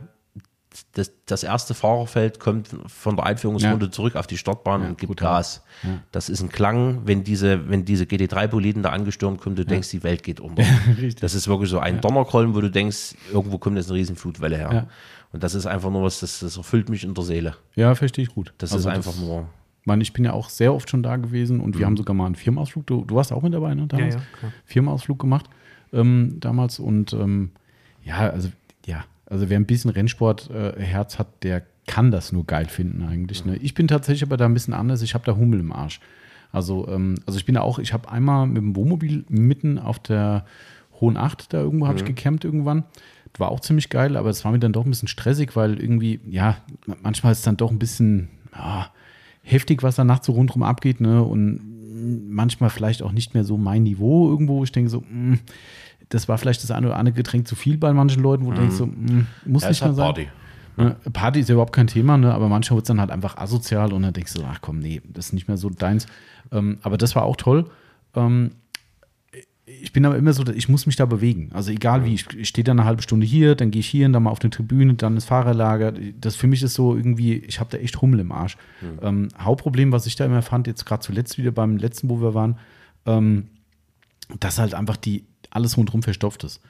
das, 0.92 1.10
das 1.26 1.42
erste 1.42 1.74
Fahrerfeld 1.74 2.38
kommt 2.38 2.68
von 2.86 3.16
der 3.16 3.24
Einführungsrunde 3.26 3.90
zurück 3.90 4.14
auf 4.14 4.26
die 4.26 4.36
Startbahn 4.36 4.82
Ja, 4.82 4.88
und 4.90 4.98
gibt 4.98 5.16
Gas. 5.16 5.62
Das 6.12 6.28
ist 6.28 6.42
ein 6.42 6.48
Klang, 6.50 7.02
wenn 7.06 7.24
diese, 7.24 7.68
wenn 7.70 7.84
diese 7.84 8.04
GT3-Boliden 8.04 8.82
da 8.82 8.90
angestürmt 8.90 9.40
kommen, 9.40 9.56
du 9.56 9.64
denkst, 9.64 9.90
die 9.90 10.02
Welt 10.02 10.22
geht 10.22 10.38
unter. 10.38 10.62
Das 11.20 11.34
ist 11.34 11.48
wirklich 11.48 11.70
so 11.70 11.78
ein 11.78 12.00
Donnerkollen, 12.00 12.54
wo 12.54 12.60
du 12.60 12.70
denkst, 12.70 13.14
irgendwo 13.32 13.58
kommt 13.58 13.76
jetzt 13.76 13.88
eine 13.88 13.98
riesen 13.98 14.16
Flutwelle 14.16 14.56
her. 14.58 14.70
Ja. 14.72 14.86
Und 15.32 15.42
das 15.42 15.54
ist 15.54 15.66
einfach 15.66 15.90
nur 15.90 16.02
was, 16.02 16.20
das, 16.20 16.40
das 16.40 16.56
erfüllt 16.56 16.88
mich 16.88 17.04
in 17.04 17.14
der 17.14 17.24
Seele. 17.24 17.56
Ja, 17.74 17.94
verstehe 17.94 18.24
ich 18.24 18.34
gut. 18.34 18.52
Das 18.58 18.72
Also 18.72 18.88
ist 18.88 18.94
einfach 18.94 19.16
nur. 19.16 19.46
Ich 19.80 19.86
meine, 19.86 20.02
ich 20.02 20.12
bin 20.12 20.24
ja 20.24 20.32
auch 20.32 20.50
sehr 20.50 20.74
oft 20.74 20.90
schon 20.90 21.02
da 21.02 21.16
gewesen 21.16 21.60
und 21.60 21.78
wir 21.78 21.86
haben 21.86 21.96
sogar 21.96 22.14
mal 22.14 22.26
einen 22.26 22.34
Firmenausflug. 22.34 22.86
Du, 22.86 23.04
du 23.04 23.14
warst 23.14 23.32
auch 23.32 23.42
mit 23.42 23.54
dabei, 23.54 23.74
ne? 23.74 23.86
Damals? 23.86 24.14
ja, 24.14 24.20
klar. 24.38 24.52
Firmenausflug 24.66 25.18
gemacht 25.18 25.48
ähm, 25.92 26.36
damals 26.40 26.78
und 26.78 27.12
ähm, 27.12 27.50
ja, 28.04 28.30
also 28.30 28.50
ja, 28.86 29.04
also 29.26 29.48
wer 29.48 29.58
ein 29.58 29.66
bisschen 29.66 29.90
Rennsport-Herz 29.90 31.14
äh, 31.14 31.18
hat, 31.18 31.44
der 31.44 31.62
kann 31.86 32.10
das 32.10 32.32
nur 32.32 32.46
geil 32.46 32.66
finden 32.66 33.02
eigentlich. 33.02 33.44
Ne? 33.44 33.56
Ich 33.56 33.74
bin 33.74 33.88
tatsächlich 33.88 34.22
aber 34.22 34.36
da 34.36 34.44
ein 34.44 34.54
bisschen 34.54 34.74
anders. 34.74 35.02
Ich 35.02 35.14
habe 35.14 35.24
da 35.24 35.36
Hummel 35.36 35.60
im 35.60 35.72
Arsch. 35.72 36.00
Also, 36.52 36.88
ähm, 36.88 37.16
also 37.26 37.38
ich 37.38 37.46
bin 37.46 37.54
da 37.54 37.62
auch, 37.62 37.78
ich 37.78 37.92
habe 37.92 38.10
einmal 38.10 38.46
mit 38.46 38.58
dem 38.58 38.76
Wohnmobil 38.76 39.24
mitten 39.28 39.78
auf 39.78 39.98
der 39.98 40.44
Hohen 41.00 41.16
Acht 41.16 41.52
da 41.52 41.60
irgendwo 41.60 41.86
habe 41.86 41.98
ich 41.98 42.04
gecampt 42.04 42.44
irgendwann. 42.44 42.84
War 43.38 43.50
auch 43.50 43.60
ziemlich 43.60 43.88
geil, 43.88 44.16
aber 44.16 44.28
es 44.28 44.44
war 44.44 44.52
mir 44.52 44.58
dann 44.58 44.72
doch 44.72 44.84
ein 44.84 44.90
bisschen 44.90 45.08
stressig, 45.08 45.56
weil 45.56 45.80
irgendwie, 45.80 46.20
ja, 46.28 46.58
manchmal 47.02 47.32
ist 47.32 47.38
es 47.38 47.44
dann 47.44 47.56
doch 47.56 47.70
ein 47.70 47.78
bisschen 47.78 48.28
ja, 48.52 48.90
heftig, 49.42 49.82
was 49.82 49.96
da 49.96 50.04
nachts 50.04 50.26
so 50.26 50.32
rundherum 50.32 50.62
abgeht, 50.62 51.00
ne? 51.00 51.22
Und 51.22 51.60
manchmal 52.28 52.70
vielleicht 52.70 53.02
auch 53.02 53.12
nicht 53.12 53.34
mehr 53.34 53.44
so 53.44 53.56
mein 53.56 53.82
Niveau 53.82 54.28
irgendwo. 54.30 54.64
Ich 54.64 54.72
denke 54.72 54.90
so, 54.90 55.02
mh, 55.08 55.38
das 56.08 56.28
war 56.28 56.38
vielleicht 56.38 56.62
das 56.62 56.70
eine 56.70 56.86
oder 56.86 56.96
andere 56.96 57.14
Getränk 57.14 57.46
zu 57.46 57.54
viel 57.56 57.76
bei 57.78 57.92
manchen 57.92 58.22
Leuten, 58.22 58.46
wo 58.46 58.50
du 58.52 58.60
denkst 58.60 58.76
so, 58.76 58.86
mh, 58.86 59.24
muss 59.44 59.62
Ja, 59.62 59.68
nicht 59.68 59.82
halt 59.82 59.90
mehr 59.90 59.94
sein. 59.96 60.04
Party. 60.06 60.28
Ne, 60.76 60.96
Party 61.12 61.40
ist 61.40 61.48
ja 61.48 61.54
überhaupt 61.54 61.74
kein 61.74 61.88
Thema, 61.88 62.16
ne? 62.16 62.32
aber 62.32 62.48
manchmal 62.48 62.76
wird 62.76 62.84
es 62.84 62.88
dann 62.88 63.00
halt 63.00 63.10
einfach 63.10 63.36
asozial 63.36 63.92
und 63.92 64.02
dann 64.02 64.12
denkst 64.14 64.32
du, 64.34 64.42
ach 64.50 64.60
komm, 64.62 64.78
nee, 64.78 65.02
das 65.12 65.26
ist 65.26 65.32
nicht 65.34 65.46
mehr 65.48 65.56
so 65.56 65.68
deins. 65.68 66.06
Ähm, 66.52 66.78
aber 66.82 66.96
das 66.96 67.14
war 67.16 67.24
auch 67.24 67.36
toll. 67.36 67.66
Ähm, 68.14 68.52
ich 69.82 69.92
bin 69.92 70.04
aber 70.04 70.16
immer 70.16 70.32
so, 70.32 70.46
ich 70.46 70.68
muss 70.68 70.86
mich 70.86 70.96
da 70.96 71.06
bewegen. 71.06 71.50
Also 71.52 71.72
egal 71.72 72.04
wie, 72.04 72.14
ich, 72.14 72.26
ich 72.34 72.48
stehe 72.48 72.64
dann 72.64 72.78
eine 72.78 72.86
halbe 72.86 73.02
Stunde 73.02 73.26
hier, 73.26 73.54
dann 73.54 73.70
gehe 73.70 73.80
ich 73.80 73.88
hier, 73.88 74.08
dann 74.08 74.22
mal 74.22 74.30
auf 74.30 74.40
eine 74.40 74.50
Tribüne, 74.50 74.94
dann 74.94 75.14
das 75.14 75.24
Fahrerlager. 75.24 75.92
Das 76.20 76.36
für 76.36 76.46
mich 76.46 76.62
ist 76.62 76.74
so 76.74 76.96
irgendwie, 76.96 77.36
ich 77.36 77.60
habe 77.60 77.70
da 77.70 77.78
echt 77.78 78.00
Hummel 78.00 78.20
im 78.20 78.32
Arsch. 78.32 78.56
Ähm, 79.02 79.28
Hauptproblem, 79.38 79.92
was 79.92 80.06
ich 80.06 80.16
da 80.16 80.24
immer 80.24 80.42
fand, 80.42 80.66
jetzt 80.66 80.86
gerade 80.86 81.02
zuletzt 81.02 81.38
wieder 81.38 81.50
beim 81.50 81.76
letzten, 81.76 82.08
wo 82.10 82.20
wir 82.20 82.34
waren, 82.34 82.58
ähm, 83.06 83.48
dass 84.38 84.58
halt 84.58 84.74
einfach 84.74 84.96
die 84.96 85.24
alles 85.50 85.76
rundherum 85.76 86.02
verstopft 86.02 86.44
ist. 86.44 86.60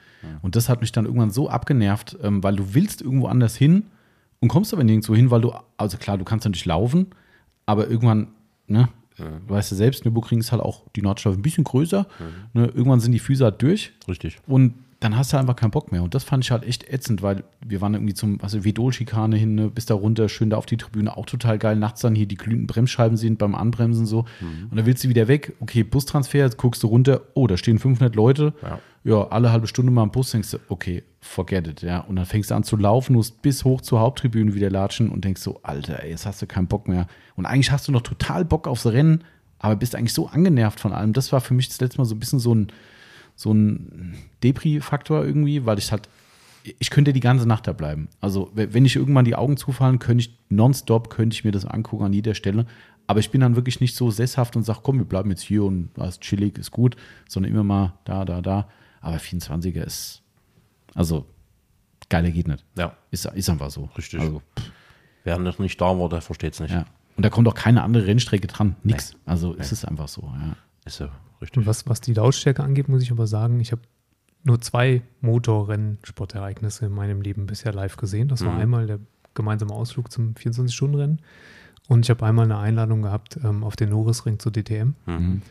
Und 0.41 0.55
das 0.55 0.69
hat 0.69 0.81
mich 0.81 0.91
dann 0.91 1.05
irgendwann 1.05 1.31
so 1.31 1.49
abgenervt, 1.49 2.17
ähm, 2.23 2.43
weil 2.43 2.55
du 2.55 2.73
willst 2.73 3.01
irgendwo 3.01 3.27
anders 3.27 3.55
hin 3.55 3.83
und 4.39 4.49
kommst 4.49 4.73
aber 4.73 4.83
nirgendwo 4.83 5.15
hin, 5.15 5.31
weil 5.31 5.41
du, 5.41 5.53
also 5.77 5.97
klar, 5.97 6.17
du 6.17 6.25
kannst 6.25 6.45
natürlich 6.45 6.65
laufen, 6.65 7.07
aber 7.65 7.87
irgendwann, 7.87 8.29
ne, 8.67 8.89
du 9.17 9.53
weißt 9.53 9.71
ja 9.71 9.77
selbst, 9.77 10.05
Nürburgring 10.05 10.39
ist 10.39 10.51
halt 10.51 10.61
auch 10.61 10.83
die 10.95 11.01
Nordschleife 11.01 11.37
ein 11.37 11.41
bisschen 11.41 11.63
größer. 11.63 12.07
Ne, 12.53 12.65
irgendwann 12.67 12.99
sind 12.99 13.11
die 13.11 13.19
Füße 13.19 13.43
halt 13.43 13.61
durch 13.61 13.91
Richtig. 14.07 14.39
und 14.47 14.73
dann 15.01 15.17
hast 15.17 15.33
du 15.33 15.37
einfach 15.37 15.55
keinen 15.55 15.71
Bock 15.71 15.91
mehr. 15.91 16.03
Und 16.03 16.13
das 16.13 16.23
fand 16.23 16.43
ich 16.43 16.51
halt 16.51 16.63
echt 16.63 16.87
ätzend, 16.87 17.23
weil 17.23 17.43
wir 17.65 17.81
waren 17.81 17.95
irgendwie 17.95 18.13
zum, 18.13 18.39
also 18.41 18.63
Vedol-Schikane 18.63 19.35
hin, 19.35 19.55
ne, 19.55 19.67
bis 19.67 19.87
da 19.87 19.95
runter, 19.95 20.29
schön 20.29 20.51
da 20.51 20.57
auf 20.57 20.67
die 20.67 20.77
Tribüne, 20.77 21.17
auch 21.17 21.25
total 21.25 21.57
geil. 21.57 21.75
Nachts 21.75 22.01
dann 22.01 22.13
hier 22.13 22.27
die 22.27 22.37
glühenden 22.37 22.67
Bremsscheiben 22.67 23.17
sind 23.17 23.39
beim 23.39 23.55
Anbremsen 23.55 24.05
so. 24.05 24.25
Und 24.39 24.77
dann 24.77 24.85
willst 24.85 25.03
du 25.03 25.09
wieder 25.09 25.27
weg. 25.27 25.53
Okay, 25.59 25.83
Bustransfer, 25.83 26.37
jetzt 26.37 26.57
guckst 26.57 26.83
du 26.83 26.87
runter, 26.87 27.21
oh, 27.33 27.47
da 27.47 27.57
stehen 27.57 27.79
500 27.79 28.15
Leute. 28.15 28.53
Ja. 28.61 28.79
Ja, 29.03 29.27
alle 29.29 29.51
halbe 29.51 29.65
Stunde 29.65 29.91
mal 29.91 30.03
im 30.03 30.11
Bus, 30.11 30.29
denkst 30.31 30.51
du, 30.51 30.57
okay, 30.69 31.03
forget 31.21 31.67
it, 31.67 31.81
ja. 31.81 32.01
Und 32.01 32.17
dann 32.17 32.25
fängst 32.27 32.51
du 32.51 32.55
an 32.55 32.63
zu 32.63 32.77
laufen, 32.77 33.13
musst 33.13 33.41
bis 33.41 33.65
hoch 33.65 33.81
zur 33.81 33.99
Haupttribüne 33.99 34.53
wieder 34.53 34.69
latschen 34.69 35.09
und 35.09 35.25
denkst 35.25 35.41
so, 35.41 35.59
Alter, 35.63 36.03
ey, 36.03 36.11
jetzt 36.11 36.27
hast 36.27 36.41
du 36.41 36.45
keinen 36.45 36.67
Bock 36.67 36.87
mehr. 36.87 37.07
Und 37.35 37.47
eigentlich 37.47 37.71
hast 37.71 37.87
du 37.87 37.91
noch 37.91 38.01
total 38.01 38.45
Bock 38.45 38.67
aufs 38.67 38.85
Rennen, 38.85 39.23
aber 39.57 39.75
bist 39.75 39.95
eigentlich 39.95 40.13
so 40.13 40.27
angenervt 40.27 40.79
von 40.79 40.93
allem. 40.93 41.13
Das 41.13 41.31
war 41.31 41.41
für 41.41 41.55
mich 41.55 41.67
das 41.67 41.81
letzte 41.81 41.97
Mal 41.97 42.05
so 42.05 42.13
ein 42.13 42.19
bisschen 42.19 42.39
so 42.39 42.53
ein, 42.53 42.67
so 43.35 43.51
ein 43.53 44.15
Depri-Faktor 44.43 45.25
irgendwie, 45.25 45.65
weil 45.65 45.79
ich 45.79 45.91
halt, 45.91 46.07
ich 46.77 46.91
könnte 46.91 47.11
die 47.11 47.19
ganze 47.21 47.47
Nacht 47.47 47.67
da 47.67 47.73
bleiben. 47.73 48.07
Also, 48.19 48.51
we- 48.53 48.71
wenn 48.73 48.85
ich 48.85 48.95
irgendwann 48.95 49.25
die 49.25 49.35
Augen 49.35 49.57
zufallen, 49.57 49.97
könnte 49.97 50.25
ich 50.25 50.37
nonstop, 50.49 51.09
könnte 51.09 51.33
ich 51.33 51.43
mir 51.43 51.51
das 51.51 51.65
angucken 51.65 52.03
an 52.05 52.13
jeder 52.13 52.35
Stelle. 52.35 52.67
Aber 53.07 53.19
ich 53.19 53.31
bin 53.31 53.41
dann 53.41 53.55
wirklich 53.55 53.81
nicht 53.81 53.95
so 53.95 54.11
sesshaft 54.11 54.55
und 54.55 54.63
sage, 54.63 54.81
komm, 54.83 54.99
wir 54.99 55.05
bleiben 55.05 55.31
jetzt 55.31 55.41
hier 55.41 55.63
und 55.63 55.89
was 55.95 56.19
chillig, 56.19 56.59
ist 56.59 56.69
gut, 56.69 56.95
sondern 57.27 57.51
immer 57.51 57.63
mal 57.63 57.93
da, 58.05 58.25
da, 58.25 58.41
da. 58.41 58.69
Aber 59.01 59.17
24er 59.17 59.83
ist, 59.83 60.21
also, 60.93 61.25
geiler 62.09 62.31
geht 62.31 62.47
nicht. 62.47 62.63
Ja. 62.77 62.95
Ist, 63.09 63.25
ist 63.25 63.49
einfach 63.49 63.71
so. 63.71 63.89
Richtig. 63.97 64.19
Also, 64.19 64.41
Wer 65.23 65.37
noch 65.37 65.59
nicht 65.59 65.79
da 65.79 65.97
war, 65.99 66.09
der 66.09 66.21
versteht 66.21 66.53
es 66.53 66.59
nicht. 66.59 66.71
ja. 66.71 66.85
Und 67.17 67.23
da 67.23 67.29
kommt 67.29 67.47
auch 67.47 67.53
keine 67.53 67.83
andere 67.83 68.07
Rennstrecke 68.07 68.47
dran. 68.47 68.75
Nix. 68.83 69.15
Also, 69.25 69.55
es 69.57 69.71
ist 69.71 69.85
einfach 69.85 70.07
so, 70.07 70.21
ja. 70.21 70.55
Ist 70.85 70.97
so, 70.97 71.09
richtig. 71.41 71.57
Und 71.57 71.65
was, 71.67 71.87
was 71.87 72.01
die 72.01 72.13
Lautstärke 72.13 72.63
angeht, 72.63 72.87
muss 72.87 73.03
ich 73.03 73.11
aber 73.11 73.27
sagen, 73.27 73.59
ich 73.59 73.71
habe 73.71 73.81
nur 74.43 74.59
zwei 74.61 75.01
Motorrennen-Sportereignisse 75.21 76.85
in 76.85 76.93
meinem 76.93 77.21
Leben 77.21 77.45
bisher 77.45 77.73
live 77.73 77.97
gesehen. 77.97 78.27
Das 78.27 78.43
war 78.45 78.57
einmal 78.57 78.87
der 78.87 78.99
gemeinsame 79.33 79.73
Ausflug 79.73 80.11
zum 80.11 80.33
24-Stunden-Rennen 80.33 81.21
und 81.87 82.05
ich 82.05 82.09
habe 82.09 82.25
einmal 82.25 82.45
eine 82.45 82.57
Einladung 82.57 83.01
gehabt 83.03 83.37
ähm, 83.43 83.63
auf 83.63 83.75
den 83.75 83.89
Norrisring 83.89 84.39
zur 84.39 84.51
DTM. 84.51 84.93
Mhm. 85.05 85.41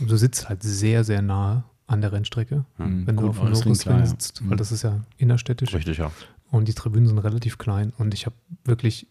Und 0.00 0.10
Du 0.10 0.16
sitzt 0.16 0.48
halt 0.48 0.62
sehr, 0.62 1.04
sehr 1.04 1.22
nah 1.22 1.64
an 1.86 2.00
der 2.00 2.12
Rennstrecke, 2.12 2.64
wenn 2.78 3.06
du 3.06 3.14
Gut, 3.14 3.30
auf 3.30 3.38
dem 3.38 3.44
Norrisring 3.44 3.74
klar, 3.74 3.98
ja. 4.00 4.06
sitzt, 4.06 4.48
weil 4.48 4.56
das 4.56 4.72
ist 4.72 4.82
ja 4.82 5.04
innerstädtisch. 5.18 5.72
Richtig, 5.72 5.98
ja. 5.98 6.10
Und 6.50 6.68
die 6.68 6.74
Tribünen 6.74 7.06
sind 7.06 7.18
relativ 7.18 7.58
klein. 7.58 7.92
Und 7.96 8.14
ich 8.14 8.26
habe 8.26 8.36
wirklich, 8.64 9.06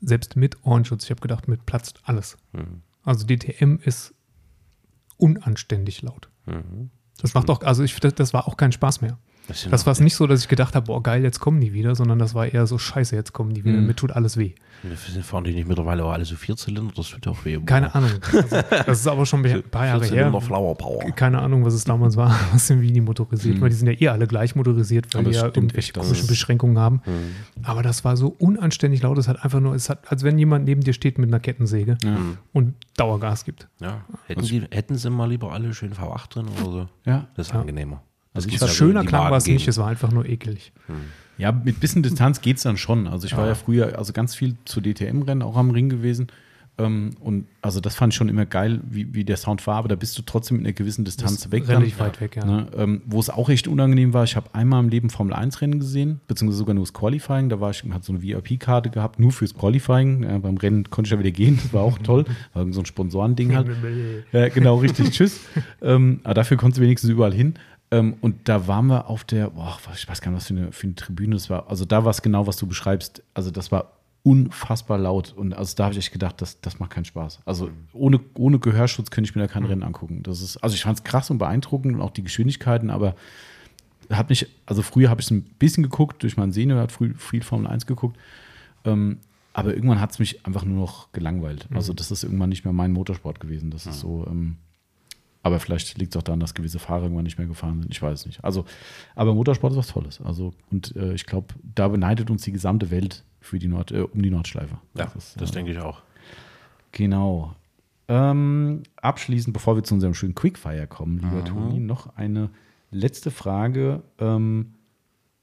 selbst 0.00 0.36
mit 0.36 0.64
Ohrenschutz, 0.64 1.04
ich 1.04 1.10
habe 1.10 1.20
gedacht, 1.20 1.48
mit 1.48 1.64
platzt 1.64 2.00
alles. 2.04 2.36
Mhm. 2.52 2.82
Also 3.02 3.26
DTM 3.26 3.76
ist 3.82 4.14
unanständig 5.16 6.02
laut. 6.02 6.28
Mhm. 6.44 6.90
Das 7.18 7.32
macht 7.32 7.48
auch, 7.48 7.62
also 7.62 7.82
ich, 7.82 7.98
das, 7.98 8.14
das 8.14 8.34
war 8.34 8.46
auch 8.46 8.56
kein 8.56 8.72
Spaß 8.72 9.00
mehr. 9.00 9.18
Das 9.48 9.66
Das 9.70 9.86
war 9.86 9.92
es 9.92 10.00
nicht 10.00 10.14
so, 10.16 10.26
dass 10.26 10.40
ich 10.42 10.48
gedacht 10.48 10.74
habe, 10.74 10.86
boah, 10.86 11.02
geil, 11.02 11.22
jetzt 11.22 11.38
kommen 11.40 11.60
die 11.60 11.72
wieder, 11.72 11.94
sondern 11.94 12.18
das 12.18 12.34
war 12.34 12.46
eher 12.46 12.66
so, 12.66 12.78
scheiße, 12.78 13.14
jetzt 13.14 13.32
kommen 13.32 13.54
die 13.54 13.64
wieder, 13.64 13.78
mir 13.78 13.94
tut 13.94 14.10
alles 14.12 14.36
weh. 14.36 14.52
Wir 14.82 15.22
fahren 15.22 15.44
die 15.44 15.54
nicht 15.54 15.66
mittlerweile 15.66 16.04
auch 16.04 16.12
alle 16.12 16.24
so 16.24 16.36
Vierzylinder, 16.36 16.92
das 16.94 17.08
tut 17.10 17.26
auch 17.28 17.44
weh. 17.44 17.58
Keine 17.64 17.94
Ahnung. 17.94 18.10
Also, 18.32 18.56
das 18.86 19.00
ist 19.00 19.06
aber 19.06 19.24
schon 19.24 19.44
ein 19.44 19.62
paar 19.70 19.86
Jahre 19.86 20.00
her. 20.00 20.08
Vierzylinder 20.08 20.40
Flower 20.40 20.74
Power. 20.76 21.00
Keine 21.12 21.40
Ahnung, 21.40 21.64
was 21.64 21.74
es 21.74 21.84
damals 21.84 22.16
war, 22.16 22.38
was 22.52 22.66
sind 22.66 22.80
wie 22.82 22.92
die 22.92 23.00
motorisiert, 23.00 23.60
weil 23.60 23.70
die 23.70 23.76
sind 23.76 23.86
ja 23.88 23.94
eh 24.00 24.08
alle 24.08 24.26
gleich 24.26 24.54
motorisiert, 24.54 25.14
weil 25.14 25.20
Aber 25.22 25.30
die 25.30 25.36
ja 25.36 25.44
irgendwelche 25.46 25.92
komischen 25.92 26.26
Beschränkungen 26.26 26.78
haben. 26.78 27.00
Aber 27.62 27.82
das 27.82 28.04
war 28.04 28.16
so 28.16 28.34
unanständig 28.38 29.02
laut, 29.02 29.16
es 29.18 29.28
hat 29.28 29.42
einfach 29.44 29.60
nur, 29.60 29.74
es 29.74 29.88
hat, 29.88 30.10
als 30.10 30.22
wenn 30.24 30.38
jemand 30.38 30.64
neben 30.66 30.82
dir 30.82 30.92
steht 30.92 31.18
mit 31.18 31.30
einer 31.30 31.40
Kettensäge 31.40 31.96
und 32.52 32.74
Dauergas 32.96 33.44
gibt. 33.44 33.68
Ja. 33.80 34.04
Hätten, 34.26 34.42
sie, 34.44 34.62
hätten 34.70 34.96
sie 34.96 35.10
mal 35.10 35.28
lieber 35.28 35.52
alle 35.52 35.72
schön 35.74 35.92
V8 35.94 36.28
drin 36.30 36.46
oder 36.48 36.72
so? 36.72 36.88
Ja. 37.04 37.28
Das 37.36 37.48
ist 37.48 37.52
Ja. 37.54 37.60
angenehmer. 37.60 38.02
Also 38.36 38.48
ich 38.48 38.60
war 38.60 38.68
ja 38.68 38.74
Schöner 38.74 39.04
klang 39.04 39.30
war 39.30 39.36
es 39.36 39.46
nicht, 39.46 39.66
es 39.66 39.78
war 39.78 39.88
einfach 39.88 40.12
nur 40.12 40.26
ekelig. 40.26 40.72
Ja, 41.38 41.52
mit 41.52 41.80
bisschen 41.80 42.02
Distanz 42.02 42.40
geht 42.40 42.56
es 42.56 42.62
dann 42.62 42.76
schon. 42.76 43.06
Also 43.06 43.26
ich 43.26 43.36
war 43.36 43.46
ja 43.46 43.54
früher 43.54 43.98
also 43.98 44.12
ganz 44.12 44.34
viel 44.34 44.56
zu 44.64 44.80
DTM-Rennen 44.80 45.42
auch 45.42 45.56
am 45.56 45.70
Ring 45.70 45.88
gewesen. 45.88 46.28
Ähm, 46.78 47.12
und 47.20 47.46
also 47.62 47.80
das 47.80 47.94
fand 47.94 48.12
ich 48.12 48.16
schon 48.16 48.28
immer 48.28 48.44
geil, 48.44 48.80
wie, 48.88 49.14
wie 49.14 49.24
der 49.24 49.38
Sound 49.38 49.66
war, 49.66 49.76
aber 49.76 49.88
da 49.88 49.94
bist 49.94 50.18
du 50.18 50.22
trotzdem 50.22 50.58
in 50.58 50.66
einer 50.66 50.74
gewissen 50.74 51.06
Distanz 51.06 51.46
Ist 51.46 51.52
weg. 51.52 51.66
relativ 51.68 51.98
weit 51.98 52.20
weg, 52.20 52.36
ja. 52.36 52.44
Ne, 52.44 52.66
ähm, 52.76 53.02
wo 53.06 53.18
es 53.18 53.30
auch 53.30 53.48
echt 53.48 53.66
unangenehm 53.66 54.12
war, 54.12 54.24
ich 54.24 54.36
habe 54.36 54.54
einmal 54.54 54.82
im 54.82 54.90
Leben 54.90 55.08
Formel 55.08 55.32
1 55.32 55.62
Rennen 55.62 55.78
gesehen, 55.80 56.20
beziehungsweise 56.28 56.58
sogar 56.58 56.74
nur 56.74 56.84
das 56.84 56.92
Qualifying. 56.92 57.48
Da 57.48 57.60
war 57.60 57.70
ich, 57.70 57.82
hatte 57.84 58.04
so 58.04 58.12
eine 58.12 58.22
VIP-Karte 58.22 58.90
gehabt, 58.90 59.18
nur 59.18 59.32
fürs 59.32 59.54
Qualifying. 59.54 60.24
Ja, 60.24 60.38
beim 60.38 60.58
Rennen 60.58 60.90
konnte 60.90 61.08
ich 61.08 61.12
ja 61.12 61.18
wieder 61.18 61.30
gehen, 61.30 61.58
das 61.62 61.72
war 61.72 61.82
auch 61.82 61.98
toll. 61.98 62.24
War 62.52 62.70
so 62.72 62.80
ein 62.80 62.86
Sponsorending 62.86 63.56
halt. 63.56 63.68
Ja, 64.32 64.48
genau, 64.48 64.76
richtig. 64.76 65.10
Tschüss. 65.10 65.40
Ähm, 65.82 66.20
aber 66.24 66.34
dafür 66.34 66.56
konntest 66.56 66.78
du 66.78 66.82
wenigstens 66.82 67.10
überall 67.10 67.32
hin. 67.32 67.54
Ähm, 67.90 68.16
und 68.20 68.48
da 68.48 68.66
waren 68.66 68.86
wir 68.86 69.08
auf 69.08 69.24
der, 69.24 69.50
boah, 69.50 69.78
ich 69.94 70.08
weiß 70.08 70.20
gar 70.20 70.30
nicht, 70.30 70.38
was 70.38 70.46
für 70.48 70.54
eine, 70.54 70.72
für 70.72 70.86
eine 70.86 70.94
Tribüne 70.96 71.36
das 71.36 71.50
war. 71.50 71.70
Also 71.70 71.84
da 71.84 72.04
war 72.04 72.10
es 72.10 72.22
genau, 72.22 72.46
was 72.46 72.56
du 72.56 72.66
beschreibst. 72.66 73.22
Also 73.34 73.50
das 73.50 73.70
war 73.70 73.92
unfassbar 74.22 74.98
laut. 74.98 75.32
Und 75.36 75.54
also 75.54 75.76
da 75.76 75.84
habe 75.84 75.92
ich 75.92 75.98
echt 75.98 76.12
gedacht, 76.12 76.42
das, 76.42 76.60
das 76.60 76.80
macht 76.80 76.90
keinen 76.90 77.04
Spaß. 77.04 77.40
Also 77.44 77.70
ohne, 77.92 78.18
ohne 78.34 78.58
Gehörschutz 78.58 79.10
könnte 79.10 79.30
ich 79.30 79.36
mir 79.36 79.42
da 79.42 79.46
kein 79.46 79.64
Rennen 79.64 79.84
angucken. 79.84 80.24
Das 80.24 80.42
ist, 80.42 80.56
also 80.58 80.74
ich 80.74 80.82
fand 80.82 80.98
es 80.98 81.04
krass 81.04 81.30
und 81.30 81.38
beeindruckend 81.38 81.94
und 81.94 82.02
auch 82.02 82.10
die 82.10 82.24
Geschwindigkeiten, 82.24 82.90
aber 82.90 83.14
hat 84.10 84.28
mich, 84.28 84.48
also 84.66 84.82
früher 84.82 85.10
habe 85.10 85.20
ich 85.20 85.26
es 85.26 85.30
ein 85.30 85.42
bisschen 85.42 85.84
geguckt, 85.84 86.24
durch 86.24 86.36
meinen 86.36 86.52
Senior 86.52 86.80
hat 86.80 86.90
früh 86.90 87.14
viel 87.14 87.42
Formel 87.42 87.68
1 87.68 87.86
geguckt. 87.86 88.18
Ähm, 88.84 89.18
aber 89.52 89.74
irgendwann 89.74 90.00
hat 90.00 90.10
es 90.10 90.18
mich 90.18 90.44
einfach 90.44 90.64
nur 90.64 90.76
noch 90.76 91.12
gelangweilt. 91.12 91.68
Also 91.72 91.92
das 91.92 92.10
ist 92.10 92.24
irgendwann 92.24 92.50
nicht 92.50 92.64
mehr 92.64 92.74
mein 92.74 92.92
Motorsport 92.92 93.40
gewesen. 93.40 93.70
Das 93.70 93.86
ist 93.86 94.00
so, 94.00 94.26
ähm, 94.28 94.56
aber 95.46 95.60
vielleicht 95.60 95.96
liegt 95.96 96.12
es 96.12 96.18
auch 96.18 96.24
daran, 96.24 96.40
dass 96.40 96.54
gewisse 96.54 96.80
Fahrer 96.80 97.04
irgendwann 97.04 97.22
nicht 97.22 97.38
mehr 97.38 97.46
gefahren 97.46 97.80
sind. 97.80 97.92
Ich 97.92 98.02
weiß 98.02 98.18
es 98.18 98.26
nicht. 98.26 98.42
Also, 98.42 98.64
aber 99.14 99.32
Motorsport 99.32 99.72
ist 99.72 99.78
was 99.78 99.86
Tolles. 99.86 100.20
Also, 100.20 100.54
und 100.72 100.96
äh, 100.96 101.14
ich 101.14 101.24
glaube, 101.24 101.54
da 101.62 101.86
beneidet 101.86 102.30
uns 102.30 102.42
die 102.42 102.50
gesamte 102.50 102.90
Welt 102.90 103.22
für 103.40 103.60
die 103.60 103.68
Nord, 103.68 103.92
äh, 103.92 104.00
um 104.00 104.20
die 104.20 104.30
Nordschleife. 104.30 104.76
Ja, 104.94 105.04
ist, 105.16 105.40
das 105.40 105.50
äh, 105.50 105.52
denke 105.52 105.70
ich 105.70 105.78
auch. 105.78 106.02
Genau. 106.90 107.54
Ähm, 108.08 108.82
abschließend, 108.96 109.54
bevor 109.54 109.76
wir 109.76 109.84
zu 109.84 109.94
unserem 109.94 110.14
schönen 110.14 110.34
Quickfire 110.34 110.88
kommen, 110.88 111.18
lieber 111.18 111.44
Toni, 111.44 111.78
noch 111.78 112.16
eine 112.16 112.50
letzte 112.90 113.30
Frage 113.30 114.02
ähm, 114.18 114.74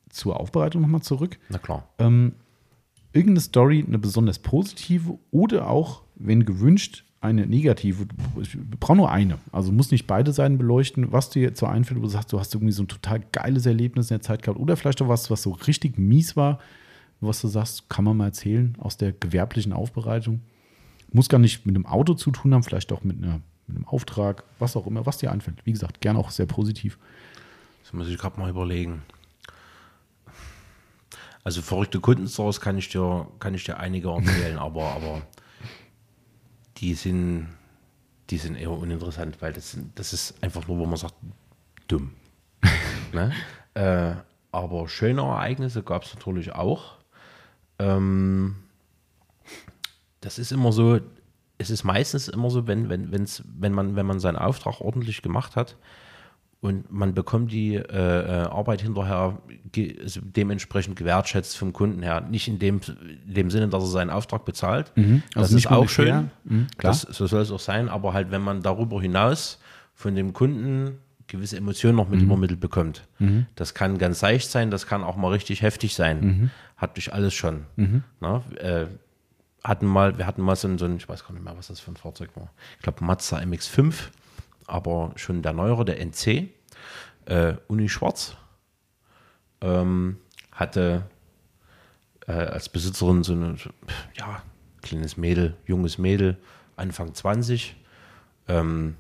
zur 0.10 0.38
Aufbereitung 0.38 0.82
nochmal 0.82 1.02
zurück. 1.02 1.40
Na 1.48 1.60
klar. 1.60 1.88
Ähm, 1.98 2.34
irgendeine 3.14 3.40
Story, 3.40 3.86
eine 3.88 4.00
besonders 4.00 4.40
positive 4.40 5.18
oder 5.32 5.70
auch, 5.70 6.02
wenn 6.16 6.44
gewünscht, 6.44 7.06
eine 7.24 7.48
negative. 7.48 8.06
Ich 8.42 8.58
brauche 8.80 8.98
nur 8.98 9.12
eine. 9.12 9.38
Also 9.52 9.72
muss 9.72 9.92
nicht 9.92 10.08
beide 10.08 10.34
Seiten 10.34 10.58
beleuchten, 10.58 11.12
was 11.12 11.30
dir 11.30 11.42
jetzt 11.42 11.60
so 11.60 11.66
einfällt, 11.66 12.00
wo 12.00 12.04
du 12.04 12.10
sagst, 12.10 12.34
du 12.34 12.40
hast 12.40 12.54
irgendwie 12.54 12.74
so 12.74 12.84
ein 12.84 12.88
total 12.88 13.22
geiles 13.32 13.66
Erlebnis 13.66 14.12
in 14.12 14.16
der 14.18 14.22
Zeit 14.22 14.44
gehabt. 14.44 14.60
Oder 14.60 14.76
vielleicht 14.76 15.02
auch 15.02 15.08
was, 15.08 15.32
was 15.32 15.42
so 15.42 15.52
richtig 15.52 15.98
mies 15.98 16.36
war, 16.36 16.60
was 17.22 17.40
du 17.42 17.48
sagst, 17.48 17.90
kann 17.90 18.04
man 18.04 18.18
mal 18.18 18.26
erzählen 18.26 18.76
aus 18.80 18.98
der 18.98 19.14
gewerblichen 19.14 19.72
Aufbereitung. 19.72 20.42
Muss 21.14 21.30
gar 21.30 21.40
nicht 21.40 21.66
mit 21.66 21.76
einem 21.76 21.86
Auto 21.86 22.14
zu 22.14 22.32
tun 22.32 22.54
haben, 22.54 22.64
vielleicht 22.64 22.92
auch 22.92 23.04
mit, 23.04 23.18
einer, 23.18 23.40
mit 23.68 23.78
einem 23.78 23.88
Auftrag, 23.88 24.44
was 24.60 24.76
auch 24.76 24.86
immer, 24.86 25.06
was 25.06 25.20
dir 25.20 25.32
einfällt. 25.32 25.66
Wie 25.66 25.72
gesagt, 25.72 26.02
gern 26.02 26.18
auch 26.18 26.30
sehr 26.30 26.46
positiv. 26.46 26.98
Das 27.84 27.94
muss 27.94 28.10
ich 28.10 28.18
gerade 28.18 28.38
mal 28.38 28.50
überlegen. 28.50 29.02
Also 31.46 31.62
verrückte 31.62 32.00
Kundenstores 32.00 32.60
kann 32.60 32.78
ich 32.78 32.90
dir, 32.90 33.28
kann 33.40 33.54
ich 33.54 33.64
dir 33.64 33.78
einige 33.78 34.10
erzählen, 34.10 34.58
aber, 34.58 34.92
aber 34.94 35.22
die 36.84 36.96
sind, 36.96 37.48
die 38.30 38.38
sind 38.38 38.58
eher 38.58 38.72
uninteressant, 38.72 39.42
weil 39.42 39.54
das, 39.54 39.72
sind, 39.72 39.98
das 39.98 40.12
ist 40.12 40.44
einfach 40.44 40.68
nur, 40.68 40.78
wo 40.78 40.86
man 40.86 40.98
sagt, 40.98 41.16
dumm. 41.88 42.12
ne? 43.14 43.32
äh, 43.74 44.16
aber 44.52 44.90
schöne 44.90 45.22
Ereignisse 45.22 45.82
gab 45.82 46.04
es 46.04 46.14
natürlich 46.14 46.52
auch. 46.52 46.98
Ähm, 47.80 48.58
das 50.20 50.38
ist 50.38 50.52
immer 50.52 50.74
so, 50.74 51.00
es 51.58 51.70
ist 51.70 51.86
meistens 51.86 52.28
immer 52.28 52.50
so, 52.50 52.68
wenn, 52.68 52.90
wenn, 52.90 53.14
wenn's, 53.14 53.44
wenn, 53.46 53.72
man, 53.72 53.96
wenn 53.96 54.06
man 54.06 54.20
seinen 54.20 54.36
Auftrag 54.36 54.82
ordentlich 54.82 55.22
gemacht 55.22 55.56
hat 55.56 55.78
und 56.64 56.92
man 56.92 57.14
bekommt 57.14 57.52
die 57.52 57.76
äh, 57.76 57.82
äh, 57.82 58.32
Arbeit 58.48 58.82
hinterher 58.82 59.38
also 60.02 60.22
dementsprechend 60.24 60.96
gewertschätzt 60.96 61.58
vom 61.58 61.74
Kunden 61.74 62.02
her. 62.04 62.22
Nicht 62.22 62.48
in 62.48 62.58
dem, 62.60 62.80
in 63.28 63.34
dem 63.34 63.52
Sinne, 63.52 63.68
dass 63.68 63.84
er 63.84 63.88
seinen 63.90 64.10
Auftrag 64.10 64.46
bezahlt. 64.46 64.92
das 64.96 65.44
Also 65.44 65.56
nicht 65.56 65.66
ist 65.66 65.72
auch 65.72 65.90
schön. 65.90 66.30
Mhm. 66.46 66.68
Das, 66.80 67.02
so 67.02 67.28
soll 67.28 67.42
es 67.42 67.52
auch 67.52 67.60
sein, 67.60 67.90
aber 67.90 68.14
halt, 68.14 68.32
wenn 68.32 68.42
man 68.42 68.62
darüber 68.62 69.02
hinaus 69.02 69.60
von 69.94 70.16
dem 70.16 70.32
Kunden 70.34 71.00
gewisse 71.28 71.58
Emotionen 71.58 71.96
noch 71.98 72.08
mit 72.10 72.20
Mhm. 72.20 72.26
übermittelt 72.28 72.60
bekommt. 72.60 73.08
Das 73.56 73.74
kann 73.74 73.98
ganz 73.98 74.20
seicht 74.20 74.50
sein, 74.50 74.72
das 74.72 74.86
kann 74.88 75.04
auch 75.04 75.16
mal 75.18 75.30
richtig 75.32 75.62
heftig 75.64 75.96
sein. 75.96 76.20
Mhm. 76.22 76.50
Hatte 76.78 77.00
ich 77.00 77.14
alles 77.14 77.34
schon. 77.34 77.66
Na, 78.22 78.42
äh, 78.58 78.86
hatten 79.64 79.86
mal, 79.88 80.18
wir 80.18 80.28
hatten 80.28 80.42
mal 80.42 80.56
so 80.56 80.68
ein, 80.68 80.78
so 80.78 80.86
ein, 80.86 80.98
ich 80.98 81.08
weiß 81.10 81.24
gar 81.26 81.34
nicht 81.34 81.44
mehr, 81.44 81.58
was 81.58 81.68
das 81.68 81.80
für 81.80 81.92
ein 81.92 81.96
Fahrzeug 81.98 82.30
war. 82.36 82.52
Ich 82.78 82.84
glaube 82.84 83.04
Mazda 83.04 83.38
MX5, 83.40 83.94
aber 84.68 85.12
schon 85.16 85.42
der 85.42 85.54
neuere, 85.54 85.86
der 85.86 86.00
NC, 86.00 86.50
äh, 87.26 87.56
Uni 87.68 87.90
Schwarz, 87.90 88.36
ähm, 89.62 90.18
hatte 90.52 91.04
äh, 92.28 92.32
als 92.32 92.70
Besitzerin 92.70 93.24
so 93.24 93.34
eine, 93.34 93.58
so, 93.58 93.70
ja, 94.16 94.42
kleines 94.82 95.18
Mädel, 95.18 95.56
junges 95.66 95.98
Mädel, 95.98 96.38
Anfang 96.76 97.14
20. 97.14 97.76
Ähm, 98.48 98.96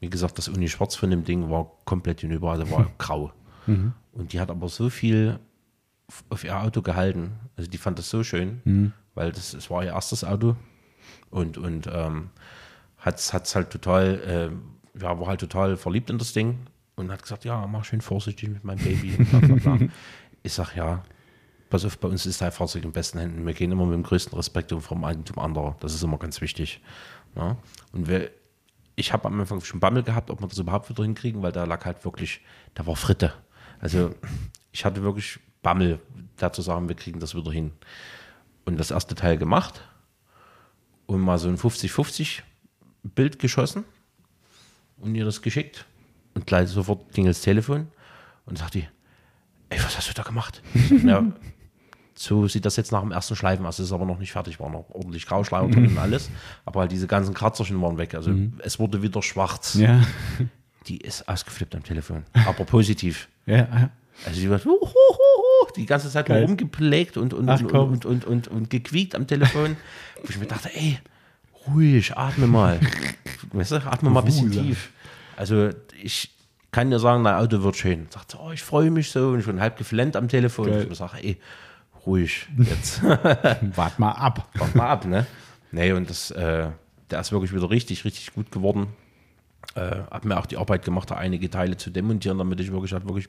wie 0.00 0.10
gesagt, 0.10 0.38
das 0.38 0.48
Uni 0.48 0.68
Schwarz 0.68 0.94
von 0.94 1.10
dem 1.10 1.24
Ding 1.24 1.50
war 1.50 1.72
komplett 1.84 2.20
hinüber, 2.20 2.52
also 2.52 2.70
war 2.70 2.90
grau. 2.98 3.32
Und 4.12 4.32
die 4.32 4.40
hat 4.40 4.50
aber 4.50 4.68
so 4.68 4.90
viel 4.90 5.38
auf 6.28 6.44
ihr 6.44 6.56
Auto 6.60 6.82
gehalten. 6.82 7.32
Also 7.56 7.68
die 7.68 7.78
fand 7.78 7.98
das 7.98 8.08
so 8.08 8.22
schön, 8.22 8.92
weil 9.14 9.32
das, 9.32 9.54
es 9.54 9.70
war 9.70 9.82
ihr 9.82 9.90
erstes 9.90 10.22
Auto 10.22 10.54
und, 11.30 11.58
und 11.58 11.88
ähm, 11.92 12.30
hat 12.98 13.18
es 13.18 13.54
halt 13.54 13.70
total, 13.70 14.20
äh, 14.20 14.50
ja, 15.00 15.18
war 15.18 15.26
halt 15.26 15.40
total 15.40 15.76
verliebt 15.76 16.10
in 16.10 16.18
das 16.18 16.32
Ding 16.32 16.58
und 16.96 17.10
hat 17.10 17.22
gesagt, 17.22 17.44
ja, 17.44 17.66
mach 17.66 17.84
schön 17.84 18.00
vorsichtig 18.00 18.48
mit 18.48 18.64
meinem 18.64 18.82
Baby. 18.82 19.16
und 19.18 19.30
bla, 19.30 19.38
bla, 19.40 19.76
bla. 19.76 19.88
ich 20.42 20.52
sag, 20.52 20.74
ja, 20.74 21.02
pass 21.70 21.84
auf, 21.84 21.98
bei 21.98 22.08
uns 22.08 22.26
ist 22.26 22.40
dein 22.40 22.52
Fahrzeug 22.52 22.84
in 22.84 22.92
besten 22.92 23.18
Händen. 23.18 23.46
Wir 23.46 23.54
gehen 23.54 23.72
immer 23.72 23.84
mit 23.84 23.94
dem 23.94 24.02
größten 24.02 24.36
Respekt 24.36 24.72
um 24.72 24.80
vom 24.80 25.04
Eigentum 25.04 25.38
anderer. 25.38 25.76
Das 25.80 25.94
ist 25.94 26.02
immer 26.02 26.18
ganz 26.18 26.40
wichtig. 26.40 26.80
Ja? 27.34 27.56
Und 27.92 28.08
wir, 28.08 28.30
ich 28.94 29.12
habe 29.12 29.26
am 29.26 29.38
Anfang 29.40 29.60
schon 29.60 29.80
Bammel 29.80 30.02
gehabt, 30.02 30.30
ob 30.30 30.40
wir 30.40 30.48
das 30.48 30.58
überhaupt 30.58 30.88
wieder 30.88 31.02
hinkriegen, 31.02 31.42
weil 31.42 31.52
da 31.52 31.64
lag 31.64 31.84
halt 31.84 32.04
wirklich, 32.04 32.40
da 32.74 32.86
war 32.86 32.96
Fritte. 32.96 33.32
Also 33.80 34.14
ich 34.72 34.84
hatte 34.84 35.02
wirklich 35.02 35.38
Bammel, 35.62 36.00
da 36.36 36.52
zu 36.52 36.62
sagen, 36.62 36.88
wir 36.88 36.96
kriegen 36.96 37.20
das 37.20 37.34
wieder 37.34 37.52
hin. 37.52 37.72
Und 38.64 38.78
das 38.78 38.90
erste 38.90 39.14
Teil 39.14 39.36
gemacht 39.36 39.82
und 41.06 41.20
mal 41.20 41.38
so 41.38 41.48
ein 41.48 41.56
50-50 41.56 42.42
Bild 43.02 43.38
geschossen 43.38 43.84
und 44.98 45.14
ihr 45.14 45.24
das 45.24 45.42
geschickt. 45.42 45.84
Und 46.34 46.46
gleich 46.46 46.68
sofort 46.68 47.12
ging 47.12 47.26
das 47.26 47.40
Telefon 47.40 47.88
und 48.44 48.58
sagt 48.58 48.74
die, 48.74 48.86
ey, 49.70 49.78
was 49.78 49.96
hast 49.96 50.08
du 50.08 50.14
da 50.14 50.22
gemacht? 50.22 50.62
Ja, 51.04 51.24
so 52.18 52.48
sieht 52.48 52.64
das 52.64 52.76
jetzt 52.76 52.92
nach 52.92 53.02
dem 53.02 53.12
ersten 53.12 53.36
Schleifen 53.36 53.66
aus. 53.66 53.78
Es 53.78 53.86
ist 53.86 53.92
aber 53.92 54.06
noch 54.06 54.18
nicht 54.18 54.32
fertig, 54.32 54.58
war 54.58 54.70
noch 54.70 54.86
ordentlich 54.88 55.26
Grauschleier 55.26 55.68
drin 55.68 55.88
und 55.88 55.98
alles. 55.98 56.30
Aber 56.64 56.80
halt 56.80 56.90
diese 56.90 57.06
ganzen 57.06 57.34
Kratzerchen 57.34 57.80
waren 57.82 57.98
weg. 57.98 58.14
Also 58.14 58.34
es 58.58 58.78
wurde 58.78 59.02
wieder 59.02 59.22
schwarz. 59.22 59.74
Ja. 59.74 60.00
Die 60.86 60.96
ist 60.96 61.28
ausgeflippt 61.28 61.74
am 61.74 61.82
Telefon. 61.84 62.24
Aber 62.46 62.64
positiv. 62.64 63.28
ja, 63.46 63.56
ja. 63.56 63.90
Also 64.24 64.40
die 64.40 64.48
war 64.48 64.58
hu, 64.64 64.70
hu, 64.70 64.86
hu, 64.86 65.72
die 65.76 65.84
ganze 65.84 66.08
Zeit 66.08 66.30
nur 66.30 66.38
rumgepflegt 66.38 67.18
und, 67.18 67.34
und, 67.34 67.50
Ach, 67.50 67.60
und, 67.60 67.68
komm. 67.70 67.92
und, 67.92 68.06
und, 68.06 68.24
und, 68.24 68.48
und 68.48 68.70
gequiekt 68.70 69.14
am 69.14 69.26
Telefon. 69.26 69.76
Wo 70.22 70.28
ich 70.30 70.38
mir 70.38 70.46
dachte, 70.46 70.70
ey, 70.74 70.98
ruhig, 71.68 72.16
atme 72.16 72.46
mal. 72.46 72.80
Weißt 73.52 73.72
du, 73.72 73.76
atme 73.76 74.10
mal 74.10 74.20
ein 74.20 74.26
bisschen 74.26 74.50
tief. 74.50 74.90
Also 75.36 75.70
ich 76.02 76.30
kann 76.70 76.90
dir 76.90 76.98
sagen, 76.98 77.24
dein 77.24 77.36
Auto 77.36 77.62
wird 77.62 77.76
schön. 77.76 78.06
Sagt 78.10 78.32
sie, 78.32 78.38
oh, 78.38 78.50
ich 78.52 78.62
freue 78.62 78.90
mich 78.90 79.10
so 79.10 79.30
und 79.30 79.42
schon 79.42 79.60
halb 79.60 79.76
geflennt 79.76 80.16
am 80.16 80.28
Telefon. 80.28 80.66
Geil. 80.66 80.88
Ich 80.90 80.98
sage, 80.98 81.18
ey, 81.22 81.38
ruhig, 82.06 82.46
jetzt 82.58 83.02
Wart 83.76 83.98
mal 83.98 84.12
ab. 84.12 84.48
wart 84.54 84.74
mal 84.74 84.88
ab, 84.88 85.04
ne? 85.04 85.26
Nee, 85.72 85.92
und 85.92 86.08
das, 86.08 86.30
äh, 86.30 86.68
der 87.10 87.20
ist 87.20 87.32
wirklich 87.32 87.54
wieder 87.54 87.70
richtig, 87.70 88.04
richtig 88.04 88.34
gut 88.34 88.50
geworden. 88.50 88.88
Äh, 89.74 90.02
hab 90.10 90.24
mir 90.24 90.38
auch 90.38 90.46
die 90.46 90.56
Arbeit 90.56 90.84
gemacht, 90.84 91.10
da 91.10 91.16
einige 91.16 91.50
Teile 91.50 91.76
zu 91.76 91.90
demontieren, 91.90 92.38
damit 92.38 92.60
ich 92.60 92.72
wirklich, 92.72 92.92
halt 92.92 93.04
wirklich 93.04 93.28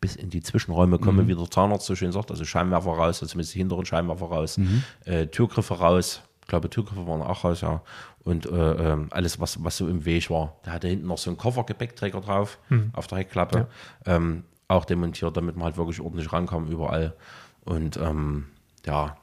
bis 0.00 0.16
in 0.16 0.30
die 0.30 0.42
Zwischenräume 0.42 0.98
komme, 0.98 1.26
wie 1.28 1.34
der 1.34 1.50
Zahnarzt 1.50 1.86
so 1.86 1.94
schön 1.94 2.12
sagt. 2.12 2.30
Also 2.30 2.44
Scheinwerfer 2.44 2.90
raus, 2.90 3.22
also 3.22 3.26
zumindest 3.26 3.54
die 3.54 3.58
hinteren 3.58 3.86
Scheinwerfer 3.86 4.26
raus, 4.26 4.60
äh, 5.04 5.26
Türgriffe 5.28 5.74
raus. 5.74 6.22
Ich 6.46 6.48
glaube, 6.48 6.70
Türgriffe 6.70 7.08
waren 7.08 7.22
auch 7.22 7.42
raus, 7.42 7.60
ja. 7.62 7.82
Und 8.22 8.46
äh, 8.46 8.92
ähm, 8.92 9.08
alles, 9.10 9.40
was, 9.40 9.64
was 9.64 9.76
so 9.78 9.88
im 9.88 10.04
Weg 10.04 10.30
war. 10.30 10.54
Der 10.64 10.74
hatte 10.74 10.86
hinten 10.86 11.08
noch 11.08 11.18
so 11.18 11.28
einen 11.28 11.36
Koffergepäckträger 11.36 12.20
drauf, 12.20 12.58
auf 12.92 13.08
der 13.08 13.18
Heckklappe. 13.18 13.66
Ähm, 14.04 14.44
auch 14.68 14.84
demontiert, 14.84 15.36
damit 15.36 15.56
man 15.56 15.64
halt 15.64 15.76
wirklich 15.76 16.00
ordentlich 16.00 16.32
rankam 16.32 16.68
überall. 16.68 17.16
Und 17.64 17.96
ähm, 17.96 18.46
ja, 18.86 19.16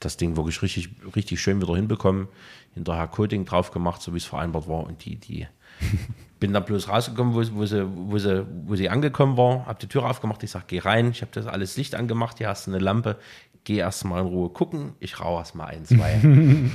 das 0.00 0.16
Ding 0.16 0.36
wirklich 0.36 0.60
richtig, 0.60 0.90
richtig 1.14 1.40
schön 1.40 1.62
wieder 1.62 1.76
hinbekommen. 1.76 2.26
Hinterher 2.74 3.06
Coating 3.06 3.44
drauf 3.44 3.70
gemacht, 3.70 4.02
so 4.02 4.12
wie 4.12 4.18
es 4.18 4.24
vereinbart 4.24 4.68
war. 4.68 4.84
Und 4.84 5.04
die, 5.04 5.14
die 5.14 5.46
bin 6.40 6.52
dann 6.52 6.64
bloß 6.64 6.88
rausgekommen, 6.88 7.32
wo, 7.32 7.56
wo, 7.56 7.64
sie, 7.64 7.86
wo, 7.86 8.18
sie, 8.18 8.44
wo 8.66 8.74
sie 8.74 8.90
angekommen 8.90 9.36
war, 9.36 9.66
habe 9.66 9.78
die 9.78 9.86
Tür 9.86 10.04
aufgemacht. 10.10 10.42
Ich 10.42 10.50
sage, 10.50 10.64
geh 10.66 10.80
rein. 10.80 11.10
Ich 11.10 11.22
habe 11.22 11.30
das 11.32 11.46
alles 11.46 11.76
Licht 11.76 11.94
angemacht. 11.94 12.38
Hier 12.38 12.48
hast 12.48 12.66
du 12.66 12.72
eine 12.72 12.80
Lampe. 12.80 13.18
Geh 13.64 13.76
erst 13.76 14.04
mal 14.04 14.20
in 14.20 14.26
Ruhe 14.26 14.50
gucken. 14.50 14.92
Ich 15.00 15.20
rauche 15.20 15.40
erst 15.40 15.54
mal 15.54 15.66
ein, 15.66 15.84
zwei. 15.84 16.20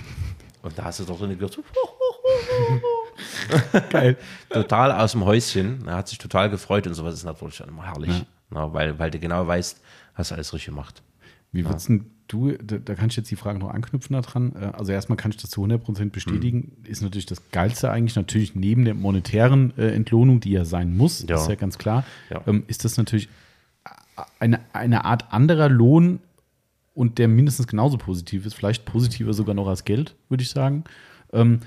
Und 0.61 0.77
da 0.77 0.83
hast 0.85 0.99
du 0.99 1.05
doch 1.05 1.17
drin 1.19 1.29
gehört, 1.35 1.53
so, 1.53 1.63
Geil. 3.89 4.17
total 4.49 4.91
aus 4.91 5.13
dem 5.13 5.23
Häuschen. 5.23 5.87
Er 5.87 5.95
hat 5.95 6.09
sich 6.09 6.17
total 6.17 6.49
gefreut 6.49 6.85
und 6.87 6.93
sowas 6.95 7.13
ist 7.13 7.23
natürlich 7.23 7.57
dann 7.59 7.69
immer 7.69 7.85
herrlich. 7.85 8.25
Na, 8.49 8.73
weil, 8.73 8.97
weil 8.99 9.09
du 9.11 9.19
genau 9.19 9.45
weißt, 9.47 9.81
hast 10.15 10.31
du 10.31 10.35
alles 10.35 10.53
richtig 10.53 10.65
gemacht. 10.67 11.01
Wie 11.51 11.65
würdest 11.65 11.89
denn 11.89 12.05
du, 12.27 12.51
da, 12.51 12.77
da 12.77 12.93
kann 12.95 13.07
ich 13.09 13.15
jetzt 13.15 13.31
die 13.31 13.35
Frage 13.37 13.57
noch 13.59 13.69
anknüpfen 13.69 14.13
daran. 14.21 14.53
Äh, 14.55 14.71
Also 14.77 14.91
erstmal 14.91 15.17
kann 15.17 15.31
ich 15.31 15.37
das 15.37 15.49
zu 15.49 15.63
100% 15.63 16.09
bestätigen. 16.11 16.73
Mhm. 16.79 16.85
Ist 16.85 17.01
natürlich 17.01 17.25
das 17.25 17.49
Geilste 17.51 17.89
eigentlich, 17.89 18.15
natürlich 18.15 18.53
neben 18.55 18.83
der 18.85 18.93
monetären 18.95 19.73
äh, 19.77 19.91
Entlohnung, 19.93 20.39
die 20.41 20.51
ja 20.51 20.65
sein 20.65 20.95
muss, 20.95 21.25
Ja. 21.27 21.35
ist 21.37 21.47
ja 21.49 21.55
ganz 21.55 21.77
klar, 21.77 22.03
Ja. 22.29 22.41
ähm, 22.47 22.63
ist 22.67 22.83
das 22.85 22.97
natürlich 22.97 23.29
eine, 24.39 24.59
eine 24.73 25.05
Art 25.05 25.31
anderer 25.31 25.69
Lohn 25.69 26.19
und 26.99 27.17
der 27.17 27.29
mindestens 27.29 27.65
genauso 27.67 27.97
positiv 27.97 28.45
ist, 28.45 28.55
vielleicht 28.55 28.83
positiver 28.83 29.31
sogar 29.31 29.55
noch 29.55 29.67
als 29.69 29.85
Geld, 29.85 30.15
würde 30.27 30.43
ich 30.43 30.49
sagen. 30.49 30.83
Ähm, 31.31 31.61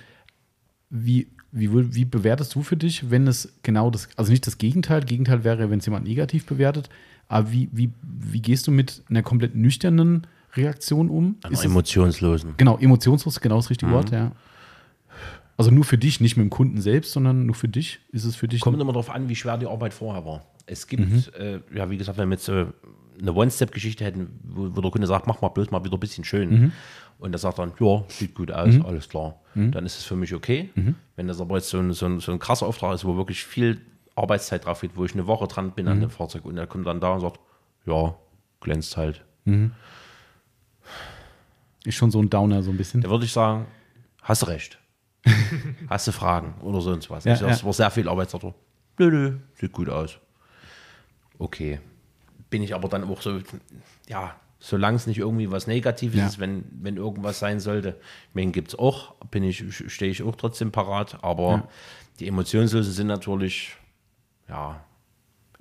wie, 0.91 1.29
wie, 1.53 1.95
wie 1.95 2.05
bewertest 2.05 2.55
du 2.55 2.63
für 2.63 2.77
dich, 2.77 3.11
wenn 3.11 3.27
es 3.27 3.55
genau 3.63 3.91
das, 3.91 4.09
also 4.17 4.31
nicht 4.31 4.47
das 4.47 4.59
Gegenteil, 4.59 5.01
Gegenteil 5.03 5.43
wäre, 5.43 5.71
wenn 5.71 5.79
es 5.79 5.87
jemand 5.87 6.07
negativ 6.07 6.45
bewertet, 6.45 6.91
aber 7.29 7.51
wie, 7.51 7.71
wie, 7.73 7.91
wie 8.03 8.43
gehst 8.43 8.67
du 8.67 8.71
mit 8.73 9.03
einer 9.09 9.23
komplett 9.23 9.55
nüchternen 9.55 10.27
Reaktion 10.55 11.09
um? 11.09 11.37
Einer 11.45 11.55
Ist 11.55 11.65
emotionslosen. 11.65 12.55
genau, 12.59 12.77
emotionslos, 12.77 13.41
genau 13.41 13.57
das 13.57 13.67
Mhm. 13.67 13.69
richtige 13.71 13.93
Wort, 13.93 14.11
ja. 14.11 14.33
Also 15.57 15.71
nur 15.71 15.85
für 15.85 15.97
dich, 15.97 16.21
nicht 16.21 16.37
mit 16.37 16.45
dem 16.45 16.51
Kunden 16.51 16.83
selbst, 16.83 17.13
sondern 17.13 17.47
nur 17.47 17.55
für 17.55 17.69
dich. 17.69 18.01
Ist 18.11 18.25
es 18.25 18.37
für 18.37 18.49
dich? 18.49 18.61
Kommt 18.61 18.79
immer 18.81 18.93
darauf 18.93 19.09
an, 19.09 19.31
wie 19.31 19.37
schwer 19.37 19.57
die 19.57 19.67
Arbeit 19.67 19.95
vorher 19.95 20.27
war. 20.27 20.45
Es 20.67 20.87
gibt, 20.87 21.09
Mhm. 21.09 21.25
äh, 21.39 21.61
ja, 21.75 21.89
wie 21.89 21.97
gesagt, 21.97 22.19
wenn 22.19 22.29
wir 22.29 22.35
jetzt 22.35 22.45
so 22.45 22.67
eine 23.21 23.33
One-Step-Geschichte 23.33 24.05
hätten, 24.05 24.39
wo, 24.45 24.77
wo 24.77 24.81
der 24.81 24.91
Kunde 24.91 25.07
sagt, 25.07 25.27
mach 25.27 25.41
mal 25.41 25.49
bloß 25.49 25.71
mal 25.71 25.85
wieder 25.85 25.97
ein 25.97 26.01
bisschen 26.01 26.25
schön. 26.25 26.51
Mhm. 26.51 26.73
Und 27.19 27.33
er 27.33 27.39
sagt 27.39 27.59
dann, 27.59 27.73
ja, 27.79 28.03
sieht 28.09 28.35
gut 28.35 28.51
aus, 28.51 28.75
alles 28.85 29.09
klar. 29.09 29.41
Dann 29.55 29.85
ist 29.87 29.99
es 29.99 30.05
für 30.05 30.17
mich 30.17 30.35
okay. 30.35 30.71
Mhm. 30.75 30.95
Wenn 31.15 31.29
das 31.29 31.41
aber 31.41 31.57
jetzt 31.57 31.69
so 31.69 31.79
ein, 31.79 31.93
so, 31.93 32.07
ein, 32.07 32.21
so 32.21 32.33
ein 32.33 32.39
krasser 32.39 32.67
Auftrag 32.67 32.95
ist, 32.95 33.05
wo 33.05 33.17
wirklich 33.17 33.45
viel 33.45 33.81
Arbeitszeit 34.17 34.65
drauf 34.65 34.81
geht, 34.81 34.97
wo 34.97 35.05
ich 35.05 35.13
eine 35.15 35.27
Woche 35.27 35.47
dran 35.47 35.71
bin 35.73 35.87
Mhm. 35.87 35.93
an 35.93 36.01
dem 36.01 36.11
Fahrzeug 36.11 36.45
und 36.45 36.57
er 36.57 36.67
kommt 36.67 36.87
dann 36.87 37.01
da 37.01 37.13
und 37.15 37.21
sagt, 37.21 37.39
ja, 37.87 38.15
glänzt 38.61 38.97
halt. 38.97 39.25
ist 41.85 41.95
schon 41.95 42.11
so 42.11 42.21
ein 42.21 42.31
Downer, 42.31 42.63
so 42.63 42.71
ein 42.71 42.77
bisschen. 42.77 43.01
Da 43.03 43.11
würde 43.11 43.25
ich 43.25 43.33
sagen, 43.33 43.67
hast 44.23 44.43
du 44.43 44.47
recht. 44.47 44.79
hast 45.89 46.07
du 46.09 46.13
Fragen 46.13 46.55
oder 46.63 46.81
sonst 46.81 47.09
was. 47.11 47.25
Ja, 47.25 47.35
ich 47.35 47.39
sag, 47.39 47.49
ja. 47.49 47.55
Es 47.55 47.65
war 47.65 47.73
sehr 47.73 47.91
viel 47.91 48.09
Arbeit. 48.09 48.31
Sagt 48.31 48.45
er, 48.45 48.55
nö, 48.99 49.11
nö, 49.11 49.39
sieht 49.55 49.73
gut 49.73 49.89
aus. 49.89 50.19
Okay. 51.39 51.81
Bin 52.53 52.63
ich 52.63 52.75
aber 52.75 52.89
dann 52.89 53.03
auch 53.05 53.23
so, 53.23 53.41
ja, 54.09 54.37
solange 54.61 54.97
es 54.97 55.07
nicht 55.07 55.19
irgendwie 55.19 55.51
was 55.51 55.67
Negatives 55.67 56.19
Ja. 56.21 56.27
ist, 56.27 56.39
wenn, 56.39 56.65
wenn 56.83 56.97
irgendwas 56.99 57.39
sein 57.39 57.59
sollte, 57.61 57.99
wen 58.35 58.53
gibt 58.53 58.69
es 58.69 58.79
auch, 58.79 59.15
bin 59.31 59.43
ich, 59.43 59.65
stehe 59.91 60.11
ich 60.11 60.23
auch 60.23 60.37
trotzdem 60.37 60.71
parat. 60.71 61.19
Aber 61.25 61.49
Ja. 61.51 61.69
die 62.21 62.29
Emotionslosen 62.29 62.93
sind 62.93 63.07
natürlich, 63.07 63.75
ja, 64.49 64.85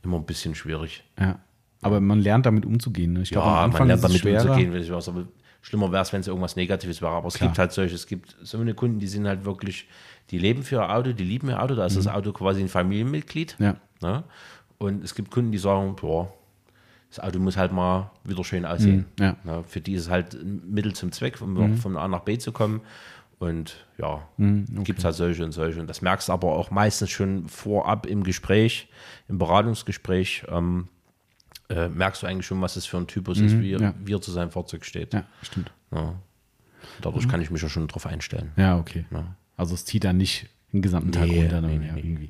immer 0.04 0.18
ein 0.18 0.26
bisschen 0.26 0.54
schwierig. 0.54 1.04
Ja. 1.18 1.40
Aber 1.82 2.00
man 2.02 2.20
lernt 2.20 2.46
damit 2.46 2.66
umzugehen. 2.66 3.14
Ne? 3.14 3.22
Ich 3.22 3.32
glaube, 3.32 3.48
Ja, 3.48 3.54
am 3.60 3.64
Anfang 3.66 3.80
man 3.82 3.88
lernt 3.88 4.04
damit 4.04 4.20
schwerer. 4.20 4.42
umzugehen, 4.44 4.74
wenn 4.74 4.82
es 4.82 4.92
was, 4.92 5.08
aber 5.08 5.26
schlimmer 5.62 5.92
wäre 5.92 6.02
es, 6.04 6.12
wenn 6.14 6.20
es 6.22 6.28
irgendwas 6.28 6.56
Negatives 6.58 7.02
wäre. 7.02 7.14
Aber 7.14 7.28
es 7.30 7.36
Klar. 7.36 7.50
gibt 7.50 7.58
halt 7.58 7.72
solche, 7.72 7.96
es 7.96 8.06
gibt 8.06 8.36
so 8.44 8.60
eine 8.60 8.74
Kunden, 8.76 9.00
die 9.00 9.08
sind 9.08 9.28
halt 9.28 9.46
wirklich, 9.46 9.88
die 10.30 10.38
leben 10.38 10.62
für 10.64 10.76
ihr 10.76 10.94
Auto, 10.94 11.14
die 11.14 11.24
lieben 11.24 11.50
ihr 11.50 11.64
Auto, 11.64 11.74
da 11.76 11.86
ist 11.86 11.96
das 11.98 12.08
Auto 12.08 12.34
quasi 12.34 12.62
ein 12.62 12.68
Familienmitglied. 12.68 13.56
Mhm. 13.60 13.66
Ja. 13.66 13.76
Ne? 14.02 14.24
Und 14.78 15.04
es 15.04 15.16
gibt 15.16 15.32
Kunden, 15.32 15.52
die 15.52 15.58
sagen, 15.58 15.96
boah, 15.96 16.32
das 17.12 17.20
Auto 17.20 17.38
muss 17.40 17.58
halt 17.58 17.72
mal 17.72 18.10
wieder 18.24 18.44
schön 18.44 18.66
aussehen. 18.66 19.06
Mhm, 19.20 19.24
ja. 19.24 19.36
Ne? 19.44 19.64
Für 19.68 19.80
die 19.82 19.94
ist 19.94 20.04
es 20.04 20.10
halt 20.10 20.34
ein 20.34 20.72
Mittel 20.74 20.94
zum 20.94 21.12
Zweck, 21.12 21.40
um 21.42 21.76
von 21.78 21.96
A 21.98 22.08
nach 22.08 22.22
B 22.22 22.38
zu 22.40 22.52
kommen. 22.52 22.82
Und 23.38 23.86
ja, 23.98 24.28
Mhm, 24.38 24.84
gibt 24.84 25.00
es 25.00 25.06
halt 25.06 25.16
solche 25.16 25.44
und 25.44 25.52
solche. 25.52 25.80
Und 25.80 25.88
das 25.88 26.02
merkst 26.02 26.30
du 26.30 26.34
aber 26.34 26.50
auch 26.56 26.72
meistens 26.72 27.10
schon 27.10 27.48
vorab 27.48 28.06
im 28.06 28.24
Gespräch, 28.24 28.88
im 29.28 29.38
Beratungsgespräch, 29.40 30.46
ähm, 30.48 30.88
äh, 31.70 31.88
merkst 31.90 32.22
du 32.24 32.28
eigentlich 32.28 32.46
schon, 32.46 32.62
was 32.62 32.76
es 32.76 32.86
für 32.86 32.98
ein 32.98 33.08
Typus 33.08 33.40
ist, 33.40 33.60
wie, 33.60 33.76
Mhm, 33.76 33.82
ja. 33.82 33.94
wie 34.04 34.14
er 34.14 34.22
zu 34.22 34.32
seinem 34.32 34.52
Fahrzeug 34.52 34.86
steht. 34.86 35.14
Ja, 35.14 35.24
stimmt. 35.42 35.72
Ja. 35.94 36.16
Dadurch 37.02 37.28
kann 37.28 37.42
ich 37.42 37.50
mich 37.52 37.62
ja 37.62 37.70
schon 37.70 37.88
drauf 37.88 38.06
einstellen. 38.06 38.52
Ja, 38.58 38.78
okay. 38.78 39.06
Ja. 39.12 39.36
Also 39.58 39.74
es 39.76 39.86
zieht 39.86 40.04
dann 40.04 40.18
nicht 40.18 40.48
den 40.72 40.82
gesamten 40.82 41.12
Tag 41.12 41.28
Nee, 41.28 41.42
runter. 41.42 41.62
nee, 41.62 41.78
Nee, 41.78 41.88
ja, 41.88 41.96
irgendwie. 41.96 42.30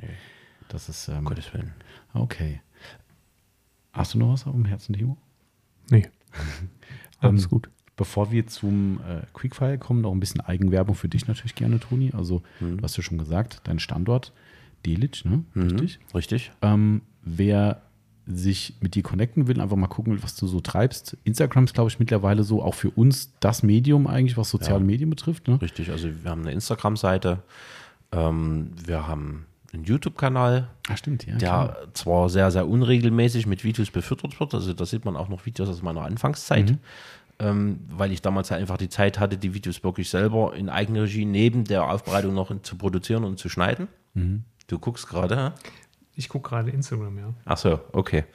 Das 0.69 0.87
ist, 0.89 1.07
ähm, 1.09 1.25
Gottes 1.25 1.53
Willen. 1.53 1.73
okay. 2.13 2.61
Hast 3.93 4.13
du 4.13 4.19
noch 4.19 4.31
was 4.33 4.45
auf 4.47 4.53
dem 4.53 4.65
Herzen, 4.65 4.93
Timo? 4.93 5.17
Nee. 5.89 6.07
Alles 7.19 7.43
Ähm, 7.43 7.49
gut. 7.49 7.69
Bevor 7.97 8.31
wir 8.31 8.47
zum 8.47 8.99
äh, 9.07 9.21
Quickfire 9.33 9.77
kommen, 9.77 10.01
noch 10.01 10.11
ein 10.11 10.19
bisschen 10.19 10.41
Eigenwerbung 10.41 10.95
für 10.95 11.09
dich 11.09 11.27
natürlich 11.27 11.55
gerne, 11.55 11.79
Toni. 11.79 12.11
Also, 12.13 12.41
Mhm. 12.59 12.77
du 12.77 12.83
hast 12.83 12.97
ja 12.97 13.03
schon 13.03 13.17
gesagt, 13.17 13.61
dein 13.65 13.79
Standort, 13.79 14.33
Delitzsch, 14.85 15.25
ne? 15.25 15.43
Richtig? 15.55 15.99
Richtig? 16.15 16.51
Ähm, 16.63 17.01
wer 17.21 17.81
sich 18.25 18.75
mit 18.79 18.95
dir 18.95 19.03
connecten 19.03 19.47
will, 19.47 19.59
einfach 19.59 19.75
mal 19.75 19.87
gucken, 19.87 20.23
was 20.23 20.35
du 20.35 20.47
so 20.47 20.61
treibst. 20.61 21.17
Instagram 21.25 21.65
ist, 21.65 21.73
glaube 21.73 21.89
ich, 21.89 21.99
mittlerweile 21.99 22.43
so 22.43 22.63
auch 22.63 22.73
für 22.75 22.89
uns 22.91 23.33
das 23.39 23.61
Medium 23.61 24.07
eigentlich, 24.07 24.37
was 24.37 24.49
soziale 24.49 24.79
Ja. 24.79 24.85
Medien 24.85 25.09
betrifft. 25.09 25.47
Ne? 25.47 25.61
Richtig. 25.61 25.91
Also 25.91 26.07
wir 26.23 26.31
haben 26.31 26.41
eine 26.41 26.51
Instagram-Seite, 26.53 27.43
ähm, 28.11 28.71
wir 28.85 29.07
haben 29.07 29.45
einen 29.73 29.85
YouTube-Kanal, 29.85 30.67
Ah, 30.89 30.97
stimmt, 30.97 31.25
ja. 31.25 31.37
der 31.37 31.47
klar. 31.49 31.77
zwar 31.93 32.27
sehr, 32.29 32.51
sehr 32.51 32.67
unregelmäßig 32.67 33.47
mit 33.47 33.63
Videos 33.63 33.89
befüttert 33.91 34.37
wird. 34.39 34.53
Also 34.53 34.73
da 34.73 34.85
sieht 34.85 35.05
man 35.05 35.15
auch 35.15 35.29
noch 35.29 35.45
Videos 35.45 35.69
aus 35.69 35.81
meiner 35.81 36.01
Anfangszeit. 36.01 36.77
Ähm, 37.39 37.79
weil 37.89 38.11
ich 38.11 38.21
damals 38.21 38.51
halt 38.51 38.59
einfach 38.61 38.77
die 38.77 38.89
Zeit 38.89 39.17
hatte, 39.19 39.35
die 39.37 39.53
Videos 39.55 39.83
wirklich 39.83 40.09
selber 40.09 40.53
in 40.55 40.69
Eigenregie 40.69 41.25
neben 41.25 41.63
der 41.63 41.89
Aufbereitung 41.89 42.33
noch 42.35 42.51
zu 42.61 42.75
produzieren 42.77 43.23
und 43.23 43.39
zu 43.39 43.49
schneiden. 43.49 43.87
Du 44.67 44.77
guckst 44.79 45.07
gerade? 45.07 45.53
Ich 46.15 46.27
gucke 46.29 46.49
gerade 46.49 46.69
Instagram, 46.69 47.17
ja. 47.17 47.33
Ach 47.45 47.57
so, 47.57 47.79
okay. 47.93 48.25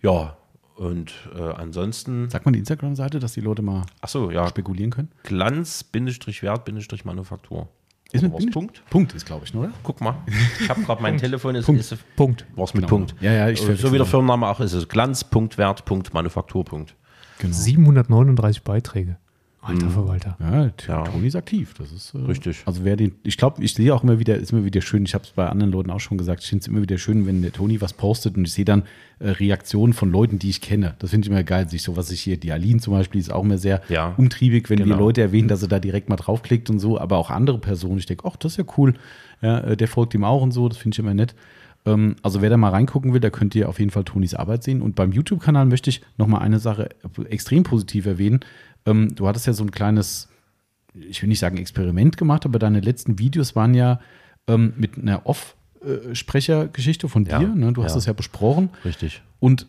Ja, 0.00 0.36
und 0.76 1.12
äh, 1.36 1.42
ansonsten, 1.42 2.30
Sag 2.30 2.46
mal 2.46 2.52
die 2.52 2.60
Instagram-Seite, 2.60 3.18
dass 3.18 3.32
die 3.34 3.40
Leute 3.40 3.60
mal 3.62 3.82
ach 4.00 4.08
so, 4.08 4.30
ja, 4.30 4.46
spekulieren 4.48 4.92
können. 4.92 5.10
Glanz-Wert-Manufaktur. 5.24 7.68
Ist 8.10 8.22
mit? 8.22 8.52
Punkt? 8.52 8.82
Punkt 8.88 9.14
ist, 9.14 9.26
glaube 9.26 9.44
ich, 9.44 9.54
oder? 9.54 9.70
Guck 9.82 10.00
mal, 10.00 10.14
ich 10.60 10.68
habe 10.70 10.80
gerade 10.82 11.02
mein 11.02 11.18
Telefon, 11.18 11.54
ist, 11.54 11.66
Punkt. 11.66 11.80
ist 11.80 12.16
Punkt. 12.16 12.46
was 12.56 12.72
mit 12.72 12.84
Genau. 12.84 12.88
Punkt. 12.88 13.14
Ja, 13.20 13.32
ja, 13.32 13.48
ich 13.50 13.60
so 13.60 13.92
wie 13.92 13.98
der. 13.98 14.06
Firmenname 14.06 14.46
auch 14.46 14.60
ist, 14.60 14.72
es 14.72 14.88
Glanz.wert.manufaktur. 14.88 16.64
Genau. 16.64 17.52
739 17.54 18.62
Beiträge. 18.62 19.18
Alter 19.68 19.90
Verwalter. 19.90 20.36
Ja, 20.40 20.68
T- 20.70 20.90
Ja. 20.90 21.02
Toni 21.04 21.26
ist 21.26 21.36
aktiv. 21.36 21.74
Das 21.78 21.92
ist 21.92 22.14
äh, 22.14 22.18
Richtig. 22.18 22.62
Also 22.66 22.84
wer 22.84 22.96
den, 22.96 23.12
ich 23.22 23.36
glaube, 23.36 23.62
ich 23.62 23.74
sehe 23.74 23.94
auch 23.94 24.02
immer 24.02 24.18
wieder, 24.18 24.36
ist 24.36 24.52
immer 24.52 24.64
wieder 24.64 24.80
schön. 24.80 25.04
Ich 25.04 25.14
habe 25.14 25.24
es 25.24 25.30
bei 25.30 25.46
anderen 25.48 25.70
Leuten 25.72 25.90
auch 25.90 26.00
schon 26.00 26.18
gesagt. 26.18 26.42
Ich 26.42 26.48
finde 26.48 26.62
es 26.62 26.68
immer 26.68 26.82
wieder 26.82 26.98
schön, 26.98 27.26
wenn 27.26 27.42
der 27.42 27.52
Toni 27.52 27.80
was 27.80 27.92
postet 27.92 28.36
und 28.36 28.46
ich 28.46 28.52
sehe 28.52 28.64
dann 28.64 28.82
äh, 29.18 29.30
Reaktionen 29.30 29.92
von 29.92 30.10
Leuten, 30.10 30.38
die 30.38 30.48
ich 30.50 30.60
kenne. 30.60 30.94
Das 30.98 31.10
finde 31.10 31.26
ich 31.26 31.30
immer 31.30 31.42
geil. 31.42 31.68
Sich 31.68 31.82
so 31.82 31.96
was 31.96 32.10
ich 32.10 32.20
hier, 32.20 32.36
die 32.38 32.52
Aline 32.52 32.80
zum 32.80 32.94
Beispiel 32.94 33.20
ist 33.20 33.32
auch 33.32 33.44
immer 33.44 33.58
sehr 33.58 33.82
Ja. 33.88 34.14
umtriebig, 34.16 34.70
wenn 34.70 34.78
wir 34.78 34.86
Genau. 34.86 34.98
Leute 34.98 35.20
erwähnen, 35.20 35.48
dass 35.48 35.62
er 35.62 35.68
da 35.68 35.78
direkt 35.78 36.08
mal 36.08 36.16
draufklickt 36.16 36.70
und 36.70 36.78
so. 36.78 36.98
Aber 36.98 37.16
auch 37.18 37.30
andere 37.30 37.58
Personen. 37.58 37.98
Ich 37.98 38.06
denke, 38.06 38.26
ach, 38.26 38.36
das 38.36 38.52
ist 38.52 38.56
ja 38.58 38.64
cool. 38.76 38.94
Ja, 39.42 39.58
äh, 39.60 39.76
der 39.76 39.88
folgt 39.88 40.14
ihm 40.14 40.24
auch 40.24 40.42
und 40.42 40.52
so. 40.52 40.68
Das 40.68 40.78
finde 40.78 40.94
ich 40.94 40.98
immer 40.98 41.14
nett. 41.14 41.34
Ähm, 41.86 42.16
Also 42.22 42.42
wer 42.42 42.50
da 42.50 42.56
mal 42.56 42.70
reingucken 42.70 43.12
will, 43.12 43.20
da 43.20 43.30
könnt 43.30 43.54
ihr 43.54 43.68
auf 43.68 43.78
jeden 43.78 43.92
Fall 43.92 44.02
Tonis 44.04 44.34
Arbeit 44.34 44.64
sehen. 44.64 44.82
Und 44.82 44.96
beim 44.96 45.12
YouTube-Kanal 45.12 45.64
möchte 45.66 45.90
ich 45.90 46.00
noch 46.16 46.26
mal 46.26 46.38
eine 46.38 46.58
Sache 46.58 46.88
extrem 47.28 47.62
positiv 47.62 48.06
erwähnen. 48.06 48.40
Ähm, 48.90 49.14
Du 49.14 49.26
hattest 49.28 49.46
ja 49.46 49.52
so 49.52 49.64
ein 49.64 49.70
kleines, 49.70 50.28
ich 50.94 51.22
will 51.22 51.28
nicht 51.28 51.38
sagen 51.40 51.56
Experiment 51.58 52.16
gemacht, 52.16 52.44
aber 52.44 52.58
deine 52.58 52.80
letzten 52.80 53.18
Videos 53.18 53.54
waren 53.56 53.74
ja 53.74 54.00
ähm, 54.46 54.72
mit 54.76 54.98
einer 54.98 55.26
Off-Sprecher-Geschichte 55.26 57.08
von 57.08 57.24
dir. 57.24 57.32
Ja, 57.32 57.40
Ne? 57.40 57.72
Du 57.72 57.84
hast 57.84 57.92
ja. 57.92 57.96
das 57.96 58.06
ja 58.06 58.12
besprochen. 58.12 58.70
Richtig. 58.84 59.22
Und 59.40 59.66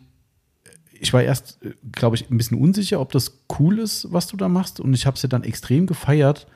ich 0.92 1.12
war 1.12 1.22
erst, 1.22 1.58
glaube 1.92 2.16
ich, 2.16 2.30
ein 2.30 2.36
bisschen 2.36 2.58
unsicher, 2.58 3.00
ob 3.00 3.12
das 3.12 3.40
cool 3.58 3.78
ist, 3.78 4.12
was 4.12 4.26
du 4.26 4.36
da 4.36 4.48
machst. 4.48 4.80
Und 4.80 4.92
ich 4.92 5.06
habe 5.06 5.16
es 5.16 5.22
ja 5.22 5.28
dann 5.28 5.44
extrem 5.44 5.86
gefeiert, 5.86 6.46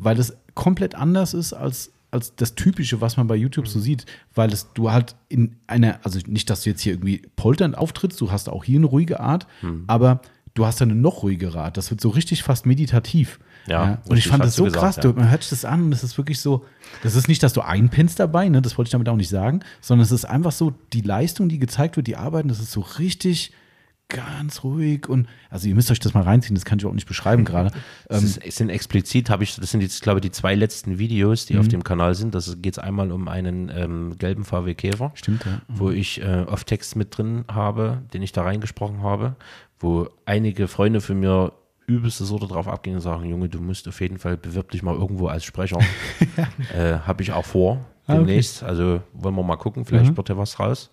weil 0.00 0.18
es 0.18 0.36
komplett 0.54 0.94
anders 0.94 1.34
ist 1.34 1.52
als, 1.52 1.92
als 2.10 2.34
das 2.36 2.54
Typische, 2.54 3.00
was 3.00 3.16
man 3.16 3.26
bei 3.26 3.36
YouTube 3.36 3.68
so 3.68 3.80
sieht. 3.80 4.06
Weil 4.34 4.52
es 4.52 4.72
du 4.72 4.90
halt 4.90 5.14
in 5.28 5.56
einer, 5.66 6.00
also 6.04 6.18
nicht, 6.26 6.48
dass 6.48 6.62
du 6.62 6.70
jetzt 6.70 6.80
hier 6.82 6.94
irgendwie 6.94 7.22
polternd 7.36 7.76
auftrittst, 7.76 8.18
du 8.20 8.30
hast 8.30 8.48
auch 8.48 8.64
hier 8.64 8.78
eine 8.78 8.86
ruhige 8.86 9.20
Art, 9.20 9.46
aber 9.86 10.22
du 10.54 10.66
hast 10.66 10.82
eine 10.82 10.94
noch 10.94 11.22
ruhigere 11.22 11.60
Art. 11.60 11.76
Das 11.76 11.90
wird 11.90 12.00
so 12.00 12.08
richtig 12.10 12.42
fast 12.42 12.66
meditativ. 12.66 13.38
Ja, 13.68 13.98
und 14.08 14.16
ich 14.16 14.26
fand 14.26 14.42
das 14.44 14.56
so 14.56 14.64
gesagt, 14.64 14.82
krass. 14.82 14.96
ja. 14.96 15.02
Du, 15.02 15.12
man 15.12 15.30
hört 15.30 15.42
sich 15.42 15.50
das 15.50 15.64
an 15.64 15.84
und 15.84 15.92
es 15.92 16.02
ist 16.02 16.18
wirklich 16.18 16.40
so, 16.40 16.64
das 17.04 17.14
ist 17.14 17.28
nicht, 17.28 17.42
dass 17.44 17.52
du 17.52 17.60
einpennst 17.60 18.18
dabei, 18.18 18.48
ne, 18.48 18.60
das 18.60 18.76
wollte 18.76 18.88
ich 18.88 18.92
damit 18.92 19.08
auch 19.08 19.16
nicht 19.16 19.28
sagen, 19.28 19.60
sondern 19.80 20.04
es 20.04 20.10
ist 20.10 20.24
einfach 20.24 20.50
so, 20.52 20.72
die 20.92 21.00
Leistung, 21.02 21.48
die 21.48 21.60
gezeigt 21.60 21.96
wird, 21.96 22.08
die 22.08 22.16
Arbeiten, 22.16 22.48
das 22.48 22.58
ist 22.58 22.72
so 22.72 22.80
richtig 22.80 23.52
ganz 24.08 24.62
ruhig 24.62 25.08
und, 25.08 25.26
also 25.48 25.68
ihr 25.68 25.74
müsst 25.74 25.90
euch 25.90 26.00
das 26.00 26.12
mal 26.12 26.22
reinziehen, 26.24 26.54
das 26.54 26.64
kann 26.66 26.78
ich 26.78 26.84
auch 26.84 26.92
nicht 26.92 27.06
beschreiben 27.08 27.44
gerade. 27.46 27.70
Es, 28.08 28.36
Ähm, 28.36 28.42
es 28.46 28.56
sind 28.56 28.68
explizit, 28.68 29.30
habe 29.30 29.44
ich, 29.44 29.56
das 29.56 29.70
sind 29.70 29.80
jetzt, 29.80 30.02
glaube 30.02 30.18
ich, 30.18 30.22
die 30.22 30.30
zwei 30.32 30.54
letzten 30.54 30.98
Videos, 30.98 31.44
Mhm. 31.44 31.46
die 31.54 31.58
auf 31.60 31.68
dem 31.68 31.84
Kanal 31.84 32.14
sind. 32.14 32.34
Das 32.34 32.56
geht 32.60 32.74
es 32.74 32.78
einmal 32.78 33.10
um 33.10 33.28
einen 33.28 33.70
ähm, 33.74 34.18
gelben 34.18 34.44
VW 34.44 34.74
Käfer. 34.74 35.12
Stimmt, 35.14 35.46
ja. 35.46 35.62
Wo 35.68 35.90
ich 35.90 36.20
äh, 36.20 36.44
auf 36.46 36.64
Text 36.64 36.94
mit 36.96 37.16
drin 37.16 37.44
habe, 37.50 38.02
den 38.12 38.22
ich 38.22 38.32
da 38.32 38.42
reingesprochen 38.42 39.02
habe, 39.02 39.36
wo 39.82 40.08
einige 40.24 40.66
Freunde 40.68 41.00
von 41.02 41.20
mir 41.20 41.52
übelste 41.86 42.24
Sorte 42.24 42.46
drauf 42.46 42.68
abgehen 42.68 42.94
und 42.96 43.02
sagen, 43.02 43.24
Junge, 43.26 43.48
du 43.48 43.60
musst 43.60 43.86
auf 43.88 44.00
jeden 44.00 44.18
Fall 44.18 44.36
bewirb 44.36 44.70
dich 44.70 44.82
mal 44.82 44.94
irgendwo 44.94 45.26
als 45.26 45.44
Sprecher. 45.44 45.78
äh, 46.74 46.94
Habe 47.00 47.22
ich 47.22 47.32
auch 47.32 47.44
vor, 47.44 47.84
Ah, 48.06 48.14
okay. 48.14 48.24
demnächst. 48.24 48.62
Also 48.62 49.02
wollen 49.12 49.34
wir 49.34 49.42
mal 49.42 49.56
gucken, 49.56 49.84
vielleicht 49.84 50.12
Mhm. 50.12 50.16
wird 50.16 50.28
ja 50.28 50.36
was 50.38 50.58
raus. 50.58 50.90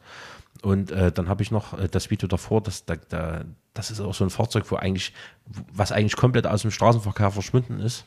Und 0.61 0.91
äh, 0.91 1.11
dann 1.11 1.29
habe 1.29 1.41
ich 1.41 1.51
noch 1.51 1.77
äh, 1.79 1.87
das 1.87 2.09
Video 2.09 2.27
davor, 2.27 2.61
das, 2.61 2.83
da, 2.85 2.95
da, 3.07 3.45
das 3.73 3.91
ist 3.91 4.01
auch 4.01 4.13
so 4.13 4.25
ein 4.25 4.29
Fahrzeug, 4.29 4.65
wo 4.69 4.75
eigentlich, 4.75 5.13
was 5.71 5.91
eigentlich 5.91 6.17
komplett 6.17 6.45
aus 6.47 6.63
dem 6.63 6.71
Straßenverkehr 6.71 7.31
verschwunden 7.31 7.79
ist. 7.79 8.03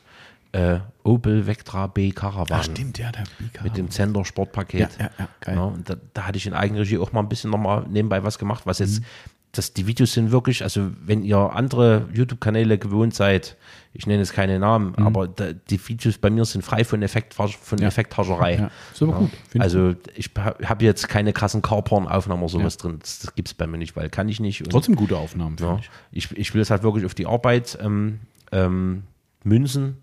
Äh, 0.51 0.79
Opel 1.03 1.47
Vectra 1.47 1.87
B 1.87 2.11
Caravan. 2.11 2.59
Ah, 2.59 2.61
stimmt, 2.63 2.99
ja, 2.99 3.11
der 3.11 3.23
Bika. 3.39 3.63
Mit 3.63 3.75
dem 3.75 3.89
Zender 3.89 4.23
Sportpaket. 4.23 4.81
Ja, 4.99 5.05
ja, 5.05 5.11
ja, 5.17 5.27
geil. 5.41 5.57
und 5.57 5.89
da, 5.89 5.95
da 6.13 6.27
hatte 6.27 6.37
ich 6.37 6.45
in 6.45 6.53
Eigenregie 6.53 6.99
auch 6.99 7.11
mal 7.11 7.21
ein 7.21 7.29
bisschen 7.29 7.49
nochmal 7.49 7.87
nebenbei 7.89 8.23
was 8.23 8.37
gemacht, 8.37 8.63
was 8.67 8.77
jetzt, 8.77 8.99
Mhm. 8.99 9.05
Das, 9.53 9.71
die 9.71 9.85
Videos 9.85 10.13
sind 10.13 10.31
wirklich, 10.31 10.63
also 10.63 10.89
wenn 11.05 11.23
ihr 11.23 11.37
andere 11.37 12.09
YouTube-Kanäle 12.11 12.79
gewohnt 12.79 13.13
seid, 13.13 13.55
ich 13.93 14.07
nenne 14.07 14.19
jetzt 14.19 14.33
keine 14.33 14.57
Namen, 14.57 14.95
aber 14.95 15.27
da, 15.27 15.53
die 15.53 15.79
Videos 15.87 16.17
bei 16.17 16.31
mir 16.31 16.43
sind 16.45 16.63
frei 16.63 16.83
von, 16.83 17.03
Effekt, 17.03 17.35
von 17.35 17.47
Mhm. 17.47 17.77
Ja. 17.77 17.87
Effekthascherei. 17.87 18.55
Ja, 18.55 18.71
ist 18.91 19.03
aber 19.03 19.13
gut. 19.13 19.29
Find 19.29 19.55
ich 19.55 19.61
Also 19.61 19.93
ich 20.15 20.31
habe 20.35 20.83
jetzt 20.83 21.07
keine 21.07 21.33
krassen 21.33 21.61
Carporn-Aufnahmen 21.61 22.41
oder 22.41 22.49
sowas 22.49 22.77
drin. 22.77 22.97
Das, 22.99 23.19
das 23.19 23.35
gibt 23.35 23.47
es 23.49 23.53
bei 23.53 23.67
mir 23.67 23.77
nicht, 23.77 23.95
weil 23.95 24.09
kann 24.09 24.27
ich 24.27 24.39
nicht. 24.39 24.61
Und, 24.61 24.71
Trotzdem 24.71 24.95
gute 24.95 25.17
Aufnahmen, 25.17 25.55
ja, 25.59 25.79
ich. 26.11 26.31
ich, 26.31 26.37
ich 26.37 26.53
will 26.55 26.61
es 26.61 26.71
halt 26.71 26.81
wirklich 26.81 27.05
auf 27.05 27.13
die 27.13 27.27
Arbeit 27.27 27.77
ähm, 27.79 28.21
ähm, 28.51 29.03
münzen 29.43 29.97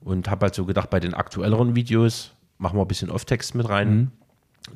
und 0.00 0.28
habe 0.28 0.46
halt 0.46 0.56
so 0.56 0.64
gedacht, 0.64 0.90
bei 0.90 0.98
den 0.98 1.14
aktuelleren 1.14 1.76
Videos 1.76 2.32
machen 2.58 2.76
wir 2.76 2.82
ein 2.82 2.88
bisschen 2.88 3.10
Off-Text 3.10 3.54
mit 3.54 3.68
rein. 3.68 4.10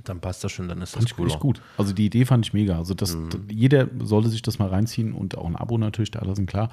Dann 0.04 0.20
passt 0.20 0.42
das 0.44 0.52
schon, 0.52 0.68
dann 0.68 0.80
ist 0.82 0.94
das 0.96 1.02
Mhm. 1.02 1.08
Fand 1.08 1.10
ich 1.10 1.16
cooler. 1.16 1.38
gut. 1.38 1.62
Also 1.76 1.92
die 1.92 2.06
Idee 2.06 2.24
fand 2.24 2.46
ich 2.46 2.52
mega. 2.52 2.76
Also 2.78 2.94
das, 2.94 3.14
Mhm. 3.16 3.30
jeder 3.50 3.88
sollte 4.02 4.28
sich 4.28 4.42
das 4.42 4.58
mal 4.58 4.68
reinziehen 4.68 5.12
und 5.12 5.36
auch 5.38 5.46
ein 5.46 5.56
Abo 5.56 5.78
natürlich, 5.78 6.10
da 6.10 6.34
sind 6.34 6.46
klar. 6.46 6.70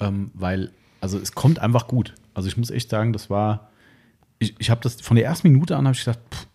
Ähm, 0.00 0.30
weil, 0.34 0.70
also 1.00 1.18
es 1.18 1.32
kommt 1.32 1.58
einfach 1.58 1.86
gut. 1.88 2.14
Also 2.34 2.48
ich 2.48 2.56
muss 2.56 2.70
echt 2.70 2.90
sagen, 2.90 3.12
das 3.12 3.30
war, 3.30 3.68
ich, 4.38 4.54
ich 4.58 4.70
habe 4.70 4.80
das 4.82 5.00
von 5.00 5.16
der 5.16 5.24
ersten 5.26 5.50
Minute 5.50 5.76
an 5.76 5.86
habe 5.86 5.96
ich 5.96 6.04
gedacht, 6.04 6.20
pff, 6.32 6.46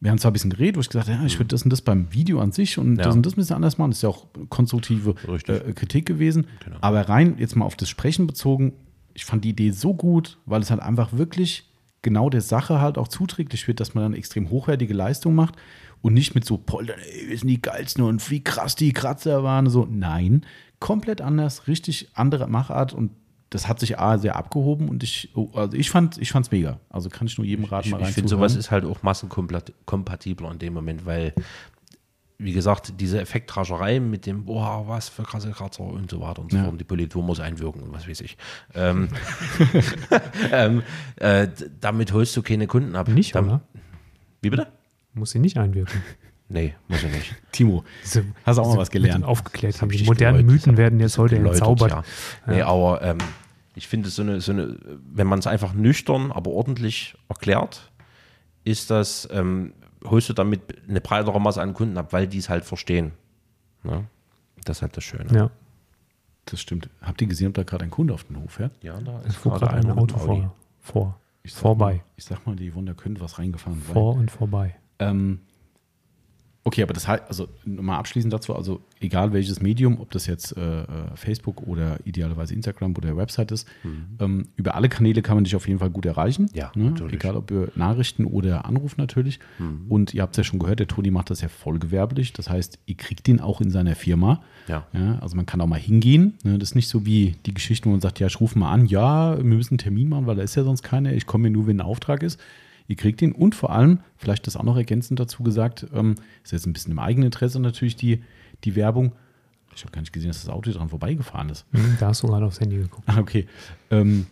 wir 0.00 0.10
haben 0.10 0.18
zwar 0.18 0.30
ein 0.30 0.34
bisschen 0.34 0.50
geredet, 0.50 0.76
wo 0.76 0.80
ich 0.80 0.88
gesagt 0.88 1.08
habe, 1.08 1.18
ja, 1.20 1.24
ich 1.26 1.38
würde 1.38 1.48
das 1.48 1.62
und 1.62 1.70
das 1.70 1.80
beim 1.80 2.12
Video 2.12 2.38
an 2.40 2.52
sich 2.52 2.76
und 2.76 2.96
Ja. 2.96 3.04
das 3.04 3.14
und 3.14 3.24
das 3.24 3.32
ein 3.32 3.36
bisschen 3.36 3.56
anders 3.56 3.78
machen. 3.78 3.90
Das 3.92 3.98
ist 3.98 4.02
ja 4.02 4.08
auch 4.10 4.26
konstruktive 4.50 5.14
äh, 5.46 5.72
Kritik 5.72 6.04
gewesen. 6.06 6.46
Genau. 6.64 6.76
Aber 6.82 7.08
rein 7.08 7.36
jetzt 7.38 7.56
mal 7.56 7.64
auf 7.64 7.76
das 7.76 7.88
Sprechen 7.88 8.26
bezogen, 8.26 8.72
ich 9.14 9.24
fand 9.24 9.44
die 9.44 9.50
Idee 9.50 9.70
so 9.70 9.94
gut, 9.94 10.38
weil 10.44 10.60
es 10.60 10.70
halt 10.70 10.80
einfach 10.82 11.12
wirklich 11.14 11.64
genau 12.06 12.30
der 12.30 12.40
Sache 12.40 12.80
halt 12.80 12.98
auch 12.98 13.08
zuträglich 13.08 13.66
wird, 13.66 13.80
dass 13.80 13.94
man 13.94 14.04
dann 14.04 14.14
extrem 14.14 14.48
hochwertige 14.48 14.94
Leistung 14.94 15.34
macht 15.34 15.56
und 16.02 16.14
nicht 16.14 16.36
mit 16.36 16.44
so 16.44 16.56
Poltern, 16.56 17.00
ey, 17.00 17.28
wir 17.30 17.36
sind 17.36 17.48
die 17.48 17.60
geilsten 17.60 18.04
und 18.04 18.30
wie 18.30 18.44
krass 18.44 18.76
die 18.76 18.92
Kratzer 18.92 19.42
waren. 19.42 19.68
So, 19.68 19.88
nein, 19.90 20.46
komplett 20.78 21.20
anders, 21.20 21.66
richtig 21.66 22.10
andere 22.14 22.46
Machart 22.46 22.92
und 22.92 23.10
das 23.50 23.66
hat 23.66 23.80
sich 23.80 23.98
A 23.98 24.18
sehr 24.18 24.36
abgehoben 24.36 24.88
und 24.88 25.02
ich, 25.02 25.30
oh, 25.34 25.50
also 25.54 25.76
ich 25.76 25.90
fand 25.90 26.16
ich 26.18 26.30
fand's 26.30 26.52
mega. 26.52 26.78
Also 26.90 27.08
kann 27.08 27.26
ich 27.26 27.38
nur 27.38 27.46
jedem 27.46 27.64
raten, 27.64 27.88
Ich, 27.88 27.92
mal 27.92 28.02
ich 28.02 28.08
finde, 28.10 28.28
sowas 28.28 28.54
ist 28.54 28.70
halt 28.70 28.84
auch 28.84 29.02
massenkompatibler 29.02 30.52
in 30.52 30.58
dem 30.60 30.74
Moment, 30.74 31.06
weil, 31.06 31.32
wie 32.38 32.52
gesagt, 32.52 32.94
diese 33.00 33.20
Effektrascherei 33.20 33.98
mit 34.00 34.26
dem, 34.26 34.44
boah, 34.44 34.84
was 34.86 35.08
für 35.08 35.22
krasse 35.22 35.50
Kratzer 35.52 35.84
und 35.84 36.10
so 36.10 36.20
weiter 36.20 36.42
und 36.42 36.50
so 36.52 36.58
Ja. 36.58 36.64
fort, 36.64 36.78
die 36.78 36.84
Politur 36.84 37.22
muss 37.22 37.40
einwirken 37.40 37.82
und 37.82 37.92
was 37.92 38.06
weiß 38.08 38.20
ich. 38.20 38.36
Ähm, 38.74 39.08
ähm, 40.52 40.82
äh, 41.16 41.48
damit 41.80 42.12
holst 42.12 42.36
du 42.36 42.42
keine 42.42 42.66
Kunden 42.66 42.94
ab. 42.94 43.08
Nicht, 43.08 43.34
Dam- 43.34 43.46
oder? 43.46 43.60
Wie 44.42 44.50
bitte? 44.50 44.66
Muss 45.14 45.30
sie 45.30 45.38
nicht 45.38 45.56
einwirken. 45.58 46.02
Nee, 46.48 46.74
muss 46.86 47.02
er 47.02 47.10
nicht. 47.10 47.34
Timo, 47.50 47.82
Diese, 48.04 48.24
Hast 48.44 48.58
du 48.58 48.62
auch 48.62 48.66
mal 48.66 48.70
diese 48.74 48.80
was 48.82 48.90
gelernt? 48.92 49.24
Aufgeklärt 49.24 49.82
haben. 49.82 49.88
Die 49.90 50.04
modernen 50.04 50.46
geläutert, 50.46 50.52
Mythen 50.66 50.76
werden 50.76 51.00
jetzt 51.00 51.18
heute 51.18 51.34
geläutert, 51.38 51.58
entzaubert. 51.58 51.90
Ja. 51.90 52.04
Nee, 52.46 52.62
aber 52.62 53.02
ähm, 53.02 53.18
ich 53.74 53.88
finde, 53.88 54.10
so 54.10 54.22
eine, 54.22 54.40
so 54.40 54.52
eine, 54.52 54.76
wenn 55.12 55.26
man 55.26 55.40
es 55.40 55.48
einfach 55.48 55.72
nüchtern, 55.74 56.30
aber 56.30 56.52
ordentlich 56.52 57.16
erklärt, 57.28 57.90
ist 58.62 58.92
das, 58.92 59.28
ähm, 59.32 59.72
holst 60.10 60.28
du 60.28 60.32
damit 60.32 60.60
eine 60.88 61.00
breitere 61.00 61.40
Masse 61.40 61.60
an 61.62 61.74
Kunden 61.74 61.96
ab, 61.98 62.12
weil 62.12 62.26
die 62.26 62.38
es 62.38 62.48
halt 62.48 62.64
verstehen. 62.64 63.12
Ne? 63.82 64.04
Das 64.64 64.78
ist 64.78 64.82
halt 64.82 64.96
das 64.96 65.04
Schöne. 65.04 65.32
Ja, 65.32 65.50
das 66.46 66.60
stimmt. 66.60 66.88
Habt 67.02 67.20
ihr 67.20 67.28
gesehen, 67.28 67.48
ob 67.48 67.54
da 67.54 67.62
gerade 67.62 67.84
ein 67.84 67.90
Kunde 67.90 68.14
auf 68.14 68.24
den 68.24 68.40
Hof 68.42 68.52
fährt? 68.52 68.72
Ja, 68.82 69.00
da 69.00 69.20
fuhr 69.30 69.52
gerade 69.58 69.74
ein 69.74 69.90
Auto 69.90 70.16
vor. 70.16 70.54
vor. 70.80 71.20
Ich 71.42 71.52
sag 71.54 71.62
Vorbei. 71.62 71.94
Mal, 71.94 72.02
ich 72.16 72.24
sag 72.24 72.46
mal, 72.46 72.56
die 72.56 72.74
Wunder 72.74 72.94
könnte 72.94 73.20
was 73.20 73.38
reingefahren 73.38 73.80
sein. 73.80 73.92
Vor 73.92 74.14
und 74.14 74.30
vorbei. 74.30 74.76
Ähm, 74.98 75.40
okay, 76.66 76.82
aber 76.82 76.92
das 76.92 77.06
heißt, 77.06 77.22
also 77.28 77.48
nochmal 77.64 77.98
abschließend 77.98 78.32
dazu, 78.32 78.54
also 78.54 78.80
egal 79.00 79.32
welches 79.32 79.62
Medium, 79.62 80.00
ob 80.00 80.10
das 80.10 80.26
jetzt 80.26 80.56
äh, 80.56 80.82
äh, 80.82 80.86
Facebook 81.14 81.66
oder 81.66 81.98
idealerweise 82.04 82.54
Instagram 82.54 82.94
oder 82.96 83.16
Website 83.16 83.52
ist, 83.52 83.68
ähm, 84.18 84.48
über 84.56 84.74
alle 84.74 84.88
Kanäle 84.88 85.22
kann 85.22 85.36
man 85.36 85.44
dich 85.44 85.54
auf 85.54 85.68
jeden 85.68 85.78
Fall 85.78 85.90
gut 85.90 86.06
erreichen. 86.06 86.50
Ja, 86.52 86.72
ne? 86.74 86.90
natürlich. 86.90 87.14
Egal 87.14 87.36
ob 87.36 87.50
über 87.50 87.68
Nachrichten 87.76 88.24
oder 88.24 88.64
Anruf 88.64 88.96
natürlich. 88.96 89.38
Und 89.88 90.12
ihr 90.12 90.22
habt 90.22 90.34
es 90.34 90.38
ja 90.38 90.44
schon 90.44 90.58
gehört, 90.58 90.80
der 90.80 90.88
Toni 90.88 91.10
macht 91.10 91.30
das 91.30 91.40
ja 91.40 91.48
vollgewerblich. 91.48 92.32
Das 92.32 92.50
heißt, 92.50 92.80
ihr 92.86 92.96
kriegt 92.96 93.26
den 93.26 93.40
auch 93.40 93.60
in 93.60 93.70
seiner 93.70 93.94
Firma. 93.94 94.42
Ja. 94.66 94.86
Ja, 94.92 95.18
also 95.20 95.36
man 95.36 95.46
kann 95.46 95.60
auch 95.60 95.66
mal 95.66 95.78
hingehen. 95.78 96.34
Ne? 96.42 96.58
Das 96.58 96.70
ist 96.70 96.74
nicht 96.74 96.88
so 96.88 97.06
wie 97.06 97.36
die 97.46 97.54
Geschichte, 97.54 97.86
wo 97.86 97.92
man 97.92 98.00
sagt, 98.00 98.18
ja, 98.18 98.26
ich 98.26 98.40
rufe 98.40 98.58
mal 98.58 98.72
an, 98.72 98.86
ja, 98.86 99.36
wir 99.36 99.44
müssen 99.44 99.74
einen 99.74 99.78
Termin 99.78 100.08
machen, 100.08 100.26
weil 100.26 100.36
da 100.36 100.42
ist 100.42 100.56
ja 100.56 100.64
sonst 100.64 100.82
keiner. 100.82 101.12
Ich 101.12 101.26
komme 101.26 101.48
ja 101.48 101.52
nur, 101.52 101.66
wenn 101.66 101.78
ein 101.78 101.86
Auftrag 101.86 102.22
ist. 102.22 102.40
Ihr 102.88 102.96
kriegt 102.96 103.20
ihn 103.22 103.32
und 103.32 103.54
vor 103.54 103.70
allem, 103.70 104.00
vielleicht 104.16 104.46
das 104.46 104.56
auch 104.56 104.62
noch 104.62 104.76
ergänzend 104.76 105.18
dazu 105.20 105.42
gesagt, 105.42 105.86
ähm, 105.94 106.14
ist 106.44 106.52
jetzt 106.52 106.66
ein 106.66 106.72
bisschen 106.72 106.92
im 106.92 106.98
eigenen 106.98 107.26
Interesse 107.26 107.58
natürlich 107.60 107.96
die, 107.96 108.22
die 108.64 108.76
Werbung. 108.76 109.12
Ich 109.74 109.82
habe 109.82 109.92
gar 109.92 110.00
nicht 110.00 110.12
gesehen, 110.12 110.28
dass 110.30 110.40
das 110.42 110.48
Auto 110.48 110.70
dran 110.70 110.88
vorbeigefahren 110.88 111.48
ist. 111.50 111.66
Hm, 111.72 111.96
Da 112.00 112.08
hast 112.08 112.22
du 112.22 112.28
gerade 112.28 112.46
aufs 112.46 112.60
Handy 112.60 112.76
geguckt. 112.78 113.06
Ah, 113.08 113.18
okay. 113.18 113.46
Ähm, 113.90 114.26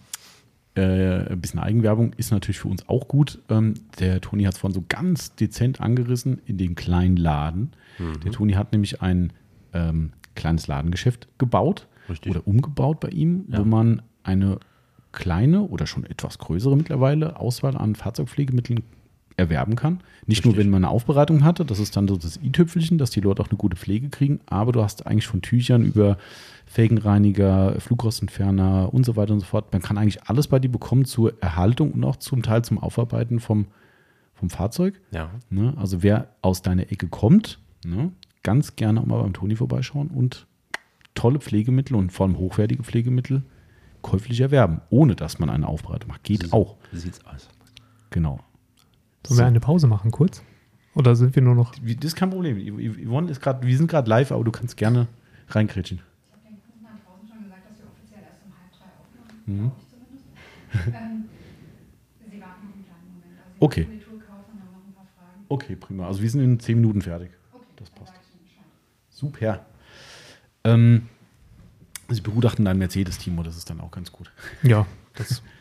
äh, 0.77 1.31
ein 1.33 1.41
bisschen 1.41 1.61
Eigenwerbung 1.61 2.13
ist 2.15 2.31
natürlich 2.33 2.59
für 2.59 2.69
uns 2.69 2.89
auch 2.89 3.07
gut. 3.09 3.41
Ähm, 3.49 3.75
der 4.01 4.21
Toni 4.21 4.45
hat 4.45 4.55
es 4.55 4.59
vorhin 4.59 4.75
so 4.75 4.85
ganz 4.89 5.35
dezent 5.37 5.81
angerissen 5.81 6.41
in 6.47 6.59
den 6.59 6.75
kleinen 6.75 7.17
Laden. 7.17 7.73
Der 8.25 8.33
Toni 8.33 8.55
hat 8.55 8.73
nämlich 8.73 9.03
ein 9.03 9.33
ähm, 9.73 10.13
kleines 10.35 10.67
Ladengeschäft 10.67 11.29
gebaut 11.39 11.87
Richtig. 12.09 12.31
oder 12.33 12.47
umgebaut 12.47 12.99
bei 12.99 13.11
ihm, 13.11 13.45
wo 13.49 13.59
Ja. 13.59 13.65
man 13.65 14.03
eine 14.25 14.59
kleine 15.15 15.63
oder 15.63 15.87
schon 15.87 16.05
etwas 16.05 16.39
größere 16.39 16.77
mittlerweile 16.77 17.39
Auswahl 17.39 17.77
an 17.77 17.95
Fahrzeugpflegemitteln 17.95 18.83
erwerben 19.37 19.77
kann. 19.77 20.01
Nicht 20.27 20.45
nur, 20.45 20.53
Richtig. 20.53 20.67
wenn 20.67 20.71
man 20.71 20.85
eine 20.85 20.93
Aufbereitung 20.93 21.45
hatte, 21.45 21.65
das 21.65 21.79
ist 21.79 21.97
dann 21.97 22.07
so 22.07 22.17
das 22.17 22.37
i-Tüpfelchen, 22.37 22.99
dass 22.99 23.11
die 23.11 23.21
Leute 23.21 23.43
auch 23.43 23.49
eine 23.49 23.59
gute 23.59 23.77
Pflege 23.77 24.09
kriegen, 24.09 24.41
aber 24.47 24.73
du 24.73 24.83
hast 24.83 25.07
eigentlich 25.07 25.27
von 25.27 25.43
Tüchern 25.43 25.85
über 25.85 26.19
Felgenreiniger, 26.67 27.81
Flugrostentferner 27.81 28.93
und 28.93 29.05
so 29.05 29.17
weiter 29.17 29.33
und 29.33 29.41
so 29.41 29.47
fort. 29.47 29.73
Man 29.73 29.83
kann 29.83 29.99
eigentlich 29.99 30.23
alles 30.25 30.49
bei 30.49 30.59
dir 30.59 30.71
bekommen 30.71 31.05
zur 31.05 31.41
Erhaltung 31.43 31.93
und 31.93 32.05
auch 32.05 32.17
zum 32.17 32.43
Teil 32.43 32.63
zum 32.63 32.79
Aufarbeiten 32.79 33.41
vom, 33.41 33.67
vom 34.35 34.51
Fahrzeug. 34.51 35.01
Ja. 35.11 35.31
Ne? 35.51 35.75
Also 35.77 36.03
wer 36.03 36.29
aus 36.43 36.63
deiner 36.63 36.93
Ecke 36.93 37.09
kommt, 37.09 37.59
ne? 37.85 38.13
ganz 38.43 38.77
gerne 38.77 39.01
auch 39.01 39.07
mal 39.07 39.23
beim 39.23 39.33
Toni 39.33 39.57
vorbeischauen 39.57 40.09
und 40.09 40.47
tolle 41.15 41.41
Pflegemittel 41.41 41.97
und 41.97 42.13
vor 42.13 42.27
allem 42.27 42.39
hochwertige 42.39 42.83
Pflegemittel 42.83 43.43
käuflich 44.05 44.41
erwerben, 44.41 44.83
ohne 44.91 45.17
dass 45.17 45.41
man 45.41 45.51
eine 45.51 45.67
Aufbereitung 45.67 46.11
macht. 46.11 46.23
Geht 46.23 46.53
auch. 46.53 46.77
Wie 46.93 46.99
sieht's 46.99 47.25
aus? 47.25 47.49
Genau. 48.11 48.39
Sollen 49.27 49.39
wir 49.39 49.47
eine 49.47 49.61
Pause 49.61 49.87
machen 49.89 50.11
kurz? 50.13 50.43
Oder 50.95 51.17
sind 51.17 51.35
wir 51.35 51.43
nur 51.43 51.55
noch. 51.57 51.75
Das 51.75 52.05
ist 52.05 52.15
kein 52.15 52.31
Problem. 52.31 52.57
Yvonne 52.59 53.31
ist 53.31 53.41
gerade, 53.41 53.67
wir 53.67 53.77
sind 53.77 53.91
gerade 53.91 54.09
live, 54.09 54.31
aber 54.31 54.45
du 54.45 54.53
kannst 54.53 54.77
gerne 54.77 55.09
reinkrätschen. 55.49 55.99
Ich 55.99 56.33
habe 56.33 56.43
den 56.45 56.61
Kunden 56.63 56.85
da 56.85 56.91
draußen 57.05 57.29
schon 57.29 57.43
gesagt, 57.43 57.63
dass 57.69 57.79
wir 57.79 57.87
offiziell 57.87 58.21
erst 58.23 58.45
um 58.45 58.53
halb 58.53 58.71
drei 58.71 58.93
aufmachen. 59.01 59.43
Mhm. 59.47 59.73
Glaube 59.73 59.77
ich 59.81 59.89
zumindest. 59.91 61.31
sie 62.31 62.41
warten 62.41 62.67
noch 62.69 62.75
einen 62.75 62.85
kleinen 62.85 63.09
Moment. 63.15 63.41
Okay. 63.59 63.87
Sie 63.91 63.99
die 63.99 64.05
Tour 64.05 64.21
kaufen 64.21 64.53
und 64.53 64.61
haben 64.61 64.73
noch 64.73 64.87
ein 64.87 64.95
paar 64.95 65.09
Fragen. 65.17 65.45
Okay, 65.49 65.77
prima. 65.77 66.07
Also 66.07 66.23
wir 66.23 66.31
sind 66.31 66.43
in 66.43 66.61
zehn 66.61 66.77
Minuten 66.77 67.03
fertig. 67.03 67.31
Okay, 67.53 67.65
Das 67.77 67.91
passt. 67.91 68.13
Super. 69.09 69.65
Ähm, 70.65 71.09
sie 72.15 72.23
begutachten 72.23 72.65
dein 72.65 72.79
Mercedes-Team, 72.79 73.41
das 73.43 73.57
ist 73.57 73.69
dann 73.71 73.81
auch 73.81 73.91
ganz 73.91 74.13
gut. 74.13 74.31
Ja, 74.63 74.87
das. 75.15 75.43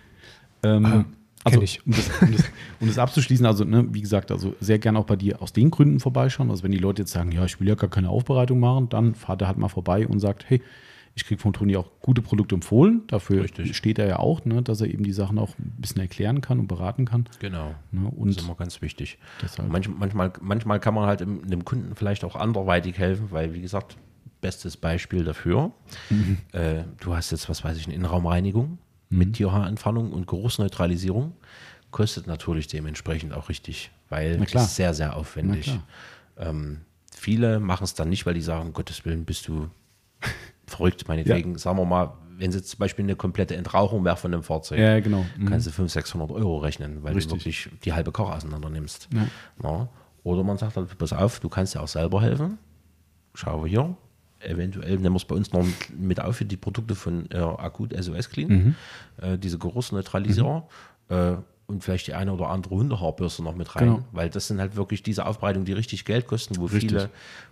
Ähm, 0.66 0.86
Ah, 0.86 1.06
also. 1.44 1.60
Um 1.60 1.66
das, 1.92 2.12
um, 2.22 2.32
das, 2.32 2.44
um 2.80 2.88
das 2.88 2.98
abzuschließen, 2.98 3.46
also 3.46 3.66
ne, 3.66 3.86
wie 3.94 4.00
gesagt, 4.00 4.32
also 4.32 4.56
sehr 4.62 4.80
gerne 4.80 4.98
auch 5.00 5.06
bei 5.06 5.18
dir 5.18 5.42
aus 5.42 5.52
den 5.52 5.72
Gründen 5.72 6.00
vorbeischauen. 6.00 6.50
Also 6.50 6.64
wenn 6.64 6.72
die 6.72 6.78
Leute 6.78 7.02
jetzt 7.02 7.12
sagen, 7.12 7.34
ja, 7.34 7.44
ich 7.44 7.60
will 7.60 7.68
ja 7.68 7.76
gar 7.76 7.90
keine 7.90 8.10
Aufbereitung 8.10 8.62
machen, 8.62 8.88
dann 8.88 9.14
fahrt 9.14 9.42
er 9.42 9.48
halt 9.48 9.58
mal 9.58 9.68
vorbei 9.68 10.08
und 10.08 10.20
sagt, 10.20 10.46
hey, 10.48 10.62
ich 11.16 11.26
kriege 11.26 11.40
von 11.42 11.54
Toni 11.54 11.76
auch 11.76 11.92
gute 12.02 12.22
Produkte 12.22 12.56
empfohlen. 12.56 13.02
Dafür 13.08 13.44
Richtig. 13.44 13.76
steht 13.78 14.00
er 14.00 14.08
ja 14.08 14.20
auch, 14.20 14.46
ne, 14.46 14.62
dass 14.64 14.82
er 14.82 14.88
eben 14.88 15.04
die 15.04 15.12
Sachen 15.12 15.38
auch 15.38 15.50
ein 15.60 15.74
bisschen 15.78 16.02
erklären 16.02 16.42
kann 16.42 16.60
und 16.60 16.68
beraten 16.68 17.06
kann. 17.06 17.26
Genau. 17.40 17.76
Ne, 17.92 18.10
Das 18.10 18.14
und 18.18 18.30
ist 18.30 18.42
immer 18.42 18.56
ganz 18.56 18.82
wichtig. 18.82 19.20
Deshalb. 19.42 19.70
Manch, 19.70 19.90
manchmal, 19.90 20.32
manchmal 20.42 20.80
kann 20.80 20.94
man 20.94 21.06
halt 21.08 21.20
dem 21.20 21.66
Kunden 21.66 21.96
vielleicht 21.96 22.24
auch 22.24 22.36
anderweitig 22.36 22.98
helfen, 22.98 23.28
weil, 23.32 23.54
wie 23.54 23.62
gesagt, 23.62 23.98
bestes 24.44 24.78
Beispiel 24.78 25.24
dafür. 25.24 25.72
Mhm. 26.12 26.38
Äh, 26.52 26.84
du 27.00 27.16
hast 27.16 27.32
jetzt, 27.32 27.50
was 27.50 27.64
weiß 27.64 27.78
ich, 27.78 27.86
eine 27.86 27.96
Innenraumreinigung 27.96 28.78
mit 29.10 29.34
Tierhaarentfernung 29.34 30.12
und 30.12 30.28
Geruchsneutralisierung. 30.28 31.34
Kostet 31.92 32.28
natürlich 32.28 32.68
dementsprechend 32.68 33.34
auch 33.34 33.50
richtig, 33.50 33.90
weil 34.10 34.44
ist 34.44 34.76
sehr, 34.76 34.94
sehr 34.94 35.16
aufwendig. 35.16 35.80
Ähm, 36.38 36.82
viele 37.16 37.60
machen 37.60 37.84
es 37.86 37.94
dann 37.94 38.10
nicht, 38.10 38.26
weil 38.26 38.34
die 38.34 38.42
sagen, 38.42 38.68
um 38.68 38.74
Gottes 38.74 39.06
Willen, 39.06 39.26
bist 39.26 39.48
du 39.48 39.70
verrückt, 40.68 41.08
meinetwegen. 41.08 41.58
Sagen 41.58 41.78
wir 41.78 41.86
mal, 41.86 42.14
wenn 42.38 42.50
es 42.50 42.56
jetzt 42.56 42.70
zum 42.70 42.80
Beispiel 42.80 43.06
eine 43.06 43.16
komplette 43.16 43.56
Entrauchung 43.56 44.04
wäre 44.04 44.18
von 44.18 44.34
einem 44.34 44.44
Fahrzeug, 44.44 44.80
Ja, 44.80 45.00
genau. 45.00 45.26
Mhm. 45.38 45.46
kannst 45.46 45.68
du 45.68 45.72
500, 45.72 45.92
600 45.92 46.32
Euro 46.32 46.58
rechnen, 46.58 47.04
weil 47.04 47.14
Richtig. 47.14 47.32
du 47.32 47.38
wirklich 47.40 47.70
die 47.86 47.94
halbe 47.94 48.12
Karre 48.12 48.34
auseinander 48.36 48.70
nimmst. 48.70 49.08
Ja. 49.14 49.28
Ja. 49.64 49.88
Oder 50.24 50.44
man 50.44 50.58
sagt 50.58 50.76
halt, 50.78 50.98
pass 50.98 51.14
auf, 51.14 51.40
du 51.40 51.50
kannst 51.50 51.76
ja 51.76 51.82
auch 51.82 51.88
selber 51.88 52.22
helfen. 52.22 52.58
Schau 53.36 53.66
hier, 53.66 53.96
eventuell 54.46 54.98
nehmen 54.98 55.14
wir 55.16 55.18
es 55.18 55.26
bei 55.26 55.36
uns 55.36 55.52
noch 55.54 55.66
mit 55.98 56.20
auf 56.22 56.38
für 56.38 56.46
die 56.46 56.58
Produkte 56.58 56.96
von 56.96 57.30
äh, 57.32 57.38
Akut 57.38 57.94
SOS 57.98 58.30
Clean, 58.30 58.48
Mhm. 58.50 58.76
äh, 59.22 59.38
diese 59.38 59.58
Geruchsneutralisierer. 59.60 60.68
Äh, 61.10 61.34
und 61.66 61.82
vielleicht 61.82 62.08
die 62.08 62.14
eine 62.14 62.34
oder 62.34 62.50
andere 62.50 62.76
Hundehaarbürste 62.76 63.42
noch 63.42 63.56
mit 63.56 63.74
rein, 63.76 63.86
Genau. 63.86 64.04
weil 64.12 64.30
das 64.30 64.48
sind 64.48 64.60
halt 64.60 64.76
wirklich 64.76 65.02
diese 65.02 65.26
Aufbereitungen, 65.26 65.66
die 65.66 65.72
richtig 65.72 66.04
Geld 66.04 66.28
kosten, 66.28 66.58
wo 66.58 66.66
Richtig. 66.66 66.90
viele, 66.90 67.10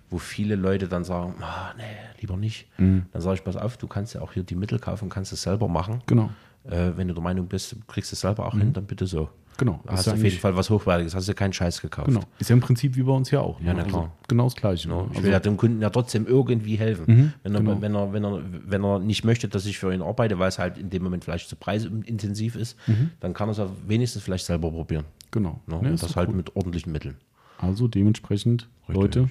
wo 0.10 0.18
viele 0.18 0.56
Leute 0.56 0.90
dann 0.90 1.06
sagen, 1.06 1.36
ah, 1.42 1.74
nee, 1.78 1.84
lieber 2.20 2.36
nicht. 2.36 2.68
Mhm. 2.78 3.06
Dann 3.14 3.22
sage 3.22 3.36
ich, 3.36 3.44
pass 3.45 3.56
auf, 3.56 3.78
du 3.78 3.88
kannst 3.88 4.14
ja 4.14 4.22
auch 4.22 4.34
hier 4.34 4.44
die 4.44 4.56
Mittel 4.56 4.80
kaufen, 4.80 5.08
kannst 5.08 5.32
es 5.32 5.42
selber 5.44 5.70
machen. 5.70 6.02
Genau. 6.08 6.30
Äh, 6.66 6.92
wenn 6.98 7.08
du 7.08 7.14
der 7.14 7.24
Meinung 7.24 7.48
bist, 7.48 7.72
du 7.72 7.78
kriegst 7.88 8.11
es 8.11 8.20
selber 8.20 8.45
auch 8.45 8.53
hin, 8.58 8.74
dann 8.74 8.86
bitte 8.86 9.08
so. 9.08 9.30
Genau. 9.61 9.80
Hast 9.88 10.07
du 10.07 10.11
auf 10.11 10.23
jeden 10.23 10.40
Fall 10.40 10.56
was 10.56 10.72
Hochwertiges, 10.72 11.14
hast 11.14 11.30
du 11.30 11.35
keinen 11.35 11.53
Scheiß 11.53 11.81
gekauft. 11.81 12.07
Genau. 12.07 12.22
Ist 12.40 12.49
ja 12.49 12.56
im 12.56 12.61
Prinzip 12.61 12.95
wie 12.95 13.03
bei 13.03 13.11
uns 13.11 13.30
ja 13.30 13.41
auch. 13.41 13.59
ne? 13.59 13.67
Ja, 13.67 13.73
na 13.75 13.83
Also 13.83 13.90
klar. 13.95 14.11
genau 14.27 14.43
das 14.45 14.56
Gleiche. 14.56 14.90
Ja, 14.90 14.95
ne? 14.95 15.01
ich 15.03 15.09
Also, 15.11 15.23
will 15.23 15.31
ja 15.31 15.40
dem 15.40 15.56
Kunden 15.56 15.81
ja 15.83 15.90
trotzdem 15.91 16.25
irgendwie 16.25 16.77
helfen. 16.77 17.06
Mhm, 17.07 17.33
wenn, 17.43 17.53
er, 17.53 17.59
genau. 17.61 17.80
wenn, 17.81 17.93
er, 17.95 18.11
wenn, 18.14 18.23
er, 18.25 18.41
wenn 18.65 18.83
er 18.83 18.98
nicht 18.98 19.23
möchte, 19.23 19.48
dass 19.48 19.67
ich 19.67 19.77
für 19.77 19.93
ihn 19.93 20.01
arbeite, 20.01 20.40
weil 20.40 20.49
es 20.49 20.57
halt 20.57 20.80
in 20.80 20.90
dem 20.90 21.03
Moment 21.03 21.23
vielleicht 21.23 21.48
zu 21.48 21.56
preisintensiv 21.56 22.56
ist, 22.56 22.75
dann 23.19 23.33
kann 23.35 23.49
er 23.49 23.51
es 23.51 23.57
ja 23.59 23.67
wenigstens 23.88 24.23
vielleicht 24.23 24.45
selber 24.45 24.72
probieren. 24.72 25.06
genau. 25.30 25.59
Ne? 25.67 25.75
Ne, 25.83 25.91
Und 25.91 26.01
das 26.01 26.15
halt 26.15 26.27
gut. 26.30 26.35
mit 26.38 26.56
ordentlichen 26.56 26.91
Mitteln. 26.91 27.17
Also 27.59 27.88
dementsprechend, 27.88 28.67
Richtig. 28.90 28.95
Leute, 28.95 29.30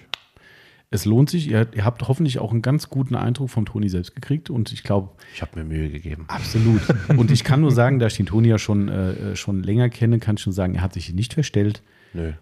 es 0.91 1.05
lohnt 1.05 1.31
sich. 1.31 1.49
Ihr, 1.49 1.69
ihr 1.75 1.85
habt 1.85 2.07
hoffentlich 2.09 2.39
auch 2.39 2.51
einen 2.51 2.63
ganz 2.63 2.89
guten 2.89 3.15
Eindruck 3.15 3.51
vom 3.51 3.65
Toni 3.65 3.89
selbst 3.89 4.15
gekriegt 4.15 4.51
und 4.51 4.73
ich 4.73 4.83
glaube, 4.83 5.11
Ich 5.35 5.43
habe 5.43 5.59
mir 5.59 5.65
Mühe 5.65 5.89
gegeben. 5.91 6.25
absolut. 6.29 6.81
und 7.17 7.31
ich 7.31 7.45
kann 7.45 7.61
nur 7.61 7.71
sagen, 7.71 7.99
da 7.99 8.07
ich 8.09 8.17
den 8.17 8.27
Toni 8.27 8.49
ja 8.49 8.59
schon, 8.59 8.89
äh, 8.89 9.37
schon 9.37 9.63
länger 9.63 9.89
kenne, 9.89 10.19
kann 10.19 10.37
ich 10.37 10.43
schon 10.43 10.53
sagen, 10.53 10.75
er 10.75 10.83
hat 10.83 10.95
sich 10.95 11.07
hier 11.07 11.15
nicht 11.15 11.35
verstellt. 11.35 11.83
Nö, 12.13 12.33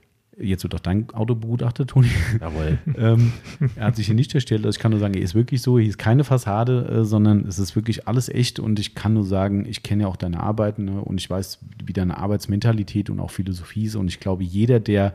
Jetzt 0.41 0.63
wird 0.63 0.73
auch 0.77 0.81
dein 0.81 1.11
Auto 1.11 1.35
begutachtet, 1.35 1.91
Toni. 1.91 2.09
jawohl. 2.41 2.79
ähm, 2.97 3.33
er 3.75 3.87
hat 3.87 3.97
sich 3.97 4.07
hier 4.07 4.15
nicht 4.15 4.31
verstellt. 4.31 4.65
Also 4.65 4.77
ich 4.77 4.81
kann 4.81 4.93
nur 4.93 5.01
sagen, 5.01 5.15
er 5.15 5.23
ist 5.23 5.35
wirklich 5.35 5.63
so. 5.63 5.81
Hier 5.81 5.89
ist 5.89 5.99
keine 5.99 6.23
Fassade, 6.23 7.01
äh, 7.01 7.05
sondern 7.05 7.45
es 7.45 7.59
ist 7.59 7.75
wirklich 7.75 8.07
alles 8.07 8.29
echt. 8.29 8.61
Und 8.61 8.79
ich 8.79 8.95
kann 8.95 9.15
nur 9.15 9.25
sagen, 9.25 9.67
ich 9.67 9.83
kenne 9.83 10.05
ja 10.05 10.09
auch 10.09 10.17
deine 10.17 10.39
Arbeiten 10.41 10.85
ne? 10.85 11.01
und 11.01 11.21
ich 11.21 11.29
weiß, 11.29 11.59
wie 11.85 11.93
deine 11.93 12.19
Arbeitsmentalität 12.19 13.11
und 13.11 13.19
auch 13.19 13.33
Philosophie 13.33 13.87
ist. 13.87 13.97
Und 13.97 14.07
ich 14.07 14.21
glaube, 14.21 14.45
jeder, 14.45 14.79
der 14.79 15.13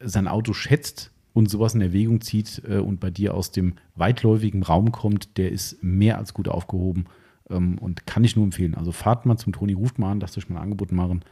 sein 0.00 0.26
Auto 0.26 0.52
schätzt 0.52 1.12
und 1.32 1.50
sowas 1.50 1.74
in 1.74 1.80
Erwägung 1.80 2.20
zieht 2.20 2.62
äh, 2.68 2.78
und 2.78 3.00
bei 3.00 3.10
dir 3.10 3.34
aus 3.34 3.50
dem 3.50 3.74
weitläufigen 3.94 4.62
Raum 4.62 4.92
kommt, 4.92 5.36
der 5.36 5.52
ist 5.52 5.82
mehr 5.82 6.18
als 6.18 6.34
gut 6.34 6.48
aufgehoben 6.48 7.04
ähm, 7.48 7.78
und 7.78 8.06
kann 8.06 8.24
ich 8.24 8.36
nur 8.36 8.44
empfehlen. 8.44 8.74
Also 8.74 8.92
fahrt 8.92 9.26
mal 9.26 9.36
zum 9.36 9.52
Toni, 9.52 9.72
ruft 9.72 9.98
mal 9.98 10.10
an, 10.12 10.20
lasst 10.20 10.36
euch 10.38 10.48
mal 10.48 10.56
ein 10.58 10.62
Angebot 10.64 10.92
machen. 10.92 11.24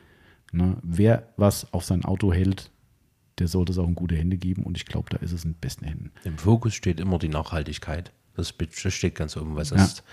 Ne? 0.53 0.77
Wer 0.83 1.29
was 1.37 1.73
auf 1.73 1.85
sein 1.85 2.05
Auto 2.05 2.33
hält, 2.33 2.71
der 3.39 3.49
sollte 3.49 3.73
es 3.73 3.79
auch 3.79 3.87
in 3.87 3.95
gute 3.95 4.17
Hände 4.17 4.37
geben 4.37 4.63
und 4.65 4.77
ich 4.77 4.87
glaube, 4.87 5.11
da 5.11 5.19
ist 5.19 5.33
es 5.33 5.45
in 5.45 5.55
besten 5.55 5.85
Händen. 5.85 6.11
Im 6.25 6.39
Fokus 6.39 6.75
steht 6.75 7.01
immer 7.01 7.19
die 7.19 7.29
Nachhaltigkeit. 7.29 8.13
Das, 8.35 8.55
steht 8.95 9.17
ganz 9.17 9.37
oben, 9.37 9.57
weil 9.57 9.65
Ja. 9.65 9.77
sonst 9.79 10.05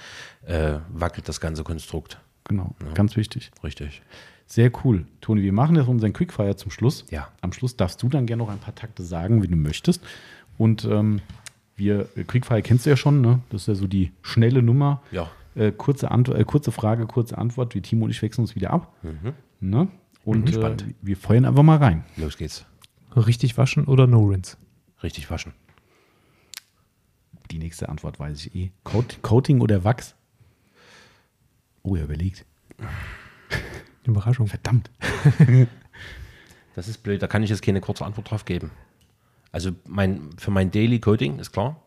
äh, 0.46 0.80
wackelt 0.90 1.30
das 1.30 1.40
ganze 1.40 1.64
Konstrukt. 1.64 2.20
Genau, 2.46 2.76
ganz 2.94 3.16
wichtig. 3.16 3.52
Richtig. 3.64 4.02
Sehr 4.48 4.72
cool. 4.84 5.06
Toni, 5.22 5.42
wir 5.42 5.54
machen 5.54 5.76
jetzt 5.76 5.88
unseren 5.88 6.14
Quickfire 6.14 6.56
zum 6.56 6.72
Schluss. 6.72 7.06
Ja. 7.10 7.30
Am 7.42 7.52
Schluss 7.52 7.76
darfst 7.76 8.02
du 8.04 8.10
dann 8.10 8.26
gerne 8.26 8.44
noch 8.44 8.50
ein 8.50 8.60
paar 8.60 8.76
Takte 8.76 9.04
sagen, 9.04 9.42
wie 9.42 9.48
du 9.48 9.56
möchtest. 9.56 10.04
Und 10.58 10.86
ähm, 10.86 11.22
wir, 11.76 12.06
Quickfire 12.28 12.62
kennst 12.62 12.86
du 12.86 12.92
ja 12.92 12.98
schon, 12.98 13.22
ne? 13.22 13.40
Das 13.50 13.62
ist 13.62 13.68
ja 13.68 13.76
so 13.76 13.88
die 13.88 14.12
schnelle 14.22 14.62
Nummer. 14.62 15.02
Ja. 15.12 15.30
Äh, 15.56 15.72
kurze, 15.72 16.12
Ant 16.12 16.30
äh, 16.30 16.44
kurze 16.44 16.72
Frage, 16.72 17.06
kurze 17.08 17.38
Antwort. 17.38 17.74
Wir 17.74 17.82
Timo 17.82 18.06
und 18.06 18.12
ich 18.12 18.22
wechseln 18.22 18.44
uns 18.44 18.56
wieder 18.56 18.72
ab. 18.72 18.94
Ne? 19.60 19.88
Und 20.24 20.44
äh, 20.44 20.52
gespannt. 20.52 20.86
wir 21.02 21.18
feuern 21.18 21.46
einfach 21.46 21.64
mal 21.64 21.78
rein. 21.78 22.04
Los 22.16 22.38
geht's. 22.38 22.66
Richtig 23.16 23.58
waschen 23.58 23.86
oder 23.86 24.08
No 24.08 24.26
Rinse? 24.26 24.58
Richtig 25.02 25.30
waschen. 25.32 25.54
Die 27.52 27.60
nächste 27.60 27.90
Antwort 27.90 28.20
weiß 28.20 28.46
ich 28.46 28.56
eh. 28.56 28.72
Coat 28.84 29.20
Coating 29.22 29.62
oder 29.62 29.84
Wachs? 29.84 30.16
Oh, 31.84 31.96
er 31.96 32.04
überlegt. 32.04 32.46
Überraschung. 34.12 34.48
Verdammt. 34.48 34.90
Das 36.76 36.90
ist 36.90 37.04
blöd, 37.04 37.22
da 37.22 37.28
kann 37.28 37.42
ich 37.42 37.50
jetzt 37.50 37.62
keine 37.62 37.80
kurze 37.80 38.06
Antwort 38.06 38.30
drauf 38.30 38.44
geben. 38.44 38.70
Also 39.54 39.72
mein, 39.88 40.32
für 40.38 40.52
mein 40.52 40.72
Daily 40.72 41.00
Coating 41.00 41.40
ist 41.40 41.54
klar. 41.54 41.82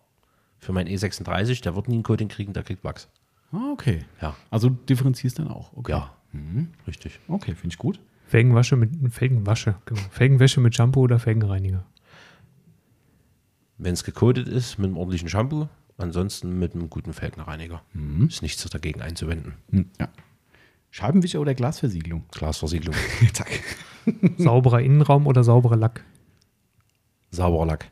Für 0.58 0.72
mein 0.72 0.88
E36, 0.88 1.62
der 1.62 1.76
wird 1.76 1.88
nie 1.88 1.98
ein 1.98 2.02
Coating 2.02 2.28
kriegen, 2.28 2.54
der 2.54 2.62
kriegt 2.62 2.82
Wachs. 2.84 3.06
Ah, 3.52 3.70
okay. 3.70 4.06
Ja. 4.22 4.34
Also 4.50 4.70
differenzierst 4.70 5.38
dann 5.38 5.48
auch. 5.48 5.76
Okay. 5.76 5.92
Ja. 5.92 6.14
Richtig. 6.86 7.20
Okay, 7.28 7.54
finde 7.54 7.74
ich 7.74 7.78
gut. 7.78 8.00
Felgenwasche 8.26 8.76
mit 8.76 8.90
Felgenwasche, 9.12 9.76
genau. 9.86 10.00
Felgenwäsche 10.10 10.60
mit 10.60 10.74
Shampoo 10.74 11.00
oder 11.00 11.18
Felgenreiniger? 11.18 11.84
Wenn 13.78 13.94
es 13.94 14.04
gecoatet 14.04 14.48
ist, 14.48 14.78
mit 14.78 14.86
einem 14.86 14.96
ordentlichen 14.96 15.28
Shampoo, 15.28 15.68
ansonsten 15.96 16.58
mit 16.58 16.74
einem 16.74 16.90
guten 16.90 17.12
Felgenreiniger. 17.12 17.82
Ist 18.26 18.42
nichts 18.42 18.62
dagegen 18.68 19.00
einzuwenden. 19.00 19.54
Hm, 19.70 19.90
ja. 19.98 20.08
Scheibenwischer 20.90 21.40
oder 21.40 21.54
Glasversiegelung? 21.54 22.24
Glasversiegelung. 22.30 22.94
Zack. 23.32 23.60
Sauberer 24.38 24.80
Innenraum 24.80 25.26
oder 25.26 25.44
sauberer 25.44 25.76
Lack? 25.76 26.04
Sauberer 27.30 27.66
Lack. 27.66 27.90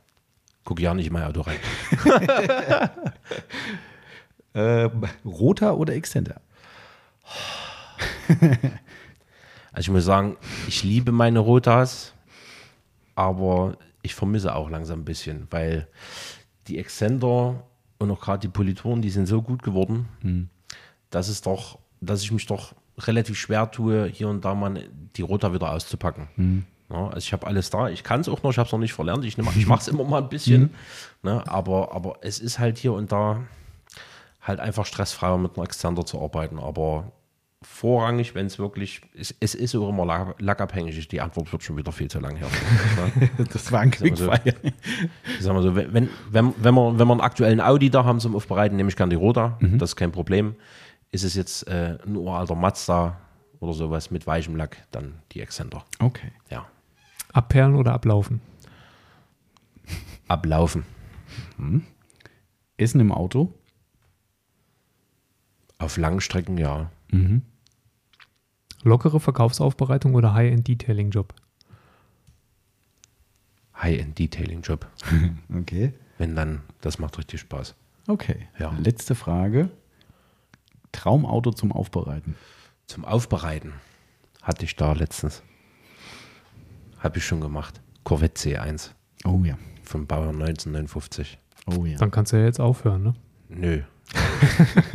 Guck 0.65 0.81
ja 0.81 0.95
nicht 0.95 1.07
in 1.07 1.13
mein 1.13 1.25
Auto 1.25 1.43
rein. 1.43 1.59
Äh, 4.55 4.89
roter 5.27 5.77
oder 5.77 5.95
Extender? 5.95 6.41
Also 9.73 9.91
ich 9.91 9.95
muss 9.95 10.07
sagen, 10.07 10.39
ich 10.69 10.83
liebe 10.85 11.13
meine 11.13 11.39
Rotas, 11.39 12.15
aber 13.15 13.77
ich 14.01 14.15
vermisse 14.15 14.55
auch 14.55 14.71
langsam 14.71 15.01
ein 15.01 15.05
bisschen, 15.05 15.49
weil 15.51 15.87
die 16.67 16.79
Exzender 16.79 17.63
und 17.99 18.11
auch 18.11 18.21
gerade 18.23 18.39
die 18.39 18.49
Politoren, 18.49 19.03
die 19.03 19.11
sind 19.11 19.27
so 19.27 19.43
gut 19.43 19.63
geworden, 19.63 20.49
dass 21.11 21.29
es 21.29 21.43
doch, 21.43 21.79
dass 22.01 22.23
ich 22.23 22.33
mich 22.33 22.47
doch 22.47 22.75
relativ 22.99 23.39
schwer 23.39 23.71
tue, 23.71 24.07
hier 24.07 24.29
und 24.29 24.45
da 24.45 24.55
mal 24.55 24.83
die 25.17 25.23
Rota 25.23 25.53
wieder 25.53 25.71
auszupacken. 25.71 26.65
Ja, 26.91 27.07
also 27.09 27.19
ich 27.19 27.33
habe 27.33 27.47
alles 27.47 27.71
da, 27.71 27.89
ich 27.89 28.05
kann 28.05 28.21
es 28.21 28.29
auch 28.29 28.43
noch, 28.43 28.51
ich 28.53 28.59
habe 28.59 28.67
es 28.67 28.73
noch 28.73 28.79
nicht 28.79 28.93
verlernt, 28.93 29.25
ich, 29.25 29.37
nehm- 29.37 29.49
ich 29.57 29.67
mache 29.67 29.81
es 29.81 29.89
immer 29.89 30.05
mal 30.05 30.23
ein 30.23 30.29
bisschen, 30.29 30.71
ne, 31.23 31.43
aber, 31.49 31.93
aber 31.93 32.19
es 32.21 32.39
ist 32.39 32.59
halt 32.61 32.79
hier 32.79 32.93
und 32.93 33.11
da 33.11 33.41
halt 34.41 34.61
einfach 34.61 34.87
stressfreier 34.87 35.37
mit 35.37 35.57
einem 35.57 35.65
Exzender 35.65 36.07
zu 36.07 36.23
arbeiten, 36.23 36.61
aber 36.61 37.11
vorrangig, 37.63 38.37
wenn 38.37 38.47
es 38.47 38.61
wirklich, 38.61 39.01
es, 39.19 39.35
es 39.41 39.57
ist 39.57 39.75
auch 39.75 39.89
immer 39.89 40.07
lack, 40.07 40.41
lackabhängig, 40.41 41.09
die 41.09 41.21
Antwort 41.21 41.51
wird 41.51 41.65
schon 41.65 41.77
wieder 41.77 41.91
viel 41.91 42.09
zu 42.09 42.21
lang 42.21 42.37
her. 42.37 42.47
ne? 43.19 43.47
Das 43.53 43.73
war 43.73 43.81
ein. 43.81 43.91
Quickfire. 43.91 44.55
Ich 44.63 45.41
sag 45.45 45.55
mal 45.55 45.63
so, 45.63 45.75
wenn, 45.75 45.93
wenn, 45.93 46.09
wenn, 46.31 46.55
wenn, 46.59 46.75
wir, 46.75 46.99
wenn 46.99 47.09
wir 47.09 47.13
einen 47.13 47.21
aktuellen 47.21 47.61
Audi 47.61 47.91
da 47.91 48.05
haben 48.05 48.21
zum 48.21 48.37
Aufbereiten, 48.37 48.77
nehme 48.77 48.89
ich 48.91 48.97
gern 48.97 49.11
die 49.11 49.17
Roda, 49.17 49.59
das 49.61 49.91
ist 49.91 49.97
kein 49.97 50.13
Problem. 50.13 50.55
Ist 51.17 51.23
es 51.23 51.33
jetzt 51.35 51.67
äh, 51.67 51.97
ein 52.07 52.15
uralter 52.15 52.55
Mazda 52.55 53.19
oder 53.61 53.73
sowas 53.73 54.11
mit 54.11 54.27
weichem 54.27 54.55
Lack, 54.55 54.87
dann 54.91 55.15
die 55.33 55.41
Exzender. 55.41 55.83
Okay. 55.99 56.31
Ja. 56.51 56.67
Abperlen 57.33 57.75
oder 57.75 57.95
ablaufen? 57.95 58.43
Ablaufen. 60.29 60.85
Essen 62.77 63.01
im 63.01 63.13
Auto? 63.13 63.55
Auf 65.79 65.97
langen 65.97 66.21
Strecken 66.21 66.59
ja. 66.59 66.91
Lockere 68.83 69.19
Verkaufsaufbereitung 69.19 70.15
oder 70.17 70.35
High-End-Detailing-Job? 70.35 71.33
High-End-Detailing-Job. 73.81 74.87
Okay. 75.61 75.95
Wenn 76.19 76.37
dann, 76.37 76.61
das 76.83 76.99
macht 76.99 77.17
richtig 77.17 77.41
Spaß. 77.41 77.75
Okay. 78.07 78.49
Ja. 78.59 78.77
Letzte 78.79 79.15
Frage. 79.15 79.71
Traumauto 80.97 81.51
zum 81.53 81.73
Aufbereiten. 81.73 82.35
Zum 82.87 83.05
Aufbereiten 83.05 83.75
hatte 84.43 84.65
ich 84.65 84.77
da 84.77 84.93
letztens. 84.93 85.43
Habe 86.99 87.19
ich 87.19 87.25
schon 87.27 87.41
gemacht. 87.41 87.81
Corvette 88.05 88.41
C1 88.41 88.91
Oh 89.25 89.43
ja. 89.45 89.57
vom 89.83 90.07
Baujahr 90.07 90.31
1959. 90.33 91.39
Oh 91.67 91.85
ja. 91.85 91.99
Dann 91.99 92.11
kannst 92.11 92.33
du 92.33 92.37
ja 92.39 92.45
jetzt 92.45 92.61
aufhören, 92.61 93.03
ne? 93.03 93.15
Nö. 93.49 93.83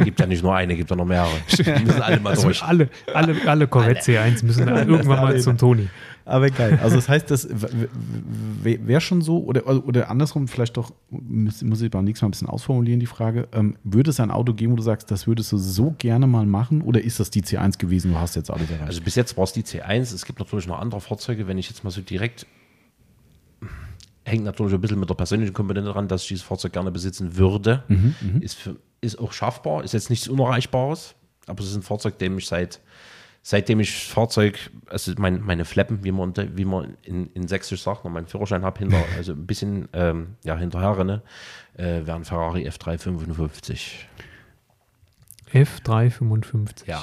Gibt 0.04 0.20
ja 0.20 0.26
nicht 0.26 0.44
nur 0.44 0.56
eine, 0.56 0.76
gibt 0.76 0.90
ja 0.90 0.96
noch 0.96 1.06
mehrere. 1.06 1.32
Die 1.58 1.86
müssen 1.86 2.02
alle 2.02 2.20
mal 2.20 2.36
durch. 2.36 2.64
Alle, 2.64 2.90
alle, 3.14 3.36
alle 3.46 3.68
Corvette 3.68 4.02
C1 4.02 4.46
müssen 4.46 4.68
irgendwann 4.68 5.22
mal 5.22 5.40
zum 5.40 5.58
Toni. 5.58 5.90
Aber 6.24 6.50
geil. 6.50 6.80
Also 6.82 6.96
das 6.96 7.10
heißt, 7.10 7.32
das 7.32 7.48
wäre 7.52 9.02
schon 9.02 9.22
so, 9.22 9.44
oder, 9.44 9.68
oder 9.68 10.10
andersrum, 10.10 10.48
vielleicht 10.48 10.78
doch, 10.78 10.92
muss, 11.10 11.62
muss 11.64 11.82
ich 11.82 11.90
beim 11.90 12.06
nächsten 12.06 12.26
Mal 12.26 12.28
ein 12.28 12.32
bisschen 12.32 12.48
ausformulieren, 12.48 13.00
die 13.00 13.06
Frage, 13.06 13.48
ähm, 13.54 13.76
würde 13.84 14.12
es 14.12 14.20
ein 14.20 14.32
Auto 14.32 14.54
geben, 14.54 14.74
wo 14.74 14.76
du 14.78 14.84
sagst, 14.84 15.10
das 15.10 15.28
würdest 15.28 15.52
du 15.52 15.58
so 15.58 15.96
gerne 15.98 16.28
mal 16.28 16.46
machen, 16.46 16.84
oder 16.84 17.02
ist 17.02 17.20
das 17.20 17.32
die 17.32 17.42
C1 17.42 17.80
gewesen, 17.80 18.12
du 18.12 18.20
hast 18.20 18.36
jetzt 18.36 18.52
alles 18.52 18.70
erreicht? 18.70 18.88
Also 18.88 19.02
bis 19.02 19.16
jetzt 19.16 19.36
war 19.36 19.46
es 19.46 19.54
die 19.54 19.64
C1. 19.64 20.14
Es 20.14 20.26
gibt 20.26 20.40
natürlich 20.40 20.68
noch 20.68 20.80
andere 20.80 21.02
Fahrzeuge. 21.02 21.48
Wenn 21.48 21.58
ich 21.58 21.70
jetzt 21.70 21.84
mal 21.84 21.92
so 21.92 22.02
direkt 22.02 22.46
hängt 24.32 24.44
natürlich 24.44 24.74
ein 24.74 24.82
bisschen 24.82 25.00
mit 25.00 25.10
der 25.10 25.16
persönlichen 25.16 25.54
Komponente 25.54 25.92
dran, 25.92 26.08
dass 26.08 26.24
ich 26.24 26.30
dieses 26.30 26.44
Fahrzeug 26.44 26.74
gerne 26.74 26.92
besitzen 26.92 27.38
würde. 27.38 27.84
ist, 28.42 28.56
für, 28.56 28.78
ist 29.02 29.20
auch 29.20 29.34
schaffbar, 29.34 29.84
ist 29.84 29.94
jetzt 29.94 30.10
nichts 30.10 30.28
Unerreichbares, 30.28 31.16
aber 31.48 31.60
es 31.62 31.70
ist 31.70 31.76
ein 31.76 31.84
Fahrzeug, 31.84 32.18
dem 32.18 32.38
ich 32.38 32.48
seit 32.48 32.82
seitdem 33.44 33.80
ich 33.80 34.08
Fahrzeug, 34.08 34.72
also 34.88 35.14
mein, 35.18 35.42
meine 35.42 35.66
Fleppen, 35.66 36.04
wie 36.04 36.12
man, 36.12 36.34
wie 36.36 36.66
man 36.66 36.96
in, 37.02 37.28
in 37.34 37.48
Sächsisch 37.48 37.82
sagt, 37.82 38.04
noch 38.04 38.12
meinen 38.12 38.28
Führerschein 38.28 38.64
habe, 38.64 38.80
hinter, 38.80 39.04
also 39.18 39.34
ein 39.34 39.46
bisschen 39.46 39.88
ähm, 39.94 40.36
ja, 40.44 40.56
hinterher 40.58 40.98
renne, 40.98 41.22
äh, 41.76 42.06
wäre 42.06 42.16
ein 42.16 42.26
Ferrari 42.26 42.68
F355. 42.68 44.06
F355. 45.52 46.86
Ja. 46.86 47.02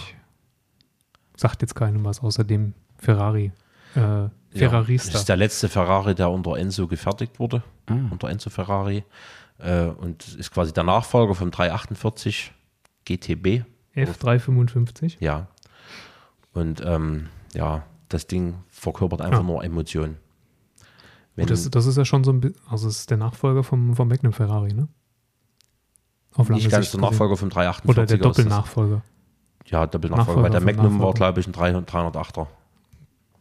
Sagt 1.37 1.63
jetzt 1.63 1.75
keinem 1.75 2.05
was 2.05 2.21
außer 2.21 2.45
dem 2.45 2.75
Ferrari. 2.97 3.53
Äh, 3.95 4.29
Ja, 4.61 4.69
Ferrarista. 4.71 5.13
das 5.13 5.23
ist 5.23 5.29
der 5.29 5.37
letzte 5.37 5.69
Ferrari, 5.69 6.15
der 6.15 6.31
unter 6.31 6.57
Enzo 6.57 6.87
gefertigt 6.87 7.39
wurde, 7.39 7.63
Ah. 7.87 7.95
unter 8.11 8.29
Enzo 8.29 8.51
Ferrari. 8.51 9.05
Äh, 9.59 9.87
und 9.87 10.27
ist 10.37 10.51
quasi 10.53 10.73
der 10.73 10.85
Nachfolger 10.85 11.35
vom 11.35 11.51
348 11.51 12.53
GTB. 13.05 13.65
F355. 13.97 15.17
Ja. 15.21 15.49
Und 16.53 16.83
ähm, 16.85 17.29
ja, 17.55 17.83
das 18.09 18.27
Ding 18.27 18.55
verkörpert 18.69 19.21
einfach 19.21 19.39
Ja. 19.41 19.45
nur 19.45 19.65
Emotionen. 19.65 20.17
Das, 21.37 21.71
das 21.71 21.87
ist 21.87 21.97
ja 21.97 22.05
schon 22.05 22.25
so 22.25 22.33
ein 22.33 22.41
bisschen, 22.41 22.61
also 22.69 22.89
es 22.89 22.99
ist 23.01 23.11
der 23.11 23.17
Nachfolger 23.17 23.63
vom, 23.63 23.95
vom 23.95 24.09
Magnum 24.09 24.33
Ferrari, 24.33 24.73
ne? 24.75 24.89
Auf 26.35 26.49
nicht 26.49 26.69
ganz 26.71 26.91
der. 26.91 27.01
Nachfolger 27.01 27.37
vom 27.37 27.49
348. 27.49 27.89
Oder 27.89 28.07
der 28.07 28.19
Doppelnachfolger. 28.19 29.03
Ja, 29.67 29.87
Doppelnachfolger. 29.87 30.27
Nachfolger 30.29 30.43
Weil 30.43 30.51
der 30.51 30.61
Magnum 30.61 31.01
war, 31.01 31.13
glaube 31.15 31.39
ich, 31.41 31.47
ein 31.47 31.53
300, 31.53 31.89
308er. 31.89 32.47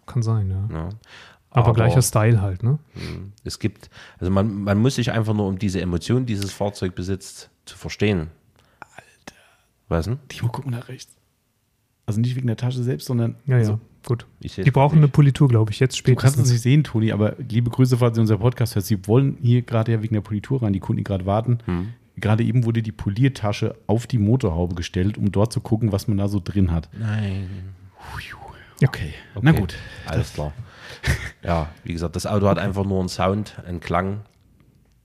Kann 0.07 0.23
sein, 0.23 0.49
ja. 0.49 0.67
Ja. 0.75 0.89
Aber, 1.51 1.73
gleicher 1.73 2.01
Style 2.01 2.41
halt, 2.41 2.61
ne? 2.63 2.77
mh, 2.95 3.01
es 3.43 3.59
gibt, 3.59 3.89
also 4.19 4.31
man, 4.31 4.63
man 4.63 4.77
muss 4.79 4.95
sich 4.95 5.11
einfach 5.11 5.33
nur 5.33 5.47
um 5.47 5.57
diese 5.57 5.81
Emotion, 5.81 6.25
die 6.25 6.33
dieses 6.33 6.51
Fahrzeug 6.51 6.93
besitzt, 6.95 7.49
zu 7.65 7.77
verstehen. 7.77 8.27
Alter. 8.79 9.35
Was 9.87 10.05
denn? 10.05 10.19
Guck 10.39 10.65
mal 10.65 10.71
nach 10.71 10.87
rechts. 10.89 11.15
Also 12.05 12.19
nicht 12.21 12.35
wegen 12.35 12.47
der 12.47 12.57
Tasche 12.57 12.83
selbst, 12.83 13.05
sondern 13.07 13.35
Ja, 13.45 13.55
also, 13.57 13.73
ja, 13.73 13.79
gut. 14.05 14.25
Die 14.41 14.71
brauchen 14.71 14.97
eine 14.97 15.07
nicht. 15.07 15.13
Politur, 15.13 15.47
glaube 15.47 15.71
ich, 15.71 15.79
jetzt 15.79 15.97
Du 15.97 16.03
kannst 16.03 16.23
es 16.25 16.31
spätestens. 16.31 16.51
nicht 16.51 16.61
sehen, 16.61 16.83
Toni, 16.83 17.11
aber 17.11 17.35
liebe 17.37 17.69
Grüße, 17.69 17.97
falls 17.97 18.17
ihr 18.17 18.21
unser 18.21 18.37
Podcast 18.37 18.75
hört. 18.75 18.85
Sie 18.85 19.07
wollen 19.07 19.37
hier 19.41 19.61
gerade 19.61 19.91
ja 19.91 20.01
wegen 20.03 20.13
der 20.13 20.21
Politur 20.21 20.61
rein, 20.61 20.73
die 20.73 20.79
Kunden, 20.79 20.97
die 20.97 21.03
gerade 21.03 21.25
warten. 21.25 21.59
Hm. 21.65 21.93
Gerade 22.15 22.43
eben 22.43 22.65
wurde 22.65 22.81
die 22.81 22.91
Poliertasche 22.91 23.75
auf 23.87 24.07
die 24.07 24.17
Motorhaube 24.17 24.75
gestellt, 24.75 25.17
um 25.17 25.31
dort 25.31 25.53
zu 25.53 25.59
gucken, 25.61 25.91
was 25.91 26.07
man 26.07 26.17
da 26.17 26.27
so 26.27 26.39
drin 26.43 26.71
hat. 26.71 26.89
Nein. 26.97 27.49
Okay, 28.83 29.13
na 29.41 29.51
Okay, 29.51 29.59
gut. 29.59 29.75
Alles 30.05 30.33
klar. 30.33 30.53
ja, 31.43 31.69
wie 31.83 31.93
gesagt, 31.93 32.15
das 32.15 32.25
Auto 32.25 32.47
hat 32.47 32.59
einfach 32.59 32.83
nur 32.85 32.99
einen 32.99 33.09
Sound, 33.09 33.55
einen 33.65 33.79
Klang. 33.79 34.21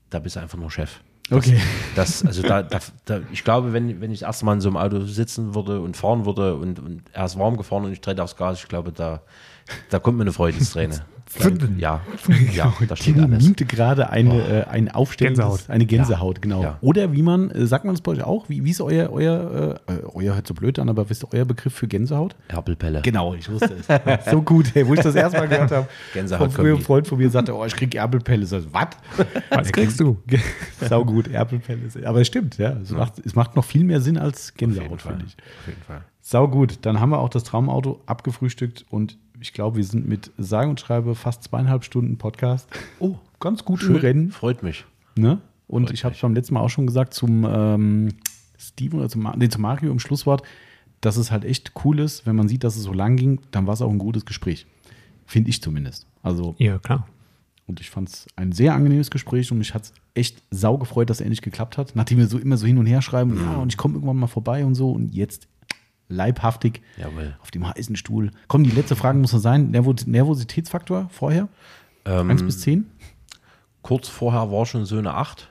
Da 0.09 0.19
bist 0.19 0.35
du 0.35 0.39
einfach 0.39 0.57
nur 0.57 0.69
Chef. 0.69 0.99
Okay. 1.31 1.59
Das, 1.95 2.25
also 2.25 2.41
da, 2.41 2.63
da, 2.63 2.79
da, 3.05 3.21
ich 3.31 3.43
glaube, 3.43 3.73
wenn, 3.73 4.01
wenn 4.01 4.11
ich 4.11 4.19
das 4.19 4.27
erste 4.27 4.45
Mal 4.45 4.53
in 4.53 4.61
so 4.61 4.69
einem 4.69 4.77
Auto 4.77 5.01
sitzen 5.05 5.55
würde 5.55 5.79
und 5.79 5.95
fahren 5.95 6.25
würde 6.25 6.55
und, 6.55 6.79
und 6.79 7.03
er 7.13 7.25
ist 7.25 7.39
warm 7.39 7.57
gefahren 7.57 7.85
und 7.85 7.93
ich 7.93 8.01
trete 8.01 8.21
aufs 8.21 8.35
Gas, 8.35 8.59
ich 8.59 8.67
glaube, 8.67 8.91
da, 8.91 9.21
da 9.89 9.99
kommt 9.99 10.17
mir 10.17 10.23
eine 10.23 10.33
Freudenträne. 11.35 11.79
ja, 11.79 12.01
ja, 12.53 12.73
da 12.87 12.95
steht 12.95 13.15
Timo 13.15 13.25
alles. 13.25 13.43
mimte 13.43 13.65
gerade 13.65 14.09
eine, 14.09 14.65
äh, 14.65 14.67
ein 14.67 14.89
Gänsehaut. 15.17 15.69
eine 15.69 15.85
Gänsehaut, 15.85 16.41
genau. 16.41 16.61
Ja. 16.61 16.77
Oder 16.81 17.11
wie 17.13 17.23
man, 17.23 17.49
äh, 17.51 17.65
sagt 17.65 17.85
man 17.85 17.95
das 17.95 18.01
bei 18.01 18.11
euch 18.11 18.23
auch? 18.23 18.49
Wie, 18.49 18.63
wie 18.63 18.69
ist 18.69 18.81
euer, 18.81 19.09
euer, 19.11 19.79
äh, 19.87 19.93
äh, 19.93 20.03
euer 20.13 20.35
hört 20.35 20.47
so 20.47 20.53
blöd 20.53 20.77
an, 20.77 20.89
aber 20.89 21.09
wisst 21.09 21.23
ihr 21.23 21.33
euer 21.33 21.45
Begriff 21.45 21.73
für 21.73 21.87
Gänsehaut? 21.87 22.35
Erpelpelle. 22.49 23.01
Genau, 23.01 23.33
ich 23.33 23.49
wusste 23.49 23.73
es. 23.73 23.87
so 24.31 24.41
gut, 24.41 24.73
hey, 24.75 24.87
wo 24.87 24.93
ich 24.93 24.99
das 24.99 25.15
erste 25.15 25.39
Mal 25.39 25.47
gehört 25.47 25.71
habe. 25.71 25.87
Gänsehaut 26.13 26.51
Von 26.51 26.51
früher 26.51 26.65
ein 26.65 26.71
Kombi. 26.73 26.85
Freund 26.85 27.07
von 27.07 27.17
mir 27.17 27.29
sagte, 27.29 27.55
oh, 27.55 27.65
ich 27.65 27.75
krieg 27.75 27.95
Erbelpelle. 27.95 28.45
So, 28.45 28.61
was? 28.71 28.89
Was 29.49 29.71
kriegst 29.71 29.99
du? 29.99 30.17
Sau 30.87 31.03
gut, 31.03 31.27
Erbelpelle. 31.27 31.89
Aber 32.05 32.21
es 32.21 32.27
stimmt, 32.27 32.57
ja. 32.57 32.77
Es, 32.81 32.91
Macht, 32.91 33.13
es 33.25 33.33
macht 33.33 33.55
noch 33.55 33.65
viel 33.65 33.83
mehr 33.83 34.01
Sinn 34.01 34.17
als 34.17 34.53
Gänsehaut, 34.53 35.01
finde 35.01 35.25
ich. 35.25 35.35
Auf 35.35 35.67
jeden 35.67 35.81
Fall. 35.81 36.01
Sau 36.21 36.47
gut. 36.47 36.79
Dann 36.83 36.99
haben 36.99 37.09
wir 37.09 37.19
auch 37.19 37.29
das 37.29 37.43
Traumauto 37.43 38.01
abgefrühstückt 38.05 38.85
und 38.89 39.17
ich 39.43 39.51
glaube, 39.51 39.75
wir 39.77 39.83
sind 39.83 40.07
mit 40.07 40.31
sage 40.37 40.69
und 40.69 40.79
schreibe 40.79 41.15
fast 41.15 41.43
zweieinhalb 41.43 41.83
Stunden 41.83 42.17
Podcast. 42.17 42.69
Oh, 42.99 43.15
ganz 43.41 43.65
gut 43.65 43.83
im 43.83 43.97
Rennen. 43.97 44.31
Freut 44.31 44.63
mich. 44.63 44.85
Ne? 45.17 45.41
Und 45.67 45.87
Freut 45.87 45.93
ich 45.93 46.05
habe 46.05 46.15
es 46.15 46.21
beim 46.21 46.33
letzten 46.33 46.53
Mal 46.53 46.61
auch 46.61 46.69
schon 46.69 46.87
gesagt 46.87 47.13
zum 47.13 47.45
ähm, 47.47 48.09
Steven 48.57 48.99
oder 48.99 49.09
zum, 49.09 49.29
nee, 49.35 49.49
zum 49.49 49.61
Mario 49.63 49.91
im 49.91 49.99
Schlusswort, 49.99 50.43
dass 51.01 51.17
es 51.17 51.29
halt 51.29 51.43
echt 51.43 51.73
cool 51.83 51.99
ist, 51.99 52.25
wenn 52.25 52.37
man 52.37 52.47
sieht, 52.47 52.63
dass 52.63 52.77
es 52.77 52.83
so 52.83 52.93
lang 52.93 53.17
ging, 53.17 53.41
dann 53.51 53.67
war 53.67 53.73
es 53.73 53.81
auch 53.81 53.91
ein 53.91 53.97
gutes 53.99 54.25
Gespräch. 54.25 54.65
Finde 55.25 55.49
ich 55.49 55.61
zumindest. 55.61 56.07
Also, 56.21 56.55
Ja, 56.57 56.79
klar. 56.79 57.05
und 57.67 57.81
ich 57.81 57.89
fand 57.89 58.07
es 58.07 58.27
ein 58.37 58.53
sehr 58.53 58.73
angenehmes 58.73 59.11
Gespräch 59.11 59.51
und 59.51 59.57
mich 59.57 59.73
hat 59.73 59.83
es 59.83 59.93
echt 60.13 60.41
sau 60.51 60.77
gefreut, 60.77 61.09
dass 61.09 61.17
es 61.17 61.21
endlich 61.21 61.41
geklappt 61.41 61.77
hat. 61.77 61.97
Nachdem 61.97 62.17
wir 62.19 62.27
so 62.27 62.37
immer 62.37 62.55
so 62.55 62.65
hin 62.65 62.77
und 62.77 62.85
her 62.85 63.01
schreiben, 63.01 63.35
ja, 63.37 63.55
und 63.57 63.73
ich 63.73 63.77
komme 63.77 63.95
irgendwann 63.95 64.15
mal 64.17 64.27
vorbei 64.27 64.63
und 64.65 64.75
so 64.75 64.91
und 64.91 65.13
jetzt 65.13 65.49
leibhaftig 66.09 66.81
Jawohl. 66.97 67.35
auf 67.41 67.51
dem 67.51 67.67
heißen 67.67 67.95
Stuhl. 67.95 68.31
Komm, 68.47 68.63
die 68.63 68.71
letzte 68.71 68.95
Frage 68.95 69.17
muss 69.17 69.33
noch 69.33 69.39
sein. 69.39 69.71
Nervo 69.71 69.93
Nervositätsfaktor 70.05 71.09
vorher? 71.09 71.47
Ähm, 72.05 72.29
1 72.29 72.43
bis 72.43 72.61
10? 72.61 72.85
Kurz 73.81 74.07
vorher 74.07 74.51
war 74.51 74.65
schon 74.65 74.85
so 74.85 74.97
eine 74.97 75.13
8. 75.15 75.49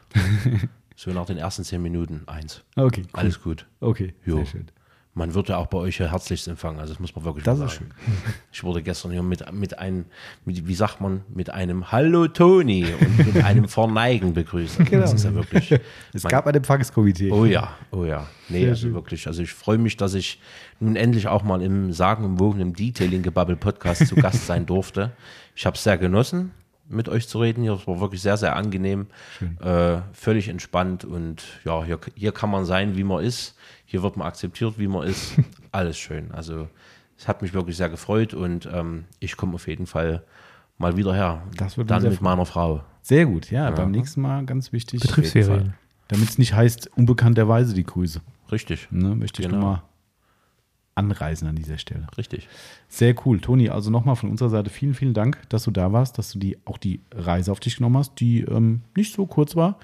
so 0.96 1.10
nach 1.12 1.26
den 1.26 1.36
ersten 1.38 1.64
10 1.64 1.82
Minuten 1.82 2.22
1. 2.26 2.62
Okay, 2.76 3.02
cool. 3.02 3.08
Alles 3.20 3.42
gut. 3.42 3.66
Okay, 3.80 4.14
Jo. 4.24 4.36
sehr 4.36 4.46
schön. 4.46 4.66
Man 5.14 5.34
wird 5.34 5.50
ja 5.50 5.58
auch 5.58 5.66
bei 5.66 5.76
euch 5.76 5.98
ja 5.98 6.10
herzlichst 6.10 6.48
empfangen, 6.48 6.80
also 6.80 6.94
das 6.94 6.98
muss 7.00 7.14
man 7.14 7.22
wirklich 7.26 7.44
Das 7.44 7.58
mal 7.58 7.68
sagen. 7.68 7.90
Ich 8.52 8.64
wurde 8.64 8.82
gestern 8.82 9.10
hier 9.12 9.22
mit, 9.22 9.52
mit 9.52 9.78
einem, 9.78 10.06
mit, 10.46 10.66
wie 10.66 10.74
sagt 10.74 11.02
man, 11.02 11.20
mit 11.28 11.50
einem 11.50 11.92
Hallo 11.92 12.28
Toni 12.28 12.86
und 12.98 13.34
mit 13.34 13.44
einem 13.44 13.68
Verneigen 13.68 14.32
begrüßt. 14.32 14.80
Also 14.80 14.90
Das 14.90 15.12
ist 15.12 15.24
ja 15.24 15.34
wirklich. 15.34 15.78
Es 16.14 16.22
man- 16.22 16.30
gab 16.30 16.46
ein 16.46 16.54
Empfangskomitee. 16.54 17.30
Oh 17.30 17.44
ja, 17.44 17.76
oh 17.90 18.06
ja. 18.06 18.26
Nee, 18.48 18.60
Sehr 18.60 18.68
also 18.70 18.82
schön. 18.86 18.94
wirklich. 18.94 19.26
Also 19.26 19.42
ich 19.42 19.52
freue 19.52 19.76
mich, 19.76 19.98
dass 19.98 20.14
ich 20.14 20.40
nun 20.80 20.96
endlich 20.96 21.28
auch 21.28 21.42
mal 21.42 21.60
im 21.60 21.92
sagenumwogenen 21.92 22.72
Detailing-Gebubble-Podcast 22.72 24.06
zu 24.06 24.14
Gast 24.16 24.46
sein 24.46 24.64
durfte. 24.64 25.12
Ich 25.54 25.66
habe 25.66 25.76
es 25.76 25.82
sehr 25.84 25.98
genossen, 25.98 26.52
mit 26.92 27.08
euch 27.08 27.28
zu 27.28 27.40
reden 27.40 27.62
hier. 27.62 27.72
Es 27.72 27.86
war 27.86 28.00
wirklich 28.00 28.22
sehr, 28.22 28.36
sehr 28.36 28.54
angenehm. 28.56 29.06
Äh, 29.60 29.98
völlig 30.12 30.48
entspannt 30.48 31.04
und 31.04 31.42
ja, 31.64 31.82
hier, 31.84 31.98
hier 32.14 32.32
kann 32.32 32.50
man 32.50 32.64
sein, 32.64 32.96
wie 32.96 33.04
man 33.04 33.24
ist. 33.24 33.56
Hier 33.84 34.02
wird 34.02 34.16
man 34.16 34.26
akzeptiert, 34.26 34.78
wie 34.78 34.88
man 34.88 35.06
ist. 35.06 35.34
Alles 35.72 35.98
schön. 35.98 36.30
Also 36.32 36.68
es 37.18 37.28
hat 37.28 37.42
mich 37.42 37.52
wirklich 37.54 37.76
sehr 37.76 37.88
gefreut 37.88 38.34
und 38.34 38.68
ähm, 38.72 39.04
ich 39.20 39.36
komme 39.36 39.54
auf 39.54 39.66
jeden 39.68 39.86
Fall 39.86 40.22
mal 40.78 40.96
wieder 40.96 41.14
her. 41.14 41.42
Das 41.56 41.76
würde 41.76 41.92
mich 41.92 42.02
Dann 42.02 42.10
mit 42.10 42.18
freuen. 42.18 42.24
meiner 42.36 42.46
Frau. 42.46 42.82
Sehr 43.02 43.26
gut, 43.26 43.50
ja, 43.50 43.70
beim 43.70 43.90
nächsten 43.90 44.20
Mal 44.22 44.44
ganz 44.46 44.72
wichtig. 44.72 45.00
Betriebsferien. 45.00 45.74
Damit 46.08 46.28
es 46.28 46.38
nicht 46.38 46.54
heißt, 46.54 46.90
unbekannterweise 46.96 47.74
die 47.74 47.84
Grüße. 47.84 48.20
Richtig, 48.50 48.88
Ne, 48.90 49.14
möchte 49.16 49.40
ich 49.42 49.48
Genau. 49.48 49.60
nochmal 49.60 49.82
anreisen 50.94 51.48
an 51.48 51.56
dieser 51.56 51.78
Stelle. 51.78 52.06
richtig. 52.18 52.48
Sehr 52.88 53.14
cool. 53.24 53.40
Toni, 53.40 53.70
also 53.70 53.90
nochmal 53.90 54.16
von 54.16 54.30
unserer 54.30 54.50
Seite 54.50 54.70
vielen, 54.70 54.94
vielen 54.94 55.14
Dank, 55.14 55.42
dass 55.48 55.64
du 55.64 55.70
da 55.70 55.92
warst, 55.92 56.18
dass 56.18 56.32
du 56.32 56.38
die, 56.38 56.58
auch 56.66 56.76
die 56.78 57.00
Reise 57.14 57.50
auf 57.50 57.60
dich 57.60 57.76
genommen 57.76 57.96
hast, 57.96 58.20
die 58.20 58.40
ähm, 58.40 58.82
nicht 58.96 59.14
so 59.14 59.26
kurz 59.26 59.56
war 59.56 59.78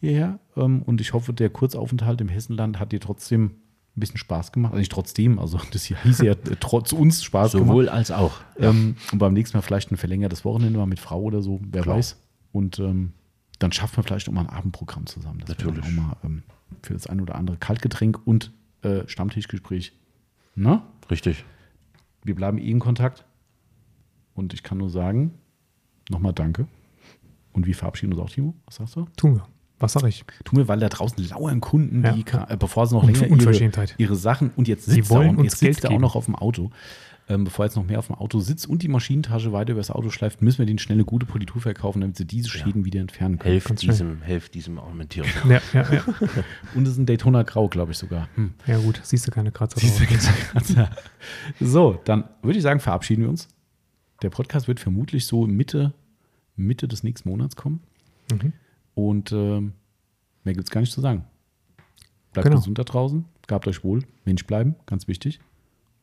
hierher. 0.00 0.38
Ähm, 0.56 0.82
und 0.82 1.00
ich 1.00 1.12
hoffe, 1.12 1.32
der 1.32 1.50
Kurzaufenthalt 1.50 2.20
im 2.20 2.28
Hessenland 2.28 2.78
hat 2.78 2.92
dir 2.92 3.00
trotzdem 3.00 3.44
ein 3.96 4.00
bisschen 4.00 4.16
Spaß 4.16 4.52
gemacht. 4.52 4.72
Also 4.72 4.80
nicht 4.80 4.92
trotzdem, 4.92 5.38
also 5.38 5.60
das 5.72 5.84
hier 5.84 6.02
hieß 6.02 6.18
ja 6.20 6.32
äh, 6.32 6.36
trotz 6.58 6.92
uns 6.92 7.22
Spaß 7.22 7.52
Sowohl 7.52 7.84
gemacht. 7.84 7.98
als 7.98 8.10
auch. 8.10 8.40
Ähm, 8.58 8.96
und 9.12 9.18
beim 9.18 9.34
nächsten 9.34 9.56
Mal 9.56 9.62
vielleicht 9.62 9.92
ein 9.92 9.96
verlängertes 9.96 10.44
Wochenende 10.44 10.78
mal 10.78 10.86
mit 10.86 10.98
Frau 10.98 11.20
oder 11.20 11.42
so, 11.42 11.60
wer 11.70 11.82
Klar. 11.82 11.96
weiß. 11.96 12.16
Und 12.52 12.78
ähm, 12.78 13.12
dann 13.58 13.70
schaffen 13.72 13.96
wir 13.96 14.02
vielleicht 14.02 14.28
auch 14.28 14.32
mal 14.32 14.42
ein 14.42 14.50
Abendprogramm 14.50 15.06
zusammen. 15.06 15.40
Das 15.40 15.50
Natürlich. 15.50 15.84
auch 15.84 15.90
mal 15.90 16.16
ähm, 16.24 16.42
für 16.82 16.94
das 16.94 17.06
ein 17.06 17.20
oder 17.20 17.34
andere 17.34 17.56
Kaltgetränk 17.56 18.26
und 18.26 18.50
äh, 18.82 19.02
Stammtischgespräch. 19.06 19.92
Na? 20.54 20.82
Richtig. 21.10 21.44
Wir 22.22 22.34
bleiben 22.34 22.58
eh 22.58 22.70
in 22.70 22.78
Kontakt. 22.80 23.24
Und 24.34 24.52
ich 24.54 24.62
kann 24.62 24.78
nur 24.78 24.90
sagen, 24.90 25.32
nochmal 26.10 26.32
danke. 26.32 26.66
Und 27.52 27.66
wir 27.66 27.74
verabschieden 27.74 28.12
uns 28.12 28.20
auch, 28.22 28.30
Timo. 28.30 28.54
Was 28.66 28.76
sagst 28.76 28.96
du? 28.96 29.06
Tun 29.16 29.36
wir. 29.36 29.46
Was 29.78 29.92
sag 29.92 30.04
ich? 30.04 30.24
Tun 30.44 30.58
wir, 30.58 30.68
weil 30.68 30.78
da 30.80 30.88
draußen 30.88 31.22
lauern 31.28 31.60
Kunden, 31.60 32.02
Ja. 32.04 32.12
die, 32.12 32.24
äh, 32.52 32.56
bevor 32.56 32.86
sie 32.86 32.94
noch 32.94 33.02
Un- 33.04 33.12
länger 33.12 33.26
ihre, 33.28 33.86
ihre 33.98 34.16
Sachen 34.16 34.50
und 34.56 34.66
jetzt 34.68 34.86
Sie 34.86 34.92
sitzt 34.92 35.10
er 35.10 35.16
wollen 35.16 35.34
auch, 35.34 35.38
uns 35.40 35.44
jetzt 35.52 35.58
sitzt 35.58 35.80
Geld 35.82 35.84
er 35.92 35.96
auch 35.96 36.00
noch 36.00 36.14
auf 36.16 36.24
dem 36.24 36.36
Auto. 36.36 36.70
Ähm, 37.26 37.44
bevor 37.44 37.64
jetzt 37.64 37.74
noch 37.74 37.86
mehr 37.86 37.98
auf 37.98 38.08
dem 38.08 38.16
Auto 38.16 38.40
sitzt 38.40 38.68
und 38.68 38.82
die 38.82 38.88
Maschinentasche 38.88 39.50
weiter 39.50 39.72
übers 39.72 39.90
Auto 39.90 40.10
schleift, 40.10 40.42
müssen 40.42 40.58
wir 40.58 40.66
den 40.66 40.78
schnell 40.78 40.96
eine 40.96 41.06
gute 41.06 41.24
Politur 41.24 41.62
verkaufen, 41.62 42.02
damit 42.02 42.18
sie 42.18 42.26
diese 42.26 42.50
Schäden 42.50 42.84
wieder 42.84 43.00
entfernen 43.00 43.38
können. 43.38 43.52
Helft 43.52 43.80
diesem, 43.80 44.20
helft 44.20 44.54
diesem 44.54 44.78
armen 44.78 45.08
Tier. 45.08 45.24
Ja, 45.48 45.60
ja, 45.72 45.92
ja. 45.94 46.04
Und 46.74 46.84
es 46.86 46.90
ist 46.90 46.98
ein 46.98 47.06
Daytona 47.06 47.42
Grau, 47.42 47.68
glaube 47.68 47.92
ich 47.92 47.98
sogar. 47.98 48.28
Hm. 48.34 48.52
ja 48.66 48.78
gut, 48.78 49.00
siehst 49.02 49.26
du 49.26 49.30
keine 49.30 49.52
Kratzer 49.52 49.80
Siehst 49.80 50.00
du, 50.00 50.04
drauf. 50.04 50.88
so, 51.60 51.98
dann 52.04 52.24
würde 52.42 52.58
ich 52.58 52.62
sagen, 52.62 52.80
verabschieden 52.80 53.22
wir 53.22 53.30
uns. 53.30 53.48
Der 54.20 54.28
Podcast 54.28 54.68
wird 54.68 54.78
vermutlich 54.78 55.26
so 55.26 55.46
Mitte, 55.46 55.94
Mitte 56.56 56.88
des 56.88 57.04
nächsten 57.04 57.28
Monats 57.30 57.56
kommen. 57.56 57.80
Mhm. 58.30 58.52
Und 58.94 59.32
ähm, 59.32 59.72
mehr 60.44 60.54
gibt 60.54 60.66
es 60.66 60.70
gar 60.70 60.82
nicht 60.82 60.92
zu 60.92 61.00
sagen. 61.00 61.24
Bleibt 62.34 62.48
Genau. 62.48 62.58
gesund 62.58 62.78
da 62.78 62.84
draußen, 62.84 63.24
gabt 63.46 63.66
euch 63.66 63.82
wohl, 63.82 64.02
Mensch 64.24 64.44
bleiben, 64.46 64.74
ganz 64.86 65.08
wichtig. 65.08 65.40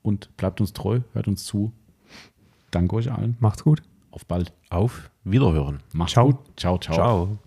Und 0.03 0.35
bleibt 0.37 0.61
uns 0.61 0.73
treu, 0.73 1.01
hört 1.13 1.27
uns 1.27 1.45
zu. 1.45 1.71
Danke 2.71 2.95
euch 2.95 3.11
allen. 3.11 3.37
Macht's 3.39 3.63
gut. 3.63 3.83
Auf 4.11 4.25
bald. 4.25 4.51
Auf 4.69 5.09
Wiederhören. 5.23 5.81
Mach's 5.93 6.13
Ciao. 6.13 6.27
gut. 6.27 6.37
Ciao, 6.57 6.77
ciao. 6.77 6.95
Ciao. 6.95 7.37